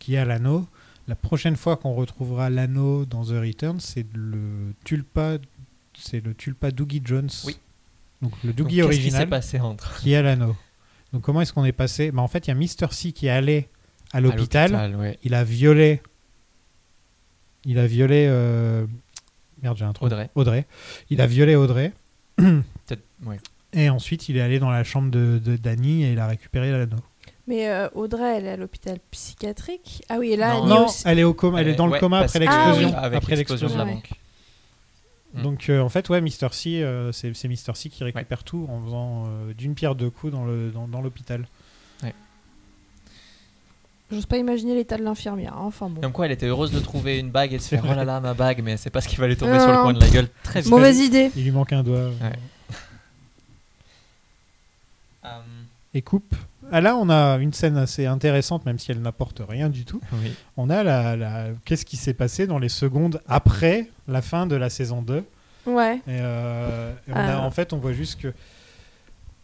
qui 0.01 0.17
a 0.17 0.25
l'anneau. 0.25 0.67
La 1.09 1.15
prochaine 1.15 1.57
fois 1.57 1.77
qu'on 1.77 1.95
retrouvera 1.95 2.51
l'anneau 2.51 3.05
dans 3.07 3.25
The 3.25 3.41
Return, 3.41 3.81
c'est 3.81 4.07
le 4.15 4.75
tulpa, 4.85 5.39
c'est 5.97 6.23
le 6.25 6.35
tulpa 6.35 6.71
Doogie 6.73 7.01
Jones. 7.05 7.31
Oui. 7.47 7.57
Donc 8.23 8.33
le 8.45 8.53
Donc, 8.53 8.69
Doogie 8.69 8.77
qu'est-ce 8.77 8.89
qui 8.89 8.95
original 8.95 9.21
s'est 9.23 9.27
passé 9.27 9.61
entre 9.61 9.99
qui 10.01 10.15
a 10.15 10.23
l'anneau. 10.23 10.57
Donc 11.13 11.23
comment 11.23 11.41
est-ce 11.43 11.53
qu'on 11.53 11.65
est 11.65 11.73
passé? 11.73 12.11
Bah, 12.13 12.23
En 12.23 12.29
fait, 12.29 12.47
il 12.47 12.49
y 12.49 12.53
a 12.53 12.55
Mister 12.55 12.87
C 12.91 13.13
qui 13.13 13.27
est 13.27 13.31
allé 13.31 13.69
à 14.13 14.21
l'hôpital. 14.21 14.95
ouais. 14.97 15.19
Il 15.25 15.35
a 15.35 15.45
violé. 15.45 16.01
Il 17.65 17.79
a 17.79 17.87
violé. 17.87 18.27
euh, 18.29 18.87
Merde, 19.63 19.77
j'ai 19.77 19.85
un 19.85 19.93
trou. 19.93 20.07
Audrey. 20.07 20.31
Audrey. 20.35 20.67
Il 21.11 21.21
a 21.21 21.27
violé 21.27 21.55
Audrey. 21.55 21.93
Peut-être, 22.37 23.03
ouais. 23.27 23.39
Et 23.73 23.89
ensuite, 23.91 24.29
il 24.29 24.37
est 24.37 24.41
allé 24.41 24.59
dans 24.59 24.71
la 24.71 24.85
chambre 24.85 25.11
de 25.11 25.41
de- 25.43 25.57
d'Annie 25.57 26.05
et 26.05 26.13
il 26.13 26.19
a 26.19 26.27
récupéré 26.27 26.71
l'anneau. 26.71 26.97
Mais 27.49 27.69
euh, 27.69 27.89
Audrey, 27.95 28.37
elle 28.39 28.47
est 28.47 28.51
à 28.51 28.57
l'hôpital 28.57 28.99
psychiatrique? 29.11 30.05
Ah 30.09 30.17
oui, 30.19 30.33
et 30.33 30.37
là, 30.37 30.55
Non. 30.55 30.67
Non, 30.67 30.85
aussi. 30.87 31.03
elle 31.07 31.19
est 31.19 31.25
au 31.25 31.35
coma, 31.35 31.61
elle 31.61 31.69
est 31.69 31.75
dans 31.75 31.87
le 31.89 31.99
coma 31.99 32.19
après 32.21 32.39
l'explosion. 32.39 32.93
Ah 32.97 33.09
oui. 33.11 33.17
Après 33.17 33.35
l'explosion 33.37 33.69
de 33.69 33.77
la 33.77 33.85
Ouais. 33.85 33.93
banque. 33.95 34.11
Mm. 35.35 35.43
Donc 35.43 35.69
euh, 35.71 35.81
en 35.81 35.89
fait, 35.89 36.09
ouais, 36.11 36.21
Mister 36.21 36.49
C, 36.53 36.83
euh, 36.83 37.11
c'est 37.13 37.35
c'est 37.35 37.49
Mister 37.49 37.73
C 37.75 37.89
qui 37.89 38.05
récupère 38.05 38.45
tout 38.45 38.67
en 38.71 38.83
faisant 38.85 39.25
euh, 39.27 39.55
d'une 39.55 39.75
pierre 39.75 39.95
deux 39.95 40.11
coups 40.11 40.33
dans 40.33 40.45
le 40.45 40.71
dans, 40.71 40.87
dans 40.89 41.01
l'hôpital. 41.01 41.47
J'ose 44.11 44.27
pas 44.27 44.37
imaginer 44.37 44.75
l'état 44.75 44.99
de 44.99 45.03
l'infirmière. 45.05 45.55
hein. 45.55 45.63
Enfin 45.65 45.89
bon. 45.89 46.03
Comme 46.03 46.13
quoi, 46.13 46.27
elle 46.27 46.33
était 46.33 46.45
heureuse 46.45 46.71
de 46.71 46.81
trouver 46.81 47.19
une 47.19 47.31
bague 47.31 47.55
et 47.55 47.57
de 47.57 47.63
se 47.63 47.69
faire 47.71 47.83
oh 47.83 47.95
là 47.95 48.05
là, 48.05 48.21
ma 48.21 48.35
bague, 48.35 48.61
mais 48.63 48.77
c'est 48.77 48.91
pas 48.91 49.01
ce 49.01 49.09
qui 49.09 49.17
va 49.17 49.27
lui 49.27 49.39
tomber 49.39 49.55
Non. 49.55 49.61
sur 49.61 49.69
le 49.73 49.79
coin 49.83 49.95
de 49.95 50.01
la 50.01 50.11
gueule 50.11 50.29
très 50.43 50.61
vite. 50.61 50.71
Mauvaise 50.71 50.99
idée. 50.99 51.31
Il 51.35 51.45
lui 51.45 51.51
manque 51.51 51.73
un 51.73 51.83
doigt. 51.83 52.09
Ouais. 52.21 52.33
Euh, 55.25 55.29
Et 55.95 56.03
coupe. 56.03 56.35
Ah 56.73 56.81
là, 56.81 56.97
on 56.97 57.09
a 57.11 57.37
une 57.37 57.53
scène 57.53 57.77
assez 57.77 58.07
intéressante, 58.07 58.65
même 58.67 58.79
si 58.79 58.91
elle 58.91 59.01
n'apporte 59.03 59.43
rien 59.47 59.69
du 59.69 59.85
tout. 59.85 60.01
oui. 60.15 60.33
On 60.57 60.71
a 60.71 60.83
la, 60.83 61.17
la- 61.17 61.49
qu'est-ce 61.65 61.85
qui 61.85 61.97
s'est 61.97 62.15
passé 62.15 62.47
dans 62.47 62.59
les 62.59 62.69
secondes 62.71 63.21
après 63.29 63.89
la 64.09 64.23
fin 64.23 64.47
de 64.47 64.57
la 64.57 64.71
saison 64.71 65.03
2. 65.03 65.25
Ouais. 65.67 65.97
Et, 65.99 66.01
euh, 66.09 66.93
et 67.07 67.13
on 67.13 67.17
a- 67.17 67.37
Ah. 67.37 67.41
en 67.43 67.51
fait, 67.51 67.73
on 67.73 67.77
voit 67.79 67.93
juste 67.93 68.21
que 68.21 68.33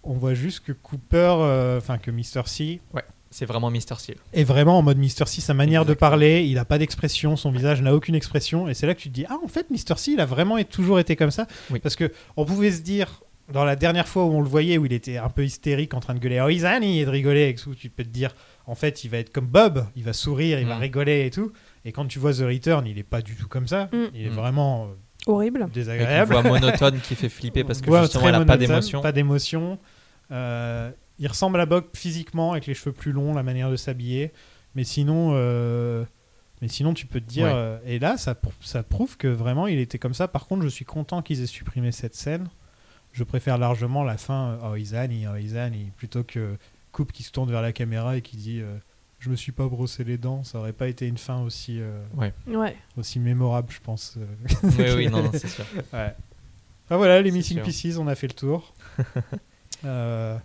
on 0.04 0.14
voit 0.14 0.34
juste 0.34 0.60
que 0.64 0.72
Cooper, 0.72 1.34
euh, 1.40 1.78
enfin 1.78 1.98
que 1.98 2.10
Mr. 2.10 2.42
C 2.46 2.80
Ouais, 2.94 3.04
c'est 3.30 3.44
vraiment 3.44 3.70
Mister 3.70 3.94
Seal. 3.98 4.16
est 4.32 4.44
vraiment 4.44 4.78
en 4.78 4.82
mode 4.82 4.96
Mr. 4.96 5.26
C. 5.26 5.40
Sa 5.40 5.52
manière 5.54 5.84
de 5.84 5.92
parler, 5.92 6.44
il 6.44 6.54
n'a 6.54 6.64
pas 6.64 6.78
d'expression, 6.78 7.36
son 7.36 7.50
visage 7.50 7.82
n'a 7.82 7.94
aucune 7.94 8.14
expression. 8.14 8.68
Et 8.68 8.74
c'est 8.74 8.86
là 8.86 8.94
que 8.94 9.00
tu 9.00 9.10
te 9.10 9.14
dis, 9.14 9.26
ah, 9.28 9.36
en 9.44 9.48
fait, 9.48 9.66
Mr. 9.70 9.96
C, 9.98 10.12
il 10.12 10.20
a 10.20 10.24
vraiment 10.26 10.56
été- 10.56 10.70
toujours 10.70 10.98
été 10.98 11.14
comme 11.14 11.30
ça? 11.32 11.46
Oui. 11.70 11.78
Parce 11.80 11.94
que 11.96 12.10
on 12.36 12.44
pouvait 12.46 12.70
se 12.72 12.80
dire, 12.80 13.20
dans 13.52 13.64
la 13.64 13.76
dernière 13.76 14.06
fois 14.08 14.24
où 14.26 14.30
on 14.32 14.40
le 14.40 14.48
voyait, 14.48 14.78
où 14.78 14.86
il 14.86 14.92
était 14.92 15.16
un 15.16 15.30
peu 15.30 15.44
hystérique, 15.44 15.94
en 15.94 16.00
train 16.00 16.14
de 16.14 16.18
gueuler, 16.18 16.40
oh, 16.44 16.48
is 16.48 16.64
Annie 16.64 17.00
et 17.00 17.04
de 17.04 17.10
rigoler, 17.10 17.48
et 17.48 17.54
tout, 17.54 17.74
tu 17.74 17.88
peux 17.90 18.04
te 18.04 18.08
dire, 18.08 18.34
en 18.66 18.74
fait, 18.74 19.04
il 19.04 19.10
va 19.10 19.18
être 19.18 19.30
comme 19.32 19.46
Bob, 19.46 19.86
il 19.96 20.04
va 20.04 20.12
sourire, 20.12 20.60
il 20.60 20.66
va 20.66 20.76
Mm. 20.76 20.80
rigoler 20.80 21.26
et 21.26 21.30
tout. 21.30 21.52
Et 21.84 21.92
quand 21.92 22.06
tu 22.06 22.18
vois 22.18 22.32
The 22.34 22.40
Return, 22.42 22.86
il 22.86 22.98
est 22.98 23.02
pas 23.02 23.22
du 23.22 23.34
tout 23.36 23.48
comme 23.48 23.66
ça. 23.66 23.86
Mm. 23.92 23.96
Il 24.14 24.26
est 24.26 24.30
Mm. 24.30 24.32
vraiment 24.34 24.84
euh, 24.84 24.88
Horrible. 25.26 25.62
Avec 25.62 25.68
une 25.74 25.80
désagréable. 25.82 26.32
voix 26.32 26.42
monotone 26.60 27.00
qui 27.00 27.14
fait 27.14 27.28
flipper 27.28 27.64
parce 27.64 27.80
que 27.80 27.90
justement, 28.02 28.28
elle 28.28 28.34
a 28.34 28.44
pas 28.44 28.56
d'émotion. 28.56 29.00
Pas 29.02 29.12
d'émotion. 29.12 29.78
Euh, 30.30 30.90
il 31.18 31.26
ressemble 31.26 31.60
à 31.60 31.66
Bob 31.66 31.84
physiquement, 31.94 32.52
avec 32.52 32.66
les 32.66 32.74
cheveux 32.74 32.92
plus 32.92 33.12
longs, 33.12 33.34
la 33.34 33.42
manière 33.42 33.70
de 33.70 33.76
s'habiller. 33.76 34.32
Mais 34.74 34.84
sinon, 34.84 35.30
euh, 35.32 36.04
mais 36.62 36.68
sinon, 36.68 36.94
tu 36.94 37.06
peux 37.06 37.20
te 37.20 37.26
dire. 37.28 37.46
Ouais. 37.46 37.52
euh, 37.54 37.78
et 37.86 37.98
là, 37.98 38.16
ça, 38.16 38.34
ça 38.60 38.82
prouve 38.82 39.16
que 39.16 39.26
vraiment, 39.28 39.66
il 39.66 39.78
était 39.78 39.98
comme 39.98 40.14
ça. 40.14 40.28
Par 40.28 40.46
contre, 40.46 40.62
je 40.62 40.68
suis 40.68 40.84
content 40.84 41.22
qu'ils 41.22 41.42
aient 41.42 41.46
supprimé 41.46 41.92
cette 41.92 42.14
scène. 42.14 42.48
Je 43.12 43.24
préfère 43.24 43.58
largement 43.58 44.04
la 44.04 44.16
fin, 44.16 44.50
euh, 44.62 44.70
oh 44.72 44.76
Izani, 44.76 45.26
oh 45.26 45.36
Izani, 45.36 45.90
plutôt 45.96 46.22
que 46.24 46.56
Coupe 46.92 47.12
qui 47.12 47.22
se 47.22 47.30
tourne 47.32 47.50
vers 47.50 47.62
la 47.62 47.72
caméra 47.72 48.16
et 48.16 48.22
qui 48.22 48.36
dit 48.36 48.60
euh, 48.60 48.76
Je 49.18 49.30
me 49.30 49.36
suis 49.36 49.52
pas 49.52 49.66
brossé 49.66 50.04
les 50.04 50.18
dents. 50.18 50.44
Ça 50.44 50.58
aurait 50.58 50.72
pas 50.72 50.88
été 50.88 51.06
une 51.06 51.18
fin 51.18 51.42
aussi, 51.42 51.80
euh, 51.80 52.00
Ouais. 52.16 52.32
Ouais. 52.46 52.76
aussi 52.96 53.18
mémorable, 53.18 53.70
je 53.72 53.80
pense. 53.80 54.16
euh. 54.18 54.26
Oui, 54.62 54.84
oui, 54.96 55.08
non, 55.10 55.22
non, 55.24 55.30
c'est 55.32 55.48
sûr. 55.48 55.64
Ouais. 55.92 56.14
Enfin, 56.86 56.96
voilà, 56.96 57.20
les 57.20 57.30
Missing 57.32 57.58
sûr. 57.58 57.64
Pieces, 57.64 57.98
on 57.98 58.06
a 58.06 58.14
fait 58.14 58.28
le 58.28 58.34
tour. 58.34 58.72
Euh, 59.84 60.36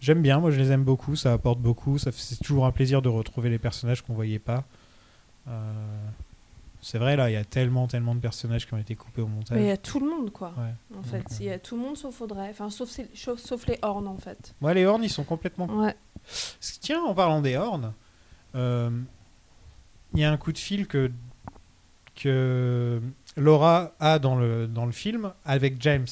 J'aime 0.00 0.22
bien, 0.22 0.40
moi 0.40 0.50
je 0.50 0.58
les 0.58 0.72
aime 0.72 0.82
beaucoup, 0.82 1.14
ça 1.14 1.32
apporte 1.32 1.60
beaucoup. 1.60 1.98
ça 1.98 2.10
fait- 2.10 2.18
C'est 2.20 2.42
toujours 2.42 2.66
un 2.66 2.72
plaisir 2.72 3.00
de 3.02 3.08
retrouver 3.08 3.48
les 3.50 3.58
personnages 3.60 4.02
qu'on 4.02 4.14
voyait 4.14 4.38
pas. 4.40 4.64
Euh, 5.46 5.72
c'est 6.82 6.98
vrai, 6.98 7.16
là, 7.16 7.30
il 7.30 7.34
y 7.34 7.36
a 7.36 7.44
tellement, 7.44 7.86
tellement 7.86 8.14
de 8.14 8.20
personnages 8.20 8.66
qui 8.66 8.74
ont 8.74 8.78
été 8.78 8.94
coupés 8.96 9.22
au 9.22 9.26
montage. 9.26 9.56
Mais 9.58 9.64
il 9.64 9.68
y 9.68 9.72
a 9.72 9.76
tout 9.76 10.00
le 10.00 10.08
monde, 10.08 10.30
quoi. 10.32 10.52
Ouais. 10.58 10.98
En 10.98 11.02
fait, 11.02 11.24
il 11.40 11.46
y 11.46 11.50
a 11.50 11.58
tout 11.58 11.76
le 11.76 11.82
monde 11.82 11.96
sauf 11.96 12.20
Audrey. 12.20 12.48
Enfin, 12.50 12.70
sauf, 12.70 12.88
ces- 12.88 13.10
sauf, 13.14 13.38
sauf 13.38 13.66
les 13.66 13.78
horns, 13.82 14.06
en 14.08 14.16
fait. 14.16 14.54
Ouais, 14.62 14.74
les 14.74 14.86
horns, 14.86 15.04
ils 15.04 15.10
sont 15.10 15.24
complètement. 15.24 15.66
Ouais. 15.66 15.94
Tiens, 16.80 17.02
en 17.02 17.14
parlant 17.14 17.40
des 17.40 17.56
horns, 17.56 17.92
euh, 18.54 18.90
il 20.14 20.20
y 20.20 20.24
a 20.24 20.30
un 20.32 20.36
coup 20.36 20.52
de 20.52 20.58
fil 20.58 20.86
que, 20.86 21.10
que 22.14 23.00
Laura 23.36 23.92
a 24.00 24.18
dans 24.18 24.36
le, 24.36 24.66
dans 24.66 24.86
le 24.86 24.92
film 24.92 25.32
avec 25.44 25.80
James. 25.82 26.06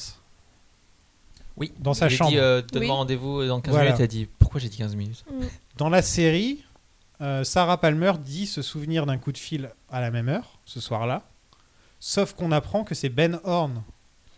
Oui, 1.57 1.73
Dans 1.79 1.93
sa 1.93 2.07
chambre. 2.07 2.31
dit, 2.31 2.37
euh, 2.37 2.61
donne-moi 2.61 2.93
Oui. 2.95 2.97
rendez-vous 2.99 3.45
dans 3.45 3.59
15 3.59 3.73
Voilà. 3.73 3.87
minutes. 3.89 4.01
Elle 4.01 4.07
dit 4.07 4.29
pourquoi 4.39 4.61
j'ai 4.61 4.69
dit 4.69 4.77
15 4.77 4.95
minutes? 4.95 5.25
Dans 5.77 5.89
la 5.89 6.01
série, 6.01 6.63
euh, 7.21 7.43
Sarah 7.43 7.79
Palmer 7.79 8.13
dit 8.19 8.47
se 8.47 8.61
souvenir 8.61 9.05
d'un 9.05 9.17
coup 9.17 9.31
de 9.31 9.37
fil 9.37 9.71
à 9.89 10.01
la 10.01 10.11
même 10.11 10.29
heure, 10.29 10.59
ce 10.65 10.79
soir-là. 10.79 11.23
Sauf 11.99 12.33
qu'on 12.33 12.51
apprend 12.51 12.83
que 12.83 12.95
c'est 12.95 13.09
Ben 13.09 13.39
Horn 13.43 13.83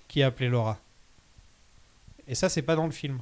qui 0.08 0.24
a 0.24 0.28
appelé 0.28 0.50
Laura. 0.50 0.78
Et 2.28 2.36
ça, 2.36 2.50
c'est 2.50 2.62
pas 2.62 2.76
dans 2.76 2.86
le 2.86 2.92
film. 2.92 3.20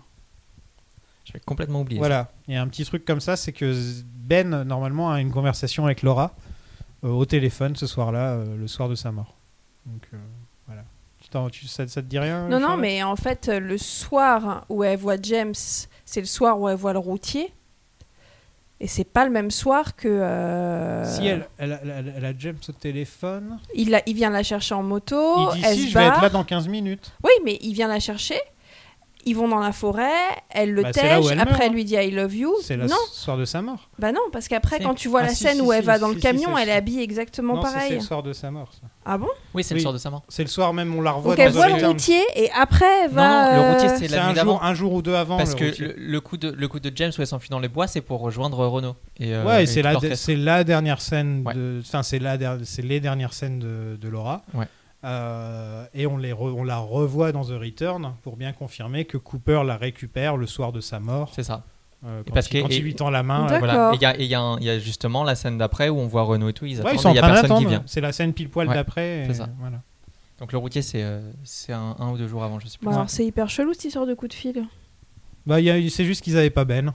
J'avais 1.26 1.40
complètement 1.42 1.82
oublié. 1.82 2.00
Voilà. 2.00 2.32
Il 2.48 2.54
y 2.54 2.58
a 2.58 2.62
un 2.62 2.68
petit 2.68 2.86
truc 2.86 3.06
comme 3.06 3.20
ça, 3.20 3.36
c'est 3.36 3.52
que 3.52 3.76
Ben, 4.04 4.64
normalement, 4.64 5.12
a 5.12 5.22
une 5.22 5.32
conversation 5.32 5.86
avec 5.86 6.02
Laura 6.02 6.36
euh, 7.04 7.10
au 7.10 7.26
téléphone 7.26 7.76
ce 7.76 7.86
soir-là, 7.86 8.34
euh, 8.34 8.58
le 8.58 8.68
soir 8.68 8.90
de 8.90 8.96
sa 8.96 9.12
mort. 9.12 9.36
Donc, 9.86 10.08
euh, 10.14 10.18
voilà. 10.66 10.84
Tu 11.52 11.68
ça, 11.68 11.88
ça 11.88 12.02
te 12.02 12.08
dit 12.08 12.18
rien 12.18 12.48
Non, 12.48 12.60
non, 12.60 12.78
mais 12.78 13.04
en 13.04 13.16
fait, 13.16 13.48
le 13.48 13.78
soir 13.78 14.66
où 14.70 14.84
elle 14.84 14.98
voit 14.98 15.18
James, 15.22 15.54
c'est 16.06 16.22
le 16.22 16.26
soir 16.26 16.60
où 16.60 16.68
elle 16.68 16.78
voit 16.78 16.94
le 16.94 17.00
routier. 17.00 17.54
Et 18.82 18.88
c'est 18.88 19.04
pas 19.04 19.26
le 19.26 19.32
même 19.32 19.52
soir 19.52 19.96
que. 19.98 20.08
euh, 20.08 21.04
Si 21.04 21.26
elle, 21.28 21.48
elle, 21.58 21.74
a- 21.74 21.80
elle 21.84 21.92
a- 21.92 22.12
elle 22.18 22.26
a 22.26 22.34
James 22.38 22.56
au 22.68 22.72
téléphone, 22.72 23.60
il, 23.76 23.90
la- 23.90 24.02
il 24.06 24.16
vient 24.16 24.30
la 24.30 24.42
chercher 24.44 24.74
en 24.76 24.84
moto. 24.84 25.50
il 25.56 25.60
dit 25.60 25.66
elle 25.68 25.76
si, 25.76 25.90
je 25.90 25.98
vais 25.98 26.06
être 26.06 26.22
là 26.22 26.30
dans 26.30 26.44
15 26.46 26.68
minutes. 26.70 27.12
Oui, 27.24 27.32
mais 27.44 27.58
il 27.62 27.74
vient 27.74 27.90
la 27.90 28.00
chercher. 28.00 28.40
Ils 29.26 29.36
vont 29.36 29.50
dans 29.50 29.60
la 29.60 29.74
forêt, 29.74 30.10
elle 30.50 30.72
le 30.74 30.82
Bah, 30.82 30.92
elle 30.96 31.12
après 31.12 31.36
meurt, 31.36 31.62
elle 31.62 31.74
lui 31.74 31.84
dit 31.84 31.96
I 31.96 32.10
love 32.10 32.34
you. 32.34 32.54
C'est 32.64 32.78
le 32.78 32.86
Non, 32.88 32.96
soir 33.12 33.38
de 33.38 33.44
sa 33.44 33.62
mort. 33.62 33.90
bah 34.00 34.14
non, 34.14 34.22
parce 34.32 34.48
qu'après 34.48 34.80
quand 34.80 34.94
tu 34.94 35.10
vois 35.10 35.20
Ah, 35.22 35.28
la 35.28 35.30
si, 35.30 35.44
scène 35.44 35.56
si, 35.58 35.62
où 35.62 35.74
elle 35.74 35.82
si, 35.82 35.88
va 35.88 36.00
dans 36.00 36.08
si, 36.10 36.16
le 36.16 36.22
camion, 36.22 36.58
elle 36.58 36.70
est 36.70 36.74
habillée 36.74 37.04
exactement 37.04 37.56
non, 37.56 37.62
ça, 37.64 37.68
c'est 37.70 37.74
pareil. 37.76 37.94
le 37.96 38.00
soir 38.00 38.24
de 38.24 38.32
sa 38.32 38.50
mort. 38.50 38.70
ça. 38.74 38.88
Ah 39.06 39.18
bon? 39.18 39.28
Oui, 39.54 39.64
c'est 39.64 39.74
Oui. 39.74 39.80
le 39.80 39.82
soir 39.82 39.94
de 39.94 39.98
sa 39.98 40.10
mort. 40.10 40.24
C'est 40.30 40.44
le 40.44 40.48
soir 40.50 40.74
même, 40.74 40.96
on 40.96 41.02
la 41.02 41.12
revoit 41.12 41.32
Donc 41.36 41.38
dans 41.38 41.44
elle 41.44 41.52
voit 41.52 41.68
le 41.80 41.86
routier 41.88 42.22
et 42.36 42.50
après 42.52 42.86
elle 43.04 43.12
va. 43.12 43.58
non, 43.58 43.64
le 43.64 43.74
routier, 43.74 43.90
c'est 43.98 44.08
la 44.16 44.24
un 44.26 44.28
nuit 44.30 44.36
d'avant. 44.36 44.52
jour, 44.54 44.64
un 44.64 44.74
jour 44.74 44.94
ou 44.94 45.02
deux 45.02 45.16
avant. 45.16 45.38
Parce 45.38 45.60
le 45.60 45.72
que 45.72 45.82
le, 45.84 45.94
le 45.98 46.22
coup 46.22 46.38
de, 46.38 46.50
le 46.52 46.68
coup 46.70 46.80
de 46.80 46.92
James 46.96 47.12
où 47.18 47.22
elle 47.22 47.28
s'enfuit 47.28 47.50
dans 47.50 47.60
les 47.60 47.68
bois, 47.70 47.88
c'est 47.88 48.02
pour 48.02 48.22
rejoindre 48.22 48.66
Renault. 48.66 48.96
Et, 49.20 49.36
euh, 49.36 49.44
ouais, 49.46 49.64
et 49.64 49.66
c'est 49.66 49.82
la, 49.82 49.96
c'est 50.16 50.36
la 50.38 50.64
dernière 50.64 51.02
scène 51.02 51.44
enfin 51.82 52.04
c'est 52.04 52.20
la, 52.20 52.38
c'est 52.64 52.84
les 52.84 53.00
dernières 53.02 53.34
scènes 53.34 53.60
de, 53.60 53.98
de 54.00 54.08
Laura. 54.08 54.44
Ouais. 54.54 54.66
Euh, 55.06 55.86
et 55.94 56.08
on 56.08 56.18
les, 56.18 56.34
re- 56.34 56.52
on 56.52 56.64
la 56.66 56.78
revoit 56.78 57.32
dans 57.32 57.46
The 57.46 57.52
Return 57.60 58.14
pour 58.22 58.36
bien 58.36 58.52
confirmer 58.52 59.06
que 59.06 59.18
Cooper 59.18 59.62
la 59.66 59.78
récupère 59.78 60.36
le 60.36 60.46
soir 60.46 60.72
de 60.74 60.82
sa 60.82 61.00
mort. 61.00 61.32
C'est 61.34 61.44
ça. 61.44 61.64
euh, 62.06 62.22
quand 62.28 62.34
parce 62.34 62.48
il, 62.48 62.50
que- 62.52 62.62
quand 62.64 62.68
il 62.70 62.76
et- 62.78 62.80
lui 62.82 62.96
tend 62.96 63.10
la 63.10 63.24
main. 63.24 63.48
Voilà. 63.60 63.92
Et 63.94 63.96
il 63.96 64.02
y 64.02 64.24
il 64.26 64.30
y 64.32 64.36
il 64.60 64.66
y 64.66 64.70
a 64.70 64.80
justement 64.80 65.24
la 65.24 65.36
scène 65.36 65.58
d'après 65.58 65.88
où 65.90 65.98
on 66.00 66.08
voit 66.08 66.24
Renault 66.24 66.50
et 66.50 66.54
tout. 66.54 66.66
Ils 66.66 66.82
Ouais, 66.82 66.92
attendent. 66.98 67.14
il 67.14 67.16
y 67.16 67.20
a 67.20 67.22
personne 67.22 67.58
qui 67.60 67.66
vient. 67.66 67.84
C'est 67.86 68.02
la 68.02 68.12
scène 68.12 68.34
pile 68.34 68.50
poil 68.50 68.68
Ouais, 68.68 68.74
d'après. 68.74 69.24
c'est 69.28 69.32
et 69.32 69.36
ça. 69.36 69.50
Voilà. 69.60 69.82
Donc 70.40 70.52
le 70.52 70.58
routier, 70.58 70.82
c'est 70.82 71.04
euh, 71.04 71.32
c'est 71.44 71.74
un, 71.74 71.96
un 72.00 72.12
ou 72.12 72.18
deux 72.18 72.28
jours 72.28 72.44
avant, 72.44 72.60
je 72.60 72.68
sais 72.68 72.78
plus. 72.78 72.88
Alors 72.90 73.10
c'est 73.10 73.26
hyper 73.26 73.50
chelou 73.50 73.74
cette 73.74 73.86
histoire 73.86 74.06
de 74.06 74.14
coup 74.14 74.28
de 74.28 74.34
fil. 74.34 74.66
Bah, 75.46 75.60
y 75.62 75.90
c'est 75.90 76.06
juste 76.06 76.24
qu'ils 76.24 76.38
avaient 76.38 76.50
pas 76.50 76.66
Ben. 76.66 76.94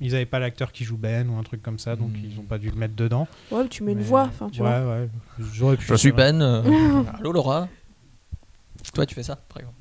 Ils 0.00 0.14
avaient 0.14 0.26
pas 0.26 0.38
l'acteur 0.38 0.72
qui 0.72 0.84
joue 0.84 0.96
Ben 0.98 1.28
ou 1.30 1.38
un 1.38 1.42
truc 1.42 1.62
comme 1.62 1.78
ça, 1.78 1.96
donc 1.96 2.10
Hmm. 2.10 2.20
ils 2.30 2.38
ont 2.38 2.42
pas 2.42 2.58
dû 2.58 2.68
le 2.70 2.76
mettre 2.76 2.94
dedans. 2.94 3.26
Ouais, 3.50 3.62
mais 3.62 3.68
tu 3.68 3.82
mets 3.82 3.92
une 3.92 4.02
voix, 4.02 4.24
enfin 4.24 4.50
tu 4.50 4.60
ouais, 4.62 4.80
vois. 4.82 4.96
ouais. 4.96 5.08
J'aurais 5.52 5.76
pu. 5.76 5.86
Je 5.86 5.94
suis. 5.94 6.12
Ben. 6.12 6.40
euh, 6.42 6.62
Allô 7.18 7.32
Laura? 7.32 7.68
Toi, 8.94 9.06
tu 9.06 9.14
fais 9.14 9.22
ça, 9.22 9.36
par 9.36 9.58
exemple. 9.58 9.76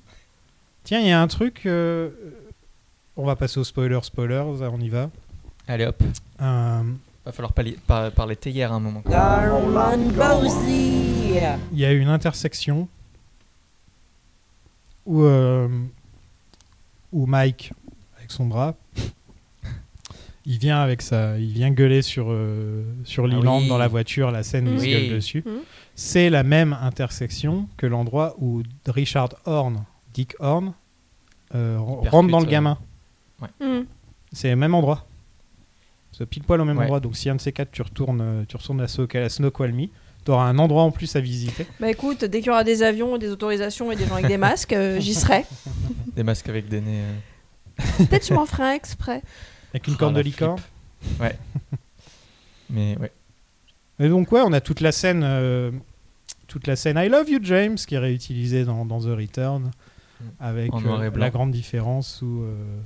Tiens, 0.83 0.99
il 1.01 1.07
y 1.07 1.11
a 1.11 1.21
un 1.21 1.27
truc. 1.27 1.63
euh, 1.65 2.09
On 3.17 3.25
va 3.25 3.35
passer 3.35 3.59
aux 3.59 3.63
spoilers, 3.63 3.99
spoilers, 4.03 4.43
on 4.71 4.79
y 4.79 4.89
va. 4.89 5.09
Allez 5.67 5.85
hop. 5.85 6.01
Euh, 6.41 6.81
Va 7.25 7.31
falloir 7.31 7.53
parler, 7.53 7.77
par- 7.87 8.11
parler 8.11 8.35
théière 8.35 8.71
à 8.71 8.75
un 8.75 8.79
moment. 8.79 9.01
Il 11.71 11.79
y 11.79 11.85
a 11.85 11.91
une 11.91 12.07
intersection 12.07 12.87
où, 15.05 15.21
euh, 15.23 15.67
où 17.11 17.25
Mike, 17.25 17.71
avec 18.17 18.31
son 18.31 18.45
bras, 18.45 18.75
il 20.45 20.57
vient 20.59 20.79
avec 20.81 21.01
sa, 21.01 21.37
il 21.39 21.51
vient 21.53 21.71
gueuler 21.71 22.01
sur 22.01 22.27
euh, 22.29 22.83
sur 23.03 23.23
oui. 23.25 23.67
dans 23.67 23.77
la 23.77 23.87
voiture, 23.87 24.31
la 24.31 24.43
scène 24.43 24.67
où 24.67 24.73
il 24.73 24.79
se 24.81 24.85
gueule 24.85 25.09
dessus. 25.15 25.43
Mhm. 25.45 25.53
C'est 25.95 26.29
la 26.29 26.43
même 26.43 26.73
intersection 26.81 27.67
que 27.77 27.85
l'endroit 27.85 28.35
où 28.39 28.61
Richard 28.87 29.29
Horn, 29.45 29.83
Dick 30.13 30.35
Horn, 30.39 30.73
euh, 31.53 31.77
rentre 31.79 32.29
dans 32.29 32.39
le 32.39 32.45
euh, 32.45 32.49
gamin. 32.49 32.77
Mhm. 33.61 33.85
C'est 34.31 34.49
le 34.49 34.55
même 34.55 34.75
endroit. 34.75 35.05
C'est 36.11 36.25
pile 36.25 36.43
poil 36.43 36.61
au 36.61 36.65
même 36.65 36.77
Ouais. 36.77 36.83
endroit. 36.83 36.99
Donc 36.99 37.15
si 37.17 37.29
un 37.29 37.35
de 37.35 37.41
ces 37.41 37.51
quatre 37.51 37.71
tu 37.71 37.81
retournes, 37.81 38.45
tu 38.47 38.55
retournes 38.57 38.81
à, 38.81 38.87
So- 38.87 39.07
à 39.13 39.29
Snoqualmie, 39.29 39.89
tu 40.25 40.31
auras 40.31 40.45
un 40.45 40.57
endroit 40.59 40.83
en 40.83 40.91
plus 40.91 41.15
à 41.15 41.19
visiter. 41.21 41.65
Bah 41.79 41.89
écoute, 41.89 42.23
dès 42.25 42.39
qu'il 42.39 42.47
y 42.47 42.49
aura 42.51 42.63
des 42.63 42.83
avions, 42.83 43.17
des 43.17 43.29
autorisations 43.29 43.91
et 43.91 43.95
des 43.95 44.05
gens 44.05 44.15
avec 44.15 44.27
des 44.27 44.37
masques, 44.37 44.73
euh, 44.73 44.99
j'y 44.99 45.13
serai. 45.13 45.45
Des 46.15 46.23
masques 46.23 46.49
avec 46.49 46.67
des 46.69 46.81
nez. 46.81 47.01
euh. 47.01 47.83
Peut-être 47.97 48.25
je 48.27 48.33
m'en 48.33 48.45
ferai 48.45 48.63
un 48.63 48.73
exprès. 48.73 49.21
Avec 49.75 49.87
une 49.87 49.95
Oh, 49.95 49.97
corne 49.97 50.13
de 50.15 50.21
licorne. 50.21 50.59
Ouais. 51.19 51.37
Mais 52.69 52.97
ouais. 52.97 53.11
Et 53.99 54.09
donc 54.09 54.31
ouais, 54.31 54.41
on 54.43 54.53
a 54.53 54.61
toute 54.61 54.79
la 54.79 54.91
scène, 54.91 55.21
euh, 55.23 55.69
toute 56.47 56.65
la 56.65 56.75
scène 56.75 56.97
I 56.97 57.09
Love 57.09 57.29
You 57.29 57.39
James 57.43 57.75
qui 57.75 57.93
est 57.95 57.99
réutilisée 57.99 58.63
dans, 58.65 58.85
dans 58.85 59.01
The 59.01 59.15
Return, 59.15 59.69
avec 60.39 60.73
En 60.73 60.79
noir 60.81 61.03
et 61.03 61.07
euh, 61.07 61.11
la 61.17 61.29
grande 61.29 61.51
différence 61.51 62.21
où, 62.23 62.41
euh, 62.41 62.79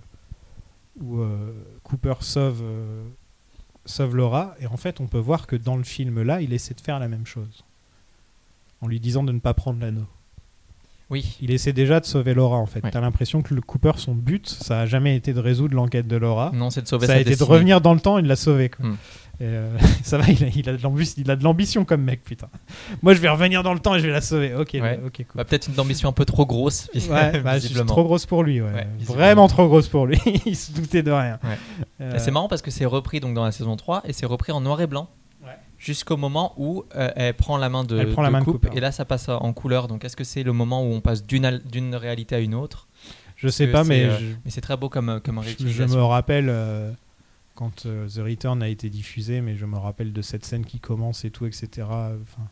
où 1.00 1.22
euh, 1.22 1.54
Cooper 1.84 2.16
sauve, 2.22 2.62
euh, 2.64 3.04
sauve 3.86 4.16
Laura. 4.16 4.56
Et 4.60 4.66
en 4.68 4.76
fait, 4.78 5.00
on 5.00 5.08
peut 5.08 5.20
voir 5.20 5.48
que 5.48 5.56
dans 5.56 5.78
le 5.78 5.84
film 5.84 6.22
là, 6.24 6.42
il 6.42 6.52
essaie 6.52 6.74
de 6.74 6.82
faire 6.82 7.00
la 7.00 7.08
même 7.08 7.26
chose, 7.28 7.64
en 8.82 8.88
lui 8.88 9.00
disant 9.00 9.24
de 9.24 9.32
ne 9.32 9.40
pas 9.40 9.54
prendre 9.54 9.80
l'anneau. 9.80 10.08
Oui. 11.10 11.38
Il 11.42 11.52
essaie 11.52 11.74
déjà 11.74 12.00
de 12.00 12.06
sauver 12.06 12.34
Laura 12.34 12.58
en 12.58 12.66
fait. 12.68 12.84
Ouais. 12.84 12.92
T'as 12.92 13.02
l'impression 13.02 13.42
que 13.42 13.54
le 13.56 13.62
Cooper, 13.62 13.94
son 13.98 14.14
but, 14.14 14.48
ça 14.48 14.82
a 14.82 14.86
jamais 14.86 15.16
été 15.16 15.34
de 15.34 15.40
résoudre 15.40 15.76
l'enquête 15.76 16.08
de 16.08 16.16
Laura. 16.18 16.52
Non, 16.54 16.70
c'est 16.70 16.82
de 16.84 16.88
sauver 16.88 17.08
Ça 17.08 17.14
sa 17.14 17.18
a 17.18 17.22
été 17.22 17.32
destinée. 17.32 17.48
de 17.48 17.52
revenir 17.54 17.82
dans 17.82 17.94
le 17.94 18.00
temps 18.00 18.18
et 18.20 18.22
de 18.22 18.28
la 18.28 18.36
sauver. 18.36 18.70
quoi. 18.70 18.86
Hmm. 18.86 18.98
Et 19.42 19.46
euh, 19.46 19.70
ça 20.04 20.18
va, 20.18 20.26
il 20.28 20.44
a, 20.44 20.48
il 20.54 20.70
a 20.70 20.74
de 20.78 20.84
l'ambi- 20.84 21.14
il 21.18 21.32
a 21.32 21.36
de 21.38 21.44
l'ambition 21.44 21.86
comme 21.86 22.02
mec, 22.04 22.24
putain. 22.24 22.48
Moi, 23.02 23.14
je 23.14 23.20
vais 23.22 23.30
revenir 23.30 23.64
dans 23.64 23.74
le 23.74 23.80
temps 23.80 23.96
et 23.96 24.00
je 24.02 24.06
vais 24.06 24.12
la 24.12 24.20
sauver. 24.22 24.54
Ok, 24.54 24.72
Ouais. 24.74 24.82
bah, 24.82 25.04
ok, 25.08 25.14
cool. 25.16 25.26
Bah, 25.34 25.46
Peut-être 25.46 25.70
une 25.74 25.80
ambition 25.80 26.10
un 26.10 26.12
peu 26.12 26.26
trop 26.26 26.46
grosse. 26.46 26.90
Ouais, 27.10 27.40
bah, 27.44 27.56
visiblement. 27.58 27.86
trop 27.88 28.04
grosse 28.04 28.26
pour 28.26 28.44
lui, 28.44 28.62
ouais. 28.62 28.86
Vraiment 29.00 29.48
trop 29.48 29.68
grosse 29.68 29.88
pour 29.88 30.06
lui. 30.06 30.20
il 30.46 30.56
se 30.56 30.74
doutait 30.74 31.02
de 31.04 31.12
rien. 31.12 31.40
Euh, 32.02 32.16
Et 32.16 32.20
C'est 32.20 32.32
marrant 32.32 32.50
parce 32.50 32.62
que 32.62 32.70
c'est 32.70 32.86
repris 32.86 33.20
donc 33.22 33.34
dans 33.34 33.46
la 33.46 33.52
saison 33.54 33.76
3 33.78 34.04
et 34.06 34.14
c'est 34.14 34.26
repris 34.26 34.52
en 34.52 34.62
noir 34.62 34.80
et 34.82 34.88
blanc. 34.88 35.10
Jusqu'au 35.80 36.18
moment 36.18 36.54
où 36.58 36.84
euh, 36.96 37.10
elle 37.16 37.34
prend 37.34 37.58
la 37.58 37.70
main 37.70 37.84
de, 37.86 37.98
Elle 37.98 38.12
prend 38.12 38.22
la 38.22 38.30
main 38.30 38.40
de 38.42 38.46
coupe 38.46 38.68
et 38.76 38.80
là 38.82 38.92
ça 38.92 39.06
passe 39.06 39.30
en 39.30 39.54
couleur. 39.54 39.88
Donc 39.88 40.04
est-ce 40.06 40.16
que 40.18 40.26
c'est 40.26 40.44
le 40.44 40.52
moment 40.54 40.84
où 40.84 40.92
on 40.94 41.00
passe 41.02 41.26
d'une 41.26 41.46
al- 41.46 41.64
d'une 41.64 41.96
réalité 41.96 42.36
à 42.36 42.40
une 42.40 42.54
autre? 42.54 42.88
Je 43.38 43.48
Parce 43.48 43.56
sais 43.56 43.68
pas, 43.72 43.84
mais 43.86 44.04
euh, 44.04 44.20
je- 44.20 44.26
mais 44.44 44.52
c'est 44.52 44.60
très 44.62 44.76
beau 44.76 44.90
comme 44.90 45.22
comme 45.24 45.42
Je, 45.42 45.84
me 45.86 46.02
rappelle 46.04 46.48
euh, 46.50 46.92
quand 47.56 47.86
euh, 47.86 48.08
The 48.10 48.18
Return 48.20 48.62
a 48.62 48.68
été 48.68 48.90
diffusé, 48.90 49.40
mais 49.40 49.56
je 49.56 49.66
me 49.66 49.78
rappelle 49.78 50.12
de 50.12 50.22
cette 50.22 50.44
scène 50.46 50.66
qui 50.66 50.80
commence 50.82 51.24
et 51.24 51.32
tout, 51.32 51.46
etc. 51.46 51.70
Enfin, 51.88 52.44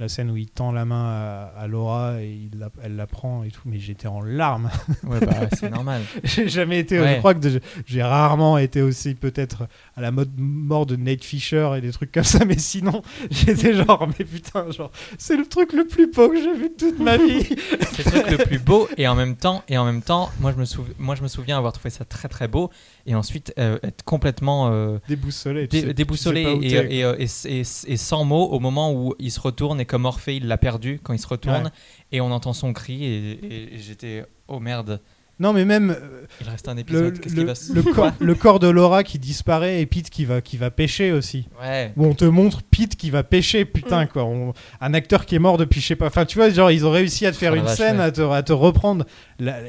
la 0.00 0.08
scène 0.08 0.30
où 0.30 0.36
il 0.36 0.48
tend 0.48 0.72
la 0.72 0.84
main 0.84 1.04
à, 1.04 1.52
à 1.60 1.66
Laura 1.68 2.20
et 2.22 2.48
il 2.52 2.58
la- 2.58 2.70
elle 2.82 2.96
la 2.96 3.06
prend 3.06 3.44
et 3.44 3.50
tout, 3.50 3.60
mais 3.66 3.78
j'étais 3.78 4.08
en 4.08 4.20
larmes. 4.22 4.70
Ouais, 5.04 5.20
bah, 5.20 5.48
c'est 5.52 5.70
normal. 5.70 6.02
j'ai 6.24 6.48
jamais 6.48 6.78
été, 6.80 6.98
Ouais. 6.98 7.14
je 7.14 7.18
crois 7.18 7.34
que 7.34 7.40
j'ai 7.86 8.02
rarement 8.02 8.58
été 8.58 8.80
aussi 8.82 9.14
peut-être 9.14 9.64
à 9.96 10.00
la 10.00 10.10
mode 10.10 10.30
mort 10.36 10.86
de 10.86 10.96
Nate 10.96 11.22
Fisher 11.24 11.70
et 11.76 11.80
des 11.80 11.92
trucs 11.92 12.10
comme 12.12 12.24
ça, 12.24 12.44
mais 12.44 12.58
sinon 12.58 13.02
j'étais 13.30 13.74
genre, 13.74 14.08
mais 14.18 14.24
putain, 14.24 14.70
genre, 14.70 14.90
c'est 15.18 15.36
le 15.36 15.46
truc 15.46 15.72
le 15.72 15.86
plus 15.86 16.10
beau 16.10 16.28
que 16.30 16.36
j'ai 16.36 16.54
vu 16.54 16.70
de 16.70 16.74
toute 16.76 16.98
ma 16.98 17.16
vie. 17.16 17.44
c'est 17.92 18.06
le 18.06 18.22
truc 18.22 18.38
le 18.38 18.44
plus 18.44 18.58
beau 18.58 18.88
et 18.96 19.06
en 19.06 19.14
même 19.14 19.36
temps 19.36 19.62
et 19.68 19.76
en 19.78 19.84
même 19.84 20.02
temps 20.02 20.30
moi 20.40 20.52
je 20.52 20.56
me 20.60 20.64
souviens 20.64 20.94
moi 20.98 21.14
je 21.14 21.22
me 21.22 21.28
souviens 21.28 21.58
avoir 21.58 21.72
trouvé 21.72 21.90
ça 21.90 22.04
très 22.04 22.28
très 22.28 22.48
beau 22.48 22.70
et 23.06 23.14
ensuite 23.14 23.52
euh, 23.58 23.78
être 23.82 24.02
complètement 24.04 24.68
euh, 24.70 24.98
Déboussolé, 25.08 25.68
tu 25.68 25.76
dé- 25.76 25.80
sais- 25.82 25.86
tu 25.88 25.94
déboussolé 25.94 26.44
sais 26.44 26.86
et, 26.90 27.04
euh, 27.04 27.16
et- 27.18 27.60
et- 27.60 27.62
et 27.92 27.96
sans 27.96 28.24
mots 28.24 28.46
au 28.48 28.60
moment 28.60 28.92
où 28.92 29.14
il 29.18 29.30
se 29.30 29.40
retourne 29.40 29.80
et 29.80 29.84
comme 29.90 30.04
Orphée 30.04 30.36
il 30.36 30.46
l'a 30.46 30.56
perdu 30.56 31.00
quand 31.02 31.12
il 31.12 31.18
se 31.18 31.26
retourne 31.26 31.64
Ouais. 31.64 31.70
et 32.12 32.20
on 32.20 32.30
entend 32.30 32.52
son 32.52 32.72
cri 32.72 33.04
et, 33.04 33.30
et- 33.32 33.74
et 33.74 33.78
j'étais 33.78 34.24
oh 34.48 34.60
merde 34.60 35.00
Non, 35.40 35.52
mais 35.54 35.64
même. 35.64 35.96
il 36.42 36.48
reste 36.48 36.68
un 36.68 36.74
le, 36.74 36.80
épisode 36.80 37.18
qu'est-ce 37.18 37.34
qui 37.34 37.40
le- 37.40 37.46
va 37.46 37.54
se 37.54 37.72
le 37.72 37.82
corps, 37.82 38.12
le 38.20 38.34
corps 38.34 38.58
de 38.60 38.68
Laura 38.68 39.02
qui 39.04 39.18
disparaît 39.18 39.80
et 39.80 39.86
Pete 39.86 40.10
qui 40.10 40.24
va, 40.26 40.40
qui 40.42 40.56
va 40.58 40.70
pêcher 40.70 41.12
aussi. 41.12 41.48
Ouais. 41.62 41.92
Où 41.96 42.04
on 42.04 42.14
te 42.14 42.26
montre 42.26 42.62
Pete 42.62 42.94
qui 42.94 43.08
va 43.10 43.22
pêcher, 43.22 43.64
putain, 43.64 44.04
quoi. 44.06 44.24
On- 44.24 44.52
un 44.82 44.92
acteur 44.94 45.24
qui 45.24 45.34
est 45.36 45.38
mort 45.38 45.56
depuis, 45.56 45.80
je 45.80 45.86
sais 45.86 45.96
pas. 45.96 46.06
Enfin, 46.08 46.26
tu 46.26 46.36
vois, 46.36 46.50
genre, 46.50 46.70
ils 46.70 46.84
ont 46.86 46.90
réussi 46.90 47.24
à 47.26 47.32
te 47.32 47.36
faire 47.38 47.52
la 47.52 47.58
une 47.58 47.64
vache, 47.64 47.78
scène, 47.78 47.96
ouais. 47.96 48.04
à, 48.04 48.12
te, 48.12 48.20
à 48.20 48.42
te 48.42 48.52
reprendre 48.52 49.06
la- 49.38 49.60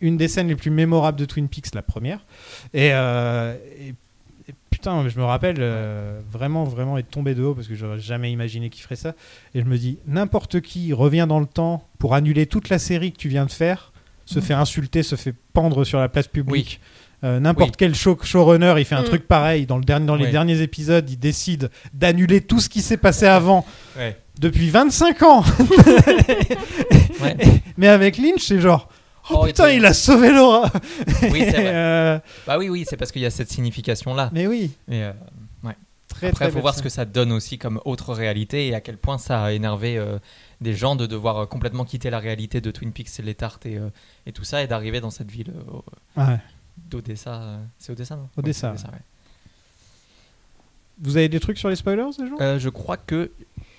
une 0.00 0.16
des 0.16 0.26
scènes 0.28 0.48
les 0.48 0.56
plus 0.56 0.70
mémorables 0.70 1.18
de 1.18 1.26
Twin 1.26 1.48
Peaks, 1.48 1.74
la 1.74 1.82
première. 1.82 2.24
Et, 2.72 2.88
euh, 2.94 3.54
et 3.78 3.94
putain, 4.80 5.06
je 5.08 5.18
me 5.18 5.24
rappelle 5.24 5.56
euh, 5.60 6.20
vraiment, 6.32 6.64
vraiment 6.64 6.96
être 6.96 7.10
tombé 7.10 7.34
de 7.34 7.42
haut 7.42 7.54
parce 7.54 7.68
que 7.68 7.74
j'aurais 7.74 8.00
jamais 8.00 8.32
imaginé 8.32 8.70
qu'il 8.70 8.82
ferait 8.82 8.96
ça. 8.96 9.14
Et 9.54 9.60
je 9.60 9.66
me 9.66 9.76
dis, 9.76 9.98
n'importe 10.06 10.60
qui 10.62 10.92
revient 10.94 11.26
dans 11.28 11.38
le 11.40 11.46
temps 11.46 11.84
pour 11.98 12.14
annuler 12.14 12.46
toute 12.46 12.70
la 12.70 12.78
série 12.78 13.12
que 13.12 13.18
tu 13.18 13.28
viens 13.28 13.44
de 13.44 13.50
faire, 13.52 13.92
se 14.24 14.38
Mm. 14.38 14.42
fait 14.42 14.54
insulter, 14.54 15.02
se 15.02 15.16
fait 15.16 15.34
pendre 15.52 15.84
sur 15.84 15.98
la 15.98 16.08
place 16.08 16.28
publique. 16.28 16.80
Euh, 17.24 17.38
N'importe 17.40 17.70
Oui. 17.72 17.76
quel 17.78 17.94
show, 17.94 18.16
showrunner, 18.22 18.74
il 18.78 18.86
fait 18.86 18.94
un 18.94 19.02
Mm. 19.02 19.06
truc 19.06 19.28
pareil. 19.28 19.66
Dans, 19.66 19.76
le 19.76 19.84
dernier, 19.84 20.06
dans 20.06 20.14
les 20.16 20.24
Ouais. 20.24 20.30
derniers 20.30 20.62
épisodes, 20.62 21.08
il 21.10 21.18
décide 21.18 21.70
d'annuler 21.92 22.40
tout 22.40 22.60
ce 22.60 22.70
qui 22.70 22.80
s'est 22.80 22.96
passé 22.96 23.26
avant 23.26 23.66
Ouais. 23.98 24.16
depuis 24.40 24.70
25 24.70 25.22
ans. 25.22 25.44
Ouais. 27.20 27.36
Mais 27.76 27.88
avec 27.88 28.16
Lynch, 28.16 28.40
c'est 28.46 28.60
genre, 28.60 28.88
oh, 29.30 29.40
Oh, 29.42 29.44
putain, 29.46 29.70
il- 29.70 29.84
a 29.84 29.92
sauvé 29.92 30.30
Laura. 30.32 30.70
oui 31.22 31.40
c'est 31.44 31.50
vrai 31.50 31.66
Euh, 31.74 32.18
bah 32.46 32.56
oui 32.58 32.68
oui 32.68 32.84
c'est 32.88 32.96
parce 32.96 33.12
qu'il 33.12 33.22
y 33.22 33.26
a 33.26 33.30
cette 33.30 33.50
signification 33.50 34.14
là 34.14 34.30
mais 34.32 34.46
oui, 34.46 34.70
et 34.88 35.04
euh, 35.04 35.12
ouais 35.64 35.76
très 36.08 36.28
Après, 36.28 36.46
il 36.46 36.50
faut 36.52 36.60
voir 36.60 36.74
ce 36.74 36.82
que 36.82 36.88
ça 36.88 37.04
donne 37.04 37.30
aussi 37.32 37.58
comme 37.58 37.80
autre 37.84 38.12
réalité 38.14 38.68
et 38.68 38.74
à 38.74 38.80
quel 38.80 38.96
point 38.96 39.18
ça 39.18 39.44
a 39.44 39.52
énervé 39.52 39.96
euh, 39.98 40.18
des 40.60 40.74
gens 40.74 40.96
de 40.96 41.06
devoir 41.06 41.36
euh, 41.38 41.46
complètement 41.46 41.84
quitter 41.84 42.10
la 42.10 42.18
réalité 42.18 42.60
de 42.60 42.70
Twin 42.70 42.92
Peaks 42.92 43.18
et 43.18 43.22
les 43.22 43.34
tartes 43.34 43.66
et, 43.66 43.78
et 44.26 44.32
tout 44.32 44.44
ça 44.44 44.62
et 44.62 44.66
d'arriver 44.66 45.00
dans 45.00 45.10
cette 45.10 45.30
ville 45.30 45.52
Ouais. 46.16 46.38
d'Odessa. 46.90 47.58
c'est 47.78 47.92
Odessa, 47.92 48.16
non? 48.16 48.28
Odessa, 48.36 48.74
c'est 48.76 48.86
ouais. 48.86 48.92
Vous 51.02 51.16
avez 51.16 51.28
des 51.28 51.40
trucs 51.40 51.58
sur 51.58 51.68
les 51.70 51.76
spoilers, 51.76 52.12
ces 52.12 52.26
gens? 52.26 52.58
Je 52.58 52.68
crois 52.68 52.96
que 52.96 53.30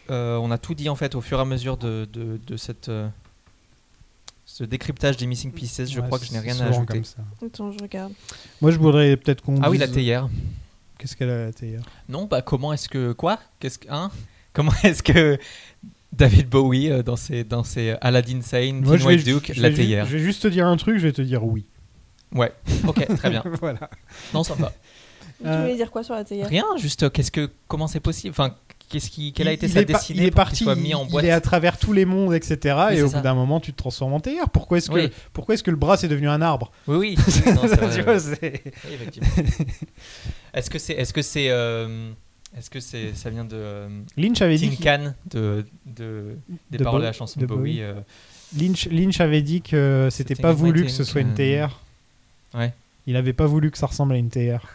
on 0.09 0.51
a 0.51 0.57
tout 0.57 0.73
dit 0.73 0.89
en 0.89 0.95
fait 0.95 1.15
au 1.15 1.21
fur 1.21 1.37
et 1.37 1.41
à 1.41 1.45
mesure 1.45 1.77
de, 1.77 2.07
de, 2.11 2.39
de 2.45 2.57
cette, 2.57 2.89
ce 4.53 4.63
décryptage 4.65 5.17
des 5.17 5.25
Missing 5.27 5.51
Pieces. 5.51 5.89
Je 5.89 5.99
Ouais, 5.99 6.05
crois 6.05 6.19
que 6.19 6.25
je 6.25 6.33
n'ai 6.33 6.39
rien 6.39 6.59
à 6.59 6.65
ajouter. 6.65 6.93
comme 6.95 7.03
ça. 7.05 7.17
Attends, 7.45 7.71
je 7.71 7.80
regarde. 7.80 8.11
Moi, 8.61 8.71
je 8.71 8.77
voudrais 8.77 9.15
peut-être 9.17 9.41
qu'on. 9.41 9.61
Ah 9.61 9.69
oui, 9.69 9.77
la 9.77 9.88
théière. 9.88 10.30
Qu'est-ce 10.97 11.15
qu'elle 11.15 11.30
a 11.30 11.45
la 11.45 11.53
théière? 11.53 11.81
Non, 12.09 12.25
bah 12.25 12.41
comment 12.41 12.73
est-ce 12.73 12.88
que 12.89 13.11
quoi? 13.13 13.39
Qu'est-ce 13.59 13.80
que 13.80 13.88
hein? 13.89 14.11
Comment 14.53 14.73
est-ce 14.83 15.01
que 15.01 15.39
David 16.13 16.49
Bowie 16.49 16.91
euh, 16.91 17.01
dans 17.01 17.15
ses 17.15 17.43
dans 17.43 17.63
ses 17.63 17.95
Aladdin 18.01 18.41
Sane, 18.41 18.81
Moi, 18.81 18.97
Teen 18.97 19.07
White 19.07 19.23
Duke, 19.25 19.51
la 19.55 19.71
théière. 19.71 20.05
je 20.05 20.17
vais 20.17 20.23
juste 20.23 20.43
te 20.43 20.47
dire 20.49 20.67
un 20.67 20.77
truc, 20.77 20.97
je 20.99 21.07
vais 21.07 21.13
te 21.13 21.21
dire 21.21 21.43
oui. 21.45 21.65
Ouais. 22.33 22.51
Ok, 22.88 23.05
très 23.17 23.30
bien. 23.30 23.43
voilà. 23.61 23.89
Non, 24.33 24.43
ça 24.43 24.53
va. 24.55 24.71
Tu 25.41 25.47
Euh, 25.47 25.61
voulais 25.61 25.75
dire 25.75 25.89
quoi 25.89 26.03
sur 26.03 26.13
la 26.13 26.23
théière? 26.23 26.47
Rien, 26.49 26.65
juste 26.77 27.03
euh, 27.03 27.09
qu'est-ce 27.09 27.31
que 27.31 27.49
comment 27.67 27.88
c'est 27.88 27.99
possible? 27.99 28.31
Enfin, 28.38 28.55
qu'est-ce 28.91 29.09
qui 29.09 29.33
quelle 29.33 29.47
a 29.47 29.53
été 29.53 29.65
il 29.67 29.71
sa 29.71 29.83
destinée 29.83 30.19
il 30.21 30.25
est 30.27 30.31
pour 30.31 30.35
parti, 30.37 30.57
qu'il 30.57 30.65
soit 30.65 30.75
mis 30.75 30.93
en 30.93 31.05
il- 31.05 31.11
boîte 31.11 31.23
il 31.23 31.27
est 31.29 31.31
à 31.31 31.41
travers 31.41 31.77
tous 31.77 31.93
les 31.93 32.05
mondes, 32.05 32.33
etc. 32.33 32.75
Oui, 32.89 32.97
et 32.97 33.01
au 33.01 33.07
ça. 33.07 33.17
bout 33.17 33.23
d'un 33.23 33.33
moment, 33.33 33.59
tu 33.59 33.71
te 33.71 33.77
transformes 33.77 34.13
en 34.13 34.19
théière. 34.19 34.49
Pourquoi 34.49 34.77
est-ce 34.77 34.89
que, 34.89 34.95
Oui. 34.95 35.09
pourquoi 35.33 35.55
est-ce 35.55 35.63
que 35.63 35.71
le 35.71 35.77
bras 35.77 35.97
c'est 35.97 36.07
devenu 36.07 36.27
un 36.29 36.41
arbre? 36.41 36.71
Oui, 36.87 36.97
oui. 36.97 37.15
oui, 37.17 37.53
non, 37.53 37.61
c'est 37.67 37.75
vrai, 37.75 37.89
Tu 37.89 37.95
ouais. 37.97 38.01
vois, 38.03 38.19
c'est- 38.19 38.61
Oui, 38.87 38.93
effectivement. 38.93 39.29
Est-ce 40.53 40.69
que 40.69 40.79
c'est 40.79 40.93
est-ce 40.93 41.13
que 41.13 41.21
c'est 41.21 41.47
euh, 41.49 42.09
est-ce 42.57 42.69
que 42.69 42.79
c'est 42.79 43.13
ça 43.15 43.29
vient 43.29 43.45
de 43.45 43.55
euh, 43.55 43.87
Lynch 44.17 44.41
avait 44.41 44.57
dit 44.57 44.75
Tin 44.77 44.97
Can 44.99 45.13
de, 45.29 45.65
de 45.85 46.35
des 46.69 46.77
De 46.77 46.83
paroles 46.83 46.99
Bo- 46.99 47.03
de 47.03 47.07
la 47.07 47.13
chanson 47.13 47.39
de 47.39 47.45
Bowie, 47.45 47.59
Bowie. 47.59 47.81
euh, 47.81 47.93
Lynch, 48.59 48.87
Lynch 48.91 49.21
avait 49.21 49.41
dit 49.41 49.61
que 49.61 50.09
c'était 50.11 50.29
C'était 50.35 50.41
pas 50.41 50.51
voulu 50.51 50.83
que 50.83 50.91
ce 50.91 51.03
soit 51.05 51.21
une 51.21 51.33
théière. 51.33 51.79
Ouais. 52.53 52.73
Il 53.07 53.15
avait 53.15 53.31
pas 53.33 53.45
voulu 53.45 53.71
que 53.71 53.77
ça 53.77 53.87
ressemble 53.87 54.13
à 54.13 54.17
une 54.17 54.29
théière. 54.29 54.65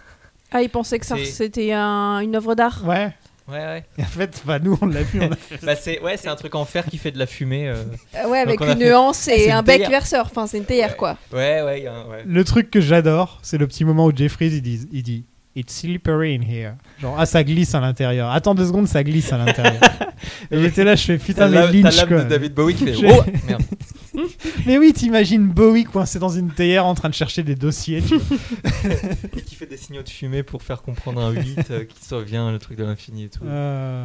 Ah, 0.50 0.62
il 0.62 0.70
pensait 0.70 0.98
que 0.98 1.04
ça- 1.06 1.16
c'était 1.24 1.72
un- 1.72 2.20
une 2.20 2.34
œuvre 2.36 2.54
d'art? 2.54 2.82
Ouais. 2.86 3.12
Ouais, 3.48 3.58
ouais. 3.58 3.84
Et 3.96 4.02
en 4.02 4.06
fait, 4.06 4.42
bah, 4.44 4.58
nous, 4.58 4.76
on 4.80 4.86
l'a 4.86 5.02
vu. 5.02 5.20
On 5.22 5.30
a 5.30 5.36
fait 5.36 5.64
bah, 5.64 5.76
c'est 5.76 6.00
ouais, 6.00 6.16
c'est 6.16 6.28
un 6.28 6.34
truc 6.36 6.54
en 6.56 6.64
fer 6.64 6.84
qui 6.86 6.98
fait 6.98 7.12
de 7.12 7.18
la 7.18 7.26
fumée. 7.26 7.68
euh. 7.68 7.84
Ouais, 8.28 8.38
avec 8.40 8.60
une 8.60 8.66
fait- 8.66 8.74
nuance 8.74 9.28
Ah, 9.30 9.36
et 9.36 9.46
une 9.46 9.52
un 9.52 9.62
bec 9.62 9.88
verseur. 9.88 10.26
Enfin, 10.26 10.46
c'est 10.46 10.58
une 10.58 10.64
théière, 10.64 10.96
quoi. 10.96 11.16
Ouais, 11.32 11.62
ouais, 11.62 11.86
ouais. 11.88 12.24
Le 12.26 12.44
truc 12.44 12.70
que 12.70 12.80
j'adore, 12.80 13.38
c'est 13.42 13.58
le 13.58 13.66
petit 13.68 13.84
moment 13.84 14.06
où 14.06 14.16
Jeffries 14.16 14.46
il 14.48 14.62
dit, 14.62 14.88
il 14.92 15.02
dit 15.02 15.24
It's 15.58 15.74
slippery 15.74 16.34
in 16.36 16.42
here. 16.42 16.74
Genre, 17.00 17.16
ah, 17.18 17.24
ça 17.24 17.42
glisse 17.42 17.74
à 17.74 17.80
l'intérieur. 17.80 18.30
Attends 18.30 18.54
deux 18.54 18.66
secondes, 18.66 18.86
ça 18.86 19.02
glisse 19.02 19.32
à 19.32 19.38
l'intérieur. 19.38 19.80
Et 20.50 20.60
j'étais 20.60 20.84
là, 20.84 20.94
je 20.96 21.02
fais 21.04 21.18
putain, 21.18 21.50
T'as 21.50 21.66
mais 21.72 21.82
t'as 21.82 21.90
Lynch 21.90 22.06
quoi. 22.06 22.24
de 22.24 22.28
David 22.28 22.52
Bowie 22.54 22.74
qui 22.74 22.84
fait, 22.86 23.10
oh, 23.10 23.24
merde. 23.46 23.62
Mais 24.66 24.78
oui, 24.78 24.92
t'imagines 24.94 25.46
Bowie 25.46 25.84
coincé 25.84 26.18
dans 26.18 26.28
une 26.30 26.50
théière 26.50 26.86
en 26.86 26.94
train 26.94 27.08
de 27.10 27.14
chercher 27.14 27.42
des 27.42 27.54
dossiers. 27.54 28.02
tu 28.02 28.16
vois. 28.16 28.36
Et 29.36 29.42
qui 29.42 29.54
fait 29.54 29.66
des 29.66 29.76
signaux 29.76 30.02
de 30.02 30.08
fumée 30.08 30.42
pour 30.42 30.62
faire 30.62 30.82
comprendre 30.82 31.20
un 31.20 31.30
8 31.30 31.70
euh, 31.70 31.84
qui 31.84 32.24
bien 32.24 32.50
le 32.50 32.58
truc 32.58 32.78
de 32.78 32.84
l'infini 32.84 33.24
et 33.24 33.28
tout. 33.28 33.44
Euh, 33.44 34.04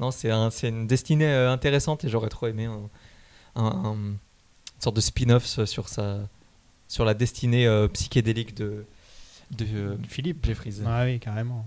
Non, 0.00 0.10
c'est 0.10 0.30
un, 0.30 0.50
c'est 0.50 0.68
une 0.68 0.86
destinée 0.86 1.26
euh, 1.26 1.50
intéressante 1.52 2.04
et 2.04 2.08
j'aurais 2.08 2.28
trop 2.30 2.46
aimé 2.46 2.66
un, 2.66 2.80
un- 3.56 3.64
un- 3.66 3.92
une 3.94 4.16
sorte 4.80 4.96
de 4.96 5.00
spin-off 5.02 5.44
sur, 5.64 5.88
sa, 5.88 6.18
sur 6.88 7.04
la 7.04 7.12
destinée 7.14 7.66
euh, 7.66 7.86
psychédélique 7.88 8.54
de, 8.56 8.86
de 9.56 9.64
euh, 9.74 9.96
Philippe 10.08 10.44
Jeffries. 10.44 10.76
Ah 10.86 11.04
oui, 11.04 11.18
carrément. 11.18 11.64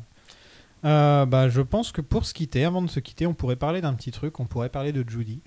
Euh, 0.85 1.25
bah, 1.25 1.49
je 1.49 1.61
pense 1.61 1.91
que 1.91 2.01
pour 2.01 2.25
se 2.25 2.33
quitter, 2.33 2.63
avant 2.65 2.81
de 2.81 2.89
se 2.89 2.99
quitter, 2.99 3.27
on 3.27 3.33
pourrait 3.33 3.55
parler 3.55 3.81
d'un 3.81 3.93
petit 3.93 4.11
truc. 4.11 4.39
On 4.39 4.45
pourrait 4.45 4.69
parler 4.69 4.91
de 4.91 5.07
Judy. 5.07 5.39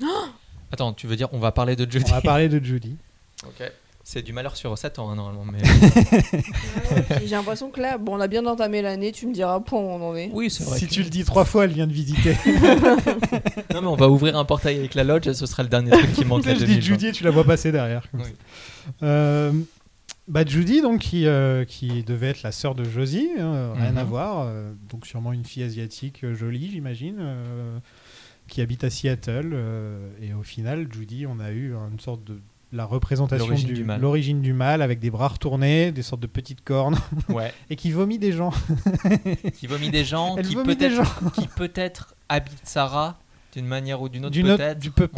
Attends, 0.72 0.92
tu 0.92 1.06
veux 1.06 1.16
dire 1.16 1.28
on 1.32 1.38
va 1.38 1.52
parler 1.52 1.74
de 1.76 1.90
Judy 1.90 2.04
On 2.10 2.14
va 2.14 2.20
parler 2.22 2.48
de 2.48 2.64
Judy. 2.64 2.96
Ok. 3.44 3.70
C'est 4.02 4.22
du 4.22 4.32
malheur 4.32 4.56
sur 4.56 4.76
7 4.76 4.98
ans 4.98 5.10
hein, 5.10 5.14
normalement. 5.14 5.44
Mais... 5.50 5.60
J'ai 7.20 7.34
l'impression 7.36 7.70
que 7.70 7.80
là, 7.80 7.96
bon, 7.96 8.16
on 8.16 8.20
a 8.20 8.26
bien 8.28 8.44
entamé 8.46 8.82
l'année, 8.82 9.12
tu 9.12 9.26
me 9.26 9.32
diras 9.32 9.60
point 9.60 9.78
où 9.80 9.84
on 9.84 10.10
en 10.10 10.16
est. 10.16 10.30
oui, 10.32 10.50
c'est 10.50 10.64
vrai. 10.64 10.78
Si 10.78 10.86
que- 10.88 10.92
tu 10.92 11.02
le 11.02 11.10
dis 11.10 11.24
trois 11.24 11.44
fois, 11.44 11.64
elle 11.64 11.72
vient 11.72 11.86
de 11.86 11.92
visiter. 11.92 12.34
non, 13.74 13.80
mais 13.82 13.86
on 13.86 13.96
va 13.96 14.08
ouvrir 14.08 14.36
un 14.36 14.44
portail 14.44 14.78
avec 14.78 14.94
la 14.94 15.04
lodge 15.04 15.30
ce 15.32 15.46
sera 15.46 15.62
le 15.62 15.68
dernier 15.68 15.90
truc 15.90 16.12
qui 16.12 16.24
manque. 16.24 16.44
la 16.44 16.52
je 16.54 16.58
dis 16.58 16.64
2020. 16.66 16.80
Judy 16.82 17.06
et 17.08 17.12
tu 17.12 17.24
la 17.24 17.30
vois 17.30 17.44
passer 17.44 17.72
derrière. 17.72 18.10
comme 18.10 18.20
Oui. 18.22 18.26
ça. 19.00 19.06
Euh, 19.06 19.52
bah, 20.30 20.44
Judy, 20.46 20.80
donc, 20.80 21.00
qui, 21.00 21.26
euh, 21.26 21.64
qui 21.64 22.02
devait 22.04 22.28
être 22.28 22.42
la 22.42 22.52
sœur 22.52 22.74
de 22.74 22.84
Josie, 22.84 23.28
hein, 23.38 23.72
rien 23.74 23.92
Mhm. 23.92 23.98
à 23.98 24.04
voir. 24.04 24.44
euh, 24.46 24.72
donc, 24.88 25.06
sûrement 25.06 25.32
une 25.32 25.44
fille 25.44 25.62
asiatique 25.64 26.24
euh, 26.24 26.34
jolie, 26.34 26.70
j'imagine, 26.70 27.16
qui 28.48 28.60
habite 28.60 28.84
à 28.84 28.90
Seattle. 28.90 29.54
et 30.22 30.32
au 30.34 30.42
final, 30.42 30.86
Judy, 30.92 31.26
on 31.26 31.38
a 31.40 31.50
eu 31.50 31.74
une 31.92 32.00
sorte 32.00 32.24
de. 32.24 32.38
La 32.72 32.84
représentation 32.84 33.46
L'origine 33.48 33.66
du, 33.68 33.74
du 33.74 33.82
mal. 33.82 34.00
l'origine 34.00 34.40
du 34.42 34.52
mal 34.52 34.80
avec 34.80 35.00
des 35.00 35.10
bras 35.10 35.26
retournés, 35.26 35.90
des 35.90 36.02
sortes 36.02 36.22
de 36.22 36.28
petites 36.28 36.62
cornes 36.62 36.94
Ouais. 37.28 37.52
et 37.68 37.74
qui 37.74 37.90
vomit 37.90 38.16
des 38.20 38.30
gens. 38.30 38.52
qui 39.56 39.66
vomit 39.66 39.90
des 39.90 40.04
gens, 40.04 40.36
Elle 40.38 40.46
qui 40.46 40.54
vomit 40.54 40.76
des 40.76 40.88
peut-être, 40.88 40.94
gens. 41.04 41.30
qui 41.30 41.48
peut-être 41.48 42.14
habite 42.28 42.60
Sarah 42.62 43.18
d'une 43.52 43.66
manière 43.66 44.00
ou 44.00 44.08
d'une 44.08 44.24
autre. 44.26 44.34
Peut-être. 44.56 44.78
peut- 44.94 45.08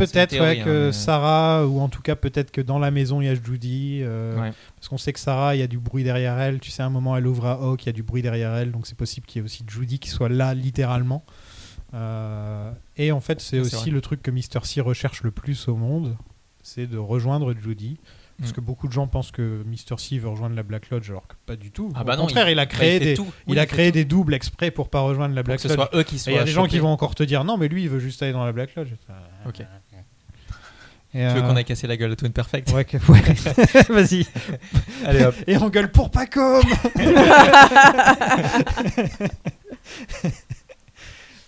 ouais, 0.40 0.60
hein, 0.60 0.64
que 0.64 0.86
mais- 0.86 0.92
Sarah, 0.92 1.66
ou 1.66 1.80
en 1.80 1.88
tout 1.88 2.02
cas 2.02 2.16
peut-être 2.16 2.50
que 2.50 2.60
dans 2.60 2.78
la 2.78 2.90
maison 2.90 3.20
il 3.20 3.26
y 3.26 3.28
a 3.28 3.34
Judy, 3.34 4.00
euh, 4.02 4.40
Ouais. 4.40 4.52
parce 4.76 4.88
qu'on 4.88 4.98
sait 4.98 5.12
que 5.12 5.20
Sarah, 5.20 5.54
il 5.56 5.58
y 5.60 5.62
a 5.62 5.66
du 5.66 5.78
bruit 5.78 6.04
derrière 6.04 6.38
elle. 6.38 6.60
Tu 6.60 6.70
sais, 6.70 6.82
à 6.82 6.86
un 6.86 6.90
moment 6.90 7.16
elle 7.16 7.26
ouvre 7.26 7.46
à 7.46 7.52
Hawk, 7.62 7.84
il 7.84 7.86
y 7.86 7.90
a 7.90 7.92
du 7.92 8.02
bruit 8.02 8.22
derrière 8.22 8.54
elle, 8.54 8.72
donc 8.72 8.86
c'est 8.86 8.96
possible 8.96 9.26
qu'il 9.26 9.40
y 9.40 9.42
ait 9.42 9.44
aussi 9.44 9.64
Judy 9.68 9.98
qui 9.98 10.08
soit 10.08 10.28
là 10.28 10.54
littéralement. 10.54 11.24
Euh, 11.94 12.72
et 12.96 13.12
en 13.12 13.20
fait, 13.20 13.40
c'est 13.40 13.60
aussi 13.60 13.76
vrai. 13.76 13.90
le 13.90 14.00
truc 14.00 14.22
que 14.22 14.30
Mr. 14.30 14.64
C 14.64 14.80
recherche 14.80 15.22
le 15.22 15.30
plus 15.30 15.68
au 15.68 15.76
monde, 15.76 16.16
c'est 16.62 16.86
de 16.86 16.96
rejoindre 16.98 17.52
Judy. 17.54 17.98
Parce 18.42 18.52
Mm. 18.52 18.56
que 18.56 18.60
beaucoup 18.60 18.88
de 18.88 18.92
gens 18.92 19.06
pensent 19.06 19.30
que 19.30 19.62
Mr. 19.64 19.96
C 19.98 20.18
veut 20.18 20.28
rejoindre 20.28 20.54
la 20.56 20.62
Black 20.64 20.90
Lodge, 20.90 21.08
alors 21.10 21.26
que 21.28 21.34
pas 21.46 21.56
du 21.56 21.70
tout. 21.70 21.90
Ah 21.94 22.02
au 22.02 22.04
bah 22.04 22.16
non, 22.16 22.22
contraire, 22.26 22.48
il- 22.48 22.52
il, 22.52 22.58
a 22.58 22.64
bah, 22.66 22.70
il 22.70 22.76
créé 22.76 22.98
des, 23.00 23.14
tout. 23.14 23.26
il 23.46 23.52
Oui, 23.52 23.58
a 23.58 23.62
il 23.62 23.66
fait 23.68 23.72
créé 23.72 23.86
tout. 23.90 23.94
des 23.94 24.04
doubles 24.04 24.34
exprès 24.34 24.70
pour 24.70 24.88
pas 24.90 25.00
rejoindre 25.00 25.34
la 25.34 25.42
Pour 25.42 25.46
Black 25.46 25.56
que 25.58 25.62
ce 25.62 25.68
Lodge. 25.68 25.76
soit 25.76 25.90
eux 25.96 26.02
qui 26.02 26.16
Et 26.16 26.18
Il 26.26 26.32
y 26.32 26.34
a 26.34 26.38
soient 26.38 26.44
des 26.44 26.50
gens 26.50 26.66
qui 26.66 26.78
vont 26.80 26.88
encore 26.90 27.14
te 27.14 27.22
dire 27.22 27.44
non, 27.44 27.56
mais 27.56 27.68
lui 27.68 27.84
il 27.84 27.88
veut 27.88 28.00
juste 28.00 28.22
aller 28.22 28.32
dans 28.32 28.44
la 28.44 28.52
Black 28.52 28.74
Lodge. 28.74 28.90
Ok. 29.46 29.60
Et, 31.14 31.18
Tu 31.18 31.18
veux 31.18 31.26
euh, 31.26 31.42
qu'on 31.42 31.56
aille 31.56 31.64
casser 31.66 31.86
la 31.86 31.96
gueule 31.98 32.10
à 32.12 32.16
Twin 32.16 32.32
Perfect 32.32 32.72
Ouais, 32.72 32.86
que- 32.86 32.96
ouais. 32.96 33.20
vas-y. 33.90 34.26
Allez 35.04 35.24
hop. 35.24 35.34
Et 35.46 35.58
on 35.58 35.68
gueule 35.68 35.90
pour 35.92 36.10
Pacom 36.10 36.62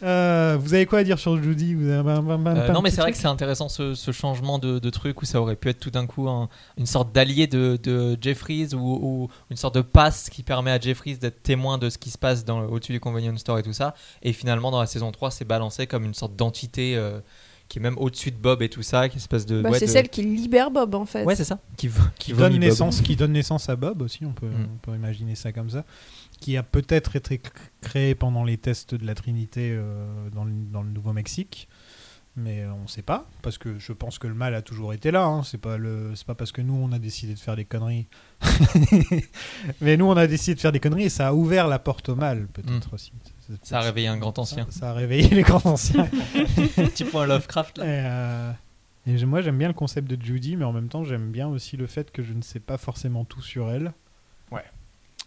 Euh, 0.04 0.56
Vous 0.60 0.74
avez 0.74 0.86
quoi 0.86 0.98
à 1.00 1.04
dire 1.04 1.18
sur 1.18 1.42
Judy 1.42 1.74
Vous 1.74 1.88
avez 1.88 2.10
un- 2.12 2.28
un- 2.28 2.46
un- 2.46 2.56
Euh, 2.56 2.72
non, 2.72 2.82
mais 2.82 2.90
c'est 2.90 3.00
vrai 3.00 3.10
que 3.12 3.16
c'est 3.18 3.26
intéressant 3.26 3.68
ce, 3.68 3.94
ce 3.94 4.10
changement 4.12 4.58
de, 4.58 4.78
de 4.78 4.90
truc 4.90 5.22
où 5.22 5.24
ça 5.24 5.40
aurait 5.40 5.56
pu 5.56 5.68
être 5.70 5.80
tout 5.80 5.90
d'un 5.90 6.06
coup 6.06 6.28
un- 6.28 6.48
une 6.78 6.86
sorte 6.86 7.12
d'allié 7.14 7.46
de, 7.46 7.78
de 7.82 8.16
Jeffries 8.20 8.74
ou, 8.74 8.78
ou 9.24 9.28
une 9.50 9.56
sorte 9.56 9.74
de 9.76 9.80
passe 9.80 10.28
qui 10.30 10.42
permet 10.42 10.70
à 10.70 10.78
Jeffries 10.78 11.16
d'être 11.16 11.42
témoin 11.42 11.78
de 11.78 11.88
ce 11.90 11.98
qui 11.98 12.10
se 12.10 12.18
passe 12.18 12.44
au-dessus 12.70 12.92
du 12.92 13.00
Convenience 13.00 13.40
Store 13.40 13.58
et 13.58 13.62
tout 13.62 13.72
ça. 13.72 13.94
Et 14.22 14.32
finalement, 14.32 14.70
dans 14.70 14.80
la 14.80 14.86
saison 14.86 15.10
3, 15.10 15.30
c'est 15.30 15.44
balancé 15.46 15.86
comme 15.86 16.04
une 16.04 16.14
sorte 16.14 16.36
d'entité 16.36 16.96
euh, 16.96 17.20
qui 17.68 17.78
est 17.78 17.82
même 17.82 17.96
au-dessus 17.98 18.30
de 18.30 18.36
Bob 18.36 18.60
et 18.60 18.68
tout 18.68 18.82
ça, 18.82 19.08
qui 19.08 19.16
espèce 19.16 19.46
de. 19.46 19.62
Bah, 19.62 19.70
ouais, 19.70 19.78
c'est 19.78 19.86
de- 19.86 19.90
celle 19.90 20.10
qui 20.10 20.22
libère 20.22 20.70
Bob 20.70 20.94
en 20.94 21.06
fait. 21.06 21.24
Ouais, 21.24 21.34
c'est 21.34 21.44
ça. 21.44 21.58
Qui, 21.78 21.88
v- 21.88 21.98
qui, 22.18 22.32
qui 22.32 22.38
donne 22.38 22.52
Bob. 22.52 22.60
naissance, 22.60 23.00
qui 23.00 23.16
donne 23.16 23.32
naissance 23.32 23.70
à 23.70 23.76
Bob 23.76 24.02
aussi, 24.02 24.24
on 24.26 24.32
peut, 24.32 24.46
Mm. 24.46 24.66
on 24.74 24.78
peut 24.90 24.94
imaginer 24.94 25.34
ça 25.34 25.50
comme 25.50 25.70
ça, 25.70 25.82
qui 26.40 26.56
a 26.56 26.62
peut-être 26.62 27.16
été 27.16 27.40
créé 27.80 28.14
pendant 28.14 28.44
les 28.44 28.56
tests 28.58 28.94
de 28.94 29.06
la 29.06 29.14
Trinité 29.14 29.70
euh, 29.72 30.28
dans, 30.30 30.44
le, 30.44 30.52
dans 30.72 30.82
le 30.82 30.90
Nouveau-Mexique, 30.90 31.68
mais 32.36 32.62
euh, 32.62 32.72
on 32.72 32.82
ne 32.82 32.86
sait 32.88 33.02
pas, 33.02 33.26
parce 33.42 33.58
que 33.58 33.78
je 33.78 33.92
pense 33.92 34.18
que 34.18 34.26
le 34.26 34.34
mal 34.34 34.54
a 34.54 34.62
toujours 34.62 34.92
été 34.92 35.10
là. 35.10 35.24
Hein. 35.24 35.42
C'est 35.44 35.58
pas 35.60 35.76
le, 35.76 36.12
c'est 36.16 36.26
pas 36.26 36.34
parce 36.34 36.50
que 36.52 36.60
nous 36.62 36.74
on 36.74 36.90
a 36.92 36.98
décidé 36.98 37.34
de 37.34 37.38
faire 37.38 37.56
des 37.56 37.64
conneries, 37.64 38.08
mais 39.80 39.96
nous 39.96 40.06
on 40.06 40.16
a 40.16 40.26
décidé 40.26 40.54
de 40.54 40.60
faire 40.60 40.72
des 40.72 40.80
conneries 40.80 41.04
et 41.04 41.08
ça 41.10 41.28
a 41.28 41.32
ouvert 41.32 41.68
la 41.68 41.78
porte 41.78 42.08
au 42.08 42.16
mal 42.16 42.46
peut-être 42.48 42.90
Mm. 42.90 42.94
aussi. 42.94 43.12
Ça 43.62 43.78
a 43.78 43.82
réveillé 43.82 44.08
un 44.08 44.16
grand 44.16 44.38
ancien. 44.38 44.66
Ça, 44.70 44.80
ça 44.80 44.90
a 44.90 44.92
réveillé 44.94 45.28
les 45.28 45.42
grands 45.42 45.64
anciens. 45.70 46.06
Petit 46.76 47.04
point 47.04 47.26
Lovecraft 47.26 47.78
là. 47.78 47.84
Et, 47.84 47.88
euh, 48.06 48.52
et 49.06 49.24
moi 49.26 49.42
j'aime 49.42 49.58
bien 49.58 49.68
le 49.68 49.74
concept 49.74 50.08
de 50.10 50.20
Judy, 50.22 50.56
mais 50.56 50.64
en 50.64 50.72
même 50.72 50.88
temps 50.88 51.04
j'aime 51.04 51.30
bien 51.30 51.46
aussi 51.48 51.76
le 51.76 51.86
fait 51.86 52.10
que 52.10 52.22
je 52.22 52.32
ne 52.32 52.42
sais 52.42 52.60
pas 52.60 52.78
forcément 52.78 53.24
tout 53.24 53.42
sur 53.42 53.70
elle. 53.70 53.92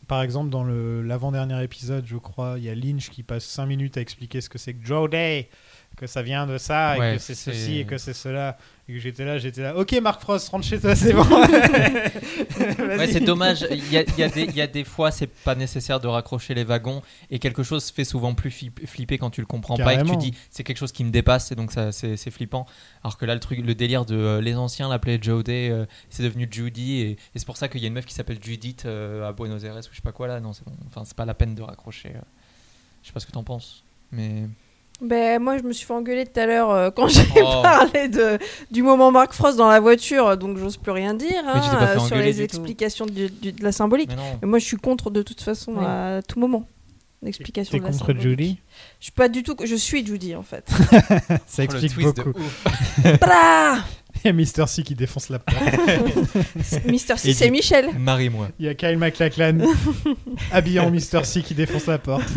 Par 0.08 0.22
exemple, 0.22 0.50
dans 0.50 0.64
le- 0.64 1.02
l'avant-dernier 1.02 1.62
épisode, 1.64 2.06
je 2.08 2.16
crois, 2.18 2.56
il 2.58 2.64
y 2.64 2.70
a 2.70 2.76
Lynch 2.76 3.10
qui 3.10 3.24
passe 3.24 3.44
5 3.46 3.66
minutes 3.66 3.98
à 3.98 4.02
expliquer 4.02 4.40
ce 4.42 4.50
que 4.50 4.58
c'est 4.58 4.74
que 4.74 4.86
Jody, 4.86 5.48
que 5.98 6.08
ça 6.08 6.22
vient 6.22 6.48
de 6.48 6.58
ça, 6.58 6.96
et 6.96 7.00
que 7.16 7.22
c'est- 7.22 7.36
ceci, 7.52 7.80
et 7.80 7.86
que 7.86 7.98
c'est 7.98 8.14
cela. 8.14 8.58
Et 8.90 8.94
que 8.94 9.00
j'étais 9.00 9.26
là, 9.26 9.38
j'étais 9.38 9.62
là, 9.62 9.76
ok 9.76 10.00
Marc 10.02 10.22
Frost, 10.22 10.48
rentre 10.50 10.66
chez 10.66 10.80
toi, 10.80 10.96
c'est 10.96 11.12
bon. 11.14 11.24
Ouais, 12.98 13.08
c'est 13.08 13.20
dommage. 13.20 13.66
Il 13.70 13.92
y 13.92 13.98
a, 13.98 14.04
y 14.18 14.24
a 14.24 14.30
des, 14.30 14.44
il 14.44 14.56
y 14.56 14.62
a 14.62 14.68
des 14.68 14.84
fois, 14.84 15.12
c'est 15.12 15.28
pas 15.28 15.56
nécessaire 15.56 16.00
de 16.00 16.08
raccrocher 16.08 16.54
les 16.54 16.64
wagons 16.64 17.02
et 17.30 17.40
quelque 17.40 17.64
chose 17.64 17.90
fait 17.92 18.04
souvent 18.06 18.34
plus 18.34 18.50
flip- 18.50 18.86
flipper 18.88 19.18
quand 19.18 19.30
tu 19.30 19.42
le 19.42 19.48
comprends 19.48 19.76
pas 19.86 19.94
et 19.94 19.98
que 19.98 20.02
tu 20.04 20.18
dis 20.18 20.34
c'est 20.50 20.64
quelque 20.64 20.78
chose 20.78 20.92
qui 20.92 21.04
me 21.04 21.12
dépasse 21.12 21.52
et 21.52 21.56
donc 21.56 21.72
ça 21.72 21.92
c'est 21.92 22.16
c'est 22.18 22.32
flippant. 22.32 22.66
Alors 23.04 23.18
que 23.18 23.26
là, 23.26 23.34
le 23.34 23.40
truc, 23.40 23.60
le 23.60 23.76
délire 23.76 24.06
de 24.06 24.16
euh, 24.16 24.42
les 24.42 24.56
anciens 24.56 24.88
l'appelaient 24.90 25.20
Jodie, 25.22 25.52
euh, 25.70 25.86
c'est 26.10 26.24
devenu 26.24 26.48
Judy 26.50 27.02
et, 27.02 27.10
et 27.12 27.18
c'est 27.36 27.46
pour 27.46 27.58
ça 27.58 27.68
qu'il 27.68 27.82
y 27.82 27.86
a 27.86 27.88
une 27.88 27.94
meuf 27.94 28.06
qui 28.06 28.14
s'appelle 28.14 28.40
Judith 28.42 28.84
euh, 28.86 29.28
à 29.28 29.34
Buenos 29.34 29.64
Aires 29.64 29.76
ou 29.76 29.82
je 29.92 29.96
sais 29.96 30.02
pas 30.02 30.12
quoi 30.14 30.28
là. 30.28 30.40
Non, 30.40 30.54
c'est 30.54 30.64
bon. 30.66 30.74
Enfin, 30.88 31.04
c'est 31.06 31.16
pas 31.18 31.26
la 31.26 31.34
peine 31.34 31.56
de 31.56 31.62
raccrocher. 31.62 32.10
euh. 32.16 32.20
Je 33.04 33.08
sais 33.08 33.14
pas 33.14 33.20
ce 33.20 33.26
que 33.26 33.32
t'en 33.32 33.44
penses, 33.44 33.84
mais 34.12 34.48
Ben, 35.02 35.40
moi, 35.42 35.58
je 35.60 35.64
me 35.64 35.74
suis 35.74 35.86
fait 35.86 35.94
engueuler 35.94 36.26
tout 36.26 36.40
à 36.40 36.46
l'heure 36.48 36.72
euh, 36.72 36.90
quand 36.90 37.08
j'ai 37.08 37.22
Oh. 37.36 37.62
parlé 37.62 38.08
de, 38.08 38.40
du 38.72 38.82
moment 38.82 39.12
Mark 39.12 39.32
Frost 39.34 39.58
dans 39.58 39.70
la 39.70 39.80
voiture, 39.80 40.36
donc 40.38 40.58
j'ose 40.58 40.78
plus 40.78 40.92
rien 40.92 41.14
dire 41.14 41.44
euh, 41.48 42.00
sur 42.00 42.16
les 42.16 42.42
explications 42.42 43.06
du- 43.06 43.30
du- 43.30 43.52
de 43.52 43.64
la 43.64 43.72
symbolique. 43.72 44.10
Mais 44.42 44.48
moi, 44.48 44.58
je 44.60 44.66
suis 44.66 44.78
contre 44.78 45.12
de 45.12 45.22
toute 45.22 45.42
façon 45.42 45.74
Oui. 45.78 45.86
à 45.86 46.22
tout 46.28 46.40
moment. 46.40 46.66
L'explication 47.24 47.78
de 47.78 47.84
la 47.84 47.90
contre 47.90 48.00
symbolique. 48.06 48.22
Judy 48.22 48.60
Je 49.00 49.06
suis 49.06 49.12
pas 49.12 49.28
du 49.28 49.42
tout. 49.44 49.56
Je 49.64 49.76
suis 49.76 50.06
Judy 50.06 50.36
en 50.36 50.44
fait. 50.44 50.68
Ça 51.48 51.64
Oh, 51.68 51.74
le 51.74 51.84
explique 51.84 52.16
de 52.16 52.24
beaucoup. 52.24 52.40
Il 54.24 54.26
y 54.26 54.30
a 54.30 54.34
Mr. 54.34 54.68
C 54.68 54.82
qui 54.84 54.96
défonce 54.96 55.30
la 55.30 55.38
porte. 55.40 55.60
Mister 56.86 57.18
C, 57.18 57.34
c'est 57.34 57.52
Michel. 57.52 57.90
Marie-moi. 58.00 58.50
Il 58.60 58.66
y 58.66 58.70
a 58.70 58.74
Kyle 58.74 58.98
MacLachlan 58.98 59.60
habillé 60.52 60.80
en 60.80 60.90
Mr. 60.90 61.24
C 61.24 61.42
qui 61.44 61.54
défonce 61.54 61.86
la 61.86 62.00
porte. 62.00 62.28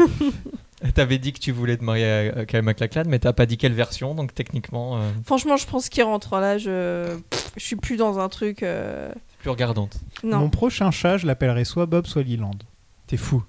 T'avais 0.94 1.18
dit 1.18 1.32
que 1.34 1.38
tu 1.38 1.52
voulais 1.52 1.76
te 1.76 1.84
marier 1.84 2.30
à 2.34 2.46
Kyle 2.46 2.62
MacLachlan, 2.62 3.02
mais 3.06 3.18
t'as 3.18 3.32
pas 3.34 3.44
dit 3.46 3.58
quelle 3.58 3.74
version, 3.74 4.14
donc 4.14 4.34
techniquement, 4.34 4.96
euh, 4.98 5.10
Franchement, 5.26 5.56
je 5.58 5.66
pense 5.66 5.88
qu'il 5.90 6.02
rentre 6.04 6.36
là. 6.40 6.56
Je, 6.56 7.18
je 7.56 7.62
suis 7.64 7.76
plus 7.76 7.96
dans 7.98 8.18
un 8.18 8.28
truc. 8.30 8.62
euh, 8.62 9.12
plus 9.40 9.50
regardante. 9.50 9.98
Non. 10.24 10.38
Mon 10.38 10.48
prochain 10.50 10.90
chat, 10.90 11.18
je 11.18 11.26
l'appellerai 11.26 11.64
soit 11.64 11.84
Bob, 11.86 12.06
soit 12.06 12.22
Leland. 12.22 12.52
T'es 13.06 13.16
fou. 13.18 13.42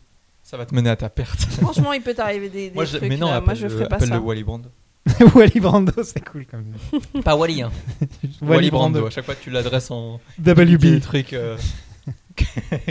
Ça 0.44 0.58
va 0.58 0.66
te 0.66 0.76
mener 0.76 0.90
à 0.90 0.96
ta 0.98 1.10
perte. 1.10 1.40
Franchement, 1.62 1.94
il 1.94 2.02
peut 2.02 2.14
t'arriver 2.14 2.50
des, 2.50 2.70
des 2.70 2.76
Moi, 2.76 2.84
je, 2.86 2.98
trucs. 2.98 3.08
mais 3.10 3.16
non, 3.18 3.28
là. 3.28 3.40
Moi, 3.40 3.54
appelle 3.54 3.58
je 3.62 3.68
ferais 3.70 3.88
pas 3.88 3.96
appelle 3.96 4.10
ça. 4.10 4.16
le 4.16 4.22
Wally 4.22 4.44
Brando. 4.44 4.70
Wally 5.36 5.60
Brando, 5.62 6.04
c'est 6.04 6.24
cool 6.30 6.46
comme 6.46 6.66
ça. 7.16 7.22
Pas 7.22 7.36
Wally, 7.38 7.62
hein. 7.62 7.72
Wally, 8.42 8.70
Brando. 8.72 9.06
À 9.06 9.10
chaque 9.10 9.26
fois 9.26 9.36
que 9.36 9.44
tu 9.44 9.50
l'adresses 9.52 9.90
en 9.90 10.20
WB. 10.40 10.78
des 10.82 11.00
trucs 11.00 11.32
euh, 11.34 11.58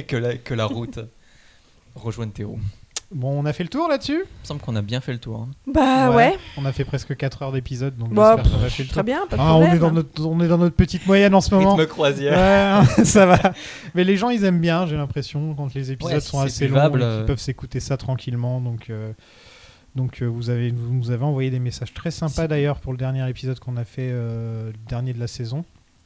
que, 0.06 0.16
la, 0.16 0.36
que 0.36 0.54
la 0.54 0.64
route 0.64 0.98
rejoigne 1.94 2.30
Théo. 2.30 2.58
Bon, 3.12 3.40
on 3.42 3.44
a 3.44 3.52
fait 3.52 3.64
le 3.64 3.68
tour 3.68 3.88
là-dessus? 3.88 4.12
Il 4.24 4.40
me 4.42 4.46
semble 4.46 4.60
qu'on 4.60 4.76
a 4.76 4.82
bien 4.82 5.00
fait 5.00 5.12
le 5.12 5.18
tour. 5.18 5.40
hein. 5.40 5.48
Bah 5.66 6.12
ouais. 6.12 6.36
On 6.56 6.64
a 6.64 6.72
fait 6.72 6.84
presque 6.84 7.16
4 7.16 7.42
heures 7.42 7.50
d'épisode, 7.52 7.96
donc 7.96 8.14
Bah, 8.14 8.36
j'espère 8.36 8.52
qu'on 8.60 8.64
a 8.64 8.68
fait 8.70 8.82
le 8.84 8.88
très 8.88 8.94
tour. 8.94 9.04
bien, 9.04 9.26
pas 9.28 9.36
de 9.36 9.42
Ah, 9.42 9.56
on, 9.56 9.64
est 9.72 9.78
dans 9.80 9.90
notre, 9.90 10.24
on 10.26 10.40
est 10.40 10.46
dans 10.46 10.58
notre 10.58 10.76
petite 10.76 11.04
moyenne 11.08 11.34
en 11.34 11.40
ce 11.40 11.52
moment. 11.52 11.74
Rythme 11.74 11.88
croisière. 11.88 12.86
Ouais, 12.96 13.04
ça 13.04 13.26
va. 13.26 13.38
Mais 13.96 14.04
les 14.04 14.16
gens, 14.16 14.30
ils 14.30 14.44
aiment 14.44 14.60
bien, 14.60 14.86
j'ai 14.86 14.96
l'impression, 14.96 15.54
quand 15.54 15.74
les 15.74 15.90
épisodes 15.90 16.14
Ouais, 16.14 16.20
sont 16.20 16.38
c'est 16.42 16.46
assez 16.46 16.68
longs, 16.68 16.78
euh. 17.00 17.18
qu'ils 17.18 17.26
peuvent 17.26 17.40
s'écouter 17.40 17.80
ça 17.80 17.96
tranquillement. 17.96 18.60
Donc, 18.60 18.90
euh, 18.90 19.12
donc 19.96 20.22
euh, 20.22 20.26
vous, 20.26 20.48
avez, 20.50 20.70
vous 20.70 20.94
nous 20.94 21.10
avez 21.10 21.24
envoyé 21.24 21.50
des 21.50 21.58
messages 21.58 21.92
très 21.92 22.12
sympas 22.12 22.46
d'ailleurs 22.46 22.78
pour 22.78 22.92
le 22.92 22.98
dernier 22.98 23.28
épisode 23.28 23.58
qu'on 23.58 23.76
a 23.76 23.84
fait, 23.84 24.08
euh, 24.12 24.68
le 24.70 24.78
dernier 24.88 25.12
de 25.14 25.18
la 25.18 25.26
saison. 25.26 25.64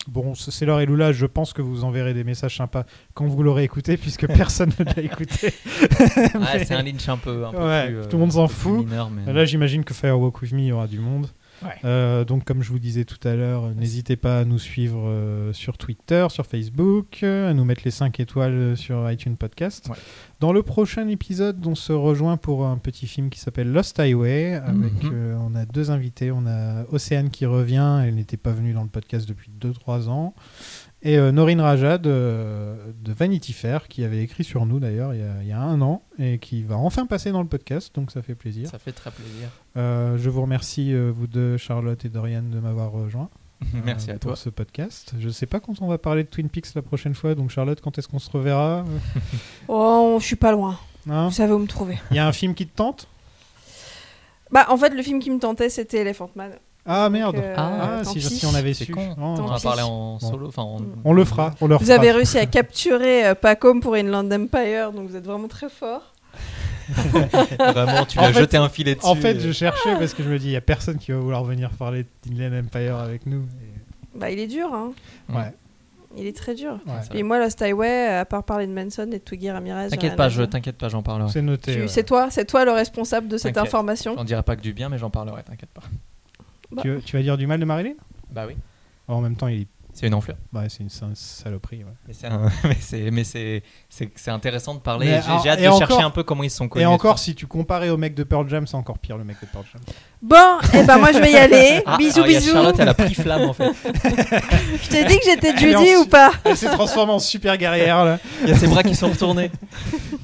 Bon, 0.09 0.35
c'est 0.35 0.67
l'heure 0.67 0.81
et 0.81 0.87
Lula, 0.87 1.13
je 1.13 1.27
pense 1.27 1.53
que 1.53 1.63
vous 1.63 1.85
enverrez 1.85 2.13
des 2.15 2.25
messages 2.25 2.57
sympas 2.57 2.85
quand 3.15 3.27
vous 3.27 3.43
l'aurez 3.43 3.65
écouté, 3.65 3.97
puisque 3.97 4.27
personne 4.27 4.71
ne 4.79 4.85
l'a 4.85 4.99
écouté. 5.03 5.53
Ouais, 5.91 6.29
Mais- 6.59 6.65
c'est 6.65 6.75
un 6.75 6.83
lynch 6.83 7.09
un 7.09 7.17
peu. 7.17 7.47
Un 7.47 7.51
peu 7.53 7.59
Ouais, 7.67 7.87
plus, 7.91 8.03
tout 8.09 8.17
le 8.17 8.19
monde 8.19 8.33
s'en 8.33 8.49
fout. 8.49 8.85
mineur, 8.85 9.11
mais- 9.11 9.33
Là, 9.33 9.45
j'imagine 9.45 9.83
que 9.85 9.95
Firewalk 9.95 10.43
With 10.43 10.53
Me, 10.53 10.61
il 10.61 10.67
y 10.67 10.73
aura 10.73 10.87
du 10.87 10.99
monde. 11.01 11.29
Ouais. 11.63 11.71
Euh, 11.85 12.25
donc, 12.25 12.45
comme 12.45 12.63
je 12.63 12.71
vous 12.71 12.79
disais 12.79 13.05
tout 13.05 13.27
à 13.27 13.35
l'heure, 13.35 13.69
n'hésitez 13.75 14.17
pas 14.17 14.41
à 14.41 14.45
nous 14.45 14.59
suivre 14.59 15.07
euh, 15.09 15.53
sur 15.53 15.79
Twitter, 15.79 16.27
sur 16.31 16.47
Facebook, 16.47 17.21
euh, 17.23 17.51
à 17.51 17.55
nous 17.55 17.65
mettre 17.65 17.83
les 17.85 17.91
5 17.91 18.19
étoiles 18.21 18.77
sur 18.77 19.11
iTunes 19.11 19.37
Podcast. 19.37 19.89
Ouais. 19.89 19.97
Dans 20.41 20.53
le 20.53 20.63
prochain 20.63 21.09
épisode, 21.09 21.67
on 21.67 21.75
se 21.75 21.93
rejoint 21.93 22.37
pour 22.37 22.67
un 22.67 22.77
petit 22.77 23.07
film 23.07 23.31
qui 23.31 23.39
s'appelle 23.41 23.73
Lost 23.73 23.99
Highway. 23.99 24.55
Avec, 24.55 25.03
Mhm. 25.05 25.39
on 25.41 25.55
a 25.55 25.65
deux 25.65 25.91
invités. 25.91 26.31
On 26.33 26.47
a 26.47 26.85
Océane 26.93 27.31
qui 27.31 27.47
revient. 27.47 28.03
Elle 28.05 28.17
n'était 28.17 28.37
pas 28.37 28.51
venue 28.53 28.73
dans 28.73 28.83
le 28.83 28.89
podcast 28.89 29.27
depuis 29.29 29.51
2-3 29.59 30.09
ans. 30.09 30.35
Et 31.07 31.19
euh, 31.19 31.33
Norine 31.33 31.61
Raja 31.61 31.99
de, 31.99 32.75
de 33.03 33.13
Vanity 33.13 33.53
Fair, 33.53 33.89
qui 33.89 34.05
avait 34.05 34.23
écrit 34.23 34.43
sur 34.43 34.65
nous 34.65 34.81
d'ailleurs 34.81 35.13
il, 35.13 35.21
y 35.21 35.23
a- 35.23 35.43
il 35.43 35.49
y 35.49 35.53
a 35.53 35.61
un 35.61 35.81
an 35.83 36.03
et 36.19 36.39
qui 36.39 36.63
va 36.63 36.77
enfin 36.79 37.05
passer 37.05 37.31
dans 37.31 37.43
le 37.43 37.49
podcast, 37.49 37.95
donc 37.95 38.11
ça 38.11 38.23
fait 38.23 38.35
plaisir. 38.35 38.71
Ça 38.71 38.79
fait 38.79 38.93
très 38.93 39.11
plaisir. 39.11 39.49
Euh, 39.77 40.17
je 40.17 40.31
vous 40.31 40.41
remercie, 40.43 40.95
euh, 40.95 41.11
vous 41.15 41.27
deux, 41.27 41.59
Charlotte 41.59 42.03
et 42.05 42.09
Dorian, 42.09 42.43
de 42.43 42.59
m'avoir 42.59 42.91
rejoint. 42.91 43.29
Merci 43.85 44.11
euh, 44.11 44.15
à 44.15 44.19
pour 44.19 44.31
toi. 44.31 44.37
ce 44.37 44.49
podcast. 44.49 45.15
Je 45.19 45.29
sais 45.29 45.47
pas 45.47 45.61
quand 45.61 45.83
on 45.83 45.89
va 45.89 45.99
parler 45.99 46.25
de 46.25 46.29
Twin 46.29 46.49
Peaks 46.49 46.75
la 46.75 46.83
prochaine 46.83 47.15
fois, 47.15 47.35
donc 47.35 47.51
Charlotte, 47.51 47.81
quand 47.83 47.99
est-ce 47.99 48.09
qu'on 48.09 48.19
se 48.19 48.31
reverra 48.31 48.85
Oh, 49.69 50.17
je 50.21 50.25
suis 50.25 50.37
pas 50.37 50.53
loin. 50.53 50.79
Non 51.07 51.27
Vous 51.29 51.35
savez 51.35 51.53
où 51.53 51.59
me 51.59 51.67
trouver. 51.67 51.99
Il 52.13 52.17
y 52.17 52.19
a 52.19 52.27
un 52.27 52.33
film 52.33 52.55
qui 52.55 52.67
te 52.67 52.75
tente? 52.75 53.09
Bah, 54.51 54.67
en 54.71 54.77
fait, 54.79 54.91
le 54.95 55.03
film 55.03 55.19
qui 55.21 55.31
me 55.31 55.39
tentait, 55.39 55.69
c'était 55.69 55.99
Elephant 55.99 56.31
Man. 56.35 56.53
Ah 56.87 57.05
Donc, 57.05 57.13
merde 57.13 57.37
euh, 57.37 57.55
Ah, 57.57 58.03
si, 58.05 58.45
on 58.47 58.55
avait 58.55 58.75
C'est 58.75 58.85
su. 58.85 58.93
con. 58.93 59.15
Oh. 59.19 59.35
On 59.39 59.47
va 59.47 59.59
parler 59.59 59.83
en 59.83 60.19
solo. 60.21 60.49
Enfin, 60.49 60.63
en- 60.63 60.79
On 61.05 61.13
le 61.15 61.25
fera, 61.25 61.53
on 61.61 61.67
le 61.67 61.77
Vous 61.77 61.91
avez 61.91 62.11
réussi 62.13 62.39
à 62.39 62.47
capturer 62.47 63.27
euh, 63.27 63.35
Pacom 63.35 63.81
pour 63.81 63.95
Inland 63.95 64.31
Empire, 64.33 64.93
donc 64.93 65.09
vous 65.09 65.17
êtes 65.17 65.25
vraiment 65.27 65.49
très 65.49 65.69
fort. 65.69 66.13
Vraiment, 67.59 68.05
tu 68.05 68.19
as 68.19 68.31
fait- 68.33 68.41
jeté 68.41 68.57
un 68.59 68.69
filet 68.69 68.95
dessus. 68.95 69.07
En 69.07 69.15
fait, 69.15 69.37
et- 69.37 69.41
je 69.41 69.53
cherchais 69.53 69.97
parce 69.99 70.13
que 70.13 70.23
je 70.23 70.29
me 70.29 70.39
dis, 70.39 70.49
il 70.49 70.53
y 70.53 70.57
a 70.57 70.61
personne 70.61 70.99
qui 70.99 71.13
va 71.13 71.19
vouloir 71.19 71.43
venir 71.45 71.71
parler 71.71 72.05
d'Inland 72.27 72.59
Empire 72.67 72.97
avec 72.97 73.25
nous. 73.27 73.41
Et- 73.43 74.19
Bah, 74.19 74.31
il 74.31 74.39
est 74.39 74.47
dur, 74.47 74.69
hein. 74.75 74.93
Ouais. 75.33 75.53
Il 76.17 76.27
est 76.27 76.37
très 76.37 76.55
dur. 76.55 76.79
Ouais. 76.87 77.19
Et 77.19 77.23
moi, 77.23 77.39
Lost 77.39 77.61
Highway, 77.63 78.07
à 78.09 78.25
part 78.25 78.45
parler 78.45 78.67
de 78.67 78.73
Manson 78.73 79.05
et 79.11 79.19
de 79.19 79.25
Twiggy 79.25 79.51
Ramirez. 79.51 79.89
T'inquiète 79.89 80.15
pas, 80.15 80.29
je 80.29 80.43
t'inquiète 80.43 80.77
pas, 80.77 80.89
j'en 80.89 81.03
parlerai. 81.03 81.31
C'est 81.33 81.43
noté. 81.43 81.81
Ouais. 81.83 81.89
C'est 81.89 82.05
toi, 82.05 82.29
c'est 82.31 82.45
toi 82.45 82.65
le 82.65 82.71
responsable 82.73 83.27
de 83.29 83.37
cette 83.39 83.57
information. 83.57 84.15
J'en 84.17 84.25
dirai 84.25 84.43
pas 84.43 84.55
que 84.55 84.61
du 84.61 84.73
bien, 84.75 84.89
mais 84.91 84.99
j'en 84.99 85.11
parlerai, 85.11 85.43
t'inquiète 85.43 85.71
pas. 85.71 85.83
Bah. 86.75 86.83
Tu, 86.83 86.91
veux- 86.91 87.03
tu 87.03 87.17
vas 87.17 87.23
dire 87.23 87.37
du 87.37 87.47
mal 87.47 87.61
de 87.61 87.65
Marilyn? 87.65 87.95
Bah 88.31 88.45
oui. 88.47 88.57
En 89.09 89.21
même 89.21 89.37
temps, 89.37 89.49
il 89.49 89.63
est. 89.63 89.67
C'est 89.97 90.09
une 90.09 90.15
enflure. 90.15 90.35
Ouais, 90.53 90.65
c'est 90.69 90.81
une, 90.83 90.91
c'est 90.91 91.05
une 91.05 91.15
saloperie. 91.15 91.85
ouais. 91.85 91.93
Mais 92.09 92.15
c'est 93.23 93.47
un- 94.27 94.27
intéressant 94.35 94.75
de 94.75 94.81
parler. 94.81 95.21
J'ai 95.45 95.51
hâte 95.51 95.61
de 95.63 95.69
encore- 95.69 95.79
chercher 95.87 96.03
un 96.03 96.11
peu 96.11 96.25
comment 96.25 96.43
ils 96.43 96.51
se 96.51 96.57
sont 96.57 96.69
connus. 96.69 96.83
Et 96.83 96.87
encore, 96.87 97.21
si 97.21 97.37
tu 97.37 97.47
comparais 97.47 97.91
au 97.91 97.97
mec 97.97 98.17
de 98.17 98.25
Pearl 98.25 98.49
Jam, 98.49 98.67
c'est 98.67 98.75
encore 98.75 98.99
pire 98.99 99.17
le 99.17 99.23
mec 99.23 99.37
de 99.41 99.47
Pearl 99.47 99.65
Jam. 99.73 99.81
Bon, 100.21 100.59
et 100.77 100.83
ben 100.83 100.99
moi 100.99 101.13
je 101.13 101.19
vais 101.19 101.31
y 101.31 101.37
aller. 101.37 101.81
Ah, 101.87 101.97
bisous, 101.97 102.17
alors, 102.23 102.27
il 102.29 102.33
y 102.33 102.37
a 102.37 102.41
bisous. 102.41 102.53
Charlotte, 102.55 102.77
elle 102.81 102.89
a 102.89 102.95
pris 102.95 103.15
flamme 103.15 103.43
en 103.43 103.53
fait. 103.53 103.71
Je 104.83 104.89
t'ai 104.89 105.05
dit 105.05 105.19
que 105.19 105.25
j'étais 105.27 105.53
en 105.53 105.57
Judy 105.57 105.97
ou 105.97 106.07
pas 106.07 106.33
Elle 106.45 106.57
s'est 106.57 106.71
transformée 106.71 107.13
en 107.13 107.19
super 107.21 107.57
guerrière 107.57 108.05
là. 108.05 108.19
Il 108.43 108.49
y 108.49 108.53
a 108.53 108.57
ses 108.57 108.67
bras 108.67 108.83
qui 108.83 108.97
sont 108.97 109.11
retournés. 109.11 109.51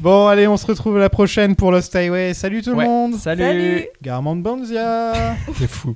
Bon, 0.01 0.27
allez, 0.29 0.49
on 0.49 0.57
se 0.57 0.67
retrouve 0.67 0.97
la 0.99 1.11
prochaine 1.11 1.55
pour 1.55 1.70
Lost 1.70 1.95
Highway. 1.95 2.33
Salut 2.33 2.62
tout 2.62 2.70
Ouais, 2.70 2.85
le 2.85 2.91
monde. 2.91 3.15
Salut. 3.17 3.43
Salut. 3.43 3.87
Garmand 4.03 4.35
Banzia. 4.35 5.37
C'est 5.59 5.69
fou. 5.69 5.95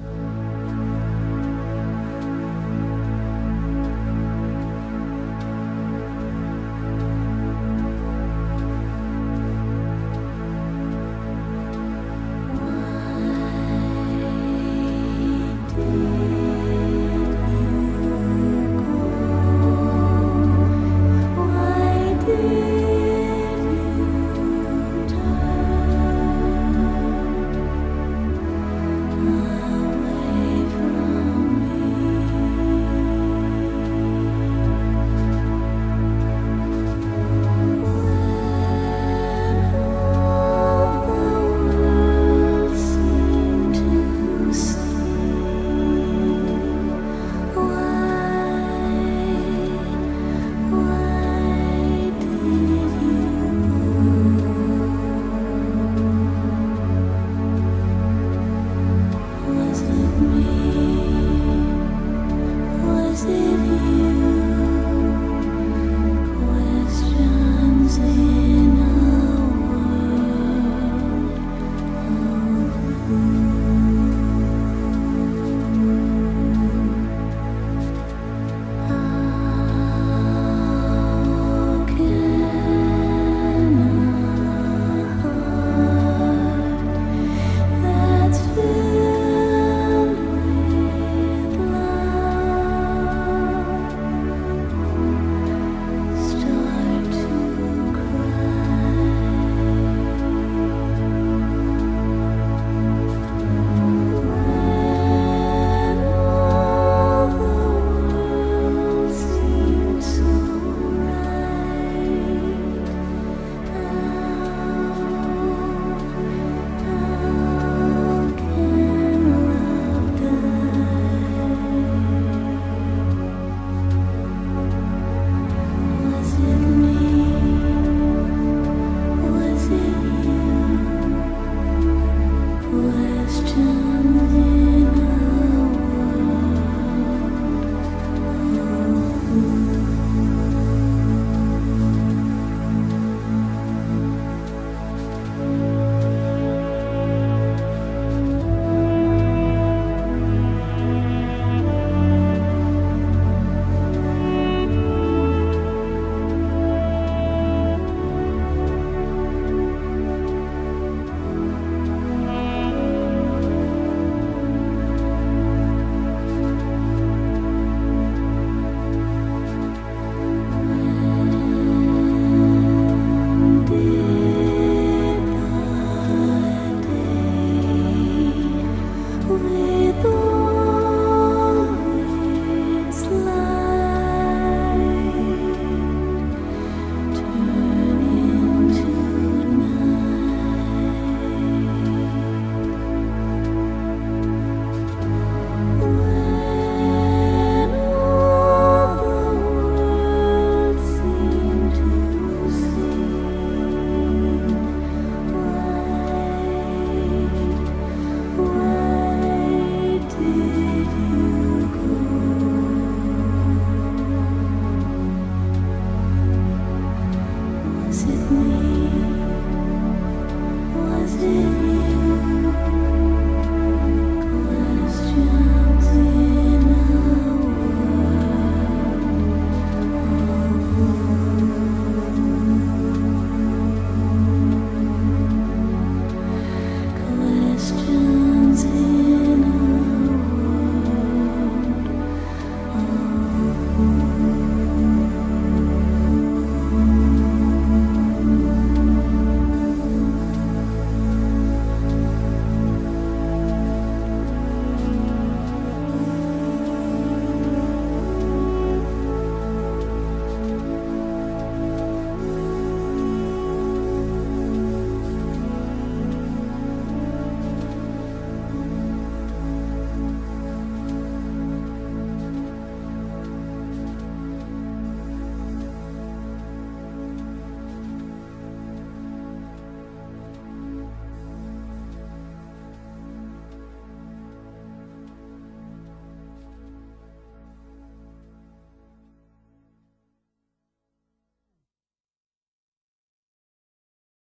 Thank 0.00 0.32
you. 0.32 0.37